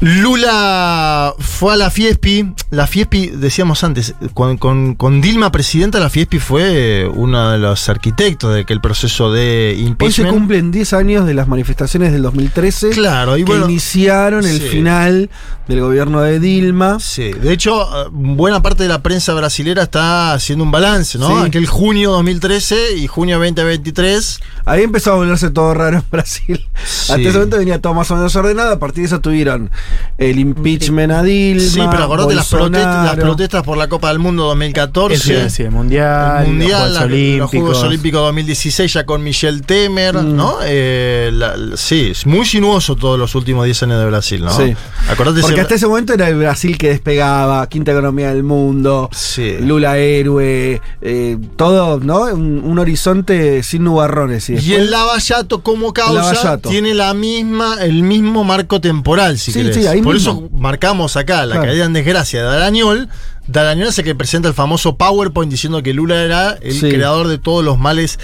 Lula 0.00 1.34
fue 1.38 1.72
a 1.72 1.76
la 1.76 1.90
Fiespi. 1.90 2.52
La 2.70 2.86
Fiespi, 2.86 3.28
decíamos 3.28 3.82
antes, 3.82 4.14
con, 4.34 4.56
con- 4.58 4.94
con 4.94 5.20
Dilma 5.20 5.50
presidenta, 5.50 5.98
la 5.98 6.10
Fiespi 6.10 6.38
fue 6.38 7.10
uno 7.12 7.50
de 7.50 7.58
los 7.58 7.88
arquitectos 7.88 8.54
de 8.54 8.64
que 8.64 8.72
el 8.74 8.80
proceso 8.80 9.32
de 9.32 9.72
Hoy 9.76 9.82
se 9.82 9.88
impeachment. 9.88 10.30
cumplen 10.30 10.70
10 10.70 10.92
años 10.92 11.26
de 11.26 11.34
las 11.34 11.48
manifestaciones 11.48 12.12
del 12.12 12.22
2013 12.22 12.90
Claro, 12.90 13.36
y 13.36 13.44
que 13.44 13.50
bueno, 13.52 13.64
iniciaron 13.68 14.44
el 14.46 14.60
sí. 14.60 14.68
final 14.68 15.30
del 15.66 15.80
gobierno 15.80 16.20
de 16.20 16.38
Dilma. 16.40 16.98
Sí, 17.00 17.32
de 17.32 17.52
hecho, 17.52 17.82
eh, 17.82 18.08
buena 18.12 18.62
parte 18.62 18.84
de 18.84 18.88
la 18.88 19.02
prensa 19.02 19.34
brasilera 19.34 19.82
está 19.82 20.32
haciendo 20.34 20.64
un 20.64 20.70
balance, 20.70 21.18
¿no? 21.18 21.40
Sí. 21.40 21.46
Aquel 21.46 21.66
junio 21.66 22.12
2013 22.12 22.96
y 22.96 23.06
junio 23.06 23.38
2023. 23.38 24.40
Ahí 24.64 24.82
empezó 24.84 25.12
a 25.12 25.14
volverse 25.16 25.50
todo 25.50 25.74
raro 25.74 25.96
en 25.98 26.04
Brasil. 26.10 26.66
Sí. 26.84 27.12
Hasta 27.12 27.20
ese 27.20 27.32
momento 27.32 27.58
venía 27.58 27.80
todo 27.80 27.94
más 27.94 28.10
o 28.10 28.16
menos 28.16 28.34
ordenado. 28.36 28.72
A 28.72 28.78
partir 28.78 29.02
de 29.02 29.06
eso 29.06 29.20
tuvieron 29.20 29.70
el 30.18 30.38
impeachment 30.38 31.12
a 31.12 31.22
Dilma. 31.22 31.62
Sí, 31.62 31.80
pero 31.90 32.04
acordate 32.04 32.34
las 32.34 32.48
protestas, 32.48 33.04
las 33.04 33.16
protestas 33.16 33.62
por 33.62 33.76
la 33.78 33.88
Copa 33.88 34.08
del 34.08 34.18
Mundo 34.18 34.44
2014. 34.44 35.14
Eso 35.14 35.30
iba 35.32 35.40
a 35.40 35.44
decir, 35.44 35.66
el 35.66 35.72
Mundial, 35.72 36.42
el 36.44 36.48
mundial, 36.52 36.70
los 36.70 36.80
Juegos 36.80 36.94
la- 36.98 37.04
Olímpicos. 37.04 37.38
los 37.40 37.50
Juegos 37.50 37.82
Olímpicos 37.84 38.20
2016 38.22 38.92
ya 38.92 39.04
con 39.06 39.22
Michel 39.22 39.62
Temer, 39.62 40.14
Mm. 40.16 40.36
¿no? 40.36 40.56
Eh, 40.64 41.30
la- 41.32 41.56
la- 41.56 41.76
sí, 41.76 42.08
es 42.10 42.26
muy 42.26 42.44
sinuoso 42.46 42.96
todos 42.96 43.18
los 43.18 43.34
últimos 43.34 43.64
10 43.64 43.82
años 43.82 44.00
de 44.00 44.06
Brasil, 44.06 44.44
¿no? 44.44 44.50
Sí. 44.56 44.74
Acordate 45.08 45.40
Porque 45.40 45.54
ese- 45.54 45.60
hasta 45.62 45.74
ese 45.76 45.86
momento 45.86 46.12
era 46.14 46.28
el 46.28 46.36
Brasil 46.36 46.76
que 46.78 46.88
despegaba, 46.88 47.66
quinta 47.68 47.92
economía 47.92 48.30
del 48.34 48.42
mundo, 48.42 49.08
Sí. 49.12 49.56
Lula 49.60 49.98
héroe, 49.98 50.80
eh, 51.00 51.38
todo, 51.56 52.00
¿no? 52.00 52.22
Un, 52.24 52.62
un 52.64 52.78
horizonte 52.78 53.62
sin 53.62 53.84
nubarrones. 53.84 54.48
Y, 54.48 54.52
Y 54.52 54.56
después- 54.56 54.78
el 54.78 54.90
Lavallato 54.90 55.62
como 55.62 55.92
causa 55.92 56.14
Lavallato. 56.14 56.68
tiene 56.68 56.94
la 56.94 57.14
misma, 57.14 57.76
el 57.82 58.02
mismo 58.02 58.44
marco 58.44 58.80
temporal, 58.80 59.38
si 59.38 59.52
Sí, 59.52 59.60
querés. 59.60 59.76
Sí, 59.82 59.86
ahí 59.88 60.02
Por 60.02 60.14
mismo. 60.14 60.32
eso 60.32 60.48
marcamos 60.52 61.16
acá 61.16 61.46
la 61.46 61.56
Claro. 61.56 61.68
caída 61.70 61.84
en 61.84 61.92
desgracia 61.92 62.40
de 62.42 62.46
Darañol. 62.46 63.08
Darañol 63.46 63.88
es 63.88 63.98
el 63.98 64.04
que 64.04 64.14
presenta 64.14 64.48
el 64.48 64.54
famoso 64.54 64.96
PowerPoint 64.96 65.50
diciendo 65.50 65.82
que 65.82 65.94
Lula 65.94 66.22
era 66.22 66.58
el 66.60 66.72
Sí. 66.74 66.88
creador 66.90 67.28
de 67.28 67.38
todos 67.38 67.64
los 67.64 67.78
males 67.78 68.18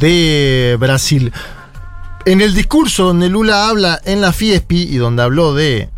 de 0.00 0.76
Brasil. 0.80 1.32
En 2.24 2.40
el 2.40 2.54
discurso 2.54 3.04
donde 3.04 3.28
Lula 3.28 3.68
habla 3.68 4.00
en 4.04 4.20
la 4.20 4.32
Fiespi 4.32 4.82
y 4.82 4.96
donde 4.96 5.22
habló 5.22 5.54
de 5.54 5.88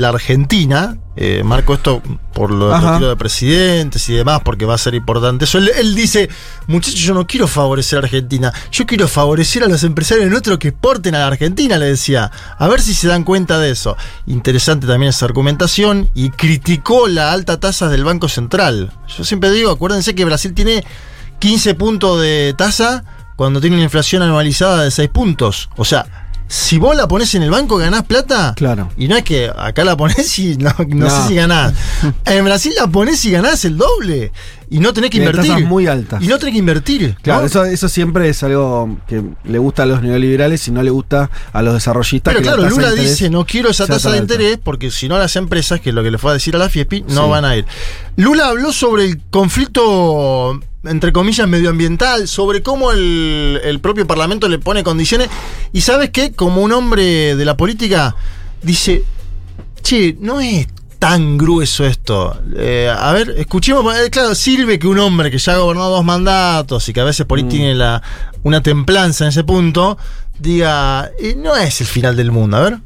la 0.00 0.08
Argentina, 0.08 0.96
eh, 1.16 1.42
marco 1.44 1.74
esto 1.74 2.02
por 2.32 2.50
lo 2.50 2.70
del 2.70 3.08
de 3.08 3.16
presidentes 3.16 4.08
y 4.08 4.14
demás, 4.14 4.40
porque 4.44 4.64
va 4.64 4.74
a 4.74 4.78
ser 4.78 4.94
importante 4.94 5.44
eso. 5.44 5.58
Él, 5.58 5.70
él 5.76 5.94
dice, 5.94 6.28
muchachos, 6.66 7.00
yo 7.00 7.14
no 7.14 7.26
quiero 7.26 7.46
favorecer 7.46 7.98
a 7.98 8.02
Argentina, 8.02 8.52
yo 8.72 8.86
quiero 8.86 9.06
favorecer 9.06 9.62
a 9.62 9.68
los 9.68 9.84
empresarios 9.84 10.30
nuestros 10.30 10.58
que 10.58 10.68
exporten 10.68 11.14
a 11.14 11.20
la 11.20 11.26
Argentina, 11.26 11.78
le 11.78 11.86
decía. 11.86 12.30
A 12.58 12.68
ver 12.68 12.80
si 12.80 12.94
se 12.94 13.08
dan 13.08 13.24
cuenta 13.24 13.58
de 13.58 13.70
eso. 13.70 13.96
Interesante 14.26 14.86
también 14.86 15.10
esa 15.10 15.26
argumentación 15.26 16.08
y 16.14 16.30
criticó 16.30 17.06
la 17.06 17.32
alta 17.32 17.60
tasa 17.60 17.88
del 17.88 18.04
Banco 18.04 18.28
Central. 18.28 18.92
Yo 19.16 19.24
siempre 19.24 19.50
digo, 19.50 19.70
acuérdense 19.70 20.14
que 20.14 20.24
Brasil 20.24 20.54
tiene 20.54 20.84
15 21.38 21.74
puntos 21.74 22.20
de 22.20 22.54
tasa 22.56 23.04
cuando 23.36 23.60
tiene 23.60 23.76
una 23.76 23.84
inflación 23.84 24.22
anualizada 24.22 24.84
de 24.84 24.90
6 24.90 25.08
puntos. 25.10 25.70
O 25.76 25.84
sea, 25.84 26.29
si 26.52 26.78
vos 26.78 26.96
la 26.96 27.06
pones 27.06 27.32
en 27.36 27.44
el 27.44 27.50
banco, 27.50 27.76
ganás 27.76 28.02
plata. 28.02 28.54
Claro. 28.56 28.90
Y 28.96 29.06
no 29.06 29.16
es 29.16 29.22
que 29.22 29.48
acá 29.56 29.84
la 29.84 29.96
pones 29.96 30.36
y 30.40 30.56
no, 30.56 30.74
no 30.88 31.06
No. 31.06 31.10
sé 31.10 31.28
si 31.28 31.34
ganás. 31.36 31.72
En 32.24 32.44
Brasil 32.44 32.72
la 32.76 32.88
pones 32.88 33.24
y 33.24 33.30
ganás 33.30 33.64
el 33.64 33.76
doble. 33.76 34.32
Y 34.68 34.78
no 34.80 34.92
tenés 34.92 35.10
que 35.10 35.18
Tiene 35.18 35.30
invertir. 35.30 35.52
tasas 35.52 35.68
muy 35.68 35.86
altas. 35.86 36.20
Y 36.22 36.26
no 36.26 36.38
tenés 36.38 36.52
que 36.54 36.58
invertir. 36.58 37.16
Claro, 37.22 37.40
¿no? 37.40 37.46
eso, 37.46 37.64
eso 37.64 37.88
siempre 37.88 38.28
es 38.28 38.42
algo 38.42 38.98
que 39.08 39.22
le 39.44 39.58
gusta 39.58 39.82
a 39.84 39.86
los 39.86 40.02
neoliberales 40.02 40.66
y 40.66 40.70
no 40.72 40.82
le 40.82 40.90
gusta 40.90 41.30
a 41.52 41.62
los 41.62 41.74
desarrollistas. 41.74 42.32
Pero 42.34 42.38
que 42.38 42.52
claro, 42.52 42.68
Lula 42.68 42.88
interés 42.90 43.10
dice, 43.10 43.30
no 43.30 43.44
quiero 43.46 43.70
esa 43.70 43.86
tasa 43.86 44.10
de 44.10 44.18
alta". 44.18 44.34
interés 44.34 44.58
porque 44.62 44.90
si 44.90 45.08
no 45.08 45.18
las 45.18 45.34
empresas, 45.36 45.80
que 45.80 45.90
es 45.90 45.94
lo 45.94 46.02
que 46.02 46.10
le 46.10 46.18
fue 46.18 46.30
a 46.32 46.34
decir 46.34 46.54
a 46.56 46.58
la 46.58 46.68
FIESPI, 46.68 47.02
no 47.08 47.24
Sí. 47.24 47.30
van 47.30 47.44
a 47.44 47.56
ir. 47.56 47.64
Lula 48.16 48.46
habló 48.48 48.72
sobre 48.72 49.04
el 49.06 49.20
conflicto, 49.30 50.60
entre 50.84 51.12
comillas, 51.12 51.46
medioambiental, 51.48 52.26
sobre 52.28 52.62
cómo 52.62 52.92
el, 52.92 53.60
el 53.64 53.80
propio 53.80 54.06
Parlamento 54.06 54.48
le 54.48 54.58
pone 54.58 54.82
condiciones. 54.82 55.28
Y 55.72 55.82
sabes 55.82 56.10
qué, 56.10 56.32
como 56.32 56.62
un 56.62 56.72
hombre 56.72 57.36
de 57.36 57.44
la 57.44 57.56
política, 57.56 58.16
dice, 58.62 59.04
che, 59.82 60.16
no 60.20 60.40
es 60.40 60.66
tan 60.98 61.38
grueso 61.38 61.86
esto. 61.86 62.40
Eh, 62.56 62.92
a 62.94 63.12
ver, 63.12 63.34
escuchemos, 63.38 63.94
eh, 63.96 64.10
claro, 64.10 64.34
sirve 64.34 64.78
que 64.78 64.86
un 64.86 64.98
hombre 64.98 65.30
que 65.30 65.38
ya 65.38 65.54
ha 65.54 65.58
gobernado 65.58 65.90
dos 65.90 66.04
mandatos 66.04 66.88
y 66.88 66.92
que 66.92 67.00
a 67.00 67.04
veces 67.04 67.26
por 67.26 67.38
ahí 67.38 67.44
tiene 67.44 67.74
la, 67.74 68.02
una 68.42 68.62
templanza 68.62 69.24
en 69.24 69.28
ese 69.30 69.44
punto, 69.44 69.96
diga, 70.38 71.10
"Eh, 71.18 71.34
no 71.36 71.56
es 71.56 71.80
el 71.80 71.86
final 71.86 72.16
del 72.16 72.30
mundo, 72.30 72.56
a 72.58 72.60
ver. 72.60 72.78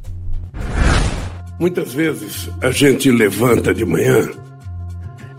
Muitas 1.58 1.94
vezes 1.94 2.48
a 2.62 2.72
gente 2.72 3.10
levanta 3.12 3.72
de 3.72 3.84
manhã 3.84 4.30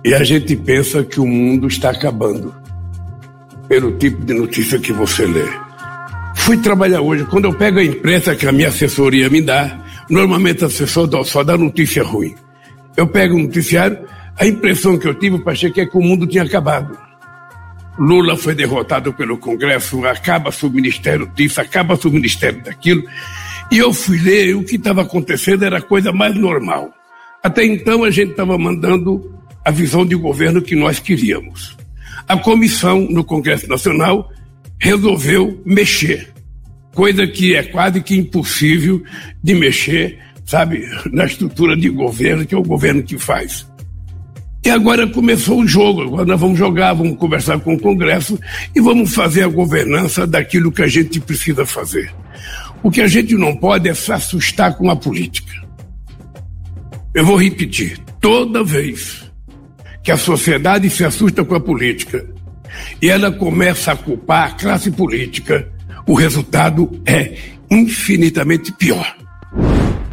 e 0.05 0.13
a 0.13 0.23
gente 0.23 0.55
pensa 0.55 1.03
que 1.03 1.19
o 1.19 1.25
mundo 1.25 1.67
está 1.67 1.89
acabando 1.89 2.53
pelo 3.67 3.97
tipo 3.97 4.23
de 4.23 4.35
notícia 4.35 4.77
que 4.77 4.93
você 4.93 5.25
lê. 5.25 5.43
Fui 6.35 6.57
trabalhar 6.57 7.01
hoje, 7.01 7.25
quando 7.25 7.45
eu 7.45 7.53
pego 7.55 7.79
a 7.79 7.83
imprensa 7.83 8.35
que 8.35 8.45
a 8.45 8.51
minha 8.51 8.67
assessoria 8.67 9.27
me 9.31 9.41
dá, 9.41 9.83
normalmente 10.07 10.63
a 10.63 10.67
assessor 10.67 11.07
dá- 11.07 11.23
só 11.23 11.43
dá 11.43 11.57
notícia 11.57 12.03
ruim. 12.03 12.35
Eu 12.95 13.07
pego 13.07 13.35
o 13.35 13.39
noticiário, 13.39 13.97
a 14.37 14.45
impressão 14.45 14.95
que 14.99 15.07
eu 15.07 15.15
tive, 15.15 15.41
que 15.73 15.81
é 15.81 15.85
que 15.87 15.97
o 15.97 16.01
mundo 16.01 16.27
tinha 16.27 16.43
acabado. 16.43 16.95
Lula 17.97 18.37
foi 18.37 18.53
derrotado 18.53 19.11
pelo 19.11 19.39
Congresso, 19.39 20.05
acaba-se 20.05 20.65
o 20.67 20.69
ministério 20.69 21.27
disso, 21.33 21.59
acaba-se 21.59 22.07
o 22.07 22.11
ministério 22.11 22.61
daquilo. 22.63 23.01
E 23.71 23.79
eu 23.79 23.91
fui 23.91 24.19
ler, 24.19 24.55
o 24.55 24.63
que 24.63 24.75
estava 24.75 25.01
acontecendo 25.01 25.65
era 25.65 25.79
a 25.79 25.81
coisa 25.81 26.11
mais 26.11 26.35
normal. 26.35 26.93
Até 27.41 27.65
então 27.65 28.03
a 28.03 28.11
gente 28.11 28.31
estava 28.31 28.55
mandando 28.55 29.34
a 29.65 29.71
visão 29.71 30.05
de 30.05 30.15
governo 30.15 30.61
que 30.61 30.75
nós 30.75 30.99
queríamos. 30.99 31.75
A 32.27 32.37
comissão 32.37 33.01
no 33.09 33.23
Congresso 33.23 33.67
Nacional 33.67 34.31
resolveu 34.79 35.59
mexer, 35.65 36.31
coisa 36.93 37.25
que 37.25 37.55
é 37.55 37.63
quase 37.63 37.99
que 38.01 38.15
impossível 38.15 39.03
de 39.43 39.55
mexer, 39.55 40.19
sabe, 40.45 40.87
na 41.11 41.25
estrutura 41.25 41.75
de 41.75 41.89
governo, 41.89 42.45
que 42.45 42.53
é 42.53 42.57
o 42.57 42.63
governo 42.63 43.01
que 43.01 43.17
faz. 43.17 43.67
E 44.63 44.69
agora 44.69 45.07
começou 45.07 45.61
o 45.61 45.67
jogo. 45.67 46.01
Agora 46.01 46.25
nós 46.25 46.39
vamos 46.39 46.57
jogar, 46.57 46.93
vamos 46.93 47.17
conversar 47.17 47.59
com 47.59 47.75
o 47.75 47.79
Congresso 47.79 48.39
e 48.75 48.81
vamos 48.81 49.13
fazer 49.13 49.43
a 49.43 49.47
governança 49.47 50.25
daquilo 50.25 50.71
que 50.71 50.81
a 50.81 50.87
gente 50.87 51.19
precisa 51.19 51.65
fazer. 51.65 52.11
O 52.81 52.89
que 52.89 53.01
a 53.01 53.07
gente 53.07 53.35
não 53.35 53.55
pode 53.55 53.89
é 53.89 53.93
se 53.93 54.11
assustar 54.11 54.75
com 54.75 54.89
a 54.89 54.95
política. 54.95 55.53
Eu 57.13 57.25
vou 57.25 57.35
repetir: 57.35 57.99
toda 58.19 58.63
vez 58.63 59.24
que 60.05 60.11
a 60.11 60.17
sociedade 60.17 60.89
se 60.89 61.03
assusta 61.03 61.43
com 61.43 61.55
a 61.55 61.59
política 61.59 62.23
e 63.01 63.09
ela 63.09 63.31
começa 63.31 63.91
a 63.91 63.95
culpar 63.95 64.49
a 64.49 64.51
classe 64.51 64.91
política, 64.91 65.67
o 66.07 66.13
resultado 66.13 66.91
é 67.07 67.33
infinitamente 67.71 68.71
pior. 68.71 69.05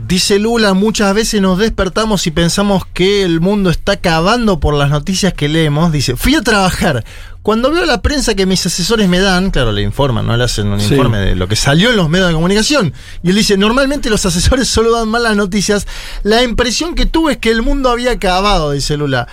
Dice 0.06 0.38
Lula, 0.38 0.74
muchas 0.74 1.14
veces 1.14 1.40
nos 1.40 1.58
despertamos 1.58 2.26
y 2.26 2.30
pensamos 2.30 2.84
que 2.92 3.22
el 3.22 3.40
mundo 3.40 3.70
está 3.70 3.92
acabando 3.92 4.60
por 4.60 4.74
las 4.74 4.90
noticias 4.90 5.32
que 5.32 5.48
leemos. 5.48 5.90
Dice, 5.92 6.16
fui 6.16 6.34
a 6.34 6.42
trabajar. 6.42 7.04
Cuando 7.42 7.70
veo 7.70 7.84
la 7.86 8.02
prensa 8.02 8.34
que 8.34 8.44
mis 8.46 8.64
asesores 8.66 9.08
me 9.08 9.20
dan, 9.20 9.50
claro, 9.50 9.72
le 9.72 9.82
informan, 9.82 10.26
no 10.26 10.36
le 10.36 10.44
hacen 10.44 10.68
un 10.68 10.80
Sí. 10.80 10.94
informe 10.94 11.18
de 11.18 11.34
lo 11.34 11.48
que 11.48 11.56
salió 11.56 11.90
en 11.90 11.96
los 11.96 12.08
medios 12.10 12.28
de 12.28 12.34
comunicación. 12.34 12.92
Y 13.22 13.30
él 13.30 13.36
dice, 13.36 13.56
normalmente 13.56 14.10
los 14.10 14.24
asesores 14.26 14.68
solo 14.76 14.92
dan 14.92 15.08
malas 15.08 15.34
noticias. 15.36 15.86
La 16.22 16.42
impresión 16.42 16.94
que 16.94 17.06
tuve 17.06 17.32
es 17.32 17.38
que 17.38 17.50
el 17.50 17.62
mundo 17.62 17.88
había 17.90 18.12
acabado, 18.12 18.72
dice 18.72 18.96
Lula. 18.96 19.28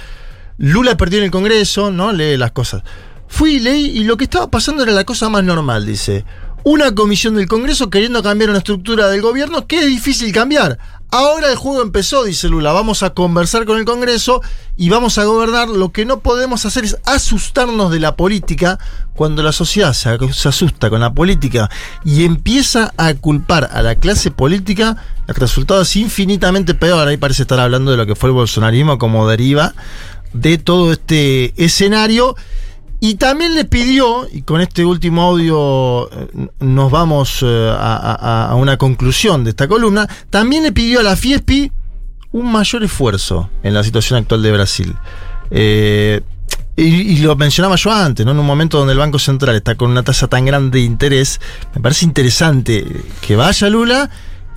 Lula 0.59 0.97
perdió 0.97 1.19
en 1.19 1.25
el 1.25 1.31
Congreso, 1.31 1.89
¿no? 1.89 2.11
Lee 2.11 2.35
las 2.35 2.51
cosas. 2.51 2.83
Fui, 3.29 3.59
leí 3.59 3.97
y 3.97 4.03
lo 4.03 4.17
que 4.17 4.25
estaba 4.25 4.51
pasando 4.51 4.83
era 4.83 4.91
la 4.91 5.05
cosa 5.05 5.29
más 5.29 5.43
normal, 5.43 5.85
dice. 5.85 6.25
Una 6.65 6.93
comisión 6.93 7.35
del 7.35 7.47
Congreso 7.47 7.89
queriendo 7.89 8.21
cambiar 8.21 8.49
una 8.49 8.59
estructura 8.59 9.07
del 9.07 9.21
gobierno 9.21 9.65
que 9.65 9.79
es 9.79 9.85
difícil 9.85 10.33
cambiar. 10.33 10.77
Ahora 11.11 11.49
el 11.49 11.55
juego 11.55 11.81
empezó, 11.81 12.25
dice 12.25 12.49
Lula. 12.49 12.73
Vamos 12.73 13.03
a 13.03 13.11
conversar 13.11 13.63
con 13.63 13.77
el 13.77 13.85
Congreso 13.85 14.41
y 14.75 14.89
vamos 14.89 15.17
a 15.17 15.23
gobernar. 15.23 15.69
Lo 15.69 15.93
que 15.93 16.05
no 16.05 16.19
podemos 16.19 16.65
hacer 16.65 16.83
es 16.83 16.97
asustarnos 17.05 17.89
de 17.89 18.01
la 18.01 18.17
política 18.17 18.77
cuando 19.15 19.41
la 19.41 19.53
sociedad 19.53 19.93
se 19.93 20.09
asusta 20.49 20.89
con 20.89 20.99
la 20.99 21.13
política 21.13 21.69
y 22.03 22.25
empieza 22.25 22.93
a 22.97 23.13
culpar 23.13 23.69
a 23.71 23.81
la 23.81 23.95
clase 23.95 24.29
política. 24.29 24.97
El 25.27 25.35
resultado 25.35 25.81
es 25.81 25.95
infinitamente 25.95 26.73
peor. 26.73 27.07
Ahí 27.07 27.17
parece 27.17 27.43
estar 27.43 27.59
hablando 27.61 27.91
de 27.91 27.97
lo 27.97 28.05
que 28.05 28.15
fue 28.15 28.29
el 28.29 28.35
bolsonarismo 28.35 28.97
como 28.97 29.27
deriva 29.29 29.73
de 30.33 30.57
todo 30.57 30.91
este 30.91 31.53
escenario. 31.63 32.35
Y 33.01 33.15
también 33.15 33.55
le 33.55 33.63
pidió, 33.63 34.27
y 34.29 34.41
con 34.41 34.59
este 34.59 34.83
último 34.83 35.21
audio 35.21 36.11
eh, 36.11 36.49
nos 36.59 36.91
vamos 36.91 37.39
eh, 37.43 37.73
a, 37.73 38.53
una 38.57 38.77
conclusión 38.77 39.45
de 39.45 39.51
esta 39.51 39.69
columna, 39.69 40.07
también 40.29 40.63
le 40.63 40.73
pidió 40.73 40.99
a 40.99 41.03
la 41.03 41.15
FIESPI 41.15 41.71
un 42.33 42.51
mayor 42.51 42.83
esfuerzo 42.83 43.49
en 43.63 43.73
la 43.73 43.85
situación 43.85 44.19
actual 44.19 44.43
de 44.43 44.51
Brasil. 44.51 44.95
Eh, 45.49 46.19
y, 46.75 46.83
y 46.83 47.17
lo 47.19 47.37
mencionaba 47.37 47.77
yo 47.77 47.89
antes, 47.91 48.25
¿no? 48.25 48.33
En 48.33 48.39
un 48.39 48.45
momento 48.45 48.77
donde 48.77 48.93
el 48.93 48.99
Banco 48.99 49.17
Central 49.17 49.55
está 49.55 49.75
con 49.75 49.91
una 49.91 50.03
tasa 50.03 50.27
tan 50.27 50.43
grande 50.43 50.79
de 50.79 50.85
interés, 50.85 51.39
me 51.73 51.81
parece 51.81 52.05
interesante 52.05 52.85
que 53.21 53.35
vaya 53.37 53.69
Lula 53.69 54.09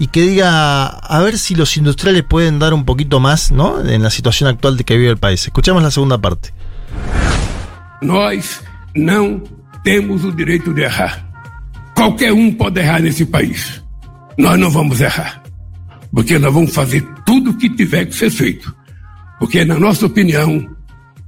y 0.02 0.08
que 0.08 0.22
diga 0.22 0.88
a 0.88 1.20
ver 1.20 1.38
si 1.38 1.54
los 1.54 1.76
industriales 1.76 2.24
pueden 2.24 2.58
dar 2.58 2.74
un 2.74 2.84
poquito 2.84 3.20
más, 3.20 3.52
¿no? 3.52 3.88
En 3.88 4.02
la 4.02 4.10
situación 4.10 4.50
actual 4.50 4.76
de 4.76 4.82
que 4.82 4.96
vive 4.96 5.10
el 5.10 5.16
país. 5.16 5.44
Escuchamos 5.44 5.80
la 5.80 5.92
segunda 5.92 6.18
parte. 6.18 6.52
Nós 8.02 8.64
não 8.96 9.44
temos 9.84 10.24
o 10.24 10.32
direito 10.32 10.74
de 10.74 10.82
errar. 10.82 11.24
Qualquer 11.94 12.32
um 12.32 12.52
pode 12.52 12.80
errar 12.80 13.00
nesse 13.00 13.24
país. 13.26 13.80
Nós 14.36 14.58
não 14.58 14.70
vamos 14.70 15.00
errar. 15.00 15.40
Porque 16.12 16.36
nós 16.36 16.52
vamos 16.52 16.74
fazer 16.74 17.06
tudo 17.24 17.50
o 17.50 17.56
que 17.56 17.70
tiver 17.70 18.06
que 18.06 18.16
ser 18.16 18.30
feito. 18.30 18.74
Porque, 19.38 19.64
na 19.64 19.78
nossa 19.78 20.06
opinião, 20.06 20.68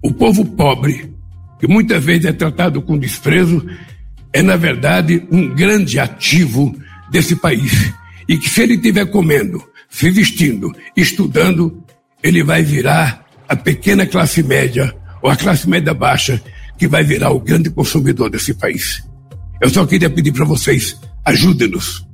o 0.03 0.13
povo 0.13 0.45
pobre, 0.45 1.15
que 1.61 1.69
muitas 1.69 2.03
vezes 2.03 2.25
é 2.25 2.33
tratado 2.33 2.83
com 2.83 2.99
desprezo, 2.99 3.65
é, 4.33 4.43
na 4.43 4.57
verdade, 4.57 5.25
um 5.31 5.55
grande 5.55 6.01
ativo 6.01 6.75
desse 7.13 7.37
país. 7.37 7.95
E 8.29 8.37
que 8.37 8.49
se 8.49 8.63
ele 8.63 8.75
estiver 8.75 9.07
comendo, 9.07 9.63
se 9.89 10.11
vestindo, 10.11 10.75
estudando, 10.97 11.83
ele 12.23 12.43
vai 12.43 12.63
virar 12.63 13.25
a 13.49 13.55
pequena 13.55 14.07
classe 14.07 14.43
média 14.43 14.95
ou 15.23 15.31
a 15.31 15.37
classe 15.37 15.69
média 15.69 15.95
baixa 15.95 16.43
que 16.79 16.89
vai 16.89 17.05
virar 17.05 17.31
o 17.31 17.41
grande 17.41 17.71
consumidor 17.71 18.31
desse 18.31 18.55
país. 18.55 19.03
Eu 19.61 19.71
só 19.71 19.87
queria 19.87 20.11
pedir 20.11 20.33
para 20.33 20.45
vocês, 20.45 20.99
ajudem-nos 21.25 22.07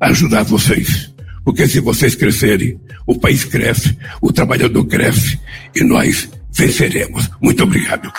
a 0.00 0.08
ajudar 0.08 0.42
vocês. 0.42 1.12
Porque 1.44 1.66
se 1.68 1.80
vocês 1.80 2.14
crescerem, 2.14 2.78
o 3.06 3.18
país 3.18 3.44
cresce, 3.44 3.96
o 4.20 4.32
trabalhador 4.32 4.84
cresce 4.86 5.38
e 5.74 5.84
nós 5.84 6.28
venceremos. 6.52 7.28
Muito 7.40 7.62
obrigado. 7.62 8.12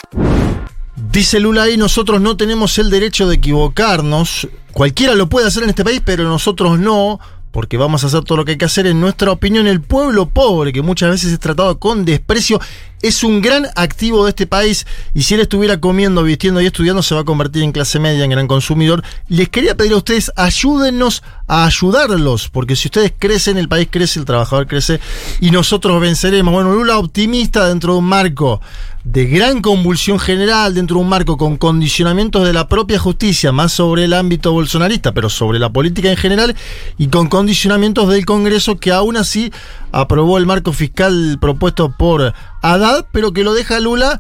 Dice 0.96 1.42
Lula 1.42 1.64
ahí, 1.64 1.76
nosotros 1.76 2.22
no 2.22 2.38
tenemos 2.38 2.78
el 2.78 2.90
derecho 2.90 3.28
de 3.28 3.36
equivocarnos. 3.36 4.48
Cualquiera 4.72 5.14
lo 5.16 5.28
puede 5.28 5.48
hacer 5.48 5.64
en 5.64 5.70
este 5.70 5.84
país, 5.84 6.02
pero 6.04 6.24
nosotros 6.24 6.80
no, 6.80 7.20
porque 7.52 7.78
vamos 7.78 8.04
a 8.04 8.08
hacer 8.08 8.24
todo 8.24 8.38
lo 8.38 8.46
que 8.46 8.52
hay 8.52 8.58
que 8.58 8.66
hacer. 8.66 8.88
En 8.88 9.02
nuestra 9.02 9.32
opinión, 9.32 9.68
el 9.68 9.82
pueblo 9.82 10.28
pobre, 10.28 10.72
que 10.72 10.82
muchas 10.82 11.12
veces 11.12 11.34
es 11.34 11.40
tratado 11.40 11.80
con 11.80 12.06
desprecio, 12.06 12.62
es 13.02 13.24
un 13.24 13.42
gran 13.42 13.68
activo 13.76 14.24
de 14.24 14.30
este 14.30 14.48
país. 14.48 14.86
Y 15.14 15.24
si 15.24 15.34
él 15.34 15.42
estuviera 15.42 15.80
comiendo, 15.80 16.24
vistiendo 16.24 16.62
y 16.62 16.66
estudiando, 16.66 17.04
se 17.04 17.16
va 17.16 17.22
a 17.22 17.26
convertir 17.26 17.64
en 17.64 17.72
clase 17.72 18.00
media, 18.00 18.24
en 18.24 18.32
gran 18.32 18.48
consumidor. 18.48 19.04
Les 19.28 19.50
quería 19.50 19.76
pedir 19.76 19.94
a 19.94 19.98
ustedes, 19.98 20.32
ayúdennos 20.36 21.24
a 21.48 21.66
ayudarlos, 21.66 22.50
porque 22.50 22.76
si 22.76 22.88
ustedes 22.88 23.14
crecen, 23.18 23.58
el 23.58 23.70
país 23.70 23.88
crece, 23.92 24.20
el 24.20 24.26
trabajador 24.26 24.68
crece 24.68 25.00
y 25.40 25.52
nosotros 25.52 26.02
venceremos. 26.02 26.54
Bueno, 26.54 26.74
Lula 26.74 26.98
optimista 26.98 27.68
dentro 27.68 27.94
de 27.94 28.00
un 28.00 28.06
marco 28.06 28.62
de 29.06 29.28
gran 29.28 29.62
convulsión 29.62 30.18
general 30.18 30.74
dentro 30.74 30.98
de 30.98 31.04
un 31.04 31.10
marco 31.10 31.38
con 31.38 31.58
condicionamientos 31.58 32.44
de 32.44 32.54
la 32.54 32.68
propia 32.68 32.98
justicia, 32.98 33.52
más 33.52 33.72
sobre 33.72 34.06
el 34.06 34.14
ámbito 34.14 34.52
bolsonarista, 34.52 35.12
pero 35.14 35.30
sobre 35.30 35.60
la 35.60 35.70
política 35.70 36.10
en 36.10 36.18
general, 36.18 36.56
y 36.98 37.08
con 37.08 37.30
condicionamientos 37.30 38.10
del 38.10 38.26
Congreso 38.26 38.78
que 38.78 38.92
aún 38.92 39.16
así 39.16 39.54
aprobó 39.92 40.40
el 40.40 40.48
marco 40.48 40.74
fiscal 40.74 41.38
propuesto 41.40 41.92
por 41.96 42.34
Haddad, 42.74 43.06
pero 43.12 43.34
que 43.34 43.44
lo 43.44 43.54
deja 43.54 43.80
Lula 43.80 44.20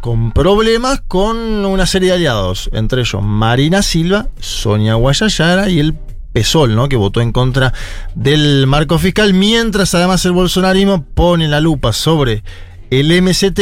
con 0.00 0.32
problemas 0.32 1.02
con 1.08 1.36
una 1.36 1.86
serie 1.86 2.10
de 2.10 2.14
aliados, 2.14 2.70
entre 2.72 3.00
ellos 3.00 3.22
Marina 3.22 3.82
Silva, 3.82 4.28
Sonia 4.38 4.94
Guayayara 4.94 5.68
y 5.68 5.80
el 5.80 5.94
PSOL, 6.32 6.76
¿no? 6.76 6.88
que 6.88 6.96
votó 6.96 7.20
en 7.20 7.32
contra 7.32 7.72
del 8.14 8.66
marco 8.66 8.98
fiscal, 8.98 9.34
mientras 9.34 9.94
además 9.94 10.24
el 10.24 10.32
bolsonarismo 10.32 11.04
pone 11.04 11.48
la 11.48 11.60
lupa 11.60 11.92
sobre 11.92 12.44
el 12.90 13.22
MST 13.22 13.60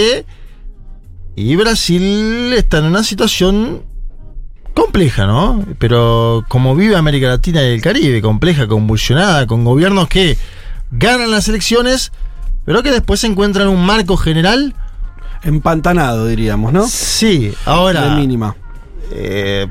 y 1.36 1.57
Brasil 1.57 2.52
está 2.52 2.78
en 2.78 2.84
una 2.84 3.02
situación 3.02 3.83
compleja, 4.75 5.26
¿no? 5.26 5.65
Pero 5.78 6.44
como 6.49 6.76
vive 6.76 6.97
América 6.97 7.28
Latina 7.28 7.62
y 7.62 7.75
el 7.75 7.81
Caribe, 7.81 8.20
compleja, 8.20 8.67
convulsionada, 8.67 9.47
con 9.47 9.65
gobiernos 9.65 10.09
que 10.09 10.36
ganan 10.91 11.31
las 11.31 11.49
elecciones, 11.49 12.12
pero 12.65 12.83
que 12.83 12.91
después 12.91 13.20
se 13.20 13.26
encuentran 13.26 13.68
un 13.68 13.84
marco 13.84 14.17
general 14.17 14.75
Empantanado, 15.44 16.26
diríamos, 16.26 16.73
¿no? 16.73 16.89
Sí, 16.89 17.52
ahora. 17.67 18.09
De 18.09 18.17
mínima. 18.17 18.57
eh, 19.10 19.67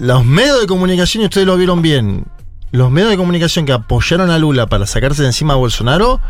los 0.00 0.24
medios 0.24 0.60
de 0.60 0.66
comunicación, 0.66 1.22
y 1.22 1.26
ustedes 1.26 1.46
lo 1.46 1.56
vieron 1.56 1.80
bien, 1.80 2.26
los 2.72 2.90
medios 2.90 3.10
de 3.10 3.16
comunicación 3.16 3.64
que 3.64 3.72
apoyaron 3.72 4.30
a 4.30 4.38
Lula 4.38 4.66
para 4.66 4.86
sacarse 4.86 5.22
de 5.22 5.28
encima 5.28 5.54
a 5.54 5.56
Bolsonaro, 5.56 6.20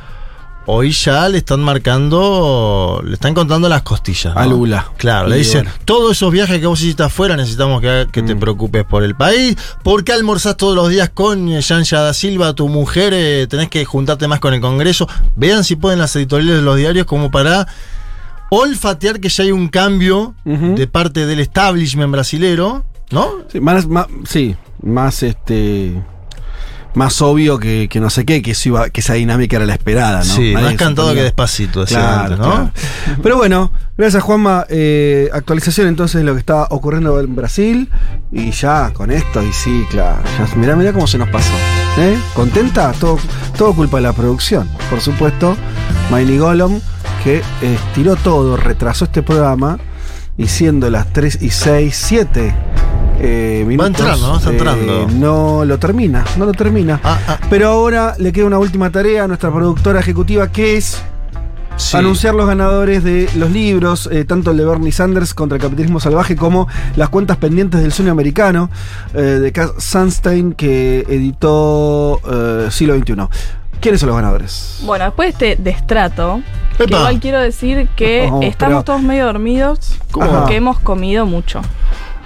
hoy 0.71 0.93
ya 0.93 1.27
le 1.31 1.39
están 1.39 1.61
marcando, 1.61 3.01
le 3.05 3.15
están 3.15 3.33
contando 3.33 3.69
las 3.69 3.81
costillas. 3.83 4.35
¿no? 4.35 4.41
A 4.41 4.47
Lula. 4.47 4.87
Claro, 4.99 5.29
Y 5.29 5.31
le 5.31 5.37
dicen, 5.39 5.65
bueno. 5.65 5.79
todos 5.87 6.13
esos 6.13 6.31
viajes 6.31 6.61
que 6.61 6.67
vos 6.67 6.79
hiciste 6.83 7.03
afuera 7.03 7.37
necesitamos 7.37 7.81
que, 7.81 8.07
que 8.13 8.23
te 8.23 8.37
preocupes 8.37 8.85
por 8.85 9.03
el 9.03 9.15
país. 9.15 9.57
¿Por 9.83 10.05
qué 10.05 10.13
almorzás 10.13 10.57
todos 10.59 10.75
los 10.77 10.91
días 10.91 11.09
con 11.09 11.49
Yanja 11.59 12.01
da 12.01 12.13
Silva, 12.13 12.53
tu 12.53 12.69
mujer? 12.69 13.13
eh, 13.15 13.47
tenés 13.49 13.69
que 13.71 13.85
juntarte 13.85 14.29
más 14.29 14.41
con 14.41 14.53
el 14.53 14.61
Congreso. 14.61 15.09
Vean 15.37 15.65
si 15.65 15.77
pueden 15.77 15.99
las 15.99 16.15
editoriales 16.17 16.57
de 16.57 16.63
los 16.63 16.77
diarios 16.77 17.07
como 17.07 17.31
para 17.31 17.67
olfatear 18.51 19.21
que 19.21 19.29
ya 19.29 19.45
hay 19.45 19.53
un 19.53 19.69
cambio 19.69 20.35
de 20.45 20.87
parte 20.87 21.27
del 21.27 21.41
establishment 21.41 22.13
brasilero, 22.13 22.85
¿no? 23.11 23.31
Sí, 23.51 23.61
más, 23.61 23.87
más- 23.87 24.07
sí, 24.27 24.57
más 24.83 25.23
este. 25.23 26.03
Más 26.95 27.21
obvio 27.23 27.59
que, 27.59 27.87
que 27.89 28.01
no 28.01 28.11
sé 28.11 28.25
qué, 28.25 28.43
que, 28.43 28.53
eso 28.53 28.71
iba- 28.71 28.91
que 28.91 29.01
esa 29.01 29.15
dinámica 29.15 29.57
era 29.57 29.67
la 29.67 29.75
esperada, 29.75 30.19
¿no? 30.19 30.25
Sí, 30.25 30.53
Nadie 30.55 30.67
más 30.69 30.75
cantado 30.77 31.15
que 31.15 31.23
despacito, 31.23 31.85
Claro, 31.85 32.23
antes, 32.23 32.39
¿no? 32.39 32.45
claro. 32.45 32.71
Pero 33.23 33.37
bueno, 33.37 33.71
gracias 33.97 34.23
Juanma. 34.23 34.65
Eh, 34.69 35.29
actualización 35.33 35.87
entonces 35.87 36.19
de 36.21 36.25
lo 36.25 36.33
que 36.35 36.41
está 36.41 36.65
ocurriendo 36.71 37.21
en 37.21 37.37
Brasil. 37.37 37.91
Y 38.33 38.51
ya 38.51 38.91
con 38.95 39.11
esto, 39.11 39.43
y 39.43 39.53
sí, 39.53 39.85
claro. 39.91 40.23
Ya, 40.39 40.57
mirá, 40.57 40.75
mirá 40.77 40.93
cómo 40.93 41.07
se 41.07 41.19
nos 41.19 41.29
pasó. 41.29 41.53
¿eh? 41.99 42.19
¿Contenta? 42.35 42.93
Todo, 42.99 43.19
todo 43.57 43.75
culpa 43.75 43.99
de 43.99 44.05
la 44.05 44.13
producción. 44.13 44.69
Por 44.91 45.01
supuesto, 45.01 45.57
Miley 46.11 46.39
Gollum, 46.39 46.81
que 47.23 47.43
estiró 47.63 48.17
todo, 48.17 48.57
retrasó 48.57 49.05
este 49.05 49.23
programa. 49.23 49.79
Y 50.39 50.47
siendo 50.47 50.89
las 50.89 51.13
3 51.13 51.43
y 51.43 51.51
6, 51.51 51.95
7 51.95 52.55
eh, 53.21 53.65
minutos. 53.67 53.89
entrando, 53.89 54.29
¿no? 54.29 54.37
Está 54.39 54.51
eh, 54.51 54.53
entrando. 54.53 55.09
no 55.09 55.65
lo 55.67 55.79
termina, 55.79 56.25
no 56.39 56.47
lo 56.47 56.53
termina. 56.53 57.01
Pero 57.51 57.69
ahora 57.69 58.15
le 58.19 58.33
queda 58.33 58.47
una 58.47 58.59
última 58.59 58.91
tarea 58.91 59.25
a 59.25 59.29
nuestra 59.29 59.53
productora 59.53 60.01
ejecutiva, 60.01 60.51
que 60.51 60.77
es 60.79 61.03
anunciar 61.95 62.35
los 62.35 62.47
ganadores 62.47 63.05
de 63.05 63.29
los 63.37 63.51
libros, 63.51 64.09
eh, 64.13 64.25
tanto 64.25 64.51
el 64.51 64.57
de 64.57 64.65
Bernie 64.65 64.93
Sanders 64.93 65.35
contra 65.35 65.57
el 65.57 65.63
capitalismo 65.63 66.01
salvaje 66.01 66.37
como 66.37 66.69
las 66.97 67.09
cuentas 67.09 67.37
pendientes 67.37 67.81
del 67.81 67.93
sueño 67.93 68.13
americano 68.13 68.71
eh, 69.15 69.21
de 69.21 69.53
Cass 69.53 69.73
Sunstein 69.79 70.53
que 70.53 71.07
editó 71.09 72.21
eh, 72.31 72.69
Siglo 72.71 72.97
XXI. 72.99 73.15
¿Quiénes 73.81 74.01
son 74.01 74.09
los 74.09 74.17
ganadores? 74.17 74.79
Bueno, 74.83 75.05
después 75.07 75.39
de 75.39 75.53
este 75.53 75.63
destrato, 75.63 76.41
que 76.77 76.85
igual 76.85 77.21
quiero 77.21 77.41
decir 77.41 77.89
que 77.97 78.29
Oh, 78.31 78.41
estamos 78.43 78.75
pero- 78.77 78.85
todos 78.85 79.03
medio 79.03 79.27
dormidos 79.27 79.95
¿Cómo? 80.11 80.31
porque 80.31 80.57
hemos 80.57 80.79
comido 80.81 81.27
mucho. 81.27 81.61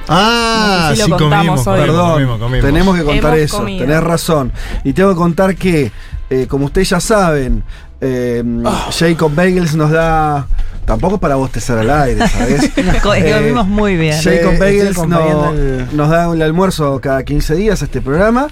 Ah, 0.08 0.88
No 0.90 0.96
sé 0.96 1.02
si 1.04 1.10
lo 1.10 1.16
sí, 1.16 1.22
contamos 1.22 1.46
comimos, 1.46 1.66
hoy. 1.68 1.80
Perdón, 1.80 2.12
comimos, 2.12 2.38
comimos. 2.40 2.66
tenemos 2.66 2.96
que 2.96 3.04
contar 3.04 3.34
Hemos 3.34 3.38
eso, 3.44 3.56
comido. 3.58 3.86
tenés 3.86 4.02
razón. 4.02 4.52
Y 4.84 4.92
tengo 4.92 5.10
que 5.10 5.16
contar 5.16 5.54
que, 5.54 5.92
eh, 6.28 6.46
como 6.48 6.66
ustedes 6.66 6.90
ya 6.90 7.00
saben, 7.00 7.62
eh, 8.00 8.42
Ah. 8.64 8.88
Jacob 8.90 9.32
Bagels 9.34 9.74
nos 9.76 9.90
da. 9.90 10.46
Tampoco 10.84 11.14
es 11.14 11.20
para 11.20 11.36
bostezar 11.36 11.78
al 11.78 11.88
aire, 11.90 12.26
¿sabes? 12.26 12.72
Co- 13.02 13.10
comimos 13.10 13.68
muy 13.68 13.96
bien. 13.96 14.20
Jacob 14.20 14.58
Bagels 14.58 14.98
acompañando 14.98 15.44
no- 15.44 15.50
el- 15.52 15.96
nos 15.96 16.08
da 16.10 16.32
el 16.32 16.42
almuerzo 16.42 17.00
cada 17.00 17.22
15 17.22 17.54
días 17.54 17.80
a 17.82 17.84
este 17.84 18.00
programa. 18.00 18.48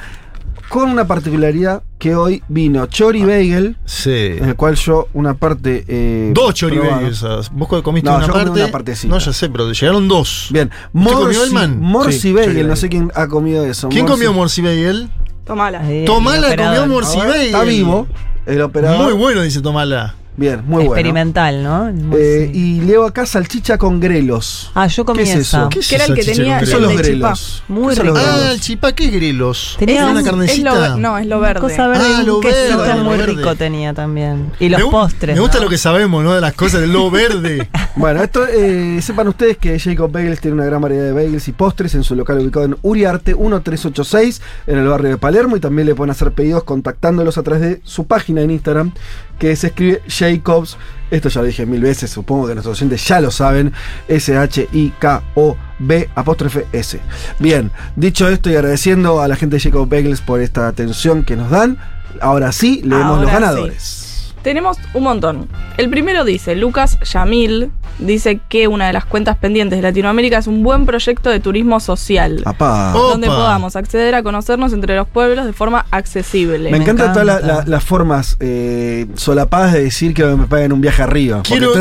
Con 0.70 0.88
una 0.88 1.04
particularidad 1.04 1.82
que 1.98 2.14
hoy 2.14 2.44
vino 2.48 2.86
Chori 2.86 3.24
Bagel, 3.24 3.76
Sí. 3.84 4.10
en 4.38 4.44
el 4.50 4.54
cual 4.54 4.76
yo 4.76 5.08
una 5.14 5.34
parte. 5.34 5.84
eh, 5.88 6.30
Dos 6.32 6.54
chori 6.54 6.78
bagels. 6.78 7.24
Vos 7.50 7.82
comiste 7.82 8.08
No, 8.08 8.16
una 8.18 8.26
yo 8.28 8.32
parte. 8.32 8.50
una 8.62 8.68
partecita. 8.70 9.12
no, 9.12 9.18
ya 9.18 9.32
sé, 9.32 9.48
pero 9.50 9.72
llegaron 9.72 10.06
dos. 10.06 10.46
Bien, 10.52 10.70
¿Usted 10.94 11.10
comió 11.12 11.24
Morsi, 11.26 11.40
Elman? 11.42 11.80
Morsi 11.80 12.20
Sí, 12.20 12.32
Bagel, 12.32 12.68
no 12.68 12.76
sé 12.76 12.88
quién 12.88 13.10
ha 13.16 13.26
comido 13.26 13.66
eso. 13.66 13.88
¿Quién 13.88 14.06
Morsi- 14.06 14.10
comió 14.10 14.32
Morsi 14.32 14.62
Bagel? 14.62 15.10
Tomala. 15.44 15.82
Tomala 16.06 16.52
el 16.52 16.56
comió. 16.56 16.86
Morsi 16.86 17.18
Bagel. 17.18 17.46
Está 17.46 17.64
vivo, 17.64 18.06
el 18.46 18.62
operador. 18.62 19.02
Muy 19.02 19.12
bueno, 19.14 19.42
dice 19.42 19.60
Tomala. 19.60 20.14
Bien, 20.40 20.62
muy 20.64 20.84
bueno. 20.86 20.92
Experimental, 20.94 21.62
¿no? 21.62 21.92
Muy- 21.92 22.16
Eh, 22.18 22.50
y 22.54 22.80
leo 22.80 23.04
acá 23.04 23.26
salchicha 23.26 23.76
con 23.76 24.00
grelos. 24.00 24.70
Ah, 24.74 24.86
yo 24.86 25.04
comí 25.04 25.18
¿Qué 25.22 25.32
es 25.32 25.36
esa. 25.36 25.58
eso? 25.60 25.68
¿Qué 25.68 25.80
es 25.80 25.88
Que 25.88 25.94
era 25.96 26.04
el 26.06 26.14
que 26.14 26.24
tenía 26.24 26.56
con 26.56 26.64
¿Qué 26.64 26.66
son 26.72 26.82
los 26.82 26.96
grelos? 26.96 27.62
Muy 27.68 27.88
¿Qué 27.90 27.96
son 27.96 28.06
los 28.06 28.16
rico. 28.18 28.26
Ah, 28.26 28.36
grelos? 28.38 28.54
el 28.54 28.60
chipá, 28.62 28.92
¿qué 28.94 29.08
grelos? 29.10 29.76
Tenía 29.78 30.06
una 30.06 30.20
Es 30.20 30.24
lo, 30.24 30.30
carnecita. 30.30 30.96
no, 30.96 31.18
es 31.18 31.26
lo 31.26 31.40
verde. 31.40 31.60
Cosa 31.60 31.88
verde, 31.88 32.04
Ah, 32.16 32.22
lo 32.24 32.36
un 32.36 32.42
quesito 32.42 32.78
verde, 32.78 32.94
lo 32.96 33.04
muy 33.04 33.16
verde. 33.18 33.32
rico 33.34 33.54
tenía 33.54 33.92
también. 33.92 34.50
Y 34.58 34.70
los 34.70 34.80
me, 34.82 34.90
postres. 34.90 35.34
Me 35.36 35.42
gusta 35.42 35.58
¿no? 35.58 35.64
lo 35.64 35.68
que 35.70 35.76
sabemos, 35.76 36.24
¿no? 36.24 36.32
De 36.34 36.40
las 36.40 36.54
cosas 36.54 36.80
del 36.80 36.94
lobo 36.94 37.10
verde. 37.20 37.68
Bueno, 37.96 38.22
esto 38.22 38.46
eh, 38.46 38.98
sepan 39.02 39.28
ustedes 39.28 39.58
que 39.58 39.78
Jacob 39.78 40.10
Bagels 40.10 40.40
tiene 40.40 40.54
una 40.54 40.64
gran 40.64 40.80
variedad 40.80 41.04
de 41.04 41.12
bagels 41.12 41.46
y 41.48 41.52
postres 41.52 41.94
en 41.94 42.02
su 42.02 42.14
local 42.16 42.38
ubicado 42.38 42.64
en 42.64 42.78
Uriarte 42.80 43.34
1386 43.34 44.40
en 44.66 44.78
el 44.78 44.86
barrio 44.88 45.10
de 45.10 45.18
Palermo 45.18 45.56
y 45.56 45.60
también 45.60 45.86
le 45.86 45.94
pueden 45.94 46.10
hacer 46.12 46.32
pedidos 46.32 46.64
contactándolos 46.64 47.36
a 47.36 47.42
través 47.42 47.60
de 47.60 47.80
su 47.84 48.06
página 48.06 48.40
en 48.40 48.50
Instagram 48.52 48.92
que 49.40 49.56
se 49.56 49.68
escribe 49.68 50.02
Jacobs. 50.06 50.76
Esto 51.10 51.28
ya 51.28 51.40
lo 51.40 51.48
dije 51.48 51.66
mil 51.66 51.80
veces, 51.80 52.10
supongo 52.10 52.46
que 52.46 52.54
nuestros 52.54 52.78
oyentes 52.78 53.04
ya 53.08 53.20
lo 53.20 53.32
saben. 53.32 53.72
S-H-I-K-O-B 54.06 56.10
apóstrofe 56.14 56.66
S. 56.72 57.00
Bien, 57.40 57.72
dicho 57.96 58.28
esto 58.28 58.50
y 58.50 58.54
agradeciendo 58.54 59.20
a 59.20 59.26
la 59.26 59.34
gente 59.34 59.56
de 59.56 59.60
Jacob 59.60 59.88
Bagels 59.88 60.20
por 60.20 60.40
esta 60.40 60.68
atención 60.68 61.24
que 61.24 61.34
nos 61.34 61.50
dan, 61.50 61.78
ahora 62.20 62.52
sí 62.52 62.82
leemos 62.84 63.28
Ahora 63.28 63.52
los 63.52 63.72
sí. 63.72 63.99
Tenemos 64.42 64.78
un 64.94 65.02
montón. 65.02 65.48
El 65.76 65.90
primero 65.90 66.24
dice, 66.24 66.54
Lucas 66.56 66.98
Yamil, 67.12 67.70
dice 67.98 68.40
que 68.48 68.68
una 68.68 68.86
de 68.86 68.92
las 68.94 69.04
cuentas 69.04 69.36
pendientes 69.36 69.78
de 69.78 69.82
Latinoamérica 69.82 70.38
es 70.38 70.46
un 70.46 70.62
buen 70.62 70.86
proyecto 70.86 71.28
de 71.28 71.40
turismo 71.40 71.78
social. 71.80 72.42
Apá. 72.46 72.92
Donde 72.92 73.28
Opa. 73.28 73.36
podamos 73.36 73.76
acceder 73.76 74.14
a 74.14 74.22
conocernos 74.22 74.72
entre 74.72 74.96
los 74.96 75.06
pueblos 75.08 75.44
de 75.44 75.52
forma 75.52 75.84
accesible. 75.90 76.70
Me, 76.70 76.78
encantan 76.78 77.10
encanta. 77.10 77.20
todas 77.22 77.42
la- 77.44 77.54
la- 77.54 77.64
las 77.66 77.84
formas 77.84 78.36
eh, 78.40 79.06
solapadas 79.14 79.72
de 79.74 79.82
decir 79.84 80.14
que 80.14 80.24
me 80.24 80.46
paguen 80.46 80.72
un 80.72 80.80
viaje 80.80 81.02
arriba. 81.02 81.42
Quiero, 81.42 81.72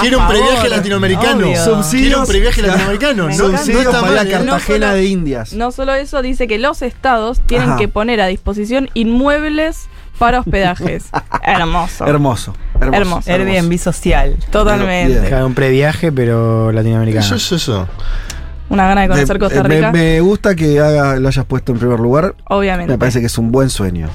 quiero 0.00 0.18
un 0.18 0.24
A 0.24 0.28
previaje 0.28 0.68
latinoamericano. 0.68 1.46
Quiero 1.90 2.20
un 2.20 2.26
previaje 2.26 2.60
latinoamericano. 2.66 3.26
Me 3.28 3.36
No, 3.36 3.44
no 3.48 3.50
encanta. 3.54 3.72
está 3.72 3.90
para 3.90 4.02
mal, 4.02 4.14
la. 4.16 4.26
Cartagena 4.30 4.86
solo- 4.88 4.96
de 4.98 5.04
Indias. 5.06 5.52
No 5.54 5.72
solo 5.72 5.94
eso, 5.94 6.20
dice 6.20 6.46
que 6.46 6.58
los 6.58 6.82
estados 6.82 7.40
tienen 7.46 7.70
Ajá. 7.70 7.78
que 7.78 7.88
poner 7.88 8.20
a 8.20 8.26
disposición 8.26 8.90
inmuebles 8.94 9.88
para 10.24 10.40
hospedajes. 10.40 11.04
Hermoso. 11.42 12.06
Hermoso. 12.06 12.54
Hermoso. 12.80 12.96
Hermoso. 12.96 13.30
Airbnb 13.32 13.78
social. 13.78 14.36
Totalmente. 14.50 15.28
Claro, 15.28 15.46
un 15.46 15.54
previaje, 15.54 16.12
pero 16.12 16.70
latinoamericano. 16.72 17.24
Eso 17.24 17.34
es 17.36 17.52
eso. 17.52 17.88
Una 18.68 18.86
gana 18.86 19.02
de 19.02 19.08
conocer 19.08 19.34
Me- 19.36 19.40
Costa 19.40 19.62
me, 19.64 19.74
Rica. 19.76 19.92
me 19.92 20.20
gusta 20.20 20.54
que 20.54 20.80
haga- 20.80 21.16
lo 21.16 21.28
hayas 21.28 21.44
puesto 21.44 21.72
en 21.72 21.78
primer 21.78 22.00
lugar. 22.00 22.34
obviamente. 22.48 22.92
Me 22.92 22.98
parece 22.98 23.20
que 23.20 23.26
es 23.26 23.36
un 23.38 23.52
buen 23.52 23.68
sueño. 23.70 24.08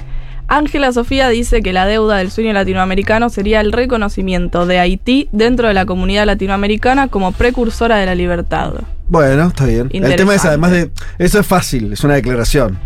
Ángela 0.49 0.93
Sofía 0.93 1.27
dice 1.27 1.61
que 1.61 1.73
la 1.73 1.85
deuda 1.85 2.17
del 2.17 2.31
sueño 2.31 2.53
latinoamericano 2.53 3.29
sería 3.29 3.59
el 3.59 3.73
reconocimiento 3.73 4.65
de 4.65 4.79
Haití 4.79 5.27
dentro 5.33 5.67
de 5.67 5.73
la 5.73 5.85
comunidad 5.85 6.25
latinoamericana 6.25 7.09
como 7.09 7.33
precursora 7.33 7.97
de 7.97 8.05
la 8.05 8.15
libertad. 8.15 8.71
Bueno, 9.09 9.47
está 9.47 9.65
bien. 9.65 9.89
El 9.91 10.15
tema 10.15 10.35
es, 10.35 10.45
además 10.45 10.71
de. 10.71 10.89
Eso 11.19 11.39
es 11.39 11.45
fácil, 11.45 11.91
es 11.93 12.03
una 12.05 12.13
declaración. 12.15 12.79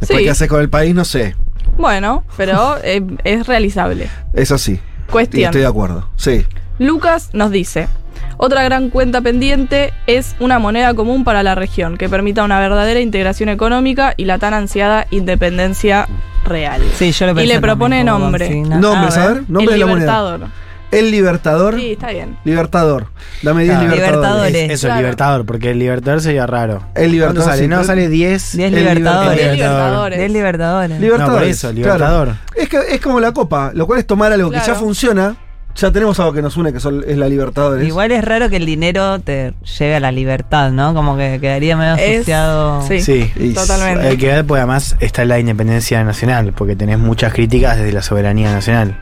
Después, 0.00 0.18
Sí. 0.18 0.24
¿qué 0.24 0.30
haces 0.30 0.48
con 0.48 0.60
el 0.60 0.68
país? 0.68 0.94
No 0.94 1.04
sé. 1.04 1.34
Bueno, 1.76 2.24
pero 2.36 2.76
eh, 2.82 3.02
es 3.24 3.46
realizable. 3.46 4.08
Eso 4.32 4.58
sí. 4.58 4.72
Y 5.08 5.10
Cuestión. 5.10 5.46
estoy 5.46 5.62
de 5.62 5.66
acuerdo. 5.66 6.08
Sí. 6.16 6.46
Lucas 6.78 7.30
nos 7.32 7.50
dice, 7.50 7.88
otra 8.36 8.62
gran 8.62 8.90
cuenta 8.90 9.20
pendiente 9.20 9.92
es 10.06 10.36
una 10.38 10.58
moneda 10.58 10.94
común 10.94 11.24
para 11.24 11.42
la 11.42 11.54
región 11.54 11.96
que 11.96 12.08
permita 12.08 12.44
una 12.44 12.60
verdadera 12.60 13.00
integración 13.00 13.48
económica 13.48 14.14
y 14.16 14.26
la 14.26 14.38
tan 14.38 14.54
ansiada 14.54 15.06
independencia 15.10 16.06
real. 16.44 16.80
Sí, 16.96 17.10
yo 17.12 17.26
lo 17.26 17.32
y 17.32 17.34
pensé 17.34 17.54
le 17.54 17.60
propone 17.60 18.04
nombre. 18.04 18.48
Nombres, 18.64 19.16
a 19.16 19.26
ver. 19.26 19.42
Nombre 19.48 19.74
El 19.74 19.80
de 19.80 19.86
la 19.86 19.92
moneda. 19.92 20.50
El 20.90 21.10
Libertador. 21.10 21.76
Sí, 21.78 21.92
está 21.92 22.10
bien. 22.10 22.36
Libertador. 22.44 23.08
Dame 23.42 23.64
10 23.64 23.76
Claro, 23.78 23.94
Libertadores. 23.94 24.52
Libertadores. 24.52 24.70
Eso, 24.70 24.86
Claro. 24.86 24.98
el 24.98 25.04
Libertador, 25.04 25.46
porque 25.46 25.70
el 25.72 25.78
Libertador 25.78 26.20
sería 26.22 26.46
raro. 26.46 26.82
El 26.94 27.12
Libertador. 27.12 27.34
¿Cuánto 27.44 27.50
sale? 27.50 27.62
sí, 27.62 27.68
no, 27.68 27.84
sale 27.84 28.08
10. 28.08 28.56
10 28.56 28.68
El 28.72 28.78
libertadores. 28.78 29.36
Libertador. 29.38 30.10
10 30.14 30.30
Libertadores. 30.32 30.32
libertadores. 30.32 31.00
Libertadores. 31.00 31.28
No, 31.28 31.38
por 31.38 31.44
eso, 31.48 31.72
Libertador. 31.72 32.26
claro. 32.28 32.38
Es 32.56 32.68
que 32.68 32.78
es 32.94 33.00
como 33.00 33.20
la 33.20 33.32
copa, 33.32 33.70
lo 33.74 33.86
cual 33.86 33.98
es 34.00 34.06
tomar 34.06 34.32
algo 34.32 34.50
que 34.50 34.58
ya 34.66 34.74
funciona. 34.74 35.36
Ya 35.76 35.92
tenemos 35.92 36.18
algo 36.18 36.32
que 36.32 36.42
nos 36.42 36.56
une, 36.56 36.72
que 36.72 36.80
son, 36.80 37.04
es 37.06 37.16
la 37.16 37.28
Libertadores. 37.28 37.86
Igual 37.86 38.10
es 38.10 38.24
raro 38.24 38.48
que 38.48 38.56
el 38.56 38.66
dinero 38.66 39.20
te 39.20 39.52
lleve 39.78 39.94
a 39.94 40.00
la 40.00 40.10
libertad, 40.10 40.72
¿no? 40.72 40.92
Como 40.92 41.16
que 41.16 41.38
quedaría 41.40 41.76
medio 41.76 41.94
Es- 41.94 42.16
asociado. 42.16 42.82
sí. 42.88 43.00
Sí. 43.00 43.30
Y- 43.36 43.52
Totalmente. 43.54 44.08
Hay 44.08 44.16
que 44.16 44.26
ver, 44.26 44.44
pues 44.44 44.58
además 44.58 44.96
está 44.98 45.24
la 45.24 45.38
independencia 45.38 46.02
nacional, 46.02 46.52
porque 46.56 46.74
tenés 46.74 46.98
muchas 46.98 47.32
críticas 47.32 47.76
desde 47.76 47.92
la 47.92 48.02
soberanía 48.02 48.50
nacional. 48.52 48.98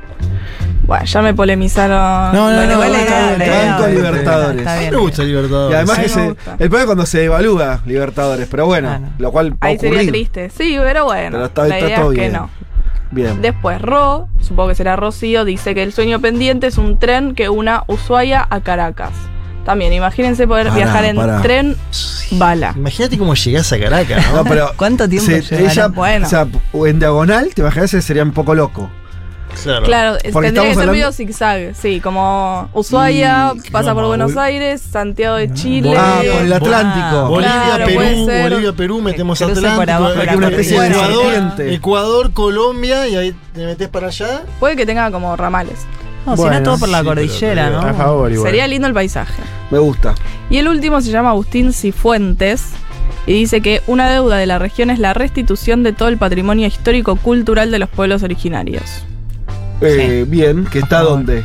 Bueno, 0.86 1.04
ya 1.04 1.20
me 1.22 1.34
polemizaron. 1.34 2.32
No, 2.32 2.50
no, 2.50 2.56
Bueno, 2.56 2.72
no, 2.74 2.78
Banco 2.78 3.82
no, 3.82 3.88
Libertadores. 3.88 4.58
Está 4.60 4.72
A 4.72 4.76
mí 4.76 4.80
bien. 4.82 4.94
me 4.94 5.00
gusta 5.00 5.22
el 5.22 5.28
Libertador. 5.28 5.72
Y 5.72 5.74
además 5.74 5.98
que 5.98 6.08
se, 6.08 6.26
el 6.28 6.34
problema 6.36 6.78
es 6.80 6.84
cuando 6.86 7.06
se 7.06 7.18
devalúa 7.18 7.80
Libertadores, 7.86 8.46
pero 8.50 8.66
bueno, 8.66 8.88
Bueno. 8.90 9.08
lo 9.18 9.32
cual 9.32 9.56
Ahí 9.60 9.78
sería 9.78 10.06
triste. 10.06 10.50
Sí, 10.50 10.76
pero 10.80 11.04
bueno. 11.06 11.30
Pero 11.32 11.44
está- 11.46 11.66
la 11.66 11.74
está 11.76 11.86
idea 11.88 12.00
todo 12.00 12.12
es 12.12 12.18
que 12.18 12.28
no. 12.28 12.50
Bien. 13.10 13.40
Después, 13.42 13.80
Ro, 13.82 14.28
supongo 14.40 14.68
que 14.70 14.74
será 14.76 14.94
Rocío, 14.96 15.44
dice 15.44 15.74
que 15.74 15.82
el 15.82 15.92
sueño 15.92 16.20
pendiente 16.20 16.66
es 16.68 16.78
un 16.78 16.98
tren 16.98 17.34
que 17.34 17.48
una 17.48 17.82
Ushuaia 17.88 18.46
a 18.48 18.60
Caracas. 18.60 19.12
También, 19.64 19.92
imagínense 19.92 20.46
poder 20.46 20.66
Pará, 20.68 20.76
viajar 20.76 21.04
en 21.06 21.16
pará. 21.16 21.42
tren 21.42 21.76
bala. 22.32 22.72
Imagínate 22.76 23.18
cómo 23.18 23.34
llegás 23.34 23.72
a 23.72 23.78
Caracas, 23.80 24.24
¿no? 24.30 24.36
No, 24.38 24.44
pero 24.44 24.70
¿Cuánto 24.76 25.08
tiempo 25.08 25.30
se- 25.30 25.64
ella, 25.64 25.88
Bueno. 25.88 26.26
o 26.26 26.30
sea, 26.30 26.46
en 26.86 26.98
diagonal, 27.00 27.50
te 27.54 27.62
imaginas 27.62 27.90
que 27.90 28.00
sería 28.02 28.22
un 28.22 28.30
poco 28.32 28.54
loco. 28.54 28.88
Claro. 29.62 29.84
Claro, 29.86 30.18
Porque 30.32 30.48
tendría 30.48 30.50
que 30.50 30.68
ser 30.74 30.78
hablando- 30.80 30.92
medio 30.92 31.12
zigzag, 31.12 31.74
sí, 31.74 32.00
como 32.00 32.68
Ushuaia, 32.72 33.52
Y- 33.62 33.70
pasa 33.70 33.92
por 33.94 34.02
no, 34.02 34.08
Buenos 34.08 34.34
bol- 34.34 34.42
Aires, 34.44 34.80
Santiago 34.80 35.36
de 35.36 35.52
Chile. 35.54 35.94
Ah, 35.96 36.20
por 36.32 36.42
el 36.42 36.52
Atlántico. 36.52 37.28
Bolivia, 37.28 37.62
Claro, 37.64 37.84
Perú. 37.86 38.26
Bolivia, 38.50 38.72
Perú, 38.72 39.00
metemos 39.02 39.42
Atlántico. 39.42 40.12
Ecuador. 40.12 41.54
Ecuador, 41.60 42.32
Colombia, 42.32 43.08
y 43.08 43.16
ahí 43.16 43.34
te 43.54 43.64
metes 43.66 43.88
para 43.88 44.08
allá. 44.08 44.42
Puede 44.60 44.76
que 44.76 44.86
tenga 44.86 45.10
como 45.10 45.36
ramales. 45.36 45.86
No, 46.26 46.34
si 46.36 46.42
Bueno, 46.42 46.58
no 46.58 46.62
todo 46.64 46.78
por 46.78 46.88
la 46.88 46.98
sí, 47.00 47.04
pero 47.08 47.14
cordillera, 47.20 47.70
¿no? 47.70 47.80
A 47.82 47.94
favor, 47.94 48.32
igual. 48.32 48.48
Sería 48.50 48.66
lindo 48.66 48.88
el 48.88 48.94
paisaje. 48.94 49.42
Me 49.70 49.78
gusta. 49.78 50.14
Y 50.50 50.58
el 50.58 50.66
último 50.68 51.00
se 51.00 51.10
llama 51.10 51.30
Agustín 51.30 51.72
Cifuentes 51.72 52.64
y 53.28 53.32
dice 53.32 53.60
que 53.60 53.80
una 53.86 54.10
deuda 54.10 54.36
de 54.36 54.46
la 54.46 54.58
región 54.58 54.90
es 54.90 54.98
la 54.98 55.14
restitución 55.14 55.84
de 55.84 55.92
todo 55.92 56.08
el 56.08 56.18
patrimonio 56.18 56.66
histórico-cultural 56.66 57.70
de 57.70 57.78
los 57.78 57.88
pueblos 57.88 58.24
originarios. 58.24 59.04
Eh, 59.80 60.24
Bien, 60.28 60.64
que 60.64 60.78
está 60.80 61.00
donde. 61.02 61.44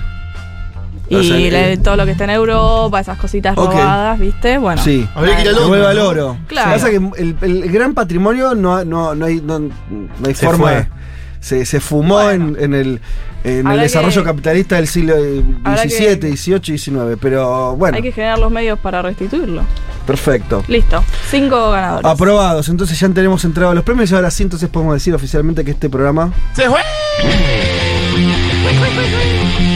Y 1.10 1.16
O 1.16 1.24
sea, 1.24 1.38
la- 1.38 1.70
eh, 1.72 1.78
todo 1.78 1.98
lo 1.98 2.06
que 2.06 2.12
está 2.12 2.24
en 2.24 2.30
Europa, 2.30 3.00
esas 3.02 3.18
cositas 3.18 3.54
robadas, 3.56 4.18
¿viste? 4.18 4.58
Bueno. 4.58 4.82
Sí. 4.82 5.06
Habría 5.14 5.36
que 5.36 5.42
ir 5.42 5.48
al 5.50 5.56
vuelva 5.68 5.90
al 5.90 6.00
oro. 6.00 6.38
Claro. 6.48 6.72
Pasa 6.72 6.90
que 6.90 6.96
el, 6.96 7.36
el 7.42 7.72
gran 7.72 7.94
patrimonio 7.94 8.56
no, 8.56 8.86
no, 8.86 9.14
no 9.14 9.26
hay, 9.26 9.42
no, 9.42 9.60
no 9.60 9.70
hay 10.26 10.34
Se 10.34 10.46
forma. 10.46 10.64
fue. 10.64 10.76
de- 10.76 10.88
Se, 11.42 11.66
se 11.66 11.80
fumó 11.82 12.16
Bueno. 12.22 12.50
en, 12.58 12.64
en 12.64 12.74
el, 12.76 13.02
en 13.44 13.68
el 13.68 13.80
desarrollo 13.82 14.22
que- 14.22 14.30
capitalista 14.30 14.76
del 14.78 14.88
siglo 14.88 15.16
XVII, 15.16 16.36
XVIII 16.38 16.76
y 16.76 16.78
XIX. 16.78 17.18
Pero 17.20 17.76
bueno, 17.76 17.98
Hay 17.98 18.04
que 18.04 18.12
generar 18.14 18.40
los 18.40 18.52
medios 18.52 18.80
para 18.80 19.02
restituirlo. 19.02 19.64
perfecto. 20.08 20.64
Listo. 20.70 21.04
Cinco 21.30 21.72
ganadores. 21.72 22.06
Aprobados, 22.10 22.70
entonces 22.70 22.98
ya 22.98 23.10
tenemos 23.10 23.44
entregado 23.44 23.74
los 23.74 23.84
premios 23.84 24.10
y 24.12 24.16
ahora 24.16 24.32
sí, 24.32 24.44
entonces 24.44 24.70
podemos 24.70 24.94
decir 24.94 25.14
oficialmente 25.14 25.66
que 25.66 25.72
este 25.72 25.90
programa. 25.90 26.32
¡Se 26.54 26.70
fue! 26.70 26.80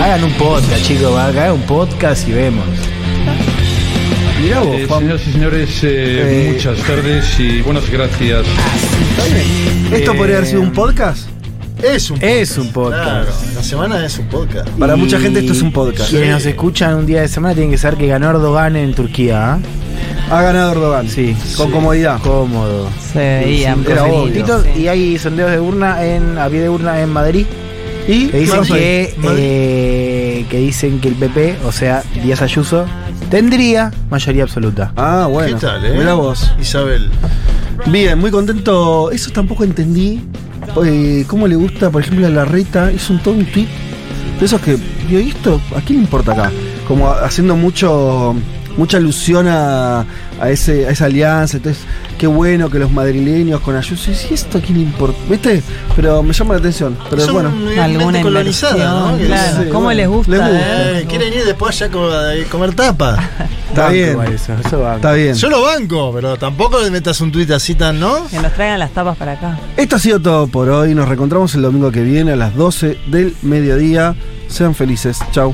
Hagan 0.01 0.23
un 0.23 0.31
podcast, 0.33 0.83
chicos, 0.85 1.17
hagan 1.17 1.53
un 1.53 1.61
podcast 1.61 2.27
y 2.27 2.33
vemos. 2.33 2.65
Mirá 4.43 4.59
vos, 4.59 4.75
Eh, 4.75 4.87
señoras 4.87 5.21
y 5.27 5.31
señores, 5.31 5.69
eh, 5.83 5.87
Eh, 6.47 6.51
muchas 6.53 6.77
tardes 6.85 7.39
y 7.39 7.61
buenas 7.61 7.89
gracias. 7.89 8.45
¿Esto 9.91 10.11
Eh, 10.13 10.15
podría 10.17 10.37
haber 10.37 10.47
sido 10.49 10.61
un 10.61 10.71
podcast? 10.71 11.27
Es 11.81 12.09
un 12.11 12.21
Es 12.21 12.57
un 12.59 12.71
podcast. 12.71 13.03
Claro, 13.03 13.31
la 13.55 13.63
semana 13.63 14.05
es 14.05 14.19
un 14.19 14.27
podcast. 14.27 14.69
Para 14.69 14.95
Y 14.95 14.99
mucha 14.99 15.19
gente 15.19 15.39
esto 15.39 15.53
es 15.53 15.61
un 15.63 15.71
podcast. 15.71 16.09
Quienes 16.11 16.29
nos 16.29 16.45
escuchan 16.45 16.95
un 16.95 17.05
día 17.07 17.21
de 17.21 17.27
semana 17.27 17.53
tienen 17.55 17.71
que 17.71 17.77
saber 17.79 17.97
que 17.97 18.07
ganó 18.07 18.29
Erdogan 18.29 18.75
en 18.75 18.93
Turquía. 18.93 19.53
¿ah? 19.53 19.59
Ha 20.29 20.41
ganado 20.43 20.71
Erdogan. 20.73 21.09
Sí. 21.09 21.35
Con 21.57 21.71
comodidad. 21.71 22.19
Cómodo. 22.21 22.89
Era 23.15 23.73
obvio. 24.03 24.25
minutitos, 24.25 24.65
Y 24.77 24.87
hay 24.87 25.17
sondeos 25.17 25.49
de 25.51 25.59
urna 25.59 26.05
en, 26.05 26.37
a 26.37 26.47
pie 26.47 26.59
de 26.61 26.69
urna 26.69 27.01
en 27.01 27.09
Madrid 27.09 27.45
Y 28.07 28.27
que 28.27 28.39
dicen 28.39 28.63
que, 28.63 29.15
eh, 29.37 30.45
que 30.49 30.57
dicen 30.59 30.99
que 31.01 31.07
el 31.07 31.15
PP, 31.15 31.57
o 31.65 31.71
sea, 31.71 32.03
Díaz 32.23 32.41
Ayuso, 32.41 32.85
tendría 33.29 33.91
mayoría 34.09 34.43
absoluta. 34.43 34.91
Ah, 34.95 35.27
bueno. 35.29 35.55
¿Qué 35.57 35.65
tal, 35.65 35.85
eh? 35.85 35.95
Mirá 35.97 36.13
vos. 36.13 36.53
Isabel. 36.59 37.09
Bien, 37.87 38.17
muy 38.19 38.31
contento. 38.31 39.09
Eso 39.11 39.31
tampoco 39.31 39.63
entendí. 39.63 40.21
eh, 40.85 41.25
¿Cómo 41.27 41.47
le 41.47 41.55
gusta, 41.55 41.89
por 41.89 42.01
ejemplo, 42.03 42.27
a 42.27 42.29
la 42.29 42.45
reta? 42.45 42.91
Hizo 42.91 43.13
un 43.13 43.19
todo 43.19 43.33
un 43.33 43.45
tweet 43.45 43.67
de 44.39 44.45
esos 44.45 44.61
que. 44.61 44.77
Yo, 45.09 45.19
¿y 45.19 45.29
esto? 45.29 45.59
¿A 45.75 45.81
quién 45.81 45.99
le 45.99 46.05
importa 46.05 46.31
acá? 46.33 46.51
Como 46.87 47.09
haciendo 47.09 47.55
mucho 47.55 48.35
mucha 48.77 48.97
alusión 48.97 49.47
a, 49.47 50.05
a 50.39 50.49
ese, 50.49 50.85
a 50.87 50.91
esa 50.91 51.05
alianza. 51.05 51.57
Entonces, 51.57 51.83
qué 52.17 52.27
bueno 52.27 52.69
que 52.69 52.79
los 52.79 52.91
madrileños 52.91 53.59
con 53.61 53.75
Ayuso. 53.75 54.11
¿Y 54.11 54.33
esto 54.33 54.57
a 54.57 54.61
quién 54.61 54.77
le 54.77 54.83
importa? 54.83 55.17
¿Viste? 55.29 55.61
Pero 55.95 56.21
me 56.23 56.33
llama 56.33 56.53
la 56.55 56.59
atención. 56.59 56.97
Pero 57.09 57.21
Son 57.25 57.33
bueno. 57.33 57.51
Alguna 57.81 58.21
colonizada, 58.21 59.11
¿no? 59.11 59.17
claro. 59.17 59.69
¿Cómo 59.71 59.91
les 59.91 60.07
gusta, 60.07 60.31
les 60.31 60.39
gusta. 60.41 60.99
eh? 60.99 61.05
Quieren 61.07 61.33
ir 61.33 61.45
después 61.45 61.81
allá 61.81 61.91
a 61.91 62.49
comer 62.49 62.73
tapa. 62.73 63.17
Está 63.69 63.83
Banco 63.87 63.93
bien. 63.93 64.33
eso, 64.33 64.53
eso 64.65 64.79
banco. 64.79 64.95
Está 64.97 65.13
bien. 65.13 65.33
Yo 65.35 65.49
lo 65.49 65.61
banco, 65.63 66.11
pero 66.13 66.37
tampoco 66.37 66.79
le 66.81 66.89
metas 66.91 67.19
un 67.19 67.31
tuit 67.31 67.51
así 67.51 67.75
tan, 67.75 67.99
¿no? 67.99 68.25
Que 68.29 68.39
nos 68.39 68.53
traigan 68.53 68.79
las 68.79 68.91
tapas 68.91 69.17
para 69.17 69.33
acá. 69.33 69.59
Esto 69.75 69.97
ha 69.97 69.99
sido 69.99 70.21
todo 70.21 70.47
por 70.47 70.69
hoy. 70.69 70.95
Nos 70.95 71.07
reencontramos 71.09 71.53
el 71.55 71.61
domingo 71.63 71.91
que 71.91 72.01
viene 72.01 72.31
a 72.31 72.35
las 72.37 72.55
12 72.55 72.97
del 73.07 73.35
mediodía. 73.41 74.15
Sean 74.47 74.75
felices. 74.75 75.19
Chau. 75.31 75.53